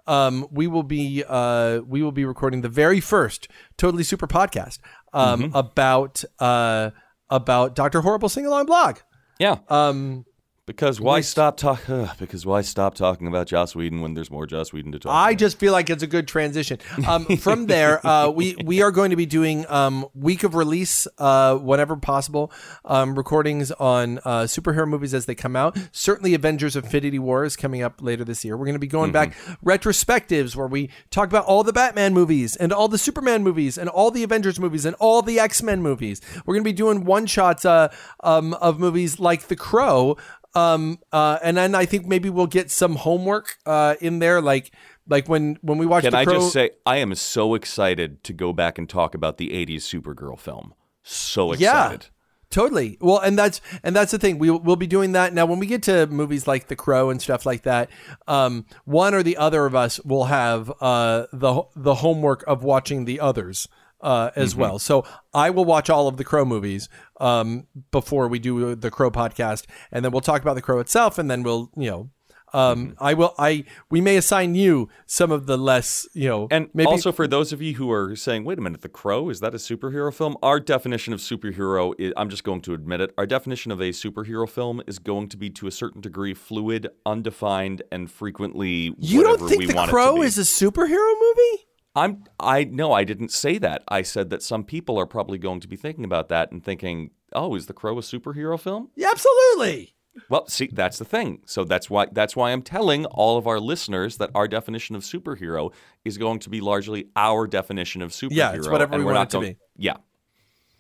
um, 0.08 0.48
we 0.52 0.68
will 0.68 0.84
be 0.84 1.24
uh, 1.28 1.80
we 1.86 2.02
will 2.02 2.12
be 2.12 2.26
recording 2.26 2.62
the 2.62 2.70
very 2.70 3.00
first 3.00 3.48
Totally 3.78 4.04
Super 4.04 4.28
podcast 4.28 4.80
um, 5.14 5.42
Mm-hmm. 5.44 5.56
about 5.56 6.24
uh, 6.40 6.92
about 7.30 7.76
Doctor 7.76 8.02
Horrible 8.02 8.30
sing 8.30 8.46
along 8.46 8.66
blog. 8.68 8.98
Yeah. 9.40 9.58
Um, 9.70 10.26
because 10.68 11.00
why 11.00 11.22
stop 11.22 11.56
talk? 11.56 11.82
because 12.20 12.46
why 12.46 12.62
stop 12.62 12.94
talking 12.94 13.26
about 13.26 13.48
Joss 13.48 13.74
Whedon 13.74 14.02
when 14.02 14.14
there's 14.14 14.30
more 14.30 14.46
Joss 14.46 14.74
Whedon 14.74 14.92
to 14.92 15.00
talk? 15.00 15.10
About 15.10 15.18
I 15.18 15.34
just 15.34 15.58
feel 15.58 15.72
like 15.72 15.90
it's 15.90 16.04
a 16.04 16.08
good 16.08 16.28
transition. 16.28 16.78
Um, 17.08 17.26
from 17.38 17.68
there, 17.68 18.06
uh, 18.06 18.30
we 18.30 18.56
we 18.64 18.82
are 18.82 18.92
going 18.92 19.10
to 19.10 19.16
be 19.16 19.26
doing 19.26 19.66
um, 19.70 20.06
week 20.14 20.44
of 20.44 20.54
release 20.54 21.08
uh, 21.18 21.56
whenever 21.56 21.96
possible, 21.96 22.52
um, 22.84 23.18
recordings 23.18 23.72
on 23.72 24.20
uh, 24.20 24.42
superhero 24.42 24.88
movies 24.88 25.14
as 25.14 25.26
they 25.26 25.36
come 25.36 25.56
out. 25.56 25.78
Certainly, 25.94 26.34
Avengers: 26.34 26.76
Infinity 26.76 27.18
War 27.18 27.46
is 27.46 27.56
coming 27.56 27.82
up 27.82 28.02
later 28.02 28.26
this 28.26 28.44
year. 28.44 28.58
We're 28.58 28.66
going 28.66 28.76
to 28.76 28.80
be 28.80 28.88
going 28.88 29.14
back 29.14 29.36
retrospectives 29.66 30.56
where 30.56 30.68
we 30.68 30.90
talk 31.10 31.30
about 31.30 31.46
all 31.46 31.64
the 31.64 31.74
Batman 31.74 32.14
movies 32.14 32.58
and 32.58 32.74
all 32.74 32.90
the 32.90 32.98
Superman 32.98 33.42
movies 33.42 33.78
and 33.78 33.90
all 33.90 34.12
the 34.12 34.24
Avengers 34.24 34.60
movies 34.60 34.84
and 34.84 34.98
all 35.00 35.22
the 35.22 35.40
X 35.40 35.64
Men 35.64 35.82
movies. 35.82 36.20
We're 36.46 36.56
going 36.56 36.66
to 36.66 36.70
be 36.70 36.74
doing 36.74 37.06
one 37.06 37.26
shots 37.26 37.64
uh, 37.64 37.88
um, 38.20 38.54
of 38.56 38.80
movies 38.80 39.18
like 39.18 39.48
The 39.48 39.56
Crow. 39.56 40.18
Um, 40.58 41.00
uh, 41.12 41.38
and 41.44 41.56
then 41.58 41.76
I 41.76 41.86
think 41.86 42.08
maybe 42.08 42.30
we'll 42.30 42.48
get 42.48 42.72
some 42.72 42.96
homework 42.96 43.58
uh, 43.66 43.96
in 44.02 44.20
there, 44.20 44.42
like 44.42 44.74
like 45.08 45.30
when 45.30 45.60
when 45.62 45.78
we 45.78 45.86
watch. 45.86 46.04
Can 46.04 46.16
I 46.16 46.26
Crow, 46.26 46.36
just 46.36 46.54
say 46.54 46.72
I 46.86 46.98
am 46.98 47.14
so 47.16 47.54
excited 47.54 48.24
to 48.24 48.34
go 48.34 48.54
back 48.54 48.78
and 48.78 48.90
talk 48.90 49.14
about 49.14 49.38
the 49.38 49.50
'80s 49.50 49.82
Supergirl 49.82 50.40
film. 50.40 50.74
So 51.04 51.52
excited. 51.52 52.04
Yeah, 52.04 52.10
totally. 52.50 52.98
Well, 53.00 53.20
and 53.20 53.38
that's 53.38 53.62
and 53.84 53.96
that's 53.96 54.12
the 54.12 54.18
thing. 54.18 54.40
We 54.40 54.50
we'll 54.50 54.76
be 54.76 54.88
doing 54.88 55.12
that 55.12 55.32
now. 55.32 55.46
When 55.46 55.60
we 55.60 55.68
get 55.68 55.84
to 55.84 56.08
movies 56.08 56.48
like 56.48 56.68
The 56.68 56.76
Crow 56.76 57.12
and 57.12 57.22
stuff 57.22 57.46
like 57.46 57.64
that, 57.64 57.90
um, 58.28 58.66
one 58.86 59.14
or 59.14 59.22
the 59.22 59.38
other 59.38 59.66
of 59.66 59.76
us 59.76 60.00
will 60.04 60.26
have 60.26 60.72
uh, 60.82 61.28
the 61.32 61.64
the 61.76 61.96
homework 61.96 62.44
of 62.48 62.64
watching 62.64 63.06
the 63.06 63.20
others. 63.20 63.68
Uh, 64.00 64.30
as 64.36 64.54
Mhm. 64.54 64.58
well, 64.58 64.78
so 64.80 65.04
I 65.34 65.50
will 65.50 65.66
watch 65.66 65.90
all 65.90 66.08
of 66.08 66.18
the 66.18 66.24
Crow 66.24 66.46
movies 66.46 66.88
um, 67.20 67.66
before 67.92 68.28
we 68.28 68.38
do 68.38 68.76
the 68.76 68.92
Crow 68.92 69.10
podcast, 69.10 69.66
and 69.92 70.06
then 70.06 70.12
we'll 70.12 70.22
talk 70.22 70.42
about 70.44 70.54
the 70.54 70.62
Crow 70.62 70.78
itself, 70.80 71.18
and 71.18 71.32
then 71.32 71.42
we'll, 71.42 71.72
you 71.76 71.90
know, 71.90 72.10
um, 72.54 72.96
I 73.00 73.14
will, 73.16 73.34
I 73.40 73.66
we 73.90 74.00
may 74.00 74.16
assign 74.16 74.54
you 74.56 74.88
some 75.08 75.32
of 75.32 75.48
the 75.48 75.58
less, 75.58 76.08
you 76.14 76.30
know, 76.30 76.48
And 76.52 76.70
maybe 76.76 76.86
also 76.88 77.12
for 77.12 77.28
those 77.28 77.52
of 77.52 77.60
you 77.62 77.74
who 77.74 77.92
are 77.92 78.16
saying, 78.16 78.46
"Wait 78.46 78.58
a 78.60 78.62
minute, 78.62 78.82
The 78.84 78.88
Crow 78.88 79.30
is 79.30 79.40
that 79.42 79.54
a 79.56 79.58
superhero 79.58 80.14
film?" 80.14 80.38
Our 80.44 80.60
definition 80.60 81.12
of 81.12 81.20
superhero, 81.20 81.94
is, 81.98 82.14
I'm 82.16 82.30
just 82.30 82.44
going 82.46 82.62
to 82.62 82.74
admit 82.76 83.02
it. 83.02 83.14
Our 83.18 83.26
definition 83.26 83.72
of 83.72 83.82
a 83.82 83.90
superhero 83.90 84.48
film 84.48 84.82
is 84.88 85.00
going 85.00 85.28
to 85.30 85.38
be 85.38 85.50
to 85.50 85.66
a 85.68 85.72
certain 85.72 86.02
degree 86.02 86.34
fluid, 86.36 86.88
undefined, 87.06 87.82
and 87.92 88.10
frequently 88.12 88.94
you 89.00 89.24
don't 89.24 89.40
think 89.40 89.58
we 89.60 89.66
the 89.66 89.74
want 89.74 89.90
Crow 89.90 90.12
it 90.12 90.16
to 90.18 90.22
be. 90.22 90.28
is 90.28 90.38
a 90.38 90.42
superhero 90.42 91.14
movie. 91.20 91.64
I'm 91.98 92.24
I 92.40 92.64
no, 92.66 92.94
I 92.94 93.04
didn't 93.04 93.32
say 93.32 93.58
that. 93.58 93.84
I 93.88 94.04
said 94.04 94.30
that 94.30 94.44
some 94.44 94.64
people 94.64 95.00
are 95.00 95.06
probably 95.08 95.38
going 95.38 95.60
to 95.62 95.68
be 95.68 95.76
thinking 95.76 96.06
about 96.06 96.30
that 96.30 96.52
and 96.52 96.64
thinking, 96.64 97.12
"Oh, 97.34 97.56
is 97.56 97.66
The 97.66 97.74
Crow 97.74 97.98
a 97.98 98.02
superhero 98.02 98.60
film?" 98.60 98.90
Yeah, 98.96 99.10
absolutely. 99.12 99.96
Well, 100.30 100.48
see, 100.48 100.70
that's 100.72 100.98
the 100.98 101.06
thing. 101.06 101.42
So 101.46 101.64
that's 101.64 101.90
why 101.90 102.08
that's 102.12 102.36
why 102.36 102.52
I'm 102.52 102.62
telling 102.62 103.06
all 103.06 103.38
of 103.38 103.48
our 103.48 103.60
listeners 103.60 104.18
that 104.18 104.30
our 104.36 104.48
definition 104.48 104.96
of 104.96 105.04
superhero 105.04 105.72
is 106.06 106.18
going 106.18 106.40
to 106.40 106.50
be 106.50 106.62
largely 106.62 107.08
our 107.16 107.48
definition 107.48 108.02
of 108.02 108.12
superhero. 108.12 108.30
Yeah, 108.32 108.54
it's 108.54 108.68
whatever 108.70 108.98
we 108.98 109.04
want 109.04 109.16
not 109.16 109.28
it 109.28 109.30
to 109.32 109.38
going- 109.38 109.54
be. 109.54 109.60
Yeah. 109.78 109.98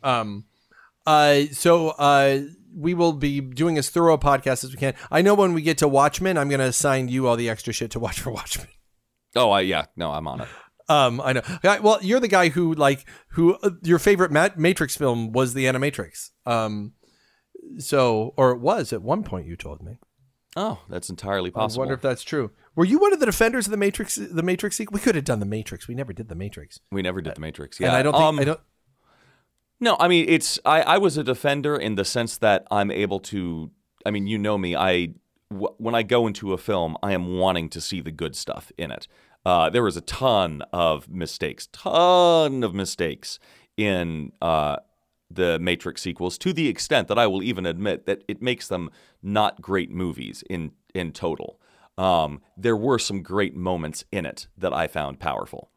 Um, 0.04 0.46
uh, 1.06 1.46
so 1.52 1.90
uh, 1.90 2.42
we 2.76 2.94
will 2.94 3.14
be 3.14 3.42
doing 3.42 3.78
as 3.78 3.90
thorough 3.90 4.14
a 4.14 4.18
podcast 4.20 4.64
as 4.64 4.72
we 4.72 4.78
can. 4.78 4.94
I 5.12 5.22
know 5.22 5.34
when 5.34 5.54
we 5.54 5.62
get 5.62 5.80
to 5.80 5.88
Watchmen, 5.88 6.38
I'm 6.38 6.50
going 6.50 6.60
to 6.60 6.66
assign 6.68 7.08
you 7.08 7.28
all 7.28 7.36
the 7.36 7.50
extra 7.50 7.74
shit 7.74 7.92
to 7.92 8.00
watch 8.00 8.20
for 8.20 8.32
Watchmen. 8.32 8.68
Oh, 9.36 9.52
I, 9.52 9.62
yeah. 9.62 9.86
No, 9.96 10.12
I'm 10.12 10.28
on 10.28 10.42
it. 10.42 10.48
Um, 10.90 11.19
I 11.22 11.33
know. 11.33 11.41
Well, 11.64 11.99
you're 12.01 12.19
the 12.19 12.27
guy 12.27 12.49
who 12.49 12.74
like 12.74 13.06
who 13.30 13.56
uh, 13.56 13.72
your 13.83 13.99
favorite 13.99 14.32
Ma- 14.32 14.49
Matrix 14.56 14.95
film 14.95 15.32
was 15.33 15.53
the 15.53 15.66
Animatrix. 15.66 16.30
Um, 16.45 16.93
so 17.80 18.33
or 18.38 18.51
it 18.51 18.59
was 18.59 18.93
at 18.93 19.01
one 19.01 19.24
point. 19.24 19.48
You 19.48 19.56
told 19.56 19.82
me. 19.83 19.98
Oh, 20.56 20.80
that's 20.90 21.09
entirely 21.09 21.51
possible. 21.51 21.82
I 21.82 21.83
wonder 21.83 21.93
if 21.95 22.01
that's 22.01 22.24
true. 22.24 22.51
Were 22.75 22.85
you 22.85 22.99
one 22.99 23.14
of 23.14 23.19
the 23.19 23.25
defenders 23.25 23.67
of 23.67 23.72
the 23.72 23.77
Matrix? 23.77 24.16
The 24.16 24.41
Matrix 24.43 24.77
sequel. 24.77 24.95
We 24.95 25.01
could 25.01 25.16
have 25.16 25.25
done 25.25 25.40
the 25.40 25.45
Matrix. 25.45 25.88
We 25.88 25.93
never 25.95 26.14
did 26.14 26.30
the 26.30 26.35
Matrix. 26.35 26.80
we 26.91 27.01
never 27.01 27.22
did 27.22 27.35
the 27.35 27.41
Matrix. 27.41 27.80
Yeah, 27.80 27.88
And 27.88 27.95
I 27.98 28.01
don't 28.03 28.14
think 28.14 28.24
Um, 28.24 28.40
I 28.40 28.43
don't. 28.43 28.59
No, 29.80 29.95
I 29.99 30.07
mean 30.07 30.25
it's 30.27 30.57
I, 30.66 30.82
I 30.82 30.98
was 30.98 31.17
a 31.17 31.24
defender 31.24 31.75
in 31.75 31.95
the 31.95 32.06
sense 32.06 32.38
that 32.38 32.66
I'm 32.72 32.90
able 32.90 33.19
to. 33.22 33.72
I 34.06 34.11
mean, 34.11 34.25
you 34.25 34.38
know 34.38 34.57
me. 34.57 34.75
I 34.75 35.09
w- 35.51 35.74
when 35.77 35.93
I 35.93 36.01
go 36.03 36.25
into 36.27 36.53
a 36.53 36.57
film, 36.57 36.98
I 37.03 37.11
am 37.11 37.38
wanting 37.38 37.69
to 37.69 37.82
see 37.82 38.01
the 38.01 38.11
good 38.11 38.35
stuff 38.35 38.72
in 38.77 38.90
it. 38.90 39.07
Uh, 39.48 39.69
there 39.69 39.82
was 39.82 39.95
a 39.95 40.01
ton 40.01 40.61
of 40.74 41.08
mistakes, 41.08 41.69
ton 41.72 42.66
of 42.66 42.76
mistakes 42.76 43.40
in 43.77 44.34
uh, 44.42 44.76
the 45.32 45.58
Matrix 45.58 46.01
sequels, 46.01 46.38
to 46.40 46.51
the 46.51 46.67
extent 46.67 47.08
that 47.08 47.17
I 47.17 47.27
will 47.27 47.42
even 47.42 47.66
admit 47.66 48.06
that 48.08 48.26
it 48.27 48.42
makes 48.42 48.67
them 48.67 48.90
not 49.24 49.61
great 49.61 49.90
movies 49.90 50.43
in 50.50 50.72
in 50.93 51.14
total. 51.14 51.61
Um, 51.98 52.42
there 52.58 52.76
were 52.76 53.00
some 53.00 53.22
great 53.24 53.56
moments 53.56 54.03
in 54.11 54.26
it 54.26 54.48
that 54.58 54.74
I 54.74 54.88
found 54.88 55.22
powerful. 55.22 55.69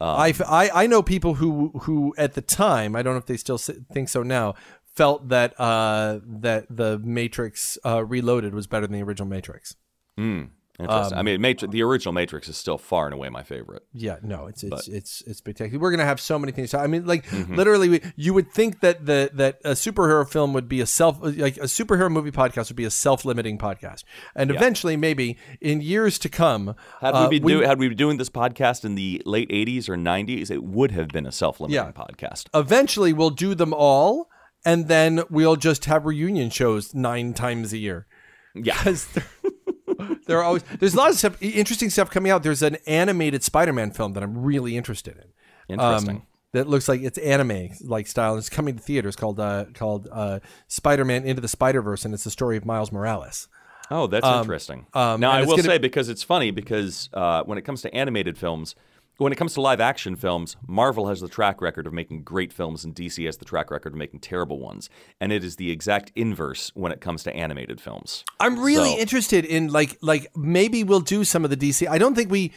Um, 0.00 0.08
I, 0.08 0.34
I 0.46 0.84
I 0.84 0.86
know 0.86 1.02
people 1.02 1.34
who 1.34 1.72
who 1.80 2.14
at 2.16 2.34
the 2.34 2.42
time 2.42 2.94
I 2.94 3.02
don't 3.02 3.14
know 3.14 3.18
if 3.18 3.26
they 3.26 3.36
still 3.36 3.58
think 3.58 4.08
so 4.08 4.22
now 4.22 4.54
felt 4.94 5.30
that 5.30 5.58
uh, 5.58 6.20
that 6.24 6.66
the 6.70 7.00
Matrix 7.00 7.76
uh, 7.84 8.04
Reloaded 8.04 8.54
was 8.54 8.68
better 8.68 8.86
than 8.86 8.94
the 8.94 9.02
original 9.02 9.28
Matrix. 9.28 9.74
Mm, 10.16 10.50
interesting. 10.78 11.16
I 11.16 11.20
Um, 11.20 11.26
mean, 11.26 11.40
Matri- 11.40 11.68
the 11.68 11.82
original 11.82 12.12
Matrix 12.12 12.48
is 12.48 12.56
still 12.56 12.78
far 12.78 13.06
and 13.06 13.14
away 13.14 13.28
my 13.28 13.42
favorite. 13.42 13.82
Yeah, 13.92 14.16
no, 14.22 14.46
it's 14.46 14.62
it's 14.62 14.70
But- 14.70 14.88
it's 14.88 15.22
it's 15.26 15.38
spectacular. 15.38 15.80
We're 15.80 15.90
gonna 15.90 16.04
have 16.04 16.20
so 16.20 16.38
many 16.38 16.52
things. 16.52 16.74
I 16.74 16.86
mean, 16.86 17.06
like 17.06 17.26
Mhm. 17.26 17.56
literally, 17.56 17.88
we, 17.88 18.00
you 18.16 18.34
would 18.34 18.52
think 18.52 18.80
that 18.80 19.06
the 19.06 19.30
that 19.34 19.58
a 19.64 19.70
superhero 19.72 20.28
film 20.28 20.52
would 20.52 20.68
be 20.68 20.80
a 20.80 20.86
self 20.86 21.18
like 21.22 21.56
a 21.56 21.62
superhero 21.68 22.10
movie 22.10 22.30
podcast 22.30 22.68
would 22.68 22.76
be 22.76 22.84
a 22.84 22.90
self 22.90 23.24
limiting 23.24 23.58
podcast, 23.58 24.04
and 24.34 24.50
Yeah. 24.50 24.56
eventually, 24.56 24.96
maybe 24.96 25.36
in 25.60 25.80
years 25.80 26.18
to 26.20 26.28
come, 26.28 26.74
Had 27.00 27.14
uh, 27.14 27.28
we 27.30 27.38
been 27.38 27.48
do- 27.48 27.60
had 27.64 27.78
we 27.78 27.88
been 27.88 27.96
doing 27.96 28.18
this 28.18 28.30
podcast 28.30 28.84
in 28.84 28.94
the 28.94 29.22
late 29.24 29.48
'80s 29.50 29.88
or 29.88 29.96
'90s, 29.96 30.50
it 30.50 30.62
would 30.62 30.90
have 30.90 31.08
been 31.08 31.26
a 31.26 31.32
self-limiting 31.32 31.74
Yeah. 31.74 31.92
podcast. 31.92 32.46
eventually 32.54 33.12
we'll 33.12 33.30
do 33.30 33.54
them 33.54 33.72
all, 33.74 34.28
and 34.64 34.88
then 34.88 35.22
we'll 35.30 35.56
just 35.56 35.84
have 35.86 36.04
reunion 36.04 36.50
shows 36.50 36.94
nine 36.94 37.32
times 37.34 37.72
a 37.72 37.78
year. 37.78 38.06
Yeah, 38.54 38.76
there 40.26 40.38
are 40.38 40.42
always 40.44 40.62
there's 40.78 40.94
a 40.94 40.96
lot 40.96 41.10
of 41.10 41.16
stuff, 41.16 41.40
interesting 41.42 41.90
stuff 41.90 42.10
coming 42.10 42.30
out. 42.32 42.42
There's 42.42 42.62
an 42.62 42.76
animated 42.86 43.42
Spider-Man 43.42 43.90
film 43.92 44.12
that 44.14 44.22
I'm 44.22 44.38
really 44.42 44.76
interested 44.76 45.16
in. 45.16 45.74
Interesting. 45.74 46.16
Um, 46.16 46.26
that 46.52 46.68
looks 46.68 46.88
like 46.88 47.02
it's 47.02 47.18
anime 47.18 47.70
like 47.82 48.06
style. 48.06 48.36
It's 48.38 48.48
coming 48.48 48.76
to 48.76 48.82
theaters 48.82 49.16
called 49.16 49.38
uh, 49.40 49.66
called 49.74 50.08
uh, 50.10 50.40
Spider-Man 50.68 51.24
Into 51.24 51.42
the 51.42 51.48
Spider-Verse, 51.48 52.04
and 52.04 52.14
it's 52.14 52.24
the 52.24 52.30
story 52.30 52.56
of 52.56 52.64
Miles 52.64 52.90
Morales. 52.92 53.48
Oh, 53.90 54.06
that's 54.06 54.26
Um, 54.26 54.40
interesting. 54.40 54.86
um, 54.94 55.20
now, 55.20 55.30
I 55.30 55.42
will 55.42 55.50
gonna- 55.50 55.62
say 55.62 55.78
because 55.78 56.08
it's 56.08 56.22
funny 56.22 56.50
because 56.50 57.08
uh, 57.14 57.42
when 57.44 57.56
it 57.58 57.62
comes 57.62 57.82
to 57.82 57.94
animated 57.94 58.36
films, 58.38 58.74
when 59.18 59.32
it 59.32 59.36
comes 59.36 59.54
to 59.54 59.60
live 59.60 59.80
action 59.80 60.14
films, 60.16 60.56
Marvel 60.66 61.08
has 61.08 61.20
the 61.20 61.28
track 61.28 61.60
record 61.62 61.86
of 61.86 61.92
making 61.92 62.22
great 62.22 62.52
films, 62.52 62.84
and 62.84 62.94
DC 62.94 63.24
has 63.26 63.38
the 63.38 63.44
track 63.44 63.70
record 63.70 63.92
of 63.94 63.98
making 63.98 64.20
terrible 64.20 64.58
ones. 64.58 64.90
And 65.20 65.32
it 65.32 65.42
is 65.42 65.56
the 65.56 65.70
exact 65.70 66.12
inverse 66.14 66.70
when 66.74 66.92
it 66.92 67.00
comes 67.00 67.22
to 67.24 67.34
animated 67.34 67.80
films. 67.80 68.24
I'm 68.40 68.58
really 68.62 68.92
So- 68.92 68.98
interested 68.98 69.44
in 69.44 69.68
like 69.68 69.96
like 70.00 70.26
maybe 70.36 70.84
we'll 70.84 71.00
do 71.00 71.24
some 71.24 71.44
of 71.44 71.50
the 71.50 71.56
DC. 71.56 71.86
I 71.88 71.98
don't 71.98 72.14
think 72.14 72.30
we 72.30 72.52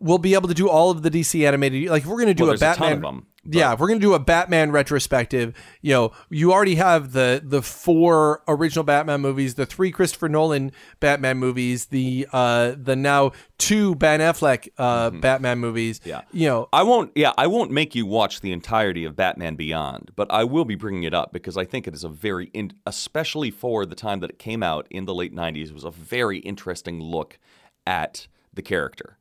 will 0.00 0.18
be 0.18 0.34
able 0.34 0.48
to 0.48 0.54
do 0.54 0.68
all 0.68 0.90
of 0.90 1.02
the 1.02 1.10
DC 1.10 1.46
animated. 1.46 1.88
Like 1.90 2.02
if 2.02 2.08
we're 2.08 2.16
going 2.16 2.28
to 2.28 2.34
do 2.34 2.44
Well, 2.44 2.52
a 2.52 2.56
a 2.56 2.58
Batman, 2.58 2.98
of 2.98 3.04
'em, 3.04 3.26
yeah, 3.44 3.72
if 3.72 3.80
we're 3.80 3.88
going 3.88 3.98
to 4.00 4.06
do 4.06 4.14
a 4.14 4.18
Batman 4.18 4.70
retrospective, 4.70 5.54
you 5.80 5.92
know, 5.94 6.12
you 6.30 6.52
already 6.52 6.74
have 6.76 7.12
the 7.12 7.40
the 7.44 7.62
four 7.62 8.42
original 8.46 8.84
Batman 8.84 9.20
movies, 9.20 9.54
the 9.54 9.66
three 9.66 9.90
Christopher 9.90 10.28
Nolan 10.28 10.70
Batman 11.00 11.38
movies, 11.38 11.86
the 11.86 12.26
uh 12.32 12.74
the 12.76 12.94
now 12.94 13.32
two 13.58 13.94
Ben 13.96 14.20
Affleck 14.20 14.68
uh 14.78 15.10
Batman 15.10 15.58
movies. 15.58 16.00
Mm-hmm. 16.00 16.08
Yeah. 16.10 16.20
you 16.32 16.48
know, 16.48 16.68
I 16.72 16.82
won't. 16.82 17.12
Yeah, 17.14 17.32
I 17.36 17.46
won't 17.46 17.70
make 17.70 17.94
you 17.94 18.06
watch 18.06 18.40
the 18.40 18.52
entirety 18.52 19.04
of 19.04 19.16
Batman 19.16 19.56
Beyond, 19.56 20.12
but 20.14 20.30
I 20.30 20.44
will 20.44 20.64
be 20.64 20.74
bringing 20.74 21.02
it 21.04 21.14
up 21.14 21.32
because 21.32 21.56
I 21.56 21.64
think 21.64 21.88
it 21.88 21.94
is 21.94 22.04
a 22.04 22.08
very, 22.08 22.50
in, 22.54 22.72
especially 22.86 23.50
for 23.50 23.84
the 23.86 23.94
time 23.96 24.20
that 24.20 24.30
it 24.30 24.38
came 24.38 24.62
out 24.62 24.86
in 24.90 25.06
the 25.06 25.14
late 25.14 25.34
'90s, 25.34 25.72
was 25.72 25.84
a 25.84 25.90
very 25.90 26.38
interesting 26.38 27.00
look 27.00 27.38
at 27.86 28.26
the 28.52 28.62
character. 28.62 29.17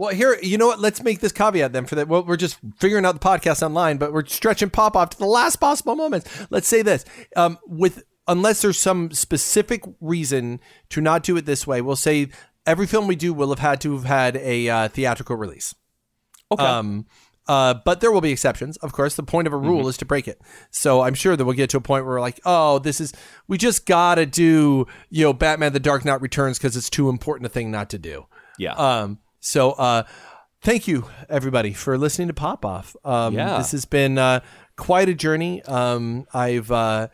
Well, 0.00 0.14
here, 0.14 0.38
you 0.42 0.56
know 0.56 0.68
what? 0.68 0.80
Let's 0.80 1.02
make 1.02 1.20
this 1.20 1.30
caveat 1.30 1.74
then 1.74 1.84
for 1.84 1.96
that. 1.96 2.08
Well, 2.08 2.24
we're 2.24 2.38
just 2.38 2.58
figuring 2.78 3.04
out 3.04 3.12
the 3.12 3.20
podcast 3.20 3.62
online, 3.62 3.98
but 3.98 4.14
we're 4.14 4.24
stretching 4.24 4.70
pop 4.70 4.96
off 4.96 5.10
to 5.10 5.18
the 5.18 5.26
last 5.26 5.56
possible 5.56 5.94
moments. 5.94 6.26
Let's 6.48 6.68
say 6.68 6.80
this: 6.80 7.04
um, 7.36 7.58
with 7.66 8.02
unless 8.26 8.62
there's 8.62 8.78
some 8.78 9.10
specific 9.10 9.84
reason 10.00 10.58
to 10.88 11.02
not 11.02 11.22
do 11.22 11.36
it 11.36 11.44
this 11.44 11.66
way, 11.66 11.82
we'll 11.82 11.96
say 11.96 12.28
every 12.64 12.86
film 12.86 13.08
we 13.08 13.14
do 13.14 13.34
will 13.34 13.50
have 13.50 13.58
had 13.58 13.82
to 13.82 13.92
have 13.92 14.04
had 14.04 14.36
a 14.38 14.70
uh, 14.70 14.88
theatrical 14.88 15.36
release. 15.36 15.74
Okay. 16.50 16.64
Um, 16.64 17.04
uh, 17.46 17.74
but 17.84 18.00
there 18.00 18.10
will 18.10 18.22
be 18.22 18.32
exceptions, 18.32 18.78
of 18.78 18.94
course. 18.94 19.16
The 19.16 19.22
point 19.22 19.48
of 19.48 19.52
a 19.52 19.58
rule 19.58 19.86
is 19.86 19.98
to 19.98 20.06
break 20.06 20.28
it. 20.28 20.40
So 20.70 21.02
I'm 21.02 21.12
sure 21.12 21.36
that 21.36 21.44
we'll 21.44 21.52
get 21.52 21.68
to 21.70 21.76
a 21.76 21.82
point 21.82 22.06
where 22.06 22.14
we're 22.14 22.20
like, 22.22 22.40
oh, 22.46 22.78
this 22.78 23.02
is 23.02 23.12
we 23.48 23.58
just 23.58 23.84
gotta 23.84 24.24
do 24.24 24.86
you 25.10 25.24
know 25.24 25.34
Batman: 25.34 25.74
The 25.74 25.78
Dark 25.78 26.06
Knight 26.06 26.22
Returns 26.22 26.56
because 26.56 26.74
it's 26.74 26.88
too 26.88 27.10
important 27.10 27.44
a 27.44 27.50
thing 27.50 27.70
not 27.70 27.90
to 27.90 27.98
do. 27.98 28.24
Yeah. 28.56 28.72
Um. 28.72 29.18
So, 29.40 29.72
uh, 29.72 30.02
thank 30.62 30.86
you 30.86 31.06
everybody 31.28 31.72
for 31.72 31.96
listening 31.98 32.28
to 32.28 32.34
Pop 32.34 32.64
Off. 32.64 32.94
Um, 33.04 33.34
Yeah. 33.34 33.58
This 33.58 33.72
has 33.72 33.84
been 33.84 34.18
uh, 34.18 34.40
quite 34.76 35.08
a 35.08 35.14
journey. 35.14 35.62
Um, 35.62 36.26
I've 36.34 36.70
uh, 36.70 37.08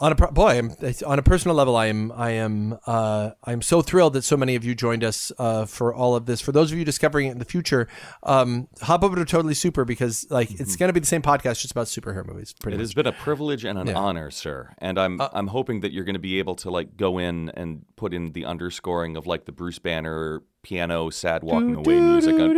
on 0.00 0.12
a 0.12 0.14
boy, 0.14 0.58
I'm, 0.58 0.70
on 1.06 1.18
a 1.18 1.22
personal 1.22 1.56
level, 1.56 1.74
I 1.76 1.86
am 1.86 2.12
I 2.12 2.30
am 2.32 2.78
uh, 2.86 3.30
I'm 3.42 3.60
so 3.62 3.82
thrilled 3.82 4.12
that 4.12 4.22
so 4.22 4.36
many 4.36 4.54
of 4.54 4.64
you 4.64 4.74
joined 4.76 5.02
us 5.02 5.32
uh, 5.38 5.64
for 5.64 5.92
all 5.92 6.14
of 6.14 6.26
this. 6.26 6.40
For 6.40 6.52
those 6.52 6.70
of 6.70 6.78
you 6.78 6.84
discovering 6.84 7.26
it 7.26 7.32
in 7.32 7.38
the 7.40 7.44
future, 7.44 7.88
um, 8.22 8.68
hop 8.80 9.02
over 9.02 9.16
to 9.16 9.24
Totally 9.24 9.54
Super 9.54 9.84
because 9.84 10.24
like 10.30 10.52
it's 10.60 10.76
going 10.76 10.88
to 10.88 10.92
be 10.92 11.00
the 11.00 11.06
same 11.06 11.22
podcast 11.22 11.62
just 11.62 11.72
about 11.72 11.86
superhero 11.88 12.24
movies. 12.24 12.54
Pretty 12.60 12.76
It 12.76 12.78
much. 12.78 12.82
has 12.84 12.94
been 12.94 13.06
a 13.08 13.12
privilege 13.12 13.64
and 13.64 13.76
an 13.76 13.88
Yeah. 13.88 13.94
honor, 13.96 14.30
sir. 14.30 14.72
And 14.78 15.00
I'm 15.00 15.20
I'm 15.20 15.48
hoping 15.48 15.80
that 15.80 15.90
you're 15.92 16.04
going 16.04 16.14
to 16.14 16.20
be 16.20 16.38
able 16.38 16.54
to 16.56 16.70
like 16.70 16.96
go 16.96 17.18
in 17.18 17.48
and 17.54 17.84
put 17.96 18.14
in 18.14 18.32
the 18.32 18.44
underscoring 18.44 19.16
of 19.16 19.26
like 19.26 19.46
the 19.46 19.52
Bruce 19.52 19.80
Banner 19.80 20.42
piano 20.68 21.08
sad 21.08 21.42
walking 21.42 21.74
away 21.76 21.98
music. 21.98 22.34
All 22.34 22.48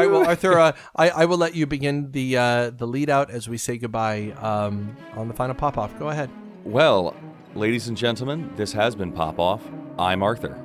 right, 0.00 0.10
well, 0.10 0.26
Arthur, 0.26 0.58
uh, 0.58 0.72
I, 0.94 1.08
I 1.10 1.24
will 1.24 1.38
let 1.38 1.54
you 1.54 1.66
begin 1.66 2.10
the 2.10 2.36
uh, 2.36 2.70
the 2.70 2.86
lead 2.86 3.08
out 3.08 3.30
as 3.30 3.48
we 3.48 3.56
say 3.56 3.78
goodbye 3.78 4.32
um, 4.32 4.94
on 5.14 5.28
the 5.28 5.34
final 5.34 5.54
pop 5.54 5.78
off. 5.78 5.98
Go 5.98 6.10
ahead. 6.10 6.28
Well, 6.64 7.16
ladies 7.54 7.88
and 7.88 7.96
gentlemen, 7.96 8.52
this 8.56 8.72
has 8.72 8.94
been 8.94 9.12
Pop 9.12 9.38
Off. 9.38 9.62
I'm 9.98 10.22
Arthur. 10.22 10.58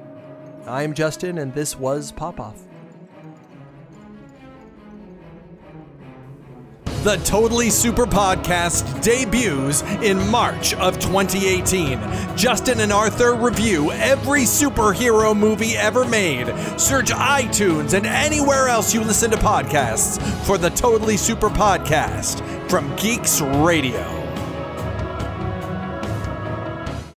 I'm 0.68 0.94
Justin, 0.94 1.38
and 1.38 1.54
this 1.54 1.78
was 1.78 2.12
Pop 2.12 2.40
Off. 2.40 2.62
The 7.04 7.16
Totally 7.24 7.70
Super 7.70 8.06
Podcast 8.06 9.02
debuts 9.02 9.84
in 10.04 10.18
March 10.30 10.74
of 10.74 11.00
2018. 11.00 11.98
Justin 12.36 12.82
and 12.82 12.92
Arthur 12.92 13.36
review 13.36 13.94
every 13.94 14.42
superhero 14.42 15.36
movie 15.36 15.78
ever 15.78 16.04
made. 16.04 16.48
Search 16.78 17.12
iTunes 17.12 17.94
and 17.94 18.06
anywhere 18.06 18.68
else 18.68 18.94
you 18.94 19.00
listen 19.00 19.32
to 19.32 19.38
podcasts 19.38 20.22
for 20.46 20.58
the 20.58 20.72
Totally 20.72 21.16
Super 21.16 21.50
Podcast 21.50 22.42
from 22.70 22.94
Geeks 22.98 23.40
Radio. 23.40 24.19